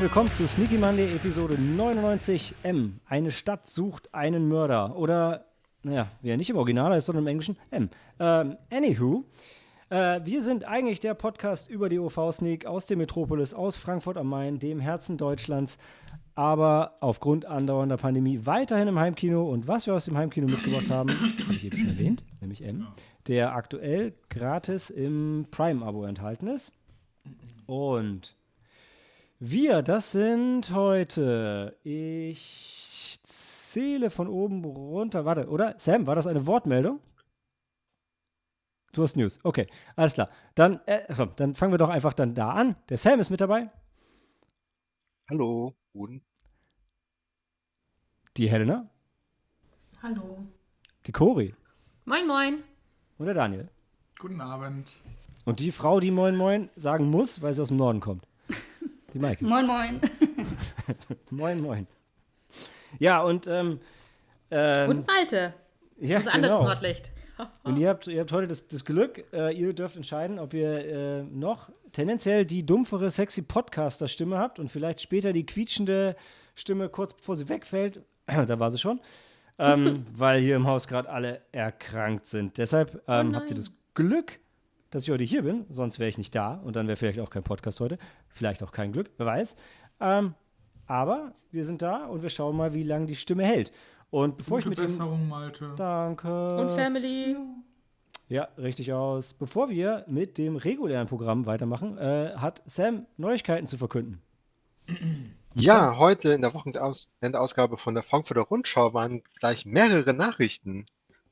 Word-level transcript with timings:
Herzlich 0.00 0.16
willkommen 0.16 0.32
zu 0.32 0.48
Sneaky 0.48 0.78
Monday 0.78 1.14
Episode 1.14 1.60
99 1.60 2.54
M. 2.62 3.00
Eine 3.06 3.30
Stadt 3.30 3.66
sucht 3.66 4.14
einen 4.14 4.48
Mörder. 4.48 4.96
Oder, 4.96 5.44
naja, 5.82 6.08
wie 6.22 6.30
er 6.30 6.38
nicht 6.38 6.48
im 6.48 6.56
Original 6.56 6.90
heißt, 6.90 7.04
sondern 7.04 7.24
im 7.24 7.28
Englischen 7.28 7.58
M. 7.70 7.90
Ähm, 8.18 8.56
anywho, 8.72 9.24
äh, 9.90 10.22
wir 10.24 10.40
sind 10.40 10.64
eigentlich 10.64 11.00
der 11.00 11.12
Podcast 11.12 11.68
über 11.68 11.90
die 11.90 11.98
OV-Sneak 11.98 12.64
aus 12.64 12.86
der 12.86 12.96
Metropolis, 12.96 13.52
aus 13.52 13.76
Frankfurt 13.76 14.16
am 14.16 14.28
Main, 14.28 14.58
dem 14.58 14.80
Herzen 14.80 15.18
Deutschlands. 15.18 15.76
Aber 16.34 16.96
aufgrund 17.00 17.44
andauernder 17.44 17.98
Pandemie 17.98 18.40
weiterhin 18.46 18.88
im 18.88 18.98
Heimkino. 18.98 19.50
Und 19.50 19.68
was 19.68 19.86
wir 19.86 19.92
aus 19.92 20.06
dem 20.06 20.16
Heimkino 20.16 20.46
mitgebracht 20.46 20.88
haben, 20.88 21.10
habe 21.10 21.54
ich 21.54 21.66
eben 21.66 21.76
schon 21.76 21.88
erwähnt, 21.88 22.24
nämlich 22.40 22.64
M, 22.64 22.86
der 23.28 23.54
aktuell 23.54 24.14
gratis 24.30 24.88
im 24.88 25.44
Prime-Abo 25.50 26.04
enthalten 26.04 26.46
ist. 26.46 26.72
Und 27.66 28.39
wir, 29.40 29.80
das 29.82 30.12
sind 30.12 30.70
heute. 30.72 31.78
Ich 31.82 33.18
zähle 33.22 34.10
von 34.10 34.28
oben 34.28 34.62
runter. 34.64 35.24
Warte, 35.24 35.48
oder? 35.48 35.74
Sam, 35.78 36.06
war 36.06 36.14
das 36.14 36.26
eine 36.26 36.46
Wortmeldung? 36.46 37.00
Du 38.92 39.02
hast 39.02 39.16
News. 39.16 39.38
Okay, 39.42 39.66
alles 39.96 40.14
klar. 40.14 40.28
Dann, 40.54 40.80
äh, 40.86 41.12
so, 41.14 41.24
dann 41.24 41.54
fangen 41.54 41.72
wir 41.72 41.78
doch 41.78 41.88
einfach 41.88 42.12
dann 42.12 42.34
da 42.34 42.50
an. 42.50 42.76
Der 42.90 42.98
Sam 42.98 43.18
ist 43.18 43.30
mit 43.30 43.40
dabei. 43.40 43.70
Hallo. 45.30 45.74
Und? 45.94 46.22
Die 48.36 48.50
Helena. 48.50 48.90
Hallo. 50.02 50.44
Die 51.06 51.12
Cori. 51.12 51.54
Moin, 52.04 52.26
moin. 52.26 52.62
Und 53.16 53.26
der 53.26 53.34
Daniel. 53.34 53.70
Guten 54.18 54.40
Abend. 54.40 54.88
Und 55.46 55.60
die 55.60 55.72
Frau, 55.72 55.98
die 55.98 56.10
Moin 56.10 56.36
Moin 56.36 56.68
sagen 56.76 57.10
muss, 57.10 57.40
weil 57.40 57.54
sie 57.54 57.62
aus 57.62 57.68
dem 57.68 57.78
Norden 57.78 58.00
kommt. 58.00 58.29
Die 59.12 59.18
Maike. 59.18 59.44
Moin, 59.44 59.66
moin. 59.66 60.00
moin 61.30 61.60
Moin. 61.60 61.86
Ja, 62.98 63.22
und 63.22 63.46
ähm, 63.46 63.80
ähm, 64.50 64.90
Und 64.90 65.06
Malte. 65.06 65.54
ja, 65.98 66.18
Das 66.18 66.26
anderes 66.26 66.58
genau. 66.58 66.70
Nordlicht. 66.70 67.10
Und 67.62 67.78
ihr 67.78 67.88
habt, 67.88 68.06
ihr 68.06 68.20
habt 68.20 68.32
heute 68.32 68.46
das, 68.48 68.68
das 68.68 68.84
Glück, 68.84 69.24
äh, 69.32 69.56
ihr 69.56 69.72
dürft 69.72 69.96
entscheiden, 69.96 70.38
ob 70.38 70.52
ihr 70.52 70.84
äh, 70.84 71.22
noch 71.22 71.70
tendenziell 71.92 72.44
die 72.44 72.66
dumpfere, 72.66 73.10
sexy 73.10 73.40
Podcaster-Stimme 73.42 74.36
habt 74.38 74.58
und 74.58 74.70
vielleicht 74.70 75.00
später 75.00 75.32
die 75.32 75.46
quietschende 75.46 76.16
Stimme 76.54 76.90
kurz 76.90 77.14
bevor 77.14 77.36
sie 77.36 77.48
wegfällt. 77.48 78.02
da 78.26 78.58
war 78.58 78.70
sie 78.70 78.78
schon. 78.78 79.00
Ähm, 79.58 80.04
weil 80.12 80.40
hier 80.40 80.56
im 80.56 80.66
Haus 80.66 80.86
gerade 80.86 81.08
alle 81.08 81.40
erkrankt 81.52 82.26
sind. 82.26 82.58
Deshalb 82.58 83.02
ähm, 83.08 83.34
habt 83.34 83.50
ihr 83.50 83.56
das 83.56 83.72
Glück, 83.94 84.38
dass 84.90 85.04
ich 85.04 85.10
heute 85.10 85.24
hier 85.24 85.42
bin. 85.42 85.64
Sonst 85.68 85.98
wäre 85.98 86.08
ich 86.08 86.18
nicht 86.18 86.34
da 86.34 86.54
und 86.54 86.76
dann 86.76 86.86
wäre 86.86 86.96
vielleicht 86.96 87.20
auch 87.20 87.30
kein 87.30 87.42
Podcast 87.42 87.80
heute. 87.80 87.98
Vielleicht 88.28 88.62
auch 88.62 88.72
kein 88.72 88.92
Glück, 88.92 89.10
wer 89.16 89.26
weiß. 89.26 89.56
Ähm, 90.00 90.34
aber 90.86 91.34
wir 91.52 91.64
sind 91.64 91.82
da 91.82 92.06
und 92.06 92.22
wir 92.22 92.30
schauen 92.30 92.56
mal, 92.56 92.74
wie 92.74 92.82
lange 92.82 93.06
die 93.06 93.16
Stimme 93.16 93.44
hält. 93.44 93.72
Und 94.10 94.36
bevor 94.36 94.58
Gute 94.58 94.70
ich 94.70 94.70
mit 94.70 94.78
ihm. 94.78 94.98
Besserung, 94.98 95.28
Malte. 95.28 95.72
Danke. 95.76 96.56
Und 96.56 96.70
Family. 96.70 97.36
Ja, 98.28 98.48
richtig 98.58 98.92
aus. 98.92 99.34
Bevor 99.34 99.70
wir 99.70 100.04
mit 100.06 100.38
dem 100.38 100.56
regulären 100.56 101.08
Programm 101.08 101.46
weitermachen, 101.46 101.98
äh, 101.98 102.32
hat 102.36 102.62
Sam 102.66 103.06
Neuigkeiten 103.16 103.66
zu 103.66 103.78
verkünden. 103.78 104.20
Ja, 105.54 105.96
heute 105.98 106.28
in 106.30 106.42
der 106.42 106.54
Wochenendausgabe 106.54 107.76
von 107.76 107.94
der 107.94 108.04
Frankfurter 108.04 108.42
Rundschau 108.42 108.94
waren 108.94 109.24
gleich 109.40 109.66
mehrere 109.66 110.14
Nachrichten. 110.14 110.86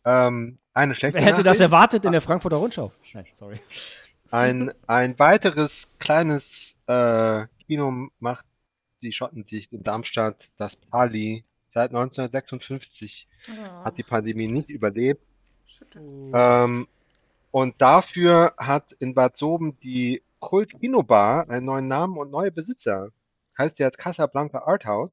Ähm, 0.08 0.58
eine 0.72 0.94
schlechte 0.94 1.18
Wer 1.18 1.26
hätte 1.26 1.42
das 1.42 1.58
Nachricht, 1.58 1.72
erwartet 1.72 2.04
in 2.06 2.12
der 2.12 2.22
Frankfurter 2.22 2.56
Rundschau? 2.56 2.92
Nein, 3.12 3.26
sorry. 3.34 3.60
ein, 4.30 4.72
ein 4.86 5.18
weiteres 5.18 5.90
kleines 5.98 6.78
äh, 6.86 7.46
Kino 7.66 8.08
macht 8.18 8.46
die 9.02 9.12
Schotten 9.12 9.44
dicht 9.44 9.72
in 9.72 9.82
Darmstadt, 9.82 10.50
das 10.56 10.76
Pali. 10.76 11.44
Seit 11.68 11.90
1956 11.90 13.28
Oh, 13.48 13.84
hat 13.84 13.98
die 13.98 14.02
Pandemie 14.02 14.48
nicht 14.48 14.70
überlebt. 14.70 15.22
Ähm, 15.94 16.88
und 17.50 17.80
dafür 17.80 18.54
hat 18.56 18.92
in 18.92 19.14
Bad 19.14 19.36
Soben 19.36 19.78
die 19.80 20.22
Kult 20.40 20.78
Kino 20.80 21.02
Bar 21.02 21.48
einen 21.48 21.66
neuen 21.66 21.88
Namen 21.88 22.16
und 22.16 22.30
neue 22.30 22.50
Besitzer. 22.50 23.10
Heißt 23.58 23.78
jetzt 23.78 23.98
Casablanca 23.98 24.60
Art 24.66 24.84
House. 24.84 25.10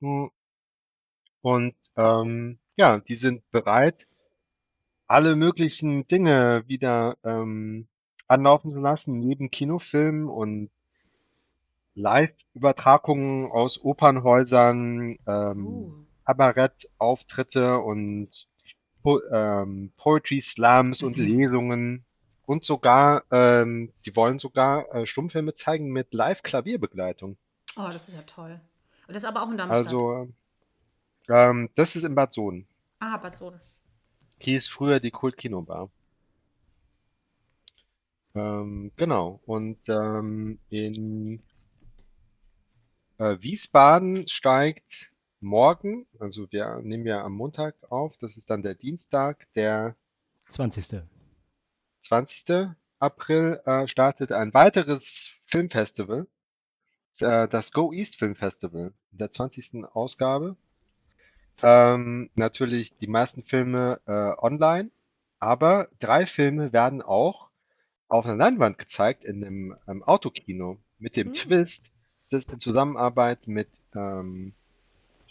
Hm. 0.00 0.30
Und 1.40 1.74
ähm, 1.96 2.58
ja, 2.76 3.00
die 3.00 3.14
sind 3.14 3.48
bereit, 3.50 4.06
alle 5.06 5.36
möglichen 5.36 6.06
Dinge 6.08 6.64
wieder 6.66 7.16
ähm, 7.24 7.86
anlaufen 8.28 8.72
zu 8.72 8.80
lassen, 8.80 9.18
neben 9.18 9.50
Kinofilmen 9.50 10.28
und 10.28 10.70
Live-Übertragungen 11.94 13.50
aus 13.50 13.82
Opernhäusern, 13.82 15.18
ähm, 15.26 15.66
Uh. 15.66 15.92
Kabarettauftritte 16.24 17.78
und 17.78 18.30
po 19.02 19.20
ähm, 19.30 19.92
Poetry 19.96 20.40
Slams 20.40 21.02
und 21.02 21.16
Lesungen 21.16 22.04
und 22.46 22.64
sogar, 22.64 23.24
ähm, 23.30 23.92
die 24.06 24.14
wollen 24.16 24.38
sogar 24.38 24.94
äh, 24.94 25.06
Stummfilme 25.06 25.54
zeigen 25.54 25.90
mit 25.90 26.14
Live-Klavierbegleitung. 26.14 27.36
Oh, 27.76 27.88
das 27.92 28.08
ist 28.08 28.14
ja 28.14 28.22
toll. 28.22 28.60
Und 29.08 29.14
das 29.14 29.24
ist 29.24 29.28
aber 29.28 29.42
auch 29.42 29.50
in 29.50 29.58
Darmstadt. 29.58 29.86
Also, 29.86 30.28
ähm, 31.32 31.70
das 31.74 31.96
ist 31.96 32.04
in 32.04 32.14
Bad 32.14 32.34
Sohn. 32.34 32.66
ah, 33.00 33.16
Bad 33.16 33.34
Sohn. 33.34 33.58
Hieß 34.38 34.68
früher 34.68 35.00
die 35.00 35.10
Kult-Kino-Bar. 35.10 35.90
Ähm, 38.34 38.92
genau. 38.96 39.40
Und 39.46 39.78
ähm, 39.88 40.58
in 40.68 41.42
äh, 43.18 43.36
Wiesbaden 43.40 44.28
steigt 44.28 45.12
morgen, 45.40 46.06
also 46.18 46.50
wir 46.50 46.80
nehmen 46.82 47.06
ja 47.06 47.24
am 47.24 47.32
Montag 47.32 47.76
auf, 47.90 48.16
das 48.18 48.36
ist 48.36 48.50
dann 48.50 48.62
der 48.62 48.74
Dienstag, 48.74 49.46
der 49.54 49.96
20. 50.48 51.02
20. 52.02 52.70
April 52.98 53.60
äh, 53.64 53.88
startet 53.88 54.32
ein 54.32 54.52
weiteres 54.52 55.32
Filmfestival, 55.46 56.26
äh, 57.20 57.48
das 57.48 57.72
Go 57.72 57.92
East 57.92 58.18
Film 58.18 58.36
Festival, 58.36 58.92
in 59.12 59.18
der 59.18 59.30
20. 59.30 59.84
Ausgabe. 59.92 60.56
Ähm, 61.62 62.30
natürlich 62.34 62.96
die 62.98 63.06
meisten 63.08 63.42
Filme 63.44 64.00
äh, 64.06 64.12
online, 64.42 64.90
aber 65.38 65.88
drei 66.00 66.26
Filme 66.26 66.72
werden 66.72 67.02
auch 67.02 67.50
auf 68.08 68.26
einer 68.26 68.36
Leinwand 68.36 68.78
gezeigt 68.78 69.24
in 69.24 69.44
einem 69.44 69.76
ähm, 69.88 70.02
Autokino 70.04 70.78
mit 70.98 71.16
dem 71.16 71.28
Hm. 71.28 71.32
Twist, 71.32 71.92
dass 72.30 72.44
in 72.46 72.60
Zusammenarbeit 72.60 73.48
mit 73.48 73.68
ähm, 73.94 74.54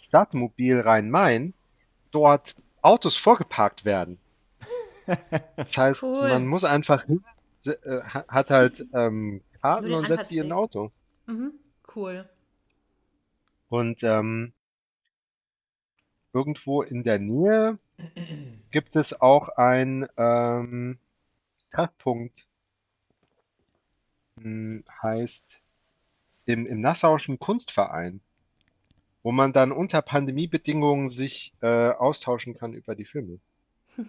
Stadtmobil 0.08 0.80
Rhein-Main 0.80 1.54
dort 2.12 2.56
Autos 2.82 3.16
vorgeparkt 3.16 3.84
werden. 3.84 4.18
Das 5.64 5.76
heißt, 5.76 6.02
Cool. 6.02 6.20
man 6.20 6.46
muss 6.46 6.64
einfach 6.64 7.04
hin, 7.06 7.24
äh, 7.66 8.02
ha- 8.02 8.24
hat 8.28 8.50
halt 8.50 8.86
ähm, 8.92 9.42
Karten 9.60 9.94
und 9.94 10.08
setzt 10.08 10.28
sie 10.28 10.38
in 10.38 10.48
ein. 10.48 10.52
Auto. 10.52 10.92
Mhm. 11.26 11.52
Cool. 11.94 12.28
Und 13.68 14.04
ähm, 14.04 14.52
irgendwo 16.32 16.82
in 16.82 17.02
der 17.02 17.18
Nähe 17.18 17.78
gibt 18.70 18.96
es 18.96 19.20
auch 19.20 19.48
ein 19.50 20.08
ähm, 20.16 20.98
Treffpunkt, 21.70 22.46
hm, 24.40 24.84
heißt 25.02 25.60
im, 26.46 26.66
im 26.66 26.78
Nassauischen 26.78 27.38
Kunstverein, 27.38 28.20
wo 29.22 29.32
man 29.32 29.52
dann 29.52 29.72
unter 29.72 30.02
Pandemiebedingungen 30.02 31.08
sich 31.08 31.54
äh, 31.60 31.90
austauschen 31.90 32.54
kann 32.54 32.74
über 32.74 32.94
die 32.94 33.04
Filme. 33.04 33.38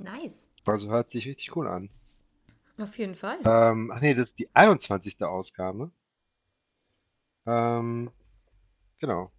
Nice. 0.00 0.46
Also 0.64 0.90
hört 0.90 1.10
sich 1.10 1.26
richtig 1.26 1.56
cool 1.56 1.66
an. 1.66 1.90
Auf 2.78 2.96
jeden 2.98 3.16
Fall. 3.16 3.38
Ähm, 3.44 3.90
ach 3.92 4.00
nee, 4.00 4.14
das 4.14 4.30
ist 4.30 4.38
die 4.38 4.48
21. 4.54 5.20
Ausgabe. 5.22 5.90
Ähm, 7.46 8.12
genau. 9.00 9.32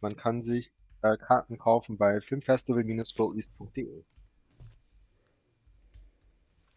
Man 0.00 0.16
kann 0.16 0.42
sich 0.42 0.72
äh, 1.02 1.16
Karten 1.16 1.58
kaufen 1.58 1.96
bei 1.98 2.20
filmfestival-goeast.de. 2.20 4.04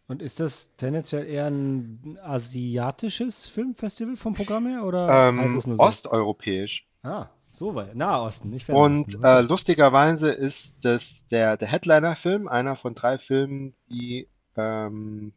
Und 0.08 0.20
ist 0.20 0.40
das 0.40 0.70
tendenziell 0.76 1.26
eher 1.26 1.46
ein 1.46 2.18
asiatisches 2.22 3.46
Filmfestival 3.46 4.16
vom 4.16 4.34
Programm 4.34 4.66
her? 4.66 4.84
Oder 4.84 5.28
Ähm, 5.28 5.58
so? 5.58 5.72
osteuropäisch. 5.78 6.86
Ah, 7.02 7.28
so 7.50 7.74
weit. 7.74 7.94
Nahosten, 7.94 8.50
nicht 8.50 8.66
Und 8.66 9.04
Fernosten. 9.06 9.24
äh, 9.24 9.38
Okay. 9.38 9.46
lustigerweise 9.48 10.30
ist 10.30 10.76
das 10.82 11.26
der, 11.30 11.56
der 11.56 11.68
Headliner-Film, 11.68 12.48
einer 12.48 12.76
von 12.76 12.94
drei 12.94 13.18
Filmen, 13.18 13.74
die 13.88 14.28
ähm, 14.56 15.32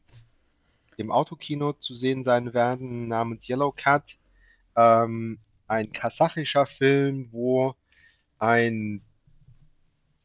im 0.98 1.12
Autokino 1.12 1.74
zu 1.74 1.94
sehen 1.94 2.24
sein 2.24 2.54
werden, 2.54 3.08
namens 3.08 3.48
Yellow 3.50 3.72
Cat. 3.72 4.18
Ähm, 4.76 5.40
ein 5.68 5.92
kasachischer 5.94 6.66
Film, 6.66 7.30
wo 7.32 7.76
ein 8.40 9.02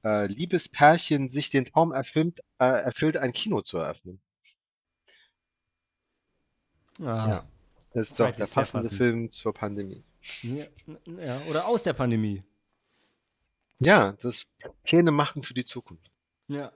äh, 0.05 0.27
Liebespärchen 0.27 1.29
sich 1.29 1.51
den 1.51 1.65
Traum 1.65 1.93
erfüllt, 1.93 2.41
äh, 2.59 2.65
erfüllt, 2.65 3.17
ein 3.17 3.33
Kino 3.33 3.61
zu 3.63 3.79
eröffnen. 3.79 4.21
Ah, 7.01 7.29
Ja. 7.29 7.45
Das 7.93 8.11
ist 8.11 8.21
doch 8.21 8.31
der 8.31 8.47
passende 8.47 8.85
passend. 8.85 8.95
Film 8.99 9.31
zur 9.31 9.53
Pandemie. 9.53 10.05
Ja, 10.43 10.65
ja, 11.25 11.41
oder 11.49 11.67
aus 11.67 11.83
der 11.83 11.93
Pandemie. 11.93 12.45
Ja, 13.81 14.13
das 14.21 14.47
Pläne 14.85 15.11
machen 15.11 15.43
für 15.43 15.55
die 15.55 15.65
Zukunft. 15.65 16.09
Ja. 16.47 16.71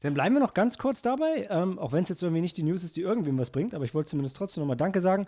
Dann 0.00 0.14
bleiben 0.14 0.34
wir 0.36 0.40
noch 0.40 0.54
ganz 0.54 0.78
kurz 0.78 1.02
dabei, 1.02 1.48
ähm, 1.50 1.78
auch 1.78 1.92
wenn 1.92 2.02
es 2.02 2.08
jetzt 2.08 2.22
irgendwie 2.22 2.40
nicht 2.40 2.56
die 2.56 2.62
News 2.62 2.82
ist, 2.84 2.96
die 2.96 3.02
irgendwem 3.02 3.36
was 3.38 3.50
bringt, 3.50 3.74
aber 3.74 3.84
ich 3.84 3.92
wollte 3.92 4.10
zumindest 4.10 4.36
trotzdem 4.36 4.62
nochmal 4.62 4.76
Danke 4.76 5.00
sagen, 5.02 5.26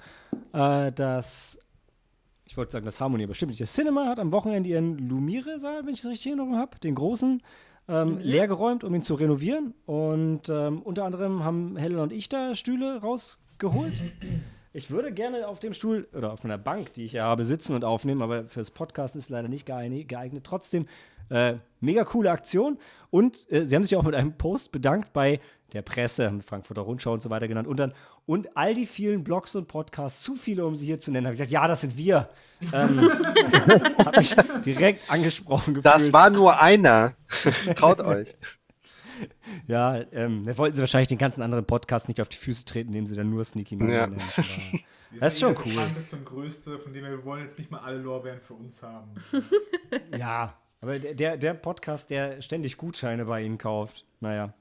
äh, 0.55 0.91
dass, 0.93 1.59
ich 2.49 2.57
wollte 2.57 2.73
sagen, 2.73 2.87
das 2.87 2.99
Harmonie, 2.99 3.25
aber 3.25 3.35
stimmt 3.35 3.51
nicht. 3.51 3.61
Das 3.61 3.75
Cinema 3.75 4.07
hat 4.07 4.19
am 4.19 4.33
Wochenende 4.33 4.71
ihren 4.71 4.97
Lumire-Saal, 5.07 5.85
wenn 5.85 5.93
ich 5.93 6.01
das 6.01 6.11
richtig 6.11 6.33
in 6.33 6.39
Erinnerung 6.39 6.59
habe, 6.59 6.79
den 6.79 6.95
großen, 6.95 7.43
ähm, 7.89 8.19
leergeräumt, 8.21 8.85
um 8.85 8.95
ihn 8.95 9.03
zu 9.03 9.15
renovieren. 9.15 9.75
Und 9.85 10.49
ähm, 10.49 10.81
unter 10.81 11.05
anderem 11.05 11.45
haben 11.45 11.77
Helen 11.77 11.99
und 11.99 12.11
ich 12.11 12.31
da 12.31 12.55
Stühle 12.55 13.03
rausgeholt. 13.03 13.95
Ich 14.73 14.91
würde 14.91 15.13
gerne 15.13 15.47
auf 15.47 15.61
dem 15.61 15.75
Stuhl 15.75 16.09
oder 16.15 16.33
auf 16.33 16.45
einer 16.45 16.57
Bank, 16.57 16.95
die 16.95 17.05
ich 17.05 17.13
ja 17.13 17.25
habe, 17.25 17.45
sitzen 17.45 17.75
und 17.75 17.85
aufnehmen, 17.85 18.23
aber 18.23 18.45
fürs 18.45 18.71
Podcast 18.71 19.15
ist 19.15 19.29
leider 19.29 19.49
nicht 19.49 19.67
geeignet. 19.67 20.45
Trotzdem, 20.45 20.87
äh, 21.31 21.55
mega 21.81 22.05
coole 22.05 22.31
Aktion. 22.31 22.79
Und 23.11 23.51
äh, 23.51 23.67
sie 23.67 23.77
haben 23.77 23.85
sich 23.85 23.97
auch 23.97 24.05
mit 24.05 24.15
einem 24.15 24.39
Post 24.39 24.73
bedankt 24.73 25.13
bei 25.13 25.41
der 25.73 25.83
Presse, 25.83 26.33
Frankfurter 26.41 26.83
Rundschau 26.83 27.13
und 27.13 27.23
so 27.23 27.29
weiter 27.29 27.49
genannt. 27.49 27.69
Und 27.69 27.79
dann, 27.79 27.93
und 28.29 28.57
all 28.57 28.75
die 28.75 28.85
vielen 28.87 29.25
Blogs 29.25 29.55
und 29.57 29.67
Podcasts, 29.69 30.23
zu 30.23 30.37
viele, 30.37 30.67
um 30.67 30.77
sie 30.77 30.85
hier 30.87 30.99
zu 31.01 31.11
nennen, 31.11 31.27
habe 31.27 31.35
ich 31.35 31.39
gesagt, 31.41 31.51
ja, 31.51 31.67
das 31.67 31.81
sind 31.81 31.97
wir. 31.97 32.29
Ähm, 32.73 33.11
habe 33.99 34.21
ich 34.21 34.37
direkt 34.67 35.11
angesprochen 35.11 35.75
gefühlt. 35.75 35.87
Das 35.87 36.13
war 36.13 36.29
nur 36.29 36.61
einer. 36.61 37.15
Traut 37.77 38.01
euch. 38.03 38.37
Ja, 39.67 39.97
ähm, 40.13 40.45
da 40.47 40.57
wollten 40.59 40.77
sie 40.77 40.81
wahrscheinlich 40.83 41.09
den 41.09 41.19
ganzen 41.19 41.43
anderen 41.43 41.65
Podcast 41.65 42.07
nicht 42.07 42.21
auf 42.21 42.29
die 42.29 42.37
Füße 42.37 42.65
treten, 42.65 42.91
indem 42.91 43.07
sie 43.09 43.17
dann 43.17 43.29
nur 43.29 43.45
Sneaky 43.45 43.75
Money 43.75 43.93
Ja. 43.93 44.07
nennen. 44.07 44.23
Das 45.19 45.33
ist 45.35 45.41
schon 45.41 45.57
cool. 45.57 45.65
Das 45.65 45.75
bekannteste 45.75 46.17
und 46.17 46.25
größte, 46.25 46.79
von 46.79 46.93
dem 46.93 47.03
wir 47.05 47.25
wollen 47.25 47.43
jetzt 47.45 47.59
nicht 47.59 47.69
mal 47.69 47.81
alle 47.81 47.99
Lorbeeren 47.99 48.41
für 48.41 48.55
uns 48.55 48.81
haben. 48.81 49.11
Ja, 50.17 50.55
aber 50.81 51.01
der- 51.01 51.15
der, 51.15 51.37
der 51.37 51.55
Podcast, 51.55 52.11
der 52.11 52.41
ständig 52.43 52.77
Gutscheine 52.77 53.25
bei 53.25 53.43
Ihnen 53.43 53.59
kauft. 53.59 54.05
Naja. 54.21 54.55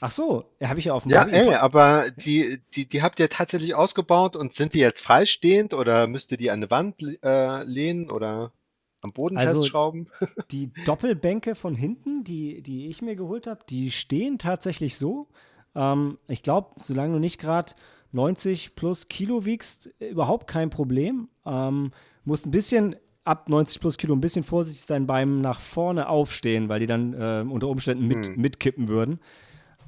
Ach 0.00 0.10
so, 0.10 0.44
habe 0.62 0.78
ich 0.78 0.86
ja 0.86 0.94
auf 0.94 1.02
dem 1.04 1.12
Ja, 1.12 1.24
ey, 1.26 1.54
aber 1.54 2.04
die, 2.16 2.60
die, 2.74 2.86
die 2.88 3.02
habt 3.02 3.18
ihr 3.20 3.28
tatsächlich 3.28 3.74
ausgebaut 3.74 4.36
und 4.36 4.52
sind 4.52 4.74
die 4.74 4.78
jetzt 4.78 5.00
freistehend 5.00 5.74
oder 5.74 6.06
müsst 6.06 6.30
ihr 6.32 6.38
die 6.38 6.50
an 6.50 6.58
eine 6.58 6.70
Wand 6.70 6.96
äh, 7.22 7.62
lehnen 7.64 8.10
oder 8.10 8.52
am 9.00 9.12
Boden 9.12 9.36
Also- 9.38 9.60
festschrauben? 9.60 10.08
Die 10.50 10.70
Doppelbänke 10.84 11.54
von 11.54 11.74
hinten, 11.74 12.24
die, 12.24 12.62
die 12.62 12.88
ich 12.88 13.00
mir 13.02 13.14
geholt 13.16 13.46
habe, 13.46 13.60
die 13.68 13.90
stehen 13.90 14.38
tatsächlich 14.38 14.96
so. 14.96 15.28
Ähm, 15.74 16.18
ich 16.28 16.42
glaube, 16.42 16.70
solange 16.82 17.12
du 17.14 17.18
nicht 17.20 17.38
gerade 17.38 17.72
90 18.12 18.74
plus 18.74 19.08
Kilo 19.08 19.44
wiegst, 19.44 19.90
überhaupt 20.00 20.46
kein 20.48 20.70
Problem. 20.70 21.28
Ähm, 21.46 21.92
musst 22.24 22.46
ein 22.46 22.50
bisschen 22.50 22.96
ab 23.24 23.48
90 23.48 23.80
plus 23.80 23.98
Kilo 23.98 24.14
ein 24.14 24.20
bisschen 24.20 24.42
vorsichtig 24.42 24.82
sein 24.84 25.06
beim 25.06 25.40
nach 25.42 25.60
vorne 25.60 26.08
aufstehen, 26.08 26.68
weil 26.68 26.80
die 26.80 26.86
dann 26.86 27.12
äh, 27.12 27.44
unter 27.48 27.68
Umständen 27.68 28.06
mit, 28.06 28.26
Hm. 28.28 28.36
mitkippen 28.36 28.88
würden. 28.88 29.20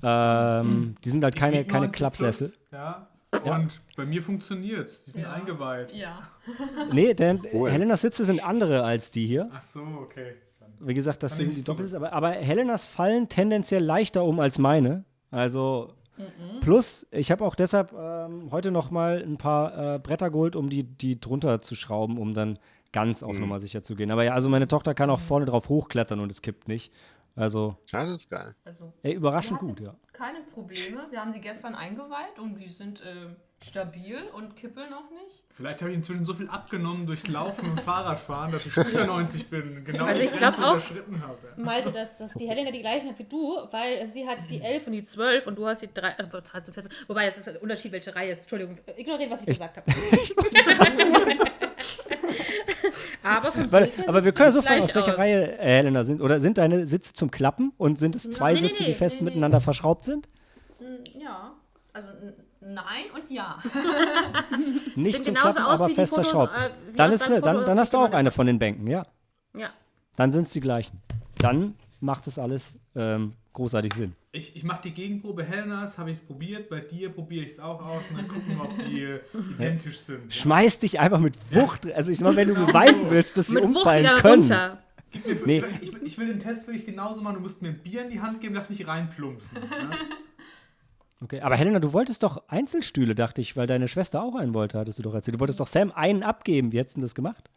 Ähm, 0.03 0.95
Die 1.05 1.11
sind 1.11 1.23
halt 1.25 1.35
Ich 1.35 1.41
keine, 1.41 1.65
keine 1.65 1.87
90 1.87 1.97
Klappsessel. 1.97 2.49
plus, 2.49 2.59
Ja. 2.73 3.07
Ja. 3.45 3.57
Und 3.57 3.81
bei 3.97 4.05
mir 4.05 4.23
funktioniert's. 4.23 5.05
Die 5.05 5.11
sind 5.13 5.23
Ja. 5.23 5.33
eingeweiht. 5.33 5.93
Ja. 5.95 6.19
Nee, 6.93 7.15
denn 7.15 7.41
Cool. 7.53 7.71
Helenas 7.71 8.01
Sitze 8.01 8.25
sind 8.25 8.45
andere 8.47 8.83
als 8.83 9.11
die 9.13 9.27
hier. 9.27 9.49
Ach 9.55 9.63
so, 9.63 9.81
okay. 10.03 10.35
Dann. 10.59 10.71
Wie 10.81 10.95
gesagt, 10.95 11.23
das 11.23 11.37
sind 11.37 11.55
die 11.57 11.63
Doppelsitze, 11.63 11.97
aber, 11.97 12.13
aber 12.13 12.31
Helenas 12.33 12.87
fallen 12.87 13.29
tendenziell 13.29 13.85
leichter 13.85 14.25
um 14.25 14.41
als 14.41 14.59
meine. 14.59 15.05
Also 15.31 15.95
plus, 16.61 17.07
ich 17.13 17.31
habe 17.31 17.45
auch 17.45 17.55
deshalb 17.55 17.93
ähm, 17.93 18.49
heute 18.51 18.71
noch 18.71 18.91
mal 18.91 19.23
ein 19.25 19.39
paar 19.39 19.95
äh, 19.95 19.99
Bretter 20.01 20.31
geholt, 20.31 20.55
um 20.57 20.69
die, 20.69 20.83
die 20.85 21.19
drunter 21.21 21.61
zu 21.63 21.75
schrauben, 21.77 22.19
um 22.19 22.35
dann 22.35 22.59
ganz 22.93 23.23
auf 23.23 23.35
Mhm. 23.37 23.43
Nummer 23.43 23.61
sicher 23.61 23.83
zu 23.83 23.95
gehen. 23.95 24.11
Aber 24.11 24.25
ja, 24.25 24.35
also 24.35 24.49
meine 24.49 24.67
Tochter 24.69 24.93
kann 24.95 25.09
auch 25.09 25.21
vorne 25.21 25.47
drauf 25.47 25.69
hochklettern 25.69 26.19
und 26.21 26.31
es 26.33 26.43
kippt 26.43 26.67
nicht. 26.69 26.93
Also, 27.37 27.77
Ja, 27.89 28.05
das 28.05 28.17
ist 28.17 28.31
geil. 28.31 28.55
Also, 28.65 28.93
ey, 29.03 29.15
überraschend 29.15 29.59
gut, 29.61 29.81
ja. 29.81 29.95
Keine 30.13 30.41
Probleme. 30.41 31.07
Wir 31.11 31.21
haben 31.21 31.33
sie 31.33 31.41
gestern 31.41 31.75
eingeweiht 31.75 32.39
und 32.39 32.57
die 32.57 32.69
sind 32.69 33.03
ähm, 33.07 33.37
stabil 33.63 34.19
und 34.35 34.57
kippeln 34.57 34.93
auch 34.93 35.09
nicht. 35.11 35.47
Vielleicht 35.51 35.81
habe 35.81 35.91
ich 35.91 35.97
inzwischen 35.97 36.25
so 36.27 36.35
viel 36.35 36.49
abgenommen 36.49 37.07
durchs 37.07 37.27
Laufen 37.29 37.71
und 37.71 37.81
Fahrradfahren, 37.81 38.51
dass 38.53 38.67
ich 38.67 38.77
unter 38.77 39.07
90 39.07 39.49
bin. 39.49 39.85
Genau 39.85 40.05
Also 40.05 40.21
ich 40.23 40.31
Grenze 40.31 40.61
glaub 40.61 40.69
auch- 40.69 40.73
überschritten 40.77 41.23
habe. 41.23 41.39
Malte, 41.57 41.93
dass, 41.93 42.19
dass 42.19 42.33
die 42.35 42.47
Helena 42.49 42.71
die 42.71 42.81
gleichen 42.81 43.11
hat 43.11 43.19
wie 43.19 43.25
du, 43.25 43.57
weil 43.71 44.07
sie 44.07 44.27
hat 44.27 44.39
die 44.51 44.61
11 44.61 44.87
und 44.89 44.93
die 44.93 45.05
12 45.05 45.47
und 45.47 45.57
du 45.57 45.67
hast 45.67 45.83
die 45.83 45.93
3, 45.93 46.09
äh, 46.09 46.27
13, 46.27 46.75
14. 46.75 46.93
Wobei, 47.07 47.29
das 47.29 47.39
ist 47.39 47.49
ein 47.49 47.57
Unterschied, 47.59 47.93
welche 47.93 48.15
Reihe 48.15 48.33
ist. 48.33 48.41
Entschuldigung, 48.43 48.77
äh, 48.87 49.01
ignoriert, 49.01 49.31
was 49.31 49.41
ich, 49.43 49.47
gesagt 49.47 49.77
habe. 49.79 49.87
aber 53.23 53.53
Weil, 53.71 53.93
aber 54.07 54.25
wir 54.25 54.33
können 54.33 54.49
es 54.49 54.55
so 54.55 54.63
fragen, 54.63 54.83
aus 54.83 54.95
welcher 54.95 55.13
aus. 55.13 55.19
Reihe 55.19 55.59
äh, 55.59 55.79
Helena 55.79 56.05
sind. 56.05 56.21
Oder 56.21 56.41
sind 56.41 56.59
deine 56.59 56.87
Sitze 56.87 57.13
zum 57.13 57.31
Klappen 57.31 57.73
und 57.79 57.99
sind 57.99 58.17
es 58.17 58.31
zwei 58.31 58.53
Nee, 58.55 58.61
nee, 58.61 58.67
Sitze, 58.69 58.85
die 58.85 58.91
nee, 58.91 58.95
fest 58.97 59.19
nee, 59.21 59.25
miteinander 59.27 59.61
verschraubt 59.61 60.05
sind? 60.05 60.29
Ja, 61.19 61.53
also 61.93 62.09
nein 62.61 63.05
und 63.15 63.31
ja. 63.31 63.59
Nicht 64.97 65.25
zum 65.25 65.35
Klappen, 65.35 65.59
aber 65.63 65.89
die 65.89 65.95
fest 65.95 66.15
Fotos, 66.15 66.31
verschraubt. 66.31 66.53
äh, 66.55 66.71
Dann, 66.97 67.13
ist, 67.13 67.29
dann, 67.29 67.43
dann 67.43 67.79
hast 67.79 67.93
du 67.95 67.99
die 67.99 68.05
auch 68.05 68.13
eine 68.13 68.31
von 68.31 68.47
den 68.47 68.59
Bänken, 68.59 68.87
ja. 68.87 69.05
Ja. 69.55 69.71
Dann 70.17 70.33
sind 70.33 70.47
es 70.47 70.53
die 70.53 70.61
gleichen. 70.61 71.01
Dann 71.39 71.75
macht 72.01 72.27
es 72.27 72.39
alles 72.39 72.79
ähm, 72.95 73.35
großartig 73.53 73.93
Sinn. 73.95 74.15
Ich, 74.33 74.55
ich 74.55 74.63
mache 74.63 74.83
die 74.83 74.93
Gegenprobe 74.93 75.43
Helenas, 75.43 75.99
habe 75.99 76.13
ich 76.13 76.19
es 76.19 76.25
probiert. 76.25 76.69
Bei 76.69 76.79
dir 76.81 77.11
probiere 77.11 77.45
ich 77.45 77.53
es 77.53 77.59
auch 77.61 77.85
aus 77.85 78.03
und 78.11 78.17
dann 78.19 78.29
gucken 78.29 78.45
wir, 78.57 78.63
ob 78.63 78.79
die 78.87 79.19
identisch 79.55 79.99
sind. 79.99 80.33
Schmeiß 80.33 80.79
dich 80.79 81.01
einfach 81.01 81.19
mit 81.19 81.35
Wucht. 81.53 81.91
Also 81.93 82.13
ich 82.13 82.21
meine, 82.21 82.37
wenn 82.37 82.49
du 82.49 82.55
beweisen 82.55 83.11
willst, 83.11 83.37
dass 83.37 83.49
sie 83.49 83.55
Mit 83.57 83.65
Wucht 83.65 83.77
umfallen 83.79 84.05
wieder 84.05 84.21
können. 84.21 84.43
runter. 84.43 84.83
Gib 85.11 85.27
mir, 85.27 85.47
Nee. 85.47 85.65
ich, 85.81 85.93
ich 86.03 86.19
will 86.19 86.29
den 86.29 86.39
Test 86.39 86.69
wirklich 86.69 86.87
genauso 86.87 87.21
machen. 87.23 87.35
Du 87.35 87.41
musst 87.41 87.61
mir 87.61 87.71
ein 87.71 87.79
Bier 87.83 88.05
in 88.05 88.11
die 88.11 88.21
Hand 88.21 88.41
geben, 88.41 88.55
lass 88.55 88.71
mich 88.71 88.87
reinplumpsen. 88.87 89.59
Ne? 89.61 89.69
Okay, 91.23 91.43
aber 91.43 91.55
Helena, 91.55 91.81
du 91.81 91.93
wolltest 91.93 92.23
doch 92.23 92.49
Einzelstühle, 92.49 93.15
dachte 93.15 93.43
ich, 93.43 93.55
weil 93.55 93.67
deine 93.67 93.89
Schwester 93.89 94.23
auch 94.23 94.37
einen 94.37 94.55
wollte, 94.55 94.79
hattest 94.79 95.01
du 95.01 95.03
doch 95.03 95.13
erzählt. 95.13 95.35
Du 95.35 95.41
wolltest 95.41 95.61
doch 95.61 95.67
Sam 95.67 95.93
einen 95.93 96.23
abgeben. 96.23 96.73
Wie 96.73 96.79
hättest 96.79 96.97
du 96.97 97.01
denn 97.01 97.05
das 97.05 97.15
gemacht? 97.15 97.51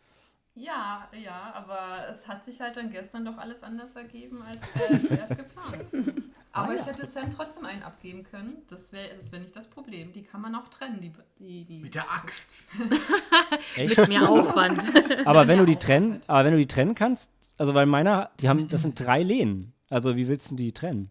Ja, 0.53 1.07
ja, 1.23 1.53
aber 1.55 2.09
es 2.09 2.27
hat 2.27 2.43
sich 2.43 2.59
halt 2.59 2.75
dann 2.75 2.91
gestern 2.91 3.23
doch 3.23 3.37
alles 3.37 3.63
anders 3.63 3.95
ergeben 3.95 4.41
als 4.41 4.61
äh, 4.75 5.07
zuerst 5.07 5.37
geplant. 5.37 5.85
Aber 6.55 6.69
Ah, 6.69 6.73
ich 6.75 6.81
ja. 6.81 6.85
hätte 6.87 7.07
Sam 7.07 7.31
trotzdem 7.31 7.65
einen 7.65 7.81
abgeben 7.81 8.23
können. 8.23 8.61
Das 8.69 8.93
wäre 8.93 9.15
das 9.17 9.31
wär 9.31 9.39
nicht 9.39 9.55
das 9.55 9.67
Problem. 9.67 10.13
Die 10.13 10.21
kann 10.21 10.39
man 10.39 10.53
auch 10.53 10.67
trennen, 10.67 11.01
die, 11.01 11.11
die, 11.39 11.65
die 11.65 11.79
Mit 11.81 11.95
der 11.95 12.09
Axt. 12.11 12.63
Mit 13.77 14.07
mehr 14.07 14.29
Aufwand. 14.29 14.79
Aber 15.25 15.47
wenn 15.47 15.57
du 15.57 15.65
die 15.65 15.77
trennen, 15.77 16.21
aber 16.27 16.45
wenn 16.45 16.51
du 16.53 16.59
die 16.59 16.67
trennen 16.67 16.93
kannst, 16.93 17.31
also 17.57 17.73
weil 17.73 17.87
meiner, 17.87 18.29
die 18.39 18.49
haben, 18.49 18.69
das 18.69 18.83
sind 18.83 18.99
drei 18.99 19.23
Lehnen. 19.23 19.73
Also 19.89 20.15
wie 20.15 20.27
willst 20.27 20.51
du 20.51 20.55
die 20.55 20.71
trennen? 20.71 21.09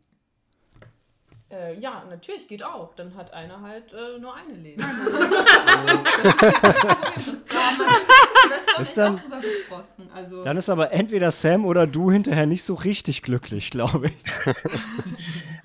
Äh, 1.53 1.79
ja, 1.79 2.03
natürlich 2.09 2.49
geht 2.49 2.65
auch. 2.65 2.95
Dann 2.95 3.15
hat 3.15 3.33
einer 3.33 3.61
halt 3.61 3.93
äh, 3.93 4.19
nur 4.19 4.35
eine 4.35 4.55
Lehne. 4.55 4.83
das 8.79 8.95
dann- 8.95 9.17
auch 9.17 9.21
drüber 9.21 9.41
gesprochen. 9.41 10.09
Also, 10.15 10.45
Dann 10.45 10.57
ist 10.57 10.69
aber 10.71 10.93
entweder 10.93 11.31
Sam 11.31 11.65
oder 11.65 11.87
du 11.87 12.11
hinterher 12.11 12.47
nicht 12.47 12.65
so 12.65 12.75
richtig 12.75 13.23
glücklich, 13.23 13.71
glaube 13.71 14.09
ich. 14.09 14.15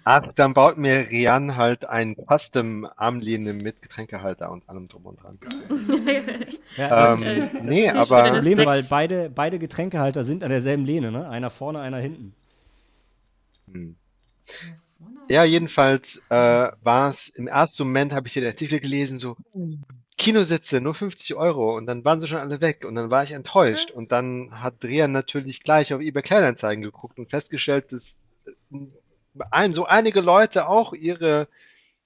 Ach, 0.04 0.22
dann 0.36 0.54
baut 0.54 0.78
mir 0.78 1.10
Rian 1.10 1.58
halt 1.58 1.86
ein 1.90 2.16
Custom-Armlehne 2.30 3.52
mit 3.54 3.82
Getränkehalter 3.82 4.50
und 4.52 4.68
allem 4.70 4.88
drum 4.88 5.06
und 5.06 5.22
dran. 5.22 5.38
Ja, 6.78 6.90
das 6.90 7.22
Ähm, 7.22 7.28
ist 7.28 7.28
äh, 7.28 7.50
nee, 7.64 7.88
das 7.88 7.94
ist 7.94 8.12
aber 8.12 8.22
natürlich 8.30 8.36
Problem, 8.38 8.58
das- 8.58 8.66
weil 8.68 8.84
beide, 8.90 9.30
beide 9.30 9.60
Getränkehalter 9.60 10.24
sind 10.24 10.44
an 10.44 10.50
derselben 10.50 10.86
Lehne, 10.86 11.12
ne? 11.12 11.28
Einer 11.30 11.50
vorne, 11.50 11.80
einer 11.82 11.98
hinten. 11.98 12.34
Ja, 15.30 15.44
jedenfalls 15.44 16.22
äh, 16.30 16.36
war 16.82 17.10
es 17.10 17.30
im 17.30 17.48
ersten 17.48 17.84
Moment, 17.84 18.14
habe 18.14 18.28
ich 18.28 18.34
hier 18.34 18.42
den 18.42 18.52
Artikel 18.52 18.80
gelesen, 18.80 19.20
so 19.20 19.36
Kinositze, 20.18 20.82
nur 20.82 20.96
50 20.96 21.36
Euro. 21.36 21.76
Und 21.76 21.86
dann 21.86 22.04
waren 22.06 22.22
sie 22.22 22.28
schon 22.28 22.40
alle 22.40 22.62
weg. 22.62 22.86
Und 22.86 22.96
dann 22.96 23.12
war 23.12 23.24
ich 23.24 23.32
enttäuscht. 23.32 23.92
Und 23.92 24.12
dann 24.12 24.62
hat 24.62 24.84
Rian 24.84 25.12
natürlich 25.12 25.64
gleich 25.64 25.94
auf 25.94 26.02
eBay 26.02 26.24
Kleinanzeigen 26.24 26.84
geguckt 26.84 27.20
und 27.20 27.30
festgestellt, 27.30 27.92
dass 27.92 28.18
äh, 28.46 28.78
ein, 29.52 29.74
so 29.74 29.86
einige 29.86 30.22
Leute 30.22 30.68
auch 30.68 30.94
ihre 30.94 31.48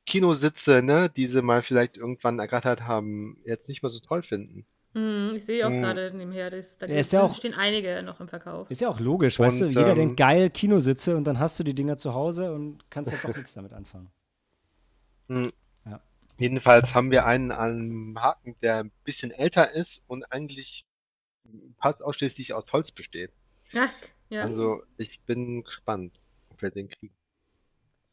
Kinositze, 0.05 0.81
ne, 0.81 1.09
die 1.15 1.27
sie 1.27 1.41
mal 1.41 1.61
vielleicht 1.61 1.97
irgendwann 1.97 2.39
ergattert 2.39 2.81
haben, 2.81 3.37
jetzt 3.45 3.69
nicht 3.69 3.83
mehr 3.83 3.89
so 3.89 3.99
toll 3.99 4.23
finden. 4.23 4.65
Hm, 4.93 5.33
ich 5.36 5.45
sehe 5.45 5.65
auch 5.65 5.69
Hm. 5.71 5.81
gerade 5.81 6.12
nebenher, 6.13 6.50
dass, 6.50 6.77
da 6.77 6.86
ist 6.86 7.13
ja 7.13 7.24
auch- 7.24 7.36
stehen 7.36 7.53
einige 7.53 8.03
noch 8.03 8.19
im 8.19 8.27
Verkauf. 8.27 8.69
Ist 8.69 8.81
ja 8.81 8.89
auch 8.89 9.00
logisch, 9.00 9.39
weißt 9.39 9.62
du? 9.62 9.65
Und, 9.65 9.71
Jeder 9.71 9.89
ähm, 9.89 9.95
denkt 9.95 10.17
geil, 10.17 10.50
Kinositze 10.50 11.15
und 11.15 11.24
dann 11.25 11.39
hast 11.39 11.57
du 11.60 11.63
die 11.63 11.74
Dinger 11.74 11.98
zu 11.98 12.13
Hause 12.13 12.53
und 12.53 12.89
kannst 12.89 13.12
halt 13.13 13.24
doch 13.24 13.36
nichts 13.38 13.53
damit 13.53 13.71
anfangen. 13.74 14.12
Hm. 15.29 15.51
Ja. 15.86 16.01
Jedenfalls 16.38 16.93
haben 16.93 17.10
wir 17.12 17.25
einen 17.25 17.51
am 17.51 18.17
Haken, 18.21 18.55
der 18.62 18.79
ein 18.79 18.91
bisschen 19.05 19.31
älter 19.31 19.71
ist 19.71 20.03
und 20.07 20.25
eigentlich 20.31 20.86
fast 21.79 22.03
ausschließlich 22.03 22.53
aus 22.53 22.65
Holz 22.71 22.91
besteht. 22.91 23.31
Ja, 23.71 23.89
ja. 24.29 24.43
Also 24.43 24.83
ich 24.98 25.21
bin 25.21 25.63
gespannt, 25.63 26.19
ob 26.50 26.62
wir 26.62 26.69
den 26.71 26.89
kriegen. 26.89 27.13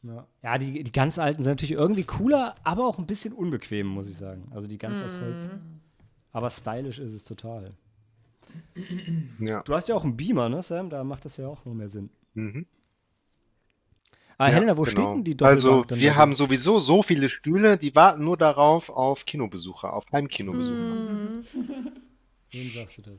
Ja, 0.03 0.27
ja 0.43 0.59
die, 0.59 0.85
die 0.85 0.93
ganz 0.93 1.19
alten 1.19 1.43
sind 1.43 1.53
natürlich 1.53 1.73
irgendwie 1.73 2.05
cooler, 2.05 2.55
aber 2.63 2.87
auch 2.87 2.99
ein 2.99 3.07
bisschen 3.07 3.33
unbequem, 3.35 3.87
muss 3.89 4.09
ich 4.09 4.17
sagen. 4.17 4.49
Also 4.55 4.69
die 4.69 4.79
ganz 4.79 5.03
aus 5.03 5.19
Holz. 5.19 5.51
Aber 6.33 6.51
stylisch 6.51 6.99
ist 6.99 7.13
es 7.13 7.25
total. 7.25 7.75
Ja. 9.39 9.63
Du 9.63 9.75
hast 9.75 9.89
ja 9.89 9.95
auch 9.95 10.05
einen 10.05 10.17
Beamer, 10.17 10.49
ne, 10.49 10.63
Sam? 10.63 10.91
Da 10.91 11.05
macht 11.05 11.25
das 11.25 11.37
ja 11.37 11.49
auch 11.49 11.65
noch 11.65 11.75
mehr 11.75 11.89
Sinn. 11.89 12.11
Mhm. 12.35 12.67
Ah, 14.39 14.49
Ja, 14.49 14.55
Helena, 14.55 14.77
wo 14.77 14.83
genau. 14.85 14.91
steht 14.91 15.11
denn 15.11 15.25
die 15.25 15.45
Also, 15.45 15.69
Doppelbank 15.69 15.89
dann 15.89 16.01
wir 16.01 16.17
haben 16.17 16.35
sowieso 16.35 16.79
so 16.79 17.03
viele 17.03 17.29
Stühle, 17.29 17.77
die 17.77 17.95
warten 17.97 18.25
nur 18.25 18.37
darauf 18.37 18.89
auf 18.89 19.27
Kinobesucher, 19.27 19.93
auf 19.93 20.05
Heimkinobesucher. 20.13 20.77
Mhm. 20.77 21.45
Wem 22.51 22.69
sagst 22.71 22.99
du 22.99 23.03
das? 23.03 23.17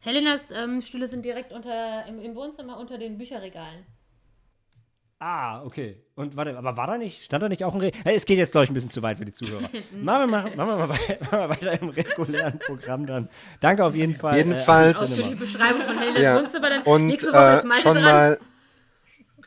Helenas 0.00 0.50
ähm, 0.52 0.80
Stühle 0.80 1.08
sind 1.08 1.24
direkt 1.24 1.52
unter, 1.52 2.06
im, 2.06 2.20
im 2.20 2.34
Wohnzimmer 2.34 2.78
unter 2.78 2.98
den 2.98 3.18
Bücherregalen. 3.18 3.84
Ah, 5.20 5.64
okay. 5.64 5.96
Und 6.14 6.36
warte, 6.36 6.56
aber 6.56 6.76
war 6.76 6.86
da 6.86 6.96
nicht, 6.96 7.24
stand 7.24 7.42
da 7.42 7.48
nicht 7.48 7.64
auch 7.64 7.74
ein 7.74 7.80
Re 7.80 7.90
hey, 8.04 8.14
Es 8.14 8.24
geht 8.24 8.38
jetzt, 8.38 8.52
glaube 8.52 8.66
ich, 8.66 8.70
ein 8.70 8.74
bisschen 8.74 8.90
zu 8.90 9.02
weit 9.02 9.18
für 9.18 9.24
die 9.24 9.32
Zuhörer. 9.32 9.62
machen, 9.62 9.72
wir 9.92 10.04
mal, 10.04 10.26
machen, 10.28 10.52
wir 10.56 10.64
mal 10.64 10.88
wei- 10.88 11.18
machen 11.20 11.32
wir 11.32 11.48
weiter 11.50 11.82
im 11.82 11.88
regulären 11.88 12.58
Programm 12.60 13.04
dann. 13.06 13.28
Danke 13.60 13.84
auf 13.84 13.96
jeden 13.96 14.14
Fall. 14.14 14.36
Jedenfalls- 14.36 14.96
an 15.00 15.06
die 15.06 15.12
Ausführliche 15.12 15.22
Cinema. 15.22 15.40
Beschreibung 15.40 15.80
von 15.82 15.98
Helenas 15.98 16.22
Ja. 16.22 16.36
Wohnzimmer. 16.38 16.70
Dann 16.70 16.82
Und 16.82 17.06
nächste 17.08 17.32
Woche 17.32 17.52
ist 17.56 17.64
äh, 17.64 17.66
Malte 17.66 17.82
schon 17.82 17.94
dran. 17.94 18.04
mal, 18.04 18.38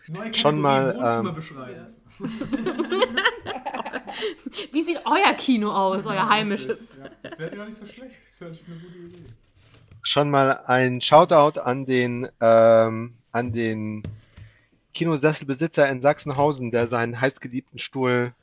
Neue 0.07 0.33
Schon 0.33 0.59
mal, 0.59 0.95
Wohnzimmer 0.97 1.31
beschreiben. 1.31 1.85
Wie 4.73 4.81
sieht 4.81 4.99
euer 5.05 5.33
Kino 5.35 5.71
aus, 5.71 6.05
euer 6.05 6.27
heimisches? 6.29 6.97
Ja, 7.01 7.09
das 7.23 7.39
wäre 7.39 7.55
gar 7.55 7.65
nicht 7.65 7.77
so 7.77 7.85
schlecht. 7.87 8.13
Das 8.27 8.41
wäre 8.41 8.51
eine 8.51 8.59
gute 8.79 8.97
Idee. 9.17 9.23
schon 10.03 10.29
mal 10.29 10.51
ein 10.67 10.99
Shoutout 11.01 11.59
an 11.61 11.85
den, 11.85 12.27
ähm, 12.41 13.13
an 13.31 13.53
den 13.53 14.03
Kinosesselbesitzer 14.93 15.89
in 15.89 16.01
Sachsenhausen, 16.01 16.71
der 16.71 16.87
seinen 16.87 17.19
heißgeliebten 17.19 17.79
Stuhl 17.79 18.33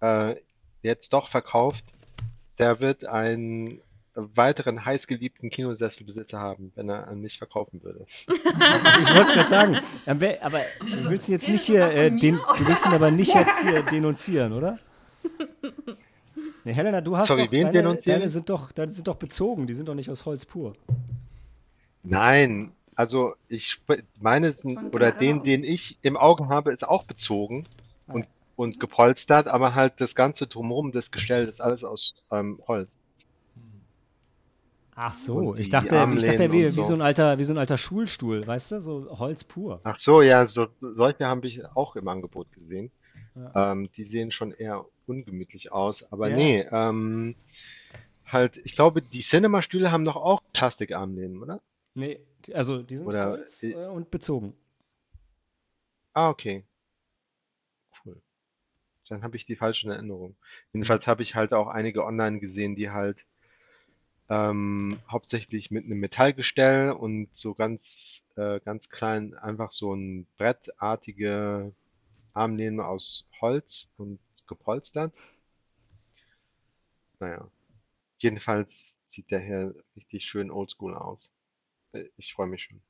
äh, 0.00 0.36
jetzt 0.82 1.12
doch 1.12 1.28
verkauft. 1.28 1.84
Der 2.58 2.80
wird 2.80 3.04
einen 3.04 3.80
weiteren 4.14 4.84
heißgeliebten 4.84 5.50
Kinosesselbesitzer 5.50 6.38
haben, 6.38 6.72
wenn 6.74 6.90
er 6.90 7.10
ihn 7.10 7.20
nicht 7.20 7.38
verkaufen 7.38 7.82
würde. 7.82 8.04
Ich 9.02 9.14
wollte 9.14 9.34
gerade 9.34 9.48
sagen, 9.48 9.78
aber 10.06 10.60
du 10.80 11.10
willst 11.10 11.28
ihn 11.28 11.32
jetzt 11.32 11.48
nicht 11.48 11.62
hier, 11.62 11.90
äh, 11.90 12.10
den, 12.10 12.36
du 12.58 12.66
willst 12.66 12.86
ihn 12.86 12.92
aber 12.92 13.10
nicht 13.10 13.34
jetzt 13.34 13.62
hier 13.62 13.82
denunzieren, 13.82 14.52
oder? 14.52 14.78
Nee, 16.64 16.72
Helena, 16.72 17.00
du 17.00 17.16
hast 17.16 17.26
Sorry, 17.26 17.44
doch, 17.44 17.52
wen 17.52 17.72
deine, 17.72 17.96
deine 17.96 18.28
sind 18.28 18.50
doch, 18.50 18.72
deine 18.72 18.92
sind 18.92 19.08
doch 19.08 19.16
bezogen, 19.16 19.66
die 19.66 19.74
sind 19.74 19.88
doch 19.88 19.94
nicht 19.94 20.10
aus 20.10 20.26
Holz 20.26 20.44
pur. 20.44 20.74
Nein, 22.02 22.72
also 22.94 23.34
ich 23.48 23.80
meine 24.20 24.54
oder 24.92 25.12
den, 25.12 25.42
den 25.42 25.64
ich 25.64 25.98
im 26.02 26.16
Auge 26.16 26.48
habe, 26.48 26.72
ist 26.72 26.86
auch 26.86 27.04
bezogen 27.04 27.66
Ah. 28.06 28.14
und, 28.14 28.26
und 28.56 28.80
gepolstert, 28.80 29.46
aber 29.48 29.74
halt 29.74 29.94
das 30.00 30.14
ganze 30.14 30.46
Drumherum, 30.46 30.92
das 30.92 31.10
Gestell, 31.10 31.46
ist 31.48 31.60
alles 31.60 31.84
aus 31.84 32.14
ähm, 32.30 32.60
Holz. 32.66 32.90
Ach 35.02 35.14
so, 35.14 35.54
ich 35.54 35.70
dachte, 35.70 36.06
ich 36.14 36.24
dachte 36.24 36.52
wie, 36.52 36.66
wie 36.66 36.70
so. 36.70 36.82
so 36.82 36.94
ein 36.94 37.00
alter, 37.00 37.38
wie 37.38 37.44
so 37.44 37.54
ein 37.54 37.58
alter 37.58 37.78
Schulstuhl, 37.78 38.46
weißt 38.46 38.72
du, 38.72 38.80
so 38.80 39.18
Holz 39.18 39.44
pur. 39.44 39.80
Ach 39.82 39.96
so, 39.96 40.20
ja, 40.20 40.44
so, 40.44 40.66
solche 40.80 41.24
habe 41.26 41.46
ich 41.46 41.64
auch 41.74 41.96
im 41.96 42.06
Angebot 42.08 42.52
gesehen. 42.52 42.90
Ja. 43.34 43.72
Ähm, 43.72 43.88
die 43.96 44.04
sehen 44.04 44.30
schon 44.30 44.52
eher 44.52 44.84
ungemütlich 45.06 45.72
aus, 45.72 46.12
aber 46.12 46.28
Ja. 46.28 46.36
nee, 46.36 46.66
ähm, 46.70 47.34
halt, 48.26 48.60
ich 48.62 48.74
glaube, 48.74 49.00
die 49.00 49.20
Cinema-Stühle 49.20 49.90
haben 49.90 50.04
doch 50.04 50.16
auch 50.16 50.42
Plastikarmlehnen, 50.52 51.42
oder? 51.42 51.60
Nee, 51.94 52.20
also 52.52 52.82
die 52.82 52.96
sind 52.96 53.06
Oder- 53.06 53.30
Holz 53.30 53.62
äh, 53.62 53.74
und 53.74 54.10
bezogen. 54.10 54.54
Ah, 56.12 56.30
okay. 56.30 56.64
Cool. 58.04 58.20
Dann 59.08 59.22
habe 59.22 59.36
ich 59.36 59.44
die 59.44 59.56
falsche 59.56 59.86
in 59.86 59.92
Erinnerung. 59.92 60.36
Jedenfalls 60.72 61.06
habe 61.06 61.22
ich 61.22 61.34
halt 61.34 61.52
auch 61.52 61.68
einige 61.68 62.04
online 62.04 62.40
gesehen, 62.40 62.74
die 62.74 62.90
halt 62.90 63.26
ähm, 64.28 65.00
hauptsächlich 65.08 65.70
mit 65.70 65.84
einem 65.84 65.98
Metallgestell 65.98 66.92
und 66.92 67.28
so 67.34 67.54
ganz, 67.54 68.24
äh, 68.36 68.60
ganz 68.60 68.88
klein 68.88 69.34
einfach 69.34 69.72
so 69.72 69.92
ein 69.92 70.26
brettartige 70.36 71.72
Armlehnen 72.32 72.80
aus 72.80 73.26
Holz 73.40 73.88
und 73.96 74.20
gepolstert. 74.46 75.12
Naja. 77.18 77.48
Jedenfalls 78.18 78.98
sieht 79.06 79.30
der 79.30 79.40
hier 79.40 79.74
richtig 79.96 80.24
schön 80.24 80.50
oldschool 80.50 80.94
aus. 80.94 81.30
Äh, 81.92 82.04
Ich 82.16 82.32
freue 82.34 82.46
mich 82.46 82.62
schon. 82.64 82.80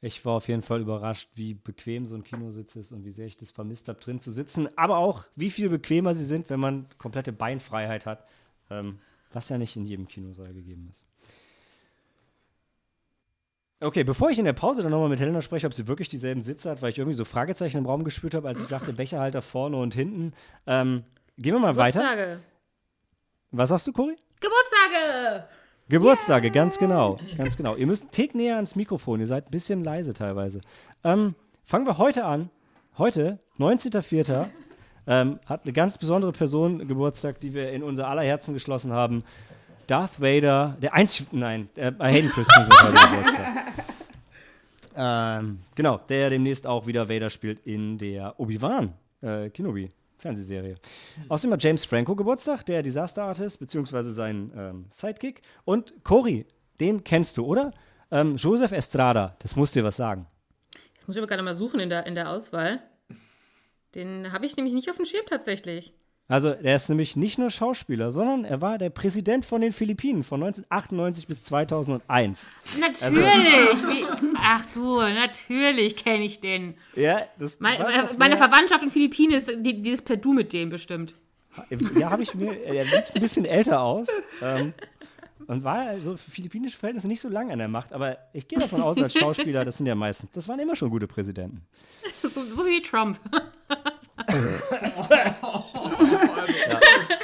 Ich 0.00 0.24
war 0.24 0.34
auf 0.34 0.46
jeden 0.46 0.62
Fall 0.62 0.80
überrascht, 0.80 1.28
wie 1.34 1.54
bequem 1.54 2.06
so 2.06 2.14
ein 2.14 2.22
Kinositz 2.22 2.76
ist 2.76 2.92
und 2.92 3.04
wie 3.04 3.10
sehr 3.10 3.26
ich 3.26 3.36
das 3.36 3.50
vermisst 3.50 3.88
habe, 3.88 3.98
drin 3.98 4.20
zu 4.20 4.30
sitzen. 4.30 4.68
Aber 4.78 4.98
auch, 4.98 5.24
wie 5.34 5.50
viel 5.50 5.68
bequemer 5.68 6.14
sie 6.14 6.24
sind, 6.24 6.50
wenn 6.50 6.60
man 6.60 6.86
komplette 6.98 7.32
Beinfreiheit 7.32 8.06
hat. 8.06 8.28
Ähm, 8.70 9.00
was 9.32 9.48
ja 9.48 9.58
nicht 9.58 9.76
in 9.76 9.84
jedem 9.84 10.06
Kinosaal 10.06 10.54
gegeben 10.54 10.86
ist. 10.88 11.04
Okay, 13.80 14.02
bevor 14.02 14.30
ich 14.30 14.38
in 14.38 14.44
der 14.44 14.52
Pause 14.54 14.82
dann 14.82 14.90
nochmal 14.90 15.08
mit 15.08 15.20
Helena 15.20 15.40
spreche, 15.40 15.66
ob 15.66 15.74
sie 15.74 15.86
wirklich 15.86 16.08
dieselben 16.08 16.42
Sitze 16.42 16.70
hat, 16.70 16.82
weil 16.82 16.90
ich 16.90 16.98
irgendwie 16.98 17.14
so 17.14 17.24
Fragezeichen 17.24 17.78
im 17.78 17.86
Raum 17.86 18.02
gespürt 18.04 18.34
habe, 18.34 18.48
als 18.48 18.60
ich 18.60 18.66
sagte, 18.66 18.92
Becherhalter 18.92 19.42
vorne 19.42 19.76
und 19.76 19.94
hinten. 19.94 20.32
Ähm, 20.66 21.04
gehen 21.36 21.54
wir 21.54 21.60
mal 21.60 21.76
weiter. 21.76 22.00
Geburtstage. 22.00 22.40
Was 23.52 23.68
sagst 23.68 23.86
du, 23.86 23.92
Cory? 23.92 24.16
Geburtstage! 24.40 25.48
Geburtstage, 25.88 26.50
ganz 26.50 26.78
genau, 26.78 27.18
ganz 27.38 27.56
genau. 27.56 27.74
Ihr 27.74 27.86
müsst 27.86 28.02
einen 28.02 28.10
Tick 28.10 28.34
näher 28.34 28.56
ans 28.56 28.76
Mikrofon, 28.76 29.20
ihr 29.20 29.26
seid 29.26 29.46
ein 29.46 29.50
bisschen 29.50 29.82
leise 29.82 30.12
teilweise. 30.12 30.60
Ähm, 31.02 31.34
fangen 31.64 31.86
wir 31.86 31.96
heute 31.96 32.26
an. 32.26 32.50
Heute, 32.98 33.38
19.04., 33.58 34.46
ähm, 35.06 35.40
hat 35.46 35.64
eine 35.64 35.72
ganz 35.72 35.96
besondere 35.96 36.32
Person 36.32 36.86
Geburtstag, 36.86 37.40
die 37.40 37.54
wir 37.54 37.72
in 37.72 37.82
unser 37.82 38.06
aller 38.08 38.22
Herzen 38.22 38.52
geschlossen 38.52 38.92
haben. 38.92 39.24
Darth 39.86 40.20
Vader, 40.20 40.76
der 40.82 40.92
einzige, 40.92 41.34
nein, 41.34 41.70
äh, 41.76 41.90
Hayden 41.98 42.30
Christensen 42.30 42.70
hat 42.70 42.82
heute 42.82 43.08
Geburtstag. 43.08 43.46
Ähm, 45.00 45.60
genau, 45.76 46.00
der 46.08 46.28
demnächst 46.28 46.66
auch 46.66 46.88
wieder 46.88 47.08
Vader 47.08 47.30
spielt 47.30 47.60
in 47.60 47.98
der 47.98 48.38
Obi-Wan 48.38 48.92
äh, 49.22 49.48
Kenobi 49.48 49.90
Fernsehserie. 50.18 50.76
Außerdem 51.28 51.52
hat 51.54 51.62
James 51.62 51.84
Franco 51.84 52.14
Geburtstag, 52.16 52.64
der 52.66 52.82
Disaster 52.82 53.24
Artist, 53.24 53.58
beziehungsweise 53.58 54.12
sein 54.12 54.52
ähm, 54.56 54.86
Sidekick. 54.90 55.42
Und 55.64 56.04
Cory, 56.04 56.46
den 56.80 57.04
kennst 57.04 57.36
du, 57.36 57.44
oder? 57.44 57.72
Ähm, 58.10 58.36
Joseph 58.36 58.72
Estrada, 58.72 59.36
das 59.38 59.56
muss 59.56 59.72
dir 59.72 59.84
was 59.84 59.96
sagen. 59.96 60.26
Das 60.96 61.06
muss 61.06 61.16
ich 61.16 61.20
aber 61.20 61.28
gerade 61.28 61.42
mal 61.42 61.54
suchen 61.54 61.80
in 61.80 61.88
der, 61.88 62.06
in 62.06 62.14
der 62.14 62.30
Auswahl. 62.30 62.82
Den 63.94 64.32
habe 64.32 64.46
ich 64.46 64.56
nämlich 64.56 64.74
nicht 64.74 64.90
auf 64.90 64.96
dem 64.96 65.04
Schirm 65.04 65.24
tatsächlich. 65.26 65.92
Also, 66.30 66.52
der 66.52 66.76
ist 66.76 66.90
nämlich 66.90 67.16
nicht 67.16 67.38
nur 67.38 67.48
Schauspieler, 67.48 68.12
sondern 68.12 68.44
er 68.44 68.60
war 68.60 68.76
der 68.76 68.90
Präsident 68.90 69.46
von 69.46 69.62
den 69.62 69.72
Philippinen 69.72 70.22
von 70.22 70.42
1998 70.42 71.26
bis 71.26 71.44
2001. 71.44 72.50
Natürlich! 72.78 73.24
Wie, 73.24 74.04
ach 74.48 74.66
du, 74.72 74.96
natürlich 74.96 75.96
kenne 75.96 76.24
ich 76.24 76.40
den. 76.40 76.74
Ja, 76.94 77.22
das 77.38 77.60
Mein, 77.60 77.78
doch, 77.78 78.18
meine 78.18 78.36
Verwandtschaft 78.36 78.82
in 78.82 78.90
Philippinen 78.90 79.34
ist 79.34 79.50
die, 79.58 79.82
dieses 79.82 80.02
per 80.02 80.16
Du 80.16 80.32
mit 80.32 80.52
dem 80.52 80.70
bestimmt. 80.70 81.14
Ja, 81.96 82.10
habe 82.10 82.22
ich 82.22 82.34
mir. 82.34 82.64
Er 82.64 82.86
sieht 82.86 83.14
ein 83.14 83.20
bisschen 83.20 83.44
älter 83.44 83.80
aus. 83.80 84.08
Ähm, 84.40 84.74
und 85.46 85.64
war 85.64 85.78
also 85.78 86.16
für 86.16 86.30
philippinische 86.30 86.76
Verhältnisse 86.76 87.08
nicht 87.08 87.20
so 87.20 87.28
lange 87.28 87.52
an 87.52 87.58
der 87.58 87.68
Macht. 87.68 87.92
Aber 87.92 88.18
ich 88.32 88.48
gehe 88.48 88.58
davon 88.58 88.82
aus, 88.82 88.98
als 88.98 89.14
Schauspieler, 89.14 89.64
das 89.64 89.78
sind 89.78 89.86
ja 89.86 89.94
meistens, 89.94 90.30
das 90.30 90.48
waren 90.48 90.60
immer 90.60 90.76
schon 90.76 90.90
gute 90.90 91.06
Präsidenten. 91.06 91.62
So, 92.22 92.28
so 92.28 92.64
wie 92.64 92.82
Trump. 92.82 93.20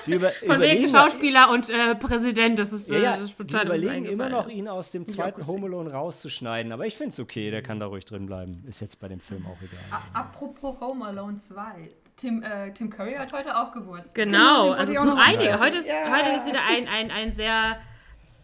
Die 0.06 0.12
über, 0.14 0.30
Von 0.46 0.60
wegen 0.60 0.88
Schauspieler 0.88 1.50
und 1.50 1.70
äh, 1.70 1.94
Präsident, 1.94 2.58
das 2.58 2.72
ist, 2.72 2.88
Ja, 2.90 2.96
äh, 2.96 3.02
ja, 3.02 3.16
das 3.16 3.30
ist 3.30 3.38
die 3.38 3.54
überlegen 3.54 4.04
immer 4.06 4.28
noch, 4.28 4.48
ihn 4.48 4.68
aus 4.68 4.90
dem 4.90 5.06
zweiten. 5.06 5.46
Home 5.46 5.66
Alone 5.66 5.92
rauszuschneiden. 5.92 6.72
Aber 6.72 6.86
ich 6.86 6.96
finde 6.96 7.10
es 7.10 7.20
okay, 7.20 7.50
der 7.50 7.62
kann 7.62 7.80
da 7.80 7.86
ruhig 7.86 8.04
drin 8.04 8.26
bleiben. 8.26 8.64
Ist 8.68 8.80
jetzt 8.80 9.00
bei 9.00 9.08
dem 9.08 9.20
Film 9.20 9.46
auch 9.46 9.56
egal. 9.62 9.80
A- 9.90 10.20
Apropos 10.20 10.80
Home 10.80 11.04
Alone 11.06 11.36
2. 11.36 11.90
Tim, 12.16 12.42
äh, 12.42 12.72
Tim 12.72 12.90
Curry 12.90 13.14
hat 13.14 13.32
heute 13.32 13.56
auch 13.56 13.72
Geburtstag. 13.72 14.14
Genau, 14.14 14.68
wollte 14.68 14.78
also 14.78 14.92
es 14.92 14.98
auch 14.98 15.02
sind 15.04 15.14
noch 15.14 15.26
einige. 15.26 15.58
Heute 15.60 15.78
ist, 15.78 15.88
Ja. 15.88 16.16
heute 16.16 16.36
ist 16.36 16.46
wieder 16.46 16.60
ein, 16.64 16.86
ein, 16.88 17.10
ein 17.10 17.32
sehr 17.32 17.76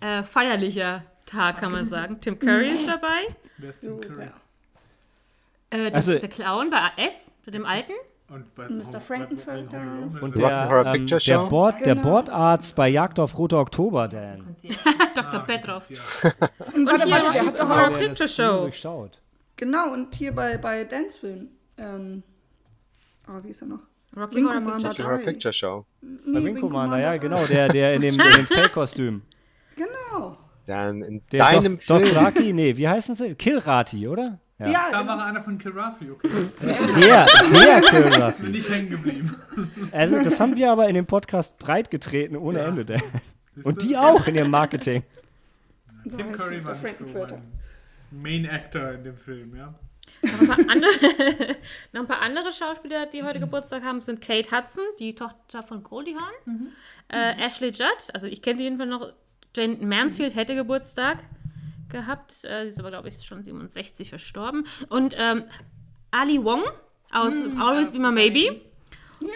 äh, 0.01 0.23
feierlicher 0.25 1.05
Tag, 1.27 1.59
kann 1.59 1.71
man 1.71 1.87
sagen. 1.87 2.21
Tim 2.21 2.37
Curry 2.39 2.69
ist 2.71 2.89
dabei. 2.89 3.27
Wer 3.59 3.71
ist 3.71 3.83
Tim 3.83 4.01
Curry? 4.01 4.29
Äh, 5.71 5.91
das, 5.93 6.09
Also- 6.09 6.19
der 6.19 6.29
Clown 6.29 6.71
bei 6.71 6.91
S, 6.97 7.31
bei 7.45 7.53
dem 7.53 7.65
alten. 7.65 7.93
Und 8.33 8.55
bei 8.55 8.69
Mr. 8.69 9.01
Frankenfurter. 9.01 9.81
Und 9.81 10.23
also- 10.23 10.29
der, 10.37 10.69
Horror 10.69 10.95
ähm, 10.95 11.07
der, 11.09 11.21
Show? 11.21 11.49
Bord, 11.49 11.81
der 11.85 11.95
Genau. 11.97 12.09
Bordarzt 12.11 12.77
bei 12.77 12.89
Jagd 12.89 13.19
auf 13.19 13.37
Roter 13.37 13.59
Oktober, 13.59 14.07
Dan. 14.09 14.55
Dr. 15.15 15.25
Ah, 15.33 15.39
Petrov. 15.41 15.91
ja. 15.91 15.99
Und 16.75 16.87
warte, 16.87 17.05
hier 17.07 17.13
warte, 17.15 17.33
der 17.33 17.47
hat 17.47 17.61
Horror 17.63 17.89
auch. 17.89 17.99
der 17.99 18.09
Picture 18.09 18.29
Show. 18.29 18.61
durchschaut. 18.63 19.21
Genau, 19.57 19.93
und 19.93 20.15
hier 20.15 20.33
bei, 20.33 20.57
bei 20.59 20.85
Dancefilm. 20.85 21.49
Ähm, 21.77 22.23
ah, 23.27 23.41
wie 23.43 23.49
ist 23.51 23.63
er 23.63 23.67
noch? 23.69 23.81
Rocky 24.17 24.37
Wing 24.37 24.45
Horror 24.47 24.61
Commander 24.61 24.89
Picture 24.91 25.09
Horror. 25.09 25.19
Picture 25.25 25.53
Show. 25.53 25.85
Nee, 26.01 26.33
Bei 26.33 26.45
Wing 26.45 26.55
Wing 26.55 26.61
Commander, 26.61 26.99
ja, 27.01 27.17
genau, 27.17 27.45
der, 27.47 27.69
der 27.69 27.95
in 27.95 28.01
dem, 28.01 28.15
in 28.19 28.33
dem 28.37 28.47
Fake-Kostüm. 28.47 29.23
Genau. 29.77 30.37
Dann 30.67 31.03
in 31.03 31.23
Der 31.33 31.47
deinem 31.47 31.79
Doth- 31.81 31.99
Film. 32.01 32.15
Dothraki, 32.15 32.53
nee, 32.53 32.77
wie 32.77 32.89
heißen 32.89 33.15
sie? 33.17 33.35
Kilrati, 33.35 34.07
oder? 34.09 34.39
Ja. 34.61 34.69
Ja, 34.69 34.89
Da 34.91 35.01
genau. 35.01 35.17
war 35.17 35.25
einer 35.25 35.43
von 35.43 35.57
Kirafi, 35.57 36.11
okay. 36.11 36.29
Der, 37.01 37.27
der 37.51 37.81
Kölner. 37.81 38.29
Ist 38.29 38.41
mir 38.41 38.51
nicht 38.51 38.69
hängen 38.69 38.91
geblieben. 38.91 39.37
Also, 39.93 40.23
das 40.23 40.39
haben 40.39 40.55
wir 40.55 40.71
aber 40.71 40.87
in 40.89 40.95
dem 40.95 41.07
Podcast 41.07 41.59
breit 41.59 41.91
getreten, 41.91 42.37
ohne 42.37 42.61
Ja. 42.61 42.67
Ende. 42.69 42.85
Dan. 42.85 43.03
Und 43.65 43.83
die 43.83 43.97
auch 43.97 44.27
in 44.27 44.35
ihrem 44.37 44.51
Marketing. 44.51 45.03
So 46.05 46.17
Tim 46.17 46.33
Curry 46.33 46.65
war 46.65 46.75
nicht 46.77 46.97
so 46.97 47.05
Main 48.11 48.49
Actor 48.49 48.93
in 48.93 49.05
dem 49.05 49.17
Film, 49.17 49.57
ja. 49.57 49.75
Noch 50.23 50.41
ein, 50.41 50.47
paar 50.47 50.59
andere, 50.59 50.91
noch 51.93 52.01
ein 52.03 52.07
paar 52.07 52.21
andere 52.21 52.53
Schauspieler, 52.53 53.07
die 53.07 53.23
heute 53.23 53.41
Geburtstag 53.41 53.83
haben, 53.83 54.01
sind 54.01 54.21
Kate 54.21 54.51
Hudson, 54.51 54.85
die 54.99 55.15
Tochter 55.15 55.63
von 55.63 55.83
Goldie 55.83 56.17
Hawn. 56.17 56.69
Äh, 57.09 57.47
Ashley 57.47 57.71
Judd, 57.71 58.13
also 58.13 58.27
ich 58.27 58.43
kenne 58.43 58.59
die 58.59 58.65
jedenfalls 58.65 58.91
noch. 58.91 59.13
Jane 59.57 59.79
Mansfield 59.81 60.37
hätte 60.37 60.55
Geburtstag 60.55 61.19
gehabt. 61.91 62.45
Äh, 62.45 62.63
sie 62.65 62.69
ist 62.69 62.81
aber, 62.81 62.91
glaube 62.91 63.09
ich, 63.09 63.23
schon 63.23 63.43
67 63.43 64.09
verstorben. 64.09 64.67
Und 64.89 65.15
ähm, 65.19 65.45
Ali 66.11 66.43
Wong 66.43 66.63
aus 67.13 67.35
Always 67.59 67.93
Be 67.93 67.99
My 67.99 68.11
Maybe. 68.11 68.61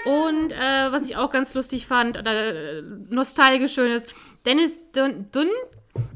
Und 0.06 0.52
äh, 0.52 0.92
was 0.92 1.04
ich 1.08 1.16
auch 1.16 1.30
ganz 1.30 1.52
lustig 1.54 1.86
fand 1.86 2.18
oder 2.18 2.78
äh, 2.78 2.82
nostalgisch 3.10 3.74
schön 3.74 3.92
ist, 3.92 4.08
Dennis 4.46 4.80
Dun, 4.92 5.30
Dun 5.30 5.48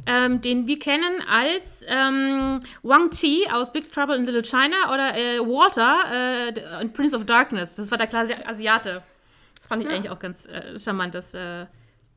ähm, 0.07 0.41
den 0.41 0.67
wir 0.67 0.79
kennen 0.79 1.23
als 1.29 1.85
ähm, 1.87 2.61
Wang 2.83 3.11
Chi 3.11 3.47
aus 3.53 3.73
Big 3.73 3.93
Trouble 3.93 4.17
in 4.17 4.25
Little 4.25 4.43
China 4.43 4.93
oder 4.93 5.17
äh, 5.17 5.39
Walter 5.41 6.51
äh, 6.57 6.83
in 6.83 6.93
Prince 6.93 7.15
of 7.15 7.27
Darkness. 7.27 7.77
Das 7.77 7.91
war 7.91 7.99
der 7.99 8.07
klasse 8.07 8.47
Asiate. 8.47 9.03
Das 9.57 9.67
fand 9.67 9.83
ich 9.83 9.89
eigentlich 9.89 10.11
auch 10.11 10.19
ganz 10.19 10.47
äh, 10.47 10.79
charmant. 10.79 11.15
Das, 11.15 11.35
äh, 11.35 11.67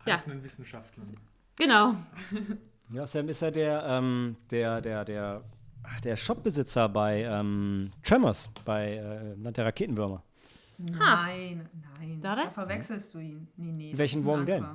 Ja. 0.06 0.20
Von 0.20 0.44
Wissenschaftlern. 0.44 1.18
genau. 1.56 1.96
Ja, 2.94 3.08
Sam 3.08 3.30
ist 3.30 3.42
ja 3.42 3.52
der, 3.52 3.86
ähm, 3.88 4.36
der, 4.50 4.82
der, 4.82 5.06
der, 5.06 5.44
ach, 5.84 6.02
der 6.02 6.18
Shopbesitzer 6.18 6.90
bei 6.90 7.24
ähm, 7.24 7.88
Tremors, 8.04 8.50
bei 8.66 8.96
äh, 8.96 9.34
Land 9.42 9.56
der 9.56 9.66
Raketenwürmer. 9.66 10.22
Nein, 10.78 11.70
nein. 12.00 12.20
Da? 12.22 12.36
Da 12.36 12.50
verwechselst 12.50 13.14
du 13.14 13.20
ihn. 13.20 13.48
Nee, 13.56 13.72
nee. 13.72 13.94
Welchen 13.96 14.26
Wong 14.26 14.46
denn? 14.46 14.66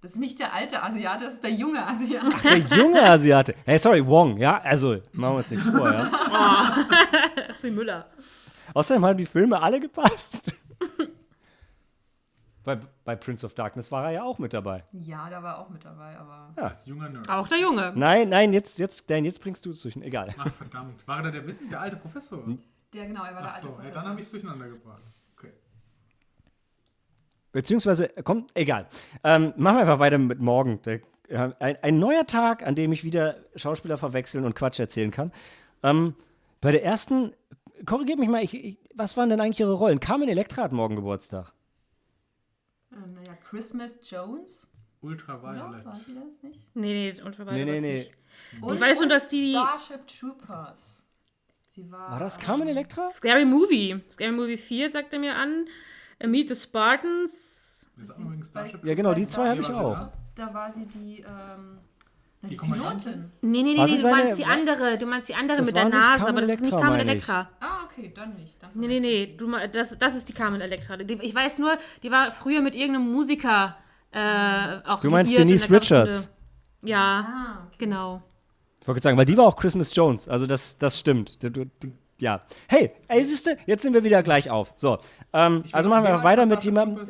Das 0.00 0.12
ist 0.12 0.18
nicht 0.18 0.38
der 0.38 0.54
alte 0.54 0.82
Asiate, 0.82 1.24
das 1.24 1.34
ist 1.34 1.44
der 1.44 1.52
junge 1.52 1.86
Asiate. 1.86 2.26
Der 2.44 2.78
junge 2.78 3.02
Asiate. 3.02 3.54
Hey, 3.64 3.78
sorry, 3.78 4.06
Wong, 4.06 4.38
ja, 4.38 4.58
also, 4.62 4.96
machen 5.12 5.34
wir 5.34 5.36
uns 5.38 5.50
nichts 5.50 5.66
vor, 5.66 5.92
ja. 5.92 6.10
Das 7.48 7.56
ist 7.56 7.64
wie 7.64 7.70
Müller. 7.72 8.06
Außerdem 8.72 9.04
haben 9.04 9.18
die 9.18 9.26
Filme 9.26 9.60
alle 9.60 9.80
gepasst. 9.80 10.54
Bei, 12.66 12.80
bei 13.04 13.14
Prince 13.14 13.46
of 13.46 13.54
Darkness 13.54 13.92
war 13.92 14.06
er 14.06 14.10
ja 14.10 14.22
auch 14.24 14.40
mit 14.40 14.52
dabei. 14.52 14.82
Ja, 14.90 15.30
da 15.30 15.40
war 15.40 15.54
er 15.54 15.58
auch 15.60 15.70
mit 15.70 15.84
dabei, 15.84 16.18
aber. 16.18 16.50
Als 16.56 16.84
junger 16.84 17.08
Nerd. 17.08 17.28
Auch 17.28 17.46
der 17.46 17.60
Junge. 17.60 17.92
Nein, 17.94 18.28
nein, 18.28 18.52
jetzt, 18.52 18.80
jetzt, 18.80 19.08
Dan, 19.08 19.24
jetzt 19.24 19.40
bringst 19.40 19.64
du 19.64 19.70
es 19.70 19.80
zwischen. 19.80 20.02
Egal. 20.02 20.30
Ach, 20.36 20.52
verdammt. 20.52 21.06
War 21.06 21.18
er 21.18 21.22
da 21.22 21.30
der 21.30 21.46
Wissen, 21.46 21.70
der 21.70 21.80
alte 21.80 21.96
Professor? 21.96 22.42
Der, 22.92 23.06
genau, 23.06 23.22
er 23.22 23.34
war 23.34 23.42
der 23.42 23.50
Ach 23.50 23.54
alte 23.54 23.66
so, 23.66 23.68
ja, 23.68 23.74
Professor. 23.76 23.94
dann 23.94 24.08
habe 24.10 24.20
ich 24.20 24.26
es 24.26 24.32
durcheinander 24.32 24.68
gebracht. 24.68 25.02
Okay. 25.38 25.52
Beziehungsweise, 27.52 28.10
komm, 28.24 28.48
egal. 28.54 28.88
Ähm, 29.22 29.54
machen 29.56 29.76
wir 29.76 29.80
einfach 29.82 30.00
weiter 30.00 30.18
mit 30.18 30.40
morgen. 30.40 30.82
Der, 30.82 31.00
äh, 31.28 31.52
ein, 31.60 31.76
ein 31.80 31.98
neuer 32.00 32.26
Tag, 32.26 32.66
an 32.66 32.74
dem 32.74 32.90
ich 32.90 33.04
wieder 33.04 33.36
Schauspieler 33.54 33.96
verwechseln 33.96 34.44
und 34.44 34.56
Quatsch 34.56 34.80
erzählen 34.80 35.12
kann. 35.12 35.30
Ähm, 35.84 36.16
bei 36.60 36.72
der 36.72 36.84
ersten, 36.84 37.32
korrigiert 37.84 38.18
mich 38.18 38.28
mal, 38.28 38.42
ich, 38.42 38.54
ich, 38.54 38.78
was 38.92 39.16
waren 39.16 39.30
denn 39.30 39.40
eigentlich 39.40 39.60
ihre 39.60 39.74
Rollen? 39.74 40.00
Carmen 40.00 40.28
Electra 40.28 40.62
hat 40.62 40.72
morgen 40.72 40.96
Geburtstag. 40.96 41.52
Äh, 42.96 43.08
naja, 43.14 43.36
Christmas 43.48 43.98
Jones, 44.02 44.66
oder? 45.00 45.12
Ultraviolet. 45.12 45.84
War 45.84 46.00
sie 46.06 46.14
das 46.14 46.42
nicht? 46.42 46.74
Nee, 46.74 47.12
nee, 47.12 47.22
und 47.22 47.38
Nee, 47.52 47.64
nee, 47.64 47.80
nee. 47.80 48.06
Und, 48.60 48.80
weiß 48.80 48.96
nur, 48.98 49.04
und 49.04 49.08
dass 49.10 49.28
die- 49.28 49.52
Starship 49.52 50.06
Troopers. 50.06 51.02
Sie 51.74 51.90
war. 51.92 52.12
War 52.12 52.18
das 52.18 52.38
Carmen 52.38 52.68
Electra? 52.68 53.10
Scary 53.10 53.44
Movie. 53.44 54.00
Scary 54.10 54.32
Movie 54.32 54.56
4 54.56 54.90
sagt 54.90 55.12
er 55.12 55.18
mir 55.18 55.36
an. 55.36 55.66
Äh, 56.18 56.26
Meet 56.26 56.48
the 56.48 56.54
Spartans. 56.54 57.88
Ja, 58.82 58.94
genau, 58.94 59.14
die 59.14 59.26
zwei 59.26 59.50
habe 59.50 59.60
ich 59.60 59.70
auch. 59.70 60.08
Da 60.34 60.52
war 60.52 60.70
sie 60.70 60.86
die, 60.86 61.20
ähm, 61.20 61.78
die, 62.42 62.56
Kommandantin? 62.56 63.12
Pilotin. 63.12 63.32
Nee, 63.40 63.62
nee, 63.62 63.74
nee, 63.74 63.84
nee 63.84 64.00
du 64.02 64.08
meinst 64.08 64.38
die 64.38 64.44
andere. 64.44 64.98
Du 64.98 65.06
meinst 65.06 65.28
die 65.28 65.34
andere 65.34 65.58
Das 65.58 65.66
mit 65.66 65.76
der 65.76 65.84
nicht 65.86 65.94
Nase, 65.94 66.08
Carmen 66.08 66.28
aber 66.28 66.40
das 66.42 66.50
ist 66.50 66.60
nicht 66.60 66.70
Carmen 66.72 67.00
ich. 67.00 67.08
Electra. 67.08 67.50
Okay, 67.96 68.12
dann 68.14 68.34
nicht. 68.34 68.62
Dann 68.62 68.70
Nee, 68.74 68.88
nee, 68.88 69.00
nee. 69.00 69.34
Du, 69.36 69.50
das, 69.72 69.96
das 69.98 70.14
ist 70.14 70.28
die 70.28 70.32
Carmen 70.32 70.60
Electra. 70.60 70.96
Die, 70.96 71.14
ich 71.22 71.34
weiß 71.34 71.58
nur, 71.58 71.76
die 72.02 72.10
war 72.10 72.30
früher 72.32 72.60
mit 72.60 72.74
irgendeinem 72.74 73.10
Musiker 73.12 73.76
äh, 74.12 74.78
auch 74.86 75.00
Du 75.00 75.10
meinst 75.10 75.36
Denise 75.36 75.66
so 75.66 75.68
eine- 75.68 75.80
Richards? 75.80 76.30
Ja, 76.82 77.00
Ah, 77.28 77.66
okay. 77.66 77.76
genau. 77.78 78.22
Ich 78.80 78.86
wollte 78.86 79.02
sagen, 79.02 79.16
weil 79.16 79.24
die 79.24 79.36
war 79.36 79.46
auch 79.46 79.56
Christmas 79.56 79.94
Jones. 79.94 80.28
Also 80.28 80.46
das, 80.46 80.78
das 80.78 80.98
stimmt. 80.98 81.42
Du, 81.42 81.50
du, 81.50 81.64
du, 81.80 81.88
ja. 82.18 82.42
Hey, 82.68 82.92
ey, 83.08 83.24
siehste, 83.24 83.58
jetzt 83.66 83.82
sind 83.82 83.92
wir 83.94 84.04
wieder 84.04 84.22
gleich 84.22 84.48
auf. 84.48 84.72
So, 84.76 84.98
ähm, 85.32 85.64
also 85.72 85.88
machen 85.90 86.04
wir 86.04 86.10
wer 86.10 86.22
weiter 86.22 86.46
mit 86.46 86.62
jemandem. 86.64 87.04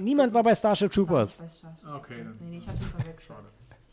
Niemand 0.00 0.32
war 0.34 0.42
bei 0.42 0.54
Starship 0.54 0.90
Troopers. 0.92 1.42
Okay. 1.96 2.24
Nee, 2.40 2.46
nee, 2.50 2.58
ich 2.58 2.66
hab 2.68 2.78
sie 2.78 2.84
verwechselt. 2.86 3.38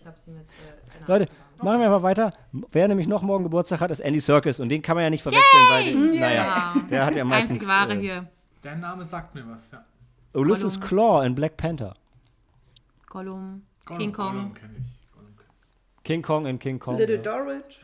Ich 0.09 0.15
hab 0.15 0.17
sie 0.25 0.31
mit. 0.31 0.41
Äh, 0.41 0.97
einer 0.97 1.07
Leute, 1.07 1.31
anderen 1.31 1.65
machen 1.65 1.79
wir 1.79 1.85
einfach 1.85 2.03
weiter. 2.03 2.33
Wer 2.71 2.87
nämlich 2.87 3.07
noch 3.07 3.21
morgen 3.21 3.43
Geburtstag 3.43 3.79
hat, 3.79 3.91
ist 3.91 3.99
Andy 3.99 4.19
Serkis. 4.19 4.59
Und 4.59 4.69
den 4.69 4.81
kann 4.81 4.95
man 4.95 5.03
ja 5.03 5.09
nicht 5.09 5.21
verwechseln, 5.21 5.63
weil, 5.69 5.85
den, 5.85 6.19
naja, 6.19 6.73
der 6.89 7.05
hat 7.05 7.15
ja 7.15 7.23
meistens 7.23 7.51
Einzige 7.51 7.71
Ware 7.71 7.93
äh, 7.93 7.99
hier. 7.99 8.27
Dein 8.63 8.79
Name 8.79 9.05
sagt 9.05 9.35
mir 9.35 9.47
was, 9.47 9.71
ja. 9.71 9.85
Ulysses. 10.33 10.79
Claw 10.79 11.25
in 11.25 11.35
Black 11.35 11.57
Panther. 11.57 11.93
Gollum, 13.07 13.63
Gollum, 13.85 13.99
King 13.99 14.13
Kong. 14.13 14.33
Gollum 14.33 14.53
kenn 14.53 14.75
ich. 14.77 15.11
Gollum 15.13 15.35
kenn 15.37 15.47
ich. 15.47 16.03
King 16.03 16.21
Kong 16.21 16.45
in 16.45 16.59
King 16.59 16.79
Kong. 16.79 16.97
Little 16.97 17.15
ja. 17.17 17.21
Dorrit. 17.21 17.79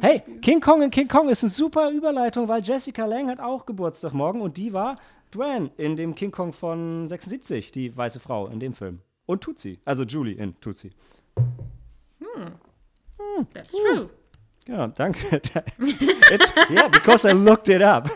Hey. 0.00 0.22
King 0.40 0.60
Kong 0.60 0.82
in 0.82 0.90
King 0.90 1.08
Kong 1.08 1.28
ist 1.28 1.42
eine 1.42 1.50
super 1.50 1.90
Überleitung, 1.90 2.48
weil 2.48 2.62
Jessica 2.62 3.04
Lang 3.04 3.28
hat 3.28 3.40
auch 3.40 3.66
Geburtstag 3.66 4.14
morgen 4.14 4.40
und 4.40 4.56
die 4.56 4.72
war 4.72 4.96
Dwan 5.30 5.70
in 5.76 5.96
dem 5.96 6.14
King 6.14 6.30
Kong 6.30 6.52
von 6.52 7.08
76, 7.08 7.72
die 7.72 7.96
weiße 7.96 8.20
Frau 8.20 8.46
in 8.48 8.60
dem 8.60 8.72
Film. 8.72 9.00
Und 9.26 9.42
Tutsi, 9.42 9.80
also 9.84 10.04
Julie 10.04 10.34
in 10.34 10.58
Tutsi. 10.60 10.90
That's 13.54 13.72
true. 13.72 14.10
Ja, 14.66 14.86
danke. 14.88 15.18
It's, 16.30 16.52
yeah, 16.70 16.88
because 16.88 17.24
I 17.28 17.32
looked 17.32 17.68
it 17.68 17.82
up. 17.82 18.08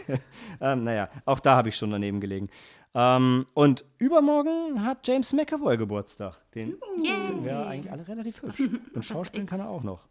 ähm, 0.60 0.84
naja, 0.84 1.08
auch 1.24 1.40
da 1.40 1.56
habe 1.56 1.68
ich 1.68 1.76
schon 1.76 1.90
daneben 1.90 2.20
gelegen. 2.20 2.48
Ähm, 2.94 3.46
und 3.54 3.84
übermorgen 3.98 4.84
hat 4.84 5.06
James 5.06 5.32
McAvoy 5.32 5.76
Geburtstag. 5.76 6.36
Den 6.54 6.76
finden 7.02 7.44
wir 7.44 7.66
eigentlich 7.66 7.90
alle 7.92 8.06
relativ 8.06 8.42
hübsch. 8.42 8.60
Und 8.94 9.04
Schauspielen 9.04 9.46
kann 9.46 9.60
er 9.60 9.68
auch 9.68 9.82
noch. 9.82 10.06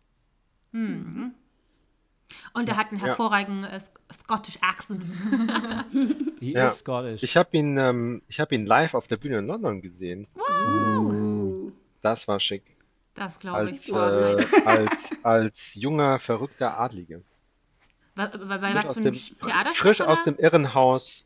Und 0.74 1.34
er 2.68 2.78
hat 2.78 2.92
einen 2.92 3.00
hervorragenden 3.00 3.64
äh, 3.72 3.78
Sc- 3.78 4.00
Scottish 4.14 4.58
Accent. 4.62 5.06
He 6.40 6.52
Ja. 6.54 6.68
is 6.68 6.80
Scottish. 6.80 7.24
Ich 7.24 7.38
habe 7.38 7.56
ihn, 7.58 7.78
ähm, 7.78 8.22
ich 8.28 8.40
hab 8.40 8.52
ihn 8.52 8.66
live 8.66 8.94
auf 8.96 9.08
der 9.08 9.18
Bühne 9.18 9.38
in 9.40 9.48
London 9.48 9.82
gesehen. 9.82 10.28
Das 12.04 12.28
war 12.28 12.40
schick. 12.40 12.64
Das 13.16 13.40
glaube 13.40 13.72
ich. 13.72 13.92
Als, 13.94 14.36
glaub 14.36 14.40
ich. 14.40 14.54
äh, 14.54 14.62
als, 14.66 15.12
als 15.24 15.76
junger, 15.76 16.20
verrückter 16.20 16.80
Adlige. 16.80 17.24
Bei, 18.16 18.28
bei, 18.28 18.76
was 18.76 18.86
aus 18.90 18.94
für 18.94 19.00
einem 19.02 19.14
dem- 19.14 19.40
Theaterstück? 19.42 19.76
Frisch 19.76 20.02
aus 20.02 20.24
dem 20.24 20.38
Irrenhaus. 20.38 21.26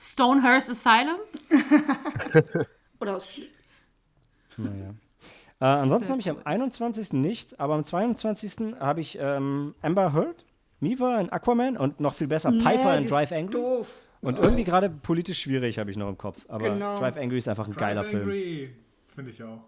Stonehurst 0.00 0.70
Asylum? 0.70 1.16
Oder 3.00 3.16
aus 3.16 3.28
Naja. 4.56 4.94
Äh, 5.60 5.64
ansonsten 5.64 6.10
habe 6.10 6.20
ich 6.20 6.30
am 6.30 6.38
21. 6.44 7.12
nichts, 7.14 7.58
aber 7.58 7.74
am 7.74 7.84
22. 7.84 8.74
habe 8.80 9.00
ich 9.00 9.18
ähm, 9.20 9.74
Amber 9.82 10.12
Heard, 10.12 10.44
Miva 10.80 11.20
in 11.20 11.30
Aquaman 11.30 11.76
und 11.76 12.00
noch 12.00 12.14
viel 12.14 12.26
besser 12.26 12.50
Piper 12.50 12.92
Nee, 12.96 13.02
in 13.04 13.08
Drive 13.08 13.30
ist 13.30 13.36
Angry. 13.38 13.52
Doof. 13.52 13.88
Und 14.20 14.38
irgendwie 14.38 14.64
gerade 14.64 14.88
politisch 14.88 15.40
schwierig 15.42 15.78
habe 15.78 15.90
ich 15.90 15.96
noch 15.98 16.08
im 16.08 16.16
Kopf. 16.18 16.44
Aber 16.48 16.70
Genau. 16.70 16.96
Drive 16.96 17.16
Angry 17.16 17.38
ist 17.38 17.48
einfach 17.48 17.66
ein 17.68 17.74
geiler 17.74 18.02
Drive 18.02 18.10
Film. 18.10 18.74
Finde 19.14 19.30
ich 19.30 19.42
auch. 19.42 19.62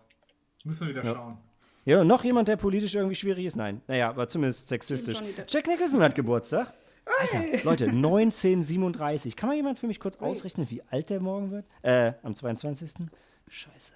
Müssen 0.65 0.87
wir 0.89 0.95
wieder 0.95 1.05
Ja. 1.05 1.15
schauen. 1.15 1.39
Ja, 1.85 2.01
und 2.01 2.09
noch 2.09 2.25
jemand, 2.25 2.49
der 2.49 2.57
politisch 2.57 2.95
irgendwie 2.97 3.15
schwierig 3.15 3.45
ist? 3.47 3.55
Nein. 3.57 3.81
Naja, 3.87 4.09
aber 4.11 4.29
zumindest 4.29 4.67
sexistisch. 4.67 5.23
Jack 5.49 5.69
Nicholson 5.69 6.03
hat 6.03 6.15
Geburtstag. 6.17 6.75
Alter, 7.21 7.63
Leute, 7.65 7.85
1937. 7.87 9.37
Kann 9.37 9.49
mal 9.51 9.55
jemand 9.55 9.79
für 9.79 9.87
mich 9.87 10.01
kurz 10.01 10.17
ausrechnen, 10.17 10.69
wie 10.71 10.83
alt 10.91 11.11
der 11.11 11.21
morgen 11.21 11.53
wird? 11.53 11.65
Äh, 11.83 12.15
am 12.25 12.35
22. 12.35 13.07
Scheiße. 13.49 13.93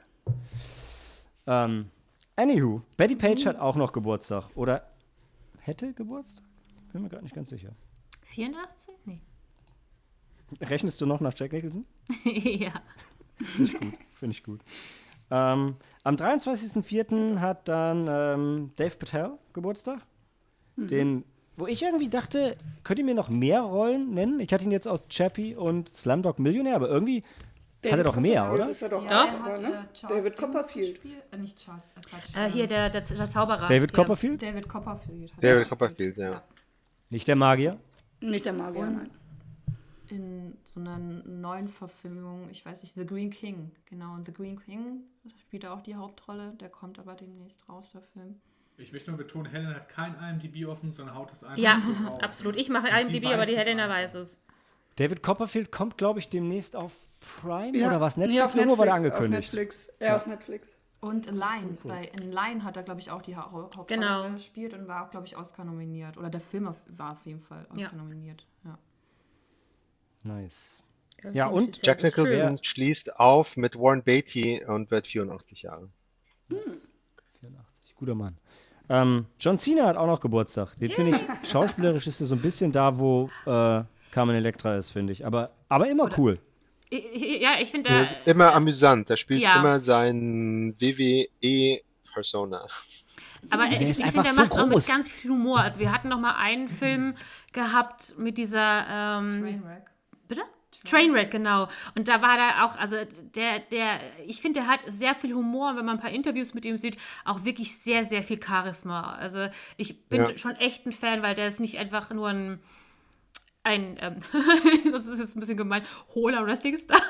Ähm, 1.49 1.87
anywho, 2.37 2.83
Betty 2.97 3.17
Page 3.17 3.47
hat 3.47 3.57
auch 3.59 3.75
noch 3.75 3.91
Geburtstag. 3.93 4.45
Oder 4.55 4.89
hätte 5.59 5.93
Geburtstag? 5.93 6.47
Bin 6.93 7.03
mir 7.03 7.09
gerade 7.09 7.25
nicht 7.25 7.35
ganz 7.35 7.51
sicher. 7.51 7.71
84? 8.23 8.95
Nee. 9.07 9.21
Rechnest 10.61 11.01
du 11.01 11.07
noch 11.07 11.21
nach 11.21 11.33
Jack 11.37 11.53
Nicholson? 11.53 11.85
ja. 12.25 12.73
Finde 13.39 13.73
ich 13.73 13.81
gut. 13.81 13.95
Finde 14.15 14.33
ich 14.37 14.43
gut. 14.45 14.61
Ähm, 15.31 15.77
am 16.03 16.17
23.04. 16.17 17.39
hat 17.39 17.69
dann 17.69 18.07
ähm, 18.09 18.71
Dave 18.77 18.97
Patel 18.97 19.33
Geburtstag. 19.53 20.01
Den, 20.77 21.25
wo 21.57 21.67
ich 21.67 21.83
irgendwie 21.83 22.09
dachte, 22.09 22.57
könnt 22.85 22.99
ihr 22.99 23.05
mir 23.05 23.15
noch 23.15 23.29
mehr 23.29 23.61
Rollen 23.61 24.15
nennen? 24.15 24.41
Ich 24.41 24.53
hatte 24.53 24.65
ihn 24.65 24.71
jetzt 24.71 24.89
aus 24.89 25.09
Chappie 25.09 25.55
und 25.55 25.89
Slumdog 25.91 26.39
Millionär, 26.39 26.75
aber 26.77 26.89
irgendwie 26.89 27.23
Hat 27.85 27.99
er 27.99 28.05
doch 28.05 28.17
mehr, 28.17 28.51
oder? 28.51 28.71
Ist 28.71 28.81
er 28.83 28.89
doch, 28.89 29.03
Doch. 29.05 29.11
Er 29.11 29.21
aber, 29.21 29.53
hat, 29.53 29.61
ne? 29.61 29.89
äh, 30.03 30.07
David 30.09 30.37
Copperfield. 30.37 31.01
Äh, 31.31 31.37
nicht 31.37 31.59
Charles, 31.59 31.91
äh, 31.97 32.01
Quatsch. 32.01 32.35
Äh, 32.37 32.51
hier, 32.51 32.63
ähm, 32.65 32.69
der, 32.71 32.91
der, 32.91 33.01
der 33.03 33.27
Zauberer. 33.27 33.69
David 33.69 33.91
Ja. 33.91 33.97
Copperfield? 33.97 34.41
David 34.43 34.69
Copperfield. 34.69 35.33
David 35.41 35.45
er 35.45 35.65
Copperfield, 35.67 36.15
gespielt. 36.17 36.17
ja. 36.33 36.43
Nicht 37.11 37.29
der 37.29 37.37
Magier? 37.37 37.79
Nicht 38.21 38.45
der 38.47 38.53
Magier, 38.55 38.87
nein. 38.87 39.11
In 40.11 40.59
so 40.65 40.81
einer 40.81 40.99
neuen 40.99 41.69
Verfilmung, 41.69 42.49
ich 42.51 42.65
weiß 42.67 42.83
nicht, 42.83 42.95
The 42.97 43.07
Green 43.07 43.31
King. 43.31 43.71
Genau, 43.87 44.15
und 44.15 44.27
The 44.27 44.33
Green 44.33 44.59
King 44.61 45.05
spielt 45.41 45.65
er 45.65 45.73
auch 45.73 45.83
die 45.83 45.95
Hauptrolle. 45.95 46.53
Der 46.61 46.69
kommt 46.69 46.99
aber 46.99 47.15
demnächst 47.15 47.69
raus, 47.69 47.93
der 47.93 48.03
Film. 48.03 48.41
Ich 48.77 48.93
möchte 48.93 49.11
nur 49.11 49.19
betonen, 49.19 49.47
Helen 49.47 49.69
hat 49.75 49.89
kein 49.89 50.15
IMDb 50.19 50.67
offen, 50.67 50.93
sondern 50.93 51.15
haut 51.15 51.31
es 51.33 51.45
einfach 51.45 51.59
Ja, 51.59 51.79
so 52.09 52.19
absolut. 52.19 52.57
Ich 52.57 52.69
mache 52.71 52.89
Und 52.89 53.13
IMDb, 53.13 53.27
aber 53.33 53.47
die 53.47 53.57
Helena 53.57 53.89
weiß 53.89 54.15
es. 54.15 54.41
David 54.97 55.23
Copperfield 55.23 55.71
kommt, 55.71 55.97
glaube 55.97 56.19
ich, 56.19 56.29
demnächst 56.29 56.75
auf 56.75 57.09
Prime 57.21 57.77
Ja. 57.79 57.89
oder 57.89 58.01
was? 58.01 58.17
Nee, 58.17 58.27
Netflix? 58.27 58.45
auf 58.47 58.55
Irgendwo 58.57 58.79
war 58.79 58.87
der 58.87 58.95
Netflix, 58.95 59.15
angekündigt. 59.15 59.49
Auf 59.49 59.55
Netflix. 59.55 59.89
Ja, 60.01 60.17
auf 60.17 60.27
Netflix. 60.27 60.69
Und 61.01 61.27
in 61.27 61.37
Line, 61.37 61.79
bei 61.85 62.05
in 62.07 62.33
Line 62.33 62.65
hat 62.65 62.77
er, 62.77 62.83
glaube 62.83 63.01
ich, 63.01 63.11
auch 63.11 63.23
die 63.23 63.37
Hau- 63.37 63.51
Hauptrolle 63.53 63.87
Genau. 63.87 64.31
gespielt 64.33 64.75
und 64.75 64.89
war 64.89 65.07
auch, 65.07 65.11
glaube 65.11 65.27
ich, 65.27 65.37
Oscar 65.37 65.65
nominiert. 65.65 66.19
Oder 66.19 66.29
der 66.31 66.41
Film 66.41 66.75
war 66.89 67.13
auf 67.13 67.25
jeden 67.27 67.41
Fall 67.41 67.65
Oscar 67.71 67.79
Ja. 67.81 67.93
nominiert. 67.93 68.47
Ja. 68.65 68.79
Nice. 70.23 70.83
Ja, 71.33 71.49
und 71.49 71.85
Jack 71.85 72.03
Nicholson 72.03 72.59
schließt 72.63 73.19
auf 73.21 73.57
mit 73.57 73.77
Warren 73.77 74.03
Beatty 74.03 74.65
und 74.65 74.91
wird 74.91 75.07
84 75.07 75.63
Jahre. 75.63 75.89
84, 76.49 77.95
guter 77.97 78.15
Mann. 78.15 78.39
Ähm, 78.89 79.27
John 79.39 79.59
Cena 79.59 79.87
hat 79.87 79.97
auch 79.97 80.07
noch 80.07 80.21
Geburtstag. 80.21 80.75
Den 80.77 80.91
finde 80.91 81.17
ich, 81.17 81.49
schauspielerisch 81.49 82.07
ist 82.07 82.21
er 82.21 82.27
so 82.27 82.35
ein 82.35 82.41
bisschen 82.43 82.73
da, 82.73 82.99
wo 82.99 83.31
äh, 83.47 83.83
Carmen 84.11 84.35
Electra 84.35 84.77
ist, 84.77 84.91
finde 84.91 85.13
ich. 85.13 85.25
Aber, 85.25 85.51
aber 85.69 85.89
immer 85.89 86.11
cool. 86.19 86.39
Ja, 86.91 87.51
ich 87.61 87.71
finde, 87.71 87.89
Der 87.91 88.03
ist 88.03 88.17
immer 88.25 88.53
amüsant. 88.53 89.09
Der 89.11 89.17
spielt 89.17 89.41
ja. 89.41 89.61
immer 89.61 89.79
seinen 89.79 90.75
WWE-Persona. 90.81 92.67
aber 93.51 93.69
Der 93.69 93.81
ich, 93.81 93.91
ist 93.91 94.01
ich 94.01 94.07
einfach 94.07 94.25
finde, 94.25 94.37
der 94.37 94.49
so 94.49 94.55
macht 94.55 94.61
auch 94.61 94.67
mit 94.67 94.73
groß. 94.73 94.87
ganz 94.89 95.09
viel 95.09 95.31
Humor. 95.31 95.61
Also 95.61 95.79
wir 95.79 95.93
hatten 95.93 96.09
noch 96.09 96.19
mal 96.19 96.35
einen 96.35 96.69
Film 96.69 97.15
gehabt 97.53 98.19
mit 98.19 98.39
dieser 98.39 98.87
ähm, 99.21 99.41
Trainwreck. 99.41 99.90
Bitte? 100.31 100.43
Trainwreck, 100.85 101.31
genau. 101.31 101.69
Und 101.95 102.09
da 102.09 102.23
war 102.23 102.37
da 102.39 102.65
auch, 102.65 102.77
also 102.79 102.97
der, 103.35 103.59
der, 103.59 104.01
ich 104.27 104.41
finde, 104.41 104.61
der 104.61 104.69
hat 104.69 104.81
sehr 104.87 105.15
viel 105.15 105.35
Humor. 105.35 105.71
Und 105.71 105.77
wenn 105.77 105.85
man 105.85 105.97
ein 105.99 106.01
paar 106.01 106.11
Interviews 106.11 106.55
mit 106.55 106.65
ihm 106.65 106.79
sieht, 106.79 106.97
auch 107.27 107.45
wirklich 107.45 107.77
sehr, 107.77 108.05
sehr 108.07 108.23
viel 108.23 108.43
Charisma. 108.43 109.13
Also 109.17 109.49
ich 109.77 110.05
bin 110.09 110.25
Ja. 110.25 110.39
schon 110.39 110.57
echt 110.57 110.87
ein 110.87 110.93
Fan, 110.93 111.21
weil 111.23 111.35
der 111.35 111.49
ist 111.49 111.61
nicht 111.61 111.77
einfach 111.77 112.11
nur 112.11 112.29
ein, 112.29 112.61
ein, 113.63 113.99
ähm, 114.01 114.17
das 114.93 115.07
ist 115.07 115.19
jetzt 115.19 115.37
ein 115.37 115.41
bisschen 115.41 115.59
gemein, 115.59 115.83
hohler 116.15 116.47
Wrestling-Star. 116.47 117.01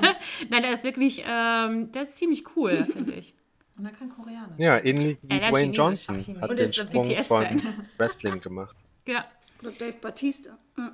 Nein, 0.48 0.62
der 0.62 0.72
ist 0.72 0.84
wirklich, 0.84 1.22
ähm, 1.26 1.92
der 1.92 2.04
ist 2.04 2.16
ziemlich 2.16 2.44
cool, 2.56 2.86
finde 2.92 3.12
ich. 3.12 3.34
Und 3.76 3.84
er 3.84 3.92
kann 3.92 4.08
Koreanisch. 4.08 4.58
Ja, 4.58 4.78
ähnlich 4.82 5.18
wie 5.22 5.28
Dwayne 5.28 5.72
Chinesisch. 5.72 5.76
Johnson 5.76 6.24
Ach, 6.38 6.42
hat 6.42 6.50
Und 6.50 6.58
den 6.58 6.70
ist 6.70 6.80
ein 6.80 6.86
Sprung 6.88 7.24
von. 7.24 7.62
Wrestling 7.98 8.40
gemacht. 8.40 8.74
Ja. 9.06 9.26
Oder 9.60 9.72
Dave 9.72 9.92
Batista. 10.00 10.56
Ja. 10.78 10.92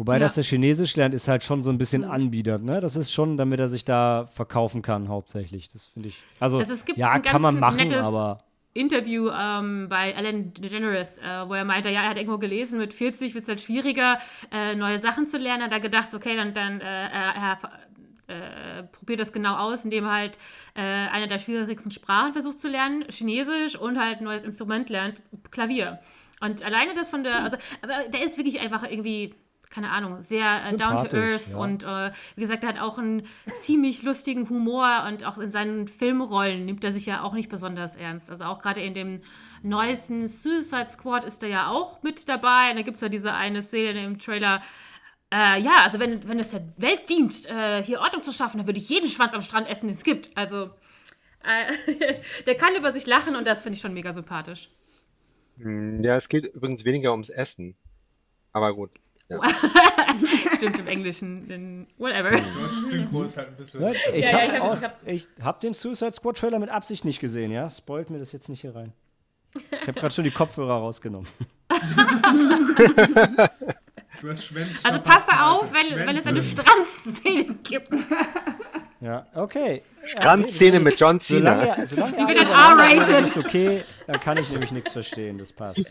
Wobei, 0.00 0.14
Ja. 0.14 0.20
dass 0.20 0.38
er 0.38 0.44
Chinesisch 0.44 0.96
lernt, 0.96 1.14
ist 1.14 1.28
halt 1.28 1.42
schon 1.44 1.62
so 1.62 1.68
ein 1.70 1.76
bisschen 1.76 2.04
anbiedert. 2.04 2.62
Ne? 2.62 2.80
Das 2.80 2.96
ist 2.96 3.12
schon, 3.12 3.36
damit 3.36 3.60
er 3.60 3.68
sich 3.68 3.84
da 3.84 4.24
verkaufen 4.32 4.80
kann, 4.80 5.10
hauptsächlich. 5.10 5.68
Das 5.68 5.88
finde 5.88 6.08
ich. 6.08 6.16
Also, 6.38 6.58
Also 6.58 6.72
es 6.72 6.86
gibt 6.86 6.96
ja, 6.98 7.10
ein 7.10 7.20
kann 7.20 7.42
man 7.42 7.60
machen, 7.60 7.92
aber. 7.92 8.42
Interview 8.72 9.28
ähm, 9.28 9.88
bei 9.90 10.12
Ellen 10.12 10.54
DeGeneres, 10.54 11.18
äh, 11.18 11.46
wo 11.46 11.52
er 11.52 11.66
meinte, 11.66 11.90
ja, 11.90 12.04
er 12.04 12.08
hat 12.08 12.16
irgendwo 12.16 12.38
gelesen, 12.38 12.78
mit 12.78 12.94
40 12.94 13.34
wird 13.34 13.42
es 13.42 13.48
halt 13.48 13.60
schwieriger, 13.60 14.16
äh, 14.50 14.74
neue 14.74 15.00
Sachen 15.00 15.26
zu 15.26 15.36
lernen. 15.36 15.64
Hat 15.64 15.72
er 15.72 15.80
gedacht, 15.80 16.14
okay, 16.14 16.34
dann, 16.34 16.54
dann 16.54 16.80
äh, 16.80 16.84
er, 16.84 17.34
er 17.34 17.58
äh, 18.78 18.82
probiert 18.84 19.20
das 19.20 19.34
genau 19.34 19.56
aus, 19.56 19.84
indem 19.84 20.04
er 20.04 20.12
halt 20.12 20.38
äh, 20.76 20.80
eine 20.80 21.28
der 21.28 21.38
schwierigsten 21.40 21.90
Sprachen 21.90 22.32
versucht 22.32 22.58
zu 22.58 22.68
lernen, 22.68 23.04
Chinesisch 23.10 23.76
und 23.76 23.98
halt 24.00 24.20
ein 24.20 24.24
neues 24.24 24.44
Instrument 24.44 24.88
lernt, 24.88 25.20
Klavier. 25.50 25.98
Und 26.40 26.62
alleine 26.62 26.94
das 26.94 27.08
von 27.10 27.22
der, 27.22 27.44
also, 27.44 27.58
aber 27.82 28.08
der 28.08 28.24
ist 28.24 28.38
wirklich 28.38 28.60
einfach 28.60 28.84
irgendwie, 28.90 29.34
keine 29.70 29.90
Ahnung, 29.90 30.20
sehr 30.20 30.62
äh, 30.68 30.76
down 30.76 31.08
to 31.08 31.16
earth 31.16 31.48
ja. 31.52 31.56
und 31.56 31.84
äh, 31.84 32.10
wie 32.34 32.40
gesagt, 32.40 32.64
er 32.64 32.70
hat 32.70 32.80
auch 32.80 32.98
einen 32.98 33.22
ziemlich 33.60 34.02
lustigen 34.02 34.48
Humor 34.50 35.04
und 35.08 35.24
auch 35.24 35.38
in 35.38 35.52
seinen 35.52 35.86
Filmrollen 35.86 36.64
nimmt 36.64 36.82
er 36.82 36.92
sich 36.92 37.06
ja 37.06 37.22
auch 37.22 37.32
nicht 37.32 37.48
besonders 37.48 37.94
ernst. 37.94 38.30
Also 38.30 38.44
auch 38.44 38.60
gerade 38.60 38.80
in 38.80 38.94
dem 38.94 39.20
neuesten 39.62 40.26
Suicide 40.26 40.88
Squad 40.88 41.24
ist 41.24 41.42
er 41.44 41.48
ja 41.48 41.68
auch 41.68 42.02
mit 42.02 42.28
dabei. 42.28 42.70
Und 42.70 42.76
da 42.76 42.82
gibt 42.82 42.96
es 42.96 43.00
ja 43.00 43.08
diese 43.08 43.32
eine 43.32 43.62
Szene 43.62 44.04
im 44.04 44.18
Trailer. 44.18 44.60
Äh, 45.32 45.60
ja, 45.60 45.82
also 45.84 46.00
wenn, 46.00 46.26
wenn 46.28 46.40
es 46.40 46.50
der 46.50 46.66
Welt 46.76 47.08
dient, 47.08 47.46
äh, 47.46 47.82
hier 47.84 48.00
Ordnung 48.00 48.24
zu 48.24 48.32
schaffen, 48.32 48.58
dann 48.58 48.66
würde 48.66 48.80
ich 48.80 48.88
jeden 48.88 49.08
Schwanz 49.08 49.32
am 49.32 49.42
Strand 49.42 49.68
essen, 49.68 49.86
den 49.86 49.94
es 49.94 50.02
gibt. 50.02 50.36
Also 50.36 50.70
äh, 51.44 52.14
der 52.46 52.56
kann 52.56 52.74
über 52.74 52.92
sich 52.92 53.06
lachen 53.06 53.36
und 53.36 53.46
das 53.46 53.62
finde 53.62 53.76
ich 53.76 53.80
schon 53.80 53.94
mega 53.94 54.12
sympathisch. 54.12 54.68
Hm, 55.58 56.02
Ja, 56.02 56.16
es 56.16 56.28
geht 56.28 56.46
übrigens 56.46 56.84
weniger 56.84 57.12
ums 57.12 57.28
Essen. 57.28 57.76
Aber 58.52 58.74
gut. 58.74 58.90
Ja. 59.30 59.38
Stimmt 60.56 60.78
im 60.80 60.86
Englischen, 60.88 61.48
in 61.50 61.86
whatever. 61.98 62.32
Synchro 62.90 63.22
ist 63.22 63.36
halt 63.36 63.48
ein 63.48 63.56
bisschen. 63.56 63.80
Ne? 63.80 63.94
Ich 64.12 64.24
Ja, 64.24 64.30
ja, 64.30 64.38
habe 64.38 64.56
ich 64.56 64.60
hab's- 64.60 64.82
hab, 65.38 65.44
hab 65.44 65.60
den 65.60 65.72
Suicide 65.74 66.12
Squad 66.12 66.36
Trailer 66.38 66.58
mit 66.58 66.68
Absicht 66.68 67.04
nicht 67.04 67.20
gesehen, 67.20 67.50
ja? 67.52 67.68
Spoilt 67.70 68.10
mir 68.10 68.18
das 68.18 68.32
jetzt 68.32 68.48
nicht 68.48 68.60
hier 68.62 68.74
rein. 68.74 68.92
Ich 69.70 69.80
habe 69.88 69.94
gerade 69.94 70.12
schon 70.14 70.24
die 70.24 70.30
Kopfhörer 70.30 70.74
rausgenommen. 70.74 71.28
Du 74.20 74.28
hast 74.28 74.44
Schwänze. 74.44 74.74
Also 74.84 75.00
passe 75.00 75.30
auf, 75.40 75.70
wenn, 75.72 76.06
wenn 76.06 76.16
es 76.16 76.26
eine. 76.26 76.42
Strandszene 76.42 77.54
gibt. 77.62 77.88
Ja, 79.00 79.26
okay. 79.34 79.82
Randszene 80.16 80.78
mit 80.80 81.00
John 81.00 81.18
Solange, 81.20 81.62
Cena. 81.62 81.74
er- 81.76 81.86
solange 81.86 82.16
Die 82.16 82.26
wird 82.26 82.38
dann 82.38 82.48
R-rated. 82.48 83.20
ist 83.20 83.36
okay, 83.38 83.84
dann 84.06 84.20
kann 84.20 84.36
ich 84.38 84.50
nämlich 84.50 84.72
nichts 84.72 84.92
verstehen, 84.92 85.38
das 85.38 85.52
passt. 85.52 85.90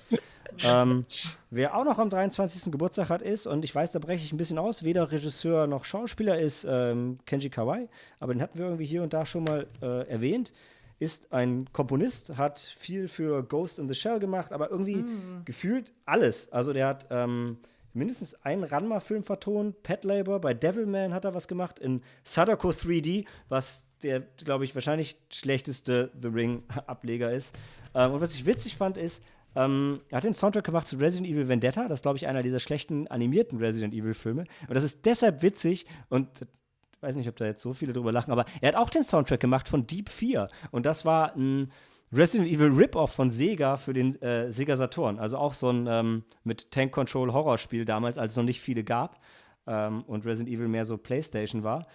Ähm, 0.63 1.05
wer 1.49 1.75
auch 1.75 1.85
noch 1.85 1.99
am 1.99 2.09
23. 2.09 2.71
Geburtstag 2.71 3.09
hat, 3.09 3.21
ist, 3.21 3.47
und 3.47 3.63
ich 3.63 3.73
weiß, 3.73 3.91
da 3.91 3.99
breche 3.99 4.23
ich 4.23 4.31
ein 4.31 4.38
bisschen 4.38 4.57
aus, 4.57 4.83
weder 4.83 5.12
Regisseur 5.12 5.67
noch 5.67 5.85
Schauspieler, 5.85 6.39
ist 6.39 6.65
ähm, 6.69 7.19
Kenji 7.25 7.49
Kawai, 7.49 7.88
aber 8.19 8.33
den 8.33 8.41
hatten 8.41 8.57
wir 8.57 8.65
irgendwie 8.65 8.85
hier 8.85 9.03
und 9.03 9.13
da 9.13 9.25
schon 9.25 9.43
mal 9.43 9.67
äh, 9.81 10.07
erwähnt, 10.07 10.53
ist 10.99 11.31
ein 11.31 11.71
Komponist, 11.71 12.38
hat 12.38 12.59
viel 12.59 13.07
für 13.07 13.43
Ghost 13.43 13.79
in 13.79 13.88
the 13.88 13.95
Shell 13.95 14.19
gemacht, 14.19 14.51
aber 14.51 14.69
irgendwie 14.69 15.05
gefühlt 15.45 15.93
alles. 16.05 16.51
Also 16.51 16.73
der 16.73 16.88
hat 16.88 17.07
ähm, 17.09 17.57
mindestens 17.93 18.35
einen 18.43 18.63
Ranma-Film 18.63 19.23
vertont, 19.23 19.81
Pet 19.83 20.03
Labor, 20.03 20.39
bei 20.41 20.53
Devilman 20.53 21.13
hat 21.13 21.25
er 21.25 21.33
was 21.33 21.47
gemacht, 21.47 21.79
in 21.79 22.01
Sadako 22.23 22.69
3D, 22.69 23.25
was 23.47 23.85
der, 24.03 24.21
glaube 24.21 24.63
ich, 24.63 24.75
wahrscheinlich 24.75 25.17
schlechteste 25.31 26.12
The 26.21 26.29
Ring-Ableger 26.29 27.31
ist. 27.31 27.55
Ähm, 27.93 28.13
und 28.13 28.21
was 28.21 28.35
ich 28.35 28.45
witzig 28.45 28.77
fand, 28.77 28.97
ist, 28.97 29.23
ähm, 29.55 30.01
er 30.09 30.17
hat 30.17 30.23
den 30.23 30.33
Soundtrack 30.33 30.63
gemacht 30.63 30.88
zu 30.88 30.97
Resident 30.97 31.29
Evil 31.29 31.47
Vendetta, 31.47 31.88
das 31.88 31.99
ist, 31.99 32.03
glaube 32.03 32.17
ich, 32.17 32.27
einer 32.27 32.43
dieser 32.43 32.59
schlechten 32.59 33.07
animierten 33.07 33.59
Resident 33.59 33.93
Evil-Filme. 33.93 34.45
Und 34.67 34.75
das 34.75 34.83
ist 34.83 35.05
deshalb 35.05 35.41
witzig 35.41 35.85
und 36.09 36.41
ich 36.41 37.03
weiß 37.03 37.15
nicht, 37.15 37.29
ob 37.29 37.38
da 37.38 37.45
jetzt 37.45 37.62
so 37.62 37.73
viele 37.73 37.93
drüber 37.93 38.12
lachen, 38.12 38.31
aber 38.31 38.45
er 38.62 38.69
hat 38.69 38.75
auch 38.75 38.89
den 38.89 39.03
Soundtrack 39.03 39.39
gemacht 39.39 39.69
von 39.69 39.88
Deep 39.88 40.09
4. 40.09 40.49
Und 40.71 40.85
das 40.85 41.05
war 41.05 41.33
ein 41.35 41.71
Resident 42.12 42.49
Evil 42.51 42.67
Rip-Off 42.67 43.13
von 43.13 43.29
Sega 43.29 43.77
für 43.77 43.93
den 43.93 44.21
äh, 44.21 44.51
Sega 44.51 44.75
Saturn. 44.75 45.19
Also 45.19 45.38
auch 45.38 45.53
so 45.53 45.69
ein 45.69 45.88
ähm, 45.88 46.23
mit 46.43 46.71
Tank 46.71 46.91
Control 46.91 47.31
Horrorspiel 47.31 47.85
damals, 47.85 48.17
als 48.17 48.33
es 48.33 48.38
noch 48.38 48.43
nicht 48.43 48.59
viele 48.59 48.83
gab 48.83 49.21
ähm, 49.67 50.03
und 50.03 50.25
Resident 50.25 50.53
Evil 50.53 50.67
mehr 50.67 50.85
so 50.85 50.97
PlayStation 50.97 51.63
war. 51.63 51.88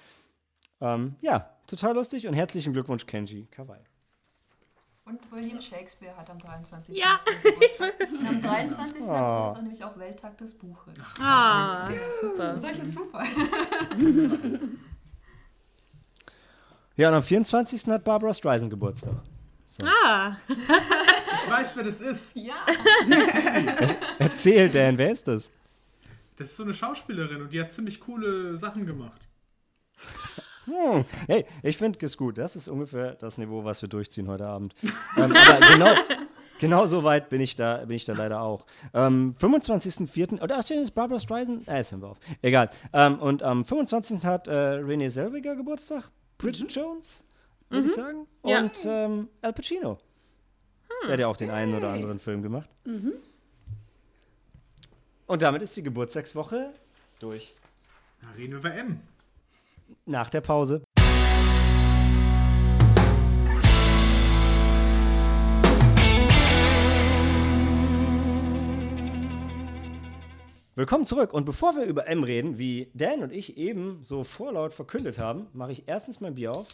Ähm, 0.81 1.17
ja, 1.21 1.51
total 1.67 1.95
lustig 1.95 2.27
und 2.27 2.35
herzlichen 2.35 2.73
Glückwunsch, 2.73 3.07
Kenji 3.07 3.47
Kawai. 3.51 3.81
Und 5.07 5.21
William 5.31 5.61
Shakespeare 5.61 6.17
hat 6.17 6.31
am 6.31 6.39
23. 6.39 6.97
Ja. 6.97 7.21
Geburtstag. 7.43 7.93
Und 8.11 8.27
am 8.27 8.41
23. 8.41 9.03
Oh. 9.03 9.53
ist 9.53 9.63
nämlich 9.63 9.85
auch 9.85 9.99
Welttag 9.99 10.39
des 10.39 10.55
Buches. 10.55 10.95
Ah, 11.21 11.89
super. 12.21 12.59
Solchen 12.61 12.93
Zufall. 12.93 13.27
Ja, 16.97 17.09
und 17.09 17.17
am 17.17 17.25
24. 17.25 17.89
hat 17.89 18.05
Barbara 18.05 18.33
Streisand 18.33 18.71
Geburtstag. 18.71 19.17
Ah, 19.83 20.37
Ich 20.47 21.51
weiß, 21.51 21.75
wer 21.77 21.83
das 21.83 22.01
ist. 22.01 22.37
Ja. 22.37 22.65
Erzähl, 24.21 24.71
Dan, 24.71 24.97
wer 24.97 25.11
ist 25.11 25.27
das? 25.27 25.51
Das 26.37 26.51
ist 26.51 26.57
so 26.57 26.63
eine 26.63 26.73
Schauspielerin 26.73 27.43
und 27.43 27.53
die 27.53 27.61
hat 27.61 27.73
ziemlich 27.73 27.99
coole 27.99 28.57
Sachen 28.57 28.87
gemacht. 28.87 29.29
Hm. 30.67 31.05
Hey, 31.27 31.47
ich 31.63 31.77
finde 31.77 31.99
es 32.05 32.17
gut. 32.17 32.39
Das 32.39 32.57
ist 32.57 32.69
ungefähr 32.69 33.15
das 33.15 33.39
Niveau, 33.39 33.65
was 33.65 33.83
wir 33.83 33.89
durchziehen 33.89 34.29
heute 34.29 34.47
Abend. 34.47 34.75
ähm, 35.17 35.35
aber 35.37 35.67
genau, 35.73 35.95
genau 36.59 36.87
so 36.87 37.05
weit 37.05 37.29
bin 37.29 37.41
ich 37.41 37.57
da, 37.57 37.85
bin 37.85 37.97
ich 37.97 38.05
da 38.05 38.15
leider 38.15 38.41
auch. 38.41 38.67
Ähm, 38.93 39.35
25.04. 39.39 40.43
Oder 40.43 40.59
ist 40.59 40.71
das 40.71 40.91
Barbara 40.91 41.19
Streisand? 41.19 41.69
Äh, 41.69 41.77
jetzt 41.77 41.93
hören 41.93 42.03
wir 42.03 42.09
auf. 42.09 42.19
Egal. 42.43 42.71
Ähm, 42.93 43.19
und 43.19 43.43
am 43.43 43.65
25. 43.65 44.25
hat 44.25 44.49
äh, 44.49 44.53
Renee 44.53 45.09
Zellweger 45.09 45.57
Geburtstag. 45.57 46.11
Bridget 46.39 46.73
Jones, 46.73 47.25
würde 47.69 47.87
ich 47.87 47.95
sagen. 47.95 48.27
Ja. 48.45 48.61
Und 48.61 48.85
ähm, 48.87 49.29
Al 49.41 49.53
Pacino. 49.53 49.99
Der 51.05 51.13
hat 51.13 51.21
ja 51.21 51.27
auch 51.29 51.37
den 51.37 51.51
einen 51.51 51.75
oder 51.75 51.91
anderen 51.91 52.19
Film 52.19 52.43
gemacht. 52.43 52.69
Und 55.27 55.43
damit 55.43 55.63
ist 55.63 55.77
die 55.77 55.83
Geburtstagswoche 55.83 56.73
durch. 57.19 57.55
Da 58.21 58.29
reden 58.37 58.53
wir 58.53 58.59
über 58.59 58.75
M. 58.75 59.01
nach 60.07 60.31
der 60.31 60.41
Pause. 60.41 60.83
Willkommen 70.77 71.07
zurück. 71.07 71.33
Und 71.33 71.45
bevor 71.45 71.77
wir 71.77 71.85
über 71.85 72.09
M 72.09 72.25
reden, 72.25 72.59
wie 72.59 72.91
Dan 72.95 73.23
und 73.23 73.33
ich 73.33 73.57
eben 73.57 74.01
so 74.03 74.25
vorlaut 74.25 74.75
verkündet 74.75 75.21
haben, 75.21 75.47
mache 75.53 75.71
ich 75.71 75.85
erstens 75.87 76.21
mein 76.21 76.35
Bier 76.35 76.51
auf 76.51 76.67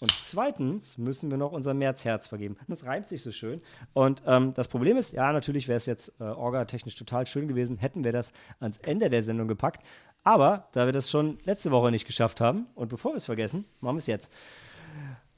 und 0.00 0.10
zweitens 0.10 0.98
müssen 0.98 1.30
wir 1.30 1.38
noch 1.38 1.52
unser 1.52 1.72
Märzherz 1.72 2.26
vergeben. 2.26 2.56
Das 2.68 2.84
reimt 2.84 3.08
sich 3.08 3.22
so 3.22 3.32
schön. 3.32 3.62
Und 3.94 4.22
ähm, 4.26 4.52
das 4.54 4.68
Problem 4.68 4.96
ist, 4.96 5.12
ja, 5.12 5.32
natürlich 5.32 5.68
wäre 5.68 5.76
es 5.76 5.86
jetzt 5.86 6.12
äh, 6.20 6.24
orga-technisch 6.24 6.96
total 6.96 7.26
schön 7.26 7.48
gewesen, 7.48 7.78
hätten 7.78 8.04
wir 8.04 8.12
das 8.12 8.32
ans 8.60 8.78
Ende 8.78 9.08
der 9.08 9.22
Sendung 9.22 9.48
gepackt. 9.48 9.86
Aber 10.26 10.66
da 10.72 10.86
wir 10.86 10.92
das 10.92 11.08
schon 11.08 11.38
letzte 11.44 11.70
Woche 11.70 11.92
nicht 11.92 12.04
geschafft 12.04 12.40
haben 12.40 12.66
und 12.74 12.88
bevor 12.88 13.12
wir 13.12 13.16
es 13.16 13.26
vergessen, 13.26 13.64
machen 13.80 13.94
wir 13.94 13.98
es 14.00 14.08
jetzt. 14.08 14.32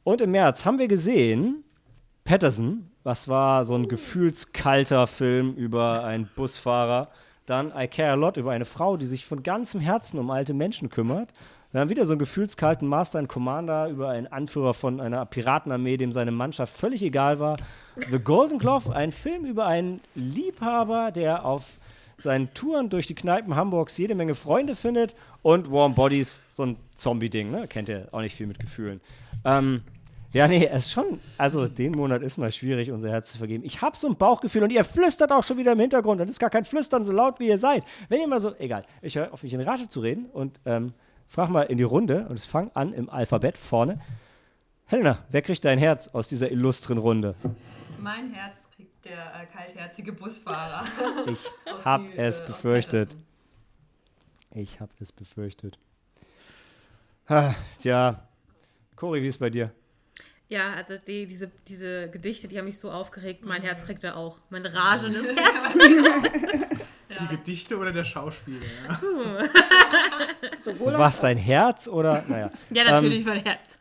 Und 0.02 0.22
im 0.22 0.30
März 0.30 0.64
haben 0.64 0.78
wir 0.78 0.88
gesehen 0.88 1.62
Patterson, 2.24 2.90
was 3.02 3.28
war 3.28 3.66
so 3.66 3.74
ein 3.74 3.88
gefühlskalter 3.88 5.06
Film 5.06 5.52
über 5.56 6.04
einen 6.04 6.26
Busfahrer. 6.34 7.10
Dann 7.44 7.70
I 7.76 7.86
Care 7.86 8.12
a 8.12 8.14
Lot 8.14 8.38
über 8.38 8.52
eine 8.52 8.64
Frau, 8.64 8.96
die 8.96 9.04
sich 9.04 9.26
von 9.26 9.42
ganzem 9.42 9.82
Herzen 9.82 10.18
um 10.18 10.30
alte 10.30 10.54
Menschen 10.54 10.88
kümmert. 10.88 11.34
Wir 11.70 11.82
haben 11.82 11.90
wieder 11.90 12.06
so 12.06 12.14
einen 12.14 12.18
gefühlskalten 12.18 12.88
Master 12.88 13.18
and 13.18 13.28
Commander 13.28 13.90
über 13.90 14.08
einen 14.08 14.26
Anführer 14.26 14.72
von 14.72 15.02
einer 15.02 15.26
Piratenarmee, 15.26 15.98
dem 15.98 16.12
seine 16.12 16.30
Mannschaft 16.30 16.74
völlig 16.74 17.02
egal 17.02 17.40
war. 17.40 17.58
The 18.08 18.20
Golden 18.20 18.58
Glove, 18.58 18.96
ein 18.96 19.12
Film 19.12 19.44
über 19.44 19.66
einen 19.66 20.00
Liebhaber, 20.14 21.10
der 21.10 21.44
auf 21.44 21.78
seinen 22.18 22.52
Touren 22.52 22.90
durch 22.90 23.06
die 23.06 23.14
Kneipen 23.14 23.54
Hamburgs 23.54 23.96
jede 23.96 24.14
Menge 24.14 24.34
Freunde 24.34 24.74
findet. 24.74 25.14
Und 25.42 25.70
Warm 25.70 25.94
Bodies, 25.94 26.44
so 26.48 26.64
ein 26.64 26.76
Zombie-Ding, 26.94 27.50
ne? 27.50 27.68
Kennt 27.68 27.88
ihr 27.88 28.08
auch 28.12 28.20
nicht 28.20 28.34
viel 28.34 28.46
mit 28.46 28.58
Gefühlen. 28.58 29.00
Ähm, 29.44 29.82
ja, 30.32 30.46
nee, 30.46 30.66
es 30.66 30.86
ist 30.86 30.92
schon, 30.92 31.20
also 31.38 31.68
den 31.68 31.92
Monat 31.92 32.20
ist 32.20 32.36
mal 32.36 32.52
schwierig, 32.52 32.90
unser 32.90 33.08
Herz 33.08 33.32
zu 33.32 33.38
vergeben. 33.38 33.64
Ich 33.64 33.80
habe 33.80 33.96
so 33.96 34.08
ein 34.08 34.16
Bauchgefühl 34.16 34.62
und 34.62 34.70
ihr 34.70 34.84
flüstert 34.84 35.32
auch 35.32 35.42
schon 35.42 35.56
wieder 35.56 35.72
im 35.72 35.80
Hintergrund. 35.80 36.20
Und 36.20 36.26
es 36.26 36.32
ist 36.32 36.38
gar 36.38 36.50
kein 36.50 36.66
Flüstern, 36.66 37.02
so 37.02 37.12
laut 37.12 37.40
wie 37.40 37.48
ihr 37.48 37.56
seid. 37.56 37.82
Wenn 38.10 38.20
ihr 38.20 38.28
mal 38.28 38.40
so, 38.40 38.54
egal, 38.58 38.84
ich 39.00 39.16
höre 39.16 39.32
auf 39.32 39.42
mich 39.42 39.54
in 39.54 39.60
Rage 39.60 39.88
zu 39.88 40.00
reden 40.00 40.26
und 40.26 40.60
ähm, 40.66 40.92
frag 41.26 41.48
mal 41.48 41.62
in 41.62 41.78
die 41.78 41.84
Runde 41.84 42.26
und 42.28 42.36
es 42.38 42.44
fang 42.44 42.70
an 42.74 42.92
im 42.92 43.08
Alphabet 43.08 43.56
vorne. 43.56 44.00
Helena, 44.84 45.18
wer 45.30 45.42
kriegt 45.42 45.64
dein 45.64 45.78
Herz 45.78 46.08
aus 46.08 46.28
dieser 46.28 46.50
illustren 46.50 46.98
Runde? 46.98 47.34
Mein 47.98 48.32
Herz 48.32 48.67
der 49.08 49.42
äh, 49.42 49.46
kaltherzige 49.46 50.12
Busfahrer. 50.12 50.84
Ich 51.26 51.46
Aus 51.72 51.84
hab 51.84 52.02
die, 52.02 52.16
es 52.16 52.40
äh, 52.40 52.46
befürchtet. 52.46 53.16
Ich 54.54 54.80
habe 54.80 54.92
es 55.00 55.12
befürchtet. 55.12 55.78
Ha, 57.28 57.54
tja, 57.80 58.28
Cory, 58.96 59.22
wie 59.22 59.28
ist 59.28 59.38
bei 59.38 59.50
dir? 59.50 59.70
Ja, 60.48 60.72
also 60.72 60.96
die, 60.96 61.26
diese, 61.26 61.50
diese 61.66 62.08
Gedichte, 62.10 62.48
die 62.48 62.56
haben 62.58 62.64
mich 62.64 62.78
so 62.78 62.90
aufgeregt. 62.90 63.44
Mein 63.44 63.60
Herz 63.60 63.84
kriegt 63.84 64.02
er 64.02 64.16
auch. 64.16 64.38
Mein 64.48 64.64
ragendes 64.64 65.26
Herz. 65.36 65.74
Die 67.20 67.26
Gedichte 67.26 67.76
oder 67.76 67.90
der 67.90 68.04
Schauspieler? 68.04 68.60
Ja? 68.86 69.00
Sowohl 70.58 70.96
Was, 70.98 71.20
dein 71.20 71.38
Herz 71.38 71.88
oder? 71.88 72.22
Naja. 72.28 72.50
Ja, 72.70 72.84
natürlich 72.84 73.24
mein 73.24 73.42
Herz. 73.42 73.78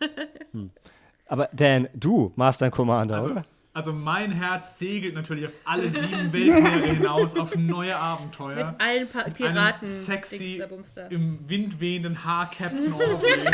Aber 1.27 1.49
Dan, 1.53 1.89
du, 1.93 2.31
Master 2.35 2.65
and 2.65 2.73
Commander, 2.73 3.15
Also, 3.17 3.31
oder? 3.31 3.45
Also 3.77 3.93
mein 3.93 4.31
Herz 4.31 4.79
segelt 4.79 5.13
natürlich 5.13 5.45
auf 5.45 5.51
alle 5.63 5.87
sieben 5.91 6.33
Weltmeere 6.33 6.95
hinaus, 6.95 7.37
auf 7.37 7.55
neue 7.55 7.95
Abenteuer. 7.95 8.71
Mit 8.71 8.81
allen 8.81 9.07
pa 9.07 9.19
Einem 9.19 9.33
Piraten. 9.35 9.87
sexy, 9.87 10.37
Dingster, 10.39 10.67
Bumster. 10.67 11.11
im 11.11 11.47
Wind 11.47 11.79
wehenden 11.79 12.25
Haar 12.25 12.49
Captain 12.49 12.91
Aubrey. 12.91 13.45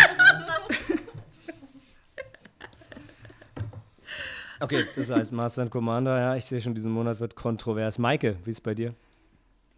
Okay, 4.60 4.86
das 4.96 5.12
heißt 5.12 5.34
Master 5.34 5.64
and 5.64 5.72
Commander, 5.72 6.18
ja, 6.18 6.36
ich 6.38 6.46
sehe 6.46 6.62
schon, 6.62 6.74
diesen 6.74 6.94
Monat 6.94 7.20
wird 7.20 7.36
kontrovers. 7.36 8.00
Maike, 8.00 8.38
wie 8.46 8.52
ist 8.52 8.62
bei 8.62 8.74
dir? 8.74 8.94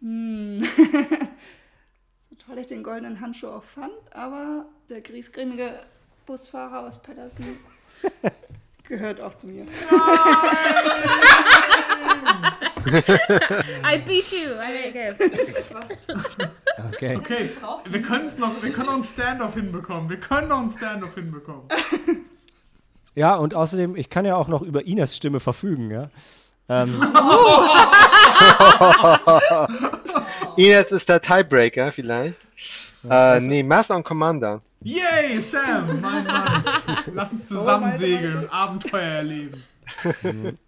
so 0.00 0.06
toll 2.38 2.58
ich 2.60 2.68
den 2.68 2.84
goldenen 2.84 3.20
Handschuh 3.20 3.48
auch 3.48 3.64
fand, 3.64 3.90
aber 4.12 4.66
der 4.88 5.00
griesgrämige 5.00 5.72
Busfahrer 6.24 6.86
aus 6.86 7.02
Patterson 7.02 7.44
gehört 8.88 9.22
auch 9.22 9.36
zu 9.36 9.46
mir. 9.46 9.64
I 13.84 13.98
beat 14.04 14.30
you, 14.30 14.50
I 14.60 14.92
guess. 14.92 15.18
Okay. 16.94 17.16
Okay, 17.16 17.50
wir, 17.88 18.02
können's 18.02 18.38
noch, 18.38 18.62
wir 18.62 18.70
können 18.70 18.86
noch 18.86 18.94
einen 18.94 19.02
Standoff 19.02 19.54
hinbekommen. 19.54 20.08
Wir 20.08 20.20
können 20.20 20.46
noch 20.48 20.60
einen 20.60 20.70
Standoff 20.70 21.14
hinbekommen. 21.14 21.62
Ja, 23.14 23.34
und 23.34 23.54
außerdem, 23.54 23.96
ich 23.96 24.08
kann 24.10 24.26
ja 24.26 24.36
auch 24.36 24.48
noch 24.48 24.62
über 24.62 24.86
Inas 24.86 25.16
Stimme 25.16 25.40
verfügen, 25.40 25.90
ja. 25.90 26.10
Ähm, 26.68 27.00
Ines 30.56 30.92
ist 30.92 31.08
der 31.08 31.22
Tiebreaker 31.22 31.92
vielleicht. 31.92 32.38
Äh, 33.08 33.40
nee, 33.40 33.62
Master 33.62 33.96
und 33.96 34.04
Commander. 34.04 34.62
Yay, 34.82 35.40
Sam, 35.40 36.00
mein 36.00 36.24
Mann. 36.24 36.64
Lass 37.12 37.32
uns 37.32 37.48
zusammen 37.48 37.84
meine 37.84 37.96
segeln 37.96 38.38
und 38.38 38.52
Abenteuer 38.52 39.02
erleben. 39.02 39.64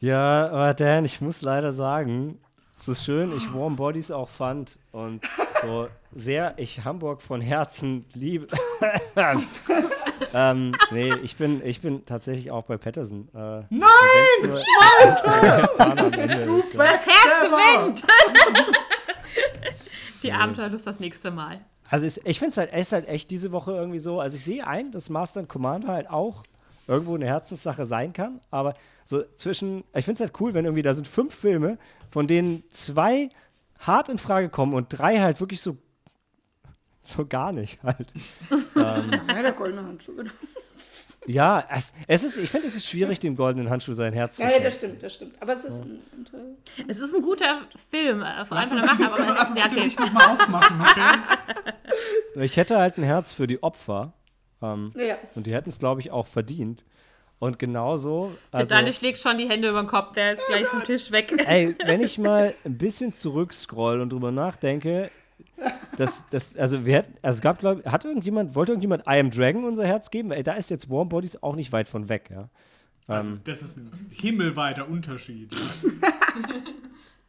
ja, 0.00 0.48
aber 0.48 0.74
Dan, 0.74 1.04
ich 1.04 1.20
muss 1.20 1.42
leider 1.42 1.72
sagen, 1.72 2.38
es 2.80 2.88
ist 2.88 3.04
schön, 3.04 3.34
ich 3.36 3.54
Warm 3.54 3.76
Bodies 3.76 4.10
auch 4.10 4.28
fand 4.28 4.78
und 4.92 5.22
so 5.62 5.88
sehr 6.14 6.54
ich 6.58 6.84
Hamburg 6.84 7.22
von 7.22 7.40
Herzen 7.40 8.04
liebe. 8.14 8.46
ähm, 10.34 10.74
nee, 10.90 11.12
ich 11.22 11.36
bin, 11.36 11.64
ich 11.64 11.80
bin 11.80 12.04
tatsächlich 12.04 12.50
auch 12.50 12.64
bei 12.64 12.76
Patterson. 12.76 13.28
Äh, 13.34 13.62
Nein! 13.70 13.88
Du 16.44 16.62
Das 16.76 17.06
Herz 17.06 17.40
gewinnt. 17.42 18.02
Die 20.24 20.32
Abenteuerlust 20.32 20.86
das 20.86 21.00
nächste 21.00 21.30
Mal. 21.30 21.60
Also 21.90 22.06
es, 22.06 22.18
ich 22.24 22.38
finde 22.38 22.50
es 22.50 22.56
halt, 22.56 22.70
es 22.72 22.86
ist 22.88 22.92
halt 22.92 23.08
echt 23.08 23.30
diese 23.30 23.52
Woche 23.52 23.72
irgendwie 23.72 23.98
so, 23.98 24.20
also 24.20 24.36
ich 24.36 24.44
sehe 24.44 24.66
ein, 24.66 24.90
dass 24.90 25.10
Master 25.10 25.40
and 25.40 25.48
Commander 25.48 25.88
halt 25.88 26.08
auch 26.08 26.42
irgendwo 26.86 27.14
eine 27.14 27.26
Herzenssache 27.26 27.86
sein 27.86 28.12
kann, 28.12 28.40
aber 28.50 28.74
so 29.04 29.22
zwischen, 29.36 29.84
ich 29.94 30.04
finde 30.04 30.14
es 30.14 30.20
halt 30.20 30.40
cool, 30.40 30.54
wenn 30.54 30.64
irgendwie 30.64 30.82
da 30.82 30.94
sind 30.94 31.06
fünf 31.06 31.34
Filme, 31.34 31.78
von 32.10 32.26
denen 32.26 32.64
zwei 32.70 33.28
hart 33.78 34.08
in 34.08 34.18
Frage 34.18 34.48
kommen 34.48 34.74
und 34.74 34.88
drei 34.90 35.20
halt 35.20 35.40
wirklich 35.40 35.60
so 35.60 35.76
so 37.06 37.26
gar 37.26 37.52
nicht 37.52 37.82
halt. 37.82 38.12
ähm, 38.50 38.64
Ja, 38.74 39.42
der 39.42 39.52
goldene 39.52 39.84
Handschuh, 39.84 40.16
genau. 40.16 40.32
Ja, 41.26 41.64
es, 41.70 41.92
es 42.06 42.24
ist, 42.24 42.36
ich 42.36 42.50
finde, 42.50 42.66
es 42.66 42.76
ist 42.76 42.86
schwierig, 42.86 43.18
dem 43.20 43.36
goldenen 43.36 43.70
Handschuh 43.70 43.94
sein 43.94 44.12
Herz 44.12 44.38
Ja, 44.38 44.48
zu 44.48 44.54
ja, 44.56 44.60
das 44.62 44.74
stimmt, 44.74 45.02
das 45.02 45.14
stimmt. 45.14 45.34
Aber 45.40 45.52
es 45.54 45.64
ist 45.64 45.80
ein, 45.82 46.00
ein 46.16 46.56
Es 46.88 46.98
ist 47.00 47.14
ein 47.14 47.22
guter 47.22 47.62
Film, 47.90 48.22
äh, 48.22 48.44
vor 48.44 48.56
allem 48.56 48.70
Lass 48.76 48.88
von 48.88 48.98
der 48.98 49.06
Diskussion 49.06 49.36
aber 49.36 49.40
einfach 49.40 49.56
ja, 49.56 49.64
okay. 49.66 49.84
nicht 49.84 49.98
nochmal 50.00 50.26
aufmachen, 50.28 50.80
okay? 50.80 52.42
Ich 52.44 52.56
hätte 52.56 52.78
halt 52.78 52.98
ein 52.98 53.04
Herz 53.04 53.32
für 53.32 53.46
die 53.46 53.62
Opfer 53.62 54.12
ähm, 54.62 54.92
Ja. 54.96 55.16
und 55.34 55.46
die 55.46 55.54
hätten 55.54 55.68
es, 55.68 55.78
glaube 55.78 56.00
ich, 56.00 56.10
auch 56.10 56.26
verdient. 56.26 56.84
Und 57.38 57.58
genauso, 57.58 58.32
Der 58.52 58.60
also, 58.60 58.74
Daniel 58.74 58.94
schlägt 58.94 59.18
schon 59.18 59.36
die 59.38 59.48
Hände 59.48 59.68
über 59.68 59.82
den 59.82 59.86
Kopf, 59.88 60.12
der 60.12 60.32
ist 60.32 60.46
gleich 60.46 60.66
vom 60.66 60.82
Tisch 60.84 61.10
weg. 61.10 61.32
Ey, 61.46 61.76
wenn 61.84 62.02
ich 62.02 62.16
mal 62.18 62.54
ein 62.64 62.78
bisschen 62.78 63.12
zurückscroll 63.12 64.00
und 64.00 64.10
drüber 64.10 64.30
nachdenke, 64.30 65.10
das, 65.96 66.24
das, 66.30 66.56
also 66.56 66.84
wir 66.84 66.94
hätten, 66.94 67.14
also 67.22 67.38
es 67.38 67.42
gab, 67.42 67.58
glaube 67.58 67.90
hat 67.90 68.04
irgendjemand, 68.04 68.54
wollte 68.54 68.72
irgendjemand 68.72 69.02
I 69.06 69.20
Am 69.20 69.30
Dragon 69.30 69.64
unser 69.64 69.86
Herz 69.86 70.10
geben? 70.10 70.30
Ey, 70.32 70.42
da 70.42 70.54
ist 70.54 70.70
jetzt 70.70 70.90
Warm 70.90 71.08
Bodies 71.08 71.42
auch 71.42 71.56
nicht 71.56 71.72
weit 71.72 71.88
von 71.88 72.08
weg, 72.08 72.30
ja. 72.30 72.48
Also, 73.06 73.36
das 73.44 73.60
ist 73.60 73.76
ein 73.76 73.90
himmelweiter 74.10 74.88
Unterschied. 74.88 75.54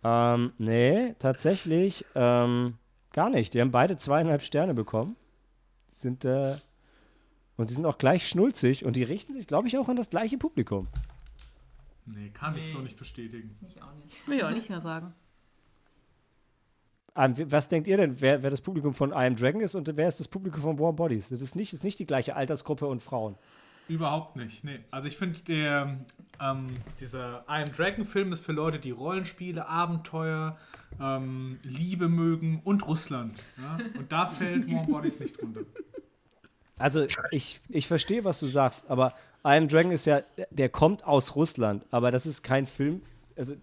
Ähm, 0.06 0.54
nee, 0.60 1.16
tatsächlich, 1.18 2.06
ähm, 2.14 2.76
gar 3.12 3.32
nicht. 3.32 3.56
Die 3.56 3.62
haben 3.62 3.72
beide 3.72 3.98
zweieinhalb 3.98 4.44
Sterne 4.44 4.76
bekommen. 4.76 5.16
Sind, 5.88 6.26
äh, 6.26 6.58
und 7.58 7.68
sie 7.68 7.74
sind 7.74 7.88
auch 7.88 7.98
gleich 7.98 8.30
schnulzig 8.30 8.86
und 8.86 8.96
die 8.96 9.04
richten 9.04 9.34
sich, 9.34 9.48
glaube 9.48 9.68
ich, 9.68 9.80
auch 9.80 9.90
an 9.90 9.96
das 9.96 10.12
gleiche 10.12 10.38
Publikum. 10.38 10.88
Nee, 12.06 12.30
kann 12.30 12.56
ich 12.56 12.70
so 12.72 12.78
nicht 12.80 12.98
bestätigen. 12.98 13.58
Ich 13.68 13.82
auch 13.82 13.96
nicht. 13.96 14.28
Will 14.28 14.38
ich 14.38 14.44
auch 14.44 14.52
nicht 14.52 14.70
mehr 14.70 14.82
sagen. 14.82 15.16
Ähm, 17.18 17.34
was 17.52 17.70
denkt 17.70 17.88
ihr 17.88 17.98
denn, 17.98 18.20
wer, 18.22 18.44
wer 18.44 18.50
das 18.50 18.62
Publikum 18.62 18.94
von 18.94 19.12
I 19.12 19.28
Am 19.28 19.36
Dragon 19.36 19.62
ist 19.62 19.76
und 19.76 19.90
wer 19.96 20.08
ist 20.08 20.20
das 20.20 20.28
Publikum 20.28 20.62
von 20.62 20.80
Warm 20.80 20.96
Bodies? 20.96 21.30
Das 21.30 21.42
ist 21.42 21.56
nicht, 21.56 21.72
ist 21.72 21.84
nicht 21.84 22.00
die 22.00 22.06
gleiche 22.06 22.36
Altersgruppe 22.36 22.86
und 22.88 23.02
Frauen. 23.02 23.36
Überhaupt 23.88 24.36
nicht. 24.36 24.64
Nee. 24.64 24.80
Also 24.92 25.08
ich 25.08 25.18
finde, 25.18 25.40
der 25.42 26.00
ähm, 26.42 26.68
dieser 27.00 27.46
I 27.48 27.64
Am 27.64 27.72
Dragon 27.72 28.04
Film 28.04 28.34
ist 28.34 28.44
für 28.44 28.52
Leute, 28.52 28.80
die 28.80 28.92
Rollenspiele, 28.92 29.68
Abenteuer, 29.68 30.58
ähm, 31.00 31.60
Liebe 31.64 32.10
mögen 32.10 32.62
und 32.64 32.86
Russland. 32.88 33.40
Ja? 33.58 33.78
Und 33.98 34.12
da 34.12 34.28
fällt 34.28 34.72
Warm 34.74 34.88
Bodies 34.88 35.20
nicht 35.20 35.42
runter. 35.42 35.62
Also 36.78 37.06
ich, 37.32 37.62
ich 37.70 37.88
verstehe, 37.88 38.26
was 38.26 38.40
du 38.42 38.48
sagst, 38.48 38.90
aber 38.90 39.14
I 39.46 39.58
Am 39.58 39.68
Dragon 39.70 39.92
ist 39.92 40.06
ja, 40.06 40.22
der 40.50 40.68
kommt 40.68 41.06
aus 41.06 41.36
Russland, 41.36 41.86
aber 41.92 42.12
das 42.12 42.26
ist 42.26 42.44
kein 42.44 42.66
Film, 42.66 43.02
also 43.38 43.56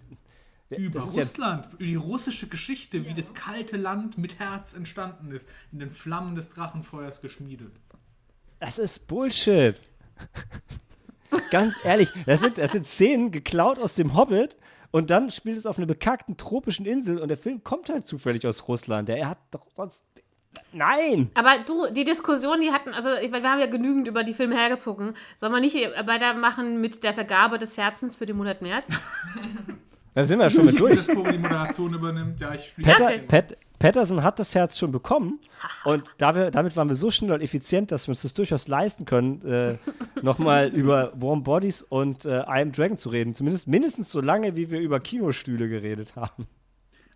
über 0.78 1.00
ist 1.00 1.16
ja- 1.16 1.22
Russland, 1.22 1.66
über 1.74 1.84
die 1.84 1.94
russische 1.94 2.48
Geschichte, 2.48 3.06
wie 3.06 3.14
das 3.14 3.34
kalte 3.34 3.76
Land 3.76 4.18
mit 4.18 4.38
Herz 4.38 4.74
entstanden 4.74 5.30
ist, 5.32 5.48
in 5.72 5.78
den 5.78 5.90
Flammen 5.90 6.34
des 6.34 6.48
Drachenfeuers 6.48 7.20
geschmiedet. 7.20 7.72
Das 8.60 8.78
ist 8.78 9.06
Bullshit. 9.08 9.80
Ganz 11.50 11.74
ehrlich, 11.82 12.12
das 12.26 12.40
sind, 12.40 12.58
das 12.58 12.72
sind 12.72 12.86
Szenen 12.86 13.30
geklaut 13.30 13.78
aus 13.78 13.94
dem 13.94 14.16
Hobbit 14.16 14.56
und 14.90 15.10
dann 15.10 15.30
spielt 15.30 15.56
es 15.56 15.66
auf 15.66 15.78
einer 15.78 15.86
bekackten 15.86 16.36
tropischen 16.36 16.86
Insel 16.86 17.18
und 17.18 17.28
der 17.28 17.38
Film 17.38 17.64
kommt 17.64 17.88
halt 17.88 18.06
zufällig 18.06 18.46
aus 18.46 18.68
Russland. 18.68 19.08
Der 19.08 19.28
hat 19.28 19.38
doch 19.50 19.66
sonst. 19.74 20.02
Nein! 20.74 21.30
Aber 21.34 21.58
du, 21.66 21.88
die 21.90 22.04
Diskussion, 22.04 22.60
die 22.60 22.72
hatten, 22.72 22.94
also 22.94 23.14
ich 23.14 23.32
wir 23.32 23.42
haben 23.42 23.60
ja 23.60 23.66
genügend 23.66 24.06
über 24.08 24.22
die 24.24 24.34
Filme 24.34 24.54
hergezogen. 24.54 25.14
Soll 25.36 25.50
man 25.50 25.62
nicht 25.62 25.74
weitermachen 25.74 26.80
mit 26.80 27.04
der 27.04 27.14
Vergabe 27.14 27.58
des 27.58 27.76
Herzens 27.76 28.16
für 28.16 28.26
den 28.26 28.36
Monat 28.36 28.62
März? 28.62 28.86
Da 30.14 30.24
sind 30.24 30.38
wir 30.38 30.44
ja 30.44 30.50
schon 30.50 30.66
mit 30.66 30.78
durch. 30.80 31.06
Tobi 31.06 31.32
die 31.32 31.38
Moderation 31.38 31.94
übernimmt, 31.94 32.40
ja, 32.40 32.54
ich 32.54 32.66
spiele. 32.68 32.92
Petter. 32.94 33.18
Pat, 33.26 33.56
Patterson 33.78 34.22
hat 34.22 34.38
das 34.38 34.54
Herz 34.54 34.78
schon 34.78 34.92
bekommen 34.92 35.40
und 35.84 36.14
da 36.18 36.36
wir, 36.36 36.50
damit 36.52 36.76
waren 36.76 36.86
wir 36.88 36.94
so 36.94 37.10
schnell 37.10 37.32
und 37.32 37.40
effizient, 37.40 37.90
dass 37.90 38.06
wir 38.06 38.10
uns 38.12 38.22
das 38.22 38.32
durchaus 38.32 38.68
leisten 38.68 39.06
können, 39.06 39.44
äh, 39.44 39.76
nochmal 40.22 40.68
über 40.68 41.12
Warm 41.20 41.42
Bodies 41.42 41.82
und 41.82 42.24
äh, 42.24 42.40
I 42.42 42.62
Am 42.62 42.70
Dragon 42.70 42.96
zu 42.96 43.08
reden. 43.08 43.34
Zumindest 43.34 43.66
mindestens 43.66 44.12
so 44.12 44.20
lange, 44.20 44.54
wie 44.54 44.70
wir 44.70 44.78
über 44.80 45.00
Kinostühle 45.00 45.68
geredet 45.68 46.14
haben. 46.14 46.46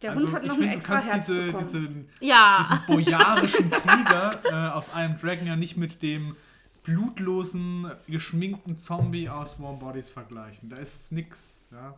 Der 0.02 0.11
Also, 0.12 0.26
Hund 0.26 0.35
hat 0.35 0.42
ich 0.42 0.48
noch 0.48 0.56
finde, 0.56 0.70
ein 0.70 0.72
du 0.72 0.76
extra 0.78 0.94
kannst 0.94 1.09
Herz 1.12 1.26
diese, 1.26 1.42
bekommen. 1.46 1.64
diesen, 1.64 2.09
Ja. 2.20 2.59
diesen 2.61 2.87
bojarischen 2.87 3.70
Krieger 3.70 4.40
äh, 4.44 4.70
aus 4.74 4.88
I 4.96 5.02
Am 5.04 5.16
Dragon 5.18 5.46
ja 5.46 5.54
nicht 5.56 5.76
mit 5.76 6.02
dem 6.02 6.35
blutlosen, 6.82 7.90
geschminkten 8.09 8.76
Zombie 8.76 9.28
aus 9.28 9.61
Warm 9.61 9.78
Bodies 9.78 10.09
vergleichen. 10.09 10.68
Da 10.70 10.76
ist 10.76 11.12
nix, 11.12 11.66
ja. 11.70 11.94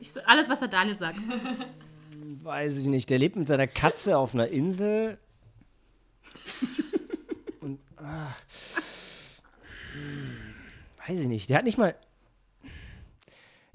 Ich, 0.00 0.12
alles, 0.26 0.48
was 0.48 0.60
der 0.60 0.68
Daniel 0.68 0.96
sagt. 0.96 1.18
Weiß 2.42 2.78
ich 2.78 2.86
nicht. 2.86 3.10
Der 3.10 3.18
lebt 3.18 3.36
mit 3.36 3.48
seiner 3.48 3.66
Katze 3.66 4.18
auf 4.18 4.34
einer 4.34 4.48
Insel. 4.48 5.18
Und. 7.60 7.80
Ah, 7.96 8.34
weiß 11.08 11.20
ich 11.20 11.28
nicht. 11.28 11.50
Der 11.50 11.58
hat 11.58 11.64
nicht 11.64 11.78
mal. 11.78 11.94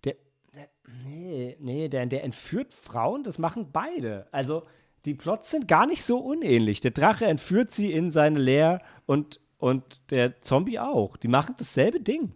Der. 0.04 0.16
der 0.54 0.70
nee, 1.06 1.58
nee, 1.60 1.90
der, 1.90 2.06
der 2.06 2.24
entführt 2.24 2.74
Frauen, 2.74 3.24
das 3.24 3.38
machen 3.38 3.70
beide. 3.72 4.28
Also, 4.32 4.64
die 5.06 5.14
Plots 5.14 5.52
sind 5.52 5.68
gar 5.68 5.86
nicht 5.86 6.04
so 6.04 6.18
unähnlich. 6.18 6.80
Der 6.80 6.92
Drache 6.92 7.26
entführt 7.26 7.72
sie 7.72 7.92
in 7.92 8.12
seine 8.12 8.40
Leer 8.40 8.82
und, 9.06 9.40
und 9.58 10.12
der 10.12 10.42
Zombie 10.42 10.80
auch. 10.80 11.18
Die 11.18 11.28
machen 11.28 11.56
dasselbe 11.58 12.00
Ding. 12.00 12.34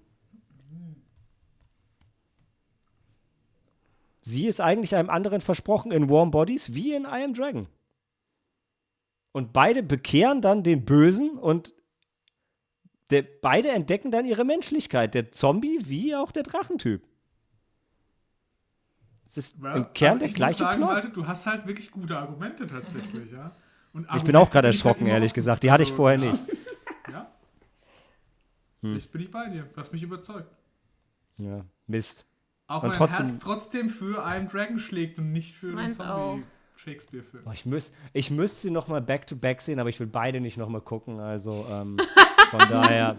Sie 4.27 4.45
ist 4.45 4.59
eigentlich 4.59 4.93
einem 4.93 5.09
anderen 5.09 5.39
versprochen 5.39 5.93
in 5.93 6.09
Warm 6.09 6.31
Bodies 6.31 6.73
wie 6.73 6.93
in 6.93 7.03
I 7.03 7.23
Am 7.23 7.33
Dragon. 7.33 7.67
Und 9.31 9.53
beide 9.53 9.83
bekehren 9.83 10.41
dann 10.41 10.63
den 10.63 10.83
Bösen 10.83 11.37
und 11.37 11.73
der, 13.09 13.23
beide 13.41 13.69
entdecken 13.69 14.11
dann 14.11 14.25
ihre 14.25 14.43
Menschlichkeit. 14.43 15.13
Der 15.13 15.31
Zombie 15.31 15.79
wie 15.83 16.13
auch 16.13 16.33
der 16.33 16.43
Drachentyp. 16.43 17.07
Es 19.25 19.37
ist 19.37 19.57
Ja, 19.63 19.75
im 19.75 19.93
Kern 19.93 20.09
also 20.13 20.19
der 20.19 20.27
ich 20.27 20.33
gleiche 20.35 20.57
sagen, 20.57 20.79
Plot. 20.79 20.89
Malte, 20.89 21.09
du 21.09 21.25
hast 21.25 21.45
halt 21.45 21.65
wirklich 21.65 21.89
gute 21.89 22.17
Argumente 22.17 22.67
tatsächlich, 22.67 23.31
ja. 23.31 23.55
Und 23.93 24.01
ich 24.03 24.07
bin 24.23 24.35
auch 24.35 24.41
Argumente 24.41 24.51
gerade 24.51 24.67
erschrocken, 24.67 25.07
ehrlich 25.07 25.33
gesagt. 25.33 25.63
Die 25.63 25.71
hatte 25.71 25.83
ich 25.83 25.89
Also, 25.89 25.95
vorher 25.97 26.17
nicht. 26.17 26.39
Ja. 27.09 27.31
Hm. 28.81 28.93
Jetzt 28.95 29.09
bin 29.09 29.21
ich 29.21 29.31
bei 29.31 29.47
dir. 29.47 29.63
Du 29.63 29.77
hast 29.79 29.93
mich 29.93 30.03
überzeugt. 30.03 30.53
Ja, 31.37 31.65
Mist. 31.87 32.25
Auch 32.67 32.83
Und 32.83 32.89
mein 32.89 32.97
trotzdem- 32.97 33.25
Herz 33.27 33.37
trotzdem 33.41 33.89
für 33.89 34.17
I 34.17 34.37
Am 34.39 34.47
Dragon 34.47 34.77
schlägt 34.79 35.17
und 35.17 35.31
nicht 35.31 35.55
für 35.55 35.73
auch. 35.77 35.89
Zombie-Shakespeare-Film. 35.89 37.43
Ich, 37.53 37.65
müß, 37.65 37.93
ich 38.13 38.29
müsste 38.31 38.61
sie 38.61 38.71
noch 38.71 38.87
mal 38.89 39.01
back-to-back 39.01 39.61
sehen, 39.61 39.79
aber 39.79 39.89
ich 39.89 39.99
will 39.99 40.07
beide 40.07 40.41
nicht 40.41 40.57
noch 40.57 40.67
mal 40.69 40.81
gucken. 40.81 41.19
Also 41.19 41.65
ähm, 41.71 41.97
von 42.51 42.59
daher. 42.67 43.17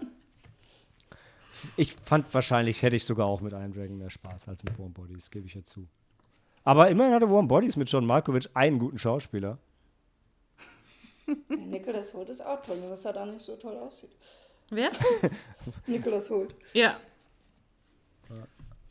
Ich 1.75 1.93
fand 1.95 2.31
wahrscheinlich, 2.33 2.83
hätte 2.83 2.95
ich 2.95 3.03
sogar 3.05 3.25
auch 3.25 3.41
mit 3.41 3.53
Iron 3.53 3.73
Dragon 3.73 3.97
mehr 3.97 4.09
Spaß 4.11 4.47
als 4.49 4.63
mit 4.63 4.77
Warm 4.79 4.93
Bodies, 4.93 5.29
gebe 5.31 5.45
ich 5.47 5.55
ja 5.55 5.63
zu. 5.63 5.87
Aber 6.63 6.89
immerhin 6.89 7.13
hatte 7.13 7.29
Warm 7.29 7.47
Bodies 7.47 7.75
mit 7.75 7.89
John 7.91 8.05
Malkovich 8.05 8.55
einen 8.55 8.77
guten 8.79 8.97
Schauspieler. 8.99 9.57
Nicholas 11.49 12.13
Holt 12.13 12.29
ist 12.29 12.41
auch 12.45 12.61
toll, 12.61 12.77
nur 12.81 12.91
dass 12.91 13.03
er 13.03 13.13
da 13.13 13.25
nicht 13.25 13.41
so 13.43 13.55
toll 13.55 13.75
aussieht. 13.77 14.11
Wer? 14.69 14.91
Nicholas 15.87 16.29
Holt. 16.29 16.55
Ja. 16.73 16.97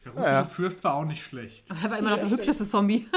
Der 0.09 0.14
russische 0.16 0.35
Ja. 0.35 0.44
Fürst 0.44 0.85
war 0.85 0.94
auch 0.94 1.05
nicht 1.05 1.23
schlecht. 1.23 1.71
Aber 1.71 1.81
er 1.83 1.90
war 1.90 1.99
immer 1.99 2.11
noch 2.11 2.16
Ja, 2.16 2.23
der 2.23 2.27
stimmt. 2.27 2.40
hübscheste 2.40 2.64
Zombie. 2.64 3.07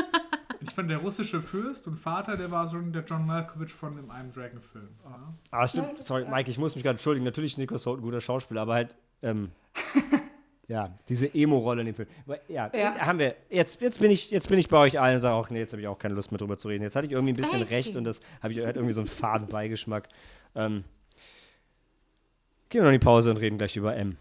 Ich 0.64 0.70
fand 0.70 0.92
der 0.92 1.00
russische 1.00 1.42
Fürst 1.42 1.88
und 1.88 1.96
Vater, 1.98 2.38
der 2.38 2.52
war 2.52 2.70
schon 2.70 2.94
der 2.94 3.04
John 3.04 3.26
Malkovich 3.26 3.74
von 3.74 3.96
dem 3.96 4.12
einem 4.12 4.32
Dragon-Film. 4.32 4.90
Ja. 5.04 5.34
Ah, 5.50 5.68
stimmt. 5.68 6.04
Sorry, 6.04 6.24
Mike, 6.30 6.52
ich 6.52 6.60
muss 6.60 6.76
mich 6.76 6.84
gerade 6.84 6.98
entschuldigen. 6.98 7.26
Natürlich 7.26 7.54
ist 7.54 7.58
Nicholas 7.58 7.88
Holt 7.88 8.00
ein 8.00 8.04
guter 8.04 8.22
Schauspieler, 8.22 8.62
aber 8.62 8.76
halt, 8.76 8.96
ähm, 9.24 9.50
ja, 10.68 10.94
diese 11.10 11.34
Emo-Rolle 11.34 11.82
in 11.82 11.88
dem 11.88 11.96
Film. 11.96 12.08
Aber, 12.28 12.38
ja, 12.48 12.70
Ja. 12.76 12.96
haben 13.00 13.18
wir. 13.18 13.36
Jetzt, 13.50 13.82
jetzt, 13.82 14.00
bin 14.00 14.12
ich, 14.12 14.30
jetzt 14.30 14.50
bin 14.50 14.60
ich 14.60 14.70
bei 14.70 14.78
euch 14.78 15.00
allen 15.00 15.16
und 15.16 15.20
sage 15.20 15.34
auch, 15.34 15.50
nee, 15.50 15.58
jetzt 15.58 15.72
habe 15.74 15.82
ich 15.82 15.88
auch 15.88 15.98
keine 15.98 16.14
Lust 16.14 16.32
mehr 16.32 16.38
drüber 16.38 16.58
zu 16.60 16.68
reden. 16.68 16.84
Jetzt 16.84 16.96
hatte 16.96 17.08
ich 17.08 17.12
irgendwie 17.14 17.34
ein 17.34 17.38
bisschen 17.38 17.66
Hey. 17.66 17.78
recht 17.78 17.96
und 17.96 18.04
das 18.04 18.22
habe 18.44 18.54
ich 18.54 18.64
hat 18.64 18.76
irgendwie 18.76 18.94
so 18.94 19.02
einen 19.02 19.08
faden 19.10 19.48
Beigeschmack. 19.48 20.10
Ähm, 20.54 20.84
gehen 22.70 22.82
wir 22.82 22.84
noch 22.84 22.90
in 22.94 23.00
die 23.00 23.04
Pause 23.04 23.32
und 23.32 23.38
reden 23.38 23.58
gleich 23.58 23.76
über. 23.78 23.96
M, 23.96 24.16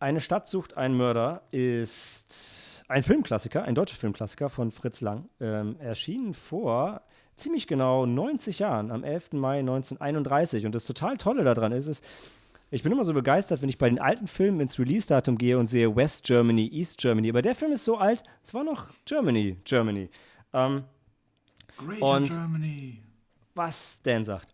eine 0.00 0.20
Stadt 0.20 0.46
sucht 0.46 0.76
einen 0.76 0.96
Mörder, 0.96 1.42
ist 1.50 2.84
ein 2.88 3.02
Filmklassiker, 3.02 3.64
ein 3.64 3.74
deutscher 3.74 3.96
Filmklassiker 3.96 4.48
von 4.48 4.70
Fritz 4.72 5.00
Lang. 5.00 5.28
Ähm, 5.40 5.76
erschienen 5.80 6.34
vor 6.34 7.02
ziemlich 7.36 7.66
genau 7.66 8.06
90 8.06 8.58
Jahren, 8.60 8.90
am 8.90 9.04
11. 9.04 9.32
Mai 9.34 9.58
1931. 9.60 10.66
Und 10.66 10.74
das 10.74 10.86
total 10.86 11.16
Tolle 11.16 11.44
daran 11.44 11.72
ist, 11.72 11.86
ist, 11.86 12.04
ich 12.70 12.82
bin 12.82 12.92
immer 12.92 13.04
so 13.04 13.14
begeistert, 13.14 13.62
wenn 13.62 13.68
ich 13.68 13.78
bei 13.78 13.88
den 13.88 13.98
alten 13.98 14.26
Filmen 14.26 14.60
ins 14.60 14.78
Release-Datum 14.78 15.38
gehe 15.38 15.58
und 15.58 15.66
sehe 15.66 15.94
West 15.96 16.24
Germany, 16.24 16.68
East 16.72 16.98
Germany. 16.98 17.30
Aber 17.30 17.42
der 17.42 17.54
Film 17.54 17.72
ist 17.72 17.84
so 17.84 17.96
alt, 17.96 18.22
es 18.44 18.52
war 18.54 18.64
noch 18.64 18.88
Germany, 19.06 19.56
Germany. 19.64 20.10
Ähm, 20.52 20.84
Greater 21.76 22.06
Und- 22.06 22.28
Germany. 22.30 23.02
was 23.54 24.00
Dan 24.02 24.24
sagt. 24.24 24.52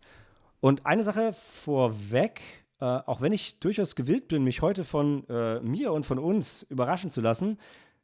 Und 0.61 0.85
eine 0.85 1.03
Sache 1.03 1.33
vorweg, 1.33 2.41
äh, 2.85 3.01
auch 3.07 3.19
wenn 3.19 3.33
ich 3.33 3.59
durchaus 3.59 3.95
gewillt 3.95 4.27
bin, 4.27 4.43
mich 4.43 4.61
heute 4.61 4.83
von 4.83 5.27
äh, 5.27 5.59
mir 5.61 5.91
und 5.91 6.05
von 6.05 6.19
uns 6.19 6.61
überraschen 6.69 7.09
zu 7.09 7.19
lassen, 7.19 7.57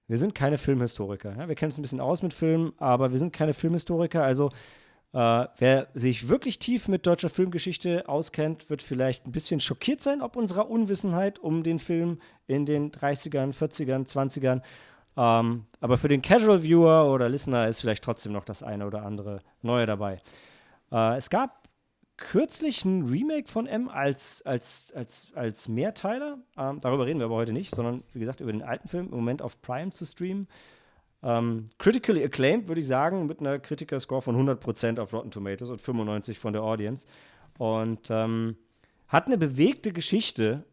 wir 0.08 0.18
sind 0.18 0.34
keine 0.34 0.58
Filmhistoriker. 0.58 1.36
Ja? 1.38 1.48
Wir 1.48 1.54
kennen 1.54 1.70
uns 1.70 1.78
ein 1.78 1.84
bisschen 1.84 2.02
aus 2.02 2.24
mit 2.24 2.34
Filmen, 2.34 2.74
aber 2.78 3.12
wir 3.12 3.20
sind 3.20 3.32
keine 3.32 3.54
Filmhistoriker. 3.54 4.24
Also 4.24 4.50
äh, 5.14 5.46
wer 5.58 5.88
sich 5.94 6.30
wirklich 6.30 6.58
tief 6.58 6.88
mit 6.88 7.06
deutscher 7.06 7.30
Filmgeschichte 7.30 8.10
auskennt, 8.10 8.72
wird 8.72 8.82
vielleicht 8.82 9.28
ein 9.28 9.32
bisschen 9.32 9.60
schockiert 9.60 10.02
sein, 10.02 10.20
ob 10.24 10.36
unserer 10.36 10.68
Unwissenheit 10.68 11.38
um 11.38 11.62
den 11.62 11.78
Film 11.78 12.20
in 12.48 12.66
den 12.66 12.92
30ern, 12.92 13.54
40ern, 13.56 14.08
20ern. 14.12 14.62
Ähm, 15.16 15.66
aber 15.80 16.00
für 16.00 16.08
den 16.08 16.24
Casual 16.24 16.64
Viewer 16.64 17.08
oder 17.14 17.30
Listener 17.30 17.68
ist 17.68 17.82
vielleicht 17.82 18.04
trotzdem 18.04 18.32
noch 18.32 18.46
das 18.46 18.64
eine 18.64 18.88
oder 18.88 19.04
andere 19.04 19.42
Neue 19.62 19.86
dabei. 19.86 20.18
Äh, 20.92 21.18
es 21.18 21.30
gab 21.30 21.61
kürzlich 22.22 22.86
ein 22.86 23.06
Remake 23.06 23.50
von 23.50 23.68
M 23.68 23.90
als, 23.90 24.42
als, 24.44 24.94
als, 24.96 25.32
als 25.36 25.68
Mehrteiler. 25.68 26.38
Ähm, 26.58 26.80
darüber 26.80 27.06
reden 27.06 27.20
wir 27.20 27.26
aber 27.26 27.36
heute 27.36 27.52
nicht, 27.52 27.76
sondern 27.76 28.04
wie 28.14 28.20
gesagt 28.20 28.40
über 28.42 28.52
den 28.52 28.62
alten 28.62 28.88
Film 28.88 29.08
im 29.08 29.16
Moment 29.16 29.42
auf 29.42 29.62
Prime 29.62 29.92
zu 29.92 30.06
streamen. 30.06 30.48
Ähm, 31.24 31.66
critically 31.78 32.24
acclaimed, 32.24 32.68
würde 32.68 32.82
ich 32.82 32.88
sagen, 32.88 33.28
mit 33.28 33.40
einer 33.40 33.60
Kritiker-Score 33.60 34.22
von 34.22 34.36
100% 34.36 35.00
auf 35.00 35.14
Rotten 35.14 35.32
Tomatoes 35.32 35.70
und 35.70 35.82
95% 35.82 36.36
von 36.36 36.54
der 36.54 36.64
Audience. 36.64 37.08
Und 37.58 38.10
ähm, 38.10 38.56
hat 39.08 39.28
eine 39.28 39.38
bewegte 39.38 39.92
Geschichte. 39.92 40.64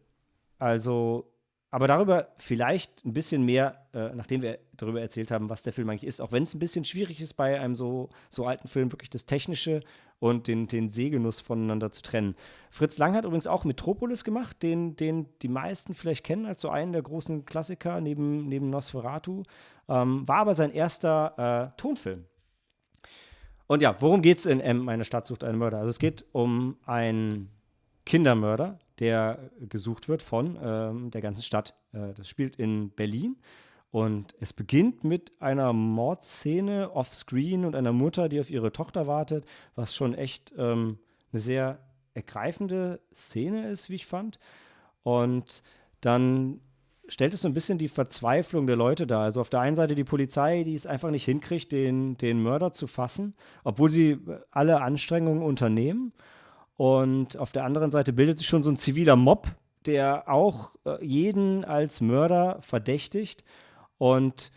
Also, 0.59 1.31
aber 1.71 1.87
darüber 1.87 2.29
vielleicht 2.37 3.05
ein 3.05 3.13
bisschen 3.13 3.43
mehr, 3.43 3.87
äh, 3.93 4.09
nachdem 4.15 4.41
wir 4.41 4.59
darüber 4.77 5.01
erzählt 5.01 5.31
haben, 5.31 5.49
was 5.49 5.63
der 5.63 5.73
Film 5.73 5.89
eigentlich 5.89 6.05
ist. 6.05 6.21
Auch 6.21 6.31
wenn 6.31 6.43
es 6.43 6.53
ein 6.53 6.59
bisschen 6.59 6.85
schwierig 6.85 7.21
ist, 7.21 7.33
bei 7.33 7.59
einem 7.59 7.75
so, 7.75 8.09
so 8.29 8.45
alten 8.45 8.67
Film 8.67 8.91
wirklich 8.91 9.09
das 9.09 9.25
Technische 9.25 9.81
und 10.19 10.47
den, 10.47 10.67
den 10.67 10.89
Sehgenuss 10.89 11.39
voneinander 11.39 11.91
zu 11.91 12.01
trennen. 12.01 12.35
Fritz 12.69 12.97
Lang 12.97 13.15
hat 13.15 13.25
übrigens 13.25 13.47
auch 13.47 13.63
Metropolis 13.63 14.23
gemacht, 14.23 14.61
den, 14.61 14.95
den 14.95 15.27
die 15.41 15.47
meisten 15.47 15.93
vielleicht 15.93 16.25
kennen 16.25 16.45
als 16.45 16.61
so 16.61 16.69
einen 16.69 16.91
der 16.91 17.01
großen 17.01 17.45
Klassiker 17.45 18.01
neben, 18.01 18.47
neben 18.47 18.69
Nosferatu. 18.69 19.43
Ähm, 19.87 20.27
war 20.27 20.37
aber 20.37 20.53
sein 20.53 20.71
erster 20.71 21.71
äh, 21.75 21.79
Tonfilm. 21.81 22.25
Und 23.67 23.81
ja, 23.81 23.95
worum 23.99 24.21
geht 24.21 24.39
es 24.39 24.45
in 24.45 24.59
M, 24.59 24.79
meine 24.79 25.03
Stadt 25.03 25.25
sucht 25.25 25.43
einen 25.43 25.57
Mörder? 25.57 25.77
Also 25.77 25.89
es 25.89 25.99
geht 25.99 26.25
um 26.31 26.77
einen 26.85 27.49
Kindermörder, 28.05 28.79
der 28.97 29.51
gesucht 29.59 30.09
wird 30.09 30.23
von 30.23 30.57
ähm, 30.61 31.11
der 31.11 31.21
ganzen 31.21 31.43
Stadt. 31.43 31.75
Äh, 31.93 32.13
das 32.15 32.27
spielt 32.27 32.55
in 32.55 32.89
Berlin. 32.89 33.37
Und 33.91 34.35
es 34.39 34.53
beginnt 34.53 35.03
mit 35.03 35.31
einer 35.41 35.73
Mordszene 35.73 36.91
offscreen 36.91 37.65
und 37.65 37.75
einer 37.75 37.91
Mutter, 37.91 38.29
die 38.29 38.39
auf 38.39 38.51
ihre 38.51 38.71
Tochter 38.71 39.07
wartet, 39.07 39.45
was 39.75 39.95
schon 39.95 40.13
echt 40.13 40.53
ähm, 40.57 40.99
eine 41.31 41.39
sehr 41.39 41.79
ergreifende 42.13 42.99
Szene 43.13 43.69
ist, 43.69 43.89
wie 43.89 43.95
ich 43.95 44.05
fand. 44.05 44.37
Und 45.03 45.63
dann 46.01 46.61
stellt 47.07 47.33
es 47.33 47.41
so 47.41 47.47
ein 47.47 47.53
bisschen 47.53 47.77
die 47.77 47.87
Verzweiflung 47.87 48.67
der 48.67 48.75
Leute 48.75 49.07
dar. 49.07 49.23
Also 49.23 49.41
auf 49.41 49.49
der 49.49 49.61
einen 49.61 49.75
Seite 49.75 49.95
die 49.95 50.03
Polizei, 50.03 50.63
die 50.63 50.75
es 50.75 50.85
einfach 50.85 51.09
nicht 51.09 51.25
hinkriegt, 51.25 51.71
den, 51.71 52.17
den 52.17 52.41
Mörder 52.41 52.71
zu 52.71 52.87
fassen, 52.87 53.33
obwohl 53.63 53.89
sie 53.89 54.19
alle 54.51 54.81
Anstrengungen 54.81 55.43
unternehmen. 55.43 56.13
Und 56.77 57.37
auf 57.37 57.51
der 57.51 57.65
anderen 57.65 57.91
Seite 57.91 58.13
bildet 58.13 58.37
sich 58.37 58.47
schon 58.47 58.63
so 58.63 58.69
ein 58.69 58.77
ziviler 58.77 59.15
Mob, 59.15 59.47
der 59.85 60.29
auch 60.29 60.75
äh, 60.85 61.03
jeden 61.03 61.65
als 61.65 61.99
Mörder 61.99 62.59
verdächtigt. 62.61 63.43
Und 63.99 64.51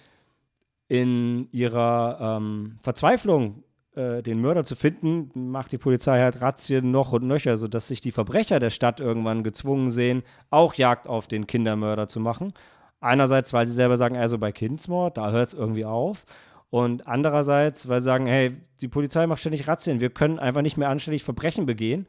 in 0.88 1.48
ihrer 1.52 2.38
ähm, 2.38 2.78
Verzweiflung, 2.82 3.64
äh, 3.94 4.22
den 4.22 4.40
Mörder 4.40 4.64
zu 4.64 4.74
finden, 4.74 5.50
macht 5.50 5.72
die 5.72 5.78
Polizei 5.78 6.20
halt 6.20 6.40
Razzien 6.40 6.90
noch 6.90 7.12
und 7.12 7.26
nöcher, 7.26 7.58
sodass 7.58 7.88
sich 7.88 8.00
die 8.00 8.10
Verbrecher 8.10 8.58
der 8.58 8.70
Stadt 8.70 9.00
irgendwann 9.00 9.44
gezwungen 9.44 9.90
sehen, 9.90 10.22
auch 10.48 10.74
Jagd 10.74 11.06
auf 11.06 11.26
den 11.28 11.46
Kindermörder 11.46 12.08
zu 12.08 12.20
machen. 12.20 12.54
Einerseits, 13.00 13.52
weil 13.52 13.66
sie 13.66 13.74
selber 13.74 13.96
sagen, 13.96 14.16
also 14.16 14.38
bei 14.38 14.52
Kindsmord, 14.52 15.18
da 15.18 15.30
hört 15.30 15.48
es 15.48 15.54
irgendwie 15.54 15.84
auf. 15.84 16.24
Und 16.70 17.06
andererseits, 17.06 17.88
weil 17.88 18.00
sie 18.00 18.06
sagen, 18.06 18.26
hey, 18.26 18.56
die 18.80 18.88
Polizei 18.88 19.26
macht 19.26 19.40
ständig 19.40 19.68
Razzien, 19.68 20.00
wir 20.00 20.10
können 20.10 20.38
einfach 20.38 20.62
nicht 20.62 20.78
mehr 20.78 20.88
anständig 20.88 21.24
Verbrechen 21.24 21.66
begehen. 21.66 22.06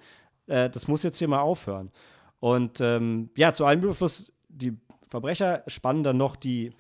Äh, 0.48 0.70
das 0.70 0.88
muss 0.88 1.04
jetzt 1.04 1.18
hier 1.18 1.28
mal 1.28 1.42
aufhören. 1.42 1.92
Und 2.40 2.80
ähm, 2.80 3.30
ja, 3.36 3.54
zu 3.54 3.66
allem 3.66 3.82
Überfluss, 3.84 4.34
die 4.50 4.78
Verbrecher 5.08 5.64
spannen 5.68 6.04
dann 6.04 6.18
noch 6.18 6.36
die 6.36 6.74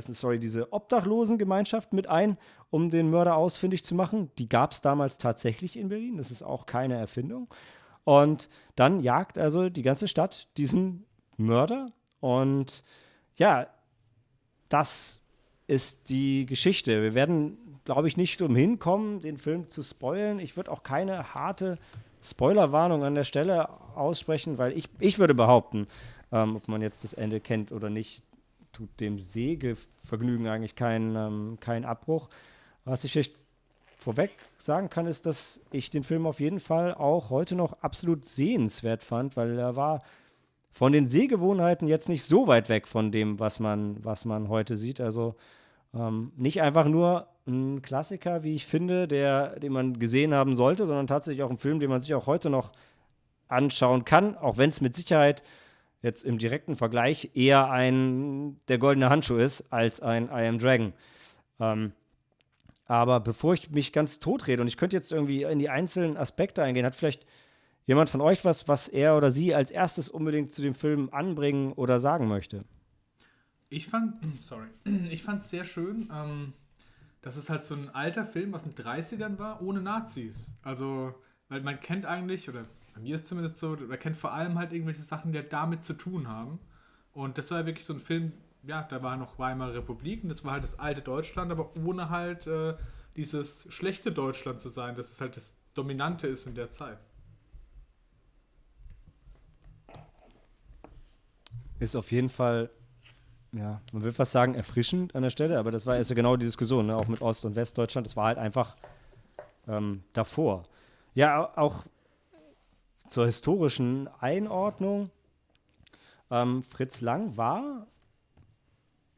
sorry, 0.00 0.38
diese 0.38 0.72
Obdachlosengemeinschaft 0.72 1.92
mit 1.92 2.06
ein, 2.08 2.38
um 2.70 2.90
den 2.90 3.10
Mörder 3.10 3.36
ausfindig 3.36 3.84
zu 3.84 3.94
machen. 3.94 4.30
Die 4.38 4.48
gab 4.48 4.72
es 4.72 4.80
damals 4.80 5.18
tatsächlich 5.18 5.76
in 5.76 5.88
Berlin. 5.88 6.16
Das 6.16 6.30
ist 6.30 6.42
auch 6.42 6.66
keine 6.66 6.96
Erfindung. 6.96 7.48
Und 8.04 8.48
dann 8.76 9.00
jagt 9.00 9.38
also 9.38 9.68
die 9.68 9.82
ganze 9.82 10.08
Stadt 10.08 10.48
diesen 10.56 11.04
Mörder. 11.36 11.86
Und 12.20 12.84
ja, 13.36 13.66
das 14.68 15.20
ist 15.66 16.08
die 16.08 16.46
Geschichte. 16.46 17.02
Wir 17.02 17.14
werden, 17.14 17.80
glaube 17.84 18.08
ich, 18.08 18.16
nicht 18.16 18.42
umhin 18.42 18.78
kommen, 18.78 19.20
den 19.20 19.38
Film 19.38 19.70
zu 19.70 19.82
spoilen. 19.82 20.38
Ich 20.38 20.56
würde 20.56 20.70
auch 20.70 20.82
keine 20.82 21.34
harte 21.34 21.78
Spoilerwarnung 22.22 23.04
an 23.04 23.14
der 23.14 23.24
Stelle 23.24 23.68
aussprechen, 23.96 24.58
weil 24.58 24.76
ich, 24.76 24.88
ich 24.98 25.18
würde 25.18 25.34
behaupten, 25.34 25.86
ähm, 26.30 26.56
ob 26.56 26.68
man 26.68 26.82
jetzt 26.82 27.04
das 27.04 27.12
Ende 27.12 27.40
kennt 27.40 27.72
oder 27.72 27.90
nicht, 27.90 28.22
tut 28.72 28.88
dem 29.00 29.18
Segevergnügen 29.18 30.46
eigentlich 30.46 30.76
keinen 30.76 31.16
ähm, 31.16 31.58
kein 31.60 31.84
Abbruch. 31.84 32.28
Was 32.84 33.04
ich 33.04 33.12
vielleicht 33.12 33.36
vorweg 33.98 34.30
sagen 34.56 34.90
kann, 34.90 35.06
ist, 35.06 35.26
dass 35.26 35.60
ich 35.70 35.90
den 35.90 36.02
Film 36.02 36.26
auf 36.26 36.40
jeden 36.40 36.60
Fall 36.60 36.94
auch 36.94 37.30
heute 37.30 37.54
noch 37.54 37.74
absolut 37.82 38.24
sehenswert 38.24 39.02
fand, 39.02 39.36
weil 39.36 39.58
er 39.58 39.76
war 39.76 40.02
von 40.72 40.92
den 40.92 41.06
Sehgewohnheiten 41.06 41.86
jetzt 41.86 42.08
nicht 42.08 42.24
so 42.24 42.48
weit 42.48 42.68
weg 42.68 42.88
von 42.88 43.12
dem, 43.12 43.38
was 43.38 43.60
man, 43.60 44.02
was 44.04 44.24
man 44.24 44.48
heute 44.48 44.76
sieht. 44.76 45.00
Also 45.00 45.36
ähm, 45.94 46.32
nicht 46.36 46.62
einfach 46.62 46.88
nur 46.88 47.28
ein 47.46 47.82
Klassiker, 47.82 48.42
wie 48.42 48.54
ich 48.54 48.66
finde, 48.66 49.06
der, 49.06 49.58
den 49.60 49.72
man 49.72 49.98
gesehen 49.98 50.32
haben 50.32 50.56
sollte, 50.56 50.86
sondern 50.86 51.06
tatsächlich 51.06 51.42
auch 51.42 51.50
ein 51.50 51.58
Film, 51.58 51.78
den 51.78 51.90
man 51.90 52.00
sich 52.00 52.14
auch 52.14 52.26
heute 52.26 52.50
noch 52.50 52.72
anschauen 53.48 54.04
kann, 54.04 54.36
auch 54.36 54.56
wenn 54.56 54.70
es 54.70 54.80
mit 54.80 54.96
Sicherheit 54.96 55.42
jetzt 56.02 56.24
im 56.24 56.38
direkten 56.38 56.74
Vergleich 56.76 57.30
eher 57.34 57.70
ein 57.70 58.60
der 58.68 58.78
goldene 58.78 59.08
Handschuh 59.08 59.36
ist 59.36 59.72
als 59.72 60.00
ein 60.00 60.24
I 60.24 60.48
Am 60.48 60.58
Dragon. 60.58 60.92
Ähm, 61.60 61.92
aber 62.86 63.20
bevor 63.20 63.54
ich 63.54 63.70
mich 63.70 63.92
ganz 63.92 64.20
tot 64.20 64.46
rede 64.48 64.60
und 64.60 64.68
ich 64.68 64.76
könnte 64.76 64.96
jetzt 64.96 65.12
irgendwie 65.12 65.44
in 65.44 65.58
die 65.58 65.70
einzelnen 65.70 66.16
Aspekte 66.16 66.62
eingehen, 66.62 66.84
hat 66.84 66.94
vielleicht 66.94 67.24
jemand 67.86 68.10
von 68.10 68.20
euch 68.20 68.44
was, 68.44 68.68
was 68.68 68.88
er 68.88 69.16
oder 69.16 69.30
sie 69.30 69.54
als 69.54 69.70
erstes 69.70 70.08
unbedingt 70.08 70.52
zu 70.52 70.60
dem 70.62 70.74
Film 70.74 71.08
anbringen 71.12 71.72
oder 71.72 72.00
sagen 72.00 72.28
möchte? 72.28 72.64
Ich 73.68 73.86
fand, 73.86 74.16
sorry, 74.42 74.66
ich 75.10 75.22
fand 75.22 75.40
es 75.40 75.48
sehr 75.48 75.64
schön, 75.64 76.10
ähm, 76.12 76.52
dass 77.22 77.36
es 77.36 77.48
halt 77.48 77.62
so 77.62 77.74
ein 77.74 77.88
alter 77.90 78.24
Film 78.24 78.54
aus 78.54 78.64
den 78.64 78.74
30ern 78.74 79.38
war, 79.38 79.62
ohne 79.62 79.80
Nazis. 79.80 80.52
Also, 80.62 81.14
weil 81.48 81.62
man 81.62 81.80
kennt 81.80 82.04
eigentlich, 82.04 82.48
oder 82.48 82.66
bei 82.94 83.00
mir 83.00 83.14
ist 83.14 83.26
zumindest 83.26 83.58
so, 83.58 83.76
man 83.76 83.98
kennt 83.98 84.16
vor 84.16 84.32
allem 84.32 84.58
halt 84.58 84.72
irgendwelche 84.72 85.02
Sachen, 85.02 85.32
die 85.32 85.42
damit 85.48 85.82
zu 85.82 85.94
tun 85.94 86.28
haben. 86.28 86.58
Und 87.12 87.38
das 87.38 87.50
war 87.50 87.64
wirklich 87.66 87.84
so 87.86 87.94
ein 87.94 88.00
Film, 88.00 88.32
ja, 88.62 88.82
da 88.82 89.02
war 89.02 89.16
noch 89.16 89.38
Weimarer 89.38 89.74
Republik 89.74 90.22
und 90.22 90.28
das 90.28 90.44
war 90.44 90.52
halt 90.52 90.62
das 90.62 90.78
alte 90.78 91.02
Deutschland, 91.02 91.50
aber 91.50 91.74
ohne 91.76 92.10
halt 92.10 92.46
äh, 92.46 92.74
dieses 93.16 93.66
schlechte 93.70 94.12
Deutschland 94.12 94.60
zu 94.60 94.68
sein, 94.68 94.94
dass 94.94 95.10
es 95.10 95.20
halt 95.20 95.36
das 95.36 95.56
Dominante 95.74 96.26
ist 96.26 96.46
in 96.46 96.54
der 96.54 96.70
Zeit. 96.70 96.98
Ist 101.80 101.96
auf 101.96 102.12
jeden 102.12 102.28
Fall, 102.28 102.70
ja, 103.52 103.80
man 103.92 104.04
will 104.04 104.12
fast 104.12 104.32
sagen, 104.32 104.54
erfrischend 104.54 105.14
an 105.14 105.22
der 105.22 105.30
Stelle, 105.30 105.58
aber 105.58 105.70
das 105.70 105.84
war 105.84 105.96
ja 105.96 106.14
genau 106.14 106.36
die 106.36 106.44
Diskussion, 106.44 106.86
ne? 106.86 106.96
auch 106.96 107.08
mit 107.08 107.20
Ost- 107.20 107.44
und 107.44 107.56
Westdeutschland, 107.56 108.06
das 108.06 108.16
war 108.16 108.26
halt 108.26 108.38
einfach 108.38 108.76
ähm, 109.66 110.04
davor. 110.12 110.62
Ja, 111.14 111.52
auch 111.56 111.84
zur 113.12 113.26
historischen 113.26 114.08
Einordnung. 114.20 115.10
Ähm, 116.30 116.62
Fritz 116.62 117.02
Lang 117.02 117.36
war 117.36 117.86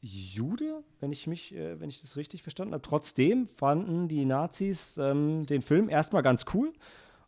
Jude, 0.01 0.83
wenn 1.01 1.13
ich 1.13 1.27
mich, 1.27 1.55
äh, 1.55 1.81
wenn 1.81 1.89
ich 1.89 2.01
das 2.03 2.17
richtig 2.17 2.43
verstanden 2.43 2.75
habe. 2.75 2.83
Trotzdem 2.83 3.47
fanden 3.47 4.09
die 4.09 4.25
Nazis 4.25 4.99
ähm, 4.99 5.47
den 5.47 5.63
Film 5.63 5.89
erstmal 5.89 6.23
ganz 6.23 6.45
cool 6.53 6.73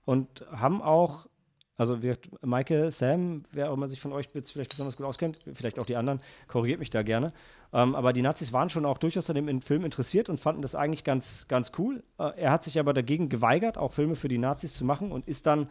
und 0.04 0.44
haben 0.50 0.82
auch, 0.82 1.28
also 1.76 2.02
wir, 2.02 2.18
Maike, 2.42 2.90
Sam, 2.90 3.44
wer 3.52 3.70
auch 3.70 3.74
immer 3.74 3.86
sich 3.86 4.00
von 4.00 4.12
euch 4.12 4.28
vielleicht 4.28 4.70
besonders 4.70 4.96
gut 4.96 5.06
auskennt, 5.06 5.38
vielleicht 5.54 5.78
auch 5.78 5.86
die 5.86 5.96
anderen, 5.96 6.20
korrigiert 6.48 6.80
mich 6.80 6.90
da 6.90 7.02
gerne. 7.02 7.32
Ähm, 7.72 7.94
aber 7.94 8.12
die 8.12 8.22
Nazis 8.22 8.52
waren 8.52 8.70
schon 8.70 8.84
auch 8.84 8.98
durchaus 8.98 9.30
an 9.30 9.36
dem 9.36 9.62
Film 9.62 9.84
interessiert 9.84 10.28
und 10.28 10.40
fanden 10.40 10.62
das 10.62 10.74
eigentlich 10.74 11.04
ganz, 11.04 11.46
ganz 11.46 11.70
cool. 11.78 12.02
Äh, 12.18 12.32
er 12.36 12.50
hat 12.50 12.64
sich 12.64 12.80
aber 12.80 12.92
dagegen 12.92 13.28
geweigert, 13.28 13.78
auch 13.78 13.92
Filme 13.92 14.16
für 14.16 14.28
die 14.28 14.38
Nazis 14.38 14.74
zu 14.74 14.84
machen 14.84 15.12
und 15.12 15.28
ist 15.28 15.46
dann 15.46 15.68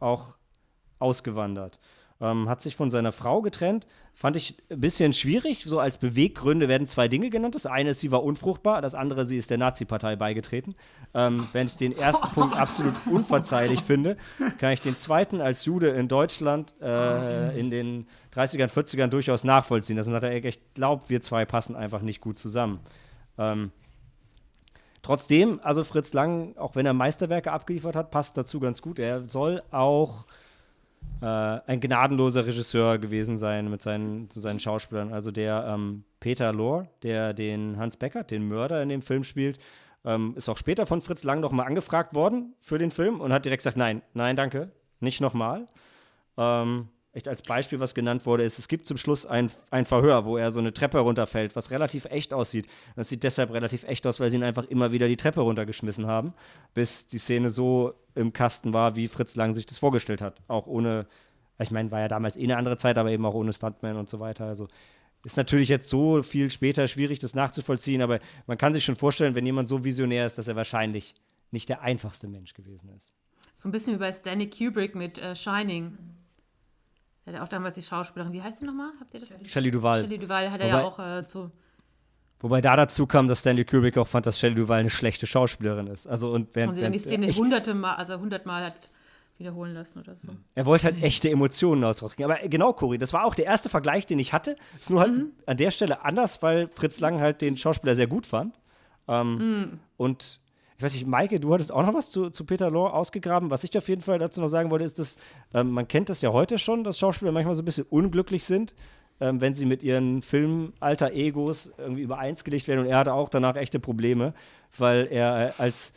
auch 0.00 0.36
ausgewandert. 0.98 1.78
Ähm, 2.18 2.48
hat 2.48 2.62
sich 2.62 2.76
von 2.76 2.90
seiner 2.90 3.12
Frau 3.12 3.42
getrennt. 3.42 3.86
Fand 4.14 4.36
ich 4.36 4.56
ein 4.70 4.80
bisschen 4.80 5.12
schwierig. 5.12 5.64
So 5.64 5.78
als 5.78 5.98
Beweggründe 5.98 6.66
werden 6.66 6.86
zwei 6.86 7.08
Dinge 7.08 7.28
genannt. 7.28 7.54
Das 7.54 7.66
eine 7.66 7.90
ist, 7.90 8.00
sie 8.00 8.10
war 8.10 8.24
unfruchtbar. 8.24 8.80
Das 8.80 8.94
andere, 8.94 9.26
sie 9.26 9.36
ist 9.36 9.50
der 9.50 9.58
Nazi-Partei 9.58 10.16
beigetreten. 10.16 10.74
Ähm, 11.12 11.46
wenn 11.52 11.66
ich 11.66 11.76
den 11.76 11.92
ersten 11.92 12.28
Punkt 12.30 12.56
absolut 12.58 12.94
unverzeihlich 13.10 13.82
finde, 13.82 14.16
kann 14.58 14.72
ich 14.72 14.80
den 14.80 14.96
zweiten 14.96 15.42
als 15.42 15.66
Jude 15.66 15.90
in 15.90 16.08
Deutschland 16.08 16.74
äh, 16.80 17.58
in 17.60 17.70
den 17.70 18.06
30ern, 18.34 18.72
40ern 18.72 19.08
durchaus 19.08 19.44
nachvollziehen. 19.44 19.98
Dass 19.98 20.06
man 20.06 20.16
hat 20.16 20.24
echt 20.24 20.74
glaubt, 20.74 21.10
wir 21.10 21.20
zwei 21.20 21.44
passen 21.44 21.76
einfach 21.76 22.00
nicht 22.00 22.22
gut 22.22 22.38
zusammen. 22.38 22.80
Ähm, 23.36 23.72
Trotzdem, 25.06 25.60
also 25.62 25.84
Fritz 25.84 26.14
Lang, 26.14 26.56
auch 26.56 26.74
wenn 26.74 26.84
er 26.84 26.92
Meisterwerke 26.92 27.52
abgeliefert 27.52 27.94
hat, 27.94 28.10
passt 28.10 28.36
dazu 28.36 28.58
ganz 28.58 28.82
gut. 28.82 28.98
Er 28.98 29.22
soll 29.22 29.62
auch 29.70 30.26
äh, 31.22 31.26
ein 31.26 31.78
gnadenloser 31.78 32.44
Regisseur 32.44 32.98
gewesen 32.98 33.38
sein 33.38 33.70
mit 33.70 33.82
seinen, 33.82 34.28
zu 34.30 34.40
seinen 34.40 34.58
Schauspielern. 34.58 35.12
Also 35.12 35.30
der 35.30 35.64
ähm, 35.68 36.02
Peter 36.18 36.52
Lohr, 36.52 36.88
der 37.04 37.34
den 37.34 37.76
Hans 37.76 37.96
Beckert, 37.96 38.32
den 38.32 38.48
Mörder 38.48 38.82
in 38.82 38.88
dem 38.88 39.00
Film 39.00 39.22
spielt, 39.22 39.60
ähm, 40.04 40.34
ist 40.36 40.48
auch 40.48 40.56
später 40.56 40.86
von 40.86 41.00
Fritz 41.00 41.22
Lang 41.22 41.38
nochmal 41.38 41.68
angefragt 41.68 42.12
worden 42.16 42.56
für 42.58 42.78
den 42.78 42.90
Film 42.90 43.20
und 43.20 43.32
hat 43.32 43.44
direkt 43.44 43.60
gesagt, 43.60 43.76
nein, 43.76 44.02
nein, 44.12 44.34
danke, 44.34 44.72
nicht 44.98 45.20
nochmal. 45.20 45.68
Ähm, 46.36 46.88
echt 47.16 47.28
als 47.28 47.42
Beispiel, 47.42 47.80
was 47.80 47.94
genannt 47.94 48.26
wurde, 48.26 48.44
ist, 48.44 48.58
es 48.58 48.68
gibt 48.68 48.86
zum 48.86 48.98
Schluss 48.98 49.24
ein, 49.24 49.50
ein 49.70 49.86
Verhör, 49.86 50.26
wo 50.26 50.36
er 50.36 50.50
so 50.50 50.60
eine 50.60 50.72
Treppe 50.72 50.98
runterfällt, 50.98 51.56
was 51.56 51.70
relativ 51.70 52.04
echt 52.04 52.34
aussieht. 52.34 52.66
Das 52.94 53.08
sieht 53.08 53.22
deshalb 53.22 53.52
relativ 53.52 53.84
echt 53.84 54.06
aus, 54.06 54.20
weil 54.20 54.30
sie 54.30 54.36
ihn 54.36 54.42
einfach 54.42 54.64
immer 54.64 54.92
wieder 54.92 55.08
die 55.08 55.16
Treppe 55.16 55.40
runtergeschmissen 55.40 56.06
haben, 56.06 56.34
bis 56.74 57.06
die 57.06 57.18
Szene 57.18 57.48
so 57.48 57.94
im 58.14 58.32
Kasten 58.32 58.74
war, 58.74 58.96
wie 58.96 59.08
Fritz 59.08 59.34
Lang 59.34 59.54
sich 59.54 59.66
das 59.66 59.78
vorgestellt 59.78 60.20
hat. 60.20 60.42
Auch 60.46 60.66
ohne, 60.66 61.06
ich 61.58 61.70
meine, 61.70 61.90
war 61.90 62.00
ja 62.00 62.08
damals 62.08 62.36
eh 62.36 62.44
eine 62.44 62.58
andere 62.58 62.76
Zeit, 62.76 62.98
aber 62.98 63.10
eben 63.10 63.24
auch 63.24 63.34
ohne 63.34 63.52
Stuntman 63.52 63.96
und 63.96 64.10
so 64.10 64.20
weiter. 64.20 64.44
Also 64.44 64.68
ist 65.24 65.38
natürlich 65.38 65.70
jetzt 65.70 65.88
so 65.88 66.22
viel 66.22 66.50
später 66.50 66.86
schwierig, 66.86 67.18
das 67.18 67.34
nachzuvollziehen, 67.34 68.02
aber 68.02 68.20
man 68.46 68.58
kann 68.58 68.74
sich 68.74 68.84
schon 68.84 68.94
vorstellen, 68.94 69.34
wenn 69.34 69.44
jemand 69.46 69.68
so 69.68 69.84
visionär 69.84 70.26
ist, 70.26 70.38
dass 70.38 70.48
er 70.48 70.54
wahrscheinlich 70.54 71.14
nicht 71.50 71.68
der 71.68 71.80
einfachste 71.80 72.28
Mensch 72.28 72.52
gewesen 72.52 72.90
ist. 72.94 73.12
So 73.54 73.68
ein 73.68 73.72
bisschen 73.72 73.94
wie 73.94 73.98
bei 73.98 74.12
Stanley 74.12 74.50
Kubrick 74.50 74.94
mit 74.94 75.18
äh, 75.18 75.34
Shining. 75.34 75.96
Er 77.26 77.34
hat 77.34 77.42
auch 77.42 77.48
damals 77.48 77.74
die 77.74 77.82
Schauspielerin, 77.82 78.32
wie 78.32 78.42
heißt 78.42 78.58
sie 78.58 78.64
nochmal? 78.64 78.90
Habt 79.00 79.12
ihr 79.12 79.20
das? 79.20 79.38
Shelley 79.44 79.70
Duval. 79.70 80.02
Shelley 80.02 80.18
Duval 80.18 80.50
hat 80.50 80.60
er 80.60 80.66
ja 80.68 80.82
auch 80.82 80.98
äh, 80.98 81.26
zu. 81.26 81.50
Wobei 82.38 82.60
da 82.60 82.76
dazu 82.76 83.06
kam, 83.06 83.28
dass 83.28 83.40
Stanley 83.40 83.64
Kubrick 83.64 83.98
auch 83.98 84.06
fand, 84.06 84.26
dass 84.26 84.38
Shelley 84.38 84.54
Duval 84.54 84.80
eine 84.80 84.90
schlechte 84.90 85.26
Schauspielerin 85.26 85.86
ist. 85.88 86.06
Also 86.06 86.30
und 86.30 86.54
während, 86.54 86.70
und 86.70 86.74
sie 86.76 86.82
dann 86.82 86.92
die 86.92 86.98
Szene 86.98 87.28
hunderte 87.32 87.74
Mal, 87.74 87.94
also 87.94 88.18
hundertmal 88.18 88.64
hat 88.66 88.92
wiederholen 89.38 89.74
lassen 89.74 90.00
oder 90.00 90.14
so. 90.16 90.28
Er 90.54 90.66
wollte 90.66 90.84
halt 90.84 91.02
echte 91.02 91.30
Emotionen 91.30 91.82
ausdrücken. 91.84 92.24
Aber 92.24 92.36
genau, 92.48 92.72
Cory, 92.72 92.98
das 92.98 93.12
war 93.12 93.24
auch 93.24 93.34
der 93.34 93.46
erste 93.46 93.68
Vergleich, 93.68 94.06
den 94.06 94.18
ich 94.18 94.32
hatte. 94.32 94.56
Ist 94.78 94.90
nur 94.90 95.00
halt 95.00 95.12
an 95.46 95.56
der 95.56 95.70
Stelle 95.70 96.04
anders, 96.04 96.42
weil 96.42 96.68
Fritz 96.68 97.00
Lang 97.00 97.20
halt 97.20 97.42
den 97.42 97.56
Schauspieler 97.56 97.94
sehr 97.94 98.06
gut 98.06 98.26
fand. 98.26 98.58
Ähm, 99.08 99.80
Und 99.96 100.40
ich 100.76 100.82
weiß 100.82 100.94
nicht, 100.94 101.06
Maike, 101.06 101.40
du 101.40 101.52
hattest 101.54 101.72
auch 101.72 101.84
noch 101.86 101.94
was 101.94 102.10
zu, 102.10 102.28
zu 102.30 102.44
Peter 102.44 102.70
Law 102.70 102.90
ausgegraben. 102.90 103.50
Was 103.50 103.64
ich 103.64 103.76
auf 103.78 103.88
jeden 103.88 104.02
Fall 104.02 104.18
dazu 104.18 104.40
noch 104.40 104.48
sagen 104.48 104.70
wollte, 104.70 104.84
ist, 104.84 104.98
dass 104.98 105.16
ähm, 105.54 105.70
man 105.70 105.88
kennt 105.88 106.08
das 106.10 106.20
ja 106.22 106.32
heute 106.32 106.58
schon, 106.58 106.84
dass 106.84 106.98
Schauspieler 106.98 107.32
manchmal 107.32 107.54
so 107.54 107.62
ein 107.62 107.64
bisschen 107.64 107.86
unglücklich 107.88 108.44
sind, 108.44 108.74
ähm, 109.20 109.40
wenn 109.40 109.54
sie 109.54 109.64
mit 109.64 109.82
ihren 109.82 110.20
Film-Alter-Egos 110.20 111.72
irgendwie 111.78 112.02
übereinsgelegt 112.02 112.68
werden. 112.68 112.80
Und 112.80 112.86
er 112.86 112.98
hatte 112.98 113.14
auch 113.14 113.28
danach 113.30 113.56
echte 113.56 113.78
Probleme, 113.80 114.34
weil 114.76 115.08
er 115.10 115.48
äh, 115.48 115.52
als 115.56 115.94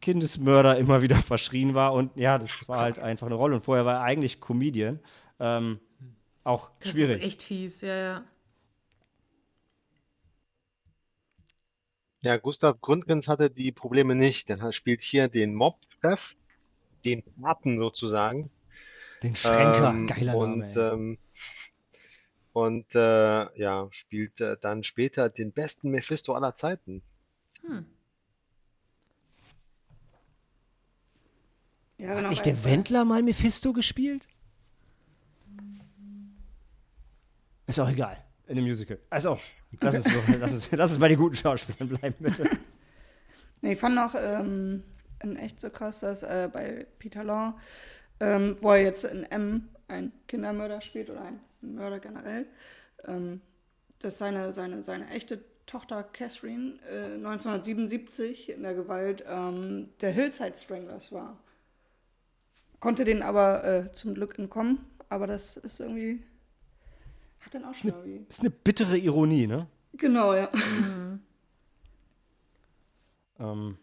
Kindesmörder 0.00 0.76
immer 0.76 1.00
wieder 1.02 1.16
verschrien 1.16 1.74
war. 1.74 1.94
Und 1.94 2.14
ja, 2.16 2.38
das 2.38 2.68
war 2.68 2.80
halt 2.80 2.98
einfach 2.98 3.26
eine 3.26 3.36
Rolle. 3.36 3.54
Und 3.54 3.62
vorher 3.62 3.86
war 3.86 3.94
er 3.94 4.02
eigentlich 4.02 4.40
Comedian. 4.40 5.00
Ähm, 5.40 5.78
auch 6.42 6.70
Das 6.80 6.90
schwierig. 6.92 7.20
ist 7.20 7.24
echt 7.26 7.42
fies, 7.42 7.80
ja, 7.80 7.96
ja. 7.96 8.22
Ja, 12.24 12.38
Gustav 12.38 12.80
Gründgens 12.80 13.28
hatte 13.28 13.50
die 13.50 13.70
Probleme 13.70 14.14
nicht. 14.14 14.48
Denn 14.48 14.60
er 14.60 14.72
spielt 14.72 15.02
hier 15.02 15.28
den 15.28 15.54
Mob-Chef, 15.54 16.36
den 17.04 17.22
Paten 17.40 17.78
sozusagen. 17.78 18.50
Den 19.22 19.34
Schränker, 19.34 19.90
Ähm, 19.90 20.06
geiler 20.06 20.34
und, 20.36 20.58
Name. 20.58 20.70
Ey. 20.72 20.92
ähm, 20.94 21.18
und 22.54 22.94
äh, 22.94 23.60
ja, 23.60 23.88
spielt 23.90 24.40
äh, 24.40 24.56
dann 24.60 24.84
später 24.84 25.28
den 25.28 25.52
besten 25.52 25.90
Mephisto 25.90 26.34
aller 26.34 26.54
Zeiten. 26.56 27.02
Ja, 31.98 32.14
genau. 32.14 32.22
Hat 32.22 32.30
nicht 32.30 32.44
bei- 32.44 32.50
der 32.52 32.64
Wendler 32.64 33.04
mal 33.04 33.22
Mephisto 33.22 33.72
gespielt? 33.74 34.26
Ist 37.66 37.78
auch 37.80 37.88
egal. 37.88 38.22
In 38.46 38.56
dem 38.56 38.64
Musical. 38.64 38.98
Also, 39.10 39.38
lass 39.80 39.94
uns, 39.96 40.04
so- 40.04 40.10
lass 40.38 40.52
uns, 40.52 40.70
lass 40.72 40.90
uns 40.90 40.98
bei 41.00 41.08
den 41.08 41.18
guten 41.18 41.36
Schauspielern 41.36 41.88
bleiben, 41.88 42.14
bitte. 42.18 42.48
Nee, 43.60 43.72
ich 43.72 43.78
fand 43.78 43.94
noch 43.94 44.14
ähm, 44.14 44.82
echt 45.38 45.58
so 45.58 45.70
krass, 45.70 46.00
dass 46.00 46.22
äh, 46.22 46.50
bei 46.52 46.86
Peter 46.98 47.24
Law, 47.24 47.58
ähm, 48.20 48.58
wo 48.60 48.72
er 48.72 48.82
jetzt 48.82 49.04
in 49.04 49.24
M 49.24 49.68
ein 49.88 50.12
Kindermörder 50.28 50.82
spielt 50.82 51.08
oder 51.08 51.22
ein 51.22 51.40
Mörder 51.62 51.98
generell, 51.98 52.44
ähm, 53.06 53.40
dass 54.00 54.18
seine, 54.18 54.52
seine, 54.52 54.82
seine 54.82 55.08
echte 55.08 55.42
Tochter 55.64 56.02
Catherine 56.02 56.74
äh, 56.90 57.14
1977 57.14 58.50
in 58.50 58.64
der 58.64 58.74
Gewalt 58.74 59.24
ähm, 59.26 59.88
der 60.02 60.10
Hillside 60.10 60.56
Stranglers 60.56 61.10
war. 61.10 61.38
Konnte 62.80 63.04
denen 63.06 63.22
aber 63.22 63.64
äh, 63.64 63.92
zum 63.92 64.12
Glück 64.12 64.38
entkommen, 64.38 64.84
aber 65.08 65.26
das 65.26 65.56
ist 65.56 65.80
irgendwie. 65.80 66.22
Hat 67.44 67.54
dann 67.54 67.64
auch 67.64 67.74
schon 67.74 67.90
irgendwie. 67.90 68.24
Ist 68.28 68.40
eine 68.40 68.50
bittere 68.50 68.96
Ironie, 68.96 69.46
ne? 69.46 69.66
Genau, 69.92 70.34
ja. 70.34 70.50
Ähm, 73.38 73.76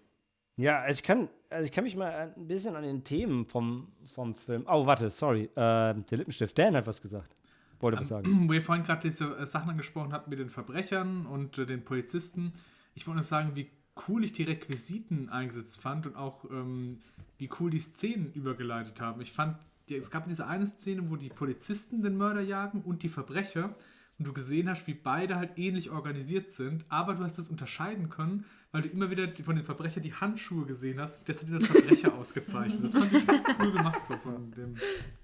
ja, 0.57 0.80
also 0.80 0.99
ich 0.99 1.03
kann, 1.03 1.30
also 1.49 1.66
ich 1.66 1.72
kann 1.72 1.84
mich 1.84 1.95
mal 1.95 2.34
ein 2.36 2.47
bisschen 2.47 2.76
an 2.76 2.84
den 2.84 3.03
Themen 3.03 3.45
vom, 3.45 3.91
vom 4.05 4.36
Film. 4.36 4.66
Oh, 4.68 4.86
warte, 4.86 5.09
sorry. 5.09 5.43
Äh, 5.43 5.49
der 5.55 6.18
Lippenstift. 6.18 6.57
Dan 6.57 6.76
hat 6.76 6.88
was 6.88 7.01
gesagt. 7.01 7.36
Wollte 7.80 7.99
was 7.99 8.09
sagen. 8.09 8.47
Wo 8.47 8.53
ihr 8.53 8.62
vorhin 8.62 8.84
gerade 8.84 9.01
diese 9.01 9.26
äh, 9.38 9.45
Sachen 9.45 9.70
angesprochen 9.70 10.14
habt 10.14 10.28
mit 10.28 10.39
den 10.39 10.49
Verbrechern 10.49 11.26
und 11.26 11.57
äh, 11.57 11.66
den 11.66 11.84
Polizisten. 11.84 12.53
Ich 12.93 13.07
wollte 13.07 13.18
nur 13.18 13.24
sagen, 13.24 13.55
wie 13.55 13.72
cool 14.07 14.24
ich 14.24 14.34
die 14.34 14.43
Requisiten 14.43 15.30
eingesetzt 15.30 15.82
fand 15.82 16.05
und 16.05 16.16
auch 16.16 16.45
ähm, 16.45 16.99
wie 17.38 17.49
cool 17.59 17.72
die 17.72 17.80
Szenen 17.80 18.32
übergeleitet 18.34 19.01
haben. 19.01 19.20
Ich 19.22 19.32
fand, 19.32 19.57
die, 19.92 19.98
es 19.98 20.10
gab 20.10 20.28
diese 20.28 20.48
eine 20.48 20.66
Szene, 20.68 21.10
wo 21.10 21.16
die 21.16 21.30
Polizisten 21.30 22.02
den 22.02 22.18
Mörder 22.18 22.42
jagen 22.42 22.82
und 22.82 23.04
die 23.04 23.10
Verbrecher 23.10 23.76
und 24.18 24.26
du 24.28 24.34
gesehen 24.34 24.70
hast, 24.70 24.88
wie 24.88 24.94
beide 24.94 25.36
halt 25.36 25.58
ähnlich 25.58 25.89
organisiert 25.92 26.48
sind, 26.50 26.86
aber 26.89 27.16
du 27.16 27.24
hast 27.24 27.38
das 27.38 27.50
unterscheiden 27.50 28.10
können, 28.10 28.46
weil 28.72 28.84
du 28.84 28.89
immer 28.89 29.10
wieder 29.10 29.28
die- 29.28 29.44
von 29.44 29.56
den 29.56 29.66
Verbrechern 29.66 30.04
die 30.04 30.14
Handschuhe 30.14 30.66
gesehen 30.66 31.00
hast 31.00 31.20
und 31.20 31.30
das 31.30 31.42
hat 31.42 31.50
dir 31.50 31.60
das 31.60 31.68
Verbrecher 31.68 32.14
ausgezeichnet. 32.18 32.84
Das 32.84 32.94
fand 32.94 33.12
ich 33.14 33.24
cool 33.60 33.72
gemacht 33.72 34.04
so 34.04 34.16
von 34.18 34.52
dem 34.52 34.76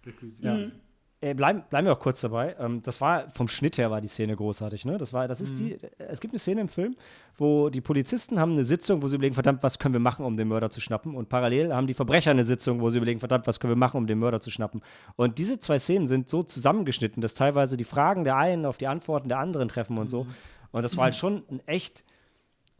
Requisit. 0.05 0.43
Ja. 0.45 0.71
Äh, 1.19 1.33
bleiben, 1.33 1.63
bleiben 1.67 1.87
wir 1.87 1.93
auch 1.93 1.99
kurz 1.99 2.21
dabei. 2.21 2.55
Ähm, 2.59 2.83
das 2.83 3.01
war 3.01 3.27
vom 3.31 3.47
Schnitt 3.47 3.79
her 3.79 3.89
war 3.89 4.01
die 4.01 4.07
Szene 4.07 4.35
großartig, 4.35 4.85
ne? 4.85 4.99
Das 4.99 5.13
war, 5.13 5.27
das 5.27 5.41
ist 5.41 5.57
die. 5.57 5.75
Es 5.97 6.19
gibt 6.19 6.33
eine 6.33 6.39
Szene 6.39 6.61
im 6.61 6.67
Film, 6.67 6.95
wo 7.35 7.69
die 7.69 7.81
Polizisten 7.81 8.39
haben 8.39 8.51
eine 8.51 8.63
Sitzung, 8.63 9.01
wo 9.01 9.07
sie 9.07 9.15
überlegen, 9.15 9.33
verdammt, 9.33 9.63
was 9.63 9.79
können 9.79 9.95
wir 9.95 9.99
machen, 9.99 10.23
um 10.25 10.37
den 10.37 10.47
Mörder 10.47 10.69
zu 10.69 10.79
schnappen? 10.79 11.15
Und 11.15 11.27
parallel 11.27 11.73
haben 11.73 11.87
die 11.87 11.95
Verbrecher 11.95 12.29
eine 12.29 12.43
Sitzung, 12.43 12.81
wo 12.81 12.91
sie 12.91 12.97
überlegen, 12.97 13.19
verdammt, 13.19 13.47
was 13.47 13.59
können 13.59 13.71
wir 13.71 13.79
machen, 13.79 13.97
um 13.97 14.05
den 14.05 14.19
Mörder 14.19 14.41
zu 14.41 14.51
schnappen? 14.51 14.81
Und 15.15 15.39
diese 15.39 15.59
zwei 15.59 15.79
Szenen 15.79 16.05
sind 16.05 16.29
so 16.29 16.43
zusammengeschnitten, 16.43 17.19
dass 17.19 17.33
teilweise 17.33 17.77
die 17.77 17.83
Fragen 17.83 18.23
der 18.23 18.37
einen 18.37 18.67
auf 18.67 18.77
die 18.77 18.87
Antworten 18.87 19.27
der 19.27 19.39
anderen 19.39 19.69
treffen 19.69 19.97
und 19.97 20.09
so. 20.09 20.27
Und 20.71 20.83
das 20.83 20.97
war 20.97 21.05
halt 21.05 21.15
schon 21.15 21.43
ein 21.49 21.61
echt 21.65 22.03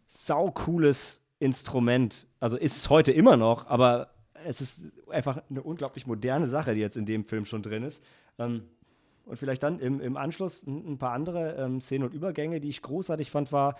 saucooles 0.06 1.24
Instrument. 1.40 2.28
Also 2.40 2.56
ist 2.56 2.78
es 2.78 2.90
heute 2.92 3.12
immer 3.12 3.36
noch, 3.36 3.66
aber 3.66 4.12
es 4.46 4.62
ist 4.62 4.84
einfach 5.10 5.42
eine 5.50 5.62
unglaublich 5.64 6.06
moderne 6.06 6.48
Sache, 6.48 6.74
die 6.74 6.82
jetzt 6.82 6.98
in 6.98 7.06
dem 7.06 7.26
Film 7.26 7.46
schon 7.46 7.64
drin 7.64 7.84
ist. 7.84 8.04
Ähm, 8.40 8.64
und 9.26 9.38
vielleicht 9.38 9.64
dann 9.64 9.80
im, 9.80 10.00
im 10.00 10.18
Anschluss 10.18 10.66
ein, 10.66 10.94
ein 10.94 10.98
paar 10.98 11.12
andere 11.12 11.56
ähm, 11.56 11.82
Szenen 11.82 12.06
und 12.06 12.14
Übergänge, 12.14 12.60
die 12.60 12.70
ich 12.70 12.82
großartig 12.82 13.30
fand, 13.30 13.52
war, 13.52 13.76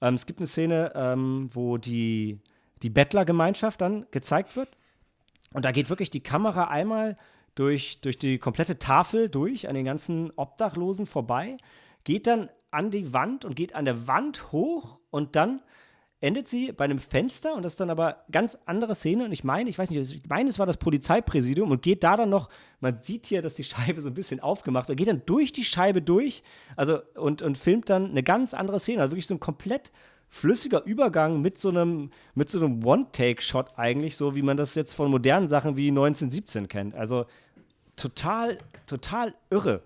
ähm, 0.00 0.14
es 0.14 0.26
gibt 0.26 0.40
eine 0.40 0.46
Szene, 0.46 0.92
ähm, 0.94 1.50
wo 1.52 1.78
die, 1.78 2.40
die 2.82 2.90
Bettlergemeinschaft 2.90 3.80
dann 3.80 4.06
gezeigt 4.10 4.56
wird. 4.56 4.68
Und 5.52 5.64
da 5.64 5.72
geht 5.72 5.90
wirklich 5.90 6.10
die 6.10 6.22
Kamera 6.22 6.68
einmal 6.68 7.16
durch, 7.54 8.00
durch 8.00 8.18
die 8.18 8.38
komplette 8.38 8.78
Tafel 8.78 9.28
durch, 9.28 9.68
an 9.68 9.74
den 9.74 9.84
ganzen 9.84 10.32
Obdachlosen 10.36 11.06
vorbei, 11.06 11.58
geht 12.04 12.26
dann 12.26 12.48
an 12.70 12.90
die 12.90 13.12
Wand 13.12 13.44
und 13.44 13.54
geht 13.54 13.74
an 13.74 13.84
der 13.84 14.06
Wand 14.06 14.52
hoch 14.52 14.98
und 15.10 15.36
dann 15.36 15.60
endet 16.22 16.46
sie 16.46 16.70
bei 16.70 16.84
einem 16.84 17.00
Fenster 17.00 17.54
und 17.54 17.64
das 17.64 17.74
ist 17.74 17.80
dann 17.80 17.90
aber 17.90 18.24
ganz 18.30 18.56
andere 18.64 18.94
Szene 18.94 19.24
und 19.24 19.32
ich 19.32 19.42
meine, 19.42 19.68
ich 19.68 19.76
weiß 19.76 19.90
nicht, 19.90 20.14
ich 20.14 20.28
meine, 20.28 20.48
es 20.48 20.58
war 20.58 20.66
das 20.66 20.76
Polizeipräsidium 20.76 21.70
und 21.70 21.82
geht 21.82 22.04
da 22.04 22.16
dann 22.16 22.30
noch, 22.30 22.48
man 22.80 22.96
sieht 23.02 23.26
hier, 23.26 23.42
dass 23.42 23.54
die 23.54 23.64
Scheibe 23.64 24.00
so 24.00 24.08
ein 24.08 24.14
bisschen 24.14 24.38
aufgemacht 24.38 24.88
wird, 24.88 24.98
geht 24.98 25.08
dann 25.08 25.22
durch 25.26 25.52
die 25.52 25.64
Scheibe 25.64 26.00
durch, 26.00 26.44
also 26.76 27.00
und, 27.16 27.42
und 27.42 27.58
filmt 27.58 27.90
dann 27.90 28.10
eine 28.10 28.22
ganz 28.22 28.54
andere 28.54 28.78
Szene, 28.78 29.02
also 29.02 29.10
wirklich 29.10 29.26
so 29.26 29.34
ein 29.34 29.40
komplett 29.40 29.90
flüssiger 30.28 30.84
Übergang 30.84 31.42
mit 31.42 31.58
so 31.58 31.70
einem, 31.70 32.10
mit 32.34 32.48
so 32.48 32.64
einem 32.64 32.84
One-Take-Shot 32.84 33.76
eigentlich, 33.76 34.16
so 34.16 34.36
wie 34.36 34.42
man 34.42 34.56
das 34.56 34.76
jetzt 34.76 34.94
von 34.94 35.10
modernen 35.10 35.48
Sachen 35.48 35.76
wie 35.76 35.88
1917 35.88 36.68
kennt. 36.68 36.94
Also 36.94 37.26
total, 37.96 38.58
total 38.86 39.34
irre, 39.50 39.82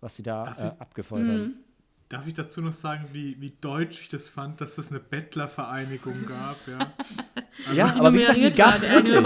was 0.00 0.14
sie 0.14 0.22
da 0.22 0.44
äh, 0.58 0.80
abgefeuert 0.80 1.26
haben. 1.26 1.61
Darf 2.12 2.26
ich 2.26 2.34
dazu 2.34 2.60
noch 2.60 2.74
sagen, 2.74 3.06
wie, 3.14 3.40
wie 3.40 3.54
deutsch 3.62 3.98
ich 4.02 4.10
das 4.10 4.28
fand, 4.28 4.60
dass 4.60 4.76
es 4.76 4.90
eine 4.90 5.00
Bettlervereinigung 5.00 6.26
gab, 6.26 6.58
ja? 6.68 6.92
Also 7.66 7.78
Ja, 7.78 7.96
aber 7.96 8.12
wie 8.12 8.18
gesagt, 8.18 8.42
die 8.42 8.50
gab 8.52 8.74
es 8.74 8.86
wirklich. 8.86 9.18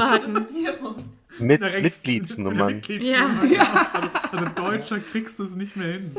Mit 1.41 1.61
Rechts- 1.63 1.83
Mitgliedsnummern. 1.83 2.63
eine 2.63 2.75
Mitgliedsnummer, 2.77 3.45
ja. 3.47 3.91
Also, 3.93 4.11
also 4.31 4.55
deutscher 4.55 5.01
kriegst 5.01 5.37
du 5.41 5.43
es 5.43 5.57
nicht 5.57 5.77
mehr 5.77 5.95
hin. 5.95 6.15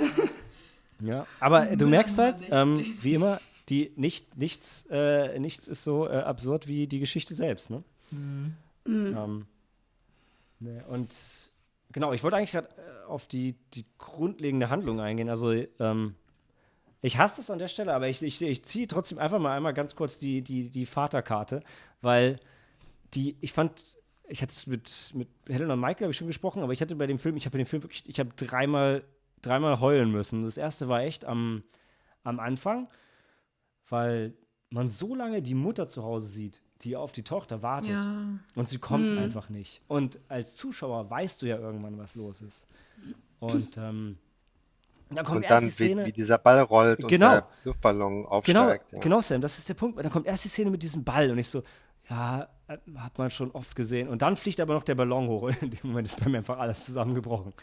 Ja, 1.00 1.26
aber 1.40 1.68
du 1.78 1.88
merkst 1.88 2.18
halt, 2.18 2.44
ähm, 2.52 2.98
wie 3.00 3.14
immer, 3.14 3.40
die 3.70 3.94
nicht, 3.96 4.36
nichts, 4.38 4.86
äh, 4.92 5.40
nichts 5.40 5.70
ist 5.70 5.86
so 5.86 6.10
äh, 6.10 6.18
absurd 6.18 6.68
wie 6.68 6.86
die 6.86 7.00
Geschichte 7.00 7.34
selbst, 7.34 7.70
ne? 7.70 7.82
Ähm, 8.86 9.46
ne, 10.60 10.84
und 10.90 11.16
genau, 11.94 12.12
ich 12.12 12.24
wollte 12.24 12.36
eigentlich 12.36 12.52
gerade 12.52 12.68
äh, 12.68 13.08
auf 13.08 13.30
die, 13.30 13.56
die 13.74 13.86
grundlegende 14.00 14.70
Handlung 14.70 15.00
eingehen. 15.00 15.30
Also, 15.30 15.54
ähm, 15.80 16.16
ich 17.02 17.18
hasse 17.18 17.38
das 17.38 17.50
an 17.50 17.60
der 17.60 17.68
Stelle, 17.68 17.94
aber 17.94 18.08
ich, 18.08 18.22
ich, 18.24 18.42
ich 18.42 18.64
ziehe 18.64 18.88
trotzdem 18.88 19.20
einfach 19.20 19.40
mal 19.40 19.56
einmal 19.56 19.74
ganz 19.74 19.96
kurz 19.96 20.20
die, 20.20 20.42
die, 20.42 20.70
die 20.70 20.86
Vaterkarte, 20.86 21.62
weil 22.02 22.40
die, 23.14 23.38
ich 23.42 23.54
fand, 23.54 23.84
ich 24.28 24.42
hatte 24.42 24.52
es 24.52 24.68
mit, 24.68 25.12
mit 25.14 25.30
Helen 25.48 25.72
und 25.72 25.80
Michael 25.80 26.04
habe 26.06 26.12
ich 26.12 26.18
schon 26.18 26.28
gesprochen, 26.28 26.64
aber 26.64 26.74
ich 26.74 26.82
hatte 26.82 26.96
bei 26.96 27.08
dem 27.08 27.20
Film, 27.20 27.38
ich 27.38 27.46
habe 27.46 27.58
dem 27.58 27.68
Film 27.68 27.84
wirklich, 27.84 28.04
ich 28.08 28.20
habe 28.20 28.30
dreimal, 28.36 29.04
dreimal 29.42 29.80
heulen 29.80 30.12
müssen. 30.12 30.44
Das 30.44 30.58
erste 30.58 30.88
war 30.90 31.02
echt 31.02 31.24
am, 31.26 31.64
am 32.24 32.40
Anfang, 32.40 32.90
weil 33.90 34.34
man 34.70 34.90
so 34.90 35.16
lange 35.16 35.42
die 35.42 35.54
Mutter 35.54 35.88
zu 35.88 36.04
Hause 36.04 36.28
sieht, 36.28 36.62
die 36.82 36.96
auf 36.96 37.12
die 37.12 37.24
Tochter 37.24 37.62
wartet 37.62 37.92
Ja. 37.92 38.28
und 38.56 38.68
sie 38.68 38.80
kommt 38.80 39.10
einfach 39.18 39.50
nicht. 39.50 39.82
Und 39.88 40.20
als 40.28 40.56
Zuschauer 40.58 41.10
weißt 41.10 41.42
du 41.42 41.46
ja 41.46 41.58
irgendwann, 41.58 41.98
was 41.98 42.16
los 42.16 42.42
ist. 42.42 42.68
Und 43.40 43.78
ähm, 43.78 44.18
dann 45.10 45.26
kommt 45.26 45.38
Und 45.38 45.44
erst 45.44 45.52
dann, 45.52 45.60
die 45.62 45.68
wie, 45.68 45.72
Szene. 45.72 46.06
wie 46.06 46.12
dieser 46.12 46.38
Ball 46.38 46.62
rollt 46.62 47.00
und 47.04 47.08
Genau. 47.08 47.30
der 47.32 47.48
Luftballon 47.64 48.24
Genau, 48.24 48.30
aufsteigt. 48.30 48.86
ja. 48.94 49.00
genau, 49.00 49.22
Sam, 49.22 49.42
das 49.42 49.58
ist 49.58 49.70
der 49.70 49.74
Punkt. 49.76 49.98
Dann 50.04 50.12
kommt 50.12 50.26
erst 50.28 50.44
die 50.44 50.50
Szene 50.50 50.70
mit 50.72 50.84
diesem 50.84 51.04
Ball 51.04 51.32
und 51.32 51.38
ich 51.38 51.48
so, 51.48 51.64
ja, 52.10 52.48
äh, 52.68 52.78
hat 52.98 53.18
man 53.18 53.30
schon 53.30 53.52
oft 53.52 53.76
gesehen. 53.76 54.08
Und 54.10 54.22
dann 54.22 54.38
fliegt 54.38 54.60
aber 54.60 54.74
noch 54.74 54.84
der 54.84 54.96
Ballon 54.96 55.28
hoch 55.28 55.44
und 55.44 55.52
in 55.62 55.72
dem 55.72 55.80
Moment 55.84 56.08
ist 56.08 56.20
bei 56.24 56.30
mir 56.30 56.38
einfach 56.40 56.58
alles 56.60 56.84
zusammengebrochen. 56.86 57.54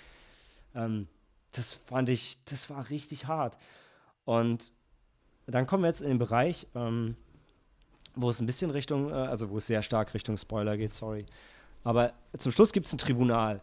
Ähm, 0.75 1.09
das 1.53 1.75
fand 1.75 2.09
ich, 2.09 2.43
das 2.45 2.69
war 2.71 2.89
richtig 2.91 3.27
hart. 3.27 3.57
Und 4.25 4.73
dann 5.47 5.67
kommen 5.67 5.83
wir 5.85 5.89
jetzt 5.89 6.01
in 6.01 6.09
den 6.09 6.19
Bereich, 6.19 6.67
ähm, 6.75 7.17
wo 8.17 8.31
es 8.31 8.41
ein 8.41 8.47
bisschen 8.47 8.71
Richtung, 8.71 9.11
äh, 9.11 9.15
also 9.15 9.51
wo 9.51 9.59
es 9.59 9.67
sehr 9.67 9.83
stark 9.83 10.15
Richtung 10.15 10.37
Spoiler 10.39 10.77
geht, 10.77 10.91
sorry. 10.93 11.27
Aber 11.85 12.13
zum 12.39 12.51
Schluss 12.53 12.73
gibt 12.73 12.87
es 12.87 12.93
ein 12.95 12.99
Tribunal. 12.99 13.61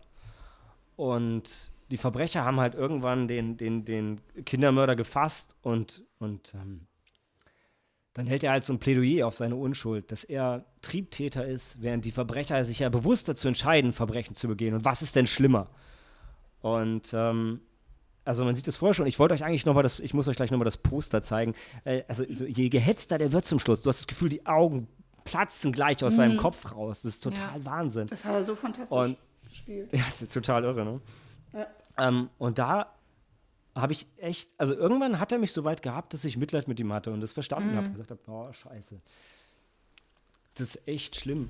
Und 0.96 1.72
die 1.92 1.98
Verbrecher 1.98 2.46
haben 2.46 2.60
halt 2.60 2.74
irgendwann 2.74 3.28
den, 3.28 3.58
den, 3.58 3.86
den 3.86 4.22
Kindermörder 4.46 4.96
gefasst 4.96 5.56
und, 5.62 6.04
und 6.20 6.54
ähm, 6.56 6.88
dann 8.14 8.28
hält 8.28 8.44
er 8.44 8.52
halt 8.52 8.64
so 8.64 8.74
ein 8.74 8.80
Plädoyer 8.80 9.28
auf 9.28 9.38
seine 9.38 9.56
Unschuld, 9.56 10.12
dass 10.12 10.24
er 10.24 10.66
Triebtäter 10.82 11.46
ist, 11.46 11.82
während 11.82 12.06
die 12.06 12.12
Verbrecher 12.12 12.64
sich 12.64 12.80
ja 12.80 12.90
bewusst 12.90 13.28
dazu 13.28 13.48
entscheiden, 13.48 13.94
Verbrechen 13.94 14.36
zu 14.36 14.48
begehen. 14.48 14.74
Und 14.74 14.86
was 14.86 15.02
ist 15.02 15.16
denn 15.16 15.28
schlimmer? 15.28 15.70
Und 16.62 17.12
ähm, 17.14 17.62
also 18.24 18.44
man 18.44 18.56
sieht 18.56 18.68
es 18.68 18.78
vorher 18.78 18.94
schon. 18.94 19.08
Ich 19.08 19.20
wollte 19.20 19.34
euch 19.34 19.44
eigentlich 19.44 19.66
nochmal 19.66 19.84
das, 19.84 20.00
ich 20.00 20.14
muss 20.14 20.28
euch 20.28 20.36
gleich 20.36 20.52
nochmal 20.52 20.66
das 20.66 20.78
Poster 20.78 21.22
zeigen. 21.24 21.56
Äh, 21.84 22.04
also 22.08 22.24
so, 22.30 22.46
je 22.46 22.70
gehetzter 22.70 23.18
der 23.18 23.32
wird 23.32 23.46
zum 23.46 23.60
Schluss, 23.60 23.82
du 23.84 23.90
hast 23.90 24.00
das 24.00 24.08
Gefühl, 24.08 24.30
die 24.30 24.46
Augen 24.46 24.88
platzen 25.24 25.72
gleich 25.72 26.04
aus 26.04 26.14
mhm. 26.14 26.18
seinem 26.18 26.38
Kopf 26.38 26.72
raus. 26.74 27.04
Das 27.04 27.16
ist 27.16 27.22
total 27.22 27.60
ja. 27.60 27.66
Wahnsinn. 27.66 28.08
Das 28.08 28.26
hat 28.26 28.34
er 28.34 28.44
so 28.44 28.56
fantastisch 28.56 28.98
und, 28.98 29.18
gespielt. 29.50 29.90
Ja, 29.94 30.04
total 30.28 30.64
irre, 30.64 30.86
ne? 30.86 31.02
Ähm, 31.98 32.30
und 32.38 32.58
da 32.58 32.94
habe 33.76 33.94
ich 33.94 34.08
echt, 34.18 34.54
also 34.58 34.74
irgendwann 34.74 35.20
hat 35.20 35.32
er 35.32 35.38
mich 35.38 35.54
so 35.54 35.64
weit 35.64 35.82
gehabt, 35.82 36.14
dass 36.14 36.26
ich 36.26 36.38
Mitleid 36.38 36.68
mit 36.68 36.80
ihm 36.80 36.92
hatte 36.92 37.12
und 37.12 37.22
das 37.22 37.32
verstanden 37.32 37.72
mhm. 37.72 37.78
habe 37.78 37.88
und 37.88 37.94
gesagt 37.94 38.12
habe, 38.12 38.22
oh, 38.28 38.52
scheiße. 38.52 39.02
Das 40.56 40.76
ist 40.76 40.88
echt 40.88 41.16
schlimm. 41.16 41.50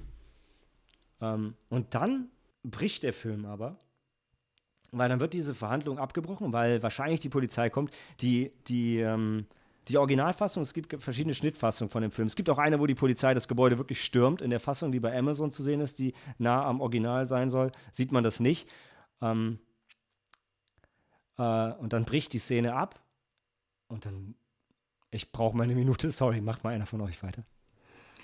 Ähm, 1.19 1.55
und 1.69 1.93
dann 1.95 2.29
bricht 2.63 3.03
der 3.03 3.13
Film 3.13 3.45
aber, 3.45 3.77
weil 4.91 5.09
dann 5.09 5.19
wird 5.19 5.33
diese 5.33 5.55
Verhandlung 5.55 5.97
abgebrochen, 5.97 6.53
weil 6.53 6.83
wahrscheinlich 6.83 7.21
die 7.21 7.29
Polizei 7.29 7.69
kommt, 7.69 7.91
die, 8.19 8.51
die, 8.67 8.99
ähm, 8.99 9.47
die 9.87 9.97
Originalfassung, 9.97 10.61
es 10.61 10.73
gibt 10.73 11.01
verschiedene 11.01 11.33
Schnittfassungen 11.33 11.89
von 11.89 12.03
dem 12.03 12.11
Film. 12.11 12.27
Es 12.27 12.35
gibt 12.35 12.49
auch 12.49 12.59
eine, 12.59 12.79
wo 12.79 12.85
die 12.85 12.95
Polizei 12.95 13.33
das 13.33 13.47
Gebäude 13.47 13.77
wirklich 13.79 14.03
stürmt. 14.03 14.41
In 14.41 14.51
der 14.51 14.59
Fassung, 14.59 14.91
die 14.91 14.99
bei 14.99 15.17
Amazon 15.17 15.51
zu 15.51 15.63
sehen 15.63 15.81
ist, 15.81 15.97
die 15.97 16.13
nah 16.37 16.65
am 16.65 16.81
Original 16.81 17.25
sein 17.25 17.49
soll, 17.49 17.71
sieht 17.91 18.11
man 18.11 18.23
das 18.23 18.39
nicht. 18.39 18.69
Ähm, 19.21 19.59
äh, 21.37 21.71
und 21.73 21.93
dann 21.93 22.05
bricht 22.05 22.33
die 22.33 22.39
Szene 22.39 22.73
ab. 22.73 22.99
Und 23.87 24.05
dann, 24.05 24.35
ich 25.09 25.31
brauche 25.31 25.55
meine 25.55 25.75
Minute, 25.75 26.11
sorry, 26.11 26.41
macht 26.41 26.63
mal 26.63 26.73
einer 26.73 26.85
von 26.85 27.01
euch 27.01 27.21
weiter. 27.23 27.43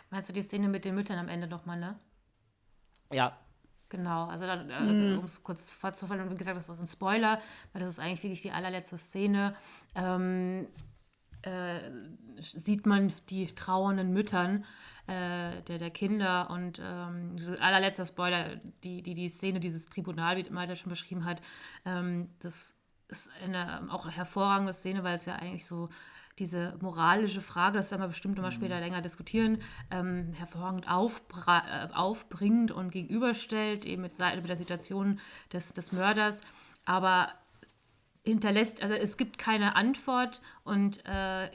Meinst 0.09 0.29
du 0.29 0.33
die 0.33 0.41
Szene 0.41 0.69
mit 0.69 0.85
den 0.85 0.95
Müttern 0.95 1.19
am 1.19 1.27
Ende 1.27 1.47
nochmal, 1.47 1.79
ne? 1.79 1.99
Ja. 3.11 3.37
Genau, 3.89 4.25
also 4.25 4.43
äh, 4.45 4.81
mhm. 4.81 5.19
um 5.19 5.25
es 5.25 5.41
kurz 5.43 5.71
vorzufallen, 5.71 6.23
und 6.23 6.31
wie 6.31 6.35
gesagt, 6.35 6.57
das 6.57 6.67
ist 6.67 6.79
ein 6.79 6.87
Spoiler, 6.87 7.41
weil 7.71 7.81
das 7.81 7.91
ist 7.91 7.99
eigentlich 7.99 8.23
wirklich 8.23 8.41
die 8.41 8.51
allerletzte 8.51 8.97
Szene. 8.97 9.55
Ähm, 9.95 10.67
äh, 11.41 11.79
sieht 12.41 12.85
man 12.85 13.13
die 13.29 13.47
trauernden 13.47 14.11
Müttern 14.11 14.65
äh, 15.07 15.61
der, 15.63 15.77
der 15.77 15.89
Kinder 15.89 16.49
und 16.49 16.81
ähm, 16.83 17.37
allerletzter 17.59 18.05
Spoiler, 18.05 18.57
die, 18.83 19.01
die, 19.01 19.13
die 19.13 19.29
Szene 19.29 19.59
dieses 19.59 19.85
Tribunal, 19.85 20.37
wie 20.37 20.49
Malte 20.49 20.75
schon 20.75 20.89
beschrieben 20.89 21.25
hat, 21.25 21.41
ähm, 21.85 22.29
das 22.39 22.76
ist 23.07 23.29
eine 23.43 23.87
auch 23.89 24.09
hervorragende 24.09 24.73
Szene, 24.73 25.03
weil 25.03 25.15
es 25.15 25.25
ja 25.25 25.35
eigentlich 25.35 25.65
so 25.65 25.89
diese 26.39 26.77
moralische 26.81 27.41
Frage, 27.41 27.77
das 27.77 27.89
werden 27.89 28.01
wir 28.01 28.09
bestimmt 28.09 28.35
nochmal 28.35 28.51
später 28.51 28.75
mhm. 28.75 28.81
länger 28.81 29.01
diskutieren, 29.01 29.59
ähm, 29.89 30.33
hervorragend 30.33 30.85
äh, 30.85 31.93
aufbringt 31.93 32.71
und 32.71 32.91
gegenüberstellt, 32.91 33.85
eben 33.85 34.03
mit, 34.03 34.17
mit 34.19 34.49
der 34.49 34.57
Situation 34.57 35.19
des, 35.51 35.73
des 35.73 35.91
Mörders. 35.91 36.41
Aber 36.85 37.29
hinterlässt, 38.23 38.83
also 38.83 38.93
es 38.93 39.17
gibt 39.17 39.37
keine 39.37 39.75
Antwort 39.75 40.41
und 40.63 41.03
äh, 41.05 41.49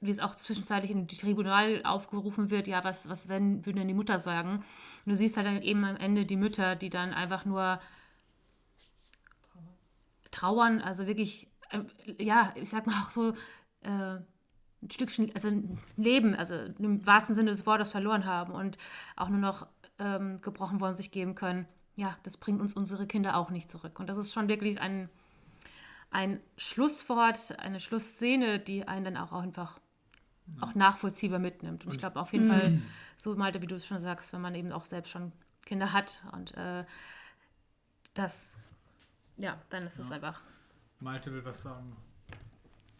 wie 0.00 0.10
es 0.10 0.18
auch 0.18 0.34
zwischenzeitlich 0.34 0.90
im 0.90 1.06
Tribunal 1.06 1.80
aufgerufen 1.84 2.50
wird, 2.50 2.66
ja, 2.66 2.82
was, 2.82 3.08
was 3.08 3.28
wenn, 3.28 3.64
würde 3.64 3.78
denn 3.78 3.88
die 3.88 3.94
Mutter 3.94 4.18
sagen? 4.18 4.56
Und 4.56 5.12
du 5.12 5.16
siehst 5.16 5.36
halt 5.36 5.46
dann 5.46 5.62
eben 5.62 5.84
am 5.84 5.96
Ende 5.96 6.26
die 6.26 6.36
Mütter, 6.36 6.74
die 6.74 6.90
dann 6.90 7.14
einfach 7.14 7.44
nur 7.44 7.78
trauern, 10.32 10.80
also 10.80 11.06
wirklich, 11.06 11.48
äh, 11.70 11.80
ja, 12.22 12.52
ich 12.56 12.68
sag 12.68 12.86
mal 12.86 13.00
auch 13.02 13.10
so, 13.10 13.34
äh, 13.82 14.18
ein 14.82 14.90
Stückchen, 14.90 15.32
also 15.34 15.48
ein 15.48 15.78
Leben, 15.96 16.34
also 16.34 16.54
im 16.54 17.06
wahrsten 17.06 17.36
Sinne 17.36 17.50
des 17.50 17.66
Wortes 17.66 17.90
verloren 17.90 18.24
haben 18.24 18.52
und 18.52 18.78
auch 19.14 19.28
nur 19.28 19.38
noch 19.38 19.66
ähm, 20.00 20.40
gebrochen 20.40 20.80
worden 20.80 20.96
sich 20.96 21.12
geben 21.12 21.36
können. 21.36 21.66
Ja, 21.94 22.16
das 22.24 22.36
bringt 22.36 22.60
uns 22.60 22.74
unsere 22.74 23.06
Kinder 23.06 23.36
auch 23.36 23.50
nicht 23.50 23.70
zurück. 23.70 24.00
Und 24.00 24.08
das 24.08 24.18
ist 24.18 24.32
schon 24.32 24.48
wirklich 24.48 24.80
ein, 24.80 25.08
ein 26.10 26.40
Schlusswort, 26.56 27.58
eine 27.60 27.78
Schlussszene, 27.78 28.58
die 28.58 28.88
einen 28.88 29.04
dann 29.04 29.16
auch 29.16 29.32
einfach 29.32 29.78
auch 30.60 30.74
nachvollziehbar 30.74 31.38
mitnimmt. 31.38 31.86
Und 31.86 31.92
ich 31.92 31.98
glaube 31.98 32.20
auf 32.20 32.32
jeden 32.32 32.48
Fall, 32.48 32.70
mhm. 32.70 32.82
so 33.16 33.34
Malte, 33.36 33.62
wie 33.62 33.66
du 33.66 33.76
es 33.76 33.86
schon 33.86 34.00
sagst, 34.00 34.32
wenn 34.32 34.40
man 34.40 34.54
eben 34.54 34.72
auch 34.72 34.84
selbst 34.84 35.10
schon 35.10 35.32
Kinder 35.64 35.92
hat 35.92 36.22
und 36.32 36.56
äh, 36.56 36.84
das, 38.14 38.58
ja, 39.36 39.60
dann 39.70 39.86
ist 39.86 39.98
es 39.98 40.08
ja. 40.08 40.16
einfach. 40.16 40.42
Malte 41.00 41.32
will 41.32 41.44
was 41.44 41.62
sagen. 41.62 41.96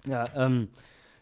Ja, 0.05 0.24
ähm, 0.35 0.68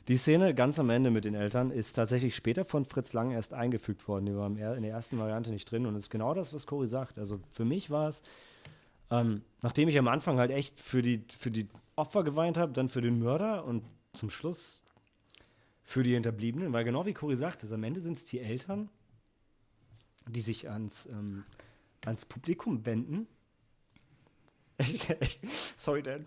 die 0.08 0.16
Szene 0.16 0.54
ganz 0.54 0.78
am 0.78 0.90
Ende 0.90 1.10
mit 1.10 1.24
den 1.24 1.34
Eltern 1.34 1.70
ist 1.70 1.92
tatsächlich 1.92 2.34
später 2.34 2.64
von 2.64 2.84
Fritz 2.84 3.12
Lang 3.12 3.30
erst 3.30 3.52
eingefügt 3.52 4.08
worden. 4.08 4.26
Die 4.26 4.34
war 4.34 4.46
in 4.74 4.82
der 4.82 4.92
ersten 4.92 5.18
Variante 5.18 5.50
nicht 5.50 5.70
drin 5.70 5.86
und 5.86 5.94
es 5.94 6.04
ist 6.04 6.10
genau 6.10 6.34
das, 6.34 6.54
was 6.54 6.66
Cory 6.66 6.86
sagt. 6.86 7.18
Also 7.18 7.40
für 7.50 7.64
mich 7.64 7.90
war 7.90 8.08
es 8.08 8.22
ähm, 9.10 9.42
nachdem 9.60 9.88
ich 9.88 9.98
am 9.98 10.08
Anfang 10.08 10.38
halt 10.38 10.50
echt 10.50 10.78
für 10.78 11.02
die, 11.02 11.24
für 11.28 11.50
die 11.50 11.68
Opfer 11.96 12.22
geweint 12.22 12.56
habe, 12.56 12.72
dann 12.72 12.88
für 12.88 13.00
den 13.00 13.18
Mörder 13.18 13.64
und 13.64 13.82
zum 14.12 14.30
Schluss 14.30 14.82
für 15.82 16.02
die 16.02 16.14
Hinterbliebenen, 16.14 16.72
weil 16.72 16.84
genau 16.84 17.04
wie 17.06 17.14
Cory 17.14 17.36
sagt, 17.36 17.70
am 17.70 17.82
Ende 17.82 18.00
sind 18.00 18.16
es 18.16 18.24
die 18.24 18.38
Eltern, 18.38 18.88
die 20.28 20.40
sich 20.40 20.70
ans, 20.70 21.06
ähm, 21.06 21.44
ans 22.04 22.24
Publikum 22.24 22.86
wenden. 22.86 23.26
Sorry, 25.76 26.02
Dan. 26.02 26.26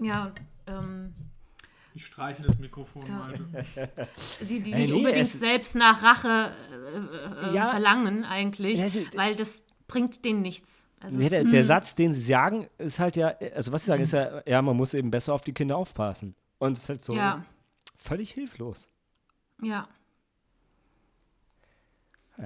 Ja, 0.00 0.32
ähm. 0.66 1.14
Ich 1.94 2.06
streiche 2.06 2.42
das 2.44 2.58
Mikrofon 2.58 3.06
ja. 3.08 3.16
mal. 3.16 3.32
Die, 4.40 4.60
die 4.60 4.72
nicht 4.72 4.90
nee, 4.90 4.92
unbedingt 4.92 5.26
selbst 5.26 5.74
nach 5.74 6.02
Rache 6.02 6.52
äh, 6.70 7.48
äh, 7.48 7.54
ja, 7.54 7.70
verlangen, 7.70 8.24
eigentlich, 8.24 8.78
weil 9.16 9.34
das 9.34 9.64
bringt 9.88 10.24
denen 10.24 10.42
nichts. 10.42 10.86
Also 11.00 11.18
nee, 11.18 11.28
der, 11.28 11.44
der, 11.44 11.64
Satz, 11.64 11.94
den 11.94 12.12
sie 12.14 12.20
sagen, 12.20 12.68
ist 12.78 13.00
halt 13.00 13.16
ja, 13.16 13.34
also 13.54 13.72
was 13.72 13.82
sie 13.82 13.88
sagen, 13.88 14.02
ist 14.02 14.12
ja, 14.12 14.42
ja, 14.46 14.62
man 14.62 14.76
muss 14.76 14.94
eben 14.94 15.10
besser 15.10 15.32
auf 15.34 15.42
die 15.42 15.52
Kinder 15.52 15.76
aufpassen. 15.76 16.34
Und 16.58 16.72
es 16.72 16.84
ist 16.84 16.88
halt 16.88 17.04
so 17.04 17.14
ja. 17.14 17.44
völlig 17.96 18.32
hilflos. 18.32 18.88
Ja. 19.62 19.88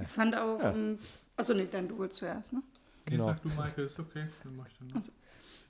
Ich 0.01 0.07
fand 0.07 0.35
auch, 0.35 0.59
ja. 0.59 0.71
um, 0.71 0.97
also 1.35 1.53
nee, 1.53 1.67
dann 1.69 1.87
du 1.87 1.97
wohl 1.97 2.09
zuerst, 2.09 2.53
ne? 2.53 2.63
Genau. 3.05 3.27
Sag 3.27 3.41
du, 3.41 3.49
Michael, 3.49 3.85
ist 3.85 3.99
okay. 3.99 4.27
Dann 4.43 4.55
mach 4.55 4.67
ich 4.67 4.77
dann 4.77 4.87
also, 4.95 5.11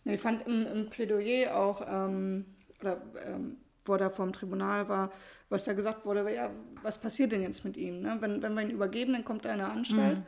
nee, 0.03 0.15
ich 0.15 0.21
fand 0.21 0.45
im, 0.47 0.65
im 0.67 0.89
Plädoyer 0.89 1.55
auch, 1.55 1.81
ähm, 1.87 2.45
oder 2.81 3.01
ähm, 3.25 3.57
wo 3.85 3.95
er 3.95 4.09
vor 4.09 4.25
dem 4.25 4.33
Tribunal 4.33 4.87
war, 4.87 5.11
was 5.49 5.65
da 5.65 5.73
gesagt 5.73 6.05
wurde, 6.05 6.33
ja, 6.33 6.49
was 6.81 6.99
passiert 6.99 7.31
denn 7.31 7.41
jetzt 7.41 7.65
mit 7.65 7.77
ihm? 7.77 8.01
Ne? 8.01 8.17
Wenn, 8.19 8.41
wenn 8.41 8.53
wir 8.53 8.61
ihn 8.61 8.69
übergeben, 8.69 9.13
dann 9.13 9.25
kommt 9.25 9.45
er 9.45 9.53
in 9.53 9.61
eine 9.61 9.71
Anstalt. 9.71 10.19
Mhm. 10.19 10.25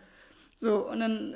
So, 0.56 0.90
und 0.90 1.00
dann 1.00 1.36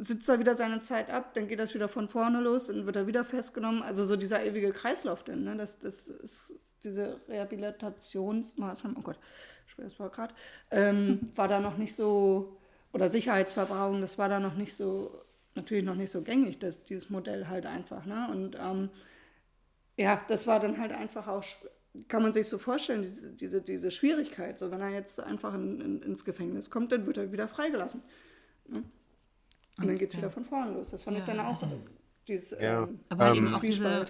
sitzt 0.00 0.28
er 0.28 0.38
wieder 0.38 0.56
seine 0.56 0.80
Zeit 0.80 1.10
ab, 1.10 1.34
dann 1.34 1.46
geht 1.48 1.58
das 1.58 1.74
wieder 1.74 1.88
von 1.88 2.08
vorne 2.08 2.40
los, 2.40 2.66
dann 2.66 2.86
wird 2.86 2.96
er 2.96 3.06
wieder 3.06 3.24
festgenommen. 3.24 3.82
Also 3.82 4.04
so 4.04 4.16
dieser 4.16 4.44
ewige 4.44 4.72
Kreislauf 4.72 5.24
denn, 5.24 5.44
ne? 5.44 5.56
Das, 5.56 5.78
das 5.78 6.08
ist 6.08 6.58
diese 6.84 7.20
Rehabilitationsmaßnahmen, 7.28 8.96
oh 8.98 9.02
Gott, 9.02 9.18
schweres 9.66 9.98
Wort 9.98 10.14
gerade, 10.14 10.34
ähm, 10.70 11.20
war 11.34 11.48
da 11.48 11.60
noch 11.60 11.76
nicht 11.76 11.94
so, 11.94 12.58
oder 12.96 13.10
Sicherheitsverwahrung, 13.10 14.00
das 14.00 14.16
war 14.16 14.30
da 14.30 14.40
noch 14.40 14.54
nicht 14.54 14.74
so, 14.74 15.22
natürlich 15.54 15.84
noch 15.84 15.94
nicht 15.94 16.10
so 16.10 16.22
gängig, 16.22 16.58
das, 16.58 16.82
dieses 16.86 17.10
Modell 17.10 17.46
halt 17.46 17.66
einfach, 17.66 18.06
ne? 18.06 18.26
Und 18.30 18.56
ähm, 18.58 18.88
ja, 19.98 20.22
das 20.28 20.46
war 20.46 20.60
dann 20.60 20.78
halt 20.78 20.92
einfach 20.92 21.28
auch, 21.28 21.44
kann 22.08 22.22
man 22.22 22.32
sich 22.32 22.48
so 22.48 22.56
vorstellen, 22.56 23.02
diese, 23.02 23.32
diese, 23.32 23.60
diese 23.60 23.90
Schwierigkeit, 23.90 24.58
so 24.58 24.70
wenn 24.70 24.80
er 24.80 24.88
jetzt 24.88 25.20
einfach 25.20 25.52
in, 25.54 25.80
in, 25.82 26.02
ins 26.02 26.24
Gefängnis 26.24 26.70
kommt, 26.70 26.90
dann 26.90 27.06
wird 27.06 27.18
er 27.18 27.32
wieder 27.32 27.48
freigelassen. 27.48 28.02
Ne? 28.66 28.82
Und 29.78 29.86
dann 29.86 29.96
geht 29.96 30.12
es 30.12 30.16
wieder 30.16 30.30
von 30.30 30.44
vorne 30.44 30.72
los. 30.72 30.90
Das 30.90 31.02
fand 31.02 31.18
ja. 31.18 31.22
ich 31.22 31.26
dann 31.28 31.40
auch 31.40 31.62
dieses 32.26 32.58
ja. 32.58 32.84
ähm, 32.84 33.00
Aber 33.10 33.34
eben 33.34 33.52
auch 33.52 33.60
diese 33.60 34.06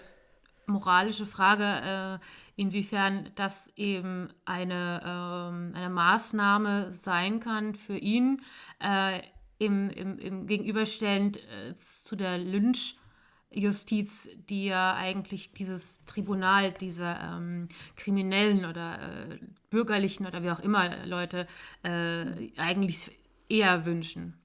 moralische 0.67 1.27
Frage, 1.27 2.21
äh, 2.21 2.61
inwiefern 2.61 3.31
das 3.35 3.71
eben 3.77 4.29
eine, 4.45 5.01
ähm, 5.05 5.73
eine 5.75 5.91
Maßnahme 5.91 6.93
sein 6.93 7.41
kann 7.41 7.75
für 7.75 7.97
ihn, 7.97 8.43
äh, 8.81 9.21
im, 9.59 9.91
im, 9.91 10.19
im 10.19 10.47
Gegenüberstellend 10.47 11.39
äh, 11.39 11.75
zu 11.77 12.15
der 12.17 12.39
Lynchjustiz, 12.39 14.29
die 14.49 14.67
ja 14.67 14.95
eigentlich 14.95 15.53
dieses 15.53 16.05
Tribunal 16.05 16.73
dieser 16.73 17.37
ähm, 17.37 17.69
kriminellen 17.97 18.67
oder 18.67 19.31
äh, 19.31 19.39
bürgerlichen 19.71 20.27
oder 20.27 20.43
wie 20.43 20.51
auch 20.51 20.61
immer 20.61 21.07
Leute 21.07 21.47
äh, 21.83 22.51
eigentlich 22.59 23.11
eher 23.49 23.87
wünschen. 23.87 24.39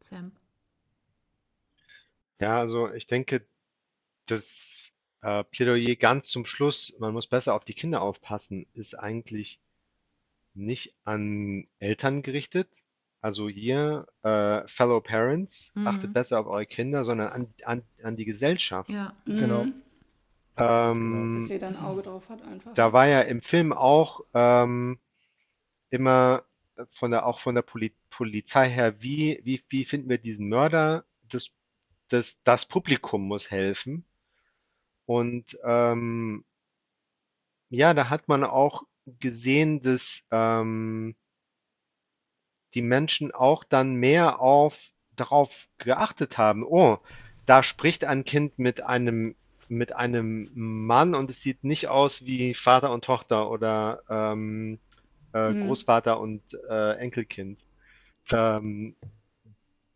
Sam? 0.00 0.32
Ja, 2.40 2.58
also 2.58 2.90
ich 2.92 3.06
denke, 3.06 3.46
das 4.26 4.94
äh, 5.22 5.44
Plädoyer 5.44 5.96
ganz 5.96 6.28
zum 6.30 6.46
Schluss, 6.46 6.96
man 6.98 7.12
muss 7.12 7.26
besser 7.26 7.54
auf 7.54 7.64
die 7.64 7.74
Kinder 7.74 8.02
aufpassen, 8.02 8.66
ist 8.74 8.94
eigentlich 8.94 9.60
nicht 10.54 10.94
an 11.04 11.66
Eltern 11.78 12.22
gerichtet, 12.22 12.68
Also 13.22 13.48
hier, 13.50 14.06
äh, 14.22 14.66
Fellow 14.66 15.00
Parents, 15.02 15.72
achtet 15.84 16.10
Mhm. 16.10 16.14
besser 16.14 16.40
auf 16.40 16.46
eure 16.46 16.64
Kinder, 16.66 17.04
sondern 17.04 17.28
an, 17.28 17.54
an, 17.64 17.82
an 18.02 18.16
die 18.16 18.24
Gesellschaft. 18.24 18.88
Ja. 18.90 19.14
Genau. 19.26 19.64
Mhm. 19.64 19.74
Dass 20.56 20.96
Ähm, 20.96 21.46
jeder 21.48 21.68
ein 21.68 21.76
Auge 21.76 22.02
drauf 22.02 22.28
hat 22.30 22.42
einfach. 22.42 22.72
da 22.74 22.92
war 22.92 23.06
ja 23.06 23.20
im 23.20 23.42
Film 23.42 23.72
auch 23.72 24.22
ähm, 24.34 24.98
immer 25.90 26.44
von 26.90 27.10
der, 27.10 27.26
auch 27.26 27.40
von 27.40 27.54
der 27.54 27.62
Poli 27.62 27.92
Polizei 28.10 28.68
her, 28.68 29.02
wie, 29.02 29.40
wie, 29.44 29.62
wie 29.68 29.84
finden 29.84 30.08
wir 30.08 30.18
diesen 30.18 30.48
Mörder? 30.48 31.04
Das, 31.28 31.50
das, 32.08 32.42
das 32.42 32.66
Publikum 32.66 33.22
muss 33.28 33.50
helfen. 33.50 34.04
Und 35.10 35.58
ähm, 35.64 36.44
ja, 37.68 37.94
da 37.94 38.10
hat 38.10 38.28
man 38.28 38.44
auch 38.44 38.84
gesehen, 39.18 39.80
dass 39.80 40.24
ähm, 40.30 41.16
die 42.74 42.82
Menschen 42.82 43.32
auch 43.32 43.64
dann 43.64 43.94
mehr 43.94 44.40
auf 44.40 44.78
darauf 45.16 45.66
geachtet 45.78 46.38
haben. 46.38 46.64
Oh, 46.64 46.98
da 47.44 47.64
spricht 47.64 48.04
ein 48.04 48.24
Kind 48.24 48.60
mit 48.60 48.82
einem 48.84 49.34
mit 49.68 49.96
einem 49.96 50.48
Mann 50.54 51.16
und 51.16 51.28
es 51.30 51.42
sieht 51.42 51.64
nicht 51.64 51.88
aus 51.88 52.24
wie 52.24 52.54
Vater 52.54 52.92
und 52.92 53.04
Tochter 53.04 53.50
oder 53.50 54.02
ähm, 54.08 54.78
äh, 55.32 55.54
Mhm. 55.54 55.60
Großvater 55.66 56.20
und 56.20 56.42
äh, 56.68 56.92
Enkelkind. 56.98 57.58
Ähm, 58.32 58.96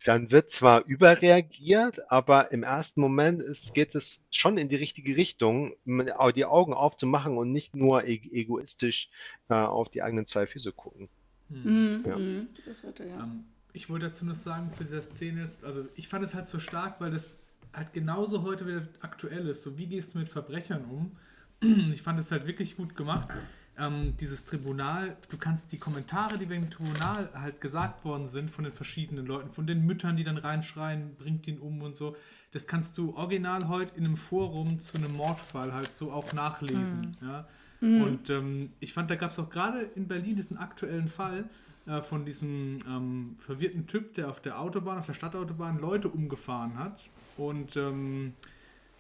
dann 0.05 0.31
wird 0.31 0.51
zwar 0.51 0.85
überreagiert, 0.85 2.11
aber 2.11 2.53
im 2.53 2.63
ersten 2.63 3.01
Moment 3.01 3.43
ist, 3.43 3.75
geht 3.75 3.95
es 3.95 4.23
schon 4.31 4.59
in 4.59 4.69
die 4.69 4.77
richtige 4.77 5.17
Richtung, 5.17 5.75
die 5.87 6.45
Augen 6.45 6.75
aufzumachen 6.75 7.39
und 7.39 7.53
nicht 7.53 7.75
nur 7.75 8.05
e 8.05 8.21
egoistisch 8.33 9.09
äh, 9.49 9.55
auf 9.55 9.89
die 9.89 10.03
eigenen 10.03 10.27
zwei 10.27 10.47
Füße 10.47 10.73
gucken. 10.73 11.09
Mhm. 11.49 12.05
Ja. 12.07 12.19
Mhm. 12.19 12.49
Das 12.67 12.85
wird 12.85 13.01
er, 13.01 13.07
ja. 13.07 13.25
Ähm, 13.25 13.45
ich 13.73 13.89
wollte 13.89 14.07
dazu 14.07 14.25
noch 14.25 14.37
sagen, 14.37 14.73
zu 14.75 14.85
dieser 14.85 15.03
Szene 15.03 15.43
jetzt, 15.43 15.65
also 15.65 15.87
ich 15.95 16.09
fand 16.09 16.25
es 16.25 16.35
halt 16.35 16.47
so 16.47 16.59
stark, 16.59 17.01
weil 17.01 17.11
das 17.11 17.39
halt 17.73 17.93
genauso 17.93 18.43
heute 18.43 18.67
wieder 18.67 18.87
aktuell 19.01 19.49
ist. 19.49 19.63
So, 19.63 19.79
wie 19.79 19.87
gehst 19.87 20.15
du 20.15 20.19
mit 20.19 20.29
Verbrechern 20.29 20.85
um? 20.85 21.17
Ich 21.93 22.03
fand 22.03 22.21
es 22.21 22.31
halt 22.31 22.47
wirklich 22.47 22.77
gut 22.77 22.95
gemacht. 22.95 23.29
Ähm, 23.77 24.17
dieses 24.19 24.45
Tribunal, 24.45 25.17
du 25.29 25.37
kannst 25.37 25.73
die 25.73 25.79
Kommentare, 25.79 26.39
die 26.39 26.49
wegen 26.49 26.63
dem 26.63 26.71
Tribunal 26.71 27.29
halt 27.35 27.61
gesagt 27.61 28.05
worden 28.05 28.27
sind 28.27 28.51
von 28.51 28.65
den 28.65 28.73
verschiedenen 28.73 29.27
Leuten, 29.27 29.51
von 29.51 29.67
den 29.67 29.85
Müttern, 29.85 30.17
die 30.17 30.23
dann 30.25 30.39
reinschreien, 30.39 31.17
bringt 31.17 31.47
ihn 31.49 31.59
um 31.59 31.83
und 31.83 31.97
so, 31.97 32.17
das 32.53 32.69
kannst 32.69 32.97
du 32.99 33.17
original 33.17 33.67
heute 33.67 33.97
in 33.97 34.05
einem 34.05 34.17
Forum 34.17 34.79
zu 34.79 34.97
einem 34.97 35.13
Mordfall 35.13 35.73
halt 35.73 35.97
so 35.97 36.13
auch 36.13 36.33
nachlesen. 36.33 37.17
Ja? 37.21 37.49
Und 37.81 38.31
ähm, 38.31 38.71
ich 38.81 38.95
fand, 38.95 39.11
da 39.11 39.17
gab 39.17 39.33
es 39.33 39.39
auch 39.39 39.51
gerade 39.51 39.81
in 39.81 40.09
Berlin 40.09 40.37
diesen 40.37 40.57
aktuellen 40.57 41.09
Fall 41.09 41.51
äh, 41.87 42.01
von 42.01 42.25
diesem 42.25 42.79
ähm, 42.89 43.37
verwirrten 43.41 43.87
Typ, 43.87 44.15
der 44.15 44.31
auf 44.31 44.41
der 44.41 44.59
Autobahn, 44.59 44.99
auf 44.99 45.07
der 45.07 45.13
Stadtautobahn 45.13 45.79
Leute 45.79 46.09
umgefahren 46.09 46.79
hat 46.79 47.03
und 47.37 47.77
ähm, 47.77 48.33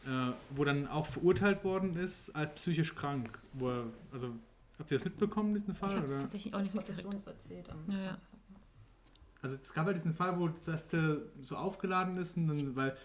äh, 0.04 0.32
wo 0.50 0.64
dann 0.64 0.86
auch 0.86 1.06
verurteilt 1.06 1.64
worden 1.64 1.96
ist 1.96 2.36
als 2.36 2.54
psychisch 2.56 2.94
krank. 2.94 3.38
Wo 3.54 3.70
er, 3.70 3.84
also, 4.12 4.34
habt 4.84 4.92
ihr 4.92 4.98
das 4.98 5.04
mitbekommen, 5.04 5.54
diesen 5.54 5.74
Fall? 5.74 5.90
Ich 5.90 5.96
habe 5.96 6.06
es 6.06 6.12
oder? 6.12 6.20
tatsächlich 6.20 6.54
auch 6.54 6.60
nicht 6.60 6.74
mitgekriegt. 6.74 7.06
uns 7.06 7.26
erzählt 7.26 7.70
am 7.70 7.90
Ja, 7.90 8.04
ja. 8.04 8.16
Also 9.40 9.56
es 9.56 9.72
gab 9.72 9.86
halt 9.86 9.96
diesen 9.96 10.14
Fall, 10.14 10.38
wo 10.38 10.48
das 10.48 10.68
erste 10.68 11.30
so 11.42 11.56
aufgeladen 11.56 12.16
ist, 12.16 12.36
und 12.36 12.48
dann, 12.48 12.76
weil 12.76 12.96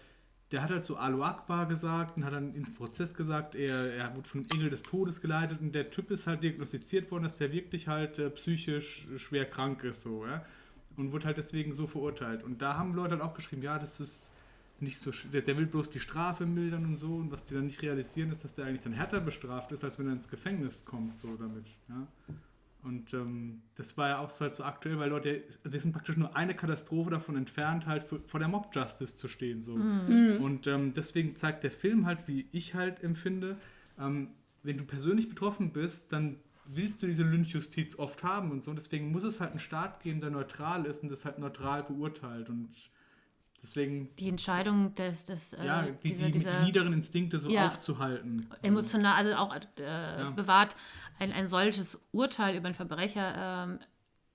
der 0.52 0.62
hat 0.62 0.70
halt 0.70 0.82
so 0.82 0.96
Alu 0.96 1.22
Akbar 1.22 1.66
gesagt 1.66 2.16
und 2.16 2.24
hat 2.24 2.32
dann 2.32 2.54
im 2.54 2.64
Prozess 2.74 3.14
gesagt, 3.14 3.54
er, 3.54 3.94
er 3.94 4.16
wurde 4.16 4.28
von 4.28 4.40
einem 4.40 4.50
Engel 4.52 4.70
des 4.70 4.82
Todes 4.82 5.20
geleitet 5.20 5.60
und 5.60 5.74
der 5.74 5.90
Typ 5.90 6.10
ist 6.10 6.26
halt 6.26 6.42
diagnostiziert 6.42 7.10
worden, 7.12 7.24
dass 7.24 7.34
der 7.34 7.52
wirklich 7.52 7.88
halt 7.88 8.18
äh, 8.18 8.30
psychisch 8.30 9.06
schwer 9.16 9.44
krank 9.44 9.84
ist, 9.84 10.02
so, 10.02 10.26
ja. 10.26 10.44
Und 10.96 11.12
wurde 11.12 11.26
halt 11.26 11.38
deswegen 11.38 11.72
so 11.72 11.86
verurteilt. 11.86 12.42
Und 12.42 12.60
da 12.60 12.76
haben 12.76 12.94
Leute 12.94 13.12
halt 13.12 13.22
auch 13.22 13.34
geschrieben, 13.34 13.62
ja, 13.62 13.78
das 13.78 14.00
ist 14.00 14.32
nicht 14.82 14.98
so, 14.98 15.10
der, 15.32 15.42
der 15.42 15.56
will 15.56 15.66
bloß 15.66 15.90
die 15.90 16.00
Strafe 16.00 16.46
mildern 16.46 16.84
und 16.84 16.96
so. 16.96 17.16
Und 17.16 17.30
was 17.30 17.44
die 17.44 17.54
dann 17.54 17.66
nicht 17.66 17.82
realisieren, 17.82 18.30
ist, 18.30 18.44
dass 18.44 18.54
der 18.54 18.66
eigentlich 18.66 18.82
dann 18.82 18.92
härter 18.92 19.20
bestraft 19.20 19.72
ist, 19.72 19.84
als 19.84 19.98
wenn 19.98 20.06
er 20.06 20.12
ins 20.12 20.28
Gefängnis 20.28 20.84
kommt, 20.84 21.18
so 21.18 21.34
damit, 21.36 21.66
ja. 21.88 22.06
Und 22.82 23.12
ähm, 23.12 23.60
das 23.74 23.98
war 23.98 24.08
ja 24.08 24.18
auch 24.20 24.30
so 24.30 24.40
halt 24.40 24.54
so 24.54 24.64
aktuell, 24.64 24.98
weil 24.98 25.10
Leute, 25.10 25.42
also 25.62 25.72
wir 25.72 25.80
sind 25.80 25.92
praktisch 25.92 26.16
nur 26.16 26.34
eine 26.34 26.54
Katastrophe 26.54 27.10
davon 27.10 27.36
entfernt, 27.36 27.86
halt 27.86 28.04
für, 28.04 28.20
vor 28.20 28.40
der 28.40 28.48
Mob 28.48 28.74
Justice 28.74 29.16
zu 29.16 29.28
stehen. 29.28 29.60
So. 29.60 29.74
Und 29.74 30.66
ähm, 30.66 30.94
deswegen 30.94 31.36
zeigt 31.36 31.62
der 31.62 31.70
Film 31.70 32.06
halt, 32.06 32.26
wie 32.26 32.48
ich 32.52 32.74
halt 32.74 33.04
empfinde, 33.04 33.58
ähm, 33.98 34.30
wenn 34.62 34.78
du 34.78 34.84
persönlich 34.84 35.28
betroffen 35.28 35.72
bist, 35.72 36.10
dann 36.12 36.38
willst 36.66 37.02
du 37.02 37.06
diese 37.06 37.22
Lynchjustiz 37.22 37.98
oft 37.98 38.22
haben 38.22 38.50
und 38.50 38.64
so. 38.64 38.70
Und 38.70 38.78
deswegen 38.78 39.10
muss 39.10 39.24
es 39.24 39.40
halt 39.40 39.50
einen 39.50 39.60
Staat 39.60 40.02
geben, 40.02 40.20
der 40.20 40.30
neutral 40.30 40.86
ist 40.86 41.02
und 41.02 41.10
das 41.10 41.24
halt 41.24 41.38
neutral 41.38 41.82
beurteilt. 41.82 42.48
Und 42.48 42.70
deswegen, 43.62 44.14
Die 44.16 44.28
Entscheidung 44.28 44.94
des, 44.94 45.24
des 45.24 45.52
äh, 45.52 45.64
ja, 45.64 45.82
die, 45.82 46.08
dieser, 46.08 46.26
die, 46.26 46.30
dieser 46.32 46.58
die 46.60 46.64
niederen 46.66 46.92
Instinkte 46.92 47.38
so 47.38 47.48
Ja. 47.50 47.66
aufzuhalten. 47.66 48.48
emotional, 48.62 49.14
also 49.14 49.34
auch 49.36 49.54
äh, 49.54 50.30
bewahrt 50.34 50.76
ein, 51.18 51.32
ein 51.32 51.48
solches 51.48 52.00
Urteil 52.12 52.56
über 52.56 52.66
einen 52.66 52.74
Verbrecher 52.74 53.66
ähm, 53.68 53.78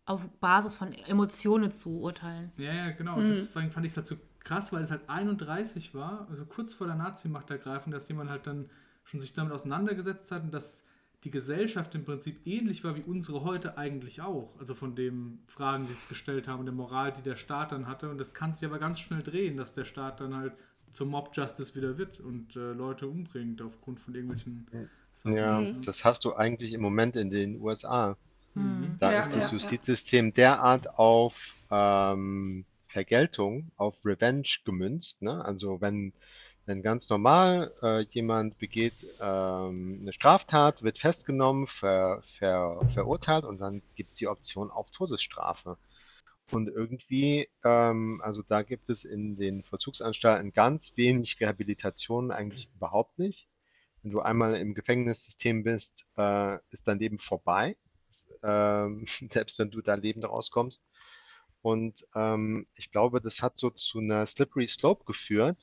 auf 0.05 0.29
Basis 0.39 0.75
von 0.75 0.93
Emotionen 0.93 1.71
zu 1.71 1.99
urteilen. 2.01 2.51
Ja, 2.57 2.73
ja, 2.73 2.91
genau. 2.91 3.19
Deswegen 3.21 3.71
fand 3.71 3.85
ich 3.85 3.91
es 3.93 3.97
halt 3.97 4.05
so 4.05 4.15
krass, 4.39 4.71
weil 4.71 4.83
es 4.83 4.91
halt 4.91 5.09
31 5.09 5.95
war, 5.95 6.27
also 6.29 6.45
kurz 6.45 6.73
vor 6.75 6.85
der 6.87 6.95
Nazi-Machtergreifung, 6.95 7.91
dass 7.91 8.07
jemand 8.07 8.29
halt 8.29 8.45
dann 8.45 8.69
schon 9.03 9.19
sich 9.19 9.33
damit 9.33 9.51
auseinandergesetzt 9.51 10.31
hat 10.31 10.43
und 10.43 10.53
dass 10.53 10.85
die 11.25 11.31
Gesellschaft 11.31 11.95
im 11.95 12.05
Prinzip 12.05 12.45
ähnlich 12.45 12.83
war 12.83 12.95
wie 12.95 13.01
unsere 13.01 13.43
heute 13.43 13.79
eigentlich 13.79 14.21
auch. 14.21 14.53
Also 14.59 14.75
von 14.75 14.95
den 14.95 15.39
Fragen, 15.47 15.87
die 15.87 15.93
sich 15.93 16.07
gestellt 16.07 16.47
haben 16.47 16.63
der 16.65 16.73
Moral, 16.73 17.11
die 17.11 17.23
der 17.23 17.35
Staat 17.35 17.71
dann 17.71 17.87
hatte. 17.87 18.09
Und 18.09 18.19
das 18.19 18.35
kann 18.35 18.53
sich 18.53 18.63
aber 18.63 18.77
ganz 18.77 18.99
schnell 18.99 19.23
drehen, 19.23 19.57
dass 19.57 19.73
der 19.73 19.85
Staat 19.85 20.21
dann 20.21 20.35
halt 20.35 20.53
zum 20.91 21.09
Mob 21.09 21.35
Justice 21.35 21.73
wieder 21.73 21.97
wird 21.97 22.19
und 22.19 22.55
äh, 22.55 22.73
Leute 22.73 23.07
umbringt 23.07 23.61
aufgrund 23.63 23.99
von 23.99 24.13
irgendwelchen 24.13 24.67
Sachen. 25.13 25.35
Ja, 25.35 25.61
das 25.83 26.05
hast 26.05 26.23
du 26.25 26.35
eigentlich 26.35 26.73
im 26.73 26.81
Moment 26.81 27.15
in 27.15 27.31
den 27.31 27.59
USA. 27.59 28.15
Da 28.99 29.11
Ja, 29.11 29.19
ist 29.19 29.35
das 29.35 29.45
ja, 29.45 29.49
ja. 29.49 29.53
Justizsystem 29.53 30.33
derart 30.33 30.97
auf 30.97 31.55
ähm, 31.71 32.65
Vergeltung, 32.87 33.71
auf 33.77 33.95
Revenge 34.05 34.47
gemünzt. 34.63 35.23
Ne? 35.23 35.43
Also 35.43 35.81
wenn, 35.81 36.13
wenn 36.65 36.81
ganz 36.81 37.09
normal 37.09 37.73
äh, 37.81 38.01
jemand 38.09 38.57
begeht 38.57 39.05
ähm, 39.19 39.99
eine 40.01 40.13
Straftat, 40.13 40.83
wird 40.83 40.97
festgenommen, 40.97 41.67
ver, 41.67 42.21
ver, 42.23 42.81
verurteilt 42.89 43.45
und 43.45 43.59
dann 43.59 43.81
gibt 43.95 44.13
es 44.13 44.17
die 44.17 44.27
Option 44.27 44.71
auf 44.71 44.89
Todesstrafe. 44.89 45.77
Und 46.51 46.67
irgendwie, 46.67 47.49
ähm, 47.63 48.21
also 48.23 48.41
da 48.41 48.63
gibt 48.63 48.89
es 48.89 49.03
in 49.03 49.37
den 49.37 49.63
Vollzugsanstalten 49.63 50.53
ganz 50.53 50.95
wenig 50.95 51.39
Rehabilitation, 51.39 52.31
eigentlich 52.31 52.69
überhaupt 52.75 53.17
nicht. 53.17 53.47
Wenn 54.03 54.11
du 54.11 54.21
einmal 54.21 54.55
im 54.55 54.75
Gefängnissystem 54.75 55.63
bist, 55.63 56.05
äh, 56.17 56.57
ist 56.69 56.87
dein 56.87 56.99
Leben 56.99 57.19
vorbei, 57.19 57.77
ähm, 58.43 59.05
selbst 59.31 59.59
wenn 59.59 59.71
du 59.71 59.81
da 59.81 59.95
lebend 59.95 60.25
rauskommst. 60.25 60.83
Und 61.61 62.07
ähm, 62.13 62.67
ich 62.75 62.91
glaube, 62.91 63.21
das 63.21 63.41
hat 63.41 63.57
so 63.57 63.71
zu 63.71 63.99
einer 63.99 64.27
Slippery 64.27 64.67
Slope 64.67 65.03
geführt, 65.05 65.57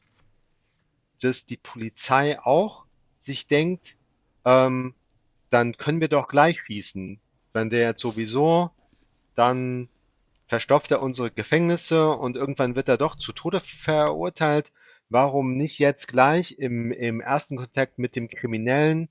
dass 1.25 1.47
die 1.47 1.57
Polizei 1.57 2.41
auch 2.41 2.87
sich 3.18 3.47
denkt, 3.47 3.97
ähm, 4.45 4.95
dann 5.51 5.77
können 5.77 6.01
wir 6.01 6.09
doch 6.09 6.29
gleich 6.29 6.61
schießen. 6.61 7.20
Wenn 7.53 7.70
der 7.70 7.81
jetzt 7.89 8.01
sowieso, 8.01 8.70
dann 9.35 9.89
verstopft 10.47 10.91
er 10.91 11.03
unsere 11.03 11.31
Gefängnisse 11.31 12.11
und 12.11 12.37
irgendwann 12.37 12.75
wird 12.75 12.89
er 12.89 12.99
doch 12.99 13.16
zu 13.16 13.33
Tode 13.33 13.61
verurteilt. 13.61 14.73
Warum 15.09 15.57
nicht 15.57 15.79
jetzt 15.79 16.09
gleich 16.09 16.59
im, 16.59 16.91
im 16.93 17.20
ersten 17.20 17.57
Kontakt 17.57 17.99
mit 17.99 18.16
dem 18.16 18.29
Kriminellen 18.29 19.09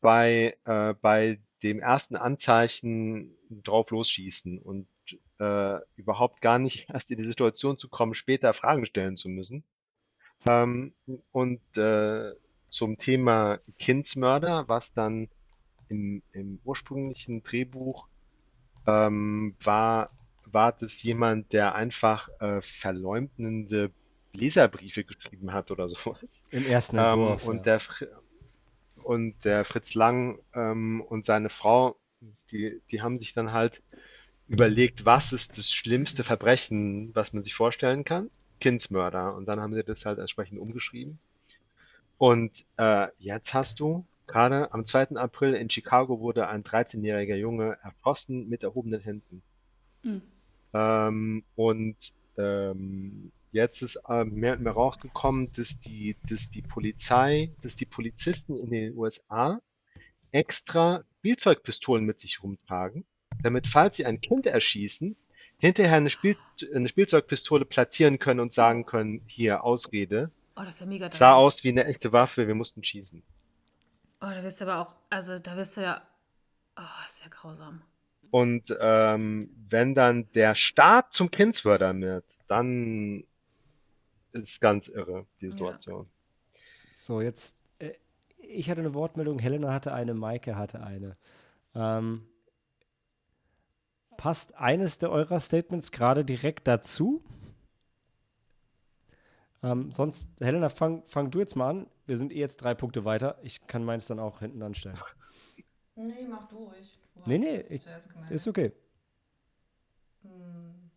bei, 0.00 0.56
äh, 0.64 0.94
bei 1.00 1.40
dem 1.62 1.80
ersten 1.80 2.16
Anzeichen 2.16 3.36
drauf 3.50 3.90
losschießen 3.90 4.58
und 4.58 4.86
äh, 5.38 5.78
überhaupt 5.96 6.40
gar 6.40 6.58
nicht 6.58 6.88
erst 6.88 7.10
in 7.10 7.18
die 7.18 7.28
Situation 7.28 7.76
zu 7.76 7.88
kommen, 7.88 8.14
später 8.14 8.52
Fragen 8.52 8.86
stellen 8.86 9.16
zu 9.16 9.28
müssen. 9.28 9.64
Ähm, 10.46 10.94
und 11.32 11.60
äh, 11.76 12.32
zum 12.68 12.98
Thema 12.98 13.58
Kindsmörder, 13.78 14.68
was 14.68 14.92
dann 14.92 15.28
im, 15.88 16.22
im 16.32 16.60
ursprünglichen 16.64 17.42
Drehbuch 17.42 18.08
ähm, 18.86 19.56
war, 19.62 20.10
war 20.46 20.72
das 20.72 21.02
jemand, 21.02 21.52
der 21.52 21.74
einfach 21.74 22.28
äh, 22.40 22.60
verleumdende 22.62 23.90
Leserbriefe 24.32 25.04
geschrieben 25.04 25.52
hat 25.52 25.70
oder 25.70 25.88
sowas. 25.88 26.42
Im 26.50 26.66
ersten 26.66 26.96
Ähm, 26.96 27.04
Entwurf. 27.04 27.48
und 27.48 27.56
ja. 27.58 27.62
der 27.62 27.80
und 29.02 29.44
der 29.44 29.64
Fritz 29.64 29.94
Lang 29.94 30.38
ähm, 30.54 31.00
und 31.00 31.24
seine 31.24 31.48
Frau, 31.48 31.96
die, 32.50 32.80
die 32.90 33.02
haben 33.02 33.18
sich 33.18 33.32
dann 33.32 33.52
halt 33.52 33.82
überlegt, 34.46 35.04
was 35.04 35.32
ist 35.32 35.58
das 35.58 35.72
schlimmste 35.72 36.22
Verbrechen, 36.22 37.14
was 37.14 37.32
man 37.32 37.42
sich 37.42 37.54
vorstellen 37.54 38.04
kann? 38.04 38.30
Kindsmörder. 38.60 39.34
Und 39.34 39.46
dann 39.46 39.60
haben 39.60 39.74
sie 39.74 39.82
das 39.82 40.06
halt 40.06 40.18
entsprechend 40.18 40.58
umgeschrieben. 40.58 41.18
Und 42.18 42.66
äh, 42.76 43.08
jetzt 43.18 43.54
hast 43.54 43.80
du 43.80 44.04
gerade 44.26 44.72
am 44.72 44.86
2. 44.86 45.16
April 45.16 45.54
in 45.54 45.70
Chicago 45.70 46.20
wurde 46.20 46.48
ein 46.48 46.62
13-jähriger 46.62 47.34
Junge 47.34 47.78
erschossen 47.82 48.48
mit 48.48 48.62
erhobenen 48.62 49.00
Händen. 49.00 49.42
Hm. 50.02 50.22
Ähm, 50.72 51.44
und 51.56 51.96
ähm, 52.38 53.32
jetzt 53.52 53.82
ist 53.82 53.96
äh, 54.08 54.24
mehr 54.24 54.52
und 54.52 54.62
mehr 54.62 54.72
rausgekommen, 54.72 55.52
dass 55.56 55.80
die, 55.80 56.16
dass 56.28 56.50
die 56.50 56.62
Polizei, 56.62 57.50
dass 57.62 57.74
die 57.74 57.86
Polizisten 57.86 58.56
in 58.56 58.70
den 58.70 58.96
USA 58.96 59.60
extra 60.30 61.02
Spielzeugpistolen 61.18 62.04
mit 62.04 62.20
sich 62.20 62.42
rumtragen, 62.42 63.04
damit, 63.42 63.66
falls 63.66 63.96
sie 63.96 64.06
ein 64.06 64.20
Kind 64.20 64.46
erschießen, 64.46 65.16
hinterher 65.60 65.96
eine, 65.96 66.10
Spiel 66.10 66.36
eine 66.74 66.88
Spielzeugpistole 66.88 67.64
platzieren 67.64 68.18
können 68.18 68.40
und 68.40 68.52
sagen 68.52 68.86
können, 68.86 69.22
hier, 69.26 69.62
Ausrede. 69.62 70.30
Oh, 70.56 70.62
das 70.62 70.74
ist 70.74 70.80
ja 70.80 70.86
mega 70.86 71.10
Sah 71.12 71.34
aus 71.34 71.64
wie 71.64 71.68
eine 71.70 71.84
echte 71.84 72.12
Waffe, 72.12 72.46
wir 72.46 72.54
mussten 72.54 72.82
schießen. 72.82 73.22
Oh, 74.22 74.26
da 74.28 74.42
wirst 74.42 74.60
du 74.60 74.66
aber 74.66 74.80
auch, 74.80 74.94
also 75.08 75.38
da 75.38 75.56
wirst 75.56 75.76
du 75.76 75.82
ja, 75.82 76.02
oh, 76.76 76.82
das 77.04 77.14
ist 77.14 77.22
ja 77.24 77.28
grausam. 77.30 77.82
Und 78.30 78.74
ähm, 78.80 79.50
wenn 79.68 79.94
dann 79.94 80.30
der 80.32 80.54
Staat 80.54 81.12
zum 81.12 81.30
Kindsmörder 81.30 81.98
wird, 82.00 82.24
dann 82.48 83.24
ist 84.32 84.44
es 84.50 84.60
ganz 84.60 84.88
irre, 84.88 85.26
die 85.40 85.46
Ja. 85.46 85.52
Situation. 85.52 86.08
So, 86.96 87.20
jetzt, 87.20 87.56
äh, 87.78 87.92
ich 88.38 88.70
hatte 88.70 88.80
eine 88.80 88.94
Wortmeldung, 88.94 89.38
Helena 89.38 89.72
hatte 89.72 89.92
eine, 89.92 90.14
Maike 90.14 90.56
hatte 90.56 90.82
eine. 90.82 91.14
Ähm, 91.74 92.26
passt 94.20 94.54
eines 94.56 94.98
der 94.98 95.10
eurer 95.10 95.40
Statements 95.40 95.92
gerade 95.92 96.26
direkt 96.26 96.68
dazu? 96.68 97.24
Ähm, 99.62 99.94
sonst, 99.94 100.28
Helena, 100.40 100.68
fang, 100.68 101.02
fang 101.06 101.30
du 101.30 101.38
jetzt 101.38 101.56
mal 101.56 101.70
an. 101.70 101.86
Wir 102.04 102.18
sind 102.18 102.30
eh 102.30 102.38
jetzt 102.38 102.58
drei 102.58 102.74
Punkte 102.74 103.06
weiter. 103.06 103.38
Ich 103.40 103.66
kann 103.66 103.82
meins 103.82 104.04
dann 104.06 104.18
auch 104.18 104.40
hinten 104.40 104.62
anstellen. 104.62 104.98
Nee, 105.96 106.26
mach 106.28 106.48
du 106.48 106.64
ruhig. 106.64 106.98
Du 107.14 107.22
Nee, 107.24 107.38
nee, 107.38 107.60
ich-. 107.60 107.86
Ist 108.28 108.46
okay. 108.46 108.72
Hm, 110.22 110.90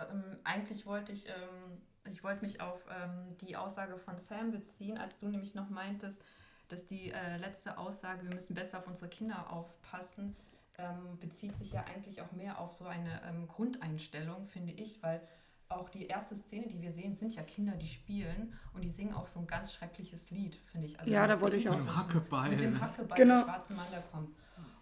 ähm, 0.00 0.38
eigentlich 0.42 0.84
wollte 0.84 1.12
ich, 1.12 1.28
ähm, 1.28 1.80
ich 2.10 2.24
wollte 2.24 2.42
mich 2.42 2.60
auf 2.60 2.80
ähm, 2.90 3.36
die 3.40 3.56
Aussage 3.56 3.98
von 3.98 4.18
Sam 4.18 4.50
beziehen, 4.50 4.98
als 4.98 5.16
du 5.20 5.28
nämlich 5.28 5.54
noch 5.54 5.70
meintest, 5.70 6.20
dass 6.66 6.86
die 6.86 7.12
äh, 7.12 7.36
letzte 7.36 7.78
Aussage, 7.78 8.24
wir 8.24 8.34
müssen 8.34 8.54
besser 8.54 8.78
auf 8.78 8.88
unsere 8.88 9.08
Kinder 9.08 9.52
aufpassen, 9.52 10.36
ähm, 10.78 11.18
bezieht 11.20 11.56
sich 11.56 11.72
ja 11.72 11.84
eigentlich 11.84 12.20
auch 12.22 12.32
mehr 12.32 12.58
auf 12.58 12.72
so 12.72 12.84
eine 12.86 13.20
ähm, 13.28 13.46
Grundeinstellung, 13.48 14.46
finde 14.46 14.72
ich, 14.72 15.02
weil 15.02 15.20
auch 15.68 15.88
die 15.88 16.06
erste 16.06 16.36
Szene, 16.36 16.66
die 16.68 16.80
wir 16.82 16.92
sehen, 16.92 17.14
sind 17.16 17.34
ja 17.34 17.42
Kinder, 17.42 17.72
die 17.76 17.86
spielen 17.86 18.52
und 18.74 18.82
die 18.84 18.88
singen 18.90 19.14
auch 19.14 19.28
so 19.28 19.40
ein 19.40 19.46
ganz 19.46 19.72
schreckliches 19.72 20.30
Lied, 20.30 20.56
finde 20.70 20.86
ich. 20.88 20.98
Also 21.00 21.10
Ja, 21.10 21.26
da 21.26 21.40
wollte 21.40 21.56
ich 21.56 21.68
auch- 21.68 21.76
Mit 21.76 21.86
dem 21.86 21.96
Hackebeil. 21.96 22.50
Mit 22.50 22.60
dem 22.60 22.80
Hackebeil 22.80 23.16
Genau. 23.16 23.38
der 23.38 23.44
schwarze 23.44 23.72
Mann, 23.74 23.86
der 23.90 24.02
kommt. 24.02 24.30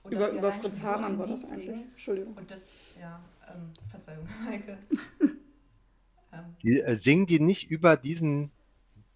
Und 0.02 0.12
Über, 0.12 0.30
über 0.30 0.52
Fritz 0.52 0.82
Hamann 0.82 1.16
war 1.18 1.28
das 1.28 1.44
eigentlich. 1.44 1.66
singen, 1.66 1.90
Entschuldigung. 1.92 2.34
und 2.34 2.50
das, 2.50 2.62
ja, 3.00 3.20
ähm, 3.48 3.70
Verzeihung, 3.88 4.26
Maike. 4.44 4.76
ähm, 6.32 6.56
Die, 6.62 6.80
äh, 6.80 6.96
singen 6.96 7.26
die 7.26 7.38
nicht 7.40 7.70
über 7.70 7.96
diesen 7.96 8.50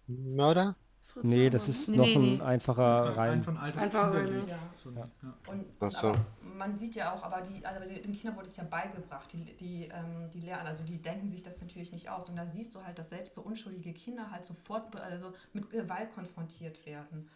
Mörder? 0.07 0.77
Nee, 1.23 1.49
das 1.49 1.67
ist 1.69 1.89
Nee, 1.89 1.97
noch 1.97 2.05
nee, 2.05 2.15
ein 2.15 2.33
nee. 2.35 2.41
Einfacher 2.41 3.17
Reim. 3.17 3.33
einfach 3.33 3.51
ein 3.53 3.57
altes 3.57 3.83
Einfach 3.83 4.13
rein, 4.13 4.25
Kinderlied. 4.25 4.49
ja. 4.49 4.57
So 4.83 4.89
Ja. 4.91 5.07
und, 5.47 5.91
so. 5.91 6.07
aber 6.09 6.25
man 6.41 6.77
sieht 6.77 6.95
ja 6.95 7.13
auch, 7.13 7.23
aber 7.23 7.41
die, 7.41 7.65
also 7.65 7.79
den 7.81 8.13
Kindern 8.13 8.35
wurde 8.35 8.49
es 8.49 8.57
ja 8.57 8.63
beigebracht, 8.63 9.31
die, 9.33 9.43
die, 9.57 9.85
ähm, 9.85 10.29
die 10.33 10.41
lernen, 10.41 10.67
also 10.67 10.83
die 10.83 11.01
denken 11.01 11.27
sich 11.29 11.43
das 11.43 11.59
natürlich 11.61 11.91
nicht 11.91 12.09
aus. 12.09 12.29
Und 12.29 12.35
da 12.35 12.45
siehst 12.45 12.73
du 12.75 12.83
halt, 12.83 12.97
dass 12.99 13.09
selbst 13.09 13.33
so 13.35 13.41
unschuldige 13.41 13.93
Kinder 13.93 14.31
halt 14.31 14.45
sofort 14.45 14.95
also 14.95 15.33
mit 15.53 15.69
Gewalt 15.69 16.13
konfrontiert 16.13 16.85
werden. 16.85 17.29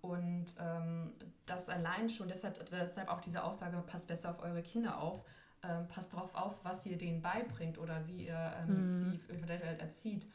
Und 0.00 0.46
ähm, 0.60 1.12
das 1.46 1.68
allein 1.68 2.08
schon, 2.08 2.28
deshalb, 2.28 2.68
deshalb 2.70 3.08
auch 3.08 3.20
diese 3.20 3.42
Aussage, 3.42 3.76
passt 3.86 4.06
besser 4.06 4.30
auf 4.30 4.42
eure 4.42 4.62
Kinder 4.62 4.98
auf, 5.00 5.24
ähm, 5.64 5.88
passt 5.88 6.14
darauf 6.14 6.34
auf, 6.36 6.64
was 6.64 6.86
ihr 6.86 6.96
denen 6.96 7.20
beibringt 7.20 7.78
oder 7.78 8.06
wie 8.06 8.26
ihr 8.26 8.52
ähm, 8.62 8.90
Mhm. 8.90 8.94
sie 8.94 9.20
eventuell 9.28 9.80
erzieht. 9.80 10.26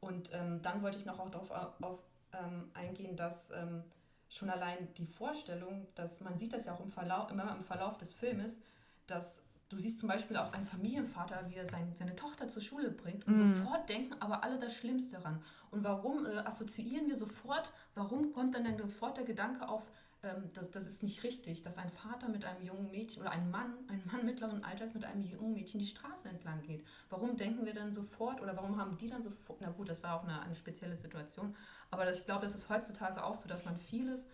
Und 0.00 0.30
ähm, 0.34 0.60
dann 0.60 0.82
wollte 0.82 0.98
ich 0.98 1.06
noch 1.06 1.18
auch 1.18 1.30
darauf 1.30 1.50
auf, 1.80 1.98
ähm, 2.32 2.70
eingehen, 2.74 3.16
dass 3.16 3.50
ähm, 3.50 3.84
schon 4.28 4.50
allein 4.50 4.92
die 4.94 5.06
Vorstellung, 5.06 5.86
dass 5.94 6.20
man 6.20 6.36
sieht 6.36 6.52
das 6.52 6.66
ja 6.66 6.74
auch 6.74 6.80
im 6.80 6.90
Verlauf, 6.90 7.30
immer 7.30 7.54
im 7.54 7.64
Verlauf 7.64 7.96
des 7.98 8.12
Filmes, 8.12 8.58
dass 9.06 9.42
du 9.68 9.78
siehst 9.78 9.98
zum 9.98 10.08
Beispiel 10.08 10.36
auch 10.36 10.52
einen 10.52 10.66
Familienvater, 10.66 11.44
wie 11.48 11.56
er 11.56 11.66
sein, 11.66 11.92
seine 11.94 12.14
Tochter 12.14 12.48
zur 12.48 12.62
Schule 12.62 12.90
bringt 12.90 13.26
und 13.26 13.36
Mhm. 13.36 13.56
sofort 13.56 13.88
denken 13.88 14.14
aber 14.20 14.42
alle 14.44 14.58
das 14.58 14.74
Schlimmste 14.74 15.24
ran. 15.24 15.42
Und 15.70 15.82
warum 15.84 16.24
äh, 16.26 16.38
assoziieren 16.38 17.08
wir 17.08 17.16
sofort, 17.16 17.72
warum 17.94 18.32
kommt 18.32 18.54
dann, 18.54 18.64
dann 18.64 18.78
sofort 18.78 19.16
der 19.16 19.24
Gedanke 19.24 19.68
auf, 19.68 19.82
ähm, 20.22 20.50
das, 20.54 20.70
das 20.70 20.86
ist 20.86 21.02
nicht 21.02 21.22
richtig, 21.24 21.62
dass 21.62 21.78
ein 21.78 21.90
Vater 21.90 22.28
mit 22.28 22.44
einem 22.44 22.64
jungen 22.64 22.90
Mädchen 22.90 23.22
oder 23.22 23.32
ein 23.32 23.50
Mann, 23.50 23.74
ein 23.88 24.02
Mann 24.10 24.24
mittleren 24.24 24.62
Alters 24.64 24.94
mit 24.94 25.04
einem 25.04 25.22
jungen 25.22 25.54
Mädchen 25.54 25.80
die 25.80 25.86
Straße 25.86 26.28
entlang 26.28 26.62
geht. 26.62 26.84
Warum 27.10 27.36
denken 27.36 27.66
wir 27.66 27.74
dann 27.74 27.92
sofort 27.92 28.40
oder 28.40 28.56
warum 28.56 28.78
haben 28.78 28.96
die 28.98 29.08
dann 29.08 29.22
sofort, 29.24 29.60
na 29.60 29.70
gut, 29.70 29.88
das 29.88 30.02
war 30.02 30.14
auch 30.14 30.22
eine, 30.24 30.40
eine 30.42 30.54
spezielle 30.54 30.96
Situation, 30.96 31.56
aber 31.90 32.04
das, 32.04 32.20
ich 32.20 32.24
glaube, 32.24 32.42
das 32.42 32.54
ist 32.54 32.68
heutzutage 32.68 33.22
auch 33.24 33.34
so, 33.34 33.48
dass 33.48 33.64
man 33.64 33.76
vieles 33.76 34.24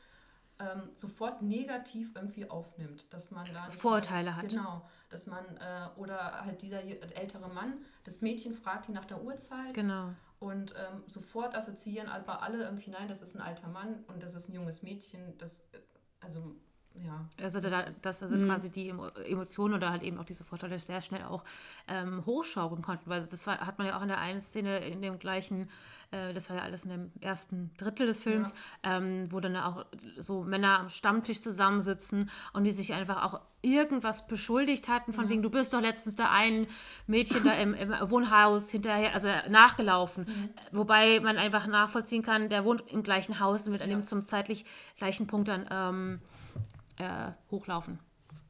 ähm, 0.63 0.91
sofort 0.97 1.43
negativ 1.43 2.13
irgendwie 2.15 2.49
aufnimmt, 2.49 3.13
dass 3.13 3.31
man 3.31 3.45
da 3.53 3.67
nicht- 3.67 3.81
Vorurteile 3.81 4.37
hat. 4.37 4.49
Genau, 4.49 4.83
dass 5.09 5.27
man 5.27 5.45
äh, 5.59 5.89
oder 5.97 6.45
halt 6.45 6.63
dieser 6.63 6.83
ältere 6.83 7.49
Mann, 7.49 7.79
das 8.05 8.21
Mädchen 8.21 8.55
fragt 8.55 8.89
ihn 8.89 8.95
nach 8.95 9.05
der 9.07 9.23
Uhrzeit 9.23 9.75
Genau. 9.75 10.11
und 10.39 10.73
ähm, 10.77 11.03
sofort 11.09 11.55
assoziieren 11.55 12.09
aber 12.09 12.43
alle 12.43 12.63
irgendwie, 12.65 12.91
nein, 12.91 13.09
das 13.09 13.23
ist 13.23 13.35
ein 13.35 13.41
alter 13.43 13.69
Mann 13.69 14.05
und 14.09 14.23
das 14.23 14.35
ist 14.35 14.49
ein 14.49 14.55
junges 14.55 14.83
Mädchen, 14.83 15.37
das, 15.39 15.61
äh, 15.73 15.79
also, 16.21 16.55
ja. 17.05 17.25
Also 17.43 17.61
da, 17.61 17.85
dass 18.03 18.23
also 18.23 18.37
Mhm. 18.37 18.47
quasi 18.49 18.71
die 18.71 18.91
Emo- 18.93 19.09
Emotionen 19.27 19.75
oder 19.75 19.91
halt 19.91 20.03
eben 20.03 20.19
auch 20.19 20.25
diese 20.25 20.45
Vorteile 20.45 20.79
sehr 20.79 21.01
schnell 21.03 21.23
auch 21.25 21.45
ähm, 21.89 22.25
hochschaukeln 22.27 22.83
konnten. 22.83 23.09
Weil 23.09 23.27
das 23.27 23.47
war, 23.47 23.59
hat 23.61 23.79
man 23.79 23.87
ja 23.87 23.97
auch 23.97 24.03
in 24.03 24.09
der 24.09 24.19
einen 24.19 24.41
Szene 24.41 24.79
in 24.79 25.03
dem 25.03 25.19
gleichen, 25.19 25.69
äh, 26.11 26.33
das 26.33 26.51
war 26.51 26.57
ja 26.59 26.63
alles 26.63 26.85
in 26.85 26.91
dem 26.91 27.13
ersten 27.21 27.71
Drittel 27.79 28.07
des 28.07 28.23
Films, 28.23 28.55
ähm, 28.83 29.27
wo 29.31 29.41
dann 29.41 29.57
auch 29.57 29.87
so 30.19 30.43
Männer 30.45 30.79
am 30.81 30.89
Stammtisch 30.89 31.41
zusammensitzen 31.41 32.31
und 32.53 32.65
die 32.65 32.73
sich 32.73 32.93
einfach 32.93 33.23
auch 33.25 33.41
irgendwas 33.65 34.27
beschuldigt 34.27 34.89
hatten, 34.89 35.13
von 35.13 35.29
wegen, 35.29 35.41
du 35.41 35.49
bist 35.49 35.73
doch 35.73 35.81
letztens 35.81 36.17
da 36.17 36.31
ein 36.31 36.67
Mädchen 37.07 37.45
da 37.45 37.53
im, 37.55 37.75
im 37.75 37.93
Wohnhaus 38.11 38.71
hinterher, 38.71 39.15
also 39.15 39.29
nachgelaufen. 39.49 40.27
Wobei 40.73 41.21
man 41.21 41.39
einfach 41.39 41.69
nachvollziehen 41.69 42.23
kann, 42.23 42.49
der 42.49 42.65
wohnt 42.65 42.83
im 42.91 43.05
gleichen 43.05 43.39
Haus 43.39 43.65
und 43.67 43.73
wird 43.73 43.83
an 43.83 43.91
dem 43.91 44.03
zum 44.05 44.27
zeitlich 44.27 44.65
gleichen 44.99 45.29
Punkt 45.29 45.47
dann 45.47 45.67
ähm, 45.71 46.21
äh, 47.03 47.33
hochlaufen. 47.51 47.99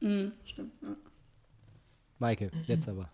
Mhm, 0.01 0.33
stimmt. 0.45 0.73
Ja. 0.83 0.97
Maike, 2.19 2.51
jetzt 2.67 2.89
aber. 2.89 3.09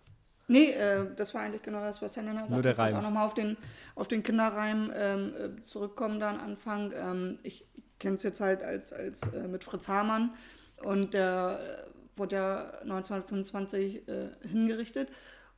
Nee, 0.48 0.70
äh, 0.70 1.14
das 1.14 1.34
war 1.34 1.42
eigentlich 1.42 1.62
genau 1.62 1.80
das, 1.80 2.00
was 2.00 2.16
Helena 2.16 2.40
sagt. 2.40 2.50
Nur 2.50 2.62
der 2.62 2.72
ich 2.72 2.78
wollte 2.78 2.94
Reim. 2.94 3.00
auch 3.00 3.02
nochmal 3.08 3.26
auf 3.26 3.34
den, 3.34 3.56
auf 3.94 4.08
den 4.08 4.22
Kinderreim 4.22 4.90
ähm, 4.94 5.34
äh, 5.34 5.60
zurückkommen, 5.60 6.20
da 6.20 6.30
am 6.30 6.40
Anfang. 6.40 6.92
Ähm, 6.96 7.38
ich 7.42 7.66
kenne 7.98 8.16
es 8.16 8.22
jetzt 8.22 8.40
halt 8.40 8.62
als, 8.62 8.92
als 8.92 9.22
äh, 9.22 9.46
mit 9.46 9.64
Fritz 9.64 9.88
Hamann 9.88 10.34
und 10.82 11.12
der 11.12 11.86
äh, 11.86 12.18
wurde 12.18 12.36
ja 12.36 12.70
1925 12.80 14.08
äh, 14.08 14.30
hingerichtet. 14.48 15.10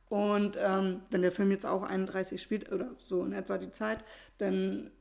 Und 0.09 0.57
ähm, 0.59 1.03
wenn 1.09 1.21
der 1.21 1.31
Film 1.31 1.51
jetzt 1.51 1.65
auch 1.65 1.83
31 1.83 2.41
spielt, 2.41 2.69
oder 2.69 2.89
so 2.97 3.23
in 3.23 3.31
etwa 3.31 3.57
die 3.57 3.71
Zeit, 3.71 4.03
dann 4.39 4.91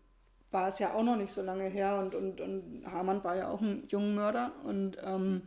war 0.50 0.68
es 0.68 0.78
ja 0.78 0.94
auch 0.94 1.02
noch 1.02 1.16
nicht 1.16 1.32
so 1.32 1.42
lange 1.42 1.64
her 1.64 1.98
und, 1.98 2.14
und, 2.14 2.40
und 2.40 2.82
Hamann 2.86 3.22
war 3.22 3.36
ja 3.36 3.48
auch 3.48 3.60
ein 3.60 3.84
junger 3.88 4.14
Mörder 4.14 4.52
und 4.64 4.96
ähm, 5.02 5.42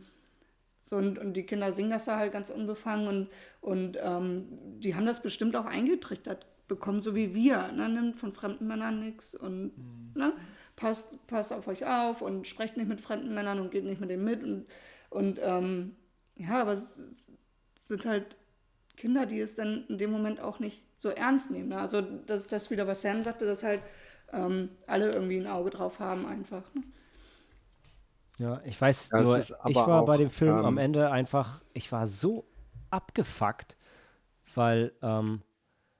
so, 0.78 0.96
und, 0.96 1.18
und 1.18 1.32
die 1.34 1.44
Kinder 1.44 1.72
singen 1.72 1.90
das 1.90 2.04
da 2.04 2.18
halt 2.18 2.32
ganz 2.32 2.50
unbefangen 2.50 3.08
und, 3.08 3.28
und 3.60 3.98
ähm, 4.00 4.46
die 4.80 4.94
haben 4.94 5.06
das 5.06 5.22
bestimmt 5.22 5.56
auch 5.56 5.64
eingetrichtert 5.64 6.46
bekommen, 6.68 7.00
so 7.00 7.14
wie 7.14 7.34
wir. 7.34 7.72
Ne? 7.72 7.88
Nimmt 7.88 8.16
von 8.16 8.32
fremden 8.32 8.66
Männern 8.66 9.00
nichts 9.00 9.34
und 9.34 9.72
ne? 10.14 10.34
passt, 10.76 11.26
passt 11.26 11.52
auf 11.52 11.68
euch 11.68 11.86
auf 11.86 12.20
und 12.20 12.46
sprecht 12.46 12.76
nicht 12.76 12.88
mit 12.88 13.00
fremden 13.00 13.30
Männern 13.30 13.60
und 13.60 13.70
geht 13.70 13.84
nicht 13.84 14.00
mit 14.00 14.10
denen 14.10 14.24
mit. 14.24 14.42
Und, 14.42 14.66
und 15.10 15.38
ähm, 15.42 15.96
ja, 16.36 16.60
aber 16.60 16.72
es 16.72 17.00
sind 17.84 18.04
halt 18.04 18.36
Kinder, 18.96 19.26
die 19.26 19.40
es 19.40 19.54
dann 19.54 19.86
in 19.88 19.98
dem 19.98 20.10
Moment 20.10 20.40
auch 20.40 20.58
nicht 20.58 20.82
so 20.96 21.08
ernst 21.08 21.50
nehmen. 21.50 21.70
Ne? 21.70 21.78
Also 21.78 22.00
das 22.00 22.42
ist 22.42 22.52
das 22.52 22.70
wieder, 22.70 22.86
was 22.86 23.02
Sam 23.02 23.22
sagte, 23.22 23.46
dass 23.46 23.62
halt 23.62 23.80
ähm, 24.34 24.70
alle 24.86 25.10
irgendwie 25.10 25.38
ein 25.38 25.46
Auge 25.46 25.70
drauf 25.70 25.98
haben 25.98 26.26
einfach. 26.26 26.62
Ne? 26.74 26.82
Ja, 28.38 28.60
ich 28.64 28.80
weiß 28.80 29.12
nur, 29.12 29.38
ich 29.38 29.50
war 29.76 30.04
bei 30.04 30.14
auch, 30.14 30.18
dem 30.18 30.30
Film 30.30 30.54
am 30.54 30.74
ähm, 30.74 30.78
Ende 30.78 31.10
einfach, 31.10 31.62
ich 31.72 31.90
war 31.92 32.08
so 32.08 32.44
abgefuckt, 32.90 33.76
weil 34.54 34.92
ähm, 35.02 35.42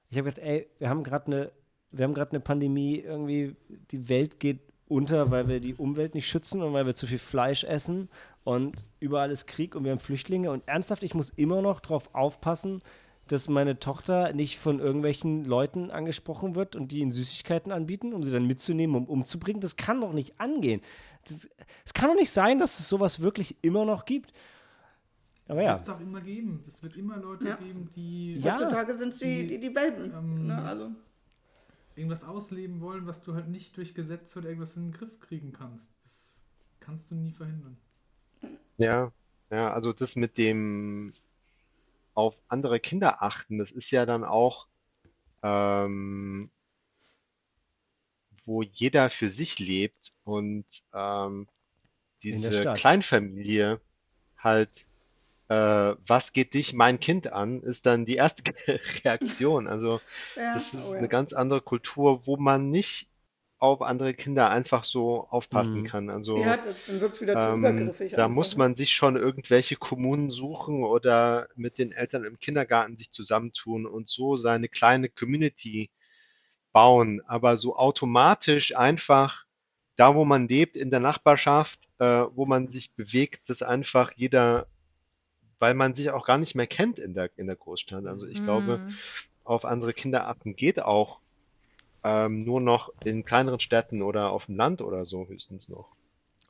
ich 0.09 0.17
habe 0.17 0.29
gedacht, 0.29 0.45
ey, 0.45 0.67
wir 0.79 0.89
haben 0.89 1.03
gerade 1.03 1.27
eine, 1.27 1.51
wir 1.91 2.03
haben 2.03 2.13
gerade 2.13 2.31
eine 2.31 2.41
Pandemie, 2.41 2.99
irgendwie 2.99 3.55
die 3.91 4.09
Welt 4.09 4.39
geht 4.39 4.59
unter, 4.87 5.31
weil 5.31 5.47
wir 5.47 5.59
die 5.59 5.75
Umwelt 5.75 6.13
nicht 6.13 6.27
schützen 6.27 6.61
und 6.61 6.73
weil 6.73 6.85
wir 6.85 6.95
zu 6.95 7.07
viel 7.07 7.19
Fleisch 7.19 7.63
essen 7.63 8.09
und 8.43 8.83
überall 8.99 9.31
ist 9.31 9.47
Krieg 9.47 9.75
und 9.75 9.83
wir 9.83 9.91
haben 9.91 9.99
Flüchtlinge 9.99 10.51
und 10.51 10.67
ernsthaft, 10.67 11.03
ich 11.03 11.15
muss 11.15 11.29
immer 11.29 11.61
noch 11.61 11.79
darauf 11.79 12.13
aufpassen, 12.13 12.81
dass 13.27 13.49
meine 13.49 13.79
Tochter 13.79 14.33
nicht 14.33 14.59
von 14.59 14.79
irgendwelchen 14.79 15.45
Leuten 15.45 15.89
angesprochen 15.91 16.55
wird 16.55 16.75
und 16.75 16.91
die 16.91 16.99
ihnen 16.99 17.11
Süßigkeiten 17.11 17.71
anbieten, 17.71 18.13
um 18.13 18.23
sie 18.23 18.31
dann 18.31 18.45
mitzunehmen, 18.45 18.95
um 18.95 19.05
umzubringen. 19.05 19.61
Das 19.61 19.75
kann 19.75 20.01
doch 20.01 20.13
nicht 20.13 20.39
angehen. 20.39 20.81
Das- 21.27 21.47
Es 21.85 21.93
kann 21.93 22.09
doch 22.09 22.15
nicht 22.15 22.29
sein, 22.31 22.59
dass 22.59 22.79
es 22.79 22.87
sowas 22.87 23.19
wirklich 23.21 23.55
immer 23.63 23.85
noch 23.85 24.05
gibt. 24.05 24.31
Aber 25.47 25.57
Das 25.61 25.65
ja, 25.65 25.73
wird 25.73 25.81
es 25.83 25.89
auch 25.89 25.99
immer 26.01 26.21
geben. 26.21 26.63
Es 26.67 26.81
wird 26.83 26.95
immer 26.95 27.17
Leute 27.17 27.47
Ja. 27.47 27.55
geben, 27.55 27.89
die 27.95 28.37
Ja. 28.39 28.53
Heutzutage 28.53 28.97
sind 28.97 29.13
sie 29.13 29.43
Die, 29.43 29.59
die, 29.59 29.69
die 29.69 29.75
Welpen. 29.75 30.11
ähm, 30.13 30.47
ne? 30.47 30.61
Also, 30.63 30.91
irgendwas 31.95 32.23
ausleben 32.23 32.81
wollen, 32.81 33.05
was 33.07 33.21
du 33.21 33.33
halt 33.35 33.47
nicht 33.47 33.77
durch 33.77 33.93
Gesetze 33.93 34.39
oder 34.39 34.49
irgendwas 34.49 34.75
in 34.75 34.87
den 34.87 34.91
Griff 34.91 35.19
kriegen 35.19 35.51
kannst. 35.53 35.91
Das 36.03 36.41
kannst 36.79 37.09
du 37.11 37.15
nie 37.15 37.31
verhindern. 37.31 37.77
Ja, 38.77 39.11
ja, 39.51 39.71
also 39.73 39.93
das 39.93 40.15
mit 40.15 40.37
dem 40.37 41.13
auf 42.15 42.35
andere 42.47 42.79
Kinder 42.79 43.21
achten, 43.21 43.59
das 43.59 43.71
ist 43.71 43.91
ja 43.91 44.05
dann 44.05 44.23
auch, 44.23 44.67
ähm, 45.43 46.49
wo 48.45 48.61
jeder 48.61 49.09
für 49.09 49.29
sich 49.29 49.59
lebt 49.59 50.13
und 50.23 50.65
ähm, 50.93 51.47
diese. 52.23 52.73
Kleinfamilie 52.73 53.79
halt, 54.37 54.87
äh, 55.49 55.55
was 56.07 56.33
geht 56.33 56.53
dich, 56.53 56.73
mein 56.73 56.99
Kind 56.99 57.31
an, 57.31 57.61
ist 57.61 57.85
dann 57.85 58.05
die 58.05 58.15
erste 58.15 58.43
Reaktion. 59.03 59.67
Also 59.67 59.99
ja, 60.35 60.53
das 60.53 60.73
ist 60.73 60.89
oh 60.89 60.93
ja. 60.93 60.99
eine 60.99 61.09
ganz 61.09 61.33
andere 61.33 61.61
Kultur, 61.61 62.25
wo 62.25 62.37
man 62.37 62.69
nicht 62.69 63.09
auf 63.65 63.81
andere 63.81 64.13
Kinder 64.13 64.49
einfach 64.49 64.83
so 64.83 65.27
aufpassen 65.29 65.81
Mhm. 65.81 65.83
kann. 65.83 66.09
Also 66.09 66.41
ja, 66.41 66.57
dann 66.57 67.01
wird 67.01 67.13
es 67.13 67.21
wieder 67.21 67.39
zu 67.39 67.47
ähm, 67.49 67.59
übergriffig. 67.59 68.13
da 68.15 68.27
einfach, 68.27 68.35
muss 68.35 68.55
man 68.57 68.75
sich 68.75 68.93
schon 68.95 69.15
irgendwelche 69.17 69.75
Kommunen 69.75 70.29
suchen 70.31 70.83
oder 70.83 71.49
mit 71.55 71.77
den 71.79 71.91
Eltern 71.91 72.23
im 72.25 72.39
Kindergarten 72.39 72.97
sich 72.97 73.11
zusammentun 73.11 73.85
und 73.85 74.09
so 74.09 74.37
seine 74.37 74.69
kleine 74.69 75.09
Community 75.09 75.89
bauen. 76.73 77.21
Aber 77.27 77.57
so 77.57 77.75
automatisch 77.77 78.75
einfach 78.75 79.45
da, 79.97 80.15
wo 80.15 80.25
man 80.25 80.47
lebt, 80.47 80.77
in 80.77 80.91
der 80.91 80.99
Nachbarschaft, 80.99 81.79
äh, 81.99 82.05
wo 82.33 82.45
man 82.45 82.67
sich 82.69 82.93
bewegt, 82.95 83.49
dass 83.49 83.61
einfach 83.63 84.11
jeder, 84.15 84.67
weil 85.59 85.73
man 85.73 85.95
sich 85.95 86.11
auch 86.11 86.25
gar 86.25 86.37
nicht 86.37 86.55
mehr 86.55 86.67
kennt 86.67 86.99
in 86.99 87.13
der, 87.13 87.29
in 87.37 87.47
der 87.47 87.55
Großstadt. 87.55 88.05
Also 88.05 88.27
ich 88.27 88.41
glaube, 88.41 88.81
Mhm. 88.81 89.05
auf 89.43 89.65
andere 89.65 89.93
Kinder 89.93 90.27
achten 90.27 90.55
geht 90.55 90.81
auch 90.81 91.21
ähm, 92.05 92.39
nur 92.39 92.61
noch 92.61 92.93
in 93.03 93.25
kleineren 93.25 93.59
Städten 93.59 94.01
oder 94.01 94.29
auf 94.29 94.45
dem 94.45 94.55
Land 94.55 94.81
oder 94.81 95.03
so 95.05 95.27
höchstens 95.27 95.67
noch. 95.69 95.95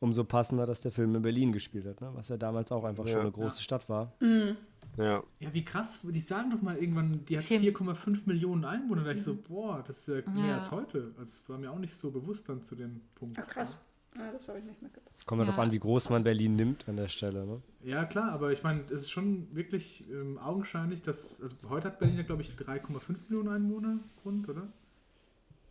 umso 0.01 0.23
passender, 0.25 0.65
dass 0.65 0.81
der 0.81 0.91
Film 0.91 1.15
in 1.15 1.21
Berlin 1.21 1.51
gespielt 1.53 1.85
hat, 1.87 2.01
ne? 2.01 2.11
was 2.13 2.27
ja 2.27 2.35
damals 2.37 2.71
auch 2.71 2.83
einfach 2.83 3.05
schon 3.07 3.15
Ja. 3.15 3.21
eine 3.21 3.31
große 3.31 3.63
Stadt 3.63 3.87
war. 3.89 4.11
Mhm. 4.19 4.57
Ja. 4.97 5.23
Ja, 5.39 5.53
wie 5.53 5.63
krass. 5.65 6.01
Die 6.03 6.19
sagen 6.19 6.51
doch 6.51 6.61
mal 6.61 6.77
irgendwann, 6.77 7.25
die 7.25 7.37
hat 7.37 7.45
Film. 7.45 7.63
4,5 7.63 8.25
Millionen 8.27 8.65
Einwohner. 8.65 9.03
Da 9.03 9.11
ich 9.11 9.23
so, 9.23 9.35
boah, 9.35 9.83
das 9.87 9.99
ist 9.99 10.07
ja 10.25 10.31
mehr 10.31 10.47
Ja. 10.49 10.55
als 10.57 10.69
heute. 10.71 11.13
Das 11.17 11.43
war 11.47 11.57
mir 11.57 11.71
auch 11.71 11.79
nicht 11.79 11.95
so 11.95 12.11
bewusst 12.11 12.47
dann 12.49 12.61
zu 12.61 12.75
dem 12.75 13.01
Punkt. 13.15 13.37
Ach 13.41 13.47
krass. 13.47 13.77
Ja, 14.17 14.31
das 14.31 14.47
habe 14.47 14.59
ich 14.59 14.65
nicht 14.65 14.81
mitgebracht. 14.81 15.25
Kommt 15.25 15.39
ja 15.39 15.45
Ja. 15.45 15.51
darauf 15.51 15.63
an, 15.65 15.71
wie 15.71 15.79
groß 15.79 16.09
man 16.09 16.23
Berlin 16.23 16.55
nimmt 16.55 16.87
an 16.87 16.97
der 16.97 17.07
Stelle. 17.07 17.45
Ne? 17.45 17.61
Ja, 17.83 18.05
klar, 18.05 18.31
aber 18.31 18.51
ich 18.51 18.63
meine, 18.63 18.81
es 18.91 19.01
ist 19.01 19.11
schon 19.11 19.47
wirklich 19.55 20.05
ähm, 20.11 20.37
augenscheinlich, 20.37 21.01
dass, 21.01 21.41
also 21.41 21.55
heute 21.69 21.87
hat 21.87 21.99
Berlin 21.99 22.17
ja, 22.17 22.23
glaube 22.23 22.41
ich, 22.43 22.51
3,5 22.51 23.17
Millionen 23.29 23.49
Einwohner 23.49 23.99
rund, 24.23 24.47
oder? 24.49 24.67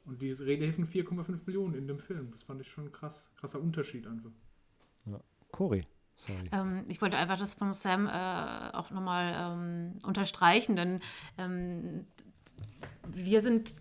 Und 0.06 0.20
die 0.20 0.32
Redehilfen 0.32 0.86
4,5 0.86 1.40
Millionen 1.46 1.74
in 1.74 1.88
dem 1.88 1.98
Film. 1.98 2.30
Das 2.32 2.42
fand 2.42 2.60
ich 2.60 2.70
schon 2.70 2.92
krass. 2.92 3.30
Krasser 3.36 3.60
Unterschied 3.60 4.06
einfach. 4.06 4.30
Cory, 5.54 5.84
sorry. 6.16 6.50
Ähm, 6.50 6.84
ich 6.88 7.00
wollte 7.00 7.16
einfach 7.16 7.38
das 7.38 7.54
von 7.54 7.74
Sam 7.74 8.08
äh, 8.08 8.76
auch 8.76 8.90
nochmal 8.90 9.34
ähm, 9.38 9.98
unterstreichen, 10.02 10.74
denn 10.74 11.00
ähm, 11.38 12.06
wir 13.06 13.40
sind, 13.40 13.76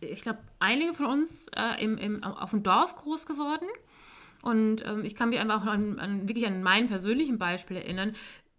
ich 0.00 0.20
glaube, 0.20 0.40
einige 0.58 0.92
von 0.92 1.06
uns 1.06 1.48
äh, 1.56 1.82
im, 1.82 1.96
im, 1.96 2.22
auf 2.22 2.50
dem 2.50 2.62
Dorf 2.62 2.96
groß 2.96 3.24
geworden. 3.24 3.66
Und 4.42 4.84
ähm, 4.84 5.02
ich 5.02 5.14
kann 5.14 5.30
mich 5.30 5.40
einfach 5.40 5.62
auch 5.62 5.66
an, 5.66 5.98
an, 5.98 6.28
wirklich 6.28 6.46
an 6.46 6.62
mein 6.62 6.88
persönlichen 6.88 7.38
Beispiel 7.38 7.78
erinnern. 7.78 8.12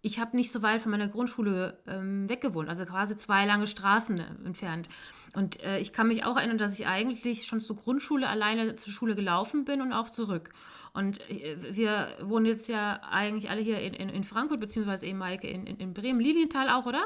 Ich 0.06 0.20
habe 0.20 0.36
nicht 0.36 0.52
so 0.52 0.62
weit 0.62 0.82
von 0.82 0.92
meiner 0.92 1.08
Grundschule 1.08 1.80
ähm, 1.88 2.28
weggewohnt, 2.28 2.68
also 2.68 2.84
quasi 2.84 3.16
zwei 3.16 3.44
lange 3.44 3.66
Straßen 3.66 4.20
äh, 4.20 4.24
entfernt. 4.44 4.88
Und 5.34 5.60
äh, 5.64 5.80
ich 5.80 5.92
kann 5.92 6.06
mich 6.06 6.24
auch 6.24 6.36
erinnern, 6.36 6.58
dass 6.58 6.78
ich 6.78 6.86
eigentlich 6.86 7.44
schon 7.44 7.60
zur 7.60 7.74
Grundschule 7.74 8.28
alleine 8.28 8.76
zur 8.76 8.92
Schule 8.92 9.16
gelaufen 9.16 9.64
bin 9.64 9.82
und 9.82 9.92
auch 9.92 10.08
zurück. 10.08 10.50
Und 10.94 11.28
äh, 11.28 11.56
wir 11.72 12.06
wohnen 12.22 12.46
jetzt 12.46 12.68
ja 12.68 13.00
eigentlich 13.10 13.50
alle 13.50 13.60
hier 13.60 13.80
in, 13.80 13.94
in, 13.94 14.08
in 14.08 14.22
Frankfurt, 14.22 14.60
beziehungsweise 14.60 15.06
eben 15.06 15.18
Maike 15.18 15.48
in, 15.48 15.66
in, 15.66 15.76
in 15.78 15.92
Bremen, 15.92 16.20
Lilienthal 16.20 16.70
auch, 16.70 16.86
oder? 16.86 17.04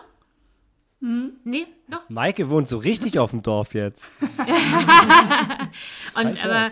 Nee, 1.02 1.66
doch. 1.88 2.02
Maike 2.10 2.50
wohnt 2.50 2.68
so 2.68 2.76
richtig 2.76 3.18
auf 3.18 3.30
dem 3.30 3.40
Dorf 3.40 3.72
jetzt. 3.72 4.10
Und 6.14 6.44
aber 6.44 6.66
äh, 6.66 6.70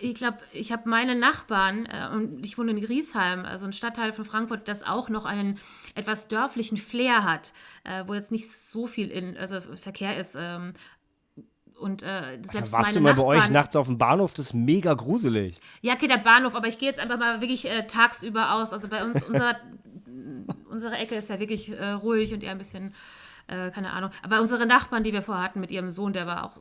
ich 0.00 0.14
glaube, 0.14 0.38
ich 0.52 0.72
habe 0.72 0.88
meine 0.88 1.14
Nachbarn 1.14 1.86
äh, 1.86 2.08
und 2.14 2.44
ich 2.44 2.56
wohne 2.58 2.72
in 2.72 2.80
Griesheim, 2.80 3.44
also 3.44 3.66
ein 3.66 3.72
Stadtteil 3.72 4.12
von 4.12 4.24
Frankfurt, 4.24 4.68
das 4.68 4.82
auch 4.82 5.08
noch 5.08 5.24
einen 5.24 5.58
etwas 5.94 6.28
dörflichen 6.28 6.76
Flair 6.76 7.24
hat, 7.24 7.52
äh, 7.84 8.04
wo 8.06 8.14
jetzt 8.14 8.30
nicht 8.32 8.50
so 8.50 8.86
viel 8.86 9.10
in, 9.10 9.36
also 9.36 9.60
Verkehr 9.60 10.16
ist. 10.18 10.36
Ähm, 10.38 10.72
und 11.78 12.02
äh, 12.02 12.38
selbst 12.42 12.72
Da 12.72 12.78
warst 12.78 12.96
du 12.96 13.00
mal 13.00 13.14
bei 13.14 13.22
euch 13.22 13.36
Nachbarn- 13.38 13.52
nachts 13.52 13.76
auf 13.76 13.86
dem 13.86 13.98
Bahnhof, 13.98 14.32
das 14.34 14.46
ist 14.46 14.54
mega 14.54 14.94
gruselig. 14.94 15.56
Ja, 15.82 15.94
okay, 15.94 16.06
der 16.06 16.16
Bahnhof, 16.18 16.54
aber 16.54 16.68
ich 16.68 16.78
gehe 16.78 16.88
jetzt 16.88 17.00
einfach 17.00 17.18
mal 17.18 17.40
wirklich 17.42 17.68
äh, 17.68 17.86
tagsüber 17.86 18.54
aus. 18.54 18.72
Also 18.72 18.88
bei 18.88 19.04
uns, 19.04 19.22
unser, 19.28 19.56
unsere 20.70 20.96
Ecke 20.96 21.16
ist 21.16 21.28
ja 21.28 21.38
wirklich 21.38 21.70
äh, 21.78 21.90
ruhig 21.90 22.32
und 22.32 22.42
eher 22.42 22.52
ein 22.52 22.58
bisschen, 22.58 22.94
äh, 23.46 23.70
keine 23.70 23.92
Ahnung. 23.92 24.10
Aber 24.22 24.40
unsere 24.40 24.64
Nachbarn, 24.64 25.02
die 25.02 25.12
wir 25.12 25.22
vorher 25.22 25.44
hatten 25.44 25.60
mit 25.60 25.70
ihrem 25.70 25.90
Sohn, 25.90 26.14
der 26.14 26.26
war 26.26 26.44
auch 26.44 26.56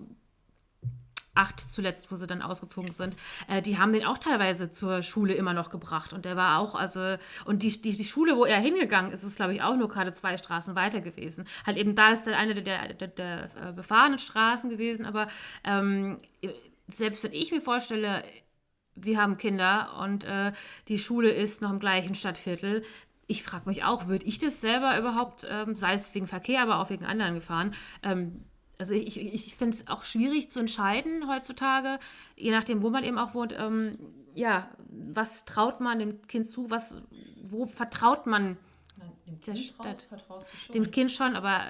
acht 1.35 1.59
zuletzt, 1.59 2.11
wo 2.11 2.15
sie 2.15 2.27
dann 2.27 2.41
ausgezogen 2.41 2.91
sind, 2.91 3.15
äh, 3.47 3.61
die 3.61 3.77
haben 3.77 3.93
den 3.93 4.05
auch 4.05 4.17
teilweise 4.17 4.71
zur 4.71 5.01
Schule 5.01 5.33
immer 5.33 5.53
noch 5.53 5.69
gebracht. 5.69 6.13
Und 6.13 6.25
der 6.25 6.35
war 6.35 6.59
auch, 6.59 6.75
also, 6.75 7.17
und 7.45 7.63
die, 7.63 7.81
die, 7.81 7.95
die 7.95 8.05
Schule, 8.05 8.35
wo 8.37 8.45
er 8.45 8.59
hingegangen 8.59 9.11
ist, 9.11 9.23
ist, 9.23 9.35
glaube 9.35 9.53
ich, 9.53 9.61
auch 9.61 9.75
nur 9.75 9.89
gerade 9.89 10.13
zwei 10.13 10.37
Straßen 10.37 10.75
weiter 10.75 11.01
gewesen. 11.01 11.45
Halt 11.65 11.77
eben, 11.77 11.95
da 11.95 12.11
ist 12.13 12.27
eine 12.27 12.53
der, 12.53 12.63
der, 12.63 12.93
der, 12.93 13.07
der 13.07 13.69
äh, 13.69 13.73
befahrenen 13.73 14.19
Straßen 14.19 14.69
gewesen, 14.69 15.05
aber 15.05 15.27
ähm, 15.63 16.17
selbst 16.87 17.23
wenn 17.23 17.33
ich 17.33 17.51
mir 17.51 17.61
vorstelle, 17.61 18.23
wir 18.95 19.21
haben 19.21 19.37
Kinder 19.37 19.97
und 20.01 20.23
äh, 20.23 20.53
die 20.87 20.99
Schule 20.99 21.31
ist 21.31 21.61
noch 21.61 21.71
im 21.71 21.79
gleichen 21.79 22.15
Stadtviertel. 22.15 22.83
Ich 23.27 23.43
frage 23.43 23.67
mich 23.67 23.83
auch, 23.83 24.07
würde 24.07 24.25
ich 24.25 24.39
das 24.39 24.61
selber 24.61 24.97
überhaupt, 24.97 25.45
ähm, 25.49 25.75
sei 25.75 25.95
es 25.95 26.13
wegen 26.13 26.27
Verkehr, 26.27 26.61
aber 26.61 26.79
auch 26.79 26.89
wegen 26.89 27.05
anderen 27.05 27.33
Gefahren, 27.33 27.73
ähm, 28.03 28.45
also 28.77 28.93
ich, 28.93 29.19
ich, 29.19 29.55
finde 29.55 29.77
es 29.77 29.87
auch 29.87 30.03
schwierig 30.03 30.49
zu 30.49 30.59
entscheiden 30.59 31.27
heutzutage, 31.29 31.99
je 32.35 32.51
nachdem, 32.51 32.81
wo 32.81 32.89
man 32.89 33.03
eben 33.03 33.17
auch 33.17 33.33
wohnt, 33.33 33.55
ähm, 33.57 33.97
ja, 34.33 34.69
was 34.89 35.45
traut 35.45 35.79
man 35.79 35.99
dem 35.99 36.21
Kind 36.27 36.49
zu, 36.49 36.69
was, 36.69 37.01
wo 37.43 37.65
vertraut 37.65 38.25
man 38.25 38.57
Na, 38.97 39.05
Dem 39.27 39.39
Der 39.41 39.53
Kind 39.53 39.77
traust, 39.77 39.89
Stadt. 39.89 40.01
vertraust 40.03 40.47
du 40.51 40.57
schon. 40.57 40.73
dem 40.73 40.91
Kind 40.91 41.11
schon, 41.11 41.35
aber 41.35 41.61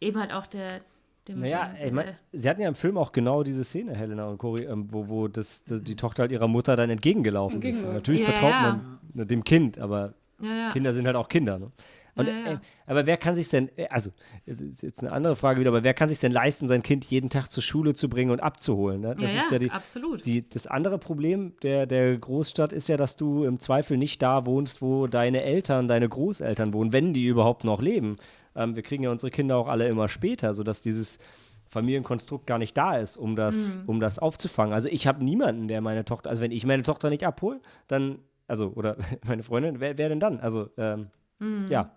eben 0.00 0.20
halt 0.20 0.32
auch 0.32 0.46
der, 0.46 0.80
dem, 1.28 1.40
Naja, 1.40 1.68
dem, 1.68 1.86
ich 1.86 1.92
mein, 1.92 2.18
sie 2.32 2.48
hatten 2.48 2.60
ja 2.60 2.68
im 2.68 2.74
Film 2.74 2.98
auch 2.98 3.12
genau 3.12 3.42
diese 3.42 3.64
Szene, 3.64 3.94
Helena 3.94 4.26
und 4.28 4.38
Cory, 4.38 4.64
ähm, 4.64 4.88
wo, 4.90 5.08
wo 5.08 5.28
das, 5.28 5.64
das, 5.64 5.82
die 5.82 5.96
Tochter 5.96 6.24
halt 6.24 6.32
ihrer 6.32 6.48
Mutter 6.48 6.76
dann 6.76 6.90
entgegengelaufen 6.90 7.62
ist. 7.62 7.64
Entgegenläuft. 7.64 7.94
Natürlich 7.94 8.22
Ja, 8.22 8.32
vertraut 8.32 8.50
ja. 8.50 8.80
man 9.14 9.28
dem 9.28 9.44
Kind, 9.44 9.78
aber 9.78 10.14
ja, 10.40 10.48
ja. 10.48 10.70
Kinder 10.72 10.92
sind 10.92 11.06
halt 11.06 11.16
auch 11.16 11.28
Kinder. 11.28 11.58
Ne? 11.58 11.70
Und, 12.14 12.26
Ja, 12.26 12.32
ja. 12.32 12.52
Äh, 12.52 12.58
aber 12.86 13.06
wer 13.06 13.16
kann 13.16 13.34
sich 13.34 13.48
denn, 13.48 13.70
äh, 13.76 13.88
also, 13.88 14.10
es 14.44 14.60
ist 14.60 14.82
jetzt 14.82 15.02
eine 15.02 15.12
andere 15.12 15.34
Frage 15.34 15.60
wieder, 15.60 15.70
aber 15.70 15.82
wer 15.82 15.94
kann 15.94 16.08
sich 16.08 16.18
denn 16.18 16.32
leisten, 16.32 16.68
sein 16.68 16.82
Kind 16.82 17.06
jeden 17.06 17.30
Tag 17.30 17.48
zur 17.48 17.62
Schule 17.62 17.94
zu 17.94 18.08
bringen 18.08 18.30
und 18.30 18.40
abzuholen? 18.40 19.00
Ne? 19.00 19.16
Das 19.18 19.32
ja, 19.34 19.40
ist 19.40 19.46
ja, 19.46 19.52
ja 19.52 19.58
die, 19.58 19.70
absolut. 19.70 20.26
die, 20.26 20.48
das 20.48 20.66
andere 20.66 20.98
Problem 20.98 21.54
der, 21.62 21.86
der 21.86 22.18
Großstadt 22.18 22.72
ist 22.72 22.88
ja, 22.88 22.96
dass 22.96 23.16
du 23.16 23.44
im 23.44 23.58
Zweifel 23.58 23.96
nicht 23.96 24.20
da 24.20 24.44
wohnst, 24.44 24.82
wo 24.82 25.06
deine 25.06 25.42
Eltern, 25.42 25.88
deine 25.88 26.08
Großeltern 26.08 26.72
wohnen, 26.74 26.92
wenn 26.92 27.14
die 27.14 27.24
überhaupt 27.24 27.64
noch 27.64 27.80
leben. 27.80 28.16
Ähm, 28.54 28.76
wir 28.76 28.82
kriegen 28.82 29.02
ja 29.04 29.10
unsere 29.10 29.30
Kinder 29.30 29.56
auch 29.56 29.68
alle 29.68 29.88
immer 29.88 30.08
später, 30.08 30.52
sodass 30.52 30.82
dieses 30.82 31.18
Familienkonstrukt 31.66 32.46
gar 32.46 32.58
nicht 32.58 32.76
da 32.76 32.98
ist, 32.98 33.16
um 33.16 33.34
das, 33.34 33.78
Mhm. 33.78 33.82
um 33.86 34.00
das 34.00 34.18
aufzufangen. 34.18 34.74
Also 34.74 34.88
ich 34.90 35.06
habe 35.06 35.24
niemanden, 35.24 35.68
der 35.68 35.80
meine 35.80 36.04
Tochter, 36.04 36.28
also 36.28 36.42
wenn 36.42 36.52
ich 36.52 36.66
meine 36.66 36.82
Tochter 36.82 37.08
nicht 37.08 37.24
abhole, 37.24 37.60
dann, 37.88 38.18
also, 38.46 38.68
oder 38.74 38.96
meine 39.26 39.42
Freundin, 39.42 39.80
wer, 39.80 39.96
wer 39.96 40.10
denn 40.10 40.20
dann? 40.20 40.38
Also, 40.40 40.68
ähm, 40.76 41.08
Mhm. 41.42 41.66
ja. 41.70 41.90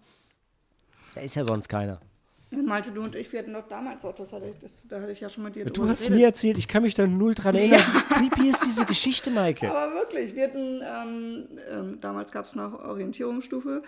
Da 1.13 1.21
ist 1.21 1.35
ja 1.35 1.45
sonst 1.45 1.69
keiner. 1.69 1.99
Malte, 2.51 2.91
du 2.91 3.01
und 3.01 3.15
ich, 3.15 3.31
wir 3.33 3.39
hatten 3.39 3.53
doch 3.53 3.67
damals 3.67 4.05
auch, 4.05 4.15
das 4.15 4.31
hatte 4.31 4.45
ich, 4.47 4.59
das, 4.59 4.87
da 4.87 5.01
hatte 5.01 5.11
ich 5.11 5.19
ja 5.19 5.29
schon 5.29 5.43
mit 5.43 5.55
dir 5.55 5.65
Du 5.65 5.87
hast 5.87 6.03
geredet. 6.03 6.19
mir 6.19 6.25
erzählt, 6.27 6.57
ich 6.57 6.67
kann 6.67 6.83
mich 6.83 6.93
da 6.93 7.05
null 7.05 7.33
dran 7.35 7.55
erinnern. 7.55 7.81
Wie 7.81 8.29
creepy 8.29 8.49
ist 8.49 8.63
diese 8.65 8.85
Geschichte, 8.85 9.29
Maike? 9.31 9.69
Aber 9.69 9.93
wirklich, 9.93 10.35
wir 10.35 10.43
hatten, 10.45 10.81
ähm, 10.81 11.47
ähm, 11.69 11.97
damals 12.01 12.31
gab 12.31 12.45
es 12.45 12.55
noch 12.55 12.73
Orientierungsstufe. 12.85 13.81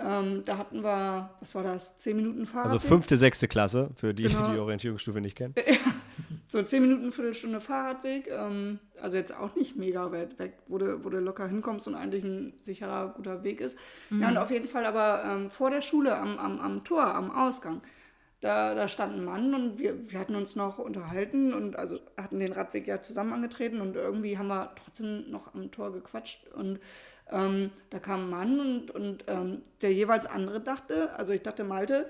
Ähm, 0.00 0.42
da 0.44 0.58
hatten 0.58 0.82
wir, 0.82 1.30
was 1.40 1.54
war 1.54 1.62
das, 1.64 1.96
zehn 1.98 2.16
Minuten 2.16 2.46
Fahrradweg? 2.46 2.74
Also 2.74 2.86
fünfte, 2.88 3.16
sechste 3.16 3.46
Klasse, 3.48 3.90
für 3.96 4.14
die, 4.14 4.24
Genau. 4.24 4.44
die 4.46 4.52
die 4.52 4.58
Orientierungsstufe 4.58 5.20
nicht 5.20 5.36
kennen. 5.36 5.54
So 6.46 6.62
zehn 6.62 6.82
Minuten, 6.82 7.12
Viertelstunde 7.12 7.60
Fahrradweg. 7.60 8.28
Ähm, 8.28 8.78
also 9.00 9.16
jetzt 9.16 9.34
auch 9.34 9.54
nicht 9.54 9.76
mega 9.76 10.10
weit 10.12 10.38
weg, 10.38 10.58
wo 10.66 10.78
du, 10.78 11.04
wo 11.04 11.10
du 11.10 11.18
locker 11.18 11.46
hinkommst 11.46 11.88
und 11.88 11.94
eigentlich 11.94 12.24
ein 12.24 12.54
sicherer, 12.60 13.14
guter 13.16 13.44
Weg 13.44 13.60
ist. 13.60 13.78
Ja, 14.10 14.28
und 14.28 14.38
auf 14.38 14.50
jeden 14.50 14.68
Fall 14.68 14.84
aber 14.84 15.22
ähm, 15.24 15.50
vor 15.50 15.70
der 15.70 15.82
Schule 15.82 16.16
am, 16.16 16.38
am, 16.38 16.60
am 16.60 16.84
Tor, 16.84 17.04
am 17.04 17.30
Ausgang, 17.30 17.82
Da, 18.40 18.74
da 18.74 18.86
stand 18.86 19.16
ein 19.16 19.24
Mann 19.24 19.52
und 19.52 19.78
wir, 19.80 20.12
wir 20.12 20.20
hatten 20.20 20.36
uns 20.36 20.54
noch 20.54 20.78
unterhalten 20.78 21.52
und 21.52 21.74
also 21.76 21.98
hatten 22.16 22.38
den 22.38 22.52
Radweg 22.52 22.86
ja 22.86 23.02
zusammen 23.02 23.32
angetreten 23.32 23.80
und 23.80 23.96
irgendwie 23.96 24.38
haben 24.38 24.46
wir 24.48 24.70
trotzdem 24.76 25.28
noch 25.30 25.54
am 25.54 25.72
Tor 25.72 25.92
gequatscht 25.92 26.46
und 26.54 26.78
ähm, 27.30 27.70
da 27.90 27.98
kam 27.98 28.24
ein 28.24 28.30
Mann 28.30 28.60
und, 28.60 28.90
und 28.92 29.24
ähm, 29.26 29.62
der 29.82 29.92
jeweils 29.92 30.26
andere 30.26 30.60
dachte, 30.60 31.12
also 31.18 31.32
ich 31.32 31.42
dachte 31.42 31.64
Malte, 31.64 32.08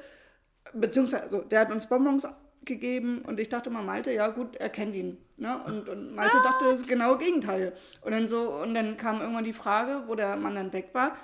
beziehungsweise 0.75 1.23
also 1.23 1.41
der 1.41 1.61
hat 1.61 1.73
uns 1.73 1.89
Bonbons 1.89 2.27
gegeben 2.69 3.23
und 3.27 3.41
ich 3.41 3.49
dachte 3.49 3.71
mal 3.71 3.83
Malte, 3.83 4.13
ja 4.13 4.29
gut, 4.29 4.55
er 4.57 4.69
kennt 4.69 4.95
ihn. 4.95 5.19
Ne? 5.37 5.61
Und, 5.67 5.89
und 5.89 6.15
Malte 6.15 6.37
dachte 6.45 6.67
das 6.67 6.87
genaue 6.87 7.19
Gegenteil. 7.19 7.73
Und 8.03 8.13
dann 8.13 8.29
so, 8.29 8.53
und 8.53 8.75
dann 8.75 8.97
kam 8.97 9.21
irgendwann 9.21 9.43
die 9.45 9.53
Frage, 9.53 10.05
wo 10.07 10.15
der 10.15 10.37
Mann 10.37 10.55
dann 10.55 10.73
weg 10.73 10.91
war, 10.93 11.17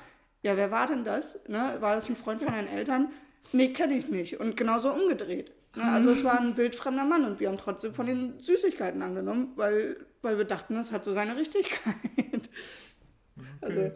ja, 0.42 0.56
wer 0.56 0.70
war 0.72 0.88
denn 0.88 1.04
das? 1.04 1.38
Ne? 1.46 1.76
War 1.80 1.94
das 1.94 2.08
ein 2.08 2.16
Freund 2.16 2.42
von 2.42 2.52
deinen 2.52 2.68
Eltern? 2.68 3.12
Nee, 3.52 3.68
kenne 3.68 3.94
ich 3.94 4.08
nicht. 4.08 4.40
Und 4.40 4.56
genauso 4.56 4.92
umgedreht. 4.92 5.52
Ne? 5.76 5.84
Also 5.84 6.10
es 6.10 6.24
war 6.24 6.40
ein 6.40 6.56
wildfremder 6.56 7.04
Mann 7.04 7.24
und 7.24 7.40
wir 7.40 7.48
haben 7.48 7.56
trotzdem 7.56 7.94
von 7.94 8.06
den 8.06 8.38
Süßigkeiten 8.40 9.02
angenommen, 9.02 9.52
weil, 9.56 9.96
weil 10.22 10.36
wir 10.38 10.44
dachten, 10.44 10.74
das 10.74 10.92
hat 10.92 11.04
so 11.04 11.12
seine 11.12 11.36
Richtigkeit. 11.36 11.94
Also, 13.60 13.90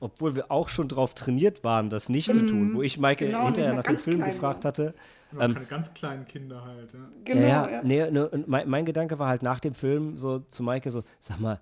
Obwohl 0.00 0.34
wir 0.34 0.50
auch 0.50 0.68
schon 0.68 0.88
drauf 0.88 1.14
trainiert 1.14 1.62
waren, 1.62 1.90
das 1.90 2.08
nicht 2.08 2.32
zu 2.32 2.44
tun. 2.44 2.74
Wo 2.74 2.82
ich 2.82 2.98
Maike 2.98 3.26
Genau, 3.26 3.44
hinterher 3.46 3.74
nach 3.74 3.84
dem 3.84 3.98
Film 3.98 4.24
gefragt 4.24 4.64
war. 4.64 4.68
hatte. 4.68 4.94
Ja, 5.38 5.44
Ähm, 5.44 5.54
keine 5.54 5.66
ganz 5.66 5.94
kleinen 5.94 6.26
Kinder 6.26 6.64
halt. 6.64 6.92
Ja. 6.92 7.00
genau, 7.24 7.40
ja, 7.40 7.70
ja. 7.70 7.82
Nee, 7.82 8.10
ne, 8.10 8.28
und 8.28 8.48
mein, 8.48 8.68
mein 8.68 8.84
Gedanke 8.84 9.18
war 9.18 9.28
halt 9.28 9.42
nach 9.42 9.60
dem 9.60 9.74
Film 9.74 10.18
so 10.18 10.40
zu 10.40 10.62
Maike 10.62 10.90
so, 10.90 11.02
sag 11.20 11.40
mal, 11.40 11.60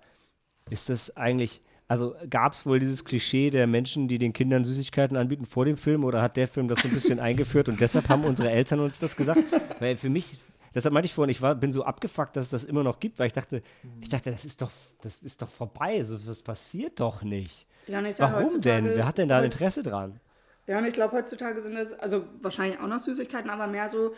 ist 0.69 0.89
das 0.89 1.15
eigentlich, 1.17 1.61
also 1.87 2.15
gab 2.29 2.53
es 2.53 2.65
wohl 2.65 2.79
dieses 2.79 3.05
Klischee 3.05 3.49
der 3.49 3.67
Menschen, 3.67 4.07
die 4.07 4.17
den 4.17 4.33
Kindern 4.33 4.65
Süßigkeiten 4.65 5.17
anbieten 5.17 5.45
vor 5.45 5.65
dem 5.65 5.77
Film 5.77 6.03
oder 6.03 6.21
hat 6.21 6.37
der 6.37 6.47
Film 6.47 6.67
das 6.67 6.81
so 6.81 6.87
ein 6.87 6.93
bisschen 6.93 7.19
eingeführt 7.19 7.69
und 7.69 7.81
deshalb 7.81 8.09
haben 8.09 8.23
unsere 8.25 8.49
Eltern 8.51 8.79
uns 8.79 8.99
das 8.99 9.15
gesagt? 9.15 9.43
Weil 9.79 9.97
für 9.97 10.09
mich, 10.09 10.39
deshalb 10.73 10.93
meinte 10.93 11.05
ich 11.05 11.13
vorhin, 11.13 11.29
ich 11.29 11.41
war, 11.41 11.55
bin 11.55 11.73
so 11.73 11.83
abgefuckt, 11.83 12.35
dass 12.35 12.45
es 12.45 12.51
das 12.51 12.63
immer 12.63 12.83
noch 12.83 12.99
gibt, 12.99 13.19
weil 13.19 13.27
ich 13.27 13.33
dachte, 13.33 13.61
ich 14.01 14.09
dachte, 14.09 14.31
das 14.31 14.45
ist 14.45 14.61
doch, 14.61 14.71
das 15.01 15.21
ist 15.23 15.41
doch 15.41 15.49
vorbei, 15.49 16.03
so 16.03 16.17
das 16.17 16.41
passiert 16.41 16.99
doch 16.99 17.23
nicht. 17.23 17.67
Ja, 17.87 18.01
Warum 18.19 18.61
denn? 18.61 18.85
Wer 18.85 19.05
hat 19.05 19.17
denn 19.17 19.27
da 19.27 19.41
Interesse 19.41 19.83
dran? 19.83 20.19
Ja, 20.67 20.77
und 20.79 20.85
ich 20.85 20.93
glaube, 20.93 21.15
heutzutage 21.17 21.59
sind 21.61 21.75
es, 21.75 21.93
also 21.93 22.25
wahrscheinlich 22.41 22.79
auch 22.79 22.87
noch 22.87 22.99
Süßigkeiten, 22.99 23.49
aber 23.49 23.67
mehr 23.67 23.89
so 23.89 24.13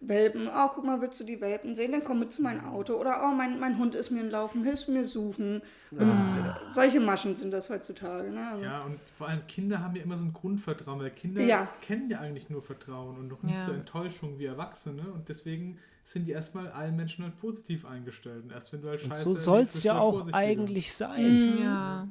Welpen. 0.00 0.48
Oh, 0.48 0.68
guck 0.72 0.84
mal, 0.84 1.00
willst 1.00 1.18
du 1.18 1.24
die 1.24 1.40
Welpen 1.40 1.74
sehen? 1.74 1.90
Dann 1.90 2.04
komm 2.04 2.20
mit 2.20 2.32
zu 2.32 2.40
meinem 2.40 2.64
Auto. 2.64 2.94
Oder, 2.94 3.20
oh, 3.24 3.34
mein, 3.34 3.58
mein 3.58 3.78
Hund 3.78 3.96
ist 3.96 4.10
mir 4.10 4.20
im 4.20 4.30
Laufen, 4.30 4.62
hilfst 4.62 4.88
mir 4.88 5.04
suchen? 5.04 5.60
Und 5.90 6.08
äh, 6.36 6.70
solche 6.72 7.00
Maschen 7.00 7.34
sind 7.34 7.50
das 7.50 7.68
heutzutage. 7.68 8.30
Ne? 8.30 8.48
Also, 8.48 8.64
Ja, 8.64 8.82
und 8.82 9.00
vor 9.16 9.28
allem 9.28 9.44
Kinder 9.48 9.82
haben 9.82 9.96
ja 9.96 10.02
immer 10.04 10.16
so 10.16 10.24
ein 10.24 10.32
Grundvertrauen, 10.32 11.00
weil 11.00 11.10
Kinder 11.10 11.42
Ja. 11.42 11.68
kennen 11.80 12.08
ja 12.10 12.20
eigentlich 12.20 12.48
nur 12.48 12.62
Vertrauen 12.62 13.18
und 13.18 13.26
noch 13.28 13.42
nicht 13.42 13.56
Ja. 13.56 13.64
so 13.66 13.72
Enttäuschung 13.72 14.38
wie 14.38 14.44
Erwachsene 14.46 15.02
und 15.12 15.28
deswegen 15.28 15.78
sind 16.04 16.26
die 16.26 16.32
erstmal 16.32 16.70
allen 16.70 16.96
Menschen 16.96 17.24
halt 17.24 17.36
positiv 17.40 17.84
eingestellt 17.84 18.44
und 18.44 18.52
erst 18.52 18.72
wenn 18.72 18.82
du 18.82 18.88
halt 18.88 19.02
Und 19.02 19.08
Scheiße 19.10 19.24
so 19.24 19.30
erlebst, 19.30 19.44
soll 19.44 19.60
es 19.62 19.82
ja 19.82 19.94
du 19.94 19.98
auch 19.98 20.32
eigentlich 20.32 20.94
sein. 20.94 21.58
Ja. 21.60 22.08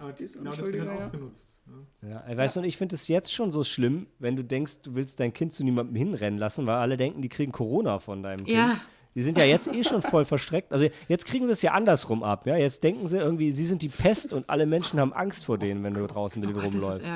Aber 0.00 0.12
Die 0.12 0.24
ist 0.24 0.34
genau 0.34 0.50
das 0.50 0.58
wird 0.64 0.78
halt 0.80 0.88
ja. 0.88 0.94
ausgenutzt. 0.96 1.60
Ja. 2.02 2.24
Ja, 2.28 2.36
weißt 2.36 2.56
du, 2.56 2.60
und 2.60 2.66
ich 2.66 2.76
finde 2.76 2.94
es 2.94 3.08
jetzt 3.08 3.32
schon 3.32 3.50
so 3.50 3.64
schlimm, 3.64 4.06
wenn 4.18 4.36
du 4.36 4.44
denkst, 4.44 4.82
du 4.82 4.94
willst 4.94 5.18
dein 5.20 5.32
Kind 5.32 5.52
zu 5.52 5.64
niemandem 5.64 5.96
hinrennen 5.96 6.38
lassen, 6.38 6.66
weil 6.66 6.76
alle 6.76 6.96
denken, 6.96 7.20
die 7.22 7.28
kriegen 7.28 7.52
Corona 7.52 7.98
von 7.98 8.22
deinem 8.22 8.44
Kind. 8.44 8.56
Ja. 8.56 8.76
Die 9.14 9.22
sind 9.22 9.36
ja 9.36 9.44
jetzt 9.44 9.66
eh 9.74 9.82
schon 9.82 10.00
voll 10.02 10.24
verstreckt. 10.24 10.72
Also 10.72 10.86
jetzt 11.08 11.24
kriegen 11.26 11.46
sie 11.46 11.52
es 11.52 11.62
ja 11.62 11.72
andersrum 11.72 12.22
ab. 12.22 12.46
Ja? 12.46 12.56
Jetzt 12.56 12.84
denken 12.84 13.08
sie 13.08 13.16
irgendwie, 13.18 13.50
sie 13.50 13.64
sind 13.64 13.82
die 13.82 13.88
Pest 13.88 14.32
und 14.32 14.48
alle 14.48 14.66
Menschen 14.66 15.00
haben 15.00 15.12
Angst 15.12 15.44
vor 15.44 15.58
denen, 15.58 15.82
wenn 15.82 15.94
du 15.94 16.06
draußen 16.06 16.40
mit 16.40 16.48
denen 16.50 16.62
Das 16.62 16.72
ist, 16.74 16.82
rumläufst. 16.82 17.12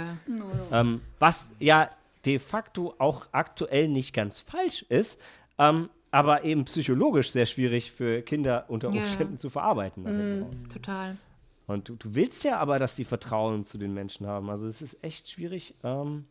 ja. 0.70 0.80
Ähm, 0.80 1.00
was 1.20 1.50
ja 1.60 1.88
de 2.24 2.40
facto 2.40 2.94
auch 2.98 3.26
aktuell 3.30 3.88
nicht 3.88 4.12
ganz 4.14 4.40
falsch 4.40 4.84
ist, 4.88 5.20
ähm, 5.58 5.88
aber 6.10 6.44
eben 6.44 6.64
psychologisch 6.64 7.30
sehr 7.30 7.46
schwierig 7.46 7.92
für 7.92 8.22
Kinder 8.22 8.64
unter 8.68 8.90
Ja. 8.92 9.00
Umständen 9.02 9.38
zu 9.38 9.48
verarbeiten. 9.48 10.04
raus. 10.42 10.54
Total. 10.72 11.16
Und 11.66 11.88
du, 11.88 11.96
du 11.96 12.14
willst 12.14 12.44
ja 12.44 12.58
aber, 12.58 12.78
dass 12.78 12.94
die 12.96 13.04
Vertrauen 13.04 13.64
zu 13.64 13.78
den 13.78 13.94
Menschen 13.94 14.26
haben. 14.26 14.50
Also 14.50 14.66
es 14.66 14.82
ist 14.82 15.02
echt 15.04 15.28
schwierig 15.30 15.74
ähm, 15.84 16.26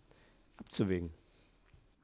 abzuwägen. 0.58 1.12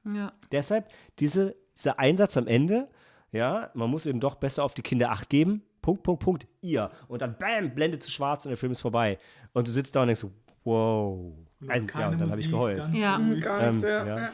Ja. 0.05 0.31
Deshalb 0.51 0.89
diese, 1.19 1.55
dieser 1.77 1.99
Einsatz 1.99 2.37
am 2.37 2.47
Ende, 2.47 2.87
ja, 3.31 3.69
man 3.73 3.89
muss 3.89 4.05
eben 4.05 4.19
doch 4.19 4.35
besser 4.35 4.63
auf 4.63 4.73
die 4.73 4.81
Kinder 4.81 5.11
Acht 5.11 5.29
geben. 5.29 5.63
Punkt, 5.81 6.03
Punkt, 6.03 6.23
Punkt, 6.23 6.47
ihr. 6.61 6.89
Und 7.07 7.21
dann 7.21 7.37
bam, 7.37 7.73
Blende 7.75 7.99
zu 7.99 8.09
schwarz 8.11 8.45
und 8.45 8.49
der 8.49 8.57
Film 8.57 8.71
ist 8.71 8.81
vorbei. 8.81 9.17
Und 9.53 9.67
du 9.67 9.71
sitzt 9.71 9.95
da 9.95 10.01
und 10.01 10.07
denkst 10.07 10.21
so, 10.21 10.31
wow. 10.63 11.33
Ja, 11.61 11.75
und 12.09 12.19
dann 12.19 12.29
habe 12.31 12.39
ich 12.39 12.49
geheult. 12.49 12.77
ganz 12.77 12.97
Ja. 12.97 13.15
ruhig. 13.17 13.43
Gar 13.43 13.67
nichts, 13.69 13.83
Ähm, 13.83 13.89
ja. 13.89 14.05
ja. 14.19 14.29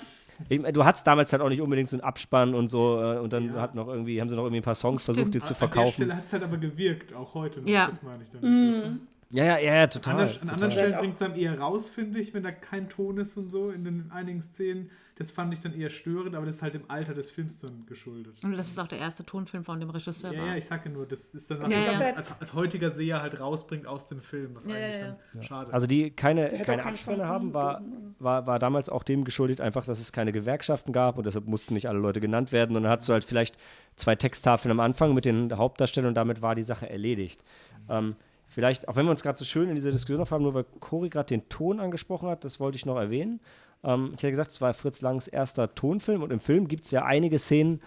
Du 0.49 0.83
hattest 0.85 1.05
damals 1.07 1.31
halt 1.33 1.41
auch 1.41 1.49
nicht 1.49 1.61
unbedingt 1.61 1.87
so 1.87 1.95
einen 1.95 2.03
Abspann 2.03 2.53
und 2.53 2.67
so 2.67 3.01
äh, 3.01 3.17
und 3.19 3.31
dann 3.33 3.53
Ja. 3.55 3.61
hat 3.61 3.75
noch 3.75 3.87
irgendwie, 3.87 4.19
haben 4.21 4.29
sie 4.29 4.35
noch 4.35 4.43
irgendwie 4.43 4.61
ein 4.61 4.63
paar 4.63 4.75
Songs 4.75 5.03
Stimmt. 5.03 5.15
versucht, 5.17 5.33
die 5.35 5.39
An- 5.39 5.45
zu 5.45 5.53
An 5.53 5.59
der 5.59 5.67
verkaufen. 5.69 5.93
Stelle 5.93 6.15
hat 6.17 6.25
es 6.25 6.33
halt 6.33 6.43
aber 6.43 6.57
gewirkt, 6.57 7.13
auch 7.13 7.33
heute 7.33 7.61
noch. 7.61 7.67
Ja. 7.67 7.87
Das 7.87 8.01
meine 8.03 8.23
ich 8.23 8.29
damit. 8.29 8.43
weißt 8.75 8.85
du? 8.85 8.99
Ja, 9.33 9.45
ja, 9.45 9.57
ja, 9.57 9.75
ja, 9.75 9.87
total. 9.87 10.13
An, 10.13 10.17
der, 10.19 10.27
an 10.27 10.31
total. 10.33 10.53
anderen 10.53 10.71
Stellen 10.71 10.99
bringt 10.99 11.15
es 11.15 11.21
einem 11.23 11.35
eher 11.35 11.59
raus, 11.59 11.89
finde 11.89 12.19
ich, 12.19 12.35
wenn 12.35 12.43
da 12.43 12.51
kein 12.51 12.87
Ton 12.87 13.17
ist 13.17 13.35
und 13.35 13.49
so 13.49 13.71
in 13.71 13.83
den 13.83 14.11
einigen 14.11 14.43
Szenen. 14.43 14.91
Das 15.15 15.31
fand 15.31 15.53
ich 15.53 15.59
dann 15.59 15.73
eher 15.73 15.89
störend, 15.89 16.35
aber 16.35 16.45
das 16.45 16.57
ist 16.57 16.61
halt 16.61 16.75
dem 16.75 16.89
Alter 16.89 17.15
des 17.15 17.31
Films 17.31 17.59
dann 17.59 17.85
geschuldet. 17.87 18.43
Und 18.43 18.55
das 18.55 18.67
ist 18.69 18.79
auch 18.79 18.87
der 18.87 18.99
erste 18.99 19.25
Tonfilm 19.25 19.63
von 19.63 19.79
dem 19.79 19.89
Regisseur. 19.89 20.33
Ja, 20.33 20.39
war. 20.39 20.47
ja, 20.49 20.55
ich 20.55 20.65
sage 20.65 20.83
ja 20.85 20.91
nur, 20.91 21.07
das 21.07 21.33
ist 21.33 21.49
dann 21.49 21.61
was, 21.61 21.71
Ja, 21.71 21.79
ja. 21.79 21.91
man 21.93 22.15
als, 22.15 22.31
als 22.39 22.53
heutiger 22.53 22.91
Seher 22.91 23.21
halt 23.23 23.39
rausbringt 23.39 23.87
aus 23.87 24.07
dem 24.07 24.21
Film, 24.21 24.51
was 24.53 24.67
Ja, 24.67 24.75
eigentlich 24.75 25.01
ja, 25.01 25.17
dann 25.33 25.43
schade 25.43 25.67
ist. 25.69 25.73
Also 25.73 25.87
die 25.87 26.11
keine, 26.11 26.49
keine 26.49 26.85
Abspanne 26.85 27.27
haben, 27.27 27.55
war, 27.55 27.81
war, 28.19 28.45
war 28.45 28.59
damals 28.59 28.89
auch 28.89 29.03
dem 29.03 29.23
geschuldet, 29.23 29.61
einfach, 29.61 29.85
dass 29.85 29.99
es 29.99 30.11
keine 30.11 30.31
Gewerkschaften 30.31 30.93
gab 30.93 31.17
und 31.17 31.25
deshalb 31.25 31.47
mussten 31.47 31.73
nicht 31.73 31.89
alle 31.89 31.99
Leute 31.99 32.19
genannt 32.19 32.51
werden. 32.51 32.75
Und 32.75 32.83
dann 32.83 32.91
hattest 32.91 33.09
du 33.09 33.13
halt 33.13 33.23
vielleicht 33.23 33.57
zwei 33.95 34.15
Texttafeln 34.15 34.71
am 34.71 34.79
Anfang 34.79 35.15
mit 35.15 35.25
den 35.25 35.55
Hauptdarstellern 35.57 36.09
und 36.09 36.15
damit 36.15 36.43
war 36.43 36.53
die 36.53 36.63
Sache 36.63 36.87
erledigt. 36.89 37.43
Ähm, 37.89 38.15
vielleicht, 38.53 38.87
auch 38.87 38.95
wenn 38.95 39.05
wir 39.05 39.11
uns 39.11 39.23
gerade 39.23 39.37
so 39.37 39.45
schön 39.45 39.69
in 39.69 39.75
dieser 39.75 39.91
Diskussion 39.91 40.21
aufhaben, 40.21 40.43
nur 40.43 40.53
weil 40.53 40.65
Cory 40.79 41.09
gerade 41.09 41.27
den 41.27 41.49
Ton 41.49 41.79
angesprochen 41.79 42.29
hat, 42.29 42.43
das 42.43 42.59
wollte 42.59 42.75
ich 42.75 42.85
noch 42.85 42.97
erwähnen. 42.97 43.39
Ähm, 43.83 44.09
ich 44.09 44.19
hatte 44.19 44.29
gesagt, 44.29 44.51
es 44.51 44.61
war 44.61 44.73
Fritz 44.73 45.01
Langs 45.01 45.27
erster 45.27 45.73
Tonfilm 45.73 46.21
und 46.23 46.31
im 46.31 46.39
Film 46.39 46.67
gibt 46.67 46.85
es 46.85 46.91
ja 46.91 47.03
einige 47.03 47.39
Szenen 47.39 47.81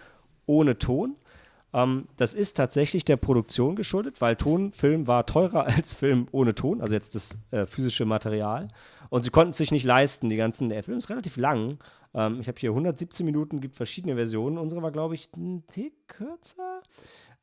ohne 0.45 0.77
Ton. 0.77 1.15
Ähm, 1.73 2.07
das 2.17 2.33
ist 2.33 2.57
tatsächlich 2.57 3.05
der 3.05 3.17
Produktion 3.17 3.75
geschuldet, 3.75 4.21
weil 4.21 4.35
Tonfilm 4.35 5.07
war 5.07 5.25
teurer 5.25 5.65
als 5.67 5.93
Film 5.93 6.27
ohne 6.31 6.53
Ton, 6.55 6.81
also 6.81 6.93
jetzt 6.93 7.15
das 7.15 7.37
äh, 7.51 7.65
physische 7.65 8.05
Material. 8.05 8.67
Und 9.09 9.23
sie 9.23 9.29
konnten 9.29 9.51
es 9.51 9.57
sich 9.57 9.71
nicht 9.71 9.85
leisten, 9.85 10.29
die 10.29 10.37
ganzen, 10.37 10.69
der 10.69 10.83
Film 10.83 10.97
ist 10.97 11.09
relativ 11.09 11.37
lang. 11.37 11.79
Ähm, 12.13 12.39
ich 12.41 12.47
habe 12.47 12.59
hier 12.59 12.71
117 12.71 13.25
Minuten, 13.25 13.61
gibt 13.61 13.75
verschiedene 13.75 14.15
Versionen. 14.15 14.57
Unsere 14.57 14.81
war, 14.81 14.91
glaube 14.91 15.15
ich, 15.15 15.29
ein 15.35 15.65
Tick 15.67 15.93
kürzer. 16.07 16.81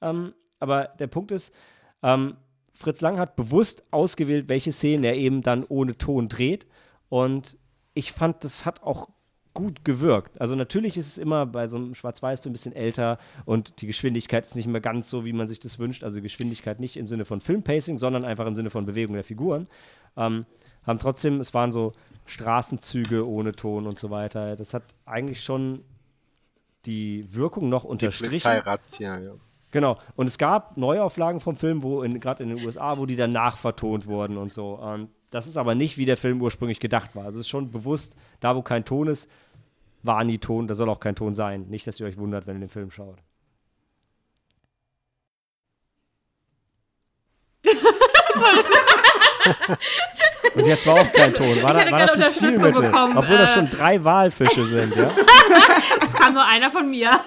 Ähm, 0.02 0.34
aber 0.60 0.84
der 0.98 1.06
Punkt 1.06 1.30
ist, 1.30 1.54
ähm, 2.02 2.36
Fritz 2.74 3.00
Lang 3.00 3.18
hat 3.18 3.36
bewusst 3.36 3.84
ausgewählt, 3.92 4.48
welche 4.48 4.72
Szenen 4.72 5.04
er 5.04 5.14
eben 5.14 5.42
dann 5.42 5.64
ohne 5.64 5.96
Ton 5.96 6.28
dreht. 6.28 6.66
Und 7.08 7.56
ich 7.94 8.12
fand, 8.12 8.42
das 8.42 8.66
hat 8.66 8.82
auch 8.82 9.08
gut 9.54 9.84
gewirkt. 9.84 10.40
Also 10.40 10.56
natürlich 10.56 10.96
ist 10.96 11.06
es 11.06 11.16
immer 11.16 11.46
bei 11.46 11.68
so 11.68 11.76
einem 11.76 11.94
Schwarz-Weiß-Film 11.94 12.50
ein 12.50 12.52
bisschen 12.52 12.74
älter 12.74 13.18
und 13.44 13.80
die 13.80 13.86
Geschwindigkeit 13.86 14.44
ist 14.44 14.56
nicht 14.56 14.66
mehr 14.66 14.80
ganz 14.80 15.08
so, 15.08 15.24
wie 15.24 15.32
man 15.32 15.46
sich 15.46 15.60
das 15.60 15.78
wünscht. 15.78 16.02
Also 16.02 16.20
Geschwindigkeit 16.20 16.80
nicht 16.80 16.96
im 16.96 17.06
Sinne 17.06 17.24
von 17.24 17.40
Filmpacing, 17.40 17.98
sondern 17.98 18.24
einfach 18.24 18.46
im 18.46 18.56
Sinne 18.56 18.70
von 18.70 18.84
Bewegung 18.84 19.14
der 19.14 19.22
Figuren. 19.22 19.68
Ähm, 20.16 20.44
haben 20.82 20.98
trotzdem, 20.98 21.38
es 21.38 21.54
waren 21.54 21.70
so 21.70 21.92
Straßenzüge 22.26 23.26
ohne 23.26 23.52
Ton 23.52 23.86
und 23.86 23.98
so 23.98 24.10
weiter. 24.10 24.56
Das 24.56 24.74
hat 24.74 24.82
eigentlich 25.06 25.42
schon 25.42 25.84
die 26.84 27.24
Wirkung 27.32 27.68
noch 27.68 27.82
Die 27.82 27.88
unterstrichen. 27.88 28.30
Polizeirazzia, 28.30 29.20
ja. 29.20 29.32
Genau. 29.74 29.98
Und 30.14 30.28
es 30.28 30.38
gab 30.38 30.76
Neuauflagen 30.76 31.40
vom 31.40 31.56
Film, 31.56 31.82
wo 31.82 32.02
gerade 32.02 32.44
in 32.44 32.50
den 32.50 32.64
USA, 32.64 32.96
wo 32.96 33.06
die 33.06 33.16
danach 33.16 33.56
vertont 33.56 34.06
wurden 34.06 34.36
und 34.36 34.52
so. 34.52 34.74
Und 34.74 35.08
das 35.32 35.48
ist 35.48 35.56
aber 35.56 35.74
nicht, 35.74 35.98
wie 35.98 36.06
der 36.06 36.16
Film 36.16 36.40
ursprünglich 36.40 36.78
gedacht 36.78 37.16
war. 37.16 37.24
Also 37.24 37.40
es 37.40 37.46
ist 37.46 37.50
schon 37.50 37.72
bewusst, 37.72 38.14
da 38.38 38.54
wo 38.54 38.62
kein 38.62 38.84
Ton 38.84 39.08
ist, 39.08 39.28
war 40.04 40.22
nie 40.22 40.38
Ton, 40.38 40.68
da 40.68 40.76
soll 40.76 40.88
auch 40.88 41.00
kein 41.00 41.16
Ton 41.16 41.34
sein. 41.34 41.66
Nicht, 41.70 41.88
dass 41.88 41.98
ihr 41.98 42.06
euch 42.06 42.16
wundert, 42.16 42.46
wenn 42.46 42.58
ihr 42.58 42.60
den 42.60 42.68
Film 42.68 42.92
schaut. 42.92 43.18
Und 50.54 50.66
jetzt 50.68 50.86
war 50.86 51.00
auch 51.00 51.12
kein 51.12 51.34
Ton. 51.34 51.60
War, 51.64 51.74
da, 51.74 51.90
war 51.90 51.98
das 51.98 52.12
ein 52.12 52.32
Stilmittel? 52.32 52.80
bekommen, 52.80 53.16
Obwohl 53.16 53.38
das 53.38 53.50
äh. 53.50 53.54
schon 53.54 53.70
drei 53.70 54.04
Walfische 54.04 54.64
sind, 54.66 54.94
ja? 54.94 55.10
Es 56.00 56.12
kam 56.12 56.34
nur 56.34 56.44
einer 56.44 56.70
von 56.70 56.88
mir. 56.88 57.10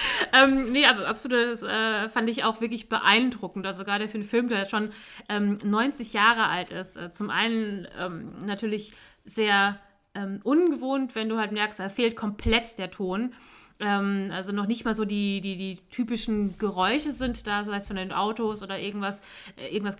ähm, 0.32 0.72
nee, 0.72 0.86
aber 0.86 1.06
absolut, 1.06 1.38
das 1.38 1.62
äh, 1.62 2.08
fand 2.08 2.28
ich 2.28 2.44
auch 2.44 2.60
wirklich 2.60 2.88
beeindruckend. 2.88 3.66
Also 3.66 3.84
gerade 3.84 4.08
für 4.08 4.14
einen 4.14 4.24
Film, 4.24 4.48
der 4.48 4.66
schon 4.66 4.90
ähm, 5.28 5.58
90 5.64 6.12
Jahre 6.12 6.46
alt 6.46 6.70
ist. 6.70 6.96
Äh, 6.96 7.10
zum 7.10 7.30
einen 7.30 7.86
ähm, 7.98 8.32
natürlich 8.44 8.92
sehr 9.24 9.78
ähm, 10.14 10.40
ungewohnt, 10.42 11.14
wenn 11.14 11.28
du 11.28 11.38
halt 11.38 11.52
merkst, 11.52 11.80
da 11.80 11.88
fehlt 11.88 12.16
komplett 12.16 12.78
der 12.78 12.90
Ton. 12.90 13.32
ähm, 13.80 14.28
also 14.32 14.52
noch 14.52 14.66
nicht 14.66 14.84
mal 14.84 14.94
so 14.94 15.04
die, 15.04 15.40
die, 15.40 15.56
die 15.56 15.78
typischen 15.90 16.58
Geräusche 16.58 17.12
sind 17.12 17.46
da, 17.46 17.64
sei 17.64 17.76
es 17.76 17.86
von 17.86 17.96
den 17.96 18.12
Autos 18.12 18.62
oder 18.62 18.78
irgendwas, 18.78 19.22
äh, 19.56 19.68
irgendwas 19.74 19.96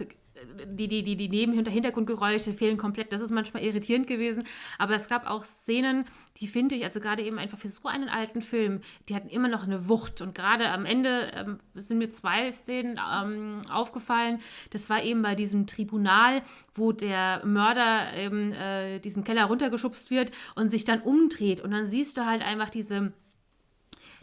die, 0.67 0.89
die, 0.89 1.03
die, 1.03 1.17
die 1.17 1.29
Neben- 1.29 1.59
und 1.59 1.69
Hintergrundgeräusche 1.69 2.53
fehlen 2.53 2.77
komplett. 2.77 3.13
Das 3.13 3.21
ist 3.21 3.31
manchmal 3.31 3.63
irritierend 3.63 4.07
gewesen. 4.07 4.45
Aber 4.79 4.95
es 4.95 5.09
gab 5.09 5.29
auch 5.29 5.45
Szenen, 5.45 6.05
die 6.39 6.47
finde 6.47 6.75
ich, 6.75 6.85
also 6.85 7.01
gerade 7.01 7.23
eben 7.23 7.39
einfach 7.39 7.59
für 7.59 7.69
so 7.69 7.89
einen 7.89 8.09
alten 8.09 8.41
Film, 8.41 8.81
die 9.09 9.15
hatten 9.15 9.29
immer 9.29 9.49
noch 9.49 9.65
eine 9.65 9.89
Wucht. 9.89 10.21
Und 10.21 10.35
gerade 10.35 10.71
am 10.71 10.85
Ende 10.85 11.31
ähm, 11.35 11.59
sind 11.75 11.99
mir 11.99 12.11
zwei 12.11 12.51
Szenen 12.53 12.99
ähm, 12.99 13.61
aufgefallen. 13.71 14.41
Das 14.71 14.89
war 14.91 15.03
eben 15.03 15.23
bei 15.23 15.35
diesem 15.35 15.67
Tribunal, 15.67 16.43
wo 16.75 16.93
der 16.93 17.45
Mörder 17.45 18.15
eben 18.17 18.53
äh, 18.53 18.99
diesen 19.01 19.25
Keller 19.25 19.45
runtergeschubst 19.45 20.11
wird 20.11 20.31
und 20.55 20.71
sich 20.71 20.85
dann 20.85 21.01
umdreht. 21.01 21.61
Und 21.61 21.71
dann 21.71 21.87
siehst 21.87 22.17
du 22.17 22.27
halt 22.27 22.43
einfach 22.43 22.71
diese 22.71 23.13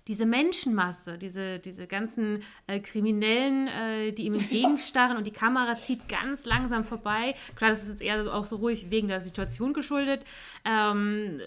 diese 0.10 0.26
Menschenmasse, 0.26 1.20
diese, 1.20 1.60
diese 1.60 1.86
ganzen 1.86 2.42
äh, 2.66 2.80
Kriminellen, 2.80 3.68
äh, 3.68 4.12
die 4.12 4.26
ihm 4.26 4.34
entgegenstarren 4.34 5.18
und 5.18 5.28
die 5.28 5.32
Kamera 5.32 5.78
zieht 5.78 6.10
ganz 6.10 6.46
langsam 6.46 6.84
vorbei. 6.84 7.36
Klar, 7.56 7.70
das 7.70 7.84
ist 7.84 7.90
jetzt 7.90 8.02
eher 8.02 8.34
auch 8.34 8.48
so 8.48 8.56
ruhig 8.56 8.90
wegen 8.90 9.08
der 9.08 9.22
Situation 9.22 9.72
geschuldet. 9.72 10.26
Ähm, 10.66 11.40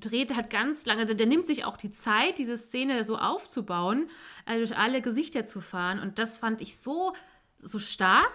dreht 0.00 0.34
halt 0.34 0.50
ganz 0.50 0.84
lange, 0.84 1.02
also 1.02 1.14
der 1.14 1.26
nimmt 1.26 1.46
sich 1.46 1.64
auch 1.64 1.76
die 1.76 1.92
Zeit, 1.92 2.38
diese 2.38 2.58
Szene 2.58 3.04
so 3.04 3.16
aufzubauen, 3.16 4.10
äh, 4.46 4.56
durch 4.56 4.76
alle 4.76 5.00
Gesichter 5.00 5.46
zu 5.46 5.60
fahren. 5.60 6.00
Und 6.00 6.18
das 6.18 6.38
fand 6.38 6.60
ich 6.62 6.76
so, 6.76 7.12
so 7.60 7.78
stark. 7.78 8.32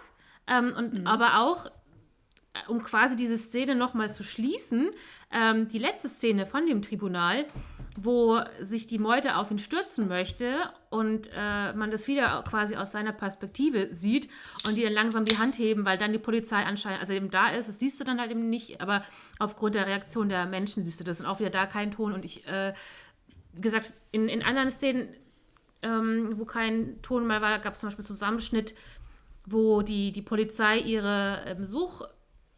Ähm, 0.47 0.73
und 0.77 1.01
mhm. 1.01 1.07
aber 1.07 1.41
auch 1.41 1.65
äh, 1.65 1.69
um 2.69 2.81
quasi 2.81 3.17
diese 3.17 3.37
Szene 3.37 3.75
nochmal 3.75 4.13
zu 4.13 4.23
schließen, 4.23 4.91
ähm, 5.29 5.67
die 5.67 5.79
letzte 5.79 6.07
Szene 6.07 6.45
von 6.45 6.65
dem 6.65 6.81
Tribunal, 6.81 7.45
wo 7.95 8.39
sich 8.61 8.87
die 8.87 8.99
Meute 8.99 9.37
auf 9.37 9.51
ihn 9.51 9.57
stürzen 9.57 10.07
möchte 10.07 10.53
und 10.89 11.29
äh, 11.33 11.73
man 11.73 11.91
das 11.91 12.07
wieder 12.07 12.43
quasi 12.47 12.75
aus 12.75 12.91
seiner 12.91 13.13
Perspektive 13.13 13.93
sieht 13.93 14.29
und 14.67 14.75
die 14.75 14.83
dann 14.83 14.93
langsam 14.93 15.23
die 15.23 15.37
Hand 15.37 15.57
heben, 15.57 15.85
weil 15.85 15.97
dann 15.97 16.11
die 16.11 16.19
Polizei 16.19 16.63
anscheinend, 16.63 16.99
also 16.99 17.13
eben 17.13 17.29
da 17.29 17.49
ist, 17.49 17.69
das 17.69 17.79
siehst 17.79 17.99
du 17.99 18.03
dann 18.03 18.19
halt 18.19 18.31
eben 18.31 18.49
nicht, 18.49 18.81
aber 18.81 19.03
aufgrund 19.39 19.75
der 19.75 19.87
Reaktion 19.87 20.27
der 20.27 20.45
Menschen 20.45 20.83
siehst 20.83 20.99
du 20.99 21.05
das 21.05 21.21
und 21.21 21.25
auch 21.25 21.39
wieder 21.39 21.49
da 21.49 21.65
kein 21.65 21.91
Ton 21.91 22.11
und 22.11 22.25
ich, 22.25 22.45
äh, 22.47 22.73
wie 23.53 23.61
gesagt, 23.61 23.93
in, 24.11 24.27
in 24.27 24.43
anderen 24.43 24.69
Szenen, 24.69 25.07
ähm, 25.81 26.37
wo 26.37 26.45
kein 26.45 27.01
Ton 27.01 27.25
mehr 27.25 27.41
war, 27.41 27.59
gab 27.59 27.75
es 27.75 27.79
zum 27.79 27.87
Beispiel 27.87 28.05
Zusammenschnitt, 28.05 28.75
wo 29.45 29.83
die, 29.83 30.11
die 30.11 30.21
Polizei 30.21 30.79
ihre 30.79 31.43
ähm, 31.45 31.63
Such 31.63 32.01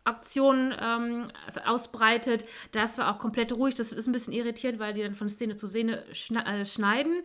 Aktion 0.08 0.74
ähm, 0.82 1.28
ausbreitet. 1.66 2.46
Das 2.72 2.98
war 2.98 3.14
auch 3.14 3.20
komplett 3.20 3.52
ruhig. 3.52 3.76
Das 3.76 3.92
ist 3.92 4.08
ein 4.08 4.12
bisschen 4.12 4.34
irritierend, 4.34 4.80
weil 4.80 4.94
die 4.94 5.04
dann 5.04 5.16
von 5.16 5.30
Szene 5.30 5.56
zu 5.58 5.68
Szene 5.68 6.04
äh, 6.06 6.66
schneiden. 6.66 7.24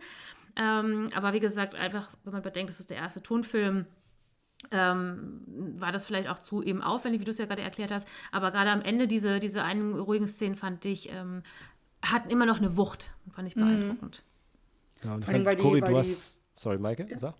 Ähm, 0.55 1.09
aber 1.15 1.33
wie 1.33 1.39
gesagt, 1.39 1.75
einfach, 1.75 2.09
wenn 2.23 2.33
man 2.33 2.41
bedenkt, 2.41 2.69
das 2.69 2.79
ist 2.79 2.89
der 2.89 2.97
erste 2.97 3.23
Tonfilm, 3.23 3.85
ähm, 4.71 5.41
war 5.77 5.91
das 5.91 6.05
vielleicht 6.05 6.29
auch 6.29 6.39
zu 6.39 6.61
eben 6.61 6.81
aufwendig, 6.81 7.21
wie 7.21 7.25
du 7.25 7.31
es 7.31 7.37
ja 7.37 7.45
gerade 7.45 7.61
erklärt 7.61 7.91
hast. 7.91 8.07
Aber 8.31 8.51
gerade 8.51 8.69
am 8.69 8.81
Ende 8.81 9.07
diese, 9.07 9.39
diese 9.39 9.63
einen 9.63 9.95
ruhigen 9.95 10.27
Szenen 10.27 10.55
fand 10.55 10.85
ich, 10.85 11.11
ähm, 11.11 11.43
hatten 12.03 12.29
immer 12.29 12.45
noch 12.45 12.57
eine 12.57 12.77
Wucht. 12.77 13.11
Fand 13.31 13.47
ich 13.47 13.55
mhm. 13.55 13.61
beeindruckend. 13.61 14.23
Mhm. 15.01 15.07
Ja, 15.07 15.15
und 15.15 15.25
Vor 15.25 15.33
allem, 15.33 15.45
weil 15.45 15.57
Cory, 15.57 15.81
du 15.81 15.97
hast. 15.97 16.41
Sorry, 16.53 16.77
Maike, 16.77 17.07
ja. 17.09 17.17
sag. 17.17 17.35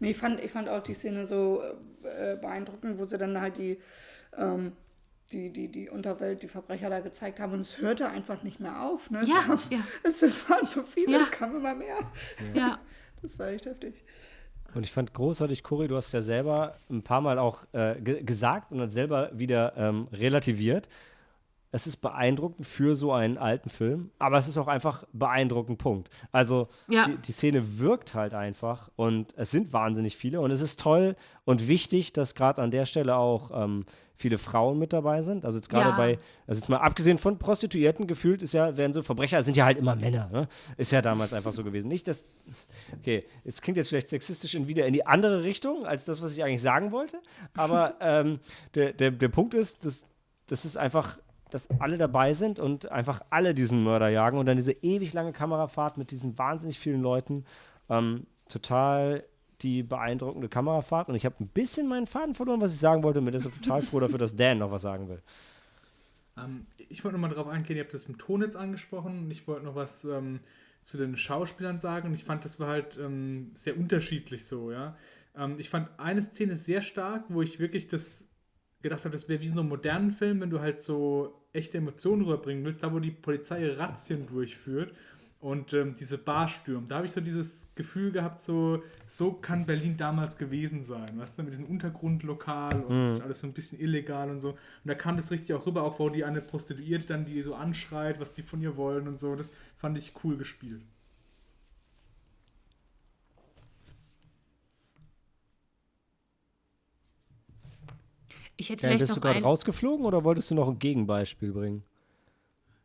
Nee, 0.00 0.10
ich 0.10 0.16
fand, 0.16 0.40
ich 0.40 0.50
fand 0.50 0.68
auch 0.68 0.82
die 0.82 0.94
Szene 0.94 1.24
so 1.24 1.62
äh, 2.02 2.36
beeindruckend, 2.36 2.98
wo 2.98 3.04
sie 3.04 3.16
dann 3.16 3.40
halt 3.40 3.58
die 3.58 3.80
ähm, 4.38 4.72
die, 5.32 5.50
die, 5.50 5.68
die 5.68 5.88
Unterwelt, 5.88 6.42
die 6.42 6.48
Verbrecher 6.48 6.90
da 6.90 7.00
gezeigt 7.00 7.40
haben. 7.40 7.52
Und 7.52 7.60
es 7.60 7.80
hörte 7.80 8.08
einfach 8.08 8.42
nicht 8.42 8.60
mehr 8.60 8.82
auf. 8.82 9.10
Ne? 9.10 9.20
Es, 9.22 9.28
ja, 9.28 9.42
kam, 9.42 9.58
ja. 9.70 9.80
Es, 10.02 10.22
es 10.22 10.48
waren 10.48 10.66
so 10.66 10.82
viele, 10.82 11.12
ja. 11.12 11.20
es 11.20 11.30
kam 11.30 11.56
immer 11.56 11.74
mehr. 11.74 11.98
Ja. 12.54 12.78
Das 13.22 13.38
war 13.38 13.48
echt 13.48 13.64
heftig. 13.64 14.04
Und 14.74 14.84
ich 14.84 14.92
fand 14.92 15.14
großartig, 15.14 15.62
Cory, 15.62 15.88
du 15.88 15.96
hast 15.96 16.12
ja 16.12 16.20
selber 16.20 16.72
ein 16.90 17.02
paar 17.02 17.22
Mal 17.22 17.38
auch 17.38 17.64
äh, 17.72 17.98
gesagt 18.00 18.70
und 18.70 18.78
dann 18.78 18.90
selber 18.90 19.30
wieder 19.32 19.74
ähm, 19.78 20.08
relativiert. 20.12 20.90
Es 21.70 21.86
ist 21.86 21.96
beeindruckend 21.96 22.66
für 22.66 22.94
so 22.94 23.12
einen 23.12 23.38
alten 23.38 23.70
Film, 23.70 24.10
aber 24.18 24.36
es 24.36 24.46
ist 24.46 24.58
auch 24.58 24.68
einfach 24.68 25.04
beeindruckend, 25.12 25.78
Punkt. 25.78 26.10
Also 26.32 26.68
ja. 26.88 27.06
die, 27.06 27.16
die, 27.16 27.32
Szene 27.32 27.78
wirkt 27.78 28.14
halt 28.14 28.34
einfach 28.34 28.90
und 28.94 29.34
es 29.36 29.50
sind 29.50 29.72
wahnsinnig 29.72 30.16
viele 30.16 30.40
und 30.40 30.50
es 30.50 30.60
ist 30.60 30.78
toll 30.78 31.16
und 31.44 31.66
wichtig, 31.66 32.12
dass 32.12 32.34
gerade 32.34 32.60
an 32.60 32.70
der 32.70 32.86
Stelle 32.86 33.16
auch 33.16 33.50
ähm, 33.54 33.86
viele 34.16 34.38
Frauen 34.38 34.78
mit 34.78 34.92
dabei 34.92 35.22
sind. 35.22 35.44
Also 35.44 35.58
jetzt 35.58 35.68
gerade 35.68 35.90
Ja. 35.90 35.96
bei, 35.96 36.18
also 36.46 36.60
jetzt 36.60 36.68
mal 36.68 36.78
abgesehen 36.78 37.18
von 37.18 37.38
Prostituierten 37.38 38.06
gefühlt 38.06 38.42
ist 38.42 38.54
ja, 38.54 38.76
werden 38.76 38.92
so 38.92 39.02
Verbrecher, 39.02 39.42
sind 39.42 39.56
ja 39.56 39.64
halt 39.64 39.76
immer 39.76 39.96
Männer, 39.96 40.28
ne? 40.32 40.46
Ist 40.76 40.92
ja 40.92 41.02
damals 41.02 41.32
einfach 41.32 41.52
so 41.52 41.64
gewesen. 41.64 41.88
Nicht, 41.88 42.06
dass, 42.06 42.24
okay, 42.98 43.24
es 43.44 43.60
klingt 43.60 43.76
jetzt 43.76 43.88
vielleicht 43.88 44.08
sexistisch 44.08 44.54
in 44.54 44.68
wieder 44.68 44.86
in 44.86 44.92
die 44.92 45.04
andere 45.06 45.42
Richtung, 45.42 45.84
als 45.84 46.04
das, 46.04 46.22
was 46.22 46.32
ich 46.32 46.44
eigentlich 46.44 46.62
sagen 46.62 46.92
wollte. 46.92 47.18
Aber 47.54 47.94
ähm, 48.00 48.38
der, 48.74 48.92
der, 48.92 49.10
der 49.10 49.28
Punkt 49.28 49.54
ist, 49.54 49.84
dass 49.84 50.06
das 50.46 50.64
ist 50.64 50.76
einfach, 50.76 51.18
dass 51.50 51.68
alle 51.80 51.96
dabei 51.98 52.34
sind 52.34 52.58
und 52.60 52.92
einfach 52.92 53.20
alle 53.30 53.54
diesen 53.54 53.82
Mörder 53.82 54.08
jagen 54.10 54.38
und 54.38 54.46
dann 54.46 54.56
diese 54.56 54.72
ewig 54.72 55.12
lange 55.12 55.32
Kamerafahrt 55.32 55.96
mit 55.96 56.10
diesen 56.10 56.36
wahnsinnig 56.38 56.78
vielen 56.78 57.00
Leuten. 57.00 57.44
Ähm, 57.88 58.26
total 58.48 59.24
die 59.62 59.82
beeindruckende 59.82 60.48
Kamerafahrt 60.48 61.08
und 61.08 61.14
ich 61.14 61.24
habe 61.24 61.36
ein 61.40 61.48
bisschen 61.48 61.88
meinen 61.88 62.06
Faden 62.06 62.34
verloren, 62.34 62.60
was 62.60 62.72
ich 62.72 62.80
sagen 62.80 63.02
wollte. 63.02 63.18
Und 63.20 63.26
bin 63.26 63.32
deshalb 63.32 63.54
total 63.54 63.82
froh 63.82 64.00
dafür, 64.00 64.18
dass 64.18 64.36
Dan 64.36 64.58
noch 64.58 64.70
was 64.70 64.82
sagen 64.82 65.08
will. 65.08 65.22
Ähm, 66.36 66.66
ich 66.88 67.04
wollte 67.04 67.16
nochmal 67.16 67.30
darauf 67.30 67.48
eingehen, 67.48 67.76
ihr 67.76 67.84
habt 67.84 67.94
das 67.94 68.08
mit 68.08 68.18
Ton 68.18 68.42
jetzt 68.42 68.56
angesprochen 68.56 69.24
und 69.24 69.30
ich 69.30 69.46
wollte 69.46 69.64
noch 69.64 69.74
was 69.74 70.04
ähm, 70.04 70.40
zu 70.82 70.96
den 70.96 71.16
Schauspielern 71.16 71.80
sagen 71.80 72.08
und 72.08 72.14
ich 72.14 72.24
fand, 72.24 72.44
das 72.44 72.60
war 72.60 72.68
halt 72.68 72.98
ähm, 72.98 73.50
sehr 73.54 73.76
unterschiedlich 73.76 74.44
so, 74.46 74.70
ja. 74.70 74.96
Ähm, 75.36 75.56
ich 75.58 75.70
fand 75.70 75.88
eine 75.98 76.22
Szene 76.22 76.56
sehr 76.56 76.82
stark, 76.82 77.24
wo 77.28 77.42
ich 77.42 77.58
wirklich 77.58 77.88
das 77.88 78.28
gedacht 78.82 79.04
habe, 79.04 79.12
das 79.12 79.28
wäre 79.28 79.40
wie 79.40 79.48
so 79.48 79.60
ein 79.60 79.68
modernen 79.68 80.10
Film, 80.10 80.40
wenn 80.40 80.50
du 80.50 80.60
halt 80.60 80.82
so 80.82 81.42
echte 81.52 81.78
Emotionen 81.78 82.22
rüberbringen 82.22 82.64
willst, 82.64 82.82
da 82.82 82.92
wo 82.92 82.98
die 82.98 83.12
Polizei 83.12 83.66
Razzien 83.72 84.26
durchführt 84.26 84.92
und 85.44 85.74
ähm, 85.74 85.94
diese 85.94 86.16
Bar 86.16 86.48
stürmt. 86.48 86.90
Da 86.90 86.96
habe 86.96 87.06
ich 87.06 87.12
so 87.12 87.20
dieses 87.20 87.68
Gefühl 87.74 88.12
gehabt, 88.12 88.38
so, 88.38 88.82
so 89.06 89.30
kann 89.30 89.66
Berlin 89.66 89.98
damals 89.98 90.38
gewesen 90.38 90.82
sein, 90.82 91.18
weißt 91.18 91.38
du, 91.38 91.42
mit 91.42 91.52
diesem 91.52 91.66
Untergrundlokal 91.66 92.80
und 92.80 93.20
alles 93.20 93.40
so 93.40 93.46
ein 93.46 93.52
bisschen 93.52 93.78
illegal 93.78 94.30
und 94.30 94.40
so. 94.40 94.52
Und 94.52 94.58
da 94.84 94.94
kam 94.94 95.16
das 95.16 95.30
richtig 95.30 95.54
auch 95.54 95.66
rüber, 95.66 95.82
auch 95.82 95.98
wo 95.98 96.08
die 96.08 96.24
eine 96.24 96.40
Prostituierte 96.40 97.08
dann 97.08 97.26
die 97.26 97.42
so 97.42 97.54
anschreit, 97.54 98.20
was 98.20 98.32
die 98.32 98.42
von 98.42 98.62
ihr 98.62 98.78
wollen 98.78 99.06
und 99.06 99.18
so. 99.18 99.36
Das 99.36 99.52
fand 99.76 99.98
ich 99.98 100.14
cool 100.24 100.38
gespielt. 100.38 100.80
Ich 108.56 108.70
hätte 108.70 108.80
Dan, 108.80 108.92
vielleicht 108.92 109.00
bist 109.00 109.12
du 109.12 109.16
noch 109.16 109.22
gerade 109.22 109.38
ein, 109.40 109.44
rausgeflogen 109.44 110.06
oder 110.06 110.24
wolltest 110.24 110.50
du 110.50 110.54
noch 110.54 110.68
ein 110.68 110.78
Gegenbeispiel 110.78 111.52
bringen? 111.52 111.84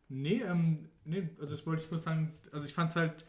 Nee, 0.09 0.41
ähm, 0.41 0.88
nee, 1.05 1.29
also 1.39 1.55
das 1.55 1.65
wollte 1.65 1.83
ich 1.83 1.91
nur 1.91 1.99
sagen, 1.99 2.33
also 2.51 2.65
ich 2.65 2.73
fand 2.73 2.89
es 2.89 2.95
halt, 2.95 3.25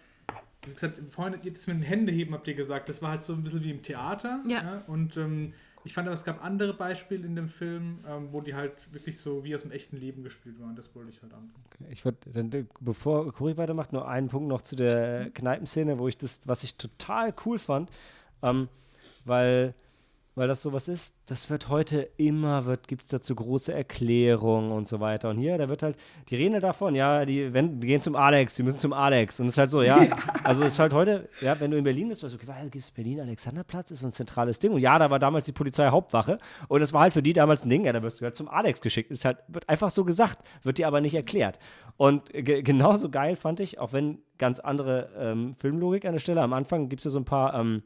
wie 0.66 0.72
gesagt, 0.72 1.01
vorhin 1.10 1.38
jetzt 1.42 1.66
mit 1.66 1.76
den 1.76 1.82
Händeheben 1.82 2.34
habt 2.34 2.47
ihr 2.48 2.55
gesagt, 2.55 2.88
das 2.88 3.02
war 3.02 3.10
halt 3.10 3.22
so 3.22 3.32
ein 3.32 3.42
bisschen 3.42 3.64
wie 3.64 3.70
im 3.70 3.82
Theater. 3.82 4.42
Ja. 4.47 4.82
und 4.86 5.16
ähm, 5.16 5.52
ich 5.84 5.94
fand 5.94 6.06
aber, 6.06 6.14
es 6.14 6.24
gab 6.24 6.44
andere 6.44 6.74
Beispiele 6.74 7.26
in 7.26 7.34
dem 7.34 7.48
Film, 7.48 8.01
ähm, 8.06 8.28
wo 8.32 8.40
die 8.40 8.55
halt 8.55 8.92
wirklich 8.92 9.18
so 9.18 9.44
wie 9.44 9.55
aus 9.55 9.62
dem 9.62 9.70
echten 9.70 9.97
Leben 9.97 10.22
gespielt 10.22 10.60
waren. 10.60 10.76
Das 10.76 10.94
wollte 10.94 11.10
ich 11.10 11.22
halt 11.22 11.32
anbringen. 11.32 11.64
Ich 11.90 12.05
würde, 12.05 12.18
dann, 12.26 12.52
äh, 12.52 12.64
bevor 12.80 13.32
Cory 13.32 13.56
weitermacht, 13.56 13.92
nur 13.92 14.06
einen 14.06 14.28
Punkt 14.28 14.48
noch 14.48 14.60
zu 14.60 14.76
der 14.76 15.30
Kneipenszene, 15.30 15.98
wo 15.98 16.09
ich 16.09 16.18
das, 16.18 16.40
was 16.44 16.64
ich 16.64 16.76
total 16.76 17.34
cool 17.47 17.59
fand, 17.59 17.90
ähm, 18.42 18.68
weil, 19.24 19.74
weil 20.35 20.47
das 20.47 20.62
sowas 20.62 20.89
ist, 20.89 21.16
das 21.27 21.51
wird 21.51 21.69
heute 21.69 22.09
immer, 22.16 22.65
wird, 22.65 22.86
gibt 22.86 23.02
es 23.02 23.09
dazu 23.09 23.35
große 23.35 23.73
Erklärungen 23.73 24.70
und 24.70 24.86
so 24.86 25.01
weiter. 25.01 25.31
Und 25.31 25.39
hier, 25.39 25.59
da 25.59 25.69
wird 25.69 25.82
halt, 25.82 25.97
die 26.28 26.36
reden 26.36 26.55
halt 26.55 26.62
davon, 26.62 26.94
ja, 26.94 27.24
die, 27.24 27.52
wenn, 27.52 27.81
die 27.81 27.89
gehen 27.89 28.01
zum 28.01 28.15
Alex, 28.15 28.55
die 28.55 28.62
müssen 28.62 28.78
zum 28.78 28.93
Alex. 28.93 29.40
Und 29.40 29.47
es 29.47 29.55
ist 29.55 29.59
halt 29.59 29.70
so, 29.70 29.82
ja, 29.82 30.07
also 30.44 30.62
es 30.62 30.74
ist 30.74 30.78
halt 30.78 30.93
heute, 30.93 31.28
ja, 31.40 31.59
wenn 31.59 31.73
du 31.73 31.77
in 31.77 31.85
Berlin 31.85 32.09
bist, 32.09 32.23
du, 32.23 32.27
okay, 32.27 32.47
weil 32.47 32.70
gibt 32.70 32.77
es 32.77 32.90
Berlin-Alexanderplatz, 32.93 33.90
ist 33.90 34.01
so 34.01 34.07
ein 34.07 34.12
zentrales 34.12 34.61
Ding. 34.61 34.73
Und 34.73 34.81
ja, 34.81 34.98
da 34.98 35.11
war 35.11 35.19
damals 35.19 35.47
die 35.47 35.52
Polizei 35.52 35.89
Hauptwache. 35.89 36.39
Und 36.69 36.81
das 36.81 36.93
war 36.93 37.02
halt 37.02 37.12
für 37.12 37.23
die 37.23 37.32
damals 37.32 37.65
ein 37.65 37.70
Ding, 37.70 37.85
ja, 37.85 37.93
da 37.93 38.02
wirst 38.02 38.20
du 38.20 38.24
halt 38.24 38.36
zum 38.36 38.48
Alex 38.48 38.81
geschickt. 38.81 39.11
Ist 39.11 39.24
halt, 39.24 39.39
wird 39.48 39.69
einfach 39.69 39.90
so 39.90 40.05
gesagt, 40.05 40.39
wird 40.62 40.78
dir 40.78 40.86
aber 40.86 41.01
nicht 41.01 41.15
erklärt. 41.15 41.59
Und 41.97 42.32
ge 42.32 42.62
genauso 42.62 43.11
geil 43.11 43.35
fand 43.35 43.59
ich, 43.61 43.78
auch 43.78 43.93
wenn 43.93 44.23
ganz 44.39 44.61
andere 44.61 45.11
ähm, 45.19 45.55
Filmlogik 45.57 46.05
an 46.05 46.12
der 46.12 46.20
Stelle, 46.20 46.40
am 46.40 46.52
Anfang 46.52 46.89
gibt 46.89 47.01
es 47.01 47.05
ja 47.05 47.11
so 47.11 47.19
ein 47.19 47.24
paar 47.24 47.55
ähm, 47.55 47.82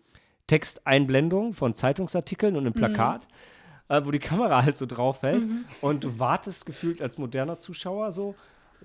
Texteinblendungen 0.47 1.55
von 1.55 1.75
Zeitungsartikeln 1.75 2.57
und 2.57 2.67
einem 2.67 2.75
Plakat, 2.75 3.27
äh, 3.89 4.01
wo 4.05 4.11
die 4.11 4.19
Kamera 4.19 4.65
halt 4.65 4.77
so 4.77 4.87
drauf 4.87 5.23
hält 5.23 5.47
und 5.81 6.05
du 6.05 6.19
wartest 6.19 6.67
gefühlt 6.67 7.01
als 7.01 7.19
moderner 7.19 7.59
Zuschauer 7.59 8.13
so 8.13 8.35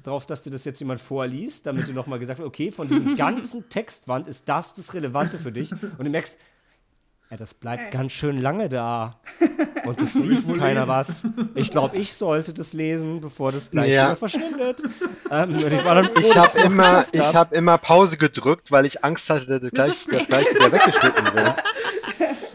drauf, 0.03 0.26
dass 0.26 0.44
dir 0.44 0.52
das 0.52 0.65
jetzt 0.65 0.80
jemand 0.80 1.02
vorliest, 1.02 1.65
damit 1.65 1.88
du 1.88 1.94
nochmal 1.94 2.19
gesagt 2.19 2.40
wird, 2.40 2.48
okay, 2.48 2.72
von 2.72 2.88
diesem 2.88 3.15
ganzen 3.18 3.69
Textwand 3.69 4.27
ist 4.27 4.48
das 4.48 4.76
das 4.76 4.94
Relevante 4.94 5.38
für 5.38 5.52
dich. 5.52 5.72
Und 5.72 6.06
du 6.06 6.10
merkst, 6.10 6.38
Ja, 7.31 7.38
das 7.38 7.53
bleibt 7.53 7.91
ganz 7.91 8.11
schön 8.11 8.41
lange 8.41 8.69
da. 8.69 9.19
Und 9.85 10.01
das 10.01 10.15
liest 10.15 10.51
keiner 10.56 10.88
was. 10.88 11.22
Ich 11.53 11.69
glaube, 11.69 11.95
ich 11.97 12.14
sollte 12.14 12.53
das 12.56 12.73
lesen, 12.73 13.22
bevor 13.22 13.51
das 13.51 13.69
gleich 13.69 13.91
Ja. 13.91 14.06
wieder 14.07 14.15
verschwindet. 14.15 14.81
Ähm, 15.30 15.56
ich 15.56 15.65
Ich 15.68 16.35
habe 16.35 16.60
immer, 16.65 17.06
ich 17.11 17.19
hab. 17.22 17.34
habe 17.35 17.56
immer 17.56 17.77
Pause 17.77 18.18
gedrückt, 18.18 18.72
weil 18.72 18.85
ich 18.85 19.03
Angst 19.03 19.30
hatte, 19.30 19.60
dass 19.60 19.72
das 19.72 20.07
gleich, 20.07 20.07
das 20.19 20.27
gleich 20.27 20.56
wieder 20.56 20.72
weggeschnitten 20.72 21.26
wird. 21.35 21.64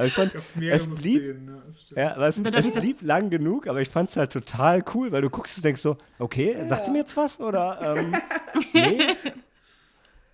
Ich 0.06 0.12
fand, 0.12 0.34
es 0.34 0.88
blieb, 0.88 1.22
Szenen, 1.22 1.44
ne? 1.46 1.62
Ja, 1.94 2.16
aber 2.16 2.26
es, 2.26 2.38
es 2.38 2.70
blieb 2.72 3.01
lang 3.02 3.30
genug, 3.30 3.68
aber 3.68 3.80
ich 3.80 3.88
fand 3.88 4.10
es 4.10 4.16
halt 4.16 4.32
total 4.32 4.84
cool, 4.94 5.12
weil 5.12 5.22
du 5.22 5.30
guckst 5.30 5.56
und 5.56 5.64
denkst 5.64 5.80
so, 5.80 5.96
okay, 6.18 6.56
sagt 6.64 6.88
ihr 6.88 6.92
mir 6.92 6.98
jetzt 6.98 7.16
was? 7.16 7.38
Oder, 7.40 7.96
ähm, 7.96 8.16
nee? 8.72 8.98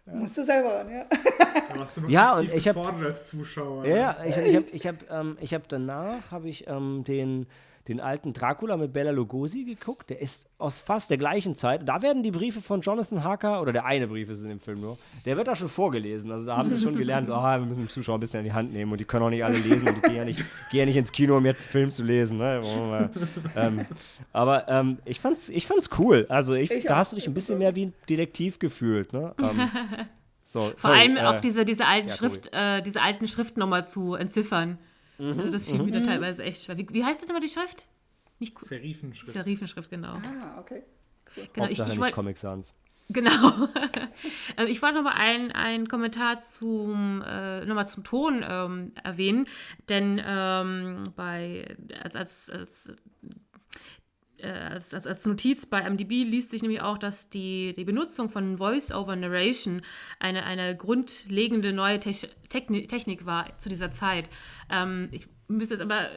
Musst 0.07 0.39
du 0.39 0.43
selber 0.45 0.75
ran, 0.75 0.91
ja. 0.91 1.05
Da 1.73 1.79
warst 1.79 1.97
du 1.97 2.01
noch 2.01 2.09
Ja, 2.09 2.33
aktiv 2.35 2.51
und 2.53 2.57
ich 2.59 2.69
hab- 2.69 2.77
gefordert 2.77 3.05
als 3.07 3.27
Zuschauer. 3.29 3.85
Ja, 3.87 3.93
ne? 3.95 3.99
ja, 4.01 4.17
ich, 4.27 4.37
ich 4.37 4.57
habe 4.57 4.67
ich 4.73 4.87
hab, 4.87 5.11
ähm, 5.11 5.39
ich 5.41 5.55
hab 5.55 5.69
danach 5.69 6.31
habe 6.31 6.49
ich 6.49 6.67
ähm, 6.69 7.05
den, 7.05 7.47
den 7.91 8.01
alten 8.01 8.33
Dracula 8.33 8.77
mit 8.77 8.93
Bella 8.93 9.11
Lugosi 9.11 9.65
geguckt. 9.65 10.11
Der 10.11 10.21
ist 10.21 10.49
aus 10.59 10.79
fast 10.79 11.11
der 11.11 11.19
gleichen 11.19 11.57
Zeit. 11.57 11.89
Da 11.89 12.03
werden 12.03 12.23
die 12.23 12.31
Briefe 12.31 12.61
von 12.61 12.81
Jonathan 12.83 13.25
Harker, 13.25 13.61
oder 13.61 13.73
der 13.73 13.85
eine 13.85 14.07
Brief 14.07 14.31
ist 14.31 14.45
in 14.45 14.49
dem 14.49 14.61
Film 14.61 14.81
nur, 14.81 14.97
der 15.25 15.37
wird 15.37 15.49
da 15.49 15.57
schon 15.57 15.69
vorgelesen. 15.69 16.31
Also 16.31 16.47
da 16.47 16.57
haben 16.57 16.71
sie 16.71 16.79
schon 16.79 16.97
gelernt, 16.97 17.27
so, 17.27 17.35
ah, 17.35 17.59
wir 17.59 17.67
müssen 17.67 17.83
den 17.83 17.89
Zuschauer 17.89 18.17
ein 18.17 18.21
bisschen 18.21 18.41
in 18.41 18.45
die 18.45 18.53
Hand 18.53 18.73
nehmen 18.73 18.93
und 18.93 18.99
die 18.99 19.05
können 19.05 19.25
auch 19.25 19.31
nicht 19.31 19.45
alle 19.45 19.59
lesen 19.59 19.89
und 19.89 19.97
die 19.97 20.03
gehen 20.03 20.17
ja 20.17 20.25
nicht, 20.25 20.39
gehen 20.71 20.81
ja 20.81 20.87
nicht 20.87 20.97
ins 20.97 21.11
Kino, 21.11 21.37
um 21.37 21.45
jetzt 21.45 21.65
einen 21.65 21.73
Film 21.73 21.91
zu 21.91 22.05
lesen. 22.05 22.39
Ne? 22.39 23.11
Ähm, 23.57 23.87
aber 24.33 24.69
ähm, 24.69 24.99
ich 25.05 25.19
fand's, 25.19 25.49
ich 25.49 25.67
fand's 25.67 25.91
cool. 25.99 26.27
Also 26.29 26.55
ich, 26.55 26.71
Ich 26.71 26.85
da 26.85 26.97
hast 26.97 27.11
du 27.11 27.17
dich 27.17 27.27
ein 27.27 27.35
bisschen 27.35 27.59
mehr 27.59 27.75
wie 27.75 27.87
ein 27.87 27.95
Detektiv 28.09 28.61
gefühlt. 28.61 29.13
Ne? 29.13 29.35
Ähm, 29.43 29.69
so, 30.45 30.61
Vor 30.61 30.75
sorry, 30.77 30.99
allem 30.99 31.17
äh, 31.17 31.23
auch 31.23 31.41
diese, 31.41 31.65
diese, 31.65 31.87
alten 31.87 32.09
ja, 32.09 32.15
Schrift, 32.15 32.51
äh, 32.53 32.83
diese 32.83 33.03
alten 33.03 33.27
Schriften 33.27 33.59
nochmal 33.59 33.85
zu 33.85 34.15
entziffern. 34.15 34.79
Also 35.21 35.51
das 35.51 35.67
fiel 35.67 35.83
mir 35.83 35.91
da 35.93 36.01
teilweise 36.01 36.43
echt 36.43 36.65
schwer. 36.65 36.79
Wie, 36.79 36.87
wie 36.91 37.05
heißt 37.05 37.23
das 37.23 37.29
immer 37.31 37.41
die 37.41 37.49
Schrift? 37.49 37.87
Nicht 38.39 38.55
Ku- 38.55 38.65
Serifenschrift. 38.65 39.33
Serifenschrift, 39.33 39.91
genau. 39.91 40.15
Ah, 40.15 40.59
okay. 40.59 40.83
genau 41.35 41.47
ich, 41.47 41.59
Hauptsache 41.59 41.71
ich 41.89 41.89
nicht 41.95 41.99
wollte 42.01 42.15
Comic 42.15 42.37
Sans. 42.39 42.75
Genau. 43.11 43.31
Ähm, 44.57 44.67
ich 44.69 44.83
wollte 44.83 44.97
nochmal 44.97 45.15
einen, 45.17 45.53
einen 45.53 45.89
Kommentar 45.89 46.41
zum, 46.41 47.23
äh, 47.27 47.65
noch 47.65 47.75
mal 47.75 47.87
zum 47.87 48.05
Ton 48.05 48.45
ähm, 48.47 48.93
erwähnen, 49.03 49.47
denn 49.89 50.21
ähm, 50.25 51.05
bei, 51.17 51.77
als, 52.03 52.17
als, 52.17 52.51
als, 52.51 52.93
als, 54.43 54.95
als, 54.95 55.07
als 55.07 55.27
Notiz 55.27 55.67
bei 55.67 55.89
MDB 55.89 56.25
liest 56.25 56.51
sich 56.51 56.63
nämlich 56.63 56.81
auch, 56.81 56.99
dass 56.99 57.31
die, 57.31 57.73
die 57.75 57.85
Benutzung 57.85 58.29
von 58.29 58.59
Voice-over-Narration 58.59 59.83
eine, 60.19 60.45
eine 60.45 60.77
grundlegende 60.77 61.73
neue 61.73 62.01
Techni 62.01 62.87
Technik 62.87 63.27
war 63.27 63.59
zu 63.59 63.69
dieser 63.69 63.91
Zeit. 63.91 64.29
Ähm, 64.71 65.09
ich 65.13 65.27
müsste 65.49 65.75
jetzt 65.75 65.83
aber 65.83 66.09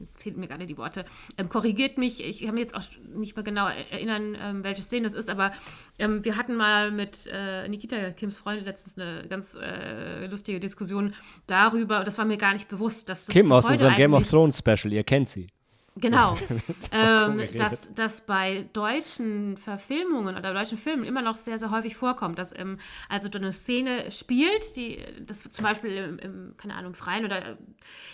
jetzt 0.00 0.22
fehlen 0.22 0.40
mir 0.40 0.48
gerade 0.48 0.66
die 0.66 0.76
Worte, 0.76 1.04
ähm, 1.36 1.48
korrigiert 1.48 1.98
mich, 1.98 2.24
ich 2.24 2.44
kann 2.44 2.54
mich 2.54 2.64
jetzt 2.64 2.74
auch 2.74 2.82
nicht 3.14 3.36
mehr 3.36 3.44
genau 3.44 3.68
erinnern, 3.68 4.36
ähm, 4.40 4.64
welche 4.64 4.82
Szene 4.82 5.04
das 5.04 5.14
ist, 5.14 5.28
aber 5.28 5.52
ähm, 5.98 6.24
wir 6.24 6.36
hatten 6.36 6.56
mal 6.56 6.90
mit 6.90 7.28
äh, 7.32 7.68
Nikita, 7.68 8.10
Kims 8.10 8.38
Freundin, 8.38 8.64
letztens 8.64 8.98
eine 8.98 9.26
ganz 9.28 9.54
äh, 9.54 10.26
lustige 10.26 10.60
Diskussion 10.60 11.14
darüber, 11.46 11.98
und 12.00 12.06
das 12.06 12.18
war 12.18 12.24
mir 12.24 12.36
gar 12.36 12.52
nicht 12.52 12.68
bewusst, 12.68 13.08
dass 13.08 13.26
das 13.26 13.32
Kim 13.32 13.52
aus 13.52 13.70
unserem 13.70 13.94
Game 13.96 14.14
of 14.14 14.28
Thrones 14.28 14.58
Special, 14.58 14.92
ihr 14.92 15.04
kennt 15.04 15.28
sie. 15.28 15.48
Genau. 15.96 16.36
ähm, 16.92 17.42
dass, 17.56 17.92
dass 17.94 18.20
bei 18.20 18.68
deutschen 18.72 19.56
Verfilmungen 19.56 20.36
oder 20.36 20.54
deutschen 20.54 20.78
Filmen 20.78 21.04
immer 21.04 21.22
noch 21.22 21.36
sehr, 21.36 21.58
sehr 21.58 21.70
häufig 21.70 21.96
vorkommt, 21.96 22.38
dass 22.38 22.56
ähm, 22.56 22.78
also 23.08 23.28
so 23.32 23.38
eine 23.38 23.52
Szene 23.52 24.10
spielt, 24.10 24.76
die 24.76 25.04
das 25.20 25.42
zum 25.50 25.64
Beispiel 25.64 25.92
im, 25.92 26.18
im 26.18 26.54
keine 26.56 26.74
Ahnung, 26.74 26.94
Freien 26.94 27.24
oder 27.24 27.44
äh, 27.44 27.56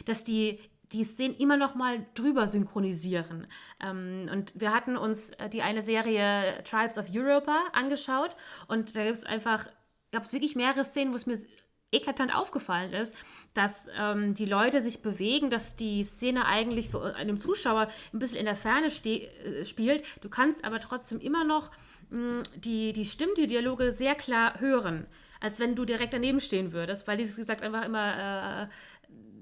dass 0.07 0.25
die 0.25 0.59
die 0.93 1.05
Szenen 1.05 1.35
immer 1.37 1.57
noch 1.57 1.75
mal 1.75 2.07
drüber 2.15 2.47
synchronisieren. 2.47 3.47
Ähm, 3.81 4.29
und 4.33 4.53
wir 4.59 4.73
hatten 4.73 4.97
uns 4.97 5.31
äh, 5.31 5.49
die 5.49 5.63
eine 5.63 5.83
Serie 5.83 6.63
Tribes 6.65 6.99
of 6.99 7.07
Europa 7.13 7.57
angeschaut 7.73 8.37
und 8.69 8.97
da 8.97 9.05
gibt 9.05 9.19
es 9.19 9.25
einfach, 9.25 9.69
gab 10.13 10.23
es 10.23 10.33
wirklich 10.33 10.55
mehrere 10.55 10.85
Szenen, 10.85 11.13
wo 11.13 11.17
es 11.17 11.27
mir 11.27 11.39
eklatant 11.95 12.35
aufgefallen 12.35 12.93
ist, 12.93 13.15
dass 13.55 13.89
ähm, 13.99 14.35
die 14.35 14.47
Leute 14.47 14.83
sich 14.83 15.01
bewegen, 15.01 15.51
dass 15.51 15.77
die 15.77 16.03
Szene 16.03 16.47
eigentlich 16.47 16.91
für 16.91 17.15
einen 17.15 17.39
Zuschauer 17.39 17.89
ein 18.13 18.19
bisschen 18.19 18.39
in 18.39 18.47
der 18.47 18.57
Ferne 18.57 18.89
äh, 18.89 19.65
spielt. 19.65 20.05
Du 20.23 20.29
kannst 20.29 20.65
aber 20.65 20.81
trotzdem 20.81 21.21
immer 21.21 21.45
noch 21.45 21.71
mh, 22.11 22.43
die, 22.57 22.93
die 22.93 23.05
Stimmen, 23.05 23.35
die 23.37 23.47
Dialoge 23.47 23.93
sehr 23.93 24.15
klar 24.15 24.61
hören, 24.61 25.07
als 25.41 25.61
wenn 25.61 25.75
du 25.75 25.85
direkt 25.85 26.15
daneben 26.15 26.41
stehen 26.41 26.73
würdest, 26.73 27.07
weil 27.07 27.19
die, 27.19 27.29
wie 27.29 27.37
gesagt, 27.37 27.63
einfach 27.63 27.85
immer 27.85 28.63
äh, 28.63 28.67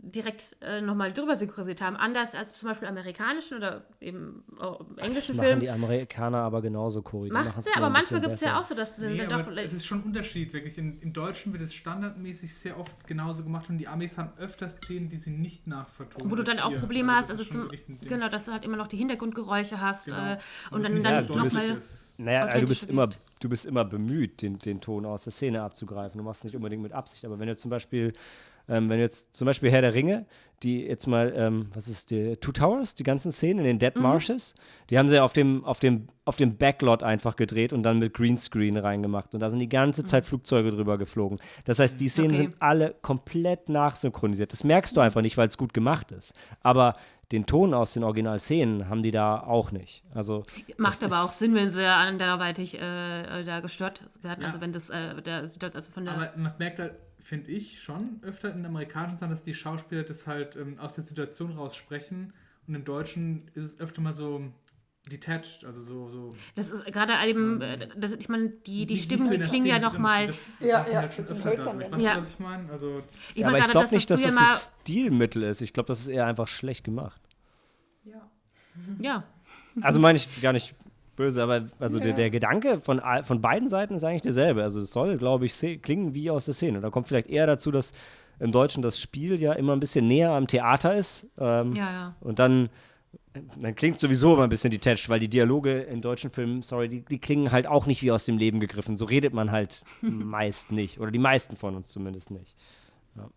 direkt 0.03 0.57
äh, 0.61 0.81
nochmal 0.81 1.13
drüber 1.13 1.37
synchronisiert 1.37 1.81
haben. 1.81 1.97
Anders 1.97 2.35
als 2.35 2.53
zum 2.53 2.69
Beispiel 2.69 2.89
amerikanischen 2.89 3.57
oder 3.57 3.85
eben 4.01 4.43
auch 4.59 4.85
englischen 4.97 5.37
Machen 5.37 5.47
Filmen. 5.47 5.61
die 5.61 5.71
Amerikaner 5.71 6.39
aber 6.39 6.61
genauso 6.61 7.03
korrekt. 7.03 7.33
Macht 7.33 7.65
ja, 7.67 7.73
aber 7.77 7.89
manchmal 7.89 8.21
gibt 8.21 8.35
es 8.35 8.41
ja 8.41 8.61
auch 8.61 8.65
so, 8.65 8.75
dass 8.75 8.97
du 8.97 9.07
Nee, 9.09 9.19
dann 9.19 9.33
aber 9.41 9.53
doch 9.53 9.63
es 9.63 9.73
ist 9.73 9.87
schon 9.87 9.99
ein 10.01 10.05
Unterschied, 10.05 10.53
wirklich. 10.53 10.77
In, 10.77 11.01
Im 11.01 11.13
Deutschen 11.13 11.53
wird 11.53 11.63
es 11.63 11.73
standardmäßig 11.75 12.55
sehr 12.55 12.79
oft 12.79 13.07
genauso 13.07 13.45
gemacht 13.45 13.69
und 13.69 13.79
die 13.79 13.87
Amis 13.87 14.19
haben 14.19 14.33
öfter 14.39 14.69
Szenen, 14.69 15.09
die 15.09 15.17
sie 15.17 15.31
nicht 15.31 15.67
nachvertonen. 15.67 16.31
wo 16.31 16.35
du 16.35 16.43
dann 16.43 16.59
auch. 16.59 16.73
Probleme 16.77 17.15
hast, 17.15 17.31
also 17.31 17.45
zum, 17.45 17.71
genau, 18.01 18.29
dass 18.29 18.47
du 18.47 18.53
halt 18.53 18.65
immer 18.65 18.77
noch 18.77 18.89
die 18.89 18.97
Hintergrundgeräusche 18.97 19.81
hast 19.81 20.07
Genau. 20.07 20.33
äh, 20.33 20.39
Und 20.71 20.85
und 20.87 20.97
das 20.97 21.03
dann, 21.05 21.27
dann 21.27 21.27
so 21.29 21.35
nochmal. 21.35 21.83
Naja, 22.19 22.45
also 22.47 22.61
du 22.61 22.67
bist 22.67 22.89
immer, 22.91 23.09
du 23.41 23.49
bist 23.49 23.67
immer 23.67 23.85
bemüht, 23.85 24.43
den, 24.43 24.59
den 24.59 24.81
Ton 24.81 25.07
aus 25.07 25.25
der 25.25 25.33
Szene 25.33 25.63
abzugreifen. 25.63 26.19
Du 26.19 26.25
machst 26.25 26.41
es 26.41 26.45
nicht 26.45 26.57
unbedingt 26.57 26.83
mit 26.83 26.93
Absicht. 26.93 27.25
Aber 27.25 27.39
wenn 27.39 27.47
du 27.49 27.57
zum 27.57 27.71
Beispiel, 27.71 28.13
ähm, 28.73 28.89
wenn 28.89 28.97
du 28.99 29.03
jetzt 29.03 29.35
zum 29.35 29.47
Beispiel 29.47 29.71
Herr 29.71 29.83
der 29.83 29.95
Ringe, 29.95 30.27
die 30.63 30.83
jetzt 30.87 31.07
mal, 31.07 31.33
ähm, 31.37 31.67
was 31.75 31.89
ist 31.89 32.11
die 32.13 32.37
Two 32.37 32.53
Towers, 32.53 32.95
die 32.95 33.03
ganzen 33.03 33.33
Szenen 33.33 33.61
in 33.61 33.65
den 33.65 33.79
Dead 33.81 33.97
Mhm. 33.97 34.03
Marshes, 34.03 34.55
die 34.91 34.99
haben 34.99 35.09
sie 35.09 35.19
auf 35.21 35.33
dem, 35.33 35.65
auf 35.65 35.81
dem, 35.81 36.07
auf 36.25 36.37
dem 36.37 36.57
Backlot 36.57 37.03
einfach 37.03 37.35
gedreht 37.37 37.73
und 37.73 37.83
dann 37.83 37.99
mit 37.99 38.15
Greenscreen 38.15 38.77
reingemacht. 38.77 39.35
Und 39.35 39.41
da 39.41 39.51
sind 39.51 39.59
die 39.59 39.69
ganze 39.69 40.05
Zeit 40.05 40.25
Flugzeuge 40.25 40.71
drüber 40.71 40.99
geflogen. 40.99 41.39
Das 41.65 41.79
heißt, 41.81 42.01
die 42.01 42.09
Szenen 42.09 42.29
Mhm. 42.29 42.35
Okay. 42.35 42.43
sind 42.45 42.63
alle 42.63 42.95
komplett 43.03 43.69
nachsynchronisiert. 43.69 44.53
Das 44.53 44.63
merkst 44.63 44.97
du 44.97 45.01
einfach 45.01 45.21
nicht, 45.21 45.37
weil 45.37 45.49
es 45.49 45.59
gut 45.59 45.75
gemacht 45.75 46.13
ist. 46.13 46.33
Aber 46.63 46.95
den 47.33 47.47
Ton 47.47 47.73
aus 47.75 47.95
den 47.95 48.05
Originalszenen 48.05 48.89
haben 48.89 49.03
die 49.03 49.11
da 49.11 49.41
auch 49.41 49.73
nicht. 49.73 50.05
Also 50.15 50.45
Macht 50.77 51.03
aber 51.03 51.25
auch 51.25 51.29
Sinn, 51.29 51.55
wenn 51.55 51.71
sie 51.71 51.85
anderweitig 51.85 52.75
äh, 52.79 53.43
da 53.45 53.61
gestört 53.61 54.03
werden. 54.23 54.43
Ja. 54.43 54.47
Also 54.49 54.61
wenn 54.61 54.73
das 54.73 54.91
äh, 54.91 55.21
der, 55.23 55.39
also 55.41 55.91
von 55.91 56.05
der 56.05 56.15
Aber 56.15 56.33
man 56.37 56.53
merkt 56.59 56.79
halt, 56.79 56.93
finde 57.25 57.51
ich, 57.51 57.83
schon 57.83 58.21
öfter 58.23 58.53
in 58.53 58.65
amerikanischen 58.67 59.19
Sachen, 59.19 59.31
dass 59.31 59.43
die 59.43 59.55
Schauspieler 59.55 60.03
das 60.03 60.27
halt 60.27 60.57
ähm, 60.57 60.79
aus 60.79 60.95
der 60.95 61.05
Situation 61.05 61.53
raus 61.53 61.77
sprechen. 61.77 62.33
Und 62.67 62.75
im 62.75 62.85
Deutschen 62.85 63.51
ist 63.55 63.65
es 63.65 63.81
öfter 63.81 64.01
mal 64.01 64.15
so 64.15 64.43
detached, 65.11 65.65
also 65.65 65.81
so. 65.81 66.09
so 66.09 66.31
Das 66.55 66.71
ist 66.71 66.85
gerade 66.87 67.13
eben, 67.29 67.61
äh, 67.61 67.89
das, 67.97 68.13
ich 68.15 68.29
meine, 68.29 68.51
die, 68.51 68.87
die 68.87 68.97
Stimmen, 68.97 69.31
die 69.31 69.39
klingen 69.39 69.67
ja 69.67 69.75
Szene 69.75 69.81
noch 69.87 69.93
drin. 69.95 70.03
mal. 70.03 70.27
Das 70.29 70.39
Ja, 70.61 70.87
ja, 70.89 71.01
halt 71.01 71.15
schon 71.15 71.25
öfter 71.25 71.57
dadurch. 71.57 71.91
Weißt 71.93 72.03
Ja. 72.03 72.13
du, 72.15 72.19
was 72.21 72.31
ich 72.31 72.39
meine? 72.39 72.71
Also, 72.71 73.03
Ich 73.35 73.41
Ja, 73.41 73.47
meine 73.47 73.57
aber 73.57 73.59
ich 73.67 73.71
glaube 73.71 73.85
das, 73.85 73.93
nicht, 73.93 74.11
dass 74.11 74.23
das 74.23 74.37
ein 74.37 74.73
Stilmittel 74.83 75.43
ist. 75.43 75.61
Ich 75.61 75.73
glaube, 75.73 75.89
das 75.89 76.01
ist 76.01 76.09
eher 76.09 76.27
einfach 76.27 76.47
schlecht 76.47 76.85
gemacht. 76.85 77.21
Ja. 78.05 78.31
ja, 79.01 79.25
Also 79.81 79.99
meine 79.99 80.17
ich 80.17 80.41
gar 80.41 80.53
nicht 80.53 80.75
böse, 81.17 81.43
aber 81.43 81.67
also 81.79 81.99
der, 81.99 82.11
Ja. 82.11 82.15
der 82.17 82.31
Gedanke 82.31 82.81
von, 82.81 83.01
von 83.25 83.41
beiden 83.41 83.69
Seiten 83.69 83.95
ist 83.95 84.05
eigentlich 84.05 84.23
derselbe. 84.23 84.63
Also 84.63 84.81
es 84.81 84.91
soll, 84.93 85.19
glaube 85.19 85.45
ich, 85.47 85.55
klingen 85.83 86.15
wie 86.15 86.31
aus 86.31 86.47
der 86.47 86.55
Szene. 86.55 86.81
Da 86.81 86.91
kommt 86.91 87.09
vielleicht 87.09 87.29
eher 87.29 87.47
dazu, 87.47 87.71
dass 87.71 87.93
im 88.39 88.51
Deutschen 88.51 88.83
das 88.83 88.99
Spiel 89.01 89.41
ja 89.41 89.53
immer 89.53 89.73
ein 89.75 89.81
bisschen 89.81 90.09
näher 90.09 90.31
am 90.33 90.47
Theater 90.47 90.97
ist. 90.97 91.29
Ähm, 91.39 91.73
ja, 91.75 91.91
ja. 91.93 92.17
Und 92.21 92.39
dann, 92.39 92.71
dann 93.61 93.75
klingt 93.75 94.01
sowieso 94.01 94.35
immer 94.35 94.45
ein 94.45 94.49
bisschen 94.49 94.71
detached, 94.71 95.09
weil 95.09 95.21
die 95.21 95.29
Dialoge 95.29 95.81
in 95.83 96.01
deutschen 96.01 96.31
Filmen, 96.31 96.63
sorry, 96.63 96.89
die, 96.89 97.01
die 97.03 97.19
klingen 97.19 97.53
halt 97.53 97.67
auch 97.67 97.87
nicht 97.87 98.03
wie 98.03 98.11
aus 98.11 98.25
dem 98.25 98.39
Leben 98.39 98.59
gegriffen. 98.59 98.97
So 98.97 99.05
redet 99.05 99.33
man 99.35 99.51
halt 99.53 99.83
meist 100.01 100.73
nicht. 100.73 100.99
Oder 100.99 101.11
die 101.11 101.19
meisten 101.19 101.57
von 101.57 101.77
uns 101.77 101.89
zumindest 101.89 102.31
nicht. 102.31 102.57
Ja. 103.17 103.29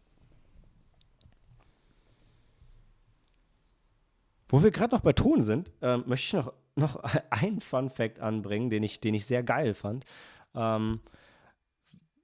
Wo 4.48 4.64
wir 4.64 4.72
gerade 4.72 4.94
noch 4.96 5.02
bei 5.02 5.14
Ton 5.14 5.42
sind, 5.42 5.72
ähm, 5.82 6.04
möchte 6.08 6.26
ich 6.26 6.34
noch, 6.46 6.54
noch 6.76 7.02
einen 7.30 7.62
Fun 7.62 7.90
Fact 7.90 8.20
anbringen, 8.20 8.70
den 8.70 8.84
ich, 8.84 9.00
den 9.00 9.14
ich 9.14 9.26
sehr 9.26 9.44
geil 9.44 9.74
fand. 9.74 10.06
Ähm, 10.54 11.00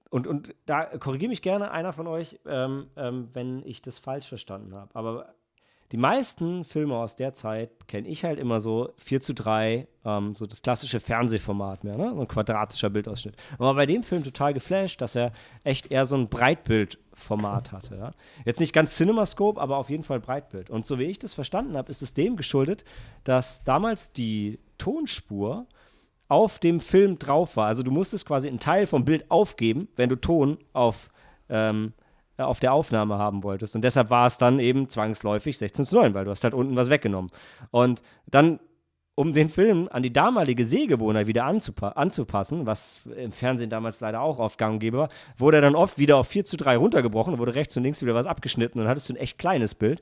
und, 0.10 0.28
und 0.28 0.54
da 0.66 0.86
korrigiere 0.98 1.30
mich 1.30 1.42
gerne 1.42 1.72
einer 1.72 1.94
von 1.94 2.08
euch, 2.08 2.40
ähm, 2.46 2.88
ähm, 2.98 3.30
wenn 3.34 3.66
ich 3.66 3.82
das 3.82 3.98
falsch 3.98 4.28
verstanden 4.28 4.76
habe. 4.76 4.94
Aber 4.94 5.34
die 5.92 5.98
meisten 5.98 6.64
Filme 6.64 6.96
aus 6.96 7.18
der 7.18 7.34
Zeit 7.34 7.88
kenne 7.88 8.08
ich 8.08 8.24
halt 8.24 8.40
immer 8.40 8.62
so 8.62 8.94
4 8.98 9.20
zu 9.20 9.34
3, 9.34 9.88
ähm, 10.06 10.34
so 10.34 10.46
das 10.46 10.62
klassische 10.62 11.02
Fernsehformat 11.02 11.84
mehr, 11.84 11.98
ne? 11.98 12.12
so 12.16 12.22
ein 12.22 12.28
quadratischer 12.28 12.90
Bildausschnitt. 12.90 13.36
War 13.58 13.74
bei 13.76 13.86
dem 13.86 14.04
Film 14.04 14.24
total 14.24 14.54
geflasht, 14.54 15.02
dass 15.02 15.16
er 15.16 15.34
echt 15.64 15.92
eher 15.92 16.06
so 16.06 16.16
ein 16.16 16.30
Breitbildformat 16.30 17.74
hatte. 17.74 17.98
Ja? 17.98 18.12
Jetzt 18.46 18.62
nicht 18.62 18.72
ganz 18.72 18.96
Cinemascope, 18.96 19.60
aber 19.60 19.78
auf 19.78 19.90
jeden 19.90 20.04
Fall 20.04 20.22
Breitbild. 20.22 20.70
Und 20.70 20.86
so 20.86 20.98
wie 20.98 21.06
ich 21.06 21.20
das 21.20 21.34
verstanden 21.34 21.76
habe, 21.76 21.90
ist 21.90 22.02
es 22.02 22.14
dem 22.14 22.38
geschuldet, 22.38 22.86
dass 23.26 23.66
damals 23.66 24.14
die 24.14 24.60
Tonspur 24.78 25.68
auf 26.30 26.60
dem 26.60 26.80
Film 26.80 27.20
drauf 27.20 27.58
war. 27.58 27.68
Also 27.68 27.84
du 27.84 27.92
musstest 27.92 28.26
quasi 28.26 28.48
einen 28.48 28.60
Teil 28.60 28.88
vom 28.88 29.04
Bild 29.04 29.30
aufgeben, 29.30 29.90
wenn 29.98 30.08
du 30.08 30.16
Ton 30.16 30.58
auf 30.72 31.10
ähm, 31.50 31.92
auf 32.48 32.60
der 32.60 32.74
Aufnahme 32.74 33.18
haben 33.18 33.44
wolltest. 33.44 33.76
Und 33.76 33.84
deshalb 33.84 34.10
war 34.10 34.28
es 34.28 34.38
dann 34.38 34.60
eben 34.60 34.90
zwangsläufig 34.90 35.58
16 35.58 35.86
zu 35.86 35.96
9, 35.96 36.14
weil 36.14 36.26
du 36.26 36.32
hast 36.32 36.44
halt 36.44 36.54
unten 36.54 36.76
was 36.76 36.90
weggenommen. 36.90 37.32
Und 37.72 38.02
dann 38.28 38.60
um 39.16 39.34
den 39.34 39.50
Film 39.50 39.88
an 39.92 40.04
die 40.04 40.14
damalige 40.14 40.66
Sehgewohnheit 40.66 41.28
wieder 41.28 41.46
anzupa 41.46 41.90
anzupassen, 41.90 42.66
was 42.66 43.02
im 43.18 43.32
Fernsehen 43.32 43.70
damals 43.70 44.00
leider 44.00 44.22
auch 44.22 44.40
oft 44.40 44.58
gang 44.58 44.80
gäbe 44.80 44.98
war, 44.98 45.10
wurde 45.38 45.58
er 45.58 45.62
dann 45.62 45.76
oft 45.76 46.00
wieder 46.00 46.18
auf 46.18 46.28
4 46.28 46.46
zu 46.46 46.58
3 46.58 46.78
runtergebrochen, 46.78 47.38
wurde 47.38 47.56
rechts 47.56 47.76
und 47.78 47.84
links 47.84 48.02
wieder 48.02 48.16
was 48.16 48.26
abgeschnitten 48.26 48.80
und 48.80 48.86
dann 48.86 48.90
hattest 48.90 49.10
du 49.10 49.14
ein 49.14 49.18
echt 49.18 49.38
kleines 49.38 49.76
Bild. 49.76 50.02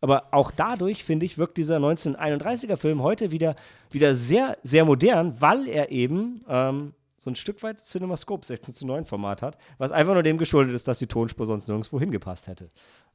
Aber 0.00 0.28
auch 0.32 0.50
dadurch, 0.50 1.02
finde 1.02 1.26
ich, 1.26 1.38
wirkt 1.38 1.56
dieser 1.56 1.78
1931er 1.78 2.76
Film 2.76 3.02
heute 3.02 3.32
wieder, 3.32 3.56
wieder 3.90 4.14
sehr, 4.14 4.56
sehr 4.62 4.84
modern, 4.84 5.40
weil 5.40 5.66
er 5.66 5.90
eben 5.90 6.44
ähm, 6.48 6.92
so 7.18 7.30
ein 7.30 7.34
Stück 7.34 7.62
weit 7.62 7.80
CinemaScope 7.80 8.46
16 8.46 8.74
zu 8.74 8.86
9 8.86 9.04
Format 9.04 9.42
hat, 9.42 9.58
was 9.76 9.92
einfach 9.92 10.14
nur 10.14 10.22
dem 10.22 10.38
geschuldet 10.38 10.74
ist, 10.74 10.88
dass 10.88 10.98
die 10.98 11.06
Tonspur 11.06 11.46
sonst 11.46 11.68
nirgendwo 11.68 11.98
hingepasst 11.98 12.46
hätte. 12.46 12.68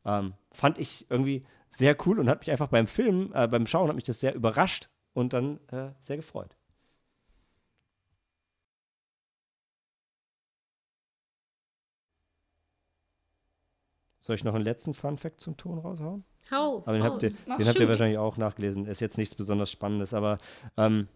Ähm, 0.05 0.33
fand 0.51 0.77
ich 0.77 1.09
irgendwie 1.09 1.45
sehr 1.69 1.95
cool 2.05 2.19
und 2.19 2.29
hat 2.29 2.39
mich 2.39 2.51
einfach 2.51 2.67
beim 2.67 2.87
Film, 2.87 3.31
äh, 3.33 3.47
beim 3.47 3.65
Schauen, 3.65 3.87
hat 3.87 3.95
mich 3.95 4.03
das 4.03 4.19
sehr 4.19 4.35
überrascht 4.35 4.89
und 5.13 5.33
dann 5.33 5.59
äh, 5.71 5.91
sehr 5.99 6.17
gefreut. 6.17 6.55
Soll 14.19 14.35
ich 14.35 14.43
noch 14.45 14.55
einen 14.55 14.63
letzten 14.63 14.93
Fun-Fact 14.93 15.41
zum 15.41 15.57
Ton 15.57 15.79
raushauen? 15.79 16.23
Hau, 16.49 16.83
Aber 16.85 16.93
den 16.93 17.03
habt 17.03 17.23
ihr, 17.23 17.29
den 17.29 17.67
habt 17.67 17.79
ihr 17.79 17.87
wahrscheinlich 17.87 18.17
auch 18.17 18.37
nachgelesen. 18.37 18.85
Ist 18.85 19.01
jetzt 19.01 19.17
nichts 19.17 19.35
besonders 19.35 19.71
Spannendes, 19.71 20.13
aber 20.13 20.37
ähm, 20.77 21.07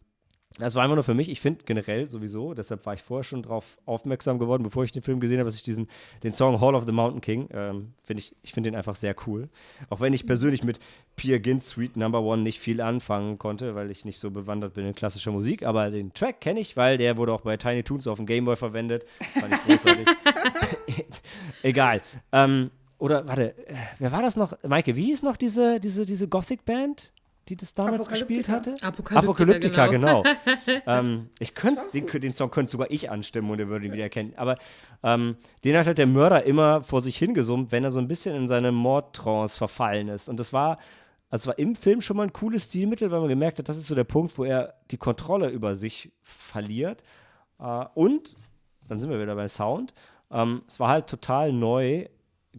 das 0.58 0.74
war 0.76 0.84
einfach 0.84 0.96
nur 0.96 1.04
für 1.04 1.14
mich. 1.14 1.30
Ich 1.30 1.40
finde 1.40 1.66
generell 1.66 2.10
sowieso, 2.10 2.54
deshalb 2.54 2.86
war 2.86 2.94
ich 2.94 3.02
vorher 3.04 3.24
schon 3.24 3.44
darauf 3.44 3.78
aufmerksam 3.86 4.40
geworden, 4.40 4.64
bevor 4.64 4.84
ich 4.84 4.92
den 4.92 5.04
Film 5.04 5.20
gesehen 5.20 5.38
habe, 5.40 5.48
dass 5.48 5.56
ich 5.56 5.62
diesen, 5.62 5.88
den 6.24 6.32
Song 6.32 6.60
Hall 6.62 6.74
of 6.74 6.86
the 6.86 6.92
Mountain 6.92 7.22
King, 7.22 7.50
ähm, 7.52 7.94
finde 8.02 8.22
ich, 8.22 8.36
ich 8.42 8.54
finde 8.54 8.72
den 8.72 8.76
einfach 8.76 8.96
sehr 8.96 9.16
cool. 9.28 9.50
Auch 9.90 10.00
wenn 10.00 10.14
ich 10.14 10.26
persönlich 10.26 10.64
mit 10.64 10.80
Peer 11.16 11.40
Gynt's 11.40 11.70
Sweet 11.70 11.96
Number 11.96 12.22
One 12.22 12.42
nicht 12.42 12.60
viel 12.60 12.82
anfangen 12.82 13.38
konnte, 13.38 13.76
weil 13.76 13.92
ich 13.92 14.04
nicht 14.06 14.20
so 14.20 14.32
bewandert 14.32 14.74
bin 14.74 14.86
in 14.86 14.96
klassischer 14.96 15.32
Musik, 15.32 15.64
aber 15.64 15.92
den 15.92 16.14
Track 16.14 16.42
kenne 16.42 16.60
ich, 16.60 16.76
weil 16.76 16.98
der 16.98 17.18
wurde 17.18 17.34
auch 17.34 17.42
bei 17.42 17.58
Tiny 17.58 17.84
Toons 17.84 18.08
auf 18.08 18.18
dem 18.18 18.26
Gameboy 18.26 18.56
verwendet. 18.56 19.06
Fand 19.40 19.54
ich 19.54 19.64
großartig. 19.64 20.08
Egal. 21.62 22.02
Ähm, 22.32 22.72
oder, 22.98 23.28
warte, 23.28 23.56
äh, 23.68 23.76
wer 24.00 24.12
war 24.12 24.24
das 24.24 24.36
noch? 24.36 24.54
Maike, 24.68 24.96
wie 24.96 25.06
hieß 25.06 25.22
noch 25.22 25.38
diese, 25.38 25.80
diese, 25.80 26.06
diese 26.06 26.28
Gothic-Band, 26.28 27.12
die 27.50 27.56
das 27.56 27.74
damals 27.74 28.10
gespielt 28.10 28.50
hatte? 28.50 28.76
Apokalyptika, 28.82 29.20
Apokalyptika, 29.20 29.88
genau. 29.88 30.24
ähm, 30.86 31.30
ich 31.40 31.56
könnte 31.56 31.82
den, 31.94 32.08
den 32.08 32.32
Song 32.32 32.52
könnte 32.52 32.72
sogar 32.72 32.92
ich 32.92 33.10
anstimmen 33.10 33.50
und 33.50 33.60
er 33.60 33.68
würde 33.68 33.86
ihn 33.86 33.94
wieder 33.94 34.04
erkennen. 34.04 34.34
Aber 34.36 34.58
ähm, 35.04 35.38
den 35.64 35.78
hat 35.78 35.88
halt 35.88 35.98
der 35.98 36.08
Mörder 36.08 36.44
immer 36.44 36.84
vor 36.84 37.02
sich 37.02 37.18
hingesummt, 37.18 37.72
wenn 37.72 37.84
er 37.84 37.92
so 37.92 38.00
ein 38.00 38.08
bisschen 38.08 38.36
in 38.36 38.48
seine 38.48 38.72
Mordtrance 38.72 39.58
verfallen 39.58 40.10
ist. 40.10 40.30
Und 40.30 40.38
das 40.40 40.54
war, 40.54 40.78
also 41.30 41.48
war 41.48 41.60
im 41.60 41.76
Film 41.76 42.02
schon 42.02 42.18
mal 42.18 42.24
ein 42.24 42.34
cooles 42.34 42.66
Stilmittel, 42.66 43.12
weil 43.12 43.20
man 43.20 43.30
gemerkt 43.30 43.60
hat, 43.60 43.70
das 43.70 43.78
ist 43.78 43.88
so 43.88 43.96
der 43.96 44.04
Punkt, 44.04 44.38
wo 44.38 44.44
er 44.44 44.76
die 44.92 44.98
Kontrolle 44.98 45.50
über 45.50 45.76
sich 45.76 46.12
verliert. 46.24 47.04
Äh, 47.60 47.86
und, 47.94 48.36
dann 48.88 49.00
sind 49.00 49.10
wir 49.10 49.22
wieder 49.22 49.36
beim 49.36 49.48
Sound, 49.48 49.94
ähm, 50.32 50.64
es 50.68 50.80
war 50.80 50.90
halt 50.90 51.08
total 51.08 51.54
neu, 51.54 52.06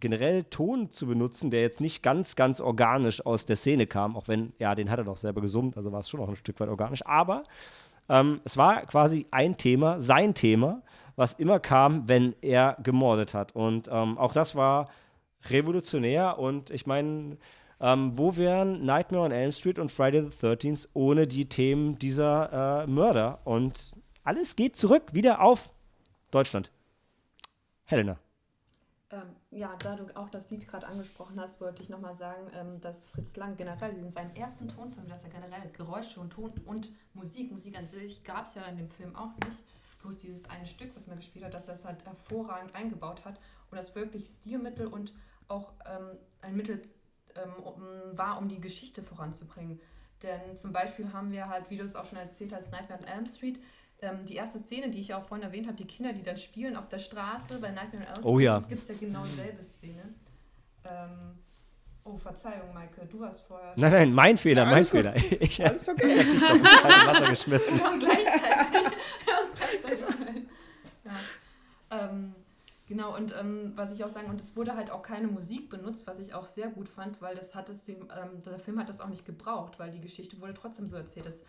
generell 0.00 0.44
Ton 0.44 0.90
zu 0.90 1.06
benutzen, 1.06 1.50
der 1.50 1.62
jetzt 1.62 1.80
nicht 1.80 2.02
ganz, 2.02 2.36
ganz 2.36 2.60
organisch 2.60 3.24
aus 3.24 3.46
der 3.46 3.56
Szene 3.56 3.86
kam, 3.86 4.16
auch 4.16 4.28
wenn, 4.28 4.52
ja, 4.58 4.74
den 4.74 4.90
hat 4.90 4.98
er 4.98 5.04
doch 5.04 5.16
selber 5.16 5.40
gesummt, 5.40 5.76
also 5.76 5.92
war 5.92 6.00
es 6.00 6.08
schon 6.08 6.20
auch 6.20 6.28
ein 6.28 6.36
Stück 6.36 6.58
weit 6.60 6.68
organisch, 6.68 7.04
aber 7.06 7.44
ähm, 8.08 8.40
es 8.44 8.56
war 8.56 8.82
quasi 8.86 9.26
ein 9.30 9.56
Thema, 9.56 10.00
sein 10.00 10.34
Thema, 10.34 10.82
was 11.16 11.34
immer 11.34 11.60
kam, 11.60 12.08
wenn 12.08 12.34
er 12.40 12.76
gemordet 12.82 13.34
hat. 13.34 13.54
Und 13.54 13.88
ähm, 13.90 14.18
auch 14.18 14.32
das 14.32 14.54
war 14.54 14.88
revolutionär 15.50 16.38
und 16.38 16.70
ich 16.70 16.86
meine, 16.86 17.36
ähm, 17.80 18.16
wo 18.16 18.36
wären 18.36 18.84
Nightmare 18.84 19.24
on 19.24 19.32
Elm 19.32 19.52
Street 19.52 19.78
und 19.78 19.92
Friday 19.92 20.22
the 20.22 20.46
13th 20.46 20.88
ohne 20.94 21.26
die 21.26 21.48
Themen 21.48 21.98
dieser 21.98 22.82
äh, 22.82 22.86
Mörder? 22.86 23.40
Und 23.44 23.92
alles 24.24 24.56
geht 24.56 24.76
zurück 24.76 25.12
wieder 25.12 25.40
auf 25.40 25.72
Deutschland. 26.30 26.70
Helena. 27.84 28.18
Ähm, 29.10 29.38
ja, 29.50 29.74
da 29.76 29.96
du 29.96 30.14
auch 30.16 30.28
das 30.28 30.50
Lied 30.50 30.68
gerade 30.68 30.86
angesprochen 30.86 31.40
hast, 31.40 31.60
wollte 31.60 31.82
ich 31.82 31.88
nochmal 31.88 32.14
sagen, 32.14 32.50
ähm, 32.54 32.80
dass 32.80 33.04
Fritz 33.06 33.34
Lang 33.36 33.56
generell 33.56 33.96
in 33.96 34.10
seinem 34.10 34.34
ersten 34.34 34.68
Tonfilm, 34.68 35.08
dass 35.08 35.24
er 35.24 35.30
generell 35.30 35.70
Geräusche 35.72 36.20
und 36.20 36.30
Ton 36.30 36.52
und 36.66 36.90
Musik, 37.14 37.50
Musik 37.50 37.78
an 37.78 37.88
sich 37.88 38.24
gab 38.24 38.46
es 38.46 38.54
ja 38.54 38.62
in 38.66 38.76
dem 38.76 38.90
Film 38.90 39.16
auch 39.16 39.32
nicht, 39.44 39.62
bloß 40.02 40.18
dieses 40.18 40.44
eine 40.50 40.66
Stück, 40.66 40.94
was 40.94 41.06
man 41.06 41.16
gespielt 41.16 41.44
hat, 41.46 41.54
dass 41.54 41.66
er 41.66 41.74
es 41.74 41.84
halt 41.84 42.04
hervorragend 42.04 42.74
eingebaut 42.74 43.24
hat 43.24 43.40
und 43.70 43.76
das 43.78 43.94
wirklich 43.94 44.26
Stilmittel 44.26 44.86
und 44.86 45.14
auch 45.48 45.72
ähm, 45.86 46.18
ein 46.42 46.54
Mittel 46.54 46.82
ähm, 47.34 47.62
um, 47.62 47.82
war, 48.18 48.38
um 48.38 48.48
die 48.48 48.60
Geschichte 48.60 49.02
voranzubringen. 49.02 49.80
Denn 50.22 50.56
zum 50.56 50.72
Beispiel 50.72 51.12
haben 51.12 51.30
wir 51.30 51.48
halt, 51.48 51.70
wie 51.70 51.76
du 51.76 51.84
es 51.84 51.96
auch 51.96 52.04
schon 52.04 52.18
erzählt 52.18 52.52
hast, 52.52 52.70
Nightmare 52.70 53.00
on 53.00 53.08
Elm 53.08 53.26
Street, 53.26 53.58
ähm, 54.00 54.24
die 54.24 54.34
erste 54.36 54.58
Szene, 54.58 54.90
die 54.90 55.00
ich 55.00 55.08
ja 55.08 55.18
auch 55.18 55.24
vorhin 55.24 55.44
erwähnt 55.44 55.66
habe, 55.66 55.76
die 55.76 55.86
Kinder, 55.86 56.12
die 56.12 56.22
dann 56.22 56.36
spielen 56.36 56.76
auf 56.76 56.88
der 56.88 56.98
Straße 56.98 57.58
bei 57.60 57.70
Nightmare 57.70 57.96
on 57.96 58.02
Elm 58.02 58.14
Street, 58.14 58.24
Oh 58.26 58.38
ja. 58.38 58.58
gibt 58.60 58.82
es 58.82 58.88
ja 58.88 58.94
genau 58.98 59.22
dieselbe 59.22 59.62
Szene. 59.64 60.02
Ähm, 60.84 61.38
oh, 62.04 62.16
Verzeihung, 62.16 62.72
Maike, 62.72 63.06
du 63.06 63.24
hast 63.24 63.40
vorher... 63.40 63.72
Nein, 63.76 63.92
nein, 63.92 64.12
mein 64.12 64.36
Fehler, 64.36 64.64
Ja, 64.64 64.70
mein 64.70 64.82
gut. 64.82 64.90
Fehler. 64.90 65.16
Ich 65.16 65.60
habe 65.60 65.70
Alles 65.70 65.88
okay. 65.88 66.24
dich 66.24 66.40
doch 66.40 66.54
ins 66.54 66.64
Wasser 66.64 67.30
geschmissen. 67.30 67.78
Wir 67.78 67.84
haben 67.84 67.98
gleichzeitig, 67.98 68.42
wir 69.24 69.34
haben 69.34 69.48
uns 69.50 69.58
gleichzeitig 69.58 70.04
ja. 71.04 71.12
ähm, 71.90 72.34
Genau, 72.88 73.14
und 73.14 73.34
ähm, 73.38 73.72
was 73.76 73.92
ich 73.92 74.02
auch 74.02 74.08
sagen, 74.08 74.30
und 74.30 74.40
es 74.40 74.56
wurde 74.56 74.74
halt 74.74 74.90
auch 74.90 75.02
keine 75.02 75.26
Musik 75.26 75.68
benutzt, 75.68 76.06
was 76.06 76.18
ich 76.20 76.32
auch 76.32 76.46
sehr 76.46 76.68
gut 76.68 76.88
fand, 76.88 77.20
weil 77.20 77.34
das 77.36 77.54
hat 77.54 77.68
es 77.68 77.84
dem, 77.84 77.96
ähm, 77.96 78.42
der 78.42 78.58
Film 78.58 78.78
hat 78.78 78.88
das 78.88 79.02
auch 79.02 79.08
nicht 79.08 79.26
gebraucht, 79.26 79.78
weil 79.78 79.90
die 79.90 80.00
Geschichte 80.00 80.40
wurde 80.40 80.54
trotzdem 80.54 80.88
so 80.88 80.96
erzählt, 80.96 81.26
dass 81.26 81.42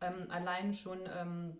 ähm, 0.00 0.30
allein 0.30 0.72
schon 0.72 1.00
ähm, 1.14 1.58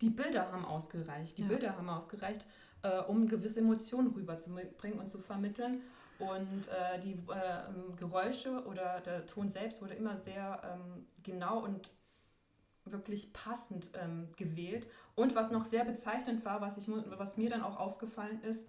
die 0.00 0.10
Bilder 0.10 0.50
haben 0.52 0.64
ausgereicht. 0.64 1.38
Die 1.38 1.42
Ja. 1.42 1.48
Bilder 1.48 1.76
haben 1.76 1.88
ausgereicht, 1.88 2.46
äh, 2.82 3.00
um 3.00 3.28
gewisse 3.28 3.60
Emotionen 3.60 4.12
rüberzubringen 4.12 4.98
und 4.98 5.08
zu 5.10 5.18
vermitteln. 5.18 5.82
Und 6.18 6.68
äh, 6.68 7.00
die 7.00 7.12
äh, 7.12 7.68
ähm, 7.68 7.96
Geräusche 7.96 8.64
oder 8.66 9.00
der 9.00 9.26
Ton 9.26 9.48
selbst 9.48 9.80
wurde 9.80 9.94
immer 9.94 10.16
sehr 10.18 10.60
ähm, 10.64 11.06
genau 11.22 11.64
und 11.64 11.90
wirklich 12.84 13.32
passend 13.32 13.90
ähm, 13.94 14.28
gewählt. 14.36 14.86
Und 15.14 15.34
was 15.34 15.50
noch 15.50 15.64
sehr 15.64 15.84
bezeichnend 15.84 16.44
war, 16.44 16.60
was, 16.60 16.76
ich, 16.76 16.88
was 16.88 17.36
mir 17.36 17.48
dann 17.48 17.62
auch 17.62 17.78
aufgefallen 17.78 18.42
ist, 18.42 18.68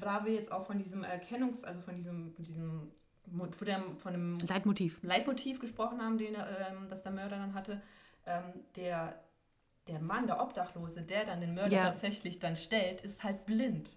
da 0.00 0.24
wir 0.24 0.32
jetzt 0.32 0.52
auch 0.52 0.66
von 0.66 0.78
diesem 0.78 1.04
Erkennungs-, 1.04 1.64
also 1.64 1.80
von 1.82 1.94
diesem, 1.94 2.34
diesem 2.38 2.90
von, 3.52 3.66
dem, 3.66 3.98
von 3.98 4.12
dem 4.12 4.38
Leitmotiv. 4.40 5.02
Leitmotiv 5.02 5.60
gesprochen 5.60 6.02
haben, 6.02 6.18
den, 6.18 6.34
ähm, 6.34 6.88
das 6.88 7.02
der 7.02 7.12
Mörder 7.12 7.36
dann 7.36 7.54
hatte, 7.54 7.80
ähm, 8.26 8.52
der, 8.76 9.18
der 9.88 10.00
Mann, 10.00 10.26
der 10.26 10.40
Obdachlose, 10.40 11.02
der 11.02 11.24
dann 11.24 11.40
den 11.40 11.54
Mörder 11.54 11.76
Ja. 11.76 11.84
tatsächlich 11.86 12.38
dann 12.38 12.56
stellt, 12.56 13.00
ist 13.02 13.24
halt 13.24 13.46
blind. 13.46 13.90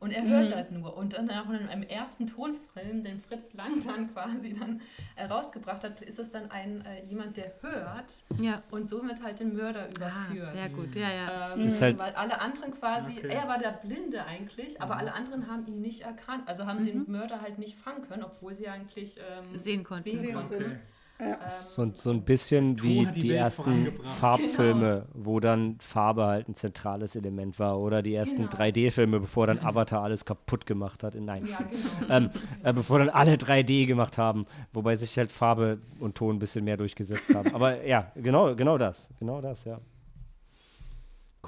Und 0.00 0.12
er 0.12 0.22
Mhm. 0.22 0.28
hört 0.28 0.54
halt 0.54 0.70
nur. 0.70 0.96
Und 0.96 1.14
dann 1.14 1.28
auch 1.28 1.50
in 1.50 1.66
einem 1.68 1.82
ersten 1.82 2.28
Tonfilm, 2.28 3.02
den 3.02 3.18
Fritz 3.18 3.52
Lang 3.54 3.80
dann 3.86 4.12
quasi 4.12 4.52
dann 4.52 4.80
herausgebracht 5.16 5.82
hat, 5.82 6.02
ist 6.02 6.20
es 6.20 6.30
dann 6.30 6.52
ein 6.52 6.84
äh, 6.84 7.04
jemand, 7.04 7.36
der 7.36 7.52
hört 7.62 8.12
Ja. 8.40 8.62
und 8.70 8.88
somit 8.88 9.20
halt 9.24 9.40
den 9.40 9.54
Mörder 9.56 9.88
Ah, 10.00 10.30
überführt. 10.32 10.52
sehr 10.54 10.68
gut. 10.70 10.94
Ja, 10.94 11.10
ja. 11.12 11.52
Ähm, 11.54 11.62
Ist 11.66 11.82
halt- 11.82 11.98
weil 11.98 12.14
alle 12.14 12.40
anderen 12.40 12.72
quasi, 12.72 13.12
Okay. 13.18 13.28
er 13.28 13.48
war 13.48 13.58
der 13.58 13.72
Blinde 13.72 14.24
eigentlich, 14.24 14.80
aber 14.80 14.98
alle 14.98 15.12
anderen 15.14 15.48
haben 15.48 15.66
ihn 15.66 15.80
nicht 15.80 16.02
erkannt, 16.02 16.46
also 16.46 16.66
haben 16.66 16.84
den 16.84 17.10
Mörder 17.10 17.40
halt 17.40 17.58
nicht 17.58 17.76
fangen 17.76 18.02
können, 18.02 18.22
obwohl 18.22 18.54
sie 18.54 18.68
eigentlich 18.68 19.18
ähm, 19.18 19.58
Sehen 19.58 19.82
konnten. 19.82 20.16
Sehen 20.16 20.32
konnten. 20.34 20.54
Okay. 20.54 20.76
Ähm, 21.20 21.34
So, 21.48 21.90
so 21.94 22.10
ein 22.10 22.22
bisschen 22.22 22.76
Ton 22.76 22.86
wie 22.86 23.06
die 23.06 23.20
die 23.20 23.32
ersten. 23.32 23.92
Farbfilme, 24.20 25.06
wo 25.14 25.40
dann 25.40 25.76
Farbe 25.80 26.26
halt 26.26 26.48
ein 26.48 26.54
zentrales 26.54 27.16
Element 27.16 27.58
war. 27.58 27.78
Oder 27.80 28.02
die 28.02 28.14
ersten 28.14 28.42
Genau. 28.48 28.50
3D-Filme, 28.56 29.18
bevor 29.20 29.46
dann 29.48 29.58
Avatar 29.58 30.02
alles 30.04 30.24
kaputt 30.24 30.64
gemacht 30.66 31.02
hat. 31.02 31.14
Nein, 31.16 31.46
ja, 31.46 31.58
genau. 31.58 32.14
ähm, 32.14 32.30
äh, 32.62 32.72
bevor 32.72 33.00
dann 33.00 33.08
alle 33.08 33.34
3D 33.34 33.86
gemacht 33.86 34.16
haben, 34.18 34.46
wobei 34.72 34.94
sich 34.94 35.16
halt 35.18 35.32
Farbe 35.32 35.78
und 35.98 36.14
Ton 36.16 36.36
ein 36.36 36.38
bisschen 36.38 36.64
mehr 36.64 36.76
durchgesetzt 36.76 37.34
haben. 37.34 37.52
Aber 37.54 37.84
ja, 37.86 38.12
genau, 38.14 38.54
genau 38.54 38.78
das. 38.78 39.10
Genau 39.18 39.40
das, 39.40 39.64
ja. 39.64 39.80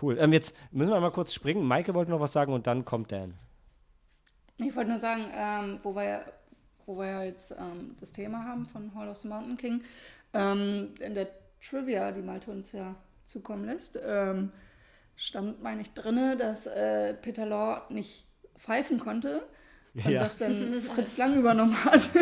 Cool. 0.01 0.17
Ähm, 0.19 0.33
jetzt 0.33 0.57
müssen 0.73 0.93
wir 0.93 1.01
mal 1.01 1.11
kurz 1.11 1.33
springen. 1.35 1.65
Maike 1.67 1.95
wollte 1.95 2.11
noch 2.11 2.21
was 2.21 2.33
sagen 2.33 2.53
und 2.53 2.67
dann 2.67 2.85
kommt 2.85 3.13
Dan. 3.13 3.35
Ich 4.57 4.75
wollte 4.75 4.91
nur 4.91 4.99
sagen, 4.99 5.23
ähm, 5.35 5.79
wo, 5.83 5.95
wir, 5.95 6.05
ja- 6.05 6.21
wo 6.91 6.99
wir 6.99 7.07
ja 7.07 7.23
jetzt 7.23 7.53
ähm, 7.53 7.95
das 8.01 8.11
Thema 8.13 8.45
haben 8.45 8.67
von 8.67 8.93
Hall 8.97 9.09
of 9.09 9.17
the 9.19 9.29
Mountain 9.29 9.57
King, 9.57 9.83
ähm, 10.35 10.89
in 10.99 11.15
der 11.15 11.29
Trivia, 11.63 12.11
die 12.11 12.21
Malte 12.23 12.51
uns 12.51 12.73
ja 12.73 12.97
zukommen 13.27 13.65
lässt, 13.65 13.97
ähm, 14.05 14.51
stand, 15.15 15.63
meine 15.63 15.83
ich, 15.83 15.93
drinne, 15.93 16.37
dass 16.37 16.67
äh, 16.67 17.15
Peter 17.15 17.47
Law 17.47 17.83
nicht 17.91 18.27
pfeifen 18.59 18.99
konnte 18.99 19.47
und 19.95 20.09
Ja. 20.09 20.25
das 20.25 20.39
dann 20.39 20.81
Fritz 20.83 21.17
Lang 21.17 21.39
übernommen 21.39 21.77
hat. 21.85 22.11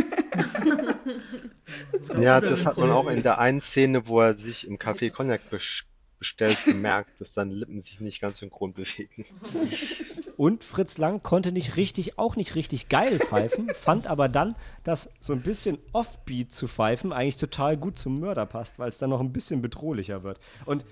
Ja, 2.21 2.41
das 2.41 2.65
hat 2.67 2.77
man 2.79 2.91
auch 2.91 3.09
in 3.09 3.23
der 3.23 3.39
einen 3.39 3.61
Szene, 3.61 4.07
wo 4.09 4.21
er 4.21 4.35
sich 4.35 4.67
im 4.67 4.77
Café 4.79 5.11
Cognac 5.11 5.41
bes- 5.51 5.85
bestellt, 6.19 6.59
gemerkt, 6.65 7.11
dass 7.21 7.35
seine 7.35 7.55
Lippen 7.55 7.81
sich 7.81 8.01
nicht 8.01 8.21
ganz 8.21 8.39
synchron 8.39 8.73
bewegen. 8.75 9.25
Und 10.39 10.63
Fritz 10.63 10.99
Lang 10.99 11.25
konnte 11.25 11.51
nicht 11.51 11.75
richtig, 11.77 12.17
auch 12.17 12.37
nicht 12.37 12.55
richtig 12.55 12.89
geil 12.89 13.19
pfeifen, 13.19 13.71
fand 13.75 14.07
aber 14.07 14.29
dann, 14.29 14.55
dass 14.85 15.11
so 15.19 15.33
ein 15.33 15.43
bisschen 15.43 15.79
Offbeat 15.93 16.53
zu 16.53 16.69
pfeifen 16.69 17.13
eigentlich 17.13 17.39
total 17.39 17.77
gut 17.77 17.99
zum 17.99 18.21
Mörder 18.21 18.47
passt, 18.47 18.79
weil 18.79 18.89
es 18.89 18.99
dann 18.99 19.11
noch 19.11 19.19
ein 19.19 19.33
bisschen 19.33 19.63
bedrohlicher 19.63 20.23
wird. 20.23 20.39
Und 20.65 20.85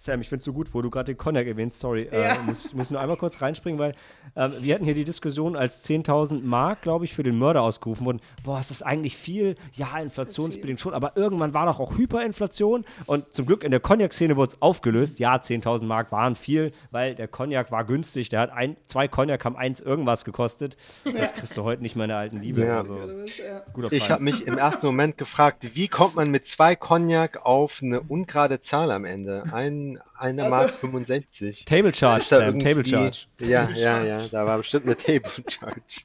Sam, 0.00 0.20
ich 0.20 0.28
finde 0.28 0.38
es 0.40 0.44
so 0.44 0.52
gut, 0.52 0.72
wo 0.74 0.80
du 0.80 0.90
gerade 0.90 1.12
den 1.12 1.18
Cognac 1.18 1.46
erwähnst, 1.46 1.80
sorry, 1.80 2.02
äh, 2.12 2.28
Ja. 2.28 2.38
muss, 2.42 2.66
ich 2.66 2.74
muss 2.74 2.90
nur 2.92 3.00
einmal 3.00 3.16
kurz 3.16 3.40
reinspringen, 3.42 3.80
weil 3.80 3.94
ähm, 4.36 4.52
wir 4.60 4.74
hatten 4.76 4.84
hier 4.84 4.94
die 4.94 5.02
Diskussion, 5.04 5.56
als 5.56 5.84
10.000 5.88 6.44
Mark, 6.44 6.82
glaube 6.82 7.04
ich, 7.04 7.14
für 7.14 7.24
den 7.24 7.36
Mörder 7.36 7.62
ausgerufen 7.62 8.06
wurden. 8.06 8.20
Boah, 8.44 8.60
ist 8.60 8.70
das 8.70 8.82
eigentlich 8.82 9.16
viel? 9.16 9.56
Ja, 9.72 9.98
inflationsbedingt 9.98 10.78
schon, 10.78 10.94
aber 10.94 11.16
irgendwann 11.16 11.52
war 11.52 11.66
doch 11.66 11.80
auch 11.80 11.98
Hyperinflation 11.98 12.84
und 13.06 13.32
zum 13.32 13.46
Glück 13.46 13.64
in 13.64 13.70
der 13.72 13.80
Cognac-Szene 13.80 14.36
wurde 14.36 14.50
es 14.52 14.62
aufgelöst. 14.62 15.18
Ja, 15.18 15.34
10.000 15.36 15.84
Mark 15.84 16.12
waren 16.12 16.36
viel, 16.36 16.70
weil 16.92 17.14
der 17.16 17.26
Cognac 17.26 17.72
war 17.72 17.84
günstig. 17.84 18.28
Der 18.28 18.40
hat 18.40 18.50
ein, 18.50 18.76
zwei 18.86 19.08
Cognac 19.08 19.44
haben 19.44 19.56
eins 19.56 19.80
irgendwas 19.80 20.24
gekostet. 20.24 20.76
Das 21.04 21.32
kriegst 21.34 21.56
du 21.56 21.64
heute 21.64 21.82
nicht 21.82 21.96
mehr 21.96 22.04
in 22.04 22.08
der 22.10 22.18
alten 22.18 22.40
Liebe. 22.40 22.64
Ja. 22.64 22.78
Also, 22.78 22.96
Ja, 22.98 23.44
ja. 23.44 23.62
guter 23.72 23.92
Ich 23.92 24.00
Preis. 24.00 24.10
habe 24.10 24.22
mich 24.22 24.46
im 24.46 24.58
ersten 24.58 24.86
Moment 24.86 25.18
gefragt, 25.18 25.66
wie 25.74 25.88
kommt 25.88 26.14
man 26.14 26.30
mit 26.30 26.46
zwei 26.46 26.76
Cognac 26.76 27.44
auf 27.44 27.80
eine 27.82 28.00
ungerade 28.00 28.60
Zahl 28.60 28.92
am 28.92 29.04
Ende? 29.04 29.42
Ein, 29.52 29.87
eine 30.18 30.42
Also- 30.44 30.54
Mark 30.56 30.74
65. 30.74 31.64
Table 31.64 31.94
Charge, 31.94 32.24
Sam, 32.24 32.58
Table 32.60 32.84
Charge. 32.84 33.26
Ja, 33.40 33.68
ja, 33.70 34.04
ja, 34.04 34.26
da 34.30 34.44
war 34.44 34.58
bestimmt 34.58 34.84
eine 34.86 34.96
Table 34.96 35.30
Charge. 35.48 36.02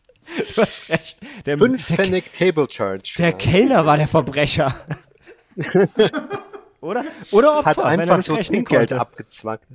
Du 0.55 0.61
hast 0.61 0.89
recht. 0.89 1.18
Der, 1.45 1.57
Fünf 1.57 1.85
der, 1.88 1.95
Pfennig 1.97 2.31
Table 2.38 2.68
Charge. 2.69 3.14
der 3.18 3.34
Kellner 3.34 3.85
war 3.85 3.97
der 3.97 4.07
Verbrecher. 4.07 4.73
Oder? 6.81 7.03
Oder 7.31 7.60
Opfer, 7.60 7.69
hat 7.69 7.77
wenn 7.77 7.84
er 8.07 8.15
einfach 8.15 8.22
so 8.23 8.35
Trinkgeld 8.35 8.89
konnte. 8.89 8.99
abgezwackt. 8.99 9.68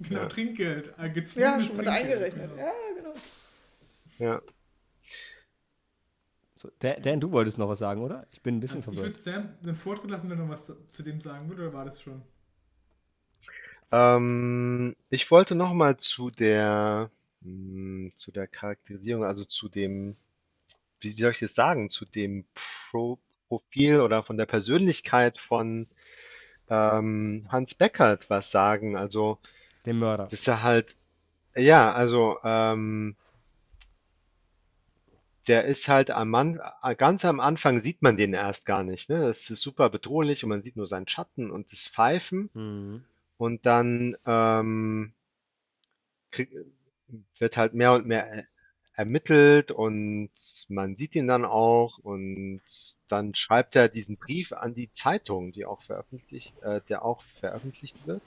Genau, 0.00 0.26
Trinkgeld. 0.26 0.92
Äh, 0.98 1.12
ja, 1.40 1.60
schon 1.60 1.76
mit 1.76 1.88
eingerechnet. 1.88 2.50
Ja, 2.56 2.72
genau. 2.96 3.12
Ja. 4.18 4.42
So, 6.56 6.70
Dan, 6.78 7.02
Dan, 7.02 7.20
du 7.20 7.30
wolltest 7.32 7.58
noch 7.58 7.68
was 7.68 7.78
sagen, 7.78 8.02
oder? 8.02 8.26
Ich 8.32 8.42
bin 8.42 8.56
ein 8.56 8.60
bisschen 8.60 8.80
Ich 8.80 8.86
würde 8.86 8.96
verwirrt. 9.12 9.16
Sam 9.18 9.48
den 9.64 9.74
Vortritt 9.74 10.10
lassen, 10.10 10.30
wenn 10.30 10.38
er 10.38 10.44
noch 10.44 10.52
was 10.52 10.72
zu 10.90 11.02
dem 11.02 11.20
sagen 11.20 11.48
würde, 11.48 11.62
oder 11.62 11.72
war 11.74 11.84
das 11.84 12.00
schon? 12.00 12.22
Ähm, 13.92 14.96
ich 15.10 15.30
wollte 15.30 15.54
noch 15.54 15.72
mal 15.72 15.96
zu 15.96 16.30
der, 16.30 17.10
mh, 17.42 18.12
zu 18.14 18.32
der 18.32 18.46
Charakterisierung, 18.46 19.24
also 19.24 19.44
zu 19.44 19.68
dem, 19.68 20.16
wie, 21.00 21.16
wie 21.16 21.20
soll 21.20 21.30
ich 21.32 21.38
das 21.40 21.54
sagen, 21.54 21.90
zu 21.90 22.04
dem 22.04 22.44
Pro 22.54 23.18
Profil 23.48 24.00
oder 24.00 24.24
von 24.24 24.36
der 24.36 24.46
Persönlichkeit 24.46 25.38
von 25.38 25.86
ähm, 26.68 27.46
Hans 27.48 27.74
Beckert 27.74 28.28
was 28.28 28.50
sagen. 28.50 28.96
Also, 28.96 29.38
Den 29.84 30.00
Mörder. 30.00 30.24
das 30.24 30.40
ist 30.40 30.46
ja 30.46 30.62
halt, 30.62 30.96
ja, 31.54 31.92
also, 31.92 32.38
ähm, 32.42 33.14
der 35.46 35.64
ist 35.64 35.86
halt 35.86 36.10
am 36.10 36.34
An 36.34 36.60
ganz 36.96 37.24
am 37.24 37.38
Anfang 37.38 37.80
sieht 37.80 38.02
man 38.02 38.16
den 38.16 38.34
erst 38.34 38.66
gar 38.66 38.82
nicht, 38.82 39.08
ne? 39.08 39.20
Das 39.20 39.48
ist 39.48 39.62
super 39.62 39.90
bedrohlich 39.90 40.42
und 40.42 40.50
man 40.50 40.62
sieht 40.62 40.76
nur 40.76 40.88
seinen 40.88 41.06
Schatten 41.06 41.52
und 41.52 41.70
das 41.70 41.86
Pfeifen. 41.86 42.50
Mhm. 42.52 43.04
Und 43.38 43.64
dann 43.66 44.16
ähm, 44.26 45.14
krieg, 46.30 46.50
wird 47.38 47.56
halt 47.56 47.74
mehr 47.74 47.92
und 47.94 48.06
mehr 48.06 48.26
er- 48.28 48.46
ermittelt 48.94 49.72
und 49.72 50.30
man 50.68 50.96
sieht 50.96 51.14
ihn 51.16 51.28
dann 51.28 51.44
auch 51.44 51.98
und 51.98 52.62
dann 53.08 53.34
schreibt 53.34 53.76
er 53.76 53.88
diesen 53.90 54.16
Brief 54.16 54.52
an 54.52 54.74
die 54.74 54.90
Zeitung, 54.92 55.52
die 55.52 55.66
auch 55.66 55.82
veröffentlicht, 55.82 56.58
äh, 56.62 56.80
der 56.88 57.04
auch 57.04 57.22
veröffentlicht 57.40 58.06
wird. 58.06 58.24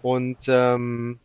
Und 0.00 0.46
ähm, 0.48 1.20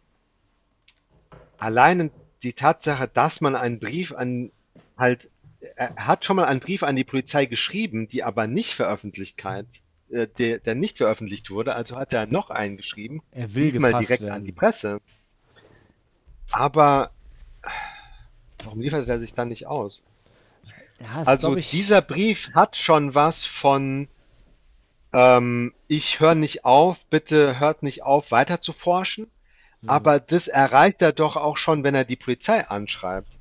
allein 1.58 2.12
die 2.44 2.54
Tatsache, 2.54 3.08
dass 3.08 3.40
man 3.42 3.56
einen 3.56 3.80
Brief 3.80 4.12
an 4.14 4.52
halt, 4.98 5.32
er 5.76 5.94
hat 5.96 6.26
schon 6.26 6.36
mal 6.36 6.46
einen 6.46 6.60
Brief 6.60 6.84
an 6.84 6.96
die 6.96 7.04
Polizei 7.04 7.46
geschrieben, 7.46 8.08
die 8.10 8.24
aber 8.24 8.48
nicht 8.48 8.74
Veröffentlichkeit, 8.74 9.68
äh, 10.12 10.28
der, 10.38 10.60
der 10.60 10.76
nicht 10.76 10.98
veröffentlicht 10.98 11.50
wurde, 11.50 11.76
also 11.76 11.98
hat 11.98 12.14
er 12.14 12.26
noch 12.28 12.50
einen 12.50 12.78
geschrieben, 12.78 13.22
Er 13.32 13.54
will 13.56 13.78
mal 13.80 13.92
direkt 13.94 14.22
werden. 14.22 14.34
an 14.34 14.44
die 14.46 14.52
Presse. 14.52 15.02
Aber 16.52 17.12
warum 18.64 18.82
liefert 18.82 19.08
er 19.08 19.20
sich 19.20 19.34
dann 19.34 19.50
nicht 19.50 19.68
aus? 19.68 20.04
ja, 21.00 21.24
Also 21.26 21.56
ich, 21.56 21.70
dieser 21.70 22.02
Brief 22.02 22.54
hat 22.56 22.76
schon 22.78 23.16
was 23.16 23.46
von 23.46 24.08
ähm, 25.14 25.74
ich 25.88 26.20
höre 26.20 26.36
nicht 26.36 26.66
auf, 26.66 27.06
bitte 27.06 27.60
hört 27.60 27.84
nicht 27.84 28.04
auf, 28.04 28.32
weiter 28.32 28.62
zu 28.62 28.74
forschen. 28.74 29.28
Mhm. 29.82 29.90
Aber 29.90 30.20
das 30.20 30.48
erreicht 30.48 31.02
er 31.02 31.12
doch 31.12 31.36
auch 31.36 31.58
schon, 31.58 31.84
wenn 31.84 31.96
er 31.96 32.06
die 32.06 32.16
Polizei 32.16 32.68
anschreibt. 32.68 33.38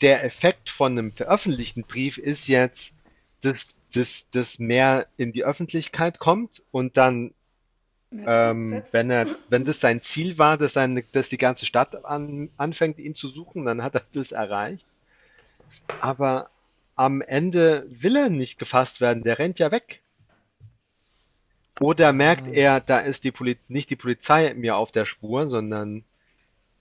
Der 0.00 0.24
Effekt 0.24 0.70
von 0.70 0.92
einem 0.92 1.12
veröffentlichten 1.12 1.84
Brief 1.84 2.18
ist 2.18 2.48
jetzt, 2.48 2.94
dass 3.44 3.80
das 3.94 4.30
dass 4.30 4.58
mehr 4.58 5.06
in 5.16 5.32
die 5.32 5.44
Öffentlichkeit 5.44 6.18
kommt 6.18 6.62
und 6.70 6.96
dann 6.96 7.34
ähm, 8.26 8.82
wenn 8.92 9.10
er, 9.10 9.26
wenn 9.48 9.64
das 9.64 9.80
sein 9.80 10.02
Ziel 10.02 10.38
war, 10.38 10.56
dass, 10.56 10.74
seine, 10.74 11.02
dass 11.02 11.28
die 11.28 11.38
ganze 11.38 11.66
Stadt 11.66 12.04
an, 12.04 12.50
anfängt, 12.56 12.98
ihn 12.98 13.14
zu 13.14 13.28
suchen, 13.28 13.64
dann 13.64 13.82
hat 13.82 13.94
er 13.94 14.02
das 14.12 14.32
erreicht. 14.32 14.86
Aber 16.00 16.50
am 16.94 17.20
Ende 17.20 17.86
will 17.90 18.16
er 18.16 18.30
nicht 18.30 18.58
gefasst 18.58 19.00
werden, 19.00 19.24
der 19.24 19.38
rennt 19.38 19.58
ja 19.58 19.72
weg. 19.72 20.00
Oder 21.80 22.12
merkt 22.12 22.54
er, 22.54 22.80
da 22.80 23.00
ist 23.00 23.24
die 23.24 23.32
Poli 23.32 23.58
nicht 23.66 23.90
die 23.90 23.96
Polizei 23.96 24.54
mir 24.54 24.76
auf 24.76 24.92
der 24.92 25.06
Spur, 25.06 25.48
sondern 25.48 26.04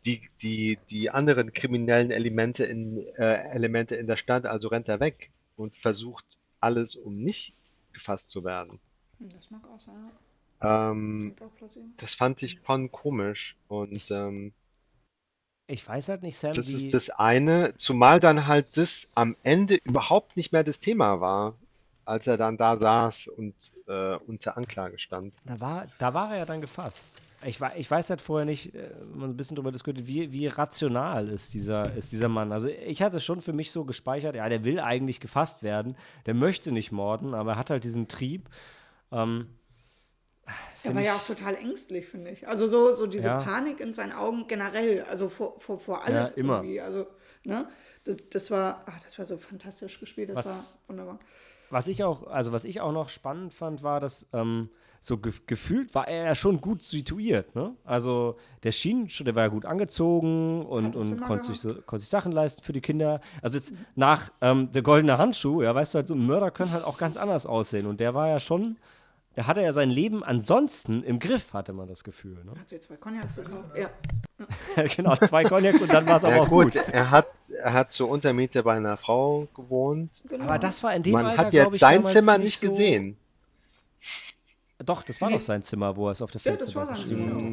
die, 0.06 0.22
die, 0.44 0.78
die 0.92 1.10
anderen 1.10 1.52
kriminellen 1.54 2.12
Elemente 2.12 2.64
in, 2.66 3.04
äh, 3.18 3.50
Elemente 3.52 3.96
in 3.96 4.06
der 4.06 4.18
Stadt, 4.18 4.46
also 4.46 4.68
rennt 4.68 4.88
er 4.88 5.00
weg 5.00 5.32
und 5.56 5.76
versucht 5.78 6.26
alles, 6.64 6.96
um 6.96 7.18
nicht 7.18 7.54
gefasst 7.94 8.30
zu 8.30 8.44
werden. 8.44 8.80
Hm, 9.20 9.30
Das 9.36 9.52
mag 9.52 9.62
auch 9.70 9.80
sein. 9.80 10.12
Ähm, 10.62 11.36
das 11.98 12.16
fand 12.16 12.42
ich 12.42 12.60
schon 12.66 12.92
komisch. 12.92 13.56
Und 13.68 13.92
Ich- 13.92 14.10
ähm, 14.12 14.54
ich 15.68 15.88
weiß 15.88 16.10
halt 16.10 16.24
nicht, 16.24 16.38
Sam, 16.38 16.54
das 16.54 16.68
wie, 16.68 16.76
ist 16.76 16.94
das 16.94 17.10
eine, 17.10 17.74
zumal 17.78 18.20
dann 18.20 18.48
halt 18.48 18.78
das 18.78 19.10
am 19.16 19.36
Ende 19.44 19.80
überhaupt 19.84 20.36
nicht 20.38 20.52
mehr 20.52 20.64
das 20.64 20.80
Thema 20.80 21.22
war, 21.22 21.56
als 22.06 22.28
er 22.28 22.38
dann 22.38 22.58
da 22.58 22.78
saß 22.78 23.28
und 23.30 23.56
äh, 23.88 24.16
unter 24.28 24.58
Anklage 24.58 25.00
stand. 25.00 25.34
da, 25.46 25.60
war, 25.60 25.88
da 26.00 26.14
war 26.14 26.32
er 26.32 26.40
ja 26.40 26.46
dann 26.46 26.62
gefasst. 26.62 27.18
Ich, 27.46 27.60
ich 27.76 27.90
weiß 27.92 28.10
halt 28.10 28.22
vorher 28.22 28.46
nicht, 28.46 28.74
äh, 28.76 28.90
man 29.14 29.32
ein 29.32 29.38
bisschen 29.38 29.56
darüber 29.56 29.72
diskutiert, 29.72 30.08
wie, 30.08 30.32
wie 30.32 30.48
rational 30.48 31.28
ist 31.30 31.54
dieser, 31.54 31.94
ist 31.96 32.12
dieser 32.12 32.28
Mann. 32.30 32.52
Also 32.52 32.68
ich 32.68 33.02
hatte 33.02 33.20
schon 33.20 33.42
für 33.42 33.54
mich 33.54 33.72
so 33.72 33.86
gespeichert, 33.86 34.36
ja, 34.36 34.48
der 34.50 34.64
will 34.64 34.80
eigentlich 34.80 35.20
gefasst 35.20 35.64
werden, 35.64 35.96
der 36.26 36.34
möchte 36.34 36.72
nicht 36.72 36.92
morden, 36.92 37.34
aber 37.34 37.52
er 37.54 37.58
hat 37.58 37.70
halt 37.70 37.84
diesen 37.84 38.08
Trieb. 38.08 38.50
Ähm, 39.12 39.48
Er 40.84 40.94
war 40.94 41.02
ich- 41.02 41.08
ja 41.08 41.16
auch 41.16 41.26
total 41.26 41.56
ängstlich, 41.56 42.06
finde 42.08 42.32
ich. 42.32 42.48
Also 42.48 42.68
so, 42.68 42.94
so 42.94 43.08
diese 43.08 43.28
Ja. 43.30 43.40
Panik 43.42 43.80
in 43.80 43.94
seinen 43.94 44.12
Augen 44.12 44.48
generell, 44.48 45.04
also 45.04 45.30
vor, 45.30 45.60
vor, 45.60 45.80
vor 45.80 46.04
alles 46.04 46.32
Ja, 46.32 46.38
immer. 46.38 46.58
irgendwie. 46.58 46.82
Also, 46.82 47.08
ne? 47.44 47.68
Das, 48.06 48.18
das 48.32 48.52
war, 48.52 48.84
ach, 48.86 49.00
das 49.04 49.18
war 49.18 49.26
so 49.26 49.38
fantastisch 49.38 50.00
gespielt, 50.00 50.30
das 50.30 50.38
Was- 50.38 50.46
war 50.46 50.90
wunderbar. 50.90 51.20
Was 51.70 51.88
ich 51.88 52.04
auch, 52.04 52.28
also 52.28 52.52
was 52.52 52.66
ich 52.66 52.82
auch 52.82 52.92
noch 52.92 53.10
spannend 53.10 53.54
fand, 53.54 53.82
war, 53.82 54.00
dass 54.00 54.28
ähm, 54.34 54.70
so 55.06 55.18
ge 55.18 55.34
gefühlt 55.48 55.94
war 55.96 56.08
er 56.08 56.28
ja 56.28 56.34
schon 56.34 56.62
gut 56.62 56.82
situiert, 56.82 57.56
ne? 57.56 57.76
Also 57.84 58.38
der 58.64 58.72
schien 58.72 59.10
schon, 59.10 59.26
der 59.26 59.36
war 59.36 59.44
ja 59.44 59.50
gut 59.50 59.66
angezogen 59.66 60.66
und, 60.66 60.96
und 60.96 61.20
konnte 61.22 61.46
sich, 61.48 61.60
so, 61.60 61.74
konnte 61.74 62.00
sich 62.00 62.10
Sachen 62.10 62.32
leisten 62.32 62.64
für 62.64 62.72
die 62.72 62.80
Kinder. 62.80 63.20
Also 63.42 63.58
jetzt 63.58 63.74
nach 63.96 64.32
ähm, 64.40 64.72
der 64.72 64.82
goldene 64.82 65.18
Handschuh, 65.18 65.62
ja, 65.62 65.76
weißt 65.76 65.94
du, 65.94 65.98
halt, 65.98 66.08
so 66.08 66.16
Mörder 66.16 66.52
können 66.52 66.72
halt 66.72 66.86
auch 66.86 66.98
ganz 66.98 67.18
anders 67.18 67.46
aussehen. 67.46 67.86
Und 67.86 68.00
der 68.00 68.14
war 68.14 68.30
ja 68.30 68.40
schon, 68.40 68.78
der 69.36 69.46
hatte 69.46 69.62
ja 69.62 69.74
sein 69.74 69.90
Leben 69.90 70.24
ansonsten 70.24 71.04
im 71.04 71.20
Griff, 71.20 71.52
hatte 71.54 71.74
man 71.74 71.90
das 71.90 72.06
Gefühl. 72.06 72.42
Ne? 72.46 72.54
Hat 72.58 72.70
sie 72.70 72.80
zwei 72.80 72.96
Cognacs 72.96 73.36
gekauft? 73.36 73.72
Ja. 73.78 73.90
genau, 74.96 75.18
zwei 75.18 75.44
Cognacs 75.44 75.82
und 75.82 75.92
dann 75.92 76.08
war 76.08 76.16
es 76.16 76.24
aber 76.24 76.36
Ja 76.38 76.42
auch 76.44 76.50
gut, 76.50 76.76
gut. 76.76 76.76
er 76.94 77.12
hat, 77.12 77.28
er 77.50 77.74
hat 77.74 77.92
zur 77.92 78.08
Untermiete 78.08 78.64
bei 78.64 78.76
einer 78.76 78.96
Frau 78.96 79.50
gewohnt. 79.54 80.24
Genau. 80.30 80.46
Aber 80.46 80.60
das 80.60 80.82
war 80.82 80.96
in 80.96 81.04
dem 81.04 81.12
Man 81.12 81.26
Alter, 81.26 81.44
hat 81.44 81.74
ich, 81.74 81.80
sein 81.80 82.06
Zimmer 82.06 82.38
nicht 82.38 82.46
nicht 82.46 82.60
so- 82.60 82.68
gesehen. 82.70 83.18
Doch, 84.80 85.04
das 85.04 85.22
war 85.22 85.30
doch 85.32 85.40
sein 85.42 85.64
Zimmer, 85.64 85.96
wo 85.96 86.08
er 86.08 86.12
es 86.12 86.22
auf 86.22 86.32
der 86.32 86.42
Ja, 86.44 86.52
das 86.58 86.76
war 86.76 86.86
Fensterbank 86.88 86.98
sein 86.98 87.06
geschrieben 87.06 87.28
Zimmer. 87.30 87.42
hat. 87.42 87.52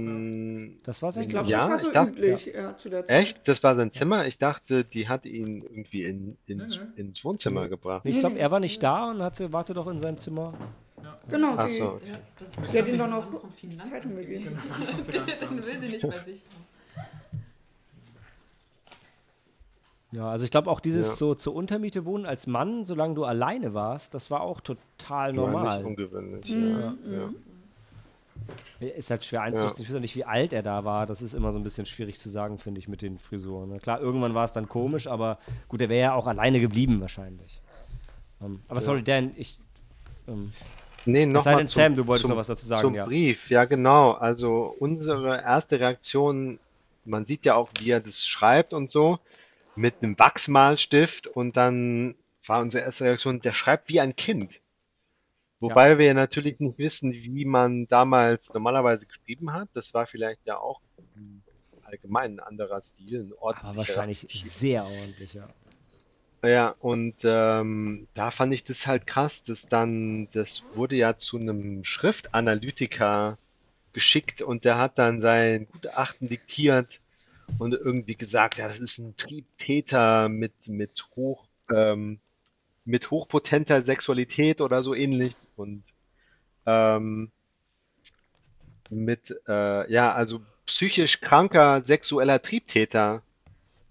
Mm, 0.78 0.80
Das 0.84 1.02
war 1.02 1.12
sein 1.12 1.22
ich 1.22 1.28
glaube, 1.28 1.48
Zimmer. 1.48 1.58
Ja, 1.60 1.68
das 1.68 1.70
war 1.70 1.78
ich 1.80 1.86
so 1.86 1.92
dachte- 1.92 2.12
üblich 2.12 2.46
ja. 2.54 2.76
zu 2.76 2.88
der 2.88 3.06
Zeit. 3.06 3.22
Echt? 3.22 3.48
Das 3.48 3.62
war 3.62 3.74
sein 3.76 3.92
Zimmer? 3.92 4.26
Ich 4.26 4.38
dachte, 4.38 4.84
die 4.84 5.08
hat 5.08 5.26
ihn 5.26 5.62
irgendwie 5.62 6.02
in, 6.04 6.36
ins, 6.46 6.78
Nee, 6.78 6.84
nee. 6.96 7.00
ins 7.02 7.24
Wohnzimmer 7.24 7.68
gebracht. 7.68 8.04
Nee, 8.04 8.10
ich 8.12 8.18
glaube, 8.18 8.38
er 8.38 8.50
war 8.50 8.58
nicht 8.60 8.82
da 8.82 9.10
und 9.10 9.20
hat 9.22 9.36
sie, 9.36 9.52
warte 9.52 9.74
doch 9.74 9.86
in 9.86 10.00
seinem 10.00 10.18
Zimmer. 10.18 10.54
Genau, 11.28 11.54
Ach 11.56 11.68
sie, 11.68 11.78
so. 11.78 12.00
Ja, 12.04 12.12
das 12.38 12.70
sie 12.70 12.78
hat 12.78 12.88
ihn 12.88 12.98
doch 12.98 13.08
noch 13.08 13.30
von 13.30 13.50
Finanzamt 13.52 13.92
Zeitung 13.92 14.16
gegeben. 14.16 14.58
Dann 15.40 15.56
will 15.56 15.80
sie 15.80 15.88
nicht 15.88 16.02
bei 16.02 16.18
sich. 16.18 16.42
Ja, 20.12 20.28
also 20.28 20.44
ich 20.44 20.50
glaube 20.50 20.70
auch 20.70 20.80
dieses 20.80 21.08
Ja. 21.08 21.14
so 21.16 21.34
zur 21.34 21.54
Untermiete 21.54 22.04
wohnen 22.04 22.26
als 22.26 22.46
Mann, 22.48 22.84
solange 22.84 23.14
du 23.14 23.24
alleine 23.24 23.74
warst, 23.74 24.12
das 24.14 24.30
war 24.30 24.40
auch 24.40 24.60
total 24.60 24.80
War 25.36 25.46
nicht 25.46 25.52
normal. 25.52 25.84
ungewöhnlich. 25.84 26.48
Mhm, 26.50 26.78
Ja, 26.80 26.94
ja. 27.12 27.30
Ist 28.96 29.10
halt 29.10 29.22
schwer 29.24 29.42
einzuschätzen. 29.42 29.82
Ich 29.82 29.90
weiß 29.90 29.96
auch 29.96 30.00
nicht, 30.00 30.16
wie 30.16 30.24
alt 30.24 30.52
er 30.54 30.62
da 30.62 30.84
war. 30.84 31.04
Das 31.06 31.20
ist 31.20 31.34
immer 31.34 31.52
so 31.52 31.58
ein 31.58 31.62
bisschen 31.62 31.84
schwierig 31.84 32.18
zu 32.18 32.30
sagen, 32.30 32.58
finde 32.58 32.78
ich, 32.80 32.88
mit 32.88 33.02
den 33.02 33.18
Frisuren. 33.18 33.68
ne? 33.68 33.78
Klar, 33.78 34.00
irgendwann 34.00 34.34
war 34.34 34.44
es 34.44 34.54
dann 34.54 34.68
komisch, 34.68 35.06
aber 35.06 35.38
gut, 35.68 35.82
er 35.82 35.90
wäre 35.90 36.00
ja 36.00 36.14
auch 36.14 36.26
alleine 36.26 36.58
geblieben 36.60 37.00
wahrscheinlich. 37.00 37.60
Ähm, 38.42 38.60
aber 38.68 38.80
sorry, 38.80 39.02
Dan, 39.02 39.32
ich. 39.36 39.58
Ähm, 40.26 40.52
Nee, 41.06 41.24
nochmal 41.24 41.56
denn, 41.56 41.66
Sam, 41.66 41.96
du 41.96 42.06
wolltest 42.06 42.28
noch 42.28 42.36
was 42.36 42.48
dazu 42.48 42.66
sagen, 42.66 42.82
zum 42.88 42.94
ja. 42.94 43.04
Brief, 43.04 43.48
ja 43.48 43.64
genau. 43.64 44.12
Also 44.12 44.74
unsere 44.80 45.40
erste 45.42 45.80
Reaktion, 45.80 46.58
man 47.06 47.24
sieht 47.24 47.46
ja 47.46 47.54
auch, 47.54 47.70
wie 47.80 47.90
er 47.90 48.00
das 48.00 48.26
schreibt 48.26 48.74
und 48.74 48.90
so, 48.90 49.18
mit 49.80 50.02
einem 50.02 50.18
Wachsmalstift 50.18 51.26
und 51.26 51.56
dann 51.56 52.14
war 52.46 52.60
unsere 52.60 52.84
erste 52.84 53.04
Reaktion, 53.04 53.40
der 53.40 53.52
schreibt 53.52 53.88
wie 53.88 54.00
ein 54.00 54.14
Kind. 54.14 54.60
Wobei 55.58 55.98
wir 55.98 56.06
ja 56.06 56.14
natürlich 56.14 56.58
nicht 56.58 56.78
wissen, 56.78 57.12
wie 57.12 57.44
man 57.44 57.86
damals 57.88 58.52
normalerweise 58.52 59.06
geschrieben 59.06 59.52
hat. 59.52 59.68
Das 59.74 59.92
war 59.92 60.06
vielleicht 60.06 60.40
ja 60.46 60.58
auch 60.58 60.80
allgemein 61.82 62.36
ein 62.36 62.40
anderer 62.40 62.80
Stil, 62.80 63.20
ein 63.20 63.32
Aber 63.32 63.42
ordentlicherer 63.42 63.76
wahrscheinlich 63.76 64.18
Stil. 64.18 64.40
sehr 64.40 64.84
ordentlich, 64.84 65.34
ja. 65.34 65.48
Ja, 66.42 66.74
und 66.80 67.16
ähm, 67.24 68.08
da 68.14 68.30
fand 68.30 68.54
ich 68.54 68.64
das 68.64 68.86
halt 68.86 69.06
krass, 69.06 69.42
dass 69.42 69.68
dann, 69.68 70.28
das 70.32 70.62
wurde 70.72 70.96
ja 70.96 71.18
zu 71.18 71.36
einem 71.36 71.84
Schriftanalytiker 71.84 73.36
geschickt 73.92 74.40
und 74.40 74.64
der 74.64 74.78
hat 74.78 74.98
dann 74.98 75.20
sein 75.20 75.66
Gutachten 75.70 76.30
diktiert 76.30 77.00
und 77.58 77.72
irgendwie 77.72 78.16
gesagt, 78.16 78.58
ja, 78.58 78.68
das 78.68 78.80
ist 78.80 78.98
ein 78.98 79.16
Triebtäter 79.16 80.28
mit, 80.28 80.68
mit 80.68 81.06
hoch, 81.16 81.46
ähm, 81.72 82.18
mit 82.84 83.10
hochpotenter 83.10 83.82
Sexualität 83.82 84.60
oder 84.60 84.82
so 84.82 84.94
ähnlich. 84.94 85.36
Und 85.56 85.82
ähm, 86.66 87.30
mit, 88.90 89.36
äh, 89.48 89.92
ja, 89.92 90.12
also 90.12 90.40
psychisch 90.66 91.20
kranker 91.20 91.80
sexueller 91.80 92.42
Triebtäter 92.42 93.22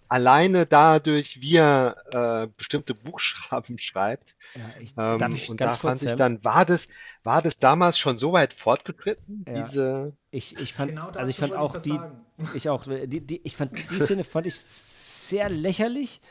alleine 0.10 0.66
dadurch, 0.66 1.42
wie 1.42 1.58
er 1.58 1.96
äh, 2.12 2.48
bestimmte 2.58 2.94
Buchstaben 2.96 3.78
schreibt. 3.80 4.36
ja 4.56 4.62
ich, 4.82 4.94
Ähm, 4.98 5.20
darf 5.20 5.34
ich 5.34 5.50
und 5.50 5.58
ganz 5.58 5.76
da 5.76 5.82
kurz, 5.82 6.02
fand 6.02 6.04
ich 6.04 6.10
Sam? 6.10 6.18
dann, 6.18 6.44
war 6.44 6.66
das, 6.66 6.88
war 7.24 7.42
das 7.42 7.58
damals 7.60 7.98
schon 8.00 8.18
so 8.18 8.34
weit 8.34 8.54
fortgeschritten, 8.54 9.46
Ja. 9.48 9.54
diese, 9.64 10.14
Ich, 10.32 10.58
ich 10.60 10.74
fand, 10.74 10.92
Genau 10.92 11.10
also 11.10 11.30
ich 11.30 11.38
fand 11.38 11.54
auch 11.54 11.76
was 11.76 11.84
die, 11.84 11.90
sagen. 11.92 12.26
ich 12.54 12.70
auch, 12.70 12.84
die, 12.86 13.22
die, 13.22 13.42
ich 13.44 13.56
fand 13.56 13.72
die 13.92 14.00
Szene 14.00 14.24
fand 14.24 14.48
ich 14.48 14.56
sehr 14.60 15.50
lächerlich. 15.50 16.22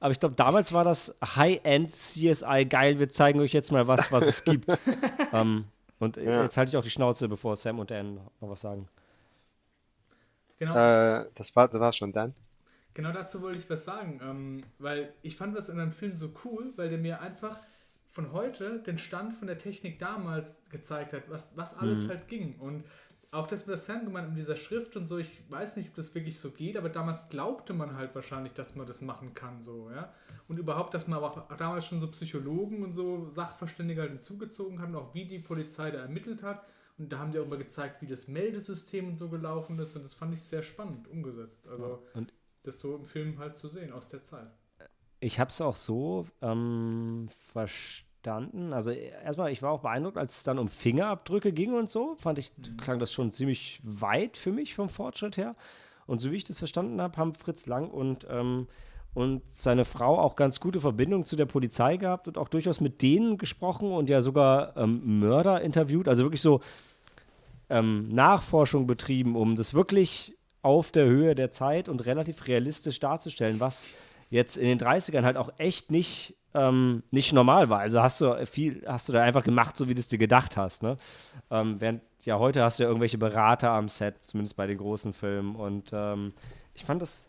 Aber 0.00 0.10
ich 0.12 0.20
glaube, 0.20 0.34
damals 0.34 0.72
war 0.74 0.84
das 0.84 1.14
High-End 1.24 1.90
CSI 1.90 2.66
geil. 2.68 2.98
Wir 2.98 3.08
zeigen 3.08 3.40
euch 3.40 3.52
jetzt 3.54 3.72
mal 3.72 3.86
was, 3.86 4.12
was 4.12 4.26
es 4.26 4.44
gibt. 4.44 4.66
ähm, 5.32 5.64
und 5.98 6.16
Ja. 6.18 6.42
jetzt 6.42 6.56
halte 6.58 6.70
ich 6.70 6.76
auch 6.76 6.82
die 6.82 6.90
Schnauze, 6.90 7.28
bevor 7.28 7.56
Sam 7.56 7.78
und 7.78 7.90
Dan 7.90 8.16
noch 8.40 8.50
was 8.50 8.60
sagen. 8.60 8.88
Genau. 10.58 10.74
äh, 10.74 11.26
das 11.34 11.54
war, 11.56 11.68
das 11.68 11.80
war 11.80 11.92
schon 11.92 12.12
dann. 12.12 12.34
Genau 12.94 13.12
dazu 13.12 13.42
wollte 13.42 13.58
ich 13.58 13.68
was 13.68 13.84
sagen, 13.84 14.20
ähm, 14.22 14.62
weil 14.78 15.12
ich 15.22 15.36
fand 15.36 15.56
das 15.56 15.68
in 15.68 15.78
einem 15.78 15.92
Film 15.92 16.14
so 16.14 16.30
cool, 16.44 16.72
weil 16.76 16.88
der 16.88 16.98
mir 16.98 17.20
einfach 17.20 17.60
von 18.10 18.32
heute 18.32 18.78
den 18.78 18.98
Stand 18.98 19.34
von 19.34 19.48
der 19.48 19.58
Technik 19.58 19.98
damals 19.98 20.64
gezeigt 20.70 21.12
hat, 21.12 21.28
was, 21.28 21.56
was 21.56 21.76
alles 21.76 22.08
halt 22.08 22.28
ging. 22.28 22.54
Und 22.60 22.84
auch 23.32 23.48
das 23.48 23.66
mit 23.66 23.70
der 23.70 23.78
Sam 23.78 24.04
gemeint 24.04 24.28
mit 24.28 24.38
dieser 24.38 24.54
Schrift 24.54 24.96
und 24.96 25.08
so, 25.08 25.18
ich 25.18 25.40
weiß 25.50 25.76
nicht, 25.76 25.88
ob 25.88 25.94
das 25.96 26.14
wirklich 26.14 26.38
so 26.38 26.50
geht, 26.50 26.76
aber 26.76 26.88
damals 26.88 27.28
glaubte 27.28 27.74
man 27.74 27.96
halt 27.96 28.14
wahrscheinlich, 28.14 28.52
dass 28.52 28.76
man 28.76 28.86
das 28.86 29.00
machen 29.00 29.34
kann, 29.34 29.60
so, 29.60 29.90
ja. 29.90 30.14
Und 30.46 30.58
überhaupt, 30.60 30.94
dass 30.94 31.08
man 31.08 31.18
aber 31.18 31.48
auch 31.50 31.56
damals 31.56 31.86
schon 31.86 31.98
so 31.98 32.06
Psychologen 32.08 32.84
und 32.84 32.92
so 32.92 33.28
Sachverständige 33.30 34.02
halt 34.02 34.12
hinzugezogen 34.12 34.80
hat 34.80 34.90
und 34.90 34.96
auch 34.96 35.14
wie 35.14 35.24
die 35.24 35.40
Polizei 35.40 35.90
da 35.90 35.98
ermittelt 35.98 36.44
hat. 36.44 36.64
Und 36.96 37.12
da 37.12 37.18
haben 37.18 37.32
die 37.32 37.40
auch 37.40 37.48
mal 37.48 37.58
gezeigt, 37.58 38.02
wie 38.02 38.06
das 38.06 38.28
Meldesystem 38.28 39.08
und 39.08 39.18
so 39.18 39.28
gelaufen 39.28 39.76
ist. 39.80 39.96
Und 39.96 40.04
das 40.04 40.14
fand 40.14 40.32
ich 40.34 40.42
sehr 40.42 40.62
spannend 40.62 41.08
umgesetzt. 41.08 41.66
Also 41.66 42.04
Und 42.12 42.32
das 42.64 42.80
so 42.80 42.96
im 42.96 43.04
Film 43.04 43.38
halt 43.38 43.56
zu 43.56 43.68
sehen 43.68 43.92
aus 43.92 44.08
der 44.08 44.22
Zeit. 44.22 44.48
ich 45.20 45.38
habe 45.38 45.50
es 45.50 45.60
auch 45.60 45.76
so 45.76 46.26
ähm, 46.42 47.28
verstanden. 47.52 48.72
Also 48.72 48.90
erstmal, 48.90 49.52
ich 49.52 49.62
war 49.62 49.70
auch 49.70 49.80
beeindruckt, 49.80 50.18
als 50.18 50.38
es 50.38 50.42
dann 50.42 50.58
um 50.58 50.68
Fingerabdrücke 50.68 51.52
ging 51.52 51.74
und 51.74 51.88
so. 51.88 52.16
Fand 52.16 52.38
ich, 52.38 52.52
klang 52.78 52.98
das 52.98 53.12
schon 53.12 53.30
ziemlich 53.30 53.80
weit 53.84 54.36
für 54.36 54.52
mich 54.52 54.74
vom 54.74 54.88
Fortschritt 54.88 55.36
her. 55.36 55.54
Und 56.06 56.20
so 56.20 56.30
wie 56.30 56.36
ich 56.36 56.44
das 56.44 56.58
verstanden 56.58 57.00
habe, 57.00 57.16
haben 57.16 57.32
Fritz 57.32 57.66
Lang 57.66 57.90
und, 57.90 58.26
ähm, 58.30 58.66
und 59.14 59.42
seine 59.52 59.84
Frau 59.84 60.18
auch 60.18 60.36
ganz 60.36 60.60
gute 60.60 60.80
Verbindungen 60.80 61.24
zu 61.24 61.36
der 61.36 61.46
Polizei 61.46 61.96
gehabt 61.96 62.28
und 62.28 62.36
auch 62.36 62.48
durchaus 62.48 62.80
mit 62.80 63.00
denen 63.00 63.38
gesprochen 63.38 63.92
und 63.92 64.10
ja 64.10 64.20
sogar 64.20 64.76
ähm, 64.76 65.20
Mörder 65.20 65.62
interviewt. 65.62 66.08
Also 66.08 66.24
wirklich 66.24 66.42
so 66.42 66.60
ähm, 67.70 68.08
Nachforschung 68.08 68.86
betrieben, 68.86 69.36
um 69.36 69.56
das 69.56 69.72
wirklich 69.72 70.36
auf 70.64 70.92
der 70.92 71.04
Höhe 71.04 71.34
der 71.34 71.50
Zeit 71.50 71.88
und 71.88 72.04
relativ 72.06 72.46
realistisch 72.46 72.98
darzustellen, 72.98 73.60
was 73.60 73.90
jetzt 74.30 74.56
in 74.56 74.66
den 74.66 74.78
30ern 74.78 75.22
halt 75.22 75.36
auch 75.36 75.52
echt 75.58 75.90
nicht, 75.90 76.34
ähm, 76.54 77.02
nicht 77.10 77.32
normal 77.32 77.68
war. 77.68 77.80
Also 77.80 78.02
hast 78.02 78.20
du 78.20 78.46
viel, 78.46 78.82
hast 78.86 79.08
du 79.08 79.12
da 79.12 79.22
einfach 79.22 79.44
gemacht, 79.44 79.76
so 79.76 79.88
wie 79.88 79.94
du 79.94 80.00
es 80.00 80.08
dir 80.08 80.18
gedacht 80.18 80.56
hast. 80.56 80.82
Ne? 80.82 80.96
Ähm, 81.50 81.80
während 81.80 82.02
ja 82.24 82.38
heute 82.38 82.62
hast 82.62 82.78
du 82.78 82.84
ja 82.84 82.88
irgendwelche 82.88 83.18
Berater 83.18 83.70
am 83.70 83.88
Set, 83.88 84.16
zumindest 84.24 84.56
bei 84.56 84.66
den 84.66 84.78
großen 84.78 85.12
Filmen. 85.12 85.54
Und 85.54 85.90
ähm, 85.92 86.32
ich 86.72 86.84
fand 86.84 87.02
das, 87.02 87.28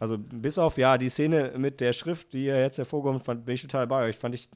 also 0.00 0.18
bis 0.18 0.58
auf 0.58 0.76
ja 0.76 0.98
die 0.98 1.08
Szene 1.08 1.52
mit 1.56 1.80
der 1.80 1.92
Schrift, 1.92 2.32
die 2.32 2.46
ja 2.46 2.56
jetzt 2.56 2.78
hervorkommt, 2.78 3.24
fand, 3.24 3.44
bin 3.44 3.54
ich 3.54 3.62
total 3.62 3.86
bei 3.86 4.08
euch. 4.08 4.18
Fand 4.18 4.34
ich, 4.34 4.48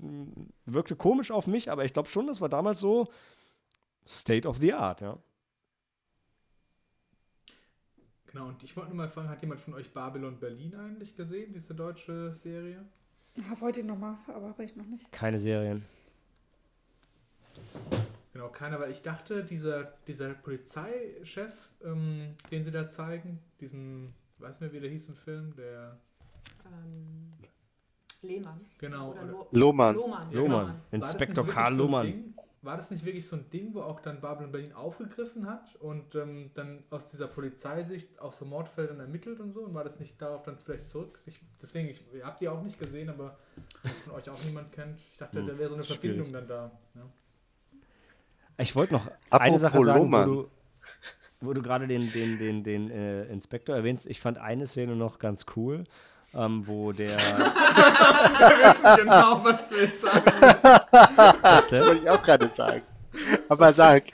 wirkte 0.67 0.97
komisch 0.97 1.31
auf 1.31 1.47
mich, 1.47 1.71
aber 1.71 1.85
ich 1.85 1.93
glaube 1.93 2.09
schon, 2.09 2.27
das 2.27 2.41
war 2.41 2.49
damals 2.49 2.81
so 2.81 3.07
State 4.05 4.49
of 4.49 4.57
the 4.57 4.75
Art, 4.75 5.03
ja. 5.03 5.19
Genau, 8.39 8.51
und 8.51 8.63
ich 8.63 8.77
wollte 8.77 8.91
nur 8.91 8.99
mal 8.99 9.09
fragen, 9.09 9.29
hat 9.31 9.41
jemand 9.43 9.59
von 9.59 9.75
euch 9.75 9.93
Babylon 9.93 10.39
Berlin 10.39 10.73
eigentlich 10.77 11.17
gesehen, 11.17 11.53
diese 11.53 11.75
deutsche 11.75 12.33
Serie? 12.33 12.85
Ja, 13.35 13.61
wollte 13.61 13.81
ich 13.81 13.87
nochmal, 13.87 14.15
aber 14.29 14.51
habe 14.51 14.63
ich 14.63 14.77
noch 14.77 14.87
nicht. 14.87 15.11
Keine 15.11 15.41
Serien. 15.41 15.85
Genau, 18.33 18.49
keiner, 18.51 18.79
weil 18.79 18.93
ich 18.93 19.03
dachte, 19.03 19.43
dieser, 19.43 19.93
dieser 20.07 20.35
Polizeichef, 20.35 21.53
ähm, 21.83 22.37
den 22.53 22.63
sie 22.63 22.71
da 22.71 22.89
zeigen, 22.89 23.41
diesen, 23.61 24.15
weiß 24.39 24.61
nicht 24.61 24.71
mehr, 24.71 24.73
wie 24.73 24.81
der 24.83 24.91
hieß 24.91 25.09
im 25.09 25.17
Film, 25.17 25.57
der, 25.57 25.99
Ähm, 26.65 27.33
Lehmann. 28.23 28.61
genau, 28.79 29.11
Oder 29.15 29.23
oder- 29.25 29.33
Lo 29.33 29.49
Lohmann. 29.51 29.97
Lohmann. 29.97 30.33
Lohmann. 30.33 30.67
War 30.67 30.67
das 30.69 30.83
nicht 30.93 30.93
Inspektor 30.93 31.45
Karl 31.45 31.75
Lohmann. 31.75 32.35
War 32.61 32.77
das 32.77 32.91
nicht 32.91 33.05
wirklich 33.05 33.27
so 33.27 33.37
ein 33.37 33.49
Ding, 33.51 33.73
wo 33.73 33.83
auch 33.83 34.01
dann 34.01 34.21
Babylon 34.21 34.51
Berlin 34.51 34.73
aufgegriffen 34.73 35.47
hat 35.49 35.77
und 35.77 36.17
ähm, 36.17 36.51
dann 36.55 36.83
aus 36.91 37.09
dieser 37.09 37.29
Polizeisicht 37.29 38.19
auch 38.21 38.33
so 38.33 38.45
Mordfeldern 38.45 38.99
ermittelt 38.99 39.39
und 39.39 39.53
so? 39.53 39.61
Und 39.63 39.75
war 39.75 39.85
das 39.85 40.01
nicht 40.01 40.21
darauf 40.21 40.43
dann 40.43 40.59
vielleicht 40.59 40.89
zurück? 40.89 41.21
Ich, 41.27 41.41
deswegen, 41.63 41.89
ich, 41.89 42.03
ihr 42.13 42.27
habt 42.27 42.41
die 42.41 42.49
auch 42.49 42.61
nicht 42.63 42.79
gesehen, 42.81 43.11
aber 43.11 43.39
wenn 43.83 43.93
es 43.93 44.03
von 44.03 44.15
euch 44.15 44.29
auch 44.29 44.45
niemand 44.45 44.73
kennt, 44.73 44.99
ich 45.13 45.19
dachte, 45.19 45.39
Hm, 45.39 45.47
da 45.47 45.57
wäre 45.59 45.69
so 45.69 45.75
eine 45.77 45.85
schwierig. 45.85 46.01
Verbindung 46.01 46.33
dann 46.33 46.49
da. 46.49 46.71
Ja. 46.97 47.03
Ich 48.59 48.75
wollte 48.75 48.95
noch 48.95 49.07
eine 49.07 49.15
Apropos 49.31 49.61
Sache 49.61 49.81
sagen, 49.85 50.13
wo 50.13 50.25
du, 50.25 50.51
wo 51.41 51.53
du 51.53 51.63
gerade 51.63 51.87
den, 51.87 52.11
den, 52.11 52.39
den, 52.39 52.65
den 52.65 52.91
äh, 52.91 53.27
Inspektor 53.27 53.77
erwähnst. 53.77 54.09
Ich 54.09 54.21
fand 54.21 54.39
eine 54.39 54.67
Szene 54.67 54.97
noch 54.97 55.21
ganz 55.21 55.47
cool, 55.55 55.85
ähm, 56.39 56.67
wo 56.67 56.93
der. 56.93 57.17
Wir 57.19 58.69
wissen 58.69 58.97
genau, 58.97 59.45
was 59.45 59.69
du 59.69 59.77
jetzt 59.77 60.01
sagen 60.01 60.23
willst. 60.41 60.63
Was 61.43 61.69
Das 61.71 61.73
wollte 61.73 62.03
ich 62.03 62.11
auch 62.11 62.23
gerade 62.23 62.51
sagen. 62.55 62.83
Aber 63.49 63.73
sag, 63.73 64.05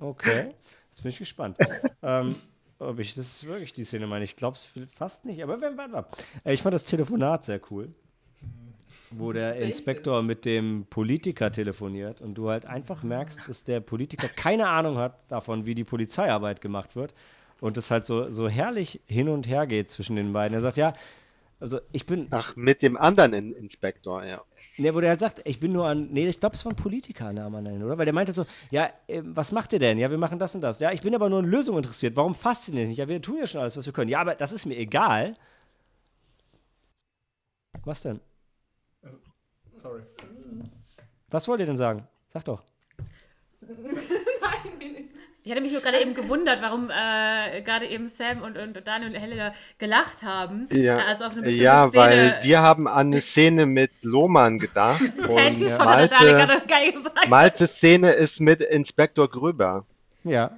Okay, 0.00 0.54
jetzt 0.90 1.02
bin 1.02 1.10
ich 1.10 1.18
gespannt. 1.18 1.56
ähm, 2.02 2.34
ob 2.78 2.98
ich 3.00 3.14
das 3.14 3.26
ist 3.26 3.46
wirklich 3.46 3.72
die 3.72 3.84
Szene 3.84 4.06
meine. 4.06 4.24
Ich 4.24 4.36
glaube 4.36 4.56
es 4.56 4.68
fast 4.94 5.24
nicht, 5.24 5.42
aber 5.42 5.60
wenn, 5.60 5.76
warte 5.76 5.92
mal. 5.92 6.06
Äh, 6.44 6.52
Ich 6.54 6.62
fand 6.62 6.74
das 6.74 6.84
Telefonat 6.84 7.44
sehr 7.44 7.60
cool, 7.70 7.92
wo 9.10 9.32
der? 9.32 9.56
Inspektor 9.56 10.22
mit 10.22 10.44
dem 10.44 10.86
Politiker 10.88 11.50
telefoniert 11.50 12.20
und 12.20 12.34
du 12.34 12.48
halt 12.48 12.66
einfach 12.66 13.02
merkst, 13.02 13.48
dass 13.48 13.64
der 13.64 13.80
Politiker 13.80 14.28
keine 14.28 14.68
Ahnung 14.68 14.98
hat 14.98 15.18
davon, 15.28 15.66
wie 15.66 15.74
die 15.74 15.84
Polizeiarbeit 15.84 16.60
gemacht 16.60 16.94
wird 16.94 17.12
und 17.60 17.76
es 17.76 17.90
halt 17.90 18.06
so, 18.06 18.30
so 18.30 18.48
herrlich 18.48 19.00
hin 19.06 19.28
und 19.28 19.48
her 19.48 19.66
geht 19.66 19.90
zwischen 19.90 20.16
den 20.16 20.32
beiden. 20.32 20.54
Er 20.54 20.60
sagt, 20.60 20.76
ja, 20.76 20.94
also 21.60 21.80
ich 21.90 22.06
bin, 22.06 22.28
ach, 22.30 22.54
mit 22.54 22.82
dem 22.82 22.96
anderen 22.96 23.32
In 23.32 23.52
Inspektor, 23.52 24.24
ja. 24.24 24.40
Ne, 24.76 24.94
wo 24.94 25.00
der 25.00 25.10
halt 25.10 25.20
sagt, 25.20 25.40
ich 25.44 25.58
bin 25.58 25.72
nur 25.72 25.88
an. 25.88 26.08
Nee, 26.12 26.28
ich 26.28 26.38
glaube, 26.38 26.54
es 26.54 26.64
war 26.64 26.70
ein 26.70 26.76
Politiker, 26.76 27.32
Namen 27.32 27.56
an 27.56 27.64
nennen, 27.64 27.82
oder? 27.82 27.98
Weil 27.98 28.04
der 28.04 28.14
meinte 28.14 28.32
so, 28.32 28.46
ja, 28.70 28.90
äh, 29.08 29.22
was 29.24 29.50
macht 29.50 29.72
ihr 29.72 29.80
denn? 29.80 29.98
Ja, 29.98 30.08
wir 30.08 30.18
machen 30.18 30.38
das 30.38 30.54
und 30.54 30.60
das. 30.60 30.78
Ja, 30.78 30.92
ich 30.92 31.00
bin 31.00 31.16
aber 31.16 31.28
nur 31.28 31.40
an 31.40 31.46
Lösungen 31.46 31.78
interessiert. 31.78 32.14
Warum 32.14 32.36
fasst 32.36 32.68
ihr 32.68 32.74
denn 32.74 32.88
nicht? 32.88 32.98
Ja, 32.98 33.08
wir 33.08 33.20
tun 33.20 33.38
ja 33.38 33.46
schon 33.46 33.60
alles, 33.60 33.76
was 33.76 33.86
wir 33.86 33.92
können. 33.92 34.08
Ja, 34.08 34.20
aber 34.20 34.36
das 34.36 34.52
ist 34.52 34.66
mir 34.66 34.76
egal. 34.76 35.36
Was 37.84 38.02
denn? 38.02 38.20
Sorry. 39.74 40.02
Was 41.28 41.48
wollt 41.48 41.60
ihr 41.60 41.66
denn 41.66 41.76
sagen? 41.76 42.06
Sag 42.28 42.44
doch. 42.44 42.62
Ich 45.48 45.52
hatte 45.52 45.62
mich 45.62 45.72
nur 45.72 45.80
gerade 45.80 45.98
eben 45.98 46.12
gewundert, 46.12 46.60
warum 46.60 46.90
äh, 46.90 47.62
gerade 47.62 47.86
eben 47.86 48.06
Sam 48.08 48.42
und, 48.42 48.58
und 48.58 48.86
Daniel 48.86 49.12
und 49.12 49.18
Helena 49.18 49.54
gelacht 49.78 50.22
haben. 50.22 50.68
Ja, 50.74 50.98
Also 50.98 51.24
auf 51.24 51.32
eine 51.32 51.40
bestimmte 51.40 51.64
ja, 51.64 51.88
Szene. 51.88 52.04
weil 52.04 52.38
wir 52.42 52.60
haben 52.60 52.86
an 52.86 53.06
eine 53.06 53.22
Szene 53.22 53.64
mit 53.64 53.90
Lohmann 54.02 54.58
gedacht. 54.58 55.00
Und 55.26 55.58
schon 55.58 55.86
hat 55.88 56.10
der 56.10 56.18
Daniel 56.18 56.92
Malte. 57.02 57.28
Maltes 57.30 57.76
Szene 57.76 58.10
ist 58.10 58.40
mit 58.40 58.60
Inspektor 58.60 59.26
Gröber. 59.30 59.86
Ja, 60.22 60.50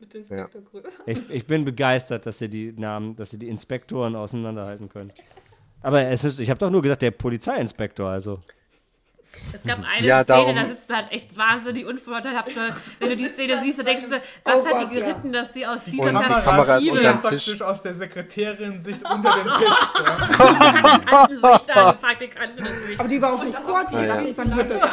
Mit 0.00 0.14
Inspektor 0.14 0.60
Gröber. 0.70 0.88
ich, 1.06 1.30
ich 1.30 1.46
bin 1.46 1.64
begeistert, 1.64 2.26
dass 2.26 2.42
ihr 2.42 2.48
die 2.48 2.74
Namen, 2.76 3.16
dass 3.16 3.32
ihr 3.32 3.38
die 3.38 3.48
Inspektoren 3.48 4.16
auseinanderhalten 4.16 4.90
könnt. 4.90 5.14
Aber 5.80 6.02
es 6.02 6.24
ist, 6.24 6.40
ich 6.40 6.50
habe 6.50 6.58
doch 6.58 6.70
nur 6.70 6.82
gesagt, 6.82 7.00
der 7.00 7.12
Polizeiinspektor, 7.12 8.10
also. 8.10 8.40
Es 9.52 9.62
gab 9.62 9.78
eine 9.78 10.06
Ja, 10.06 10.22
Szene, 10.24 10.38
darum- 10.38 10.56
da 10.56 10.66
sitzt 10.66 10.90
du 10.90 10.94
halt 10.94 11.10
echt 11.10 11.36
wahnsinnig 11.36 11.86
unvorteilhaft. 11.86 12.50
Wenn 12.98 13.08
du 13.10 13.16
die 13.16 13.26
Szene 13.28 13.58
siehst, 13.62 13.78
dann 13.78 13.86
denkst 13.86 14.04
du, 14.04 14.10
was 14.10 14.20
Oh 14.44 14.66
hat 14.66 14.72
Gott, 14.72 14.90
die 14.90 14.94
geritten, 14.94 15.32
dass 15.32 15.52
die 15.52 15.66
aus 15.66 15.84
dieser 15.84 16.02
Und 16.02 16.08
die 16.08 16.14
Kamera 16.22 16.40
Kamera 16.40 16.76
ist 16.76 16.82
sieht 16.84 16.92
unterm 16.92 17.20
praktisch 17.22 17.44
Tisch. 17.44 17.62
aus 17.62 17.82
der 17.82 17.94
Sekretärin-Sicht 17.94 19.02
unter 19.10 19.34
dem 19.36 19.52
Tisch. 19.52 19.68
Ja. 21.08 21.26
da 21.66 21.92
die 21.92 21.98
und. 21.98 22.98
Aber 22.98 23.08
die 23.08 23.22
war 23.22 23.32
auch 23.34 23.44
so 23.44 23.50
das 23.52 23.62
kurz, 23.64 23.90
die 23.90 23.96
ja. 23.96 24.06
dachte 24.06 24.28
ich, 24.28 24.36
wann 24.36 24.54
hört 24.54 24.70
das. 24.70 24.82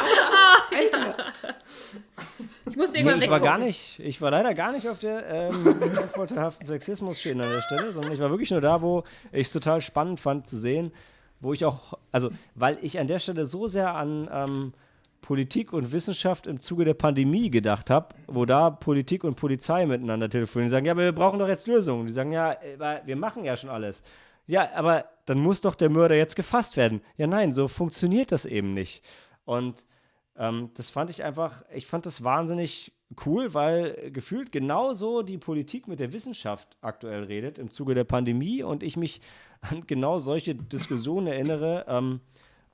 Ich 2.68 2.76
musste 2.76 2.94
Nee, 2.94 2.98
irgendwann 3.04 3.22
ich 3.22 3.30
war 3.30 3.40
gar 3.40 3.58
nicht, 3.58 4.00
ich 4.00 4.20
war 4.20 4.30
leider 4.32 4.52
gar 4.52 4.72
nicht 4.72 4.88
auf 4.88 4.98
der 4.98 5.24
ähm, 5.28 5.66
unvorteilhaften 5.66 6.66
Sexismus-Schiene 6.66 7.44
an 7.44 7.50
der 7.50 7.60
Stelle, 7.60 7.92
sondern 7.92 8.10
ich 8.12 8.18
war 8.18 8.28
wirklich 8.30 8.50
nur 8.50 8.60
da, 8.60 8.82
wo 8.82 9.04
ich 9.30 9.46
es 9.46 9.52
total 9.52 9.80
spannend 9.80 10.18
fand 10.18 10.48
zu 10.48 10.56
sehen, 10.58 10.92
wo 11.46 11.52
ich 11.52 11.64
auch, 11.64 11.94
also, 12.12 12.30
weil 12.54 12.78
ich 12.82 12.98
an 12.98 13.06
der 13.06 13.20
Stelle 13.20 13.46
so 13.46 13.68
sehr 13.68 13.94
an 13.94 14.28
ähm, 14.32 14.72
Politik 15.22 15.72
und 15.72 15.92
Wissenschaft 15.92 16.46
im 16.46 16.60
Zuge 16.60 16.84
der 16.84 16.94
Pandemie 16.94 17.50
gedacht 17.50 17.88
habe, 17.88 18.14
wo 18.26 18.44
da 18.44 18.70
Politik 18.70 19.24
und 19.24 19.36
Polizei 19.36 19.86
miteinander 19.86 20.28
telefonieren, 20.28 20.68
die 20.68 20.72
sagen, 20.72 20.86
ja, 20.86 20.92
aber 20.92 21.04
wir 21.04 21.12
brauchen 21.12 21.38
doch 21.38 21.48
jetzt 21.48 21.66
Lösungen. 21.66 22.06
Die 22.06 22.12
sagen, 22.12 22.32
ja, 22.32 22.56
wir 23.04 23.16
machen 23.16 23.44
ja 23.44 23.56
schon 23.56 23.70
alles. 23.70 24.02
Ja, 24.46 24.70
aber 24.74 25.06
dann 25.24 25.38
muss 25.38 25.60
doch 25.60 25.74
der 25.74 25.90
Mörder 25.90 26.16
jetzt 26.16 26.36
gefasst 26.36 26.76
werden. 26.76 27.00
Ja, 27.16 27.26
nein, 27.26 27.52
so 27.52 27.66
funktioniert 27.66 28.30
das 28.30 28.44
eben 28.44 28.74
nicht. 28.74 29.04
Und 29.44 29.86
ähm, 30.36 30.70
das 30.74 30.90
fand 30.90 31.10
ich 31.10 31.24
einfach, 31.24 31.64
ich 31.74 31.86
fand 31.86 32.06
das 32.06 32.22
wahnsinnig 32.22 32.92
cool, 33.24 33.54
weil 33.54 34.10
gefühlt 34.12 34.52
genauso 34.52 35.22
die 35.22 35.38
Politik 35.38 35.86
mit 35.88 36.00
der 36.00 36.12
Wissenschaft 36.12 36.76
aktuell 36.80 37.24
redet 37.24 37.58
im 37.58 37.70
Zuge 37.70 37.94
der 37.94 38.04
Pandemie 38.04 38.62
und 38.62 38.82
ich 38.82 38.96
mich 38.96 39.20
an 39.60 39.86
genau 39.86 40.18
solche 40.18 40.54
Diskussionen 40.54 41.26
erinnere 41.26 41.84
ähm, 41.88 42.20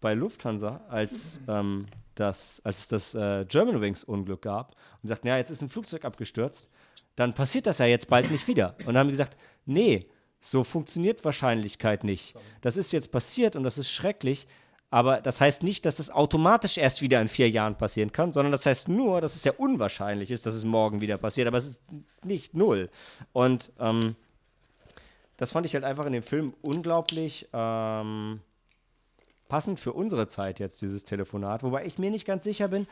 bei 0.01 0.15
Lufthansa, 0.15 0.81
als, 0.89 1.41
ähm, 1.49 1.87
das, 2.15 2.61
als 2.65 2.89
das 2.89 3.15
äh, 3.15 3.47
Germanwings-Unglück 3.49 4.43
gab 4.43 4.75
und 5.03 5.09
sagten, 5.09 5.29
ja, 5.29 5.37
jetzt 5.37 5.51
ist 5.51 5.63
ein 5.63 5.69
Flugzeug 5.69 6.05
abgestürzt, 6.05 6.69
dann 7.17 7.35
passiert 7.35 7.67
das 7.67 7.79
ja 7.79 7.87
jetzt 7.87 8.09
bald 8.09 8.31
nicht 8.31 8.47
wieder. 8.49 8.75
Und 8.81 8.89
dann 8.89 8.99
haben 8.99 9.07
die 9.07 9.13
gesagt, 9.13 9.37
nee, 9.65 10.07
so 10.41 10.65
funktioniert 10.65 11.25
Wahrscheinlichkeit 11.25 12.05
nicht. 12.05 12.35
Das 12.61 12.77
ist 12.77 12.93
jetzt 12.93 13.13
passiert 13.13 13.55
und 13.55 13.63
das 13.63 13.79
ist 13.79 13.91
schrecklich, 13.91 14.47
aber 14.91 15.23
das 15.23 15.41
heißt 15.41 15.63
nicht, 15.63 15.87
dass 15.87 15.99
es 15.99 16.11
automatisch 16.11 16.77
erst 16.77 17.01
wieder 17.01 17.21
in 17.23 17.29
vier 17.29 17.49
Jahren 17.49 17.79
passieren 17.79 18.13
kann, 18.13 18.33
sondern 18.33 18.53
das 18.53 18.67
heißt 18.67 18.89
nur, 18.89 19.23
dass 19.23 19.37
es 19.37 19.45
ja 19.45 19.53
unwahrscheinlich 19.57 20.31
ist, 20.31 20.45
dass 20.45 20.55
es 20.55 20.65
morgen 20.65 21.01
wieder 21.01 21.17
passiert, 21.17 21.47
aber 21.47 21.57
es 21.57 21.67
ist 21.67 21.83
nicht 22.25 22.55
null. 22.55 22.91
Und 23.33 23.73
ähm, 23.79 24.17
das 25.43 25.51
fand 25.51 25.67
ich 25.67 25.75
halt 25.75 25.83
einfach 25.83 26.07
in 26.07 26.13
dem 26.13 26.23
Film 26.23 26.55
unglaublich 26.63 27.49
ähm, 27.53 28.39
passend 29.49 29.81
für 29.81 29.93
unsere 29.93 30.29
Zeit 30.29 30.61
jetzt, 30.61 30.81
dieses 30.83 31.03
Telefonat. 31.03 31.65
Wobei 31.65 31.85
ich 31.85 31.99
mir 31.99 32.13
nicht 32.13 32.27
ganz 32.27 32.45
sicher 32.45 32.69
bin, 32.69 32.87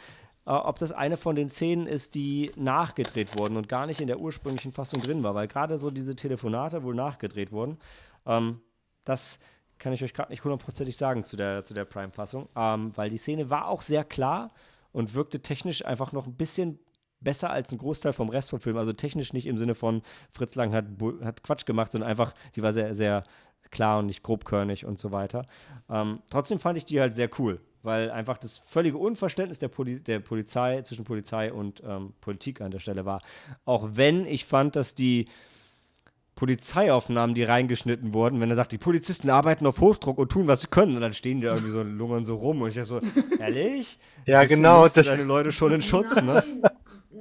äh, 0.47 0.51
ob 0.51 0.81
das 0.81 0.91
eine 0.91 1.17
von 1.17 1.37
den 1.37 1.49
Szenen 1.49 1.87
ist, 1.87 2.17
die 2.17 2.51
nachgedreht 2.57 3.39
wurden 3.39 3.57
und 3.57 3.69
gar 3.69 3.87
nicht 3.87 4.01
in 4.01 4.09
der 4.09 4.19
ursprünglichen 4.19 4.73
Fassung 4.73 5.01
drin 5.01 5.23
war, 5.23 5.37
weil 5.37 5.47
gerade 5.47 5.79
so 5.79 5.93
diese 5.93 6.17
Telefonate 6.17 6.83
wohl 6.83 6.97
nachgedreht 6.97 7.53
wurden. 7.53 7.79
Ähm, 8.27 8.61
das 9.05 9.39
kann 9.79 9.93
ich 9.93 10.03
euch 10.03 10.13
gerade 10.13 10.33
nicht 10.33 10.43
hundertprozentig 10.43 10.97
sagen 10.97 11.23
zu 11.23 11.37
der, 11.37 11.63
zu 11.63 11.73
der 11.73 11.85
Prime-Fassung, 11.85 12.49
ähm, 12.57 12.91
weil 12.97 13.11
die 13.11 13.17
Szene 13.17 13.49
war 13.51 13.69
auch 13.69 13.81
sehr 13.81 14.03
klar 14.03 14.51
und 14.91 15.15
wirkte 15.15 15.39
technisch 15.39 15.85
einfach 15.85 16.11
noch 16.11 16.27
ein 16.27 16.35
bisschen 16.35 16.81
besser 17.21 17.51
als 17.51 17.71
ein 17.73 17.79
Großteil 17.79 18.13
vom 18.13 18.29
Rest 18.29 18.51
vom 18.51 18.61
Film. 18.61 18.77
Also 18.77 18.93
technisch 18.93 19.33
nicht 19.33 19.47
im 19.47 19.59
Sinne 19.59 19.75
von 19.75 20.03
Fritz 20.33 20.55
Lang 20.55 20.73
hat, 20.73 20.87
hat 21.23 21.43
Quatsch 21.43 21.67
gemacht, 21.67 21.93
sondern 21.93 22.09
einfach, 22.11 22.35
die 22.57 22.63
war 22.63 22.73
sehr, 22.73 22.95
sehr 22.95 23.25
klar 23.71 23.99
und 24.01 24.07
nicht 24.07 24.23
grobkörnig 24.23 24.85
und 24.85 24.99
so 24.99 25.13
weiter. 25.13 25.45
Ähm, 25.89 26.21
trotzdem 26.31 26.59
fand 26.59 26.77
ich 26.79 26.85
die 26.85 27.01
halt 27.01 27.15
sehr 27.15 27.29
cool, 27.39 27.61
weil 27.83 28.11
einfach 28.11 28.37
das 28.39 28.59
völlige 28.59 28.99
Unverständnis 28.99 29.59
der, 29.61 29.69
Poli 29.69 30.01
der 30.01 30.19
Polizei 30.21 30.83
zwischen 30.83 31.05
Polizei 31.05 31.53
und 31.53 31.83
ähm, 31.87 32.15
Politik 32.21 32.61
an 32.63 32.71
der 32.73 32.81
Stelle 32.81 33.05
war. 33.05 33.21
Auch 33.65 33.91
wenn 33.93 34.27
ich 34.27 34.45
fand, 34.45 34.75
dass 34.75 34.95
die 34.97 35.29
Polizeiaufnahmen, 36.37 37.35
die 37.35 37.43
reingeschnitten 37.45 38.15
wurden, 38.15 38.41
wenn 38.41 38.49
er 38.49 38.57
sagt, 38.57 38.73
die 38.73 38.79
Polizisten 38.79 39.29
arbeiten 39.29 39.67
auf 39.67 39.79
Hochdruck 39.81 40.17
und 40.17 40.31
tun, 40.33 40.47
was 40.47 40.63
sie 40.63 40.69
können, 40.69 40.95
und 40.95 41.03
dann 41.03 41.13
stehen 41.13 41.41
die 41.41 41.47
da 41.47 41.53
irgendwie 41.53 41.71
so 41.73 41.81
und 41.81 41.99
lungern 41.99 42.25
so 42.25 42.37
rum. 42.37 42.63
Und 42.63 42.71
ich 42.71 42.77
dachte 42.77 42.87
so, 42.89 43.01
ehrlich? 43.39 43.99
Ja, 44.25 44.43
du- 44.43 44.49
genau, 44.49 44.85
das- 44.85 45.07
deine 45.07 45.25
Leute 45.25 45.53
schon 45.53 45.73
in 45.73 45.83
Schutz, 45.83 46.21
ne? 46.23 46.43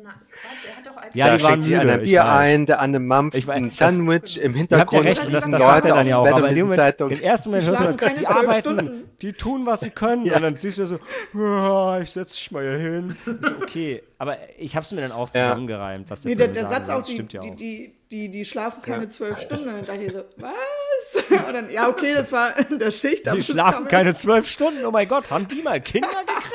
Na, 0.09 0.15
Quatsch, 0.31 0.69
er 0.69 0.75
hat 0.77 0.85
doch 0.87 0.97
einfach. 1.01 1.15
Ja, 1.15 1.27
da 1.27 1.37
die 1.37 1.43
waren 1.43 1.63
sich 1.63 1.75
einer 1.75 1.83
müde, 1.93 2.03
ich 2.03 2.09
Bier 2.09 2.25
ein, 2.29 2.65
der 2.65 2.79
andere 2.79 2.99
mampft 3.01 3.37
Ich 3.37 3.45
weiß, 3.47 3.55
ein 3.57 3.65
das- 3.67 3.77
Sandwich 3.77 4.37
im 4.37 4.43
habt 4.43 4.55
ja 4.55 4.59
Hintergrund. 4.59 5.05
recht, 5.05 5.25
und 5.25 5.33
das, 5.33 5.43
das 5.49 5.53
er 5.53 5.59
Leute 5.59 5.87
dann 5.89 6.07
ja 6.07 6.17
auch. 6.17 6.27
Aber 6.27 6.49
in 6.49 6.55
dem 6.55 6.65
Moment, 6.65 6.75
Zeitung. 6.81 7.09
im 7.11 7.21
ersten 7.21 7.49
Moment 7.49 7.65
Die 7.67 7.69
hörst 7.71 7.83
du, 7.83 7.95
keine 7.95 8.15
die 8.15 8.25
zwölf 8.25 8.37
arbeiten, 8.37 8.59
Stunden. 8.79 9.09
die 9.21 9.33
tun, 9.33 9.65
was 9.65 9.79
sie 9.81 9.89
können. 9.91 10.25
Ja. 10.25 10.35
Und 10.37 10.41
dann 10.43 10.57
siehst 10.57 10.77
du 10.79 10.85
so, 10.87 10.99
"Ja, 11.33 11.99
ich 11.99 12.09
setz 12.11 12.33
dich 12.35 12.51
mal 12.51 12.63
hier 12.63 12.77
hin. 12.79 13.15
So, 13.25 13.51
okay, 13.61 14.01
aber 14.17 14.37
ich 14.57 14.75
hab's 14.75 14.91
mir 14.91 15.01
dann 15.01 15.11
auch 15.11 15.29
Ja. 15.33 15.43
zusammengereimt, 15.43 16.09
was 16.09 16.21
der 16.21 16.29
Nee, 16.29 16.35
der, 16.35 16.47
der 16.47 16.67
Satz 16.67 16.89
auch, 16.89 17.01
die, 17.03 17.13
stimmt 17.13 17.33
ja 17.33 17.41
die, 17.41 17.49
auch. 17.51 17.55
die, 17.55 17.95
die, 18.11 18.29
die 18.29 18.45
schlafen 18.45 18.81
keine 18.81 19.03
Ja. 19.03 19.09
zwölf 19.09 19.39
Stunden. 19.41 19.67
Und 19.69 19.75
dann 19.75 19.85
dachte 19.85 20.03
ich 20.03 20.11
so, 20.13 20.23
was? 20.37 21.23
Und 21.47 21.53
dann, 21.53 21.69
ja, 21.71 21.87
okay, 21.87 22.13
das 22.15 22.31
war 22.31 22.53
in 22.69 22.79
der 22.79 22.91
Schicht. 22.91 23.25
Die 23.31 23.43
schlafen 23.43 23.87
keine 23.87 24.15
zwölf 24.15 24.47
Stunden. 24.49 24.83
Oh 24.85 24.91
mein 24.91 25.07
Gott, 25.07 25.29
haben 25.31 25.47
die 25.47 25.61
mal 25.61 25.79
Kinder 25.79 26.07
gekriegt? 26.09 26.49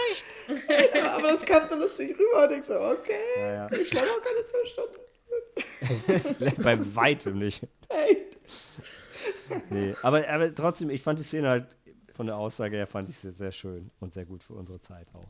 Aber 1.15 1.29
das 1.29 1.45
kam 1.45 1.67
so 1.67 1.77
lustig 1.77 2.17
rüber. 2.19 2.49
Und 2.49 2.59
ich 2.59 2.65
so, 2.65 2.75
okay, 2.81 3.19
Ja, 3.39 3.53
ja. 3.55 3.73
ich 3.73 3.89
schlafe 3.89 4.09
auch 4.11 4.23
keine 4.23 4.45
zwölf 4.45 4.69
Stunden. 4.69 4.99
Bei 6.63 6.79
weitem 6.97 7.39
nicht. 7.39 7.63
Echt? 7.89 8.39
Nee, 9.71 9.95
aber, 10.03 10.29
aber 10.29 10.55
trotzdem, 10.55 10.91
ich 10.91 11.03
fand 11.03 11.19
die 11.19 11.23
Szene 11.23 11.49
halt 11.49 11.77
von 12.15 12.27
der 12.27 12.37
Aussage 12.37 12.77
her, 12.77 12.87
fand 12.87 13.09
ich 13.09 13.17
sie 13.17 13.31
sehr 13.31 13.53
schön 13.53 13.91
und 14.01 14.13
sehr 14.13 14.25
gut 14.25 14.43
für 14.43 14.55
unsere 14.55 14.81
Zeit 14.81 15.07
auch. 15.15 15.25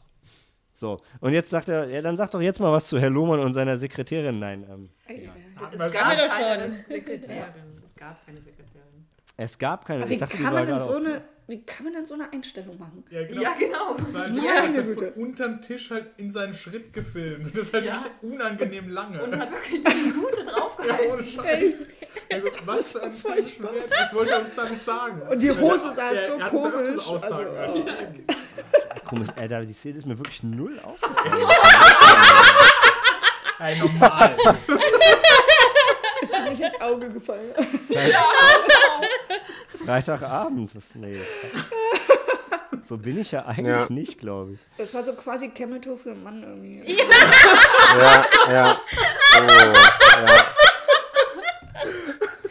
So, 0.73 1.01
und 1.21 1.33
jetzt 1.33 1.51
sagt 1.51 1.69
er, 1.69 1.89
ja, 1.89 2.03
dann 2.03 2.17
sag 2.17 2.31
doch 2.33 2.41
jetzt 2.41 2.59
mal 2.59 2.73
was 2.73 2.89
zu 2.89 2.99
Herr 2.99 3.11
Lohmann 3.11 3.39
und 3.41 3.53
seiner 3.53 3.77
Sekretärin. 3.79 4.39
Nein, 4.41 4.67
ähm, 4.69 4.91
Ey, 5.07 5.31
Es 5.73 5.93
gab 5.93 6.17
doch 6.19 6.29
keine 6.29 6.69
schon. 6.69 6.85
Sekretärin. 6.89 7.45
Es 7.85 7.95
gab 7.95 8.27
keine 8.27 8.41
Sekretärin. 8.41 9.07
es 9.37 9.59
gab 9.59 9.85
keine. 9.85 10.03
Aber 10.03 10.11
ich 10.11 10.17
wie 10.17 10.21
dachte, 10.21 10.37
die 10.37 10.43
kann, 10.43 10.53
man 10.55 10.67
denn 10.67 10.75
gerade 10.79 10.85
so 10.85 10.91
auf- 10.93 10.97
eine, 10.97 11.23
wie 11.47 11.63
kann 11.65 11.85
man 11.85 11.93
denn 11.93 12.07
so 12.07 12.15
eine 12.15 12.33
Einstellung 12.33 12.79
machen? 12.79 13.05
Ja, 13.11 13.23
genau. 13.27 13.43
Ja, 13.43 13.55
genau. 13.59 13.95
Das 13.99 14.13
war 14.15 14.23
halt 14.23 14.35
Meine 14.35 14.77
das 14.77 14.85
Güte. 14.87 15.13
unterm 15.17 15.61
Tisch 15.61 15.91
halt 15.91 16.07
in 16.17 16.31
seinen 16.33 16.55
Schritt 16.55 16.93
gefilmt. 16.93 17.55
Das 17.57 17.67
ist 17.67 17.75
halt 17.75 17.85
Ja. 17.85 17.95
wirklich 18.03 18.33
unangenehm 18.33 18.89
lange. 18.89 19.23
Und 19.23 19.39
hat 19.39 19.51
wirklich 19.51 19.83
die 19.85 19.95
Minute 19.95 20.41
ja, 20.47 20.53
draufgehalten. 20.53 21.13
ohne 21.13 21.27
Scheiß. 21.27 21.89
Ey, 22.29 22.35
Also, 22.37 22.49
was 22.65 22.93
für 22.93 23.03
ein 23.03 23.15
furchtbar. 23.15 23.71
Was 23.91 24.15
wollte 24.15 24.33
er 24.33 24.41
uns 24.41 24.55
damit 24.55 24.83
sagen? 24.85 25.21
Und 25.31 25.41
die 25.43 25.51
Hose 25.51 25.93
Ja, 25.97 26.17
so 26.17 26.39
er 26.39 26.45
hat 26.45 26.53
uns 26.53 26.65
ja 26.65 26.71
öfters 26.71 27.05
komisch. 27.05 27.23
Also, 27.23 27.85
gegeben. 27.85 28.27
Komisch, 29.05 29.29
Alter, 29.37 29.61
die 29.67 29.73
Szene 29.75 29.99
ist 29.99 30.07
mir 30.07 30.17
wirklich 30.19 30.43
null 30.43 30.81
aufgefallen. 30.83 31.47
Ey, 33.61 33.79
normal. 33.79 34.37
ist 36.23 36.35
dir 36.39 36.51
nicht 36.51 36.61
ins 36.63 36.81
Auge 36.81 37.09
gefallen. 37.11 37.53
Seit 37.89 38.13
Freitagabend, 39.85 40.75
was, 40.75 40.95
nee. 40.95 41.19
So 42.83 42.99
bin 42.99 43.19
ich 43.19 43.33
ja 43.33 43.47
eigentlich 43.47 43.67
Ja. 43.67 43.87
nicht, 43.89 44.19
glaube 44.19 44.53
ich. 44.55 44.59
Das 44.77 44.93
war 44.95 45.03
so 45.03 45.15
quasi 45.15 45.51
Chemito 45.51 45.97
für 45.97 46.11
einen 46.11 46.23
Mann 46.23 46.43
irgendwie. 46.43 46.99
Ja, 47.99 48.27
ja. 48.51 48.81
Oh, 49.37 49.41
ja. 50.27 50.45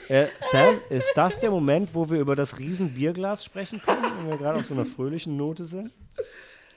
Äh, 0.09 0.27
Sam, 0.39 0.79
ist 0.89 1.13
das 1.15 1.39
der 1.39 1.49
Moment, 1.49 1.89
wo 1.93 2.09
wir 2.09 2.19
über 2.19 2.35
das 2.35 2.59
Riesenbierglas 2.59 3.43
sprechen 3.45 3.81
können, 3.83 4.03
wenn 4.19 4.29
wir 4.29 4.37
gerade 4.37 4.59
auf 4.59 4.65
so 4.65 4.73
einer 4.73 4.85
fröhlichen 4.85 5.37
Note 5.37 5.63
sind? 5.63 5.91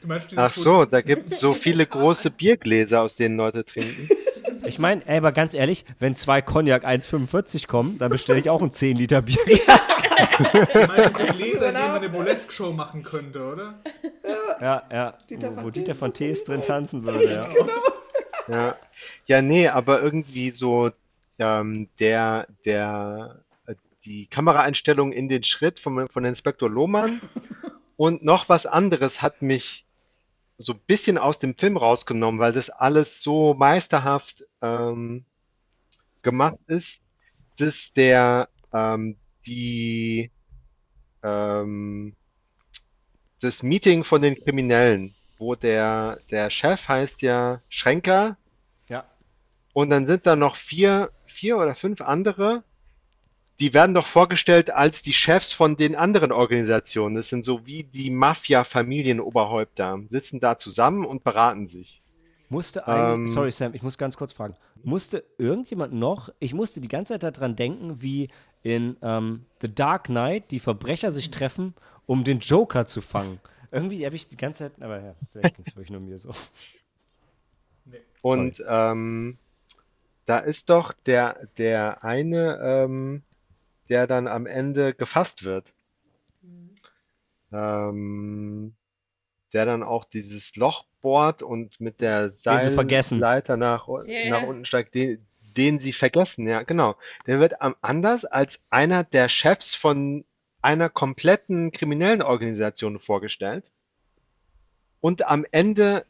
Du 0.00 0.08
meinst 0.08 0.28
Ach 0.36 0.52
so, 0.52 0.84
da 0.84 1.00
gibt 1.00 1.30
es 1.32 1.40
so 1.40 1.52
viele 1.54 1.84
große 1.86 2.30
Biergläser, 2.30 3.02
aus 3.02 3.16
denen 3.16 3.36
Leute 3.36 3.64
trinken. 3.64 4.08
Ich 4.66 4.78
meine, 4.78 5.06
ey, 5.06 5.18
aber 5.18 5.32
ganz 5.32 5.54
ehrlich, 5.54 5.84
wenn 5.98 6.14
zwei 6.14 6.42
Cognac 6.42 6.84
1,45 6.84 7.66
kommen, 7.66 7.98
dann 7.98 8.10
bestelle 8.10 8.38
ich 8.38 8.50
auch 8.50 8.62
ein 8.62 8.72
10 8.72 8.96
Liter 8.96 9.22
Bierglas. 9.22 9.80
Du 10.72 10.78
meinst 10.86 11.18
diese 11.18 11.26
Gläser, 11.26 11.68
in 11.68 11.74
denen 11.74 11.86
man 11.88 11.94
eine 11.96 12.08
Burlesque-Show 12.08 12.72
machen 12.72 13.02
könnte, 13.02 13.42
oder? 13.44 13.74
Ja, 14.60 14.82
ja. 14.90 15.18
Dieter 15.28 15.56
wo, 15.56 15.64
wo 15.64 15.70
Dieter 15.70 15.94
von 15.94 16.12
Tees 16.12 16.44
drin 16.44 16.62
tanzen 16.62 17.04
würde. 17.04 17.24
Ja. 17.24 17.46
Ja. 18.48 18.76
ja, 19.26 19.42
nee, 19.42 19.68
aber 19.68 20.02
irgendwie 20.02 20.50
so 20.50 20.90
ähm, 21.38 21.88
der, 21.98 22.46
der, 22.64 23.40
äh, 23.66 23.74
die 24.04 24.26
Kameraeinstellung 24.26 25.12
in 25.12 25.28
den 25.28 25.42
Schritt 25.42 25.80
von, 25.80 26.08
von 26.08 26.24
Inspektor 26.24 26.70
Lohmann 26.70 27.20
und 27.96 28.24
noch 28.24 28.48
was 28.48 28.66
anderes 28.66 29.22
hat 29.22 29.42
mich 29.42 29.85
so 30.58 30.72
ein 30.72 30.80
bisschen 30.86 31.18
aus 31.18 31.38
dem 31.38 31.56
Film 31.56 31.76
rausgenommen, 31.76 32.40
weil 32.40 32.52
das 32.52 32.70
alles 32.70 33.22
so 33.22 33.54
meisterhaft 33.54 34.44
ähm, 34.62 35.24
gemacht 36.22 36.58
ist, 36.66 37.02
dass 37.58 37.92
der 37.92 38.48
ähm, 38.72 39.16
die 39.46 40.30
ähm, 41.22 42.14
das 43.40 43.62
Meeting 43.62 44.02
von 44.04 44.22
den 44.22 44.34
Kriminellen, 44.36 45.14
wo 45.38 45.54
der 45.54 46.20
der 46.30 46.50
Chef 46.50 46.88
heißt 46.88 47.22
ja 47.22 47.60
Schränker 47.68 48.38
Ja. 48.88 49.04
und 49.74 49.90
dann 49.90 50.06
sind 50.06 50.26
da 50.26 50.36
noch 50.36 50.56
vier 50.56 51.10
vier 51.26 51.58
oder 51.58 51.74
fünf 51.74 52.00
andere, 52.00 52.64
die 53.60 53.72
werden 53.74 53.94
doch 53.94 54.06
vorgestellt 54.06 54.70
als 54.70 55.02
die 55.02 55.12
Chefs 55.12 55.52
von 55.52 55.76
den 55.76 55.96
anderen 55.96 56.32
Organisationen. 56.32 57.14
Das 57.14 57.28
sind 57.28 57.44
so 57.44 57.66
wie 57.66 57.84
die 57.84 58.10
Mafia-Familienoberhäupter, 58.10 60.00
sitzen 60.10 60.40
da 60.40 60.58
zusammen 60.58 61.04
und 61.04 61.24
beraten 61.24 61.66
sich. 61.68 62.02
Musste 62.48 62.84
Ähm. 62.86 63.26
sorry 63.26 63.50
Sam, 63.50 63.74
ich 63.74 63.82
muss 63.82 63.98
ganz 63.98 64.16
kurz 64.16 64.32
fragen. 64.32 64.54
Musste 64.84 65.24
irgendjemand 65.38 65.92
noch, 65.92 66.30
ich 66.38 66.54
musste 66.54 66.80
die 66.80 66.88
ganze 66.88 67.18
Zeit 67.18 67.36
daran 67.36 67.56
denken, 67.56 68.02
wie 68.02 68.28
in 68.62 68.96
ähm, 69.02 69.46
The 69.60 69.74
Dark 69.74 70.04
Knight 70.04 70.50
die 70.50 70.60
Verbrecher 70.60 71.10
sich 71.10 71.30
treffen, 71.30 71.74
um 72.06 72.24
den 72.24 72.38
Joker 72.38 72.86
zu 72.86 73.00
fangen. 73.00 73.40
Irgendwie 73.72 74.04
habe 74.06 74.14
ich 74.14 74.28
die 74.28 74.36
ganze 74.36 74.64
Zeit, 74.64 74.82
aber 74.82 75.00
ja, 75.02 75.14
vielleicht 75.32 75.56
ging 75.56 75.64
es 75.66 75.74
wirklich 75.74 75.90
nur 75.90 76.00
mir 76.00 76.18
so. 76.18 76.30
Und 78.22 78.62
ähm, 78.68 79.38
da 80.24 80.38
ist 80.38 80.70
doch 80.70 80.92
der, 80.92 81.48
der 81.58 82.02
eine, 82.04 82.58
ähm, 82.62 83.22
der 83.88 84.06
dann 84.06 84.26
am 84.26 84.46
Ende 84.46 84.94
gefasst 84.94 85.44
wird. 85.44 85.72
Ähm, 87.52 88.74
der 89.52 89.64
dann 89.64 89.82
auch 89.82 90.04
dieses 90.04 90.56
Loch 90.56 90.84
bohrt 91.00 91.42
und 91.42 91.80
mit 91.80 92.00
der. 92.00 92.28
Seilleiter 93.20 93.56
nach, 93.56 93.88
Ja, 94.06 94.30
nach 94.30 94.42
unten 94.42 94.64
steigt, 94.64 94.94
den, 94.94 95.24
den 95.56 95.80
sie 95.80 95.92
vergessen, 95.92 96.46
ja, 96.48 96.62
genau. 96.62 96.96
Der 97.26 97.40
wird 97.40 97.62
am, 97.62 97.76
anders 97.80 98.24
als 98.24 98.64
einer 98.70 99.04
der 99.04 99.28
Chefs 99.28 99.74
von 99.74 100.24
einer 100.62 100.88
kompletten 100.88 101.72
kriminellen 101.72 102.22
Organisation 102.22 102.98
vorgestellt. 102.98 103.70
Und 105.00 105.26
am 105.26 105.46
Ende 105.52 106.04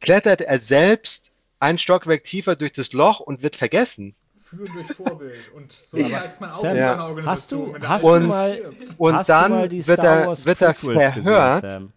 klettert 0.00 0.40
er 0.40 0.58
selbst 0.58 1.32
ein 1.60 1.78
Stockwerk 1.78 2.24
tiefer 2.24 2.56
durch 2.56 2.72
das 2.72 2.92
Loch 2.92 3.20
und 3.20 3.42
wird 3.42 3.56
vergessen. 3.56 4.16
Führen 4.56 4.72
durch 4.74 4.92
Vorbild. 4.92 5.52
Und 5.54 5.72
so 5.72 5.96
Ja, 5.98 6.06
steigt 6.08 6.40
man 6.40 6.50
auf 6.50 6.56
Sam, 6.60 6.76
in 6.76 6.82
seiner 6.82 7.04
Organisation. 7.06 7.72
Hast 7.74 7.82
du- 7.82 7.88
hast 7.88 8.04
du 8.04 8.20
mal-. 8.28 8.74
Und 8.98 9.14
Hast 9.14 9.28
du 9.28 9.32
dann 9.32 9.50
mal 9.50 9.68
die 9.68 9.86
wird 9.86 9.98
Star 10.00 10.20
er, 10.20 10.26
Wars 10.26 10.46
wird 10.46 10.60
er 10.62 10.72
Prequels 10.74 11.12
gesehen, 11.14 11.32
verhört, 11.32 11.60
Sam? 11.62 11.92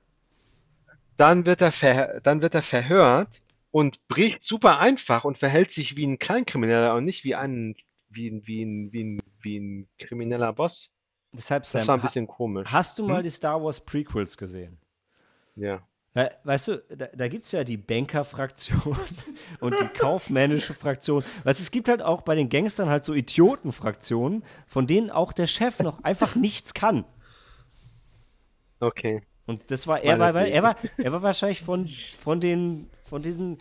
dann 1.18 1.45
wird 1.45 1.61
er 1.61 1.72
ver, 1.72 2.22
dann 2.22 2.41
wird 2.41 2.56
er 2.56 2.61
verhört 2.61 3.41
und 3.72 4.07
bricht 4.07 4.44
super 4.44 4.80
einfach 4.80 5.23
und 5.26 5.38
verhält 5.38 5.72
sich 5.72 5.95
wie 5.98 6.06
ein 6.06 6.19
Kleinkrimineller 6.19 6.95
und 6.95 7.06
nicht 7.06 7.23
wie 7.23 7.36
ein, 7.36 7.76
wie 8.10 8.30
ein, 8.30 8.45
wie 8.48 8.64
ein, 8.64 8.91
wie 8.94 9.03
ein, 9.03 9.22
wie 9.41 9.60
ein 9.60 9.88
krimineller 9.99 10.53
Boss. 10.53 10.91
Deshalb, 11.34 11.65
Sam, 11.65 11.80
Das 11.80 11.88
war 11.90 11.95
ein 11.98 12.02
bisschen 12.02 12.27
komisch. 12.27 12.69
hast 12.72 12.98
du 12.99 13.07
mal 13.07 13.18
Hm? 13.18 13.23
die 13.23 13.30
Star 13.30 13.61
Wars 13.61 13.80
Prequels 13.82 14.38
gesehen? 14.38 14.77
Ja. 15.56 15.82
Weißt 16.16 16.70
du, 16.70 16.78
da, 16.96 17.08
da 17.08 17.28
gibt 17.28 17.44
es 17.44 17.52
ja 17.52 17.66
die 17.66 17.76
Banker-Fraktion 17.76 18.96
und 19.60 19.76
die 19.78 19.88
kaufmännische 20.00 20.74
Fraktion. 20.74 21.22
Weißt, 21.44 21.60
du, 21.60 21.64
es 21.64 21.72
gibt 21.72 21.90
halt 21.90 22.02
auch 22.02 22.22
bei 22.22 22.36
den 22.36 22.48
Gangstern 22.48 22.88
halt 22.88 23.04
so 23.04 23.14
Idioten-Fraktionen, 23.14 24.44
von 24.66 24.88
denen 24.88 25.12
auch 25.12 25.34
der 25.34 25.46
Chef 25.46 25.80
noch 25.80 26.02
einfach 26.06 26.36
nichts 26.36 26.74
kann. 26.74 27.04
Okay. 28.80 29.24
Und 29.46 29.70
das 29.70 29.88
war 29.88 30.02
er, 30.02 30.18
war, 30.18 30.34
weil 30.34 30.48
er 30.48 30.64
war, 30.64 30.78
er 30.98 31.12
war 31.12 31.22
wahrscheinlich 31.22 31.62
von, 31.62 31.90
von 32.18 32.40
den, 32.40 32.90
von 33.04 33.22
diesen, 33.22 33.58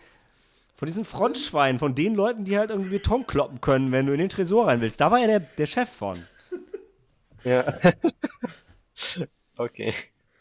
von 0.75 0.85
diesen 0.85 1.03
Frontschweinen, 1.03 1.77
von 1.77 1.93
den 1.93 2.15
Leuten, 2.15 2.45
die 2.45 2.57
halt 2.57 2.69
irgendwie 2.69 2.91
Beton 2.91 3.27
kloppen 3.27 3.59
können, 3.59 3.91
wenn 3.91 4.05
du 4.05 4.13
in 4.13 4.19
den 4.19 4.29
Tresor 4.29 4.67
rein 4.67 4.79
willst. 4.79 5.01
Da 5.01 5.11
war 5.11 5.19
er 5.19 5.27
der, 5.27 5.39
der 5.41 5.65
Chef 5.65 5.89
von. 5.89 6.25
Ja. 7.43 7.79
Okay. 9.57 9.93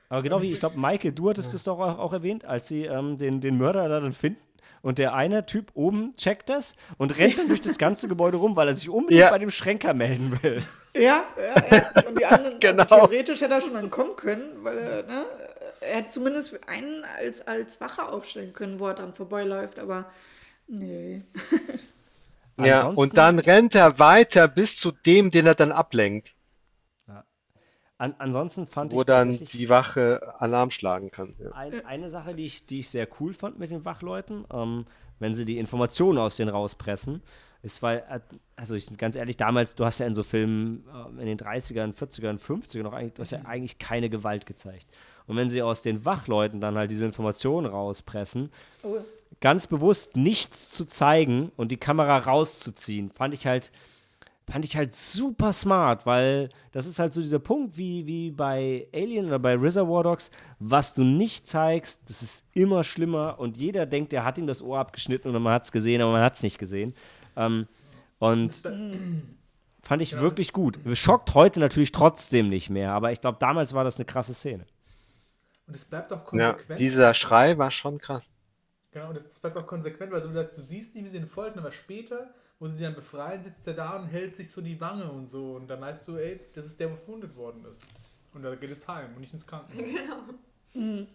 Aber 0.09 0.23
genau 0.23 0.43
wie, 0.43 0.53
ich 0.53 0.61
glaube, 0.61 0.79
Maike, 0.79 1.13
du 1.13 1.31
hattest 1.31 1.55
es 1.55 1.65
doch 1.65 1.79
auch, 1.81 1.99
auch 1.99 2.13
erwähnt, 2.13 2.45
als 2.45 2.69
sie 2.69 2.85
ähm, 2.85 3.19
den, 3.19 3.41
den 3.41 3.57
Mörder 3.59 3.89
da 3.89 4.01
dann 4.01 4.13
finden. 4.13 4.41
Und 4.83 4.99
der 4.99 5.15
eine 5.15 5.47
Typ 5.47 5.71
oben 5.73 6.15
checkt 6.17 6.51
das 6.51 6.77
und 6.99 7.17
rennt 7.19 7.39
dann 7.39 7.49
durch 7.49 7.63
das 7.63 7.79
ganze 7.79 8.07
Gebäude 8.07 8.37
rum, 8.37 8.55
weil 8.55 8.69
er 8.69 8.75
sich 8.75 8.91
unbedingt 8.91 9.23
Ja. 9.23 9.31
bei 9.31 9.39
dem 9.39 9.51
Schränker 9.51 9.95
melden 9.95 10.39
will. 10.43 10.63
Ja, 10.95 11.25
ja, 11.39 11.77
ja. 11.77 12.03
Und 12.07 12.19
die 12.19 12.27
anderen, 12.27 12.55
Genau. 12.61 12.83
also 12.83 12.97
theoretisch 12.97 13.41
hätte 13.41 13.55
er 13.55 13.61
schon 13.63 13.77
entkommen 13.77 14.15
können, 14.15 14.45
weil 14.63 14.77
er, 14.77 15.03
ne, 15.05 15.25
er 15.81 15.97
hätte 15.97 16.09
zumindest 16.11 16.61
einen 16.69 17.03
als, 17.19 17.47
als 17.49 17.81
Wache 17.81 18.07
aufstellen 18.09 18.53
können, 18.53 18.79
wo 18.79 18.87
er 18.89 18.95
dran 18.95 19.15
vorbeiläuft, 19.15 19.79
aber 19.79 20.05
nee. 20.69 21.23
Ja, 22.57 22.81
Ansonsten- 22.89 23.01
und 23.01 23.17
dann 23.19 23.39
rennt 23.41 23.75
er 23.75 23.99
weiter 23.99 24.47
bis 24.49 24.77
zu 24.77 24.93
dem, 24.93 25.31
den 25.33 25.47
er 25.47 25.55
dann 25.57 25.73
ablenkt, 25.73 26.34
An, 27.97 28.15
ansonsten 28.19 28.67
fand 28.67 28.93
wo 28.93 29.01
ich 29.01 29.05
dann 29.05 29.29
tatsächlich 29.29 29.61
die 29.61 29.69
Wache 29.69 30.35
Alarm 30.41 30.71
schlagen 30.73 31.11
kann. 31.11 31.35
Ja. 31.39 31.53
ein, 31.53 31.87
eine 31.87 32.11
Sache, 32.11 32.35
die 32.35 32.45
ich, 32.45 32.67
die 32.67 32.81
ich 32.81 32.89
sehr 32.89 33.07
cool 33.21 33.33
fand 33.35 33.59
mit 33.59 33.71
den 33.71 33.85
Wachleuten, 33.85 34.45
ähm, 34.53 34.85
wenn 35.21 35.33
sie 35.33 35.45
die 35.45 35.59
Informationen 35.59 36.19
aus 36.19 36.37
denen 36.37 36.51
rauspressen, 36.51 37.23
ist, 37.63 37.83
weil, 37.83 37.99
äh, 38.11 38.21
also 38.57 38.75
ich, 38.75 38.97
ganz 38.99 39.15
ehrlich, 39.15 39.37
damals, 39.37 39.77
du 39.77 39.85
hast 39.85 40.01
ja 40.01 40.07
in 40.07 40.15
so 40.15 40.25
Filmen 40.25 40.85
äh, 40.93 41.21
in 41.21 41.27
den 41.27 41.39
30ern, 41.39 41.95
40ern, 41.95 42.41
50ern 42.41 42.83
noch 42.83 42.93
eigentlich, 42.93 43.15
du 43.15 43.23
hast 43.23 43.31
ja 43.31 43.43
eigentlich 43.45 43.79
keine 43.79 44.11
Gewalt 44.11 44.45
gezeigt. 44.45 44.87
Und 45.27 45.37
wenn 45.37 45.49
sie 45.49 45.63
aus 45.63 45.83
den 45.83 46.05
Wachleuten 46.05 46.61
dann 46.61 46.77
halt 46.77 46.91
diese 46.91 47.05
Informationen 47.05 47.67
rauspressen, 47.67 48.51
Oh, 48.83 48.97
ganz 49.41 49.67
bewusst 49.67 50.17
nichts 50.17 50.71
zu 50.71 50.85
zeigen 50.85 51.53
und 51.57 51.71
die 51.71 51.77
Kamera 51.77 52.19
rauszuziehen, 52.19 53.11
fand 53.11 53.35
ich 53.35 53.47
halt, 53.47 53.73
fand 54.51 54.65
ich 54.65 54.77
halt 54.77 54.93
super 54.93 55.53
smart, 55.53 56.05
weil 56.07 56.51
das 56.73 56.87
ist 56.87 56.99
halt 56.99 57.13
so 57.13 57.21
dieser 57.21 57.39
Punkt 57.39 57.77
wie, 57.79 58.07
wie 58.07 58.31
bei 58.31 58.87
Alien 58.95 59.27
oder 59.27 59.39
bei 59.39 59.55
Reservoir 59.57 60.03
Dogs, 60.03 60.31
was 60.59 60.93
du 60.95 61.03
nicht 61.03 61.49
zeigst, 61.49 62.03
das 62.07 62.23
ist 62.23 62.45
immer 62.53 62.85
schlimmer 62.85 63.39
und 63.39 63.57
jeder 63.57 63.87
denkt, 63.87 64.13
er 64.13 64.25
hat 64.25 64.37
ihm 64.39 64.47
das 64.47 64.63
Ohr 64.63 64.79
abgeschnitten 64.79 65.35
und 65.35 65.43
man 65.43 65.53
hat 65.55 65.65
es 65.65 65.73
gesehen, 65.73 66.03
aber 66.03 66.13
man 66.13 66.23
hat 66.23 66.35
es 66.35 66.43
nicht 66.43 66.59
gesehen. 66.59 66.93
Ähm, 67.37 67.67
und 68.19 68.55
fand 69.83 70.03
ich 70.03 70.19
wirklich 70.19 70.53
gut. 70.53 70.79
Schockt 70.95 71.35
heute 71.35 71.61
natürlich 71.61 71.93
trotzdem 71.93 72.49
nicht 72.49 72.71
mehr, 72.71 72.93
aber 72.93 73.13
ich 73.13 73.21
glaube, 73.21 73.39
damals 73.41 73.75
war 73.75 73.85
das 73.85 73.97
eine 73.97 74.05
krasse 74.05 74.35
Szene. 74.35 74.67
Und 75.67 75.75
es 75.75 75.85
bleibt 75.87 76.13
auch 76.13 76.31
Ja, 76.35 76.53
konsequent. 76.53 76.81
dieser 76.81 77.15
Schrei 77.15 77.57
war 77.57 77.71
schon 77.71 77.99
krass. 77.99 78.29
Genau, 78.93 79.09
und 79.11 79.17
es 79.17 79.41
bleibt 79.41 79.57
auch 79.57 79.67
konsequent, 79.67 80.13
weil 80.13 80.23
so 80.23 80.29
wie 80.29 80.35
gesagt, 80.35 80.57
du 80.57 80.63
siehst 80.63 80.95
nicht, 80.95 81.05
wie 81.05 81.09
sie 81.09 81.17
ihn 81.17 81.27
foltern, 81.27 81.61
aber 81.61 81.73
später, 81.73 82.33
wo 82.59 82.67
sie 82.69 82.77
die 82.77 82.83
dann 82.83 82.95
befreien, 82.95 83.43
sitzt 83.43 83.67
er 83.67 83.75
da 83.75 83.97
und 83.97 84.07
hält 84.07 84.37
sich 84.37 84.51
so 84.51 84.61
die 84.61 84.81
Wange 84.81 85.11
und 85.11 85.27
so. 85.27 85.55
Und 85.57 85.69
dann 85.69 85.81
weißt 85.81 86.07
du, 86.09 86.17
ey, 86.17 86.41
das 86.55 86.67
ist 86.67 86.79
der, 86.81 86.89
der 86.89 86.97
verwundet 86.99 87.35
worden 87.37 87.65
ist. 87.65 87.81
Und 88.33 88.43
da 88.43 88.55
geht 88.55 88.71
jetzt 88.71 88.89
heim 88.89 89.15
und 89.15 89.21
nicht 89.21 89.33
ins 89.33 89.47
Krankenhaus. 89.47 90.35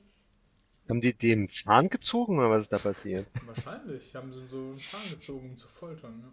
Haben 0.90 1.02
die 1.02 1.14
den 1.14 1.50
Zahn 1.50 1.88
gezogen 1.90 2.40
oder 2.40 2.50
was 2.50 2.62
ist 2.62 2.74
da 2.74 2.80
passiert? 2.80 3.28
Wahrscheinlich 3.46 4.16
haben 4.16 4.34
sie 4.34 4.44
so 4.48 4.58
einen 4.58 4.76
Zahn 4.76 5.10
gezogen, 5.12 5.50
um 5.52 5.58
zu 5.58 5.68
foltern. 5.68 6.18
Ne? 6.20 6.32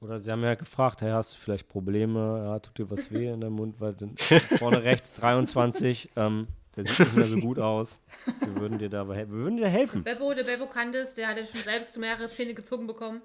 Oder 0.00 0.18
sie 0.18 0.32
haben 0.32 0.42
ja 0.42 0.54
gefragt, 0.56 1.00
hey, 1.02 1.12
hast 1.12 1.34
du 1.34 1.38
vielleicht 1.38 1.68
Probleme? 1.68 2.42
Ja, 2.44 2.58
tut 2.58 2.76
dir 2.78 2.90
was 2.90 3.12
weh 3.12 3.28
in 3.30 3.40
der 3.40 3.50
Mund? 3.50 3.80
Weil 3.80 3.94
dann 3.94 4.16
vorne 4.58 4.82
rechts 4.82 5.12
23, 5.12 6.10
ähm, 6.16 6.48
der 6.74 6.84
sieht 6.84 6.98
nicht 6.98 7.14
mehr 7.16 7.24
so 7.24 7.38
gut 7.38 7.60
aus. 7.60 8.00
Wir 8.40 8.56
würden 8.56 8.78
dir 8.78 8.88
dabei 8.88 9.18
hel- 9.18 9.28
wir 9.30 9.36
würden 9.38 9.58
dir 9.58 9.68
helfen. 9.68 10.02
Beppo, 10.02 10.34
der 10.34 10.44
Beppo 10.44 10.66
Candice, 10.66 11.14
der 11.14 11.28
hat 11.28 11.36
ja 11.36 11.46
schon 11.46 11.60
selbst 11.60 11.96
mehrere 11.98 12.30
Zähne 12.32 12.54
gezogen 12.54 12.86
bekommen. 12.88 13.22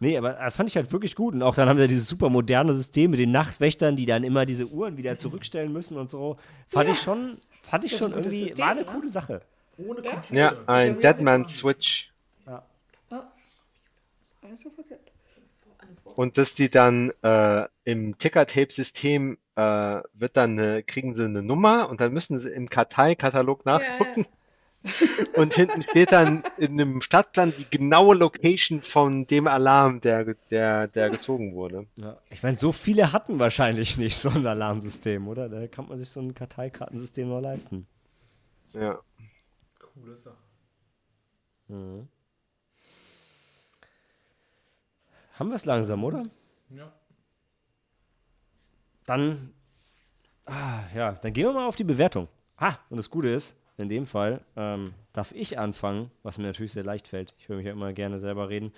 Nee, 0.00 0.16
aber 0.16 0.34
das 0.34 0.54
fand 0.54 0.68
ich 0.68 0.76
halt 0.76 0.92
wirklich 0.92 1.16
gut. 1.16 1.34
Und 1.34 1.42
auch 1.42 1.54
dann 1.54 1.68
haben 1.68 1.78
wir 1.78 1.88
dieses 1.88 2.08
super 2.08 2.28
moderne 2.28 2.72
System 2.72 3.10
mit 3.10 3.18
den 3.18 3.32
Nachtwächtern, 3.32 3.96
die 3.96 4.06
dann 4.06 4.22
immer 4.22 4.46
diese 4.46 4.66
Uhren 4.66 4.96
wieder 4.96 5.16
zurückstellen 5.16 5.72
müssen 5.72 5.96
und 5.96 6.08
so. 6.08 6.36
Fand 6.68 6.88
ich 6.88 7.00
schon, 7.00 7.38
fand 7.62 7.84
ich 7.84 7.96
schon 7.96 8.12
irgendwie, 8.12 8.42
System, 8.42 8.58
war 8.58 8.70
eine 8.70 8.80
ne? 8.82 8.86
coole 8.86 9.08
Sache. 9.08 9.42
Ohne 9.76 10.02
Ja? 10.02 10.10
Computer. 10.12 10.34
Ja, 10.34 10.52
ja 10.52 10.56
ein 10.66 10.98
wie 10.98 11.02
Deadman 11.02 11.44
auch 11.44 11.48
Switch. 11.48 12.12
Alles 14.48 14.60
so 14.60 14.70
verkehrt. 14.70 15.00
Und 16.14 16.38
dass 16.38 16.54
die 16.54 16.70
dann 16.70 17.12
äh, 17.22 17.66
im 17.84 18.18
Ticker-Tape-System 18.18 19.38
äh, 19.56 19.60
wird 20.14 20.36
dann 20.36 20.58
eine, 20.58 20.82
kriegen 20.82 21.14
sie 21.14 21.24
eine 21.24 21.42
Nummer 21.42 21.88
und 21.88 22.00
dann 22.00 22.12
müssen 22.12 22.38
sie 22.40 22.50
im 22.50 22.70
Kartei-Katalog 22.70 23.66
nachgucken 23.66 24.26
und 25.34 25.54
hinten 25.54 25.82
steht 25.82 26.12
dann 26.12 26.42
in 26.56 26.80
einem 26.80 27.00
Stadtplan 27.00 27.52
die 27.56 27.66
genaue 27.70 28.14
Location 28.14 28.82
von 28.82 29.26
dem 29.26 29.46
Alarm, 29.46 30.00
der, 30.00 30.34
der, 30.50 30.88
der 30.88 31.10
gezogen 31.10 31.54
wurde. 31.54 31.86
Ja. 31.96 32.18
Ich 32.30 32.42
meine, 32.42 32.56
so 32.56 32.72
viele 32.72 33.12
hatten 33.12 33.38
wahrscheinlich 33.38 33.98
nicht 33.98 34.16
so 34.16 34.30
ein 34.30 34.46
Alarmsystem, 34.46 35.26
oder? 35.28 35.48
Da 35.48 35.66
kann 35.66 35.88
man 35.88 35.96
sich 35.96 36.10
so 36.10 36.20
ein 36.20 36.34
Karteikartensystem 36.34 37.28
noch 37.28 37.40
leisten. 37.40 37.86
Ja. 38.72 38.98
Coole 39.78 40.16
Sache. 40.16 40.36
Haben 41.68 42.08
wir 45.50 45.54
es 45.54 45.64
langsam, 45.66 46.02
oder? 46.02 46.24
Ja. 46.70 46.92
Dann, 49.04 49.54
ah, 50.46 50.80
ja, 50.94 51.12
dann 51.12 51.32
gehen 51.32 51.46
wir 51.46 51.52
mal 51.52 51.66
auf 51.66 51.76
die 51.76 51.84
Bewertung. 51.84 52.28
Ah, 52.56 52.74
und 52.90 52.96
das 52.96 53.08
Gute 53.08 53.28
ist, 53.28 53.56
in 53.78 53.88
dem 53.88 54.06
Fall 54.06 54.40
ähm, 54.56 54.94
darf 55.12 55.32
ich 55.32 55.58
anfangen, 55.58 56.10
was 56.22 56.38
mir 56.38 56.44
natürlich 56.46 56.72
sehr 56.72 56.84
leicht 56.84 57.08
fällt. 57.08 57.34
Ich 57.38 57.48
höre 57.48 57.56
mich 57.56 57.66
ja 57.66 57.72
immer 57.72 57.92
gerne 57.92 58.18
selber 58.18 58.48
reden. 58.48 58.72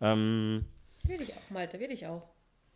Ähm, 0.00 0.64
Will 1.04 1.20
ich 1.22 1.32
auch, 1.34 1.50
Malte, 1.50 1.78
will 1.80 1.90
ich 1.90 2.06
auch. 2.06 2.22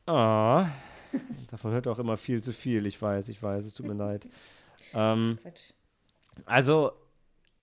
ah, 0.06 0.66
davon 1.50 1.72
hört 1.72 1.88
auch 1.88 1.98
immer 1.98 2.16
viel 2.16 2.42
zu 2.42 2.52
viel. 2.52 2.86
Ich 2.86 3.00
weiß, 3.00 3.28
ich 3.28 3.42
weiß, 3.42 3.64
es 3.66 3.74
tut 3.74 3.86
mir 3.86 3.94
leid. 3.94 4.26
Ähm, 4.92 5.38
Quatsch. 5.40 5.70
also, 6.46 6.90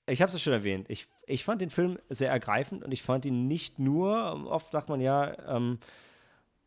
ich 0.05 0.21
habe 0.21 0.31
es 0.31 0.41
schon 0.41 0.53
erwähnt. 0.53 0.89
Ich, 0.89 1.07
ich 1.25 1.43
fand 1.43 1.61
den 1.61 1.69
Film 1.69 1.99
sehr 2.07 2.31
ergreifend 2.31 2.85
und 2.85 2.93
ich 2.93 3.03
fand 3.03 3.25
ihn 3.25 3.49
nicht 3.49 3.79
nur, 3.79 4.47
oft 4.49 4.71
sagt 4.71 4.87
man 4.87 5.01
ja, 5.01 5.35
ähm, 5.53 5.77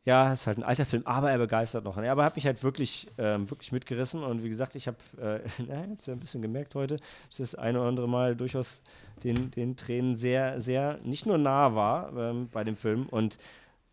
ja, 0.04 0.32
es 0.32 0.40
ist 0.40 0.46
halt 0.46 0.58
ein 0.58 0.64
alter 0.64 0.86
Film, 0.86 1.06
aber 1.06 1.30
er 1.30 1.38
begeistert 1.38 1.84
noch. 1.84 1.96
Ja, 2.02 2.12
aber 2.12 2.22
er 2.22 2.26
hat 2.26 2.36
mich 2.36 2.46
halt 2.46 2.62
wirklich, 2.62 3.06
ähm, 3.18 3.50
wirklich 3.50 3.70
mitgerissen 3.70 4.22
und 4.22 4.42
wie 4.42 4.48
gesagt, 4.48 4.74
ich 4.74 4.86
habe, 4.86 4.96
äh, 5.20 5.40
na, 5.68 5.82
hab's 5.90 6.06
ja 6.06 6.14
ein 6.14 6.20
bisschen 6.20 6.42
gemerkt 6.42 6.74
heute, 6.74 6.96
dass 7.28 7.38
das 7.38 7.54
eine 7.54 7.80
oder 7.80 7.88
andere 7.88 8.08
Mal 8.08 8.34
durchaus 8.34 8.82
den, 9.24 9.50
den 9.50 9.76
Tränen 9.76 10.16
sehr, 10.16 10.60
sehr, 10.60 10.98
nicht 11.04 11.26
nur 11.26 11.38
nah 11.38 11.74
war 11.74 12.16
ähm, 12.16 12.48
bei 12.50 12.64
dem 12.64 12.76
Film 12.76 13.06
und 13.06 13.38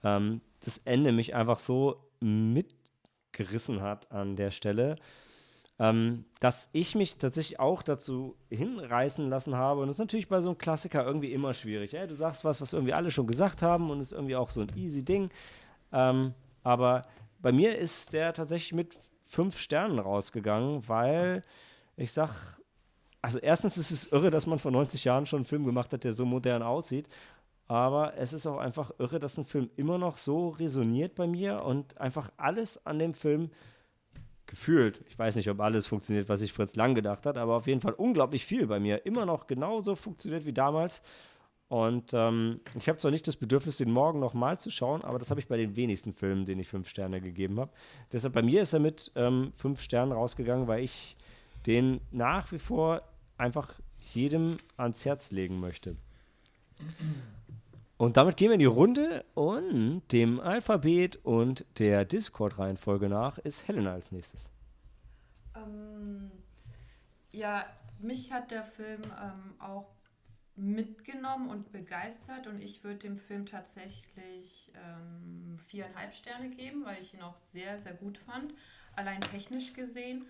ähm, 0.03 0.41
das 0.61 0.79
Ende 0.85 1.11
mich 1.11 1.35
einfach 1.35 1.59
so 1.59 2.09
mitgerissen 2.21 3.81
hat 3.81 4.11
an 4.11 4.35
der 4.35 4.51
Stelle 4.51 4.95
ähm, 5.79 6.25
dass 6.39 6.69
ich 6.71 6.95
mich 6.95 7.17
tatsächlich 7.17 7.59
auch 7.59 7.83
dazu 7.83 8.35
hinreißen 8.49 9.29
lassen 9.29 9.55
habe. 9.55 9.81
Und 9.81 9.87
das 9.87 9.97
ist 9.97 9.99
natürlich 10.01 10.27
bei 10.27 10.41
so 10.41 10.49
einem 10.49 10.57
Klassiker 10.57 11.05
irgendwie 11.05 11.33
immer 11.33 11.53
schwierig. 11.53 11.91
Ja? 11.91 12.07
Du 12.07 12.15
sagst 12.15 12.43
was, 12.43 12.61
was 12.61 12.73
irgendwie 12.73 12.93
alle 12.93 13.11
schon 13.11 13.27
gesagt 13.27 13.61
haben 13.61 13.89
und 13.91 14.01
ist 14.01 14.11
irgendwie 14.11 14.35
auch 14.35 14.49
so 14.49 14.61
ein 14.61 14.71
easy 14.75 15.05
Ding. 15.05 15.29
Ähm, 15.91 16.33
aber 16.63 17.03
bei 17.39 17.51
mir 17.51 17.77
ist 17.77 18.13
der 18.13 18.33
tatsächlich 18.33 18.73
mit 18.73 18.97
fünf 19.23 19.57
Sternen 19.59 19.99
rausgegangen, 19.99 20.87
weil 20.87 21.41
ich 21.95 22.11
sag, 22.13 22.57
also 23.21 23.39
erstens 23.39 23.77
ist 23.77 23.91
es 23.91 24.07
irre, 24.07 24.31
dass 24.31 24.47
man 24.47 24.59
vor 24.59 24.71
90 24.71 25.03
Jahren 25.03 25.25
schon 25.25 25.39
einen 25.39 25.45
Film 25.45 25.65
gemacht 25.65 25.93
hat, 25.93 26.03
der 26.03 26.13
so 26.13 26.25
modern 26.25 26.61
aussieht. 26.61 27.09
Aber 27.67 28.15
es 28.17 28.31
ist 28.31 28.47
auch 28.47 28.59
einfach 28.59 28.91
irre, 28.97 29.19
dass 29.19 29.37
ein 29.37 29.45
Film 29.45 29.69
immer 29.75 29.97
noch 29.97 30.17
so 30.17 30.49
resoniert 30.49 31.15
bei 31.15 31.27
mir 31.27 31.63
und 31.63 31.97
einfach 31.99 32.31
alles 32.37 32.85
an 32.85 32.99
dem 32.99 33.13
Film 33.13 33.49
gefühlt, 34.45 35.03
ich 35.09 35.19
weiß 35.19 35.35
nicht, 35.35 35.49
ob 35.49 35.59
alles 35.59 35.85
funktioniert, 35.87 36.29
was 36.29 36.39
sich 36.39 36.53
Fritz 36.53 36.77
Lang 36.77 36.95
gedacht 36.95 37.25
hat, 37.25 37.37
aber 37.37 37.57
auf 37.57 37.67
jeden 37.67 37.81
Fall 37.81 37.93
unglaublich 37.93 38.45
viel 38.45 38.65
bei 38.65 38.79
mir 38.79 39.05
immer 39.05 39.25
noch 39.25 39.45
genauso 39.45 39.95
funktioniert 39.95 40.45
wie 40.45 40.53
damals. 40.53 41.01
Und 41.69 42.13
ähm, 42.13 42.61
ich 42.75 42.87
habe 42.87 42.97
zwar 42.97 43.11
nicht 43.11 43.27
das 43.27 43.35
Bedürfnis, 43.35 43.75
den 43.75 43.91
morgen 43.91 44.19
nochmal 44.19 44.57
zu 44.57 44.69
schauen, 44.69 45.03
aber 45.03 45.19
das 45.19 45.31
habe 45.31 45.41
ich 45.41 45.47
bei 45.47 45.57
den 45.57 45.75
wenigsten 45.75 46.13
Filmen, 46.13 46.45
denen 46.45 46.61
ich 46.61 46.69
fünf 46.69 46.87
Sterne 46.87 47.19
gegeben 47.19 47.59
habe. 47.59 47.71
Deshalb 48.11 48.33
bei 48.33 48.41
mir 48.41 48.61
ist 48.61 48.73
er 48.73 48.79
mit 48.79 49.11
ähm, 49.15 49.51
fünf 49.55 49.81
Sternen 49.81 50.13
rausgegangen, 50.13 50.67
weil 50.67 50.83
ich 50.83 51.17
den 51.65 51.99
nach 52.11 52.51
wie 52.53 52.59
vor 52.59 53.01
einfach 53.37 53.73
jedem 54.13 54.57
ans 54.77 55.03
Herz 55.03 55.31
legen 55.31 55.59
möchte. 55.59 55.97
Und 57.97 58.15
damit 58.15 58.37
gehen 58.37 58.49
wir 58.49 58.53
in 58.53 58.59
die 58.59 58.65
Runde 58.65 59.25
und 59.33 60.03
dem 60.11 60.39
Alphabet 60.39 61.17
und 61.23 61.65
der 61.79 62.05
Discord-Reihenfolge 62.05 63.09
nach 63.09 63.39
ist 63.39 63.67
Helena 63.67 63.91
als 63.91 64.11
nächstes. 64.11 64.51
Ähm, 65.55 66.31
ja, 67.31 67.65
mich 67.99 68.31
hat 68.31 68.51
der 68.51 68.63
Film 68.63 69.01
ähm, 69.03 69.55
auch 69.59 69.96
mitgenommen 70.57 71.49
und 71.49 71.71
begeistert 71.71 72.47
und 72.47 72.59
ich 72.59 72.83
würde 72.83 72.99
dem 72.99 73.17
Film 73.17 73.45
tatsächlich 73.45 74.71
ähm, 74.75 75.57
viereinhalb 75.67 76.13
Sterne 76.13 76.49
geben, 76.49 76.83
weil 76.83 76.99
ich 76.99 77.13
ihn 77.13 77.21
auch 77.21 77.37
sehr, 77.53 77.79
sehr 77.79 77.93
gut 77.93 78.17
fand. 78.17 78.53
Allein 78.95 79.21
technisch 79.21 79.73
gesehen, 79.73 80.25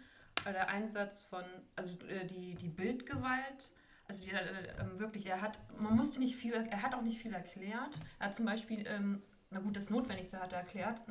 äh, 0.46 0.52
der 0.52 0.70
Einsatz 0.70 1.22
von, 1.22 1.46
also 1.78 1.98
äh, 2.08 2.26
die, 2.26 2.56
die 2.56 2.68
Bildgewalt, 2.68 3.72
also 4.08 4.24
die, 4.24 4.32
äh, 4.32 5.00
wirklich, 5.00 5.28
er 5.28 5.42
hat, 5.42 5.60
man 5.80 5.96
musste 5.96 6.20
nicht 6.20 6.36
viel, 6.36 6.54
er 6.54 6.82
hat 6.82 6.94
auch 6.94 7.02
nicht 7.02 7.22
viel 7.22 7.34
erklärt. 7.34 8.00
Er 8.20 8.28
hat 8.28 8.36
zum 8.36 8.46
Beispiel, 8.46 8.86
ähm, 8.86 9.22
na 9.50 9.60
gut, 9.60 9.78
das 9.78 9.90
Notwendigste 9.90 10.40
hat 10.42 10.52
er 10.52 10.60
erklärt, 10.60 11.02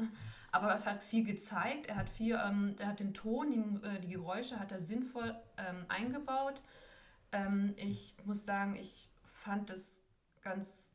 aber 0.52 0.74
es 0.74 0.86
hat 0.86 1.02
viel 1.02 1.24
gezeigt. 1.24 1.86
Er 1.86 1.96
hat 1.96 2.10
viel, 2.10 2.38
ähm, 2.42 2.76
er 2.78 2.88
hat 2.88 3.00
den 3.00 3.14
Ton, 3.14 3.50
die, 3.50 3.86
äh, 3.86 4.00
die 4.00 4.08
Geräusche 4.08 4.60
hat 4.60 4.72
er 4.72 4.80
sinnvoll 4.80 5.34
ähm, 5.56 5.86
eingebaut. 5.88 6.60
Ähm, 7.32 7.74
ich 7.76 8.14
muss 8.24 8.44
sagen, 8.44 8.76
ich 8.76 9.05
fand 9.46 9.70
es 9.70 10.02
ganz, 10.42 10.90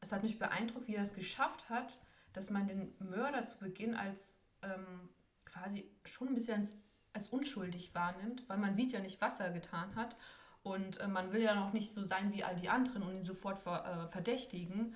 es 0.00 0.12
hat 0.12 0.22
mich 0.22 0.38
beeindruckt, 0.38 0.88
wie 0.88 0.94
er 0.94 1.02
es 1.02 1.14
geschafft 1.14 1.70
hat, 1.70 1.98
dass 2.34 2.50
man 2.50 2.66
den 2.66 2.94
Mörder 2.98 3.46
zu 3.46 3.58
Beginn 3.58 3.94
als 3.94 4.36
ähm, 4.62 5.08
quasi 5.46 5.90
schon 6.04 6.28
ein 6.28 6.34
bisschen 6.34 6.60
als, 6.60 6.74
als 7.14 7.28
unschuldig 7.28 7.94
wahrnimmt, 7.94 8.46
weil 8.46 8.58
man 8.58 8.74
sieht 8.74 8.92
ja 8.92 9.00
nicht, 9.00 9.20
was 9.22 9.40
er 9.40 9.50
getan 9.52 9.96
hat. 9.96 10.16
Und 10.62 11.00
äh, 11.00 11.08
man 11.08 11.32
will 11.32 11.40
ja 11.40 11.54
noch 11.54 11.72
nicht 11.72 11.92
so 11.92 12.02
sein 12.02 12.32
wie 12.32 12.44
all 12.44 12.56
die 12.56 12.68
anderen 12.68 13.02
und 13.02 13.14
ihn 13.14 13.22
sofort 13.22 13.58
ver, 13.58 14.04
äh, 14.04 14.08
verdächtigen, 14.08 14.94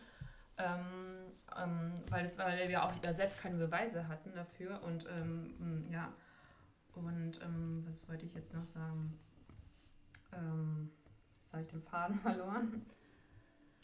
ähm, 0.59 1.33
ähm, 1.57 2.03
weil, 2.11 2.27
es, 2.27 2.37
weil 2.37 2.69
wir 2.69 2.85
auch 2.85 2.93
selbst 3.15 3.39
keine 3.39 3.57
Beweise 3.57 4.07
hatten 4.09 4.35
dafür. 4.35 4.83
Und 4.83 5.07
ähm, 5.09 5.87
ja, 5.91 6.13
und 6.95 7.41
ähm, 7.41 7.87
was 7.89 8.07
wollte 8.09 8.27
ich 8.27 8.35
jetzt 8.35 8.53
noch 8.53 8.67
sagen? 8.67 9.19
Ähm, 10.33 10.91
jetzt 11.51 11.53
habe 11.53 11.63
ich 11.63 11.69
den 11.69 11.83
Faden 11.83 12.19
verloren. 12.21 12.83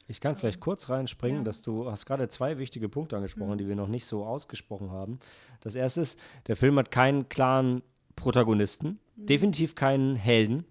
Ich 0.08 0.20
kann 0.20 0.36
vielleicht 0.36 0.60
kurz 0.60 0.88
reinspringen, 0.88 1.38
Ja. 1.40 1.44
dass 1.44 1.62
du 1.62 1.90
hast 1.90 2.06
gerade 2.06 2.28
zwei 2.28 2.58
wichtige 2.58 2.88
Punkte 2.88 3.16
angesprochen, 3.16 3.52
Mhm. 3.54 3.58
die 3.58 3.68
wir 3.68 3.74
noch 3.76 3.88
nicht 3.88 4.06
so 4.06 4.24
ausgesprochen 4.24 4.90
haben. 4.92 5.18
Das 5.60 5.74
erste 5.74 6.00
ist, 6.02 6.20
der 6.46 6.54
Film 6.56 6.78
hat 6.78 6.90
keinen 6.92 7.28
klaren 7.28 7.82
Protagonisten, 8.14 9.00
Mhm. 9.16 9.26
definitiv 9.26 9.74
keinen 9.74 10.14
Helden 10.16 10.64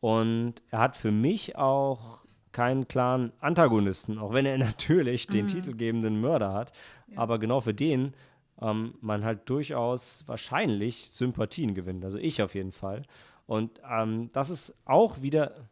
und 0.00 0.62
er 0.70 0.80
hat 0.80 0.96
für 0.96 1.10
mich 1.10 1.56
auch 1.56 2.26
keinen 2.52 2.86
klaren 2.88 3.32
Antagonisten, 3.40 4.18
auch 4.18 4.32
wenn 4.34 4.44
er 4.46 4.58
natürlich 4.76 5.26
den 5.26 5.46
titelgebenden 5.46 6.20
Mörder 6.20 6.52
hat. 6.52 6.72
Ja. 7.08 7.18
Aber 7.18 7.38
genau 7.38 7.60
für 7.60 7.74
den 7.74 8.12
ähm, 8.60 8.94
man 9.02 9.22
halt 9.24 9.48
durchaus 9.50 10.24
wahrscheinlich 10.26 11.10
Sympathien 11.10 11.74
gewinnt. 11.74 12.02
Also 12.04 12.16
ich 12.16 12.40
auf 12.42 12.54
jeden 12.54 12.72
Fall. 12.72 13.02
Und 13.46 13.80
ähm, 13.90 14.30
das 14.32 14.48
ist 14.48 14.74
auch 14.86 15.20
wieder 15.20 15.68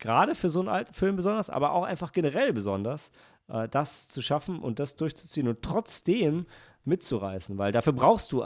gerade 0.00 0.34
für 0.34 0.50
so 0.50 0.60
einen 0.60 0.68
alten 0.68 0.92
Film 0.92 1.16
besonders, 1.16 1.50
aber 1.50 1.72
auch 1.72 1.84
einfach 1.84 2.12
generell 2.12 2.52
besonders, 2.52 3.12
äh, 3.48 3.68
das 3.68 4.08
zu 4.08 4.20
schaffen 4.20 4.58
und 4.58 4.78
das 4.78 4.96
durchzuziehen 4.96 5.48
und 5.48 5.62
trotzdem 5.62 6.46
mitzureißen, 6.84 7.58
weil 7.58 7.72
dafür 7.72 7.92
brauchst 7.92 8.32
du 8.32 8.44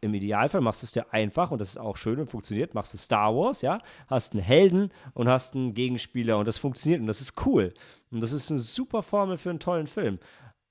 im 0.00 0.12
Idealfall 0.12 0.60
machst 0.60 0.82
du 0.82 0.84
es 0.84 0.92
dir 0.92 1.12
einfach 1.14 1.50
und 1.50 1.58
das 1.58 1.70
ist 1.70 1.78
auch 1.78 1.96
schön 1.96 2.20
und 2.20 2.28
funktioniert, 2.28 2.74
machst 2.74 2.92
du 2.92 2.98
Star 2.98 3.34
Wars, 3.34 3.62
ja, 3.62 3.78
hast 4.06 4.34
einen 4.34 4.42
Helden 4.42 4.92
und 5.14 5.28
hast 5.28 5.54
einen 5.54 5.72
Gegenspieler 5.72 6.36
und 6.36 6.46
das 6.46 6.58
funktioniert 6.58 7.00
und 7.00 7.06
das 7.06 7.22
ist 7.22 7.46
cool 7.46 7.72
und 8.10 8.20
das 8.20 8.32
ist 8.32 8.50
eine 8.50 8.60
super 8.60 9.02
Formel 9.02 9.38
für 9.38 9.50
einen 9.50 9.60
tollen 9.60 9.86
Film. 9.86 10.18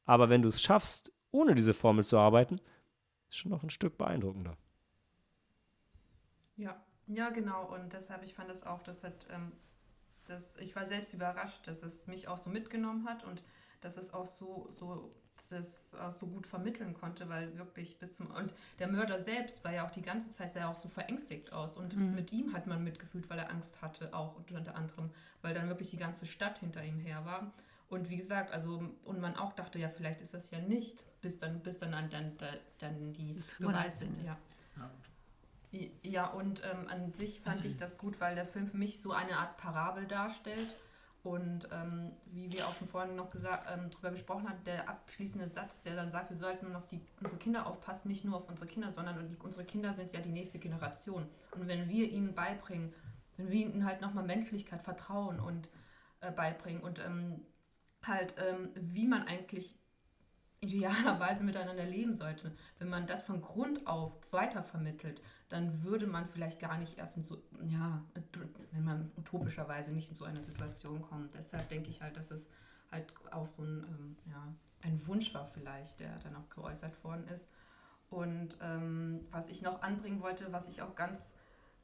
Aber 0.05 0.29
wenn 0.29 0.43
du 0.43 0.49
es 0.49 0.61
schaffst, 0.61 1.11
ohne 1.31 1.55
diese 1.55 1.73
Formel 1.73 2.03
zu 2.03 2.19
arbeiten, 2.19 2.61
ist 3.27 3.37
schon 3.37 3.49
noch 3.49 3.63
ein 3.63 3.71
Stück 3.71 3.97
beeindruckender. 3.97 4.55
Ja, 6.55 6.79
ja, 7.07 7.29
genau. 7.31 7.73
Und 7.73 7.91
deshalb, 7.91 8.23
ich 8.23 8.35
fand 8.35 8.51
es 8.51 8.63
auch, 8.63 8.83
das 8.83 9.03
hat, 9.03 9.25
ähm, 9.31 9.51
das, 10.27 10.55
ich 10.57 10.75
war 10.75 10.85
selbst 10.85 11.13
überrascht, 11.13 11.67
dass 11.67 11.83
es 11.83 12.07
mich 12.07 12.27
auch 12.27 12.37
so 12.37 12.49
mitgenommen 12.49 13.07
hat 13.07 13.23
und 13.23 13.43
dass 13.81 13.97
es 13.97 14.13
auch 14.13 14.27
so, 14.27 14.67
so, 14.71 15.13
dass 15.49 15.67
es 15.67 15.95
auch 15.95 16.13
so 16.13 16.27
gut 16.27 16.47
vermitteln 16.47 16.93
konnte, 16.93 17.27
weil 17.29 17.57
wirklich 17.57 17.99
bis 17.99 18.15
zum, 18.15 18.31
und 18.31 18.53
der 18.79 18.87
Mörder 18.87 19.23
selbst 19.23 19.63
war 19.63 19.73
ja 19.73 19.85
auch 19.85 19.91
die 19.91 20.01
ganze 20.01 20.31
Zeit 20.31 20.55
ja 20.55 20.69
auch 20.69 20.75
so 20.75 20.87
verängstigt 20.87 21.51
aus 21.51 21.77
und 21.77 21.95
mit 21.97 22.31
ihm 22.31 22.53
hat 22.53 22.67
man 22.67 22.83
mitgefühlt, 22.83 23.29
weil 23.29 23.39
er 23.39 23.49
Angst 23.49 23.81
hatte, 23.81 24.13
auch 24.13 24.35
unter 24.49 24.75
anderem, 24.75 25.11
weil 25.41 25.53
dann 25.53 25.67
wirklich 25.67 25.89
die 25.89 25.97
ganze 25.97 26.25
Stadt 26.25 26.59
hinter 26.59 26.83
ihm 26.83 26.99
her 26.99 27.25
war. 27.25 27.51
Und 27.89 28.09
wie 28.09 28.17
gesagt, 28.17 28.51
also, 28.51 28.89
und 29.03 29.19
man 29.19 29.35
auch 29.35 29.53
dachte, 29.53 29.77
ja, 29.77 29.89
vielleicht 29.89 30.21
ist 30.21 30.33
das 30.33 30.49
ja 30.49 30.59
nicht, 30.59 31.03
bis 31.21 31.37
dann, 31.37 31.59
bis 31.59 31.77
dann, 31.77 31.91
dann, 31.91 32.09
dann, 32.09 32.37
dann 32.79 33.13
die 33.13 33.33
ist. 33.33 33.59
Ja. 34.25 34.37
Ja. 34.77 34.89
Ja, 36.03 36.27
und 36.27 36.61
ähm, 36.63 36.87
an 36.87 37.13
sich 37.13 37.41
fand 37.41 37.65
ich 37.65 37.77
das 37.77 37.97
gut, 37.97 38.21
weil 38.21 38.35
der 38.35 38.45
Film 38.45 38.67
für 38.67 38.77
mich 38.77 39.01
so 39.01 39.11
eine 39.11 39.37
Art 39.37 39.57
Parabel 39.57 40.05
darstellt. 40.05 40.75
Und 41.23 41.69
ähm, 41.71 42.11
wie 42.25 42.51
wir 42.51 42.67
auch 42.67 42.75
schon 42.75 42.87
vorhin 42.89 43.15
noch 43.15 43.29
gesagt, 43.29 43.67
ähm, 43.71 43.89
drüber 43.89 44.11
gesprochen 44.11 44.49
haben, 44.49 44.61
der 44.65 44.89
abschließende 44.89 45.47
Satz, 45.47 45.81
der 45.81 45.95
dann 45.95 46.11
sagt, 46.11 46.29
wir 46.29 46.37
sollten 46.37 46.75
auf 46.75 46.85
die, 46.87 46.99
unsere 47.21 47.39
Kinder 47.39 47.65
aufpassen, 47.65 48.09
nicht 48.09 48.25
nur 48.25 48.35
auf 48.35 48.49
unsere 48.49 48.67
Kinder, 48.67 48.91
sondern 48.91 49.29
die, 49.29 49.37
unsere 49.37 49.63
Kinder 49.63 49.93
sind 49.93 50.11
ja 50.11 50.19
die 50.19 50.33
nächste 50.33 50.59
Generation. 50.59 51.25
Und 51.51 51.67
wenn 51.67 51.87
wir 51.87 52.11
ihnen 52.11 52.35
beibringen, 52.35 52.93
wenn 53.37 53.49
wir 53.49 53.65
ihnen 53.65 53.85
halt 53.85 54.01
nochmal 54.01 54.25
Menschlichkeit, 54.25 54.81
Vertrauen 54.81 55.39
und 55.39 55.69
äh, 56.19 56.29
beibringen 56.29 56.81
und 56.83 56.99
ähm, 56.99 57.45
halt, 58.03 58.35
ähm, 58.37 58.69
wie 58.75 59.07
man 59.07 59.25
eigentlich 59.25 59.75
idealerweise 60.63 61.43
miteinander 61.43 61.85
leben 61.85 62.13
sollte. 62.13 62.55
Wenn 62.79 62.89
man 62.89 63.05
das 63.05 63.23
von 63.23 63.41
Grund 63.41 63.85
auf 63.85 64.13
weitervermittelt, 64.31 65.21
dann 65.49 65.83
würde 65.83 66.07
man 66.07 66.27
vielleicht 66.27 66.59
gar 66.59 66.77
nicht 66.77 66.97
erst 66.97 67.17
in 67.17 67.23
so, 67.23 67.43
ja, 67.65 68.01
wenn 68.71 68.83
man 68.83 69.11
utopischerweise 69.17 69.91
nicht 69.91 70.09
in 70.09 70.15
so 70.15 70.25
eine 70.25 70.41
Situation 70.41 71.01
kommt. 71.01 71.35
Deshalb 71.35 71.69
denke 71.69 71.89
ich 71.89 72.01
halt, 72.01 72.17
dass 72.17 72.31
es 72.31 72.47
halt 72.91 73.13
auch 73.31 73.47
so 73.47 73.63
ein, 73.63 73.85
ähm, 73.87 74.17
ja, 74.25 74.53
ein 74.81 75.05
Wunsch 75.07 75.33
war 75.33 75.45
vielleicht, 75.47 75.99
der 75.99 76.17
dann 76.19 76.35
auch 76.35 76.49
geäußert 76.49 77.03
worden 77.03 77.27
ist. 77.27 77.47
Und 78.09 78.57
ähm, 78.61 79.25
was 79.31 79.49
ich 79.49 79.61
noch 79.61 79.81
anbringen 79.81 80.21
wollte, 80.21 80.51
was 80.51 80.67
ich 80.67 80.81
auch 80.81 80.95
ganz 80.95 81.19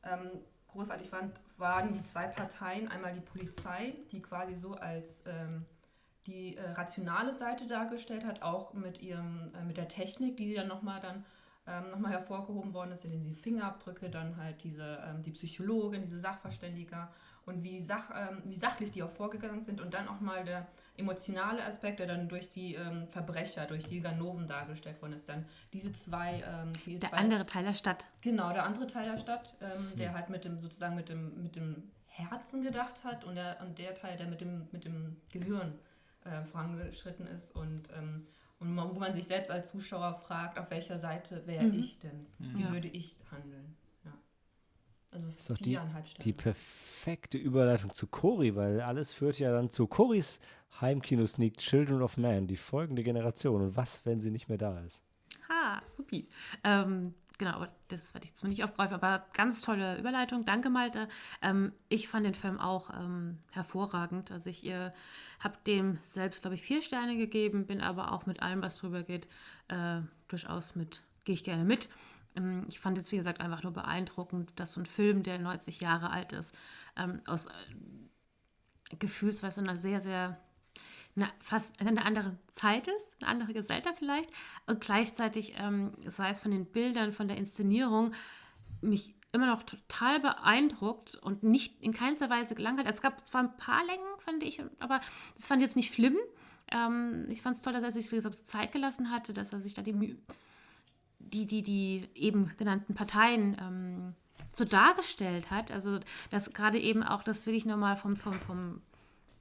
ähm, 0.04 0.30
großartig 0.68 1.10
fand, 1.10 1.40
waren 1.58 1.94
die 1.94 2.04
zwei 2.04 2.28
Parteien. 2.28 2.88
Einmal 2.88 3.14
die 3.14 3.22
Polizei, 3.22 3.96
die 4.12 4.22
quasi 4.22 4.56
so 4.56 4.76
als 4.76 5.24
ähm, 5.26 5.66
die 6.28 6.58
äh, 6.58 6.72
rationale 6.72 7.34
Seite 7.34 7.68
dargestellt 7.68 8.26
hat, 8.26 8.42
auch 8.42 8.74
mit 8.74 9.02
ihrem, 9.02 9.52
äh, 9.56 9.64
mit 9.64 9.78
der 9.78 9.88
Technik, 9.88 10.38
die 10.38 10.54
dann 10.54 10.68
nochmal 10.68 11.00
dann 11.02 11.26
ähm, 11.68 11.92
nochmal 11.92 12.12
hervorgehoben 12.12 12.74
worden 12.74 12.92
ist, 12.92 13.04
die 13.04 13.36
Fingerabdrücke, 13.36 14.10
dann 14.10 14.38
halt 14.38 14.64
diese, 14.64 15.00
ähm, 15.06 15.22
die 15.22 15.32
Psychologin, 15.32 16.02
diese 16.02 16.20
Sachverständiger 16.20 17.12
und 17.46 17.64
wie, 17.64 17.82
sach, 17.82 18.12
ähm, 18.16 18.42
wie 18.46 18.56
sachlich 18.56 18.92
die 18.92 19.04
auch 19.04 19.10
vorgegangen 19.10 19.64
sind 19.64 19.82
und 19.82 19.94
dann 19.94 20.08
auch 20.08 20.20
mal 20.20 20.44
der 20.44 20.68
emotionale 20.98 21.64
Aspekt, 21.64 22.00
der 22.00 22.08
dann 22.08 22.28
durch 22.28 22.50
die 22.50 22.76
ähm, 22.76 23.08
Verbrecher, 23.08 23.66
durch 23.66 23.86
die 23.86 24.02
Ganoven 24.02 24.48
dargestellt 24.48 25.02
worden 25.02 25.14
ist. 25.14 25.30
Dann 25.30 25.46
diese 25.74 25.94
zwei... 25.94 26.44
Ähm, 26.46 26.72
die 26.86 27.00
Der 27.00 27.10
zwei, 27.10 27.18
andere 27.18 27.46
Teil 27.46 27.64
der 27.66 27.74
Stadt. 27.74 28.06
Genau, 28.22 28.52
der 28.52 28.64
andere 28.64 28.88
Teil 28.88 29.10
der 29.10 29.18
Stadt, 29.18 29.56
ähm, 29.62 29.98
der 29.98 30.14
halt 30.14 30.30
mit 30.30 30.46
dem, 30.46 30.60
sozusagen 30.60 30.96
mit 30.96 31.10
dem, 31.10 31.42
mit 31.42 31.56
dem 31.56 31.92
Herzen 32.08 32.62
gedacht 32.62 33.04
hat 33.04 33.24
und 33.24 33.36
der, 33.36 33.58
und 33.62 33.78
der 33.78 33.96
Teil, 33.96 34.18
der 34.18 34.28
mit 34.28 34.42
dem, 34.42 34.68
mit 34.72 34.84
dem 34.86 35.18
Gehirn 35.32 35.80
äh, 36.30 36.46
vorangeschritten 36.46 37.28
ist 37.28 37.56
und, 37.56 37.90
ähm, 37.98 38.28
und 38.60 38.74
man, 38.76 38.94
wo 38.94 39.00
man 39.00 39.14
sich 39.14 39.26
selbst 39.26 39.50
als 39.52 39.70
Zuschauer 39.72 40.14
fragt, 40.16 40.58
auf 40.60 40.70
welcher 40.70 41.00
Seite 41.00 41.46
wäre 41.48 41.66
Mhm. 41.66 41.80
ich 41.80 42.00
denn? 42.00 42.26
Wie 42.40 42.62
Ja. 42.64 42.72
würde 42.72 42.88
ich 42.88 43.16
handeln? 43.32 43.76
Ja. 44.04 44.12
Also 45.12 45.28
ist 45.28 45.50
doch 45.50 45.58
die, 45.58 45.80
die 46.24 46.34
perfekte 46.34 47.38
Überleitung 47.38 47.92
zu 47.94 48.08
Cory, 48.08 48.56
weil 48.56 48.82
alles 48.82 49.12
führt 49.12 49.40
ja 49.40 49.52
dann 49.52 49.70
zu 49.70 49.88
Corys 49.88 50.40
Heimkino-Sneak 50.82 51.58
Children 51.58 52.02
of 52.04 52.18
Man, 52.18 52.48
die 52.48 52.58
folgende 52.58 53.04
Generation. 53.04 53.62
Und 53.62 53.76
was, 53.76 54.06
wenn 54.06 54.20
sie 54.22 54.30
nicht 54.32 54.50
mehr 54.50 54.58
da 54.58 54.80
ist? 54.82 55.02
Ha, 55.50 55.82
supi. 55.96 56.28
Ähm, 56.64 57.14
genau, 57.40 57.54
aber 57.54 57.70
das 57.88 58.14
werde 58.14 58.26
ich 58.26 58.36
zwar 58.36 58.50
nicht 58.50 58.64
aufgreifen, 58.64 58.94
aber 58.94 59.26
ganz 59.34 59.62
tolle 59.62 59.98
Überleitung. 59.98 60.46
Danke, 60.46 60.70
Malte. 60.70 61.08
Ähm, 61.42 61.74
ich 61.88 62.08
fand 62.08 62.28
den 62.28 62.36
Film 62.36 62.60
auch 62.60 62.92
ähm, 62.92 63.40
hervorragend. 63.52 64.32
Also 64.32 64.52
ich 64.52 64.72
habe 65.40 65.58
dem 65.66 65.98
selbst, 66.04 66.42
glaube 66.42 66.54
ich, 66.54 66.62
vier 66.62 66.84
Sterne 66.84 67.18
gegeben, 67.18 67.66
bin 67.66 67.82
aber 67.82 68.12
auch 68.12 68.28
mit 68.28 68.44
allem, 68.44 68.62
was 68.62 68.78
drüber 68.78 69.02
geht, 69.02 69.28
äh, 69.70 70.02
durchaus 70.28 70.76
mit, 70.76 71.02
gehe 71.24 71.34
ich 71.34 71.44
gerne 71.44 71.64
mit. 71.64 71.90
Ähm, 72.36 72.66
ich 72.68 72.80
fand 72.80 72.98
jetzt, 72.98 73.12
wie 73.12 73.18
gesagt, 73.18 73.42
einfach 73.42 73.64
nur 73.64 73.74
beeindruckend, 73.74 74.52
dass 74.60 74.74
so 74.74 74.82
ein 74.82 74.86
Film, 74.86 75.24
der 75.24 75.40
90 75.40 75.80
Jahre 75.80 76.12
alt 76.12 76.34
ist, 76.34 76.54
ähm, 76.96 77.22
aus 77.26 77.48
äh, 77.48 77.50
Gefühlsweise 78.98 79.62
einer 79.62 79.78
sehr, 79.78 80.02
sehr 80.02 80.40
eine, 81.22 81.32
fast 81.40 81.80
eine 81.80 82.06
andere 82.06 82.38
Zeit 82.52 82.88
ist, 82.88 83.16
eine 83.20 83.30
andere 83.30 83.54
Gesellschaft 83.54 84.00
vielleicht 84.00 84.30
und 84.68 84.82
gleichzeitig, 84.82 85.54
ähm, 85.58 85.92
sei 86.08 86.30
es 86.30 86.40
von 86.40 86.52
den 86.52 86.66
Bildern, 86.66 87.12
von 87.12 87.28
der 87.28 87.38
Inszenierung, 87.38 88.14
mich 88.82 89.16
immer 89.32 89.48
noch 89.48 89.64
total 89.64 90.20
beeindruckt 90.20 91.16
und 91.16 91.44
nicht 91.44 91.82
in 91.82 91.94
keinster 91.94 92.30
Weise 92.30 92.56
gelangweilt. 92.56 92.90
Es 92.92 93.02
gab 93.02 93.26
zwar 93.28 93.44
ein 93.44 93.58
paar 93.58 93.86
Längen, 93.86 94.08
fand 94.20 94.44
ich, 94.44 94.62
aber 94.80 95.00
das 95.36 95.48
fand 95.48 95.62
ich 95.62 95.68
jetzt 95.68 95.76
nicht 95.76 95.94
schlimm. 95.94 96.18
Ähm, 96.72 97.26
ich 97.30 97.42
fand 97.42 97.56
es 97.56 97.62
toll, 97.62 97.74
dass 97.74 97.84
er 97.84 97.92
sich, 97.92 98.12
wie 98.12 98.16
gesagt, 98.16 98.36
Zeit 98.48 98.72
gelassen 98.72 99.12
hatte, 99.12 99.34
dass 99.34 99.54
er 99.54 99.62
sich 99.62 99.74
da 99.74 99.82
die, 99.82 100.18
die, 101.20 101.46
die, 101.46 101.64
die 101.64 102.10
eben 102.16 102.52
genannten 102.58 102.96
Parteien 102.96 103.58
ähm, 103.60 104.16
so 104.52 104.66
dargestellt 104.66 105.52
hat. 105.52 105.72
Also, 105.72 106.00
dass 106.32 106.54
gerade 106.54 106.80
eben 106.80 107.04
auch 107.04 107.24
das 107.24 107.46
wirklich 107.46 107.66
nochmal 107.66 107.98
vom, 107.98 108.16
vom, 108.16 108.40
vom 108.40 108.82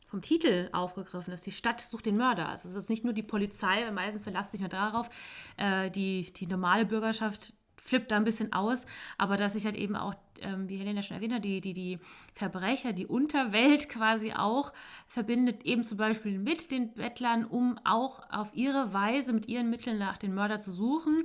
vom 0.08 0.22
Titel 0.22 0.68
aufgegriffen 0.72 1.32
ist. 1.32 1.46
Die 1.46 1.52
Stadt 1.52 1.80
sucht 1.80 2.06
den 2.06 2.16
Mörder. 2.16 2.48
Also 2.48 2.68
es 2.68 2.74
ist 2.74 2.90
nicht 2.90 3.04
nur 3.04 3.12
die 3.12 3.22
Polizei, 3.22 3.84
weil 3.84 3.92
meistens 3.92 4.24
verlasst 4.24 4.52
sich 4.52 4.60
nur 4.60 4.70
darauf. 4.70 5.08
Äh, 5.56 5.90
die, 5.90 6.32
die 6.32 6.46
normale 6.46 6.86
Bürgerschaft 6.86 7.54
flippt 7.76 8.10
da 8.10 8.16
ein 8.16 8.24
bisschen 8.24 8.52
aus, 8.52 8.86
aber 9.16 9.36
dass 9.36 9.54
sich 9.54 9.64
halt 9.64 9.76
eben 9.76 9.96
auch, 9.96 10.14
ähm, 10.40 10.68
wie 10.68 10.76
Helena 10.76 11.02
schon 11.02 11.16
erwähnt 11.16 11.34
hat, 11.34 11.44
die, 11.44 11.60
die, 11.60 11.72
die 11.72 11.98
Verbrecher, 12.34 12.92
die 12.92 13.06
Unterwelt 13.06 13.88
quasi 13.88 14.32
auch 14.32 14.72
verbindet, 15.06 15.64
eben 15.64 15.84
zum 15.84 15.98
Beispiel 15.98 16.38
mit 16.38 16.70
den 16.70 16.92
Bettlern, 16.92 17.44
um 17.44 17.78
auch 17.84 18.22
auf 18.30 18.54
ihre 18.54 18.92
Weise 18.92 19.32
mit 19.32 19.48
ihren 19.48 19.70
Mitteln 19.70 19.98
nach 19.98 20.18
den 20.18 20.34
Mörder 20.34 20.60
zu 20.60 20.72
suchen. 20.72 21.24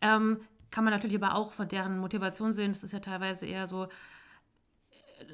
Ähm, 0.00 0.38
kann 0.70 0.84
man 0.84 0.92
natürlich 0.92 1.16
aber 1.20 1.34
auch 1.34 1.52
von 1.52 1.68
deren 1.68 1.98
Motivation 1.98 2.52
sehen. 2.52 2.72
Das 2.72 2.84
ist 2.84 2.92
ja 2.92 3.00
teilweise 3.00 3.46
eher 3.46 3.66
so, 3.66 3.88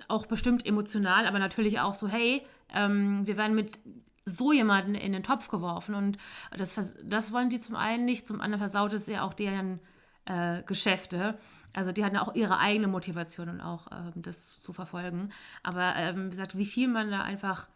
auch 0.08 0.26
bestimmt 0.26 0.66
emotional, 0.66 1.26
aber 1.26 1.38
natürlich 1.38 1.80
auch 1.80 1.94
so, 1.94 2.08
hey, 2.08 2.42
ähm, 2.74 3.26
wir 3.26 3.36
werden 3.36 3.54
mit 3.54 3.78
so 4.24 4.52
jemanden 4.52 4.94
in 4.94 5.12
den 5.12 5.22
Topf 5.22 5.48
geworfen 5.48 5.94
und 5.94 6.18
das, 6.56 6.74
das 7.04 7.32
wollen 7.32 7.48
die 7.48 7.60
zum 7.60 7.76
einen 7.76 8.04
nicht, 8.04 8.26
zum 8.26 8.40
anderen 8.40 8.58
versaut 8.60 8.92
es 8.92 9.06
ja 9.06 9.22
auch 9.22 9.34
deren 9.34 9.80
äh, 10.24 10.62
Geschäfte. 10.62 11.38
Also 11.72 11.92
die 11.92 12.04
hatten 12.04 12.16
auch 12.16 12.34
ihre 12.34 12.58
eigene 12.58 12.88
Motivation 12.88 13.48
und 13.48 13.60
auch 13.60 13.86
ähm, 13.92 14.12
das 14.16 14.58
zu 14.58 14.72
verfolgen. 14.72 15.30
Aber 15.62 15.94
ähm, 15.96 16.26
wie 16.26 16.30
gesagt, 16.30 16.56
wie 16.56 16.64
viel 16.64 16.88
man 16.88 17.10
da 17.10 17.22
einfach, 17.22 17.68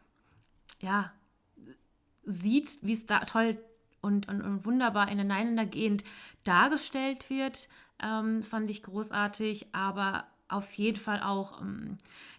ja, 0.81 1.13
sieht, 2.25 2.79
wie 2.83 2.95
es 2.95 3.07
da 3.07 3.21
toll 3.21 3.59
und, 4.01 4.29
und, 4.29 4.43
und 4.43 4.65
wunderbar 4.65 5.11
ineinandergehend 5.11 6.05
dargestellt 6.45 7.29
wird, 7.29 7.69
ähm, 8.03 8.43
fand 8.43 8.71
ich 8.71 8.83
großartig, 8.83 9.75
aber 9.75 10.27
auf 10.51 10.73
jeden 10.75 10.99
Fall 10.99 11.21
auch 11.23 11.61
ähm, 11.61 11.97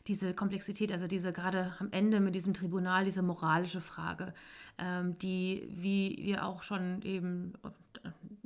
diese 0.08 0.34
Komplexität, 0.34 0.92
also 0.92 1.08
diese 1.08 1.34
gerade 1.34 1.76
am 1.80 1.92
Ende 1.92 2.20
mit 2.20 2.36
diesem 2.36 2.54
Tribunal, 2.54 3.06
diese 3.06 3.22
moralische 3.22 3.82
Frage, 3.82 4.34
ähm, 4.78 5.18
die, 5.20 5.68
wie 5.70 6.20
wir 6.22 6.46
auch 6.46 6.64
schon 6.64 7.02
eben 7.04 7.54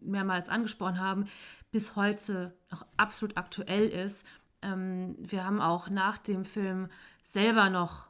mehrmals 0.02 0.50
angesprochen 0.50 1.00
haben, 1.00 1.26
bis 1.72 1.96
heute 1.96 2.54
noch 2.72 2.86
absolut 2.98 3.38
aktuell 3.38 3.88
ist. 3.88 4.26
Ähm, 4.62 5.16
wir 5.20 5.46
haben 5.46 5.62
auch 5.62 5.90
nach 5.90 6.18
dem 6.18 6.46
Film 6.46 6.88
selber 7.24 7.70
noch 7.70 8.08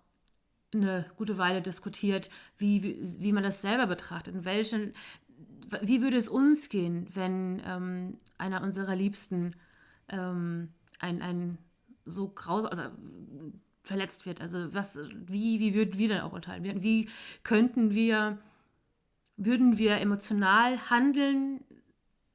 eine 0.74 1.06
gute 1.16 1.38
Weile 1.38 1.62
diskutiert, 1.62 2.30
wie, 2.58 2.84
wie, 2.84 3.18
wie 3.20 3.32
man 3.32 3.44
das 3.44 3.62
selber 3.62 3.88
betrachtet. 3.88 4.36
In 4.36 4.46
welchen, 4.46 4.94
wie 5.82 6.02
würde 6.02 6.18
es 6.18 6.28
uns 6.28 6.70
gehen, 6.70 7.08
wenn 7.14 7.62
ähm, 7.66 8.18
einer 8.38 8.62
unserer 8.62 8.96
Liebsten 8.96 9.56
ähm, 10.10 10.74
ein, 11.00 11.22
ein 11.22 11.58
so 12.06 12.30
grausam, 12.30 12.70
also 12.70 12.84
verletzt 13.84 14.26
wird? 14.26 14.42
Also 14.42 14.74
was, 14.74 15.00
wie, 15.28 15.60
wie 15.60 15.74
würden 15.74 15.98
wir 15.98 16.10
dann 16.10 16.22
auch 16.22 16.34
urteilen? 16.34 16.64
Wie- 16.64 16.82
Wie 16.84 17.10
könnten 17.44 17.92
wir, 17.94 18.38
würden 19.38 19.78
wir 19.78 19.98
emotional 19.98 20.90
handeln, 20.90 21.64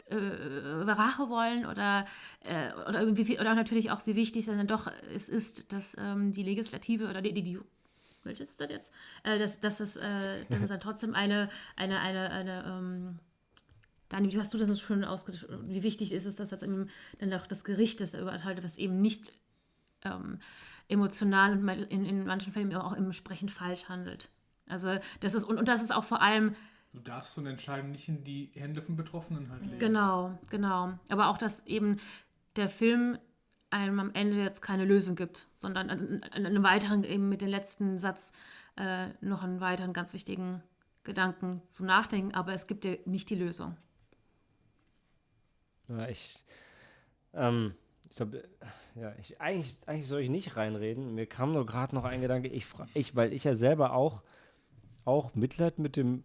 äh, 0.07 0.16
Rache 0.16 1.28
wollen 1.28 1.66
oder, 1.66 2.05
äh, 2.41 2.73
oder, 2.89 3.01
irgendwie, 3.01 3.39
oder 3.39 3.55
natürlich 3.55 3.91
auch, 3.91 4.07
wie 4.07 4.16
wichtig 4.16 4.47
dann 4.47 4.66
doch 4.66 4.91
es 5.15 5.28
ist, 5.28 5.73
dass 5.73 5.97
ähm, 5.99 6.32
die 6.32 6.43
Legislative 6.43 7.09
oder 7.09 7.23
die, 7.23 7.32
die, 7.32 7.43
die 7.43 7.61
welches 8.24 8.51
ist 8.51 8.61
das 8.61 8.70
jetzt? 8.70 8.93
Äh, 9.23 9.39
dass, 9.39 9.61
dass, 9.61 9.81
es, 9.81 9.97
äh, 9.97 10.45
dass 10.51 10.61
es 10.61 10.69
dann 10.69 10.81
trotzdem 10.81 11.15
eine, 11.15 11.49
eine, 11.77 12.01
eine, 12.01 12.31
eine 12.31 12.65
ähm, 12.66 13.19
Dani, 14.11 14.32
wie 14.32 14.39
hast 14.39 14.53
du 14.53 14.59
das 14.59 14.69
jetzt 14.69 14.82
schon 14.82 15.05
ausgedrückt? 15.05 15.49
Wie 15.66 15.82
wichtig 15.82 16.12
ist 16.12 16.27
es, 16.27 16.37
dass 16.37 16.51
das 16.51 16.62
eben 16.62 16.91
dann 17.19 17.32
auch 17.32 17.47
das 17.47 17.65
Gericht 17.65 18.01
das 18.01 18.12
überteilt, 18.12 18.62
was 18.62 18.77
eben 18.77 19.01
nicht 19.01 19.32
ähm, 20.05 20.39
emotional 20.89 21.53
und 21.53 21.69
in, 21.69 22.05
in 22.05 22.27
manchen 22.27 22.53
Fällen 22.53 22.74
auch 22.74 22.97
entsprechend 22.97 23.51
falsch 23.51 23.89
handelt. 23.89 24.28
Also 24.66 24.99
das 25.20 25.35
ist, 25.35 25.45
und, 25.45 25.59
und 25.59 25.69
das 25.69 25.81
ist 25.81 25.93
auch 25.93 26.05
vor 26.05 26.20
allem 26.20 26.55
Du 26.93 26.99
darfst 26.99 27.35
so 27.35 27.41
eine 27.41 27.51
Entscheidung 27.51 27.93
nicht 27.93 28.09
in 28.09 28.24
die 28.24 28.51
Hände 28.55 28.82
von 28.82 28.97
Betroffenen 28.97 29.49
halt 29.49 29.62
legen. 29.62 29.78
Genau, 29.78 30.37
genau. 30.51 30.99
Aber 31.09 31.28
auch, 31.28 31.39
dass 31.39 31.65
eben 31.66 31.99
der 32.57 32.69
Film 32.69 33.16
einem 33.70 34.01
am 34.01 34.12
Ende 34.12 34.43
jetzt 34.43 34.61
keine 34.61 34.85
Lösung 34.85 35.15
gibt, 35.15 35.47
sondern 35.55 35.89
einen, 35.89 36.23
einen 36.32 36.62
weiteren, 36.65 37.05
eben 37.05 37.28
mit 37.28 37.43
dem 37.43 37.49
letzten 37.49 37.97
Satz 37.97 38.32
äh, 38.77 39.07
noch 39.20 39.45
einen 39.45 39.61
weiteren 39.61 39.93
ganz 39.93 40.12
wichtigen 40.12 40.65
Gedanken 41.05 41.62
zum 41.69 41.87
Nachdenken, 41.87 42.35
aber 42.35 42.53
es 42.53 42.66
gibt 42.66 42.82
dir 42.82 42.99
nicht 43.05 43.31
die 43.31 43.37
Lösung. 43.37 43.77
Ja, 45.91 46.09
ich, 46.09 46.45
ähm, 47.35 47.75
ich 48.09 48.17
glaube, 48.17 48.45
ja, 48.95 49.12
ich, 49.21 49.41
eigentlich, 49.41 49.77
eigentlich 49.87 50.07
soll 50.07 50.21
ich 50.21 50.31
nicht 50.31 50.57
reinreden. 50.57 51.15
Mir 51.15 51.27
kam 51.27 51.53
nur 51.53 51.67
gerade 51.67 51.95
noch 51.95 52.05
ein 52.05 52.21
Gedanke, 52.21 52.49
ich, 52.49 52.67
ich, 52.95 53.17
weil 53.17 53.33
ich 53.33 53.45
ja 53.45 53.55
selber 53.55 53.93
auch, 53.93 54.23
auch 55.05 55.35
Mitleid 55.35 55.79
mit 55.79 55.97
dem 55.97 56.25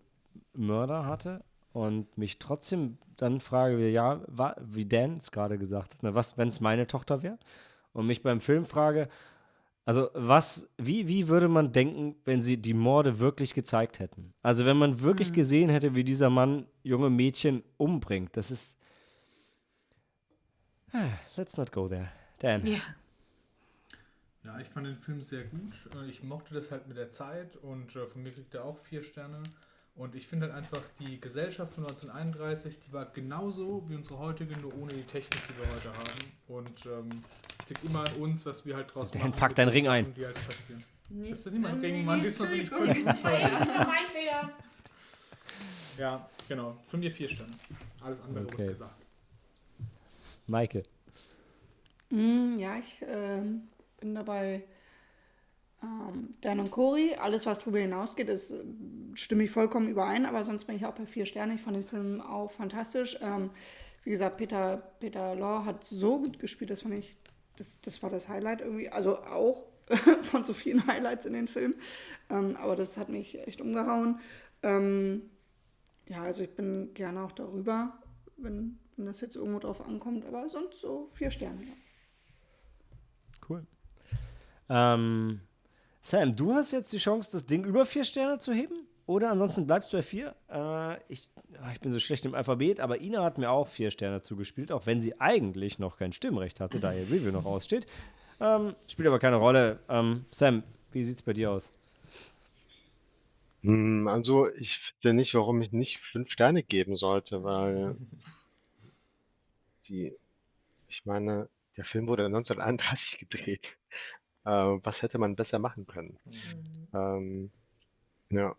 Mörder 0.54 1.06
hatte 1.06 1.44
und 1.74 2.18
mich 2.18 2.38
trotzdem 2.38 2.98
dann 3.18 3.40
frage, 3.40 3.78
wie, 3.80 3.88
ja, 3.88 4.22
wa, 4.28 4.56
wie 4.62 4.86
Dan 4.86 5.18
es 5.18 5.32
gerade 5.32 5.58
gesagt 5.58 5.96
hat, 5.96 6.04
ne, 6.04 6.14
was, 6.14 6.38
wenn 6.38 6.50
es 6.50 6.60
meine 6.60 6.86
Tochter 6.88 7.24
wäre? 7.24 7.40
Und 7.94 8.08
mich 8.08 8.22
beim 8.22 8.42
Film 8.42 8.66
frage, 8.66 9.08
also 9.86 10.10
was, 10.14 10.68
wie, 10.78 11.08
wie 11.08 11.28
würde 11.28 11.48
man 11.48 11.72
denken, 11.72 12.16
wenn 12.26 12.42
sie 12.42 12.58
die 12.58 12.74
Morde 12.74 13.20
wirklich 13.20 13.54
gezeigt 13.54 14.00
hätten? 14.00 14.34
Also 14.42 14.66
wenn 14.66 14.78
man 14.78 15.02
wirklich 15.02 15.32
gesehen 15.32 15.70
hätte, 15.70 15.96
wie 15.96 16.04
dieser 16.04 16.30
Mann 16.30 16.66
junge 16.84 17.10
Mädchen 17.10 17.64
umbringt, 17.78 18.36
das 18.36 18.50
ist, 18.52 18.75
Let's 21.36 21.58
not 21.58 21.72
go 21.72 21.88
there. 21.88 22.10
Dan. 22.40 22.66
Ja. 22.66 22.80
Ja, 24.44 24.60
ich 24.60 24.68
fand 24.68 24.86
den 24.86 24.98
Film 24.98 25.22
sehr 25.22 25.44
gut. 25.46 25.74
Äh, 25.96 26.08
Ich 26.10 26.22
mochte 26.24 26.54
das 26.54 26.72
halt 26.72 26.88
mit 26.88 26.98
der 26.98 27.10
Zeit 27.10 27.56
und 27.58 27.96
äh, 27.96 28.06
von 28.06 28.22
mir 28.24 28.32
kriegt 28.32 28.54
er 28.54 28.64
auch 28.66 28.78
vier 28.78 29.04
Sterne. 29.04 29.42
Und 29.96 30.14
ich 30.14 30.28
finde 30.28 30.48
halt 30.48 30.56
einfach, 30.56 30.82
die 31.00 31.20
Gesellschaft 31.22 31.74
von 31.74 31.86
1931, 31.86 32.80
die 32.82 32.92
war 32.94 33.06
genauso 33.06 33.84
wie 33.88 33.96
unsere 33.96 34.20
heutige, 34.20 34.58
nur 34.58 34.74
ohne 34.78 34.94
die 34.94 35.04
Technik, 35.04 35.42
die 35.48 35.58
wir 35.58 35.68
heute 35.74 35.90
haben. 35.94 36.32
Und 36.48 36.86
ähm, 36.86 37.24
Es 37.62 37.70
liegt 37.70 37.84
immer 37.86 38.02
an 38.08 38.14
uns, 38.18 38.46
was 38.46 38.66
wir 38.66 38.76
halt 38.76 38.94
draus 38.94 39.10
Dan, 39.12 39.22
machen. 39.22 39.32
pack 39.32 39.56
deinen 39.56 39.70
Ring 39.70 39.88
ein. 39.88 40.14
Die 40.14 40.26
halt 40.26 40.36
passieren. 40.36 40.84
Nee, 41.10 41.30
Das 41.30 41.46
ist 41.46 41.52
niemand 41.54 41.76
nee, 41.76 41.82
gegen 41.88 42.00
nee, 42.00 42.04
Mann, 42.04 42.22
diesmal 42.22 42.50
bin 42.50 42.62
ich 42.62 42.70
fünf. 42.70 43.04
Das 43.06 43.18
ist 43.18 43.24
mein 43.24 44.06
Fehler. 44.12 44.52
Ja, 45.98 46.30
genau. 46.50 46.76
Von 46.88 47.00
mir 47.00 47.10
vier 47.12 47.30
Sterne. 47.30 47.52
Alles 48.04 48.20
andere 48.22 48.46
Okay. 48.46 48.58
wird 48.60 48.70
gesagt. 48.70 49.05
Maike. 50.48 50.84
Mm, 52.10 52.58
ja, 52.58 52.78
ich 52.78 53.04
ähm, 53.08 53.68
bin 54.00 54.16
dabei 54.16 54.64
ähm, 55.84 56.36
Dan 56.42 56.60
und 56.60 56.72
Cory. 56.72 57.16
Alles, 57.20 57.46
was 57.46 57.60
darüber 57.60 57.80
hinausgeht, 57.80 58.30
ist, 58.30 58.52
äh, 58.52 58.64
stimme 59.16 59.44
ich 59.44 59.52
vollkommen 59.52 59.90
überein, 59.90 60.26
aber 60.26 60.44
sonst 60.44 60.66
bin 60.66 60.76
ich 60.76 60.86
auch 60.86 60.94
bei 60.94 61.06
vier 61.06 61.26
Sternen. 61.26 61.56
Ich 61.56 61.62
fand 61.62 61.76
den 61.76 61.84
Film 61.84 62.22
auch 62.22 62.52
fantastisch. 62.52 63.18
Ähm, 63.22 63.50
wie 64.04 64.12
gesagt, 64.12 64.38
Peter, 64.38 64.78
Peter 65.00 65.36
Law 65.36 65.66
hat 65.66 65.84
so 65.84 66.20
gut 66.20 66.40
gespielt, 66.40 66.70
das 66.70 66.82
fand 66.82 66.98
ich, 66.98 67.18
das, 67.58 67.80
das 67.82 68.04
war 68.04 68.10
das 68.10 68.30
Highlight 68.30 68.62
irgendwie. 68.62 68.90
Also 68.90 69.18
auch 69.20 69.64
von 70.22 70.44
so 70.44 70.54
vielen 70.54 70.86
Highlights 70.88 71.26
in 71.26 71.34
den 71.34 71.48
Film. 71.48 71.76
Ähm, 72.30 72.56
aber 72.58 72.76
das 72.76 72.98
hat 72.98 73.10
mich 73.10 73.40
echt 73.48 73.62
umgehauen. 73.62 74.20
Ähm, 74.64 75.24
ja, 76.08 76.22
also 76.22 76.44
ich 76.44 76.52
bin 76.56 76.94
gerne 76.94 77.24
auch 77.24 77.32
darüber, 77.32 77.98
wenn, 78.38 78.78
wenn 78.98 79.06
das 79.06 79.22
jetzt 79.22 79.36
irgendwo 79.36 79.60
drauf 79.60 79.82
ankommt, 79.82 80.26
aber 80.26 80.48
sonst 80.50 80.80
so 80.80 81.08
vier 81.14 81.32
Sterne. 81.32 81.62
Ja. 81.64 81.74
Cool. 83.48 83.66
Ähm, 84.70 85.42
Sam, 86.02 86.36
du 86.36 86.54
hast 86.54 86.72
jetzt 86.72 86.92
die 86.94 86.98
Chance, 86.98 87.32
das 87.32 87.46
Ding 87.46 87.66
über 87.66 87.86
vier 87.86 88.04
Sterne 88.06 88.40
zu 88.40 88.54
heben? 88.54 88.88
Oder 89.08 89.30
ansonsten 89.30 89.68
bleibst 89.68 89.94
du 89.94 89.98
bei 89.98 90.04
vier? 90.04 90.36
Äh, 90.50 90.98
ich, 91.10 91.30
ah, 91.62 91.72
ich 91.72 91.80
bin 91.80 91.92
so 91.92 92.00
schlecht 92.00 92.26
im 92.26 92.34
Alphabet, 92.34 92.80
aber 92.80 93.02
Ina 93.02 93.24
hat 93.24 93.38
mir 93.38 93.52
auch 93.52 93.68
vier 93.68 93.92
Sterne 93.92 94.22
zugespielt, 94.24 94.72
auch 94.72 94.88
wenn 94.88 95.00
sie 95.00 95.20
eigentlich 95.22 95.78
noch 95.78 95.98
kein 95.98 96.12
Stimmrecht 96.12 96.60
hatte, 96.60 96.80
da 96.80 96.92
ihr 96.92 97.04
Review 97.04 97.32
noch 97.32 97.46
aussteht. 97.46 97.86
Ähm, 98.40 98.76
spielt 98.88 99.08
aber 99.08 99.20
keine 99.20 99.36
Rolle. 99.36 99.80
Ähm, 99.90 100.26
Sam, 100.32 100.64
wie 100.92 101.04
sieht's 101.04 101.22
bei 101.22 101.34
dir 101.34 101.52
aus? 101.52 101.72
Hm, 103.62 104.08
Also, 104.08 104.48
ich 104.56 104.80
wüsste 104.80 105.14
nicht, 105.14 105.34
warum 105.36 105.62
ich 105.62 105.72
nicht 105.72 106.00
fünf 106.00 106.32
Sterne 106.32 106.64
geben 106.64 106.96
sollte, 106.96 107.44
weil 107.44 107.96
die, 109.90 110.16
ich 110.88 111.06
meine, 111.06 111.50
der 111.78 111.86
Film 111.86 112.08
wurde 112.08 112.26
1931 112.26 113.20
gedreht. 113.30 113.78
Äh, 114.46 114.50
was 114.50 115.02
hätte 115.02 115.18
man 115.18 115.36
besser 115.36 115.60
machen 115.60 115.88
können? 115.88 116.20
Ähm, 116.94 117.52
ja. 118.30 118.56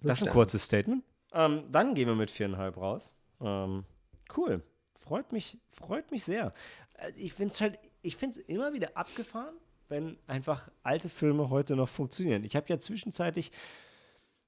Das 0.00 0.22
ist 0.22 0.28
ein 0.28 0.32
kurzes 0.32 0.64
Statement. 0.64 1.04
Ähm, 1.32 1.64
dann 1.70 1.94
gehen 1.94 2.08
wir 2.08 2.14
mit 2.14 2.30
viereinhalb 2.30 2.76
raus. 2.76 3.14
Ähm, 3.40 3.84
cool. 4.36 4.62
Freut 4.96 5.32
mich, 5.32 5.58
freut 5.70 6.10
mich 6.10 6.24
sehr. 6.24 6.52
Äh, 6.98 7.12
Ich 7.16 7.32
finde 7.34 7.52
es 7.52 7.60
halt, 7.60 7.78
ich 8.02 8.16
finde 8.16 8.38
es 8.38 8.46
immer 8.46 8.72
wieder 8.72 8.96
abgefahren, 8.96 9.54
wenn 9.88 10.18
einfach 10.26 10.70
alte 10.82 11.08
Filme 11.08 11.50
heute 11.50 11.76
noch 11.76 11.88
funktionieren. 11.88 12.44
Ich 12.44 12.56
habe 12.56 12.66
ja 12.68 12.78
zwischenzeitlich 12.78 13.52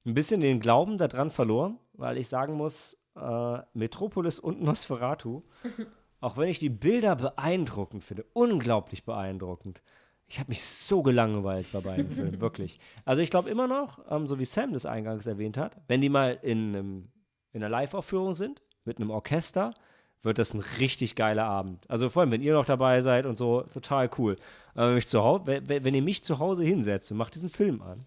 ein 0.07 0.15
bisschen 0.15 0.41
den 0.41 0.61
Glauben 0.61 0.99
daran 0.99 1.31
verloren, 1.31 1.79
weil 1.93 2.17
ich 2.17 2.29
sagen 2.29 2.55
muss, 2.55 2.97
äh, 3.17 3.59
Metropolis 3.75 4.39
und 4.39 4.63
Nosferatu, 4.63 5.43
auch 6.21 6.37
wenn 6.37 6.49
ich 6.49 6.59
die 6.59 6.71
Bilder 6.71 7.17
beeindruckend 7.17 8.05
finde, 8.05 8.25
unglaublich 8.33 9.05
beeindruckend. 9.05 9.83
Ich 10.27 10.39
habe 10.39 10.51
mich 10.51 10.63
so 10.63 11.03
gelangweilt 11.03 11.67
bei 11.73 11.81
beiden 11.81 12.11
Filmen, 12.11 12.41
wirklich. 12.41 12.79
Also 13.05 13.21
ich 13.23 13.31
glaube 13.31 13.51
immer 13.51 13.67
noch, 13.67 14.01
ähm, 14.11 14.27
so 14.27 14.39
wie 14.39 14.45
Sam 14.45 14.73
das 14.73 14.87
eingangs 14.87 15.27
erwähnt 15.27 15.57
hat, 15.57 15.77
wenn 15.89 16.01
die 16.01 16.09
mal 16.09 16.39
in, 16.43 16.75
einem, 16.75 17.09
in 17.53 17.63
einer 17.63 17.71
Live-Aufführung 17.71 18.35
sind, 18.35 18.63
mit 18.85 18.99
einem 18.99 19.11
Orchester, 19.11 19.75
wird 20.23 20.39
das 20.39 20.55
ein 20.55 20.61
richtig 20.79 21.17
geiler 21.17 21.47
Abend. 21.47 21.89
Also 21.89 22.11
vor 22.11 22.21
allem, 22.21 22.31
wenn 22.31 22.43
ihr 22.43 22.53
noch 22.53 22.67
dabei 22.67 23.01
seid 23.01 23.27
und 23.27 23.39
so, 23.39 23.63
total 23.63 24.11
cool. 24.19 24.37
Wenn, 24.75 24.95
mich 24.95 25.09
zu 25.09 25.23
Hause, 25.23 25.45
wenn 25.47 25.95
ihr 25.95 26.03
mich 26.03 26.23
zu 26.23 26.39
Hause 26.39 26.63
hinsetzt 26.63 27.11
und 27.11 27.19
macht 27.19 27.35
diesen 27.35 27.49
Film 27.49 27.81
an 27.83 28.05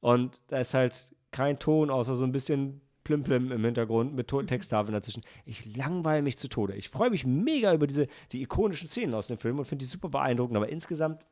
und 0.00 0.40
da 0.48 0.58
ist 0.58 0.74
halt 0.74 1.10
kein 1.32 1.58
Ton, 1.58 1.90
außer 1.90 2.14
so 2.14 2.24
ein 2.24 2.32
bisschen 2.32 2.80
Plim-Plim 3.06 3.52
im 3.52 3.64
Hintergrund 3.64 4.14
mit 4.14 4.26
Texttafeln 4.28 4.92
dazwischen. 4.92 5.22
Ich 5.44 5.76
langweile 5.76 6.22
mich 6.22 6.38
zu 6.38 6.48
Tode. 6.48 6.74
Ich 6.74 6.90
freue 6.90 7.10
mich 7.10 7.24
mega 7.24 7.72
über 7.72 7.86
diese, 7.86 8.08
die 8.32 8.42
ikonischen 8.42 8.88
Szenen 8.88 9.14
aus 9.14 9.28
dem 9.28 9.38
Film 9.38 9.58
und 9.58 9.64
finde 9.64 9.84
die 9.84 9.90
super 9.90 10.08
beeindruckend, 10.08 10.56
aber 10.56 10.68
insgesamt 10.68 11.24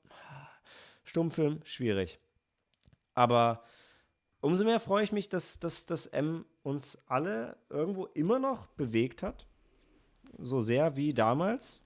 Stummfilm, 1.04 1.60
schwierig. 1.64 2.20
Aber 3.14 3.64
umso 4.40 4.64
mehr 4.64 4.78
freue 4.78 5.02
ich 5.02 5.10
mich, 5.10 5.28
dass, 5.28 5.58
dass, 5.58 5.84
dass 5.84 6.06
M 6.06 6.44
uns 6.62 6.98
alle 7.08 7.56
irgendwo 7.70 8.06
immer 8.06 8.38
noch 8.38 8.66
bewegt 8.68 9.22
hat. 9.22 9.46
So 10.38 10.60
sehr 10.60 10.96
wie 10.96 11.12
damals. 11.12 11.82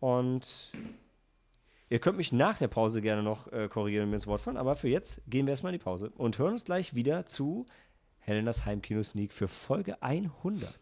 Und 0.00 0.72
ihr 1.88 1.98
könnt 1.98 2.16
mich 2.16 2.32
nach 2.32 2.58
der 2.58 2.68
Pause 2.68 3.02
gerne 3.02 3.22
noch 3.22 3.52
äh, 3.52 3.68
korrigieren 3.68 4.04
und 4.04 4.10
mir 4.10 4.16
ins 4.16 4.26
Wort 4.26 4.40
fallen, 4.40 4.56
aber 4.56 4.74
für 4.76 4.88
jetzt 4.88 5.22
gehen 5.28 5.46
wir 5.46 5.52
erstmal 5.52 5.72
in 5.72 5.78
die 5.78 5.84
Pause 5.84 6.10
und 6.16 6.38
hören 6.38 6.52
uns 6.52 6.64
gleich 6.64 6.94
wieder 6.94 7.26
zu 7.26 7.66
Helenas 8.28 8.66
Heimkino-Sneak 8.66 9.32
für 9.32 9.46
Folge 9.46 10.02
100. 10.02 10.80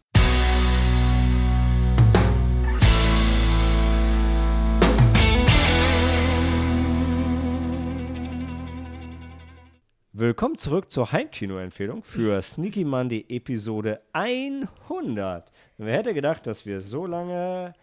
Willkommen 10.11 10.57
zurück 10.57 10.89
zur 10.89 11.11
Heimkino-Empfehlung 11.11 12.01
für 12.01 12.41
Sneaky 12.41 12.83
Monday 12.83 13.23
Episode 13.29 14.01
100. 14.13 15.51
Wer 15.77 15.97
hätte 15.97 16.15
gedacht, 16.15 16.47
dass 16.47 16.65
wir 16.65 16.81
so 16.81 17.05
lange 17.05 17.75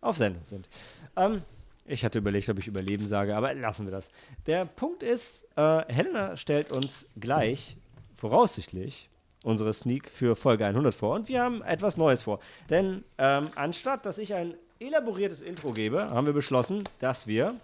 auf 0.00 0.16
Sendung 0.16 0.44
sind? 0.44 0.68
Ähm, 1.14 1.42
ich 1.84 2.04
hatte 2.04 2.18
überlegt, 2.18 2.48
ob 2.50 2.58
ich 2.58 2.66
Überleben 2.66 3.06
sage, 3.06 3.36
aber 3.36 3.54
lassen 3.54 3.86
wir 3.86 3.92
das. 3.92 4.10
Der 4.46 4.66
Punkt 4.66 5.04
ist, 5.04 5.46
äh, 5.54 5.84
Helena 5.86 6.36
stellt 6.36 6.72
uns 6.72 7.06
gleich, 7.18 7.77
voraussichtlich, 8.18 9.08
unsere 9.44 9.72
Sneak 9.72 10.10
für 10.10 10.36
Folge 10.36 10.66
100 10.66 10.94
vor. 10.94 11.14
Und 11.14 11.28
wir 11.28 11.40
haben 11.40 11.62
etwas 11.62 11.96
Neues 11.96 12.22
vor. 12.22 12.40
Denn 12.68 13.04
ähm, 13.16 13.48
anstatt, 13.54 14.04
dass 14.04 14.18
ich 14.18 14.34
ein 14.34 14.54
elaboriertes 14.80 15.40
Intro 15.40 15.72
gebe, 15.72 16.10
haben 16.10 16.26
wir 16.26 16.32
beschlossen, 16.32 16.84
dass 16.98 17.26
wir 17.26 17.54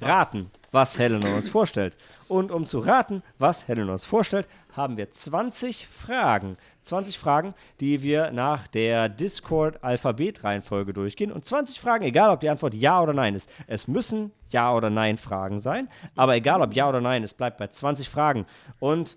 raten, 0.00 0.50
was 0.70 0.98
Helena 0.98 1.34
uns 1.34 1.48
vorstellt. 1.48 1.96
Und 2.28 2.50
um 2.50 2.66
zu 2.66 2.78
raten, 2.78 3.22
was 3.38 3.68
Helena 3.68 3.92
uns 3.92 4.04
vorstellt, 4.04 4.48
haben 4.76 4.96
wir 4.96 5.10
20 5.10 5.86
Fragen. 5.86 6.56
20 6.82 7.18
Fragen, 7.18 7.54
die 7.80 8.02
wir 8.02 8.30
nach 8.30 8.66
der 8.68 9.08
Discord-Alphabet-Reihenfolge 9.08 10.92
durchgehen. 10.92 11.32
Und 11.32 11.44
20 11.44 11.80
Fragen, 11.80 12.04
egal 12.04 12.30
ob 12.30 12.40
die 12.40 12.50
Antwort 12.50 12.74
Ja 12.74 13.02
oder 13.02 13.14
Nein 13.14 13.34
ist. 13.34 13.50
Es 13.66 13.88
müssen 13.88 14.32
Ja 14.50 14.74
oder 14.74 14.90
Nein 14.90 15.16
Fragen 15.16 15.60
sein. 15.60 15.88
Aber 16.16 16.36
egal 16.36 16.60
ob 16.60 16.74
Ja 16.74 16.88
oder 16.88 17.00
Nein, 17.00 17.22
es 17.22 17.34
bleibt 17.34 17.58
bei 17.58 17.68
20 17.68 18.08
Fragen. 18.08 18.46
Und 18.78 19.16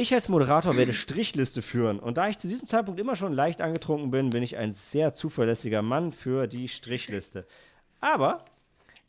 ich 0.00 0.14
als 0.14 0.28
Moderator 0.28 0.76
werde 0.76 0.92
Strichliste 0.94 1.62
führen. 1.62 1.98
Und 1.98 2.16
da 2.16 2.28
ich 2.28 2.38
zu 2.38 2.48
diesem 2.48 2.66
Zeitpunkt 2.66 3.00
immer 3.00 3.16
schon 3.16 3.32
leicht 3.32 3.60
angetrunken 3.60 4.10
bin, 4.10 4.30
bin 4.30 4.42
ich 4.42 4.56
ein 4.56 4.72
sehr 4.72 5.14
zuverlässiger 5.14 5.82
Mann 5.82 6.12
für 6.12 6.46
die 6.46 6.68
Strichliste. 6.68 7.46
Aber 8.00 8.44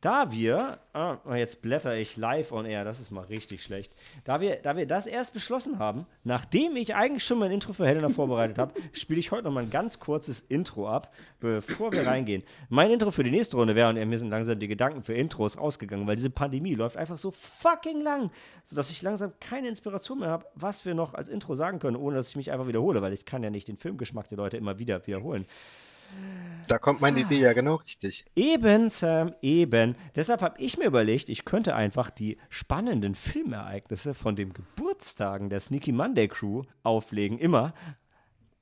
da 0.01 0.31
wir, 0.31 0.79
ah, 0.93 1.17
jetzt 1.35 1.61
blätter 1.61 1.95
ich 1.95 2.17
live 2.17 2.51
on 2.51 2.65
air, 2.65 2.83
das 2.83 2.99
ist 2.99 3.11
mal 3.11 3.23
richtig 3.25 3.61
schlecht. 3.61 3.93
Da 4.23 4.41
wir, 4.41 4.55
da 4.55 4.75
wir 4.75 4.87
das 4.87 5.05
erst 5.05 5.31
beschlossen 5.31 5.77
haben, 5.77 6.07
nachdem 6.23 6.75
ich 6.75 6.95
eigentlich 6.95 7.23
schon 7.23 7.37
mein 7.37 7.51
Intro 7.51 7.71
für 7.73 7.85
Helena 7.85 8.09
vorbereitet 8.09 8.57
habe, 8.57 8.73
spiele 8.93 9.19
ich 9.19 9.31
heute 9.31 9.43
noch 9.43 9.51
mal 9.51 9.61
ein 9.61 9.69
ganz 9.69 9.99
kurzes 9.99 10.41
Intro 10.41 10.89
ab, 10.89 11.13
bevor 11.39 11.91
wir 11.91 12.07
reingehen. 12.07 12.41
Mein 12.69 12.89
Intro 12.89 13.11
für 13.11 13.23
die 13.23 13.29
nächste 13.29 13.57
Runde 13.57 13.75
wäre, 13.75 13.89
und 13.89 14.09
mir 14.09 14.17
sind 14.17 14.31
langsam 14.31 14.57
die 14.57 14.67
Gedanken 14.67 15.03
für 15.03 15.13
Intros 15.13 15.55
ausgegangen, 15.55 16.07
weil 16.07 16.15
diese 16.15 16.31
Pandemie 16.31 16.73
läuft 16.73 16.97
einfach 16.97 17.19
so 17.19 17.29
fucking 17.29 18.01
lang, 18.01 18.31
sodass 18.63 18.89
ich 18.89 19.03
langsam 19.03 19.33
keine 19.39 19.67
Inspiration 19.67 20.19
mehr 20.19 20.29
habe, 20.29 20.47
was 20.55 20.83
wir 20.83 20.95
noch 20.95 21.13
als 21.13 21.29
Intro 21.29 21.53
sagen 21.53 21.77
können, 21.77 21.95
ohne 21.95 22.15
dass 22.15 22.29
ich 22.29 22.35
mich 22.35 22.51
einfach 22.51 22.67
wiederhole, 22.67 23.03
weil 23.03 23.13
ich 23.13 23.25
kann 23.25 23.43
ja 23.43 23.51
nicht 23.51 23.67
den 23.67 23.77
Filmgeschmack 23.77 24.29
der 24.29 24.39
Leute 24.39 24.57
immer 24.57 24.79
wieder 24.79 25.05
wiederholen. 25.05 25.45
Da 26.67 26.77
kommt 26.77 27.01
meine 27.01 27.19
Idee 27.19 27.39
ja 27.41 27.53
genau 27.53 27.75
richtig. 27.75 28.25
Eben, 28.35 28.89
Sam, 28.89 29.33
eben. 29.41 29.95
Deshalb 30.15 30.41
habe 30.41 30.57
ich 30.59 30.77
mir 30.77 30.85
überlegt, 30.85 31.27
ich 31.27 31.43
könnte 31.43 31.75
einfach 31.75 32.09
die 32.09 32.37
spannenden 32.49 33.13
Filmereignisse 33.13 34.13
von 34.13 34.37
den 34.37 34.53
Geburtstagen 34.53 35.49
der 35.49 35.59
Sneaky 35.59 35.91
Monday 35.91 36.29
Crew 36.29 36.63
auflegen. 36.83 37.39
Immer, 37.39 37.73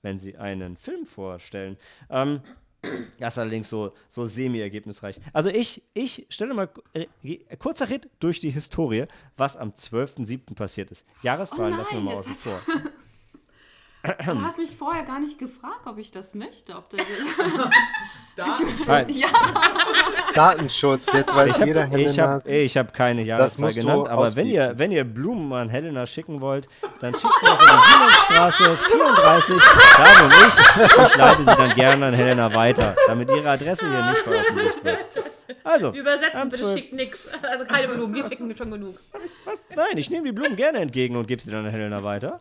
wenn 0.02 0.18
sie 0.18 0.38
einen 0.38 0.76
Film 0.76 1.06
vorstellen. 1.06 1.78
Ähm, 2.10 2.42
das 3.20 3.34
ist 3.34 3.38
allerdings 3.40 3.70
so, 3.70 3.94
so 4.08 4.26
semi-ergebnisreich. 4.26 5.20
Also 5.34 5.50
ich, 5.50 5.84
ich 5.94 6.26
stelle 6.30 6.54
mal 6.54 6.70
äh, 6.94 7.06
kurzer 7.58 7.90
Ritt 7.90 8.10
durch 8.20 8.40
die 8.40 8.52
Historie, 8.52 9.06
was 9.38 9.58
am 9.58 9.72
12.07. 9.72 10.56
passiert 10.56 10.90
ist. 10.90 11.06
Jahreszahlen 11.22 11.74
Oh 11.74 11.78
lassen 11.78 11.96
wir 11.96 12.02
mal 12.02 12.10
nein, 12.12 12.20
außen 12.20 12.36
vor. 12.36 12.60
Du 14.02 14.42
hast 14.44 14.58
mich 14.58 14.72
vorher 14.78 15.04
gar 15.04 15.20
nicht 15.20 15.38
gefragt, 15.38 15.82
ob 15.86 15.98
ich 15.98 16.10
das 16.10 16.34
möchte. 16.34 16.76
Ob 16.76 16.90
das 16.90 17.02
Nein, 18.88 19.08
Datenschutz, 20.34 21.12
jetzt 21.12 21.36
weiß 21.36 21.58
ich 21.60 21.66
jeder 21.66 21.84
habe 21.84 22.00
ich 22.00 22.08
Helena. 22.08 22.34
hab, 22.36 22.48
ich 22.48 22.78
hab 22.78 22.94
keine 22.94 23.24
Jahreszahl 23.24 23.74
genannt, 23.74 24.08
aber 24.08 24.34
wenn 24.38 24.48
ihr, 24.48 24.74
wenn 24.78 24.92
ihr 24.92 25.04
Blumen 25.04 25.52
an 25.52 25.68
Helena 25.68 26.06
schicken 26.06 26.40
wollt, 26.40 26.70
dann 27.02 27.14
schickt 27.14 27.40
sie 27.42 27.48
auf 27.48 27.60
die 27.60 27.92
Siemensstraße 27.92 28.78
34. 28.78 29.56
Da 29.98 30.22
bin 30.22 30.32
ich. 30.48 31.08
Ich 31.10 31.16
leite 31.18 31.40
sie 31.40 31.56
dann 31.56 31.76
gerne 31.76 32.06
an 32.06 32.14
Helena 32.14 32.54
weiter, 32.54 32.96
damit 33.08 33.30
ihre 33.30 33.50
Adresse 33.50 33.90
hier 33.90 34.10
nicht 34.12 34.22
veröffentlicht 34.22 34.84
wird. 34.86 35.00
Also, 35.66 35.92
Übersetzen, 35.92 36.50
bitte 36.50 36.64
12. 36.64 36.80
schickt 36.80 36.94
nix. 36.94 37.30
Also 37.44 37.66
keine 37.66 37.90
Blumen, 37.90 38.16
wir 38.16 38.24
schicken 38.24 38.56
schon 38.56 38.72
genug. 38.72 38.98
Was? 39.44 39.68
Nein, 39.76 39.98
ich 39.98 40.10
nehme 40.10 40.26
die 40.26 40.32
Blumen 40.32 40.56
gerne 40.56 40.80
entgegen 40.80 41.18
und 41.18 41.28
gebe 41.28 41.42
sie 41.42 41.52
dann 41.52 41.66
an 41.66 41.72
Helena 41.72 42.02
weiter. 42.02 42.40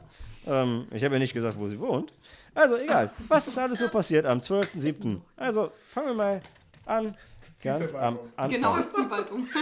Ähm, 0.48 0.86
ich 0.92 1.04
habe 1.04 1.14
ja 1.14 1.18
nicht 1.18 1.34
gesagt, 1.34 1.58
wo 1.58 1.68
sie 1.68 1.78
wohnt. 1.78 2.12
Also, 2.54 2.76
egal. 2.76 3.10
Was 3.28 3.46
ist 3.48 3.58
alles 3.58 3.78
so 3.78 3.88
passiert 3.88 4.26
am 4.26 4.38
12.07.? 4.38 5.20
Also, 5.36 5.70
fangen 5.88 6.08
wir 6.08 6.14
mal 6.14 6.40
an. 6.86 7.14
Ganz 7.62 7.94
am. 7.94 8.18
Anfang. 8.36 8.50
genau, 8.50 8.78
ich 8.78 8.90
zieh 8.92 9.04
bald 9.08 9.30
um. 9.30 9.48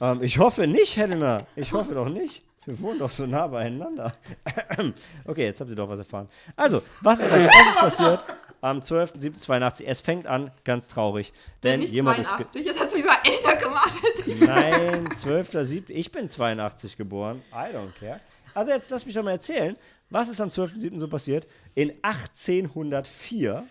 Ähm, 0.00 0.20
ich 0.22 0.38
hoffe 0.38 0.66
nicht, 0.66 0.96
Helena. 0.96 1.46
Ich 1.54 1.72
hoffe 1.72 1.94
doch 1.94 2.08
nicht. 2.08 2.42
Wir 2.64 2.78
wohnen 2.80 2.98
doch 2.98 3.10
so 3.10 3.24
nah 3.26 3.46
beieinander. 3.46 4.14
okay, 5.26 5.44
jetzt 5.44 5.60
habt 5.60 5.70
ihr 5.70 5.76
doch 5.76 5.88
was 5.88 5.98
erfahren. 6.00 6.28
Also, 6.56 6.82
was 7.00 7.20
ist 7.20 7.32
als 7.32 7.46
erstes 7.46 7.74
passiert 7.76 8.24
am 8.60 8.78
12.07.82? 8.80 9.84
Es 9.84 10.00
fängt 10.00 10.26
an, 10.26 10.50
ganz 10.64 10.88
traurig. 10.88 11.32
Denn 11.62 11.80
Nicht 11.80 11.92
jemand 11.92 12.18
ist. 12.18 12.36
ge- 12.36 12.46
82, 12.46 12.66
jetzt 12.66 12.80
hast 12.80 12.90
du 12.92 12.96
mich 12.96 13.04
sogar 13.04 13.24
älter 13.24 13.56
gemacht 13.56 13.92
als 14.04 14.26
ich. 14.26 14.40
Nein, 14.40 15.08
12.07. 15.08 15.84
Ich 15.88 16.10
bin 16.12 16.28
82 16.28 16.96
geboren. 16.96 17.42
I 17.52 17.74
don't 17.74 17.92
care. 17.98 18.20
Also 18.54 18.70
jetzt 18.70 18.90
lass 18.90 19.06
mich 19.06 19.14
doch 19.14 19.22
mal 19.22 19.32
erzählen, 19.32 19.76
was 20.10 20.28
ist 20.28 20.40
am 20.40 20.48
12.07. 20.48 20.98
so 20.98 21.08
passiert? 21.08 21.46
In 21.74 21.92
1804 22.02 23.66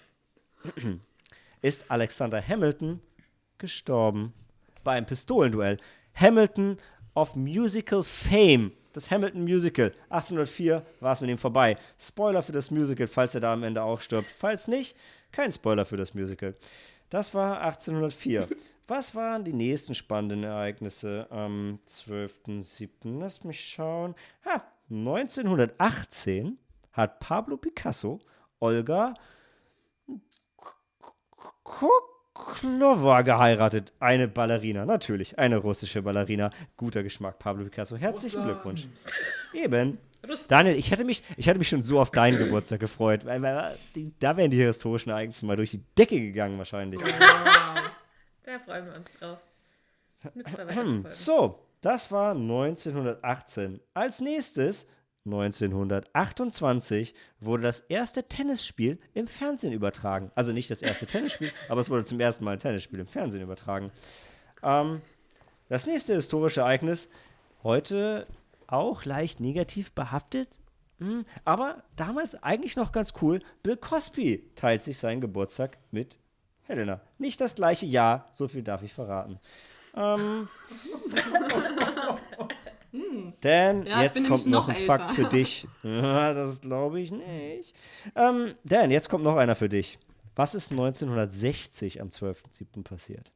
ist 1.61 1.85
Alexander 1.89 2.45
Hamilton 2.45 2.99
gestorben 3.57 4.33
bei 4.83 4.93
einem 4.93 5.05
Pistolenduell. 5.05 5.77
Hamilton 6.15 6.77
of 7.13 7.35
Musical 7.35 8.03
Fame. 8.03 8.71
Das 8.93 9.09
Hamilton 9.09 9.43
Musical. 9.43 9.93
1804 10.09 10.85
war 10.99 11.13
es 11.13 11.21
mit 11.21 11.29
ihm 11.29 11.37
vorbei. 11.37 11.77
Spoiler 11.99 12.43
für 12.43 12.51
das 12.51 12.71
Musical, 12.71 13.07
falls 13.07 13.35
er 13.35 13.41
da 13.41 13.53
am 13.53 13.63
Ende 13.63 13.83
auch 13.83 14.01
stirbt. 14.01 14.29
Falls 14.37 14.67
nicht, 14.67 14.97
kein 15.31 15.51
Spoiler 15.51 15.85
für 15.85 15.97
das 15.97 16.13
Musical. 16.13 16.55
Das 17.09 17.33
war 17.33 17.61
1804. 17.61 18.47
Was 18.91 19.15
waren 19.15 19.45
die 19.45 19.53
nächsten 19.53 19.95
spannenden 19.95 20.43
Ereignisse 20.43 21.25
am 21.29 21.79
12.07.? 21.87 23.21
Lass 23.21 23.45
mich 23.45 23.61
schauen. 23.61 24.15
Ha, 24.43 24.65
1918 24.89 26.57
hat 26.91 27.21
Pablo 27.21 27.55
Picasso 27.55 28.19
Olga 28.59 29.13
Kuklova 31.63 33.21
geheiratet. 33.21 33.93
Eine 34.01 34.27
Ballerina, 34.27 34.85
natürlich, 34.85 35.39
eine 35.39 35.55
russische 35.55 36.01
Ballerina. 36.01 36.49
Guter 36.75 37.01
Geschmack, 37.01 37.39
Pablo 37.39 37.63
Picasso. 37.63 37.95
Herzlichen 37.95 38.39
Russland. 38.41 38.61
Glückwunsch. 38.61 38.87
Eben. 39.53 39.99
Russland. 40.27 40.51
Daniel, 40.51 40.75
ich 40.75 40.91
hätte, 40.91 41.05
mich, 41.05 41.23
ich 41.37 41.47
hätte 41.47 41.59
mich 41.59 41.69
schon 41.69 41.81
so 41.81 41.97
auf 41.97 42.11
deinen 42.11 42.37
Geburtstag 42.37 42.81
gefreut, 42.81 43.23
weil, 43.23 43.41
weil 43.41 43.77
da 44.19 44.35
wären 44.35 44.51
die 44.51 44.57
historischen 44.57 45.11
Ereignisse 45.11 45.45
mal 45.45 45.55
durch 45.55 45.71
die 45.71 45.81
Decke 45.97 46.19
gegangen 46.19 46.57
wahrscheinlich. 46.57 46.99
Da 48.43 48.59
freuen 48.59 48.85
wir 48.85 48.95
uns 48.95 49.11
drauf. 49.19 49.39
So, 51.05 51.59
das 51.81 52.11
war 52.11 52.31
1918. 52.31 53.79
Als 53.93 54.19
nächstes, 54.19 54.87
1928, 55.25 57.13
wurde 57.39 57.63
das 57.63 57.81
erste 57.81 58.23
Tennisspiel 58.23 58.99
im 59.13 59.27
Fernsehen 59.27 59.73
übertragen. 59.73 60.31
Also 60.35 60.53
nicht 60.53 60.71
das 60.71 60.81
erste 60.81 61.05
Tennisspiel, 61.05 61.51
aber 61.69 61.81
es 61.81 61.89
wurde 61.89 62.05
zum 62.05 62.19
ersten 62.19 62.43
Mal 62.43 62.53
ein 62.53 62.59
Tennisspiel 62.59 62.99
im 62.99 63.07
Fernsehen 63.07 63.41
übertragen. 63.41 63.91
Ähm, 64.63 65.01
das 65.69 65.85
nächste 65.87 66.13
historische 66.13 66.61
Ereignis, 66.61 67.09
heute 67.63 68.27
auch 68.67 69.05
leicht 69.05 69.39
negativ 69.39 69.91
behaftet, 69.91 70.59
hm, 70.99 71.25
aber 71.45 71.83
damals 71.95 72.35
eigentlich 72.43 72.75
noch 72.75 72.91
ganz 72.91 73.13
cool. 73.21 73.39
Bill 73.63 73.77
Cosby 73.77 74.51
teilt 74.55 74.83
sich 74.83 74.99
seinen 74.99 75.19
Geburtstag 75.19 75.77
mit 75.89 76.19
Helena. 76.71 77.01
Nicht 77.17 77.39
das 77.41 77.55
gleiche 77.55 77.85
Jahr, 77.85 78.27
so 78.31 78.47
viel 78.47 78.63
darf 78.63 78.81
ich 78.83 78.93
verraten. 78.93 79.39
Ähm, 79.95 80.47
Dan, 83.41 83.85
Ja, 83.85 84.01
jetzt 84.01 84.17
kommt 84.27 84.45
noch 84.45 84.67
noch 84.67 84.69
ein 84.69 84.75
älter. 84.75 84.85
Fakt 84.85 85.11
für 85.11 85.25
dich. 85.25 85.67
Ja, 85.83 86.33
das 86.33 86.61
glaube 86.61 86.99
ich 87.01 87.11
nicht. 87.11 87.73
Ähm, 88.15 88.53
Dan, 88.63 88.91
jetzt 88.91 89.09
kommt 89.09 89.23
noch 89.23 89.35
einer 89.37 89.55
für 89.55 89.69
dich. 89.69 89.97
Was 90.35 90.55
ist 90.55 90.71
1960 90.71 92.01
am 92.01 92.09
12.07. 92.09 92.83
passiert? 92.83 93.31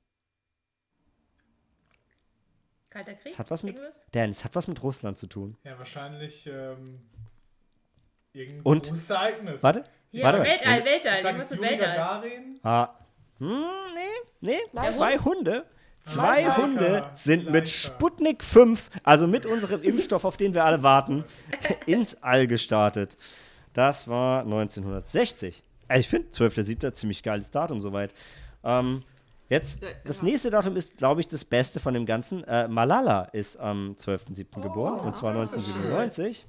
Kalter 2.90 3.14
Krieg? 3.16 3.32
Es 3.34 3.40
hat 3.40 3.52
was 3.52 3.64
mit? 3.64 3.82
Dan, 4.12 4.30
es 4.30 4.46
hat 4.46 4.56
was 4.56 4.68
mit 4.68 4.82
Russland 4.84 5.18
zu 5.18 5.28
tun. 5.28 5.58
Ja, 5.64 5.78
wahrscheinlich 5.78 6.48
ähm, 6.48 7.02
irgendein 8.34 8.62
Und? 8.64 8.88
großes 8.88 9.10
Ereignis. 9.10 9.64
Warte, 9.64 9.84
Hier, 10.12 10.24
warte 10.24 10.38
mal. 10.40 10.46
Weltall, 10.48 10.80
Ich 10.80 10.86
Weltall. 10.86 11.22
sag 11.22 11.60
Weltall. 11.62 11.78
Gagarin. 11.96 12.60
Ah. 12.64 12.90
Hm, 13.40 13.48
nee, 14.42 14.60
nee. 14.72 14.90
Zwei 14.90 15.18
Hunde. 15.18 15.66
Zwei 16.04 16.44
Leica. 16.44 16.58
Hunde 16.58 17.10
sind 17.16 17.46
mit 17.46 17.54
Leica. 17.54 17.66
Sputnik 17.68 18.44
5, 18.44 18.92
also 19.04 19.26
mit 19.28 19.48
unserem 19.48 19.82
Impfstoff, 19.82 20.24
auf 20.24 20.38
den 20.38 20.54
wir 20.54 20.64
alle 20.64 20.84
warten, 20.84 21.24
ins 21.88 22.16
All 22.22 22.46
gestartet. 22.46 23.18
Das 23.74 24.08
war 24.08 24.42
1960. 24.44 25.64
Also 25.88 26.00
ich 26.00 26.08
finde 26.08 26.30
12.07. 26.30 26.94
ziemlich 26.94 27.24
geiles 27.24 27.50
Datum 27.52 27.82
soweit. 27.82 28.14
Ähm, 28.64 29.02
jetzt, 29.50 29.82
das 30.06 30.18
ja. 30.20 30.24
nächste 30.26 30.52
Datum 30.52 30.76
ist, 30.76 30.98
glaube 30.98 31.22
ich, 31.22 31.28
das 31.28 31.44
Beste 31.44 31.80
von 31.80 31.94
dem 31.96 32.06
Ganzen. 32.06 32.44
Äh, 32.44 32.68
Malala 32.68 33.24
ist 33.34 33.58
am 33.58 33.96
12.07. 33.98 34.62
geboren, 34.62 35.00
und 35.00 35.16
zwar 35.16 35.32
1997. 35.34 36.46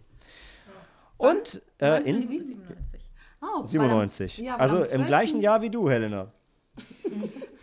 Und 1.16 1.62
äh, 1.80 2.02
in 2.02 2.20
97. 2.20 3.00
Oh, 3.40 3.60
bei 3.62 3.66
97. 3.66 4.36
der- 4.36 4.44
ja, 4.44 4.56
also 4.56 4.78
im 4.78 4.86
12. 4.86 5.06
gleichen 5.06 5.40
Jahr 5.40 5.62
wie 5.62 5.70
du, 5.70 5.88
Helena. 5.88 6.30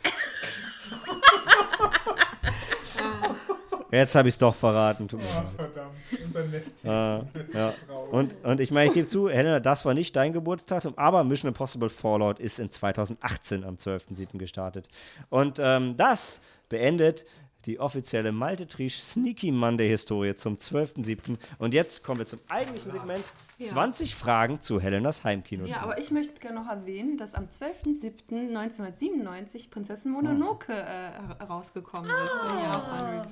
Jetzt 3.93 4.15
habe 4.15 4.27
ich 4.27 4.33
es 4.33 4.39
doch 4.39 4.55
verraten. 4.55 5.07
Tut 5.07 5.21
leid. 5.21 5.45
verdammt. 5.55 5.91
Unser 6.25 6.45
Nest. 6.45 6.83
Äh, 6.83 7.39
Jetzt 7.39 7.53
ja. 7.53 7.73
Und, 8.09 8.33
und 8.43 8.59
ich 8.59 8.71
meine, 8.71 8.87
ich 8.87 8.93
gebe 8.93 9.07
zu, 9.07 9.29
Helena, 9.29 9.59
das 9.59 9.85
war 9.85 9.93
nicht 9.93 10.15
dein 10.15 10.33
Geburtsdatum, 10.33 10.97
aber 10.97 11.23
Mission 11.23 11.49
Impossible 11.49 11.89
Fallout 11.89 12.39
ist 12.39 12.59
in 12.59 12.71
2018 12.71 13.63
am 13.63 13.75
12.07. 13.75 14.39
gestartet. 14.39 14.87
Und 15.29 15.59
ähm, 15.61 15.95
das 15.95 16.41
beendet 16.69 17.25
die 17.65 17.79
offizielle 17.79 18.31
Malte 18.31 18.67
Triesch 18.67 18.99
Sneaky 18.99 19.51
Monday 19.51 19.89
Historie 19.89 20.35
zum 20.35 20.55
12.07. 20.55 21.37
Und 21.57 21.73
jetzt 21.73 22.03
kommen 22.03 22.19
wir 22.19 22.25
zum 22.25 22.39
eigentlichen 22.49 22.91
Segment. 22.91 23.33
Ja. 23.59 23.67
20 23.67 24.15
Fragen 24.15 24.59
zu 24.61 24.79
Helenas 24.79 25.23
Heimkinos. 25.23 25.71
Ja, 25.71 25.81
aber 25.81 25.97
ich 25.97 26.11
möchte 26.11 26.39
gerne 26.39 26.59
noch 26.59 26.69
erwähnen, 26.69 27.17
dass 27.17 27.33
am 27.33 27.45
12.07.1997 27.45 29.69
Prinzessin 29.69 30.11
Mononoke 30.11 30.73
äh, 30.73 31.43
rausgekommen 31.43 32.09
ist 32.09 32.31
in 32.51 32.59
Japan. 32.59 33.27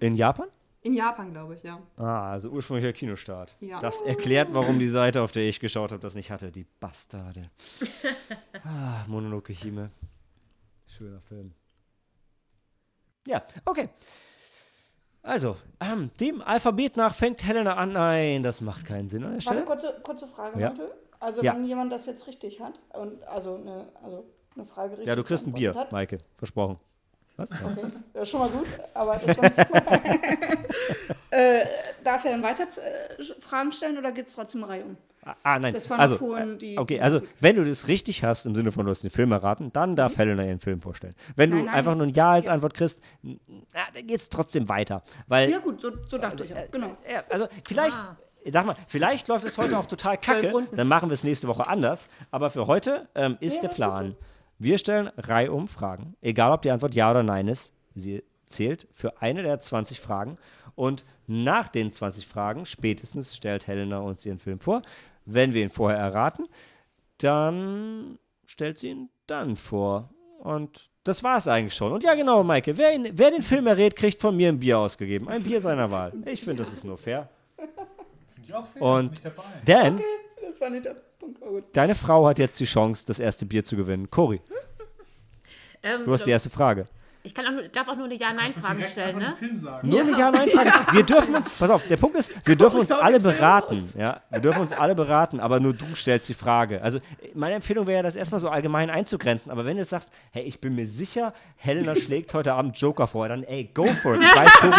In 0.00 0.14
Japan? 0.14 0.48
In 0.82 0.92
Japan, 0.94 1.32
glaube 1.32 1.54
ich, 1.54 1.62
ja. 1.64 1.82
Ah, 1.96 2.30
also 2.30 2.50
ursprünglicher 2.50 2.92
Kinostart. 2.92 3.56
Ja. 3.60 3.80
Das 3.80 4.02
erklärt, 4.02 4.54
warum 4.54 4.78
die 4.78 4.86
Seite, 4.86 5.20
auf 5.20 5.32
der 5.32 5.48
ich 5.48 5.58
geschaut 5.58 5.90
habe, 5.90 6.00
das 6.00 6.14
nicht 6.14 6.30
hatte. 6.30 6.52
Die 6.52 6.64
Bastarde. 6.78 7.50
ah, 8.64 9.04
Mononoke 9.08 9.52
Hime. 9.52 9.90
Schöner 10.86 11.20
Film. 11.22 11.54
Ja, 13.26 13.42
okay. 13.64 13.88
Also, 15.22 15.56
ähm, 15.80 16.10
dem 16.20 16.40
Alphabet 16.40 16.96
nach 16.96 17.14
fängt 17.14 17.42
Helena 17.44 17.74
an. 17.74 17.92
Nein, 17.92 18.42
das 18.44 18.60
macht 18.60 18.86
keinen 18.86 19.08
Sinn 19.08 19.24
an 19.24 19.30
der 19.36 19.44
Warte, 19.44 19.60
Stelle. 19.60 19.64
kurze, 19.64 20.00
kurze 20.02 20.26
Frage, 20.28 20.60
Ja. 20.60 20.68
Monte. 20.68 20.94
Also 21.18 21.42
Ja. 21.42 21.54
wenn 21.54 21.64
jemand 21.64 21.90
das 21.90 22.06
jetzt 22.06 22.26
richtig 22.28 22.60
hat 22.60 22.74
und 22.92 23.24
also 23.24 23.56
eine, 23.56 23.88
also 24.02 24.24
eine 24.54 24.64
Frage 24.66 24.90
richtig 24.92 25.06
Ja, 25.08 25.16
du 25.16 25.24
kriegst 25.24 25.46
ein 25.46 25.52
Bier, 25.52 25.72
beantwortet 25.72 25.92
Maike. 25.92 26.18
Versprochen. 26.36 26.76
Was? 27.36 27.50
Ja. 27.50 27.60
Hat, 27.60 27.76
ja, 28.14 28.24
schon 28.26 28.40
mal 28.40 28.48
gut, 28.50 28.66
aber 28.94 29.16
das 29.16 29.36
war 29.36 29.44
nicht 29.44 29.56
mal. 29.74 30.58
äh, 31.30 31.64
darf 32.06 32.24
er 32.24 32.32
dann 32.32 32.42
weiter 32.42 32.64
äh, 32.64 33.22
Fragen 33.40 33.72
stellen 33.72 33.98
oder 33.98 34.12
geht 34.12 34.28
es 34.28 34.34
trotzdem 34.34 34.64
Reihe 34.64 34.84
um? 34.84 34.96
Ah, 35.42 35.58
nein. 35.58 35.74
Das 35.74 35.90
waren 35.90 35.98
also, 35.98 36.16
vorhin 36.18 36.56
die- 36.58 36.78
okay, 36.78 36.94
die- 36.94 37.00
also 37.00 37.20
wenn 37.40 37.56
du 37.56 37.64
das 37.64 37.88
richtig 37.88 38.22
hast, 38.22 38.46
im 38.46 38.54
Sinne 38.54 38.70
von 38.70 38.84
du 38.86 38.90
hast 38.92 39.02
den 39.02 39.10
Film 39.10 39.32
erraten, 39.32 39.72
dann 39.72 39.96
darf 39.96 40.16
Helena 40.18 40.44
ihren 40.44 40.60
Film 40.60 40.80
vorstellen. 40.80 41.14
Wenn 41.34 41.50
du 41.50 41.56
Mhm. 41.56 41.62
Nein, 41.64 41.66
nein. 41.66 41.74
einfach 41.78 41.94
nur 41.96 42.06
ein 42.06 42.14
Ja 42.14 42.30
als 42.32 42.46
Antwort 42.46 42.74
kriegst, 42.74 43.00
na, 43.22 43.34
dann 43.92 44.06
geht 44.06 44.20
es 44.20 44.28
trotzdem 44.30 44.68
weiter. 44.68 45.02
Weil 45.26 45.50
Ja 45.50 45.58
gut, 45.58 45.80
so, 45.80 45.90
so 46.06 46.16
dachte 46.18 46.44
ich 46.44 46.54
auch, 46.54 46.70
genau. 46.70 46.96
Ja, 47.12 47.24
also 47.28 47.48
vielleicht, 47.66 47.98
sag 48.52 48.66
mal, 48.66 48.76
vielleicht 48.86 49.26
läuft 49.26 49.44
es 49.46 49.58
heute 49.58 49.76
auch 49.76 49.86
total 49.86 50.16
kacke, 50.16 50.52
dann 50.72 50.86
machen 50.86 51.08
wir 51.08 51.14
es 51.14 51.24
nächste 51.24 51.48
Woche 51.48 51.66
anders. 51.66 52.06
Aber 52.30 52.50
für 52.50 52.68
heute 52.68 53.08
ähm, 53.16 53.36
ist 53.40 53.56
Ja, 53.56 53.60
der 53.62 53.68
das 53.70 53.72
ist 53.72 53.76
Plan. 53.84 54.14
Wir 54.58 54.78
stellen 54.78 55.10
reihum 55.18 55.66
Fragen, 55.66 56.14
egal 56.22 56.52
ob 56.52 56.62
die 56.62 56.70
Antwort 56.70 56.94
Ja 56.94 57.10
oder 57.10 57.24
Nein 57.24 57.48
ist. 57.48 57.72
Sie 57.96 58.22
zählt 58.46 58.88
für 58.92 59.20
eine 59.22 59.42
der 59.42 59.60
20 59.60 60.00
Fragen. 60.00 60.36
Und 60.74 61.04
nach 61.26 61.68
den 61.68 61.90
20 61.90 62.26
Fragen, 62.26 62.66
spätestens 62.66 63.34
stellt 63.34 63.66
Helena 63.66 63.98
uns 64.00 64.24
ihren 64.26 64.38
Film 64.38 64.60
vor. 64.60 64.82
Wenn 65.24 65.54
wir 65.54 65.62
ihn 65.62 65.70
vorher 65.70 65.98
erraten, 65.98 66.46
dann 67.18 68.18
stellt 68.44 68.78
sie 68.78 68.90
ihn 68.90 69.08
dann 69.26 69.56
vor. 69.56 70.10
Und 70.38 70.90
das 71.04 71.24
war 71.24 71.38
es 71.38 71.48
eigentlich 71.48 71.74
schon. 71.74 71.92
Und 71.92 72.04
ja, 72.04 72.14
genau, 72.14 72.42
Maike, 72.42 72.76
wer, 72.76 72.94
ihn, 72.94 73.08
wer 73.12 73.30
den 73.30 73.42
Film 73.42 73.66
errät, 73.66 73.96
kriegt 73.96 74.20
von 74.20 74.36
mir 74.36 74.48
ein 74.48 74.58
Bier 74.60 74.78
ausgegeben. 74.78 75.28
Ein 75.28 75.42
Bier 75.42 75.60
seiner 75.60 75.90
Wahl. 75.90 76.12
Ich 76.26 76.40
finde, 76.42 76.58
das 76.58 76.72
ist 76.72 76.84
nur 76.84 76.98
fair. 76.98 77.28
Finde 77.56 77.72
ich 78.48 78.54
auch 78.54 78.66
fair. 78.66 78.82
Und. 78.82 79.22
Dan, 79.64 80.00
Das 80.46 80.60
war 80.60 80.70
nicht 80.70 80.84
der 80.84 80.94
Punkt. 81.18 81.42
Oh, 81.42 81.60
deine 81.72 81.94
Frau 81.94 82.26
hat 82.26 82.38
jetzt 82.38 82.60
die 82.60 82.64
Chance, 82.66 83.04
das 83.06 83.18
erste 83.18 83.46
Bier 83.46 83.64
zu 83.64 83.76
gewinnen. 83.76 84.10
Cory, 84.10 84.40
Ähm, 85.82 86.04
du 86.04 86.12
hast 86.12 86.26
die 86.26 86.30
erste 86.30 86.50
Frage. 86.50 86.86
Ich 87.26 87.34
kann 87.34 87.44
auch 87.46 87.50
nur, 87.50 87.62
darf 87.64 87.88
auch 87.88 87.96
nur 87.96 88.04
eine 88.04 88.14
Ja-Nein-Frage 88.14 88.84
stellen, 88.84 89.18
ne? 89.18 89.24
den 89.26 89.36
Film 89.36 89.56
sagen. 89.56 89.88
Nur 89.88 90.00
eine 90.00 90.12
Ja-Nein-Frage. 90.12 90.70
Wir 90.92 91.02
dürfen 91.02 91.34
uns, 91.34 91.52
pass 91.54 91.70
auf, 91.70 91.86
der 91.88 91.96
Punkt 91.96 92.16
ist, 92.16 92.32
wir 92.46 92.54
dürfen 92.54 92.78
uns 92.78 92.92
alle 92.92 93.18
beraten. 93.18 93.92
Ja, 93.98 94.20
wir 94.30 94.38
dürfen 94.38 94.60
uns 94.60 94.72
alle 94.72 94.94
beraten, 94.94 95.40
aber 95.40 95.58
nur 95.58 95.74
du 95.74 95.92
stellst 95.96 96.28
die 96.28 96.34
Frage. 96.34 96.80
Also 96.82 97.00
meine 97.34 97.56
Empfehlung 97.56 97.88
wäre 97.88 97.96
ja, 97.96 98.02
das 98.04 98.14
erstmal 98.14 98.38
so 98.38 98.48
allgemein 98.48 98.90
einzugrenzen. 98.90 99.50
Aber 99.50 99.64
wenn 99.64 99.74
du 99.74 99.80
jetzt 99.80 99.90
sagst, 99.90 100.12
hey, 100.30 100.44
ich 100.44 100.60
bin 100.60 100.76
mir 100.76 100.86
sicher, 100.86 101.34
Helena 101.56 101.96
schlägt 101.96 102.32
heute 102.32 102.52
Abend 102.52 102.78
Joker 102.78 103.08
vor, 103.08 103.28
dann 103.28 103.42
ey, 103.42 103.70
go 103.74 103.86
for 103.86 104.14
it. 104.14 104.22
Ich 104.22 104.36
weiß, 104.36 104.52
Cory, 104.60 104.72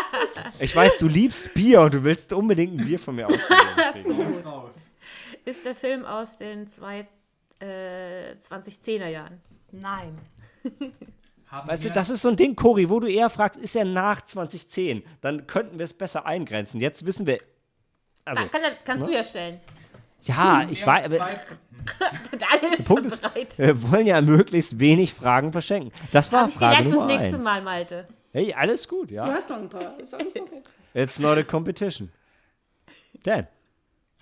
ich 0.60 0.74
weiß 0.74 0.98
du 0.98 1.08
liebst 1.08 1.52
Bier 1.52 1.82
und 1.82 1.92
du 1.92 2.04
willst 2.04 2.32
unbedingt 2.32 2.80
ein 2.80 2.86
Bier 2.86 2.98
von 2.98 3.16
mir 3.16 3.26
ausgeben. 3.26 3.60
Ist 5.44 5.64
der 5.64 5.74
Film 5.74 6.06
aus 6.06 6.38
den 6.38 6.68
zwei, 6.68 7.06
äh, 7.58 8.34
2010er 8.50 9.08
Jahren? 9.08 9.42
Nein. 9.72 10.18
Haben 11.52 11.68
Weißt 11.68 11.84
du, 11.84 11.90
das 11.90 12.08
ist 12.08 12.22
so 12.22 12.30
ein 12.30 12.36
Ding, 12.36 12.56
Cory, 12.56 12.88
wo 12.88 12.98
du 12.98 13.06
eher 13.08 13.28
fragst, 13.28 13.60
ist 13.60 13.76
er 13.76 13.84
nach 13.84 14.22
2010? 14.22 15.02
Dann 15.20 15.46
könnten 15.46 15.78
wir 15.78 15.84
es 15.84 15.92
besser 15.92 16.24
eingrenzen. 16.24 16.80
Jetzt 16.80 17.04
wissen 17.04 17.26
wir. 17.26 17.36
Also, 18.24 18.46
kann, 18.48 18.62
kannst 18.86 19.06
du 19.06 19.12
ja 19.12 19.22
stellen. 19.22 19.60
ja, 20.22 20.66
ich 20.70 20.80
Wir 20.80 20.86
weiß, 20.86 21.12
aber 21.12 21.28
ist 22.78 22.88
Punkt 22.88 23.04
ist, 23.04 23.20
bereit. 23.20 23.58
wir 23.58 23.90
wollen 23.90 24.06
ja 24.06 24.22
möglichst 24.22 24.78
wenig 24.78 25.12
Fragen 25.12 25.52
verschenken. 25.52 25.92
Das 26.10 26.32
war 26.32 26.44
Hab 26.44 26.48
ich 26.48 26.54
Frage 26.54 26.88
Nummer 26.88 27.04
nächste 27.04 27.34
eins. 27.36 27.44
Mal, 27.44 27.60
Malte. 27.60 28.08
Hey, 28.32 28.54
alles 28.54 28.88
gut, 28.88 29.10
Du 29.10 29.14
ja. 29.16 29.26
hast 29.26 29.50
noch 29.50 29.58
ein 29.58 29.68
paar. 29.68 29.98
Ist 30.00 30.14
alles 30.14 30.34
okay. 30.34 30.62
It's 30.94 31.18
not 31.18 31.36
a 31.36 31.42
competition. 31.42 32.10
Dan, 33.24 33.46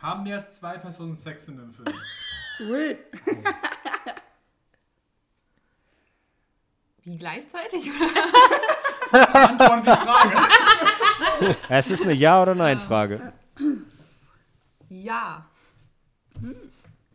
Haben 0.00 0.26
jetzt 0.26 0.56
zwei 0.56 0.78
Personen 0.78 1.14
Sex 1.14 1.46
in 1.46 1.58
dem 1.58 1.72
Film? 1.72 1.86
Ui. 2.68 2.96
Wie 7.10 7.18
gleichzeitig? 7.18 7.90
Antworten 9.10 9.82
die 9.82 9.90
Frage. 9.90 11.56
es 11.68 11.90
ist 11.90 12.04
eine 12.04 12.12
Ja- 12.12 12.40
oder 12.40 12.54
Nein-Frage. 12.54 13.32
ja. 14.88 15.44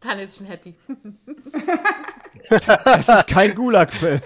Daniel 0.01 0.25
ist 0.25 0.35
schon 0.37 0.47
happy. 0.47 0.75
Es 2.49 3.07
ist 3.07 3.27
kein 3.27 3.55
Gulag-Film. 3.55 4.19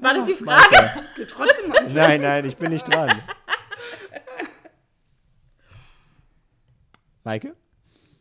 War 0.00 0.14
das 0.14 0.24
die 0.24 0.34
Frage? 0.34 0.90
Geht 1.14 1.30
trotzdem 1.30 1.72
an. 1.72 1.86
Nein, 1.92 2.22
nein, 2.22 2.44
ich 2.46 2.56
bin 2.56 2.70
nicht 2.70 2.88
dran. 2.88 3.20
Maike? 7.22 7.54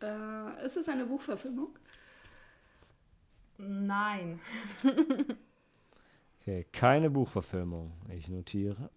Äh, 0.02 0.66
ist 0.66 0.76
es 0.78 0.90
eine 0.90 1.06
Buchverfilmung? 1.06 1.70
Nein. 3.58 4.40
Okay, 6.48 6.64
keine 6.72 7.10
Buchverfilmung. 7.10 7.92
Ich 8.16 8.28
notiere. 8.30 8.92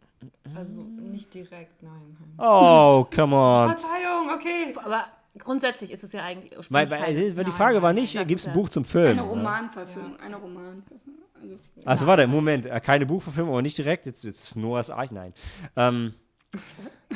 Also 0.55 0.83
nicht 0.83 1.33
direkt, 1.33 1.83
nein. 1.83 2.15
Oh, 2.37 3.07
come 3.11 3.35
on. 3.37 3.71
Verzeihung, 3.71 4.29
okay. 4.35 4.75
Aber 4.85 5.07
grundsätzlich 5.39 5.91
ist 5.93 6.05
es 6.05 6.13
ja 6.13 6.25
eigentlich 6.25 6.51
Weil, 6.69 6.83
ursprünglich 6.85 6.91
weil, 6.91 7.37
weil 7.39 7.45
die 7.45 7.51
Nein, 7.51 7.53
Frage 7.53 7.81
war 7.81 7.95
nicht, 7.95 8.13
gibt 8.29 8.39
es 8.41 8.47
ein 8.47 8.51
ja- 8.55 8.61
Buch 8.61 8.69
zum 8.69 8.85
Film? 8.85 9.13
Eine 9.19 9.23
ne? 9.23 9.29
Romanverfilmung. 9.29 10.21
Eine 10.21 10.37
Romanverfilmung. 10.37 11.23
Also, 11.41 11.59
Also 11.87 12.07
warte, 12.07 12.27
Moment, 12.27 12.67
äh, 12.67 12.81
keine 12.81 13.07
Buchverfilmung, 13.07 13.55
aber 13.55 13.63
nicht 13.63 13.79
direkt. 13.79 14.05
Jetzt, 14.05 14.25
jetzt 14.25 14.43
ist 14.45 14.57
Noahs 14.57 14.91
Arch, 14.91 15.11
nein. 15.11 15.33
Ähm, 15.75 16.13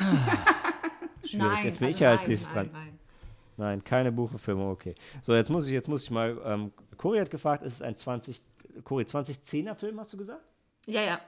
schwierig, 1.24 1.36
Nein, 1.36 1.64
jetzt 1.66 1.78
bin 1.78 1.86
also 1.89 1.94
ich 1.97 2.01
ja 2.01 2.10
als 2.12 2.20
nein, 2.23 2.28
nächstes 2.31 2.55
nein, 2.55 2.70
dran. 2.70 2.70
Nein. 2.73 2.98
Nein, 3.59 3.85
keine 3.85 4.10
Buchverfilmung, 4.10 4.70
okay. 4.70 4.94
So, 5.20 5.35
jetzt 5.35 5.51
muss 5.51 5.66
ich, 5.66 5.73
jetzt 5.74 5.89
muss 5.89 6.05
ich 6.05 6.10
mal, 6.10 6.40
ähm, 6.44 6.73
Cory 7.02 7.18
hat 7.18 7.32
gefragt, 7.32 7.64
ist 7.64 7.74
es 7.74 7.82
ein 7.82 7.96
20, 7.96 8.40
Cory, 8.84 9.02
2010er 9.02 9.74
Film, 9.74 9.98
hast 9.98 10.12
du 10.12 10.16
gesagt? 10.16 10.44
Ja, 10.86 11.00
ja. 11.02 11.20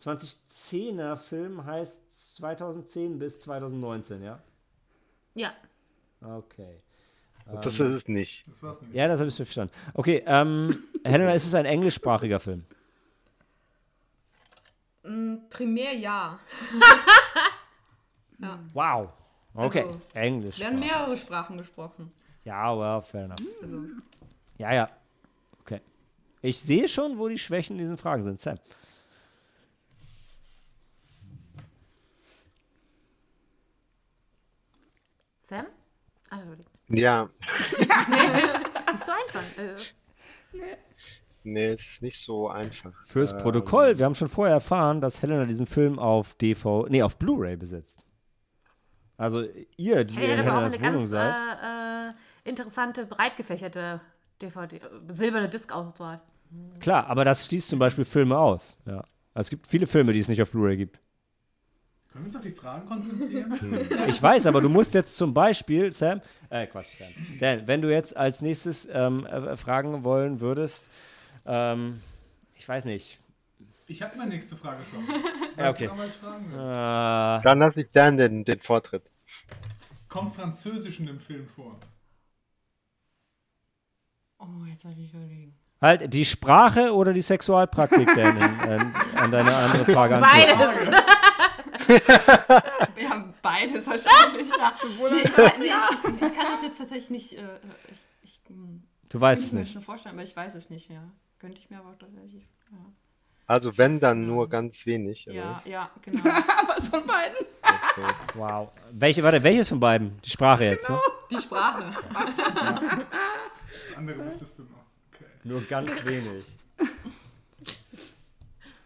2010er 0.00 1.16
Film 1.16 1.64
heißt 1.64 2.34
2010 2.34 3.16
bis 3.16 3.40
2019, 3.42 4.24
ja? 4.24 4.42
Ja. 5.34 5.54
Okay. 6.20 6.82
Das 7.62 7.74
ist 7.74 7.78
es 7.78 8.08
nicht. 8.08 8.44
Das 8.48 8.60
war's 8.60 8.80
nämlich. 8.80 8.96
Ja, 8.96 9.06
das 9.06 9.20
habe 9.20 9.28
ich 9.28 9.36
verstanden. 9.36 9.72
Okay, 9.94 10.24
ähm, 10.26 10.82
Helena, 11.04 11.32
ist 11.32 11.46
es 11.46 11.54
ein 11.54 11.64
englischsprachiger 11.64 12.40
Film? 12.40 12.64
Mm, 15.04 15.36
Primär 15.48 15.92
ja. 15.92 16.40
Wow. 18.74 19.12
Okay, 19.54 19.84
Also, 19.84 20.00
Englisch. 20.14 20.58
Werden 20.58 20.80
mehrere 20.80 21.16
Sprachen 21.16 21.56
gesprochen. 21.56 22.12
Ja, 22.42 22.76
well, 22.76 23.00
fair 23.00 23.26
enough. 23.26 23.38
Also, 23.62 23.82
Ja, 24.58 24.72
ja. 24.72 24.90
Okay. 25.60 25.80
Ich 26.42 26.60
sehe 26.60 26.88
schon, 26.88 27.18
wo 27.18 27.28
die 27.28 27.38
Schwächen 27.38 27.76
in 27.76 27.82
diesen 27.82 27.98
Fragen 27.98 28.22
sind. 28.22 28.40
Sam. 28.40 28.58
Sam? 35.40 35.66
Ah. 36.30 36.40
Ja, 36.88 37.28
Ist 38.96 39.06
so 39.06 39.12
einfach. 39.12 39.42
Also, 39.56 39.84
nee, 41.42 41.66
es 41.66 41.84
ist 41.84 42.02
nicht 42.02 42.18
so 42.20 42.48
einfach. 42.48 42.92
Fürs 43.06 43.32
Ähm, 43.32 43.38
Protokoll, 43.38 43.98
wir 43.98 44.04
haben 44.04 44.14
schon 44.14 44.28
vorher 44.28 44.54
erfahren, 44.54 45.00
dass 45.00 45.22
Helena 45.22 45.44
diesen 45.44 45.66
Film 45.66 45.98
auf 45.98 46.34
DV, 46.34 46.86
nee, 46.88 47.02
auf 47.02 47.18
Blu-ray 47.18 47.56
besitzt. 47.56 48.04
Also 49.18 49.44
ihr, 49.76 50.04
die 50.04 50.14
hey, 50.14 50.32
in 50.32 50.38
hat 50.38 50.46
aber 50.46 50.58
auch 50.58 50.62
Helenas 50.62 50.74
eine 50.74 50.82
Wohnung 50.82 50.98
ganz 50.98 51.10
seid. 51.10 51.34
äh, 51.62 52.08
äh, 52.10 52.50
interessante, 52.50 53.06
breit 53.06 53.36
gefächerte 53.36 54.00
DVD, 54.42 54.76
äh, 54.76 54.80
silberne 55.08 55.48
Disc-Auswahl. 55.48 56.20
Klar, 56.80 57.06
aber 57.06 57.24
das 57.24 57.46
schließt 57.46 57.68
zum 57.68 57.78
Beispiel 57.78 58.04
Filme 58.04 58.38
aus. 58.38 58.76
Ja. 58.86 59.04
Also 59.34 59.46
es 59.46 59.50
gibt 59.50 59.66
viele 59.66 59.86
Filme, 59.86 60.12
die 60.12 60.20
es 60.20 60.28
nicht 60.28 60.40
auf 60.40 60.50
Blu-ray 60.50 60.76
gibt. 60.76 60.98
Können 62.10 62.24
wir 62.24 62.28
uns 62.28 62.36
auf 62.36 62.42
die 62.42 62.50
Fragen 62.50 62.86
konzentrieren? 62.86 63.52
Ich 64.08 64.22
weiß, 64.22 64.46
aber 64.46 64.62
du 64.62 64.70
musst 64.70 64.94
jetzt 64.94 65.16
zum 65.16 65.34
Beispiel, 65.34 65.92
Sam, 65.92 66.22
äh, 66.48 66.66
Quatsch, 66.66 66.96
Sam. 66.98 67.08
Dan, 67.40 67.66
wenn 67.66 67.82
du 67.82 67.90
jetzt 67.92 68.16
als 68.16 68.40
nächstes 68.40 68.88
ähm, 68.90 69.26
äh, 69.26 69.54
fragen 69.56 70.02
wollen 70.02 70.40
würdest, 70.40 70.88
ähm, 71.44 72.00
ich 72.54 72.66
weiß 72.66 72.86
nicht. 72.86 73.18
Ich 73.88 74.02
habe 74.02 74.16
meine 74.16 74.30
nächste 74.30 74.56
Frage 74.56 74.82
schon. 74.90 75.04
Ja, 75.58 75.70
okay. 75.70 75.86
Äh, 75.86 76.52
Dann 77.42 77.58
lasse 77.58 77.80
ich 77.80 77.90
Dan 77.90 78.18
den, 78.18 78.44
den 78.44 78.60
Vortritt. 78.60 79.04
Kommt 80.08 80.36
Französisch 80.36 81.00
in 81.00 81.06
dem 81.06 81.18
Film 81.18 81.48
vor? 81.48 81.78
Oh, 84.38 84.64
jetzt 84.68 84.82
soll 84.82 84.92
ich 84.98 85.12
überlegen. 85.12 85.54
halt 85.80 86.12
die 86.12 86.24
Sprache 86.24 86.94
oder 86.94 87.12
die 87.12 87.20
Sexualpraktik, 87.22 88.06
Dan, 88.14 88.36
in, 88.36 88.70
in, 88.70 88.94
an 89.16 89.30
deine 89.30 89.54
andere 89.54 89.84
Frage. 89.84 90.20
Beides. 90.20 91.02
Ja, 92.96 93.24
beides 93.42 93.86
wahrscheinlich. 93.86 94.48
ja. 94.48 94.72
nee, 95.10 95.16
ich, 95.22 95.36
nee, 95.36 95.66
ich, 95.66 96.10
ich, 96.10 96.22
ich 96.22 96.34
kann 96.34 96.46
das 96.52 96.62
jetzt 96.62 96.78
tatsächlich 96.78 97.10
nicht. 97.10 97.32
Äh, 97.38 97.42
ich, 97.92 98.00
ich, 98.22 98.40
Du 99.08 99.20
weißt 99.20 99.42
es 99.42 99.48
ich 99.48 99.54
mir 99.54 99.60
nicht. 99.60 99.72
schon 99.72 99.82
vorstellen, 99.82 100.14
aber 100.16 100.24
ich 100.24 100.34
weiß 100.34 100.54
es 100.54 100.68
nicht 100.70 100.88
mehr. 100.88 101.02
Könnte 101.38 101.58
ich 101.60 101.70
mir 101.70 101.78
aber 101.78 101.90
auch 101.90 101.98
tatsächlich. 101.98 102.44
Ja, 102.72 102.78
Also 103.46 103.78
wenn, 103.78 104.00
dann 104.00 104.26
nur 104.26 104.48
ganz 104.48 104.84
wenig. 104.86 105.28
oder? 105.28 105.36
ja, 105.36 105.62
ja 105.64 105.90
genau. 106.02 106.24
was 106.66 106.88
von 106.88 107.06
beiden? 107.06 107.36
Okay. 107.62 108.12
Wow. 108.34 108.70
Welche, 108.90 109.22
warte, 109.22 109.42
welches 109.42 109.68
von 109.68 109.78
beiden? 109.78 110.20
Die 110.22 110.30
Sprache 110.30 110.64
jetzt, 110.64 110.88
ne? 110.88 111.00
Die 111.30 111.38
Sprache. 111.38 111.92
Das 113.88 113.96
andere 113.98 114.24
wüsstest 114.24 114.58
du 114.58 114.62
noch. 114.62 114.84
Okay. 115.12 115.24
Nur 115.44 115.60
ganz 115.62 116.04
wenig. 116.04 116.44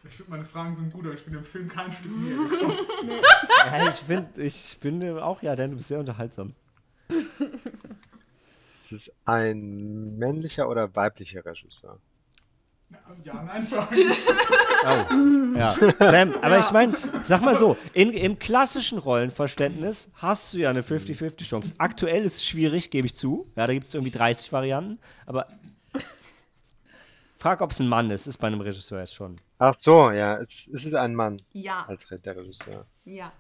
Ich 0.05 0.17
finde, 0.17 0.31
meine 0.31 0.45
Fragen 0.45 0.75
sind 0.75 0.93
gut, 0.93 1.05
aber 1.05 1.15
ich 1.15 1.25
bin 1.25 1.35
im 1.35 1.45
Film 1.45 1.69
kein 1.69 1.93
Stück 1.93 2.11
näher 2.17 2.37
gekommen. 2.49 2.79
Ja, 3.67 3.89
ich, 3.89 3.95
find, 3.97 4.39
ich 4.39 4.79
bin 4.81 5.19
auch, 5.19 5.43
ja, 5.43 5.55
Dan, 5.55 5.71
du 5.71 5.77
bist 5.77 5.89
sehr 5.89 6.01
unterhaltsam. 6.01 6.55
Ist 8.91 8.93
es 8.93 9.13
ein 9.25 10.19
männlicher 10.19 10.69
oder 10.69 10.95
weiblicher 10.97 11.45
Regisseur? 11.45 11.99
Ja, 12.91 12.99
Ja, 13.25 13.43
nein, 13.43 13.67
Fragen. 13.67 13.97
Oh, 14.83 15.59
ja. 15.59 15.75
Sam, 15.99 16.33
aber 16.41 16.59
ich 16.59 16.71
meine, 16.71 16.95
sag 17.23 17.43
mal 17.43 17.55
so, 17.55 17.77
in, 17.93 18.13
im 18.13 18.39
klassischen 18.39 18.99
Rollenverständnis 18.99 20.11
hast 20.15 20.55
du 20.55 20.59
ja 20.59 20.71
eine 20.71 20.83
50-50-Chance. 20.83 21.75
Aktuell 21.79 22.25
ist 22.25 22.37
es 22.37 22.47
schwierig, 22.47 22.91
gebe 22.91 23.07
ich 23.07 23.15
zu. 23.15 23.51
Ja, 23.57 23.67
da 23.67 23.73
gibt 23.73 23.87
es 23.87 23.95
irgendwie 23.95 24.11
30 24.11 24.51
Varianten, 24.53 24.99
aber 25.27 25.47
frag, 27.37 27.61
ob 27.61 27.71
es 27.73 27.81
ein 27.81 27.89
Mann 27.89 28.11
ist. 28.11 28.27
Ist 28.27 28.39
bei 28.39 28.47
einem 28.47 28.61
Regisseur 28.61 29.01
jetzt 29.01 29.15
schon. 29.15 29.41
Ach 29.59 29.75
so, 29.81 30.11
ja, 30.11 30.39
es, 30.39 30.69
es 30.73 30.87
ist 30.87 30.95
ein 30.95 31.15
Mann 31.15 31.41
Ja, 31.53 31.85
als 31.87 32.07
der 32.09 32.37
Regisseur. 32.37 32.87
ja. 33.05 33.33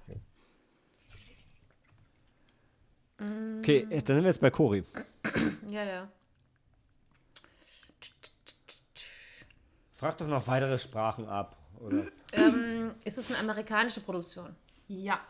Okay, 3.59 3.86
dann 3.90 4.05
sind 4.06 4.22
wir 4.22 4.27
jetzt 4.31 4.40
bei 4.40 4.51
Cory. 4.51 4.82
Ja, 5.70 5.85
ja. 5.85 6.09
Frag 10.01 10.16
doch 10.16 10.28
noch 10.28 10.47
weitere 10.47 10.78
Sprachen 10.78 11.28
ab. 11.28 11.59
Oder? 11.78 12.06
Ähm, 12.32 12.93
ist 13.05 13.18
es 13.18 13.31
eine 13.31 13.40
amerikanische 13.40 14.01
Produktion? 14.01 14.56
Ja. 14.89 15.20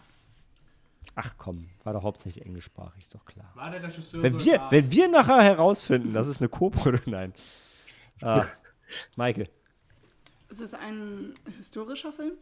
Ach 1.16 1.34
komm, 1.36 1.68
war 1.82 1.92
doch 1.92 2.04
hauptsächlich 2.04 2.46
englischsprachig, 2.46 3.02
ist 3.02 3.12
doch 3.12 3.24
klar. 3.24 3.50
War 3.56 3.72
der 3.72 3.82
Regisseur 3.82 4.22
Wenn 4.22 4.38
wir, 4.38 4.64
wenn 4.70 4.92
wir 4.92 5.08
nachher 5.08 5.42
herausfinden, 5.42 6.12
dass 6.12 6.28
es 6.28 6.38
eine 6.38 6.48
Co-Produktion. 6.48 7.12
Nein. 7.12 7.34
Ah, 8.22 8.46
Maike. 9.16 9.50
Ist 10.48 10.60
es 10.60 10.72
ein 10.72 11.34
historischer 11.56 12.12
Film? 12.12 12.34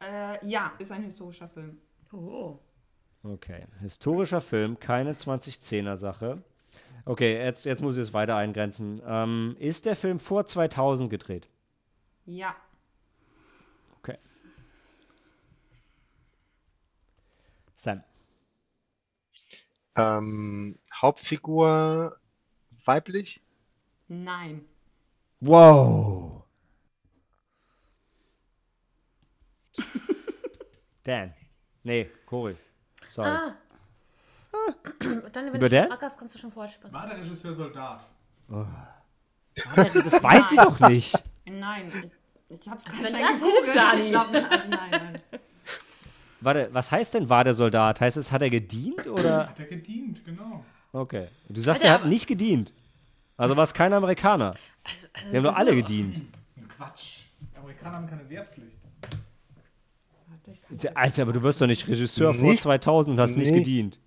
Äh, 0.00 0.46
ja, 0.46 0.72
ist 0.78 0.92
ein 0.92 1.02
historischer 1.02 1.48
Film. 1.48 1.78
Oh. 2.12 2.60
Okay. 3.24 3.66
Historischer 3.80 4.40
Film, 4.40 4.78
keine 4.78 5.14
2010er 5.14 5.96
Sache. 5.96 6.44
Okay, 7.08 7.38
jetzt, 7.38 7.64
jetzt 7.66 7.82
muss 7.82 7.96
ich 7.96 8.02
es 8.02 8.12
weiter 8.12 8.34
eingrenzen. 8.34 9.00
Ähm, 9.06 9.56
ist 9.60 9.86
der 9.86 9.94
Film 9.94 10.18
vor 10.18 10.44
2000 10.44 11.08
gedreht? 11.08 11.48
Ja. 12.24 12.56
Okay. 13.98 14.18
Sam. 17.76 18.02
Ähm, 19.94 20.80
Hauptfigur 20.92 22.18
weiblich? 22.84 23.40
Nein. 24.08 24.64
Wow. 25.38 26.42
Dan. 31.04 31.34
Nee, 31.84 32.10
Cory. 32.26 32.56
Sorry. 33.08 33.30
Ah. 33.30 33.56
Dann, 35.32 35.46
wenn 35.46 35.54
Über 35.56 35.68
du 35.68 35.86
Frage 35.86 36.06
hast, 36.06 36.18
kannst 36.18 36.34
du 36.34 36.38
schon 36.38 36.50
vorher 36.52 36.72
sprechen. 36.72 36.94
War 36.94 37.06
der 37.08 37.18
Regisseur 37.18 37.52
Soldat? 37.54 38.06
Das 40.04 40.22
weiß 40.22 40.50
sie 40.50 40.56
doch 40.56 40.78
nicht. 40.88 41.14
Nein. 41.46 41.92
Ich, 42.48 42.60
ich 42.60 42.68
hab's 42.68 42.84
wenn 42.86 43.12
gerade 43.12 43.12
das 43.32 43.40
gegoogelt. 43.40 43.64
hilft, 43.64 43.76
Dani. 43.76 44.00
Ich 44.02 44.10
glaub, 44.10 44.26
also 44.34 44.68
nein, 44.68 44.90
nein. 44.90 45.20
Warte, 46.40 46.68
was 46.72 46.90
heißt 46.90 47.14
denn 47.14 47.28
war 47.28 47.44
der 47.44 47.54
Soldat? 47.54 48.00
Heißt 48.00 48.16
es, 48.16 48.30
hat 48.30 48.42
er 48.42 48.50
gedient 48.50 49.06
oder? 49.06 49.48
Hat 49.48 49.58
er 49.58 49.66
gedient, 49.66 50.24
genau. 50.24 50.64
Okay. 50.92 51.28
Du 51.48 51.60
sagst, 51.60 51.84
er 51.84 51.92
hat 51.92 52.06
nicht 52.06 52.26
gedient. 52.26 52.72
Also 53.36 53.56
war 53.56 53.64
es 53.64 53.74
kein 53.74 53.92
Amerikaner. 53.92 54.54
Also, 54.84 55.08
also, 55.12 55.30
Die 55.30 55.36
haben 55.36 55.44
doch 55.44 55.50
das 55.50 55.58
alle 55.60 55.74
gedient. 55.74 56.22
Quatsch. 56.76 57.18
Die 57.52 57.58
Amerikaner 57.58 57.96
haben 57.96 58.06
keine 58.06 58.28
Wehrpflicht. 58.28 58.76
Alter, 60.94 61.22
aber 61.22 61.32
du 61.32 61.42
wirst 61.42 61.60
doch 61.60 61.66
nicht 61.66 61.88
Regisseur 61.88 62.32
vor 62.32 62.48
Nicht- 62.50 62.62
2000 62.62 63.14
und 63.14 63.20
hast 63.20 63.30
nicht 63.36 63.50
nicht. 63.50 63.64
gedient. 63.64 63.98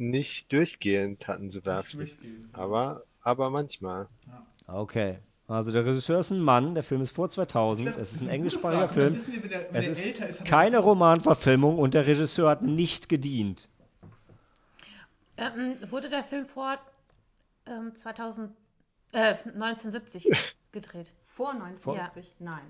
Nicht 0.00 0.50
durchgehend 0.50 1.28
hatten 1.28 1.50
sie 1.50 1.60
durchgehen. 1.60 2.48
Aber, 2.54 3.04
aber 3.20 3.50
manchmal. 3.50 4.08
Okay. 4.66 5.18
Also 5.46 5.72
der 5.72 5.84
Regisseur 5.84 6.20
ist 6.20 6.30
ein 6.30 6.40
Mann, 6.40 6.74
der 6.74 6.82
Film 6.82 7.02
ist 7.02 7.10
vor 7.10 7.28
2000, 7.28 7.98
es 7.98 8.14
ist 8.14 8.22
ein 8.22 8.30
englischsprachiger. 8.30 8.88
Film. 8.88 9.14
Wir, 9.14 9.42
wenn 9.42 9.50
der, 9.50 9.66
wenn 9.70 9.74
Es 9.74 9.84
der 9.84 9.92
ist 9.92 10.06
älter 10.06 10.28
ist, 10.28 10.44
keine 10.46 10.78
Romanverfilmung 10.78 11.76
und 11.76 11.92
der 11.92 12.06
Regisseur 12.06 12.48
hat 12.48 12.62
nicht 12.62 13.10
gedient. 13.10 13.68
Ähm, 15.36 15.74
wurde 15.90 16.08
der 16.08 16.24
Film 16.24 16.46
vor 16.46 16.78
ähm, 17.66 17.94
2000, 17.94 18.52
äh, 19.12 19.34
1970 19.44 20.30
gedreht? 20.72 21.12
Vor 21.24 21.50
1970? 21.50 22.36
Nein. 22.38 22.62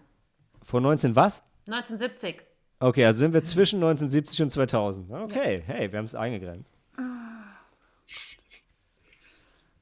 Vor 0.64 0.80
19 0.80 1.14
was? 1.14 1.44
1970. 1.68 2.42
Okay, 2.80 3.04
also 3.04 3.20
sind 3.20 3.34
wir 3.34 3.44
zwischen 3.44 3.76
1970 3.76 4.42
und 4.42 4.50
2000. 4.50 5.12
Okay, 5.12 5.62
hey, 5.64 5.92
wir 5.92 5.98
haben 5.98 6.06
es 6.06 6.16
eingegrenzt. 6.16 6.74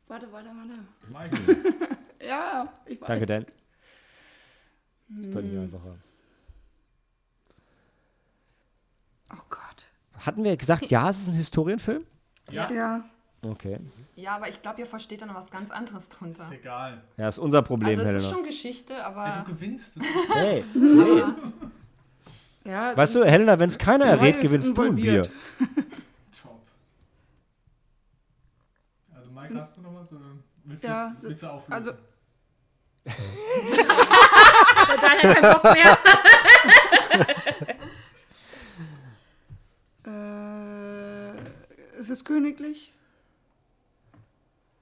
Warte, 0.06 0.26
warte, 0.32 0.48
warte. 0.48 0.78
Michael. 1.30 1.64
Ja, 2.20 2.66
ich 2.84 3.00
weiß. 3.00 3.06
Danke, 3.08 3.26
Dan. 3.26 3.46
Das 5.08 5.32
wird 5.32 5.44
nicht 5.44 5.56
einfacher. 5.58 5.94
Oh 9.32 9.36
Gott. 9.48 9.84
Hatten 10.26 10.42
wir 10.44 10.56
gesagt, 10.56 10.90
ja, 10.90 11.08
es 11.08 11.20
ist 11.22 11.28
ein 11.28 11.34
Historienfilm? 11.34 12.04
Ja, 12.50 12.70
Ja. 12.70 13.04
Okay. 13.40 13.78
Ja, 14.16 14.34
aber 14.34 14.48
ich 14.48 14.60
glaube, 14.60 14.80
ihr 14.80 14.86
versteht 14.86 15.22
da 15.22 15.26
noch 15.26 15.36
was 15.36 15.48
ganz 15.48 15.70
anderes 15.70 16.08
drunter. 16.08 16.42
ist 16.42 16.50
egal. 16.52 17.00
Ja, 17.16 17.28
ist 17.28 17.38
unser 17.38 17.62
Problem, 17.62 17.90
Also 17.90 18.02
es 18.02 18.08
ist 18.08 18.14
Helena. 18.24 18.34
schon 18.34 18.44
Geschichte, 18.44 18.94
Ja, 18.94 19.06
aber 19.06 19.44
du 19.46 19.52
gewinnst. 19.54 19.96
Das 19.96 20.04
Hey, 20.34 20.64
hey. 20.74 21.24
Ja, 22.64 22.96
Weißt 22.96 23.14
du, 23.14 23.24
Helena, 23.24 23.56
wenn 23.60 23.68
es 23.68 23.78
keiner 23.78 24.06
errät, 24.06 24.40
gewinnst 24.40 24.76
du 24.76 24.82
ein 24.82 24.96
Bier. 24.96 25.22
Also 29.48 29.54
Mike, 29.54 29.60
hast 29.66 29.76
du 29.76 29.80
noch 29.82 29.94
was? 29.94 30.12
Oder 30.12 30.20
willst, 30.64 30.84
Ja, 30.84 31.08
du, 31.20 31.22
willst 31.28 31.42
du 31.42 31.46
auflösen? 31.46 31.72
also- 31.72 31.92
Daniel 35.00 35.34
keinen 35.34 35.52
Bock 35.52 35.64
mehr. 35.64 35.98
Äh, 40.06 41.32
ist 41.98 42.08
es 42.10 42.24
königlich? 42.24 42.92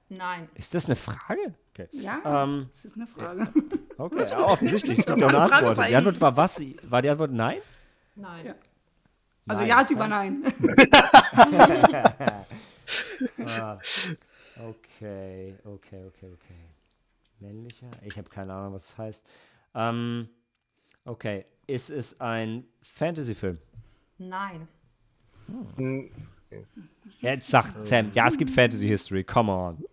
nein. 0.09 0.47
Ist 0.55 0.73
das 0.73 0.85
eine 0.85 0.95
Frage? 0.95 1.53
Okay. 1.73 1.87
Ja, 1.91 2.21
Ähm, 2.43 2.67
das 2.71 2.85
ist 2.85 2.95
eine 2.95 3.07
Frage. 3.07 3.51
okay. 3.97 4.25
Ja, 4.29 4.39
offensichtlich, 4.39 4.99
es 4.99 5.05
gibt 5.05 5.19
Ja, 5.19 5.27
eine 5.27 5.39
Antwort. 5.51 5.85
Die 5.89 5.95
Antwort 5.95 6.21
war 6.21 6.37
was? 6.37 6.61
War 6.83 7.01
die 7.01 7.09
Antwort 7.09 7.31
nein? 7.31 7.57
Nein. 8.15 8.45
Ja. 8.45 8.55
Also 9.47 9.61
Nein. 9.61 9.69
ja, 9.69 9.85
sie 9.85 9.97
war 9.97 10.07
nein. 10.07 10.43
Ah. 13.45 13.77
Okay, 14.59 15.55
okay, 15.65 16.05
okay, 16.07 16.31
okay. 16.33 16.55
Männlicher? 17.39 17.89
Ich 18.03 18.17
habe 18.17 18.29
keine 18.29 18.53
Ahnung, 18.53 18.73
was 18.73 18.87
das 18.87 18.97
heißt. 18.97 19.29
Ähm, 19.75 20.29
okay. 21.05 21.45
Ist 21.67 21.89
es 21.89 22.19
ein 22.19 22.65
Fantasy-Film? 22.81 23.59
Nein. 24.17 24.67
Hm, 25.75 26.09
Jetzt 27.19 27.47
sagt 27.49 27.81
Sam, 27.81 28.11
ja, 28.13 28.27
es 28.27 28.37
gibt 28.37 28.51
Fantasy 28.51 28.87
History, 28.87 29.23
come 29.23 29.51
on. 29.51 29.83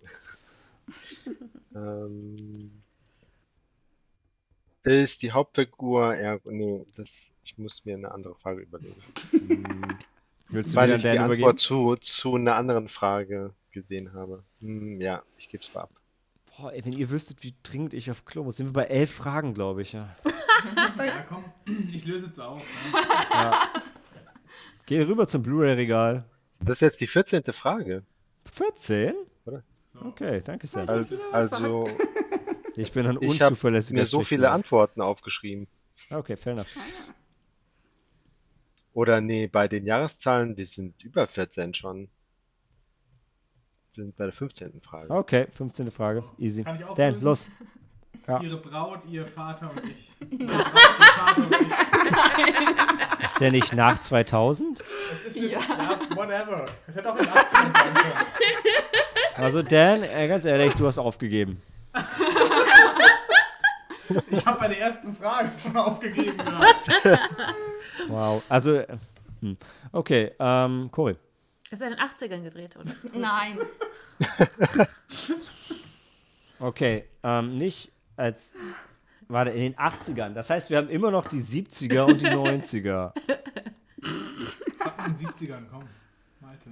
Ähm, 1.75 2.83
ist 4.85 5.23
die 5.23 5.33
Hauptfigur, 5.33 6.15
ja, 6.17 6.39
nee, 6.45 6.85
das, 6.97 7.31
ich 7.43 7.59
muss 7.59 7.85
mir 7.85 7.97
eine 7.97 8.11
andere 8.11 8.35
Frage 8.37 8.63
überlegen. 8.63 9.03
Willst 10.49 10.73
du 10.73 10.77
Weil 10.77 10.91
ich 10.91 11.03
die 11.03 11.09
Antwort 11.09 11.39
übergeben? 11.39 11.59
zu, 11.59 11.97
zu 11.97 12.35
einer 12.37 12.55
anderen 12.57 12.89
Frage 12.89 13.55
gesehen 13.73 14.13
habe. 14.13 14.45
Hm, 14.61 15.01
ja, 15.01 15.23
ich 15.37 15.49
gebe 15.49 15.63
es 15.63 15.75
ab. 15.75 15.91
Boah, 16.57 16.73
ey, 16.73 16.85
wenn 16.85 16.93
ihr 16.93 17.11
wüsstet, 17.11 17.43
wie 17.43 17.55
dringend 17.63 17.95
ich 17.95 18.11
auf 18.11 18.25
Klo 18.25 18.45
muss, 18.45 18.59
sind 18.59 18.69
wir 18.69 18.73
bei 18.73 18.85
elf 18.85 19.11
Fragen, 19.13 19.55
glaube 19.55 19.83
ich. 19.83 19.93
Ja. 19.93 20.15
ja, 20.99 21.25
komm, 21.29 21.45
ich 21.93 22.05
löse 22.05 22.27
jetzt 22.27 22.39
auf. 22.41 22.63
Ne? 22.93 23.53
Geh 24.87 25.03
rüber 25.03 25.27
zum 25.27 25.43
Blu-ray-Regal. 25.43 26.25
Das 26.61 26.77
ist 26.77 26.81
jetzt 26.81 27.01
die 27.01 27.07
14. 27.07 27.43
Frage. 27.53 28.05
14? 28.53 29.15
So. 29.45 29.61
Okay, 30.01 30.41
danke 30.45 30.67
Sam. 30.67 30.89
Also, 30.89 31.17
also 31.33 31.89
Ich 32.77 32.93
bin 32.93 33.07
ein 33.07 33.19
ich 33.21 33.41
habe 33.41 33.51
unzuverlässiger 33.51 34.01
mir 34.01 34.07
so 34.07 34.23
viele. 34.23 34.51
Antworten 34.51 35.01
aufgeschrieben. 35.01 35.67
Okay, 36.11 36.37
fair 36.37 36.53
enough. 36.55 36.67
Oder 38.95 39.21
nee, 39.21 39.49
bei 39.49 39.67
den 39.67 39.87
Jahreszahlen, 39.87 40.55
die 40.55 40.65
sind 40.65 41.03
über 41.03 41.27
14 41.27 41.75
schon. 41.75 42.09
Wir 43.93 44.05
sind 44.05 44.17
bei 44.17 44.25
der 44.25 44.33
15. 44.33 44.81
Frage. 44.81 45.11
Okay, 45.11 45.47
15. 45.51 45.91
Frage. 45.91 46.25
Easy. 46.39 46.63
Kann 46.63 46.77
ich 46.77 46.85
auch 46.85 46.95
Dan, 46.95 47.15
lösen? 47.15 47.25
los. 47.25 47.49
Ja. 48.27 48.41
Ihre 48.41 48.57
Braut, 48.57 49.01
ihr 49.11 49.27
Vater 49.27 49.71
und 49.71 49.83
ich. 49.85 50.11
Ihre 50.31 50.47
Braut, 50.47 50.57
ihr 50.57 51.05
Vater 51.05 51.43
und 51.43 51.53
ich. 53.21 53.25
Ist 53.25 53.39
der 53.41 53.51
nicht 53.51 53.75
nach 53.75 53.99
2000? 53.99 54.83
Es 55.13 55.25
ist 55.27 55.39
mit, 55.39 55.51
ja. 55.51 55.59
whatever. 56.15 56.67
Es 56.87 56.97
hätte 56.97 57.13
auch 57.13 57.19
in 57.19 57.25
den 57.25 57.35
80ern 57.35 57.51
sein 57.53 57.73
können. 57.73 58.15
Also 59.37 59.63
Dan, 59.63 60.05
äh, 60.05 60.27
ganz 60.27 60.47
ehrlich, 60.47 60.73
du 60.75 60.87
hast 60.87 60.97
aufgegeben. 60.97 61.61
Ich 64.31 64.45
habe 64.47 64.59
bei 64.59 64.69
der 64.69 64.81
ersten 64.81 65.15
Frage 65.15 65.51
schon 65.59 65.77
aufgegeben. 65.77 66.37
Wow. 68.09 68.43
Also, 68.49 68.83
hm. 69.41 69.57
okay, 69.93 70.33
ähm, 70.39 70.89
Cory. 70.91 71.17
Ist 71.71 71.81
er 71.81 71.89
in 71.89 71.97
den 71.97 72.01
80ern 72.01 72.43
gedreht, 72.43 72.77
oder? 72.77 72.93
Nein. 73.13 73.59
Okay, 76.59 77.05
ähm, 77.23 77.59
nicht 77.59 77.93
als, 78.17 78.55
warte, 79.29 79.51
in 79.51 79.61
den 79.61 79.75
80ern. 79.75 80.35
Das 80.35 80.49
heißt, 80.51 80.71
wir 80.71 80.79
haben 80.79 80.89
immer 80.89 81.11
noch 81.11 81.27
die 81.29 81.43
70er 81.43 82.05
und 82.05 82.23
die 82.23 82.27
90er. 82.27 83.13
Ab 84.79 85.05
in 85.07 85.15
den 85.15 85.27
70ern, 85.27 85.65
komm. 85.71 85.85
Malte. 86.41 86.71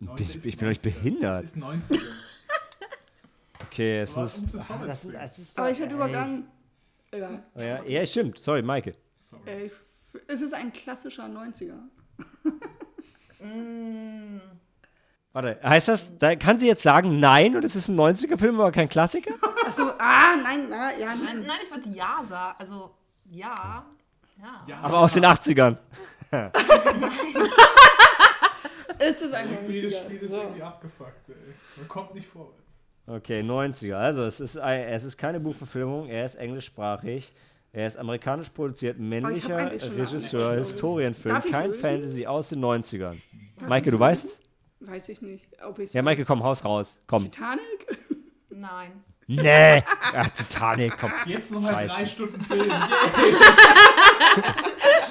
Ich, 0.00 0.06
90 0.06 0.44
ich 0.44 0.56
bin 0.56 0.68
90er. 0.68 0.82
behindert. 0.82 1.44
Es 1.44 1.50
ist 1.52 1.62
90er. 1.62 2.00
Okay, 3.70 4.00
es 4.00 4.16
Aber 4.16 4.26
ist. 4.26 4.42
ist 4.42 4.56
ah, 4.70 4.80
das, 4.86 5.04
ist, 5.04 5.14
das 5.14 5.38
ist 5.38 5.58
Aber 5.58 5.70
ich 5.70 5.78
hätte 5.78 5.90
ey. 5.90 5.94
übergangen. 5.94 6.48
Egal. 7.10 7.42
Ja, 7.54 7.82
ja, 7.84 8.06
stimmt. 8.06 8.38
Sorry, 8.38 8.62
Maike. 8.62 8.94
Sorry. 9.16 9.70
Es 10.26 10.40
ist 10.42 10.52
ein 10.54 10.72
klassischer 10.72 11.24
90er. 11.24 11.74
Mm, 13.40 14.40
Warte, 15.32 15.60
heißt 15.62 15.86
das, 15.86 16.18
da 16.18 16.34
kann 16.34 16.58
sie 16.58 16.66
jetzt 16.66 16.82
sagen 16.82 17.20
nein 17.20 17.54
und 17.54 17.64
es 17.64 17.76
ist 17.76 17.86
ein 17.88 17.96
90er-Film, 17.96 18.58
aber 18.60 18.72
kein 18.72 18.88
Klassiker? 18.88 19.32
Achso, 19.64 19.92
ah, 20.00 20.34
nein, 20.42 20.66
na, 20.68 20.90
ja, 20.98 21.14
nein, 21.14 21.18
nein. 21.24 21.44
nein, 21.46 21.58
ich 21.62 21.70
würde 21.70 21.88
ja 21.90 22.20
sagen. 22.28 22.56
Also, 22.58 22.96
ja. 23.30 23.86
Ja. 24.42 24.64
Ja, 24.66 24.80
Aber 24.80 24.98
aus 24.98 25.12
den 25.12 25.24
80ern. 25.24 25.76
Es 29.00 29.22
ist 29.22 29.32
ein 29.32 29.48
Jedes 29.68 29.92
90er. 29.94 30.00
Spiel 30.04 30.16
ist 30.16 30.30
So. 30.30 30.40
irgendwie 30.42 30.62
abgefuckt, 30.62 31.28
ey. 31.28 31.34
Man 31.76 31.86
kommt 31.88 32.14
nicht 32.16 32.26
vorwärts. 32.26 32.67
Okay, 33.08 33.40
90er. 33.40 33.94
Also, 33.94 34.24
es 34.24 34.38
ist, 34.38 34.58
ein, 34.58 34.82
es 34.82 35.02
ist 35.02 35.16
keine 35.16 35.40
Buchverfilmung, 35.40 36.08
er 36.08 36.26
ist 36.26 36.34
englischsprachig. 36.34 37.32
Er 37.72 37.86
ist 37.86 37.96
amerikanisch 37.98 38.50
produziert, 38.50 38.98
männlicher 38.98 39.70
Regisseur, 39.70 40.54
Historienfilm, 40.56 41.34
Darf 41.34 41.50
kein 41.50 41.68
lösen? 41.68 41.80
Fantasy 41.80 42.26
aus 42.26 42.48
den 42.50 42.64
90ern. 42.64 43.14
Maike, 43.66 43.90
du 43.90 43.98
weißt 44.00 44.24
es? 44.24 44.40
Weiß 44.80 45.08
ich 45.08 45.22
nicht, 45.22 45.46
ob 45.62 45.78
ich 45.78 45.92
Ja, 45.92 46.02
Maike, 46.02 46.24
komm, 46.24 46.42
haus 46.42 46.64
raus. 46.64 47.00
Komm. 47.06 47.24
Titanic? 47.24 47.98
Nein. 48.50 49.04
Nee. 49.26 49.82
Ach, 50.14 50.28
Titanic, 50.30 50.96
komm. 50.98 51.12
Jetzt 51.26 51.52
nochmal 51.52 51.86
drei 51.86 52.06
Stunden 52.06 52.40
Film. 52.40 52.72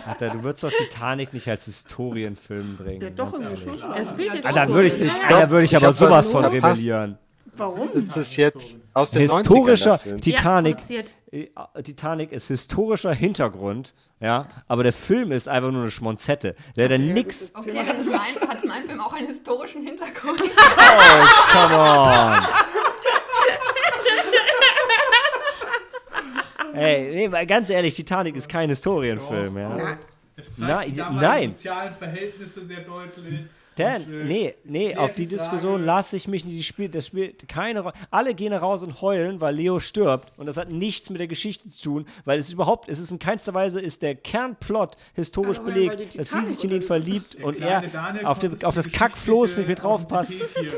Alter, 0.08 0.30
du 0.32 0.44
würdest 0.44 0.64
doch 0.64 0.72
Titanic 0.72 1.34
nicht 1.34 1.48
als 1.48 1.66
Historienfilm 1.66 2.78
bringen. 2.78 3.02
Ja, 3.02 3.10
doch, 3.12 3.32
ganz 3.34 3.64
ehrlich. 3.66 3.82
Er 3.84 4.06
spielt 4.06 4.34
jetzt 4.34 4.46
Ah, 4.46 4.54
dann 4.54 4.74
würde 4.74 4.88
ich 4.88 4.98
nicht, 4.98 5.16
ah, 5.26 5.30
dann 5.42 5.50
würde 5.52 5.66
ich 5.66 5.76
aber 5.76 5.94
sowas 5.94 6.32
von 6.32 6.46
rebellieren. 6.46 7.20
Warum? 7.58 7.90
Ist 7.94 8.16
das 8.16 8.36
jetzt 8.36 8.80
aus 8.94 9.12
den 9.12 9.28
90ern? 9.28 9.38
Historischer 9.38 9.92
der 9.92 10.00
Film? 10.00 10.22
Titanic. 10.22 10.78
Ja, 10.90 11.70
äh, 11.74 11.84
Titanic 11.84 12.32
ist 12.32 12.48
historischer 12.48 13.14
Hintergrund, 13.14 13.94
ja, 14.20 14.48
aber 14.68 14.84
der 14.84 14.94
Film 14.94 15.32
ist 15.32 15.50
einfach 15.50 15.72
nur 15.72 15.82
eine 15.82 15.92
Schmonzette. 15.92 16.56
Der 16.78 16.90
hat 16.90 17.00
nix. 17.00 17.52
das 17.52 17.62
Okay, 17.64 17.84
dann 17.86 18.00
ist 18.00 18.10
mein, 18.10 18.50
hat 18.50 18.64
mein 18.66 18.86
Film 18.86 19.02
auch 19.02 19.14
einen 19.14 19.28
historischen 19.28 19.84
Hintergrund. 19.84 20.42
Oh, 20.80 21.26
come 21.52 21.76
on. 21.78 22.46
Ey, 26.74 27.28
nee, 27.30 27.46
ganz 27.46 27.70
ehrlich, 27.70 27.96
Titanic 27.96 28.36
ist 28.36 28.48
kein 28.48 28.70
Historienfilm, 28.70 29.58
ja. 29.58 29.98
Es 30.36 30.56
zeigt 30.56 30.70
Nein, 30.70 30.94
die 30.94 31.16
nein. 31.20 31.50
sozialen 31.56 31.94
Verhältnisse 31.94 32.64
sehr 32.64 32.82
deutlich. 32.82 33.46
Dan, 33.78 34.02
äh, 34.02 34.24
nee, 34.26 34.56
nee, 34.64 34.96
auf 34.96 35.14
die 35.14 35.28
die 35.28 35.36
Diskussion 35.36 35.86
lasse 35.86 36.16
ich 36.16 36.28
mich 36.28 36.46
nicht. 36.46 36.58
Die 36.58 36.64
spielt, 36.64 36.96
das 36.96 37.08
spielt 37.08 37.48
keine 37.48 37.82
Rolle. 37.82 37.94
Alle 38.10 38.34
gehen 38.34 38.54
raus 38.54 38.84
und 38.84 39.02
heulen, 39.02 39.42
weil 39.42 39.56
Leo 39.56 39.80
stirbt. 39.80 40.32
Und 40.38 40.46
das 40.46 40.58
hat 40.58 40.70
nichts 40.70 41.10
mit 41.10 41.20
der 41.20 41.28
Geschichte 41.28 41.70
zu 41.70 41.84
tun, 41.84 42.06
weil 42.26 42.40
es 42.40 42.52
überhaupt, 42.52 42.90
es 42.90 43.00
ist 43.00 43.12
in 43.12 43.20
keinster 43.20 43.54
Weise, 43.54 43.80
ist 43.80 44.02
der 44.02 44.16
Kernplot 44.16 44.96
historisch 45.14 45.60
weil 45.60 45.74
belegt, 45.74 46.14
die 46.14 46.18
dass 46.18 46.32
sie 46.32 46.46
sich 46.46 46.64
in 46.64 46.72
ihn 46.72 46.82
verliebt 46.82 47.36
und 47.44 47.60
er 47.60 47.84
auf, 48.24 48.40
dem, 48.40 48.54
auf 48.64 48.76
das 48.76 48.92
Kackfloß 48.92 49.58
nicht 49.58 49.68
mehr 49.68 49.76
draufpasst. 49.76 50.32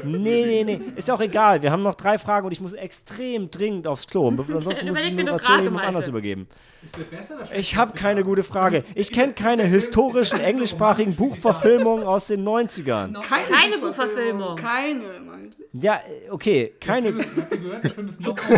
Nee, 0.03 0.45
nee, 0.45 0.63
nee, 0.63 0.81
ist 0.95 1.07
ja 1.07 1.13
auch 1.13 1.21
egal. 1.21 1.61
Wir 1.61 1.71
haben 1.71 1.84
noch 1.84 1.95
drei 1.95 2.17
Fragen 2.17 2.45
und 2.45 2.51
ich 2.51 2.61
muss 2.61 2.73
extrem 2.73 3.51
dringend 3.51 3.88
aufs 3.88 4.07
Klo. 4.07 4.27
Ansonsten 4.53 4.88
muss 4.88 4.99
ich 4.99 5.09
die 5.09 5.11
Moderation 5.15 5.39
Frage, 5.39 5.63
jemand 5.63 5.85
anders 5.85 6.07
übergeben. 6.07 6.47
Ist 6.84 6.97
der 6.97 7.03
besser 7.03 7.35
oder 7.35 7.53
Ich 7.56 7.76
habe 7.76 7.91
keine 7.97 8.15
der 8.15 8.23
gute 8.23 8.43
Frage. 8.43 8.84
Ich 8.95 9.11
kenne 9.11 9.34
der- 9.34 9.43
keine 9.43 9.57
der 9.64 9.65
Film- 9.65 9.80
historischen 9.81 10.38
der 10.38 10.47
englischsprachigen 10.47 11.15
Buchverfilmungen 11.15 12.06
aus 12.06 12.27
den 12.27 12.43
90ern. 12.43 13.14
Keine 13.22 13.77
Buchverfilmung. 13.80 14.56
Keine, 14.56 15.19
meinte. 15.19 15.57
Ja, 15.73 15.99
okay, 16.31 16.73
Der 16.81 16.88
keine. 16.88 17.07
Film 17.14 17.19
ist, 17.19 17.30
habt 17.38 17.51
ihr 17.51 17.57
gehört, 17.60 17.84
der 17.84 17.91
Film 17.91 18.07
ist 18.07 18.22
noch. 18.22 18.35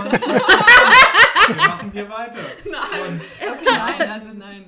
Wir 1.48 1.56
machen 1.56 1.92
hier 1.92 2.10
weiter. 2.10 2.38
Und, 2.38 3.22
Okay, 3.42 3.66
nein, 3.66 4.10
also 4.12 4.28
nein. 4.38 4.66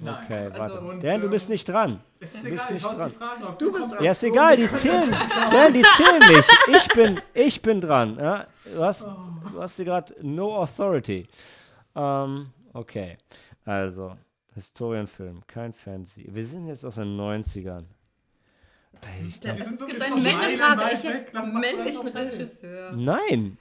nein. 0.00 0.16
Okay, 0.24 0.48
warte. 0.56 0.80
und, 0.80 1.02
Dan, 1.02 1.20
du 1.22 1.28
bist 1.28 1.48
ähm, 1.48 1.52
nicht 1.52 1.68
dran. 1.68 2.00
Es 2.20 2.34
ist 2.34 2.44
Du 2.44 2.50
bist 2.50 2.64
egal, 2.70 2.76
ich 2.76 2.82
nicht 2.84 2.98
dran. 2.98 3.10
die 3.10 3.16
Fragen 3.18 3.44
aus. 3.44 3.58
Du 3.58 3.72
bist 3.72 3.90
dran. 3.92 4.04
Ja, 4.04 4.10
ist 4.12 4.22
egal, 4.24 4.56
die 4.56 4.72
zählen. 4.72 5.10
Dan, 5.50 5.72
die 5.72 5.82
zählen 5.96 6.34
nicht. 6.36 6.48
Ich 6.68 6.88
bin, 6.94 7.20
ich 7.34 7.62
bin 7.62 7.80
dran. 7.80 8.16
Ja? 8.20 8.46
Du 8.74 8.84
hast, 8.84 9.06
du 9.06 9.60
hast 9.62 9.76
hier 9.76 9.84
gerade 9.86 10.14
No 10.20 10.54
Authority. 10.56 11.26
Ähm, 11.96 12.48
okay, 12.74 13.16
also, 13.64 14.16
Historienfilm, 14.54 15.42
kein 15.46 15.72
Fantasy. 15.72 16.26
Wir 16.28 16.44
sind 16.46 16.66
jetzt 16.66 16.84
aus 16.84 16.96
den 16.96 17.16
90ern. 17.18 17.84
Ey, 19.00 19.26
ich 19.26 19.40
glaub, 19.40 19.58
so 19.62 19.86
gibt 19.86 20.02
ein 20.02 20.12
einen 20.12 20.22
bisschen 20.22 20.38
männlichen 20.38 20.60
weit 20.60 20.98
Frage. 20.98 21.24
Ich. 21.26 21.32
Lass 21.32 21.46
mal- 21.46 21.60
Männlichen 21.60 22.08
Regisseur. 22.08 22.92
Nein, 22.92 23.56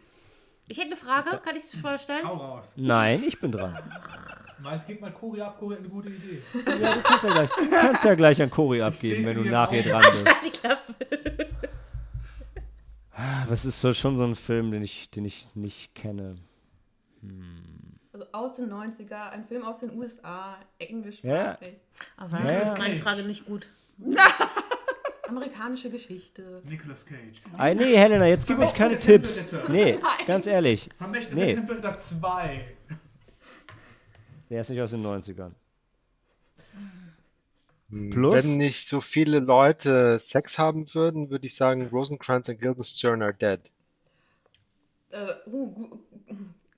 Ich 0.68 0.78
hätte 0.78 0.88
eine 0.88 0.96
Frage, 0.98 1.38
kann 1.44 1.56
ich 1.56 1.64
es 1.64 1.76
vorstellen? 1.80 2.28
Hau 2.28 2.36
raus. 2.36 2.74
nein, 2.76 3.24
ich 3.26 3.40
bin 3.40 3.52
dran. 3.52 3.78
Mal, 4.62 4.80
gib 4.86 5.02
mal 5.02 5.12
Chori 5.12 5.42
ab, 5.42 5.58
Chori 5.58 5.74
hat 5.74 5.80
eine 5.80 5.90
gute 5.90 6.10
Idee. 6.10 6.40
Ja, 6.54 6.94
du 6.94 7.02
kannst 7.02 7.24
ja 7.24 7.32
gleich, 7.34 7.50
du 7.50 7.70
kannst 7.72 8.06
ja 8.06 8.14
gleich 8.14 8.42
an 8.44 8.50
Cori 8.52 8.80
abgeben, 8.84 9.26
wenn 9.26 9.38
du 9.38 9.44
nachher 9.50 9.82
dran 9.82 10.04
bist. 10.12 10.28
Was 13.48 13.66
ist 13.66 13.80
so 13.82 13.92
schon 13.94 14.18
so 14.18 14.24
ein 14.24 14.36
Film, 14.36 14.70
den 14.72 14.84
ich, 14.84 15.10
den 15.10 15.26
ich 15.26 15.48
nicht 15.56 15.96
kenne? 15.96 16.36
Also 17.24 17.32
aus 18.34 18.56
den 18.56 18.72
90er, 18.72 19.30
ein 19.32 19.44
Film 19.45 19.64
aus 19.64 19.80
den 19.80 19.98
USA. 19.98 20.58
Aber 20.80 21.20
Ja, 21.24 21.58
das 22.18 22.68
ja. 22.68 22.74
ist 22.74 22.78
meine 22.80 22.95
Frage 22.95 23.24
nicht 23.24 23.45
gut. 23.45 23.68
Amerikanische 25.28 25.90
Geschichte. 25.90 26.62
Nicolas 26.66 27.06
Cage. 27.06 27.41
Ah, 27.58 27.74
nee, 27.74 27.95
Helena, 27.95 28.26
jetzt 28.26 28.48
gib 28.48 28.58
uns 28.60 28.74
keine 28.74 28.98
Tipps. 28.98 29.49
Nee, 29.70 29.98
ganz 30.28 30.45
ehrlich, 30.45 30.90
Vermächtnis 30.98 31.38
Nee. 31.40 31.45
der 31.48 31.56
Tempelritter 31.56 31.95
2. 31.95 32.66
der 34.49 34.62
ist 34.62 34.70
nicht 34.70 34.82
aus 34.82 34.91
den 34.91 35.03
90ern. 35.06 35.52
Hm, 37.90 38.10
Plus- 38.10 38.44
Wenn 38.44 38.58
nicht 38.58 38.88
so 38.90 38.99
viele 39.02 39.40
Leute 39.40 40.20
Sex 40.20 40.58
haben 40.60 40.94
würden, 40.94 41.30
würde 41.30 41.45
ich 41.48 41.56
sagen, 41.56 41.88
Rosencrantz 41.88 42.49
und 42.49 42.60
Guildenstern 42.60 43.22
are 43.22 43.34
dead. 43.34 43.60
Äh, 45.12 45.28
uh, 45.47 45.97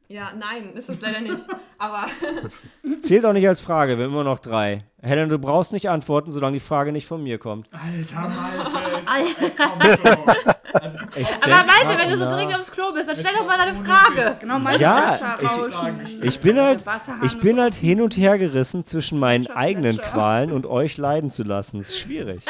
ja, 0.07 0.31
nein, 0.37 0.73
ist 0.75 0.89
es 0.89 1.01
leider 1.01 1.21
nicht. 1.21 1.47
Aber 1.77 2.05
Zählt 3.01 3.25
auch 3.25 3.33
nicht 3.33 3.47
als 3.47 3.61
Frage, 3.61 3.97
wir 3.97 4.05
haben 4.05 4.11
immer 4.11 4.23
noch 4.23 4.39
drei. 4.39 4.83
Helena, 5.01 5.27
du 5.27 5.39
brauchst 5.39 5.73
nicht 5.73 5.89
antworten, 5.89 6.31
solange 6.31 6.53
die 6.53 6.59
Frage 6.59 6.91
nicht 6.91 7.07
von 7.07 7.23
mir 7.23 7.37
kommt. 7.37 7.67
Alter 7.71 8.29
Malte. 8.29 9.51
schon. 9.97 10.53
Also, 10.73 10.97
Aber 11.41 11.65
Malte, 11.65 11.99
wenn 11.99 12.09
du 12.09 12.17
so 12.17 12.25
dringend 12.25 12.55
aufs 12.55 12.71
Klo 12.71 12.91
bist, 12.93 13.09
dann 13.09 13.15
stell 13.15 13.33
doch 13.37 13.45
mal 13.45 13.57
deine 13.57 13.75
Frage. 13.75 14.35
Genau, 14.39 14.59
mein 14.59 14.79
Ja, 14.79 15.19
ich-. 15.41 16.21
Ich 16.21 16.39
bin 16.39 16.59
halt, 16.59 16.85
ich 17.23 17.39
bin 17.39 17.59
halt 17.59 17.75
hin 17.75 18.01
und 18.01 18.15
her 18.15 18.37
gerissen 18.37 18.85
zwischen 18.85 19.19
meinen 19.19 19.47
eigenen. 19.47 19.97
Qualen 19.97 20.51
und 20.51 20.65
euch 20.65 20.97
leiden 20.97 21.29
zu 21.29 21.43
lassen. 21.43 21.77
Das 21.77 21.89
ist 21.89 21.99
schwierig. 21.99 22.41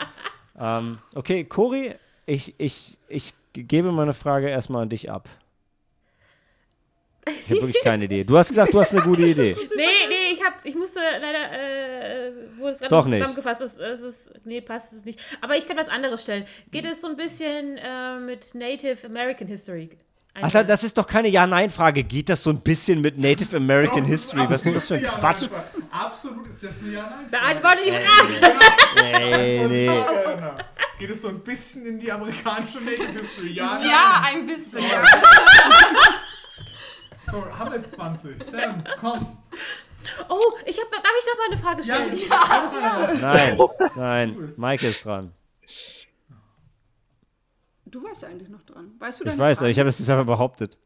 ähm, 0.58 0.98
okay, 1.14 1.44
Cori, 1.44 1.94
ich, 2.26 2.54
ich, 2.58 2.98
ich 3.08 3.34
gebe 3.52 3.92
meine 3.92 4.14
Frage 4.14 4.48
erstmal 4.48 4.82
an 4.82 4.88
dich 4.88 5.10
ab. 5.10 5.28
Ich 7.26 7.50
habe 7.50 7.62
wirklich 7.62 7.82
keine 7.82 8.04
Idee. 8.04 8.24
Du 8.24 8.36
hast 8.36 8.48
gesagt, 8.48 8.72
du 8.74 8.80
hast 8.80 8.92
eine 8.92 9.02
gute 9.02 9.22
Idee. 9.26 9.56
Nee, 9.76 9.86
nee, 10.08 10.32
ich 10.32 10.44
hab, 10.44 10.64
ich 10.64 10.74
musste 10.74 11.00
leider, 11.20 11.52
äh, 11.52 12.32
wo 12.58 12.68
es 12.68 12.78
gerade 12.78 13.10
zusammengefasst 13.10 13.60
ist, 13.62 13.78
es 13.78 14.00
ist, 14.00 14.30
nee, 14.44 14.60
passt 14.60 14.92
es 14.92 15.04
nicht. 15.04 15.20
Aber 15.40 15.56
ich 15.56 15.66
kann 15.66 15.76
was 15.76 15.88
anderes 15.88 16.22
stellen. 16.22 16.44
Geht 16.70 16.84
es 16.86 17.00
so 17.00 17.08
ein 17.08 17.16
bisschen 17.16 17.78
äh, 17.78 18.18
mit 18.18 18.54
Native 18.54 19.06
American 19.06 19.48
History? 19.48 19.90
Alter, 20.34 20.64
das 20.64 20.82
ist 20.82 20.98
doch 20.98 21.06
keine 21.06 21.28
Ja-Nein-Frage. 21.28 22.02
Geht 22.02 22.28
das 22.28 22.42
so 22.42 22.50
ein 22.50 22.60
bisschen 22.60 23.00
mit 23.00 23.16
Native 23.16 23.56
American 23.56 24.00
Doch, 24.02 24.08
History? 24.08 24.42
Was 24.48 24.56
ist 24.56 24.64
denn 24.64 24.74
das 24.74 24.88
für 24.88 24.94
ein 24.96 25.04
Quatsch? 25.04 25.48
Absolut 25.92 26.48
ist 26.48 26.60
das 26.60 26.72
eine 26.82 26.92
Ja-Nein-Frage. 26.92 27.60
Beantworte 27.60 27.82
die 27.84 27.92
Frage. 27.92 28.58
Nee, 28.96 29.66
nee. 29.68 29.88
Helena. 29.88 30.56
Geht 30.98 31.10
es 31.10 31.22
so 31.22 31.28
ein 31.28 31.40
bisschen 31.40 31.86
in 31.86 32.00
die 32.00 32.10
amerikanische 32.10 32.80
Native 32.80 33.12
History? 33.12 33.52
Ja, 33.52 33.78
nein. 33.78 33.88
ja, 33.88 34.22
ein 34.26 34.46
bisschen. 34.46 34.82
So, 37.30 37.58
haben 37.58 37.72
wir 37.72 37.78
jetzt 37.80 37.92
20. 37.94 38.42
Sam, 38.44 38.84
komm. 39.00 39.36
Oh, 40.28 40.38
ich 40.66 40.78
hab, 40.78 40.90
darf 40.90 41.02
ich 41.18 41.26
noch 41.26 41.38
mal 41.38 41.46
eine 41.50 41.56
Frage 41.58 41.82
Ja, 41.82 41.94
stellen? 41.94 42.28
ja. 42.28 42.98
raus. 42.98 43.18
Nein, 43.20 43.56
Du 43.56 43.70
nein. 43.96 44.52
Maike 44.58 44.88
ist 44.88 45.04
dran. 45.04 45.32
Du 47.86 48.02
warst 48.02 48.24
eigentlich 48.24 48.48
noch 48.48 48.62
dran. 48.62 48.92
Weißt 48.98 49.20
du 49.20 49.24
Ich 49.24 49.38
weiß, 49.38 49.58
aber 49.58 49.66
Frage? 49.66 49.70
ich 49.70 49.78
habe 49.78 49.88
es 49.88 49.98
jetzt 49.98 50.10
einfach 50.10 50.26
behauptet. 50.26 50.76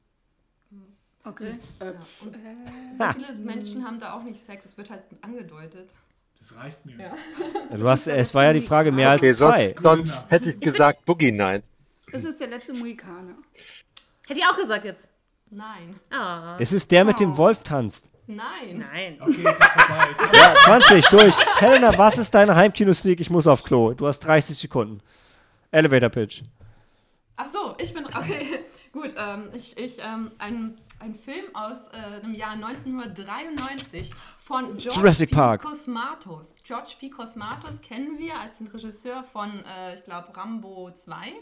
Okay. 1.24 1.58
Äh, 1.80 1.84
Ja, 1.86 1.90
und 2.20 2.36
so 2.98 3.04
viele 3.26 3.32
Menschen 3.38 3.84
haben 3.84 3.98
da 4.00 4.12
auch 4.14 4.22
nicht 4.22 4.40
Sex, 4.40 4.64
es 4.64 4.76
wird 4.78 4.90
halt 4.90 5.02
angedeutet. 5.22 5.90
Das 6.38 6.54
reicht 6.56 6.86
mir. 6.86 6.96
Ja. 6.98 7.76
Du 7.76 7.88
hast, 7.88 8.06
es 8.06 8.32
war 8.34 8.44
ja 8.44 8.52
die 8.52 8.60
Frage 8.60 8.92
mehr 8.92 9.12
Okay, 9.16 9.28
als 9.30 9.38
zwei. 9.38 9.74
sonst, 9.80 9.82
sonst 9.82 10.30
hätte 10.30 10.52
ich 10.52 10.60
gesagt 10.60 11.04
Boogie 11.04 11.32
Night. 11.32 11.64
es 12.12 12.24
ist 12.24 12.40
der 12.40 12.46
letzte 12.48 12.72
Mohikaner. 12.74 13.34
Hätte 14.28 14.38
ich 14.40 14.46
auch 14.46 14.56
gesagt 14.56 14.84
jetzt. 14.84 15.08
Nein. 15.50 15.98
Ah, 16.10 16.56
Es 16.58 16.72
ist 16.72 16.90
der 16.90 17.04
mit 17.04 17.20
dem 17.20 17.36
Wolf 17.36 17.62
tanzt. 17.62 18.10
Nein. 18.26 18.84
nein. 18.92 19.18
Okay, 19.20 19.42
jetzt 19.42 19.60
ist 19.60 19.70
vorbei. 19.70 20.08
Ja, 20.34 20.54
20, 20.64 21.06
durch. 21.06 21.34
Helena, 21.56 21.96
was 21.96 22.18
ist 22.18 22.34
deine 22.34 22.54
Heimkino-Sneak? 22.54 23.20
Ich 23.20 23.30
muss 23.30 23.46
auf 23.46 23.62
Klo. 23.64 23.94
Du 23.94 24.06
hast 24.06 24.20
30 24.20 24.58
Sekunden. 24.58 25.00
Elevator 25.70 26.10
Pitch. 26.10 26.42
Ach 27.36 27.46
so, 27.46 27.74
ich 27.78 27.94
bin. 27.94 28.04
Okay, 28.04 28.64
Gut, 28.92 29.14
ähm, 29.16 29.50
ich, 29.54 29.76
ich 29.78 29.98
ähm, 29.98 30.30
ein, 30.38 30.74
ein 31.00 31.14
Film 31.14 31.44
aus 31.54 31.76
äh, 31.92 32.20
dem 32.20 32.34
Jahr 32.34 32.52
1993 32.52 34.12
von 34.36 34.76
George 34.78 34.98
Jurassic 34.98 35.30
P. 35.30 35.36
Park. 35.36 35.62
Cosmatos. 35.62 36.54
George 36.64 36.94
P. 36.98 37.10
Cosmatos 37.10 37.80
kennen 37.82 38.18
wir 38.18 38.38
als 38.38 38.58
den 38.58 38.66
Regisseur 38.68 39.22
von, 39.22 39.64
äh, 39.64 39.94
ich 39.94 40.04
glaube, 40.04 40.36
Rambo 40.36 40.90
2, 40.90 41.34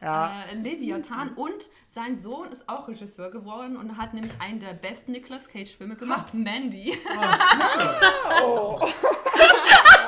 äh, 0.00 0.54
Leviathan 0.54 1.30
und 1.34 1.68
sein 1.88 2.16
Sohn 2.16 2.52
ist 2.52 2.68
auch 2.68 2.86
Regisseur 2.88 3.30
geworden 3.30 3.76
und 3.76 3.96
hat 3.96 4.14
nämlich 4.14 4.32
einen 4.40 4.60
der 4.60 4.74
besten 4.74 5.12
Nicolas 5.12 5.48
Cage-Filme 5.48 5.96
gemacht, 5.96 6.34
Mandy. 6.34 6.96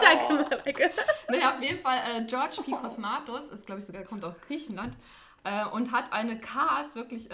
Danke, 0.03 0.35
Mareike. 0.35 0.91
Naja, 1.29 1.57
auf 1.57 1.63
jeden 1.63 1.81
Fall, 1.81 1.99
äh, 1.99 2.25
George 2.25 2.63
P. 2.65 2.73
Cosmatos 2.73 3.51
ist, 3.51 3.67
glaube 3.67 3.81
ich, 3.81 3.87
sogar 3.87 4.05
kommt 4.05 4.25
aus 4.25 4.41
Griechenland 4.41 4.97
äh, 5.45 5.65
und 5.67 5.91
hat 5.93 6.13
eine 6.13 6.39
Cast 6.39 6.95
wirklich. 6.95 7.29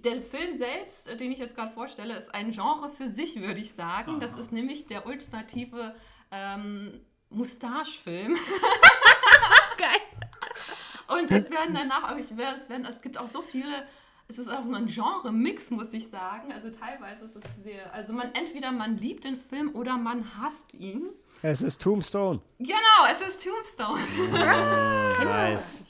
Der 0.00 0.22
Film 0.22 0.56
selbst, 0.56 1.08
den 1.20 1.32
ich 1.32 1.38
jetzt 1.38 1.54
gerade 1.54 1.72
vorstelle, 1.72 2.16
ist 2.16 2.34
ein 2.34 2.52
Genre 2.52 2.88
für 2.90 3.08
sich, 3.08 3.40
würde 3.40 3.60
ich 3.60 3.72
sagen. 3.72 4.20
Das 4.20 4.36
ist 4.36 4.52
nämlich 4.52 4.86
der 4.86 5.06
ultimative 5.06 5.94
ähm, 6.30 7.00
Mustache-Film. 7.30 8.36
Geil. 9.78 11.18
Und 11.18 11.30
es 11.30 11.50
werden 11.50 11.74
danach, 11.74 12.04
aber 12.04 12.18
ich 12.18 12.36
werde, 12.36 12.60
es 12.60 12.68
werden, 12.68 12.86
es 12.86 13.02
gibt 13.02 13.18
auch 13.18 13.28
so 13.28 13.42
viele, 13.42 13.86
es 14.28 14.38
ist 14.38 14.48
auch 14.48 14.64
so 14.64 14.74
ein 14.74 14.86
Genre-Mix, 14.86 15.70
muss 15.70 15.92
ich 15.92 16.08
sagen. 16.08 16.52
Also 16.52 16.70
teilweise 16.70 17.24
ist 17.24 17.36
es 17.36 17.42
sehr, 17.62 17.92
also 17.92 18.12
man 18.12 18.32
entweder 18.34 18.72
man 18.72 18.96
liebt 18.96 19.24
den 19.24 19.36
Film 19.36 19.74
oder 19.74 19.96
man 19.98 20.38
hasst 20.38 20.72
ihn. 20.74 21.10
Es 21.42 21.60
ist 21.60 21.82
Tombstone. 21.82 22.40
Genau, 22.60 22.78
es 23.10 23.20
ist 23.20 23.44
Tombstone. 23.44 24.00
Nice. 25.24 25.82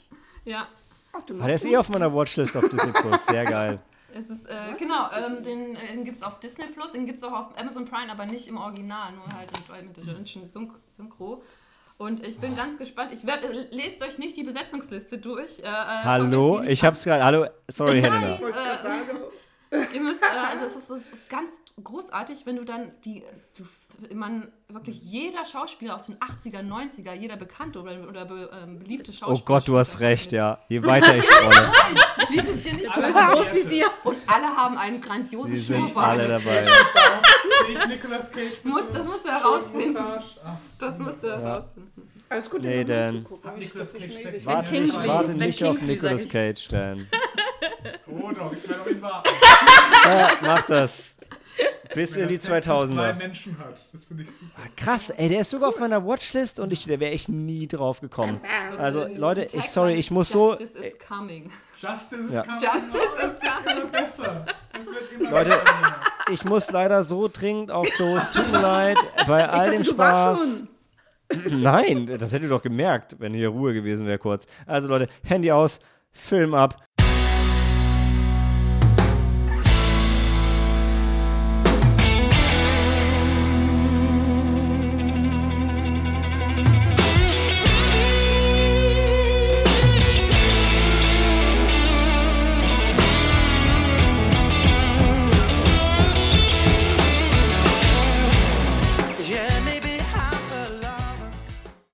Ja. 0.45 0.67
Ach, 1.13 1.21
du 1.25 1.39
Ah, 1.39 1.45
der 1.45 1.55
ist 1.55 1.65
eh 1.65 1.77
auf 1.77 1.89
meiner 1.89 2.11
Watchlist 2.13 2.57
auf 2.57 2.67
Disney 2.67 2.91
Plus. 2.91 3.25
Sehr 3.25 3.45
geil. 3.45 3.79
Es 4.15 4.29
ist, 4.29 4.45
äh, 4.47 4.53
genau, 4.77 5.09
ähm, 5.11 5.43
den, 5.43 5.75
äh, 5.75 5.87
den 5.93 6.03
gibt 6.05 6.17
es 6.17 6.23
auf 6.23 6.39
Disney 6.39 6.65
Plus, 6.67 6.91
den 6.91 7.05
gibt 7.05 7.17
es 7.19 7.23
auch 7.23 7.31
auf 7.33 7.57
Amazon 7.59 7.85
Prime, 7.85 8.11
aber 8.11 8.25
nicht 8.25 8.47
im 8.47 8.57
Original, 8.57 9.11
nur 9.13 9.25
halt 9.35 9.49
mit, 9.51 9.87
mit 9.87 9.97
der 9.97 10.13
deutschen 10.15 10.45
Syn- 10.47 10.71
Synchro. 10.87 11.43
Und 11.97 12.25
ich 12.25 12.39
bin 12.39 12.55
ganz 12.55 12.77
gespannt. 12.77 13.11
Ich 13.13 13.25
werde, 13.25 13.47
äh, 13.47 13.67
lest 13.75 14.01
euch 14.03 14.17
nicht 14.17 14.35
die 14.35 14.43
Besetzungsliste 14.43 15.17
durch. 15.19 15.59
Äh, 15.59 15.63
äh, 15.63 15.65
Hallo, 15.67 16.57
von 16.57 16.67
ich 16.67 16.83
hab's 16.83 17.03
gerade. 17.03 17.23
Hallo, 17.23 17.45
sorry, 17.69 18.01
Nein. 18.01 18.11
Helena. 18.13 18.35
Ich 18.35 18.41
wollte 18.41 18.59
Äh, 18.59 18.63
gerade 18.63 18.83
sagen, 18.83 19.19
Ihr 19.93 20.01
müsst, 20.01 20.21
äh, 20.21 20.25
also 20.27 20.65
es 20.65 20.75
ist, 20.75 20.89
es 20.91 21.07
ist 21.09 21.29
ganz 21.29 21.49
großartig, 21.83 22.45
wenn 22.45 22.57
du 22.57 22.63
dann 22.63 22.91
die, 23.05 23.23
du, 23.57 23.63
man, 24.13 24.51
wirklich 24.69 25.01
jeder 25.01 25.45
Schauspieler 25.45 25.95
aus 25.95 26.05
den 26.07 26.15
80er, 26.17 26.61
90er, 26.61 27.13
jeder 27.13 27.35
bekannte 27.37 27.79
oder, 27.81 28.07
oder 28.07 28.25
be, 28.25 28.49
ähm, 28.61 28.79
beliebte 28.79 29.11
Schauspieler. 29.13 29.39
Oh 29.39 29.43
Gott, 29.45 29.67
du 29.67 29.77
hast 29.77 29.99
recht, 29.99 30.31
ja. 30.31 30.59
Je 30.69 30.83
weiter 30.83 31.15
ich 31.15 31.23
scrolle. 31.25 31.71
Lies 32.29 32.47
es 32.49 32.61
dir 32.61 32.73
nicht 32.73 32.89
haben 32.95 33.35
Groß 33.35 33.53
wie 33.53 33.61
sie. 33.61 33.83
Und 34.03 34.17
alle 34.27 34.47
haben 34.47 34.77
einen 34.77 35.01
grandiosen 35.01 35.53
die 35.53 35.59
sind 35.59 35.89
Schnurrbart. 35.89 36.19
alle 36.19 36.27
dabei. 36.27 36.63
Sehe 36.65 37.75
ich 37.75 37.87
Nicolas 37.87 38.31
Cage? 38.31 38.63
Muss, 38.63 38.83
das 38.93 39.05
musst 39.05 39.25
du 39.25 39.29
herausfinden. 39.29 39.97
Ach, 39.97 40.57
Das 40.79 40.97
musst 40.99 41.23
du 41.23 41.27
herausfinden. 41.31 41.91
alles 42.29 42.49
gut, 42.49 42.61
Nee, 42.63 42.83
dann- 42.83 43.25
ich 43.59 43.75
Warte, 44.45 44.73
nicht, 44.81 45.07
warte 45.07 45.33
nicht 45.33 45.63
auf 45.63 45.81
Nicolas. 45.81 46.27
Cage 46.29 46.59
stellen. 46.61 47.07
Oh 48.07 48.31
doch, 48.31 48.53
ich 48.53 48.67
werde 48.69 48.81
auf 48.81 48.89
ihn 48.91 49.01
warten. 49.01 49.29
Ja, 50.05 50.31
mach 50.41 50.61
das. 50.63 51.12
Bis 51.93 52.17
in 52.17 52.27
die 52.27 52.35
er 52.35 52.39
Sex 52.39 52.49
mit 52.49 52.63
Zwei 52.63 52.73
2000er. 53.11 53.13
Menschen 53.15 53.57
hat. 53.59 53.75
Das 53.91 54.05
finde 54.05 54.23
ich 54.23 54.29
super. 54.29 54.61
Krass, 54.75 55.09
ey, 55.11 55.29
der 55.29 55.41
ist 55.41 55.49
sogar 55.49 55.69
auf 55.69 55.79
meiner 55.79 56.05
Watchlist 56.05 56.59
und 56.59 56.71
ich, 56.71 56.85
der 56.85 56.99
wäre 56.99 57.11
echt 57.11 57.29
nie 57.29 57.67
drauf 57.67 58.01
gekommen. 58.01 58.41
Also, 58.77 59.05
Leute, 59.05 59.45
Die 59.47 59.57
ich, 59.57 59.69
sorry, 59.69 59.93
ich 59.93 60.11
muss 60.11 60.29
so. 60.29 60.51
Justice 60.51 60.77
is 60.79 60.93
coming. 61.07 61.51
Justice 61.79 62.33
Ja. 62.33 62.41
ist 62.41 62.47
coming. 62.47 62.61
Justice 62.63 63.25
is 63.25 63.39
Das 63.39 63.65
wird 63.65 63.77
immer 63.77 63.85
besser. 63.91 64.45
Das 64.73 64.85
wird 64.87 65.11
immer 65.19 65.31
Leute, 65.31 65.49
besser. 65.49 65.95
Ich 66.31 66.45
muss 66.45 66.71
leider 66.71 67.03
so 67.03 67.29
dringend 67.31 67.69
auf 67.71 67.87
Klo. 67.91 68.15
Es 68.17 68.31
tut 68.31 68.49
mir 68.51 68.61
leid. 68.61 68.97
Bei 69.27 69.47
all 69.49 69.59
dachte, 69.65 69.71
dem 69.71 69.83
Spaß. 69.83 70.63
Nein, 71.49 72.05
das 72.07 72.31
hättet 72.31 72.43
ihr 72.43 72.49
doch 72.49 72.61
gemerkt, 72.63 73.15
wenn 73.19 73.33
hier 73.33 73.49
Ruhe 73.49 73.73
gewesen 73.73 74.05
wäre 74.07 74.19
kurz. 74.19 74.45
Also 74.65 74.87
Leute, 74.87 75.07
Handy 75.23 75.51
aus, 75.51 75.79
Film 76.11 76.53
ab 76.53 76.77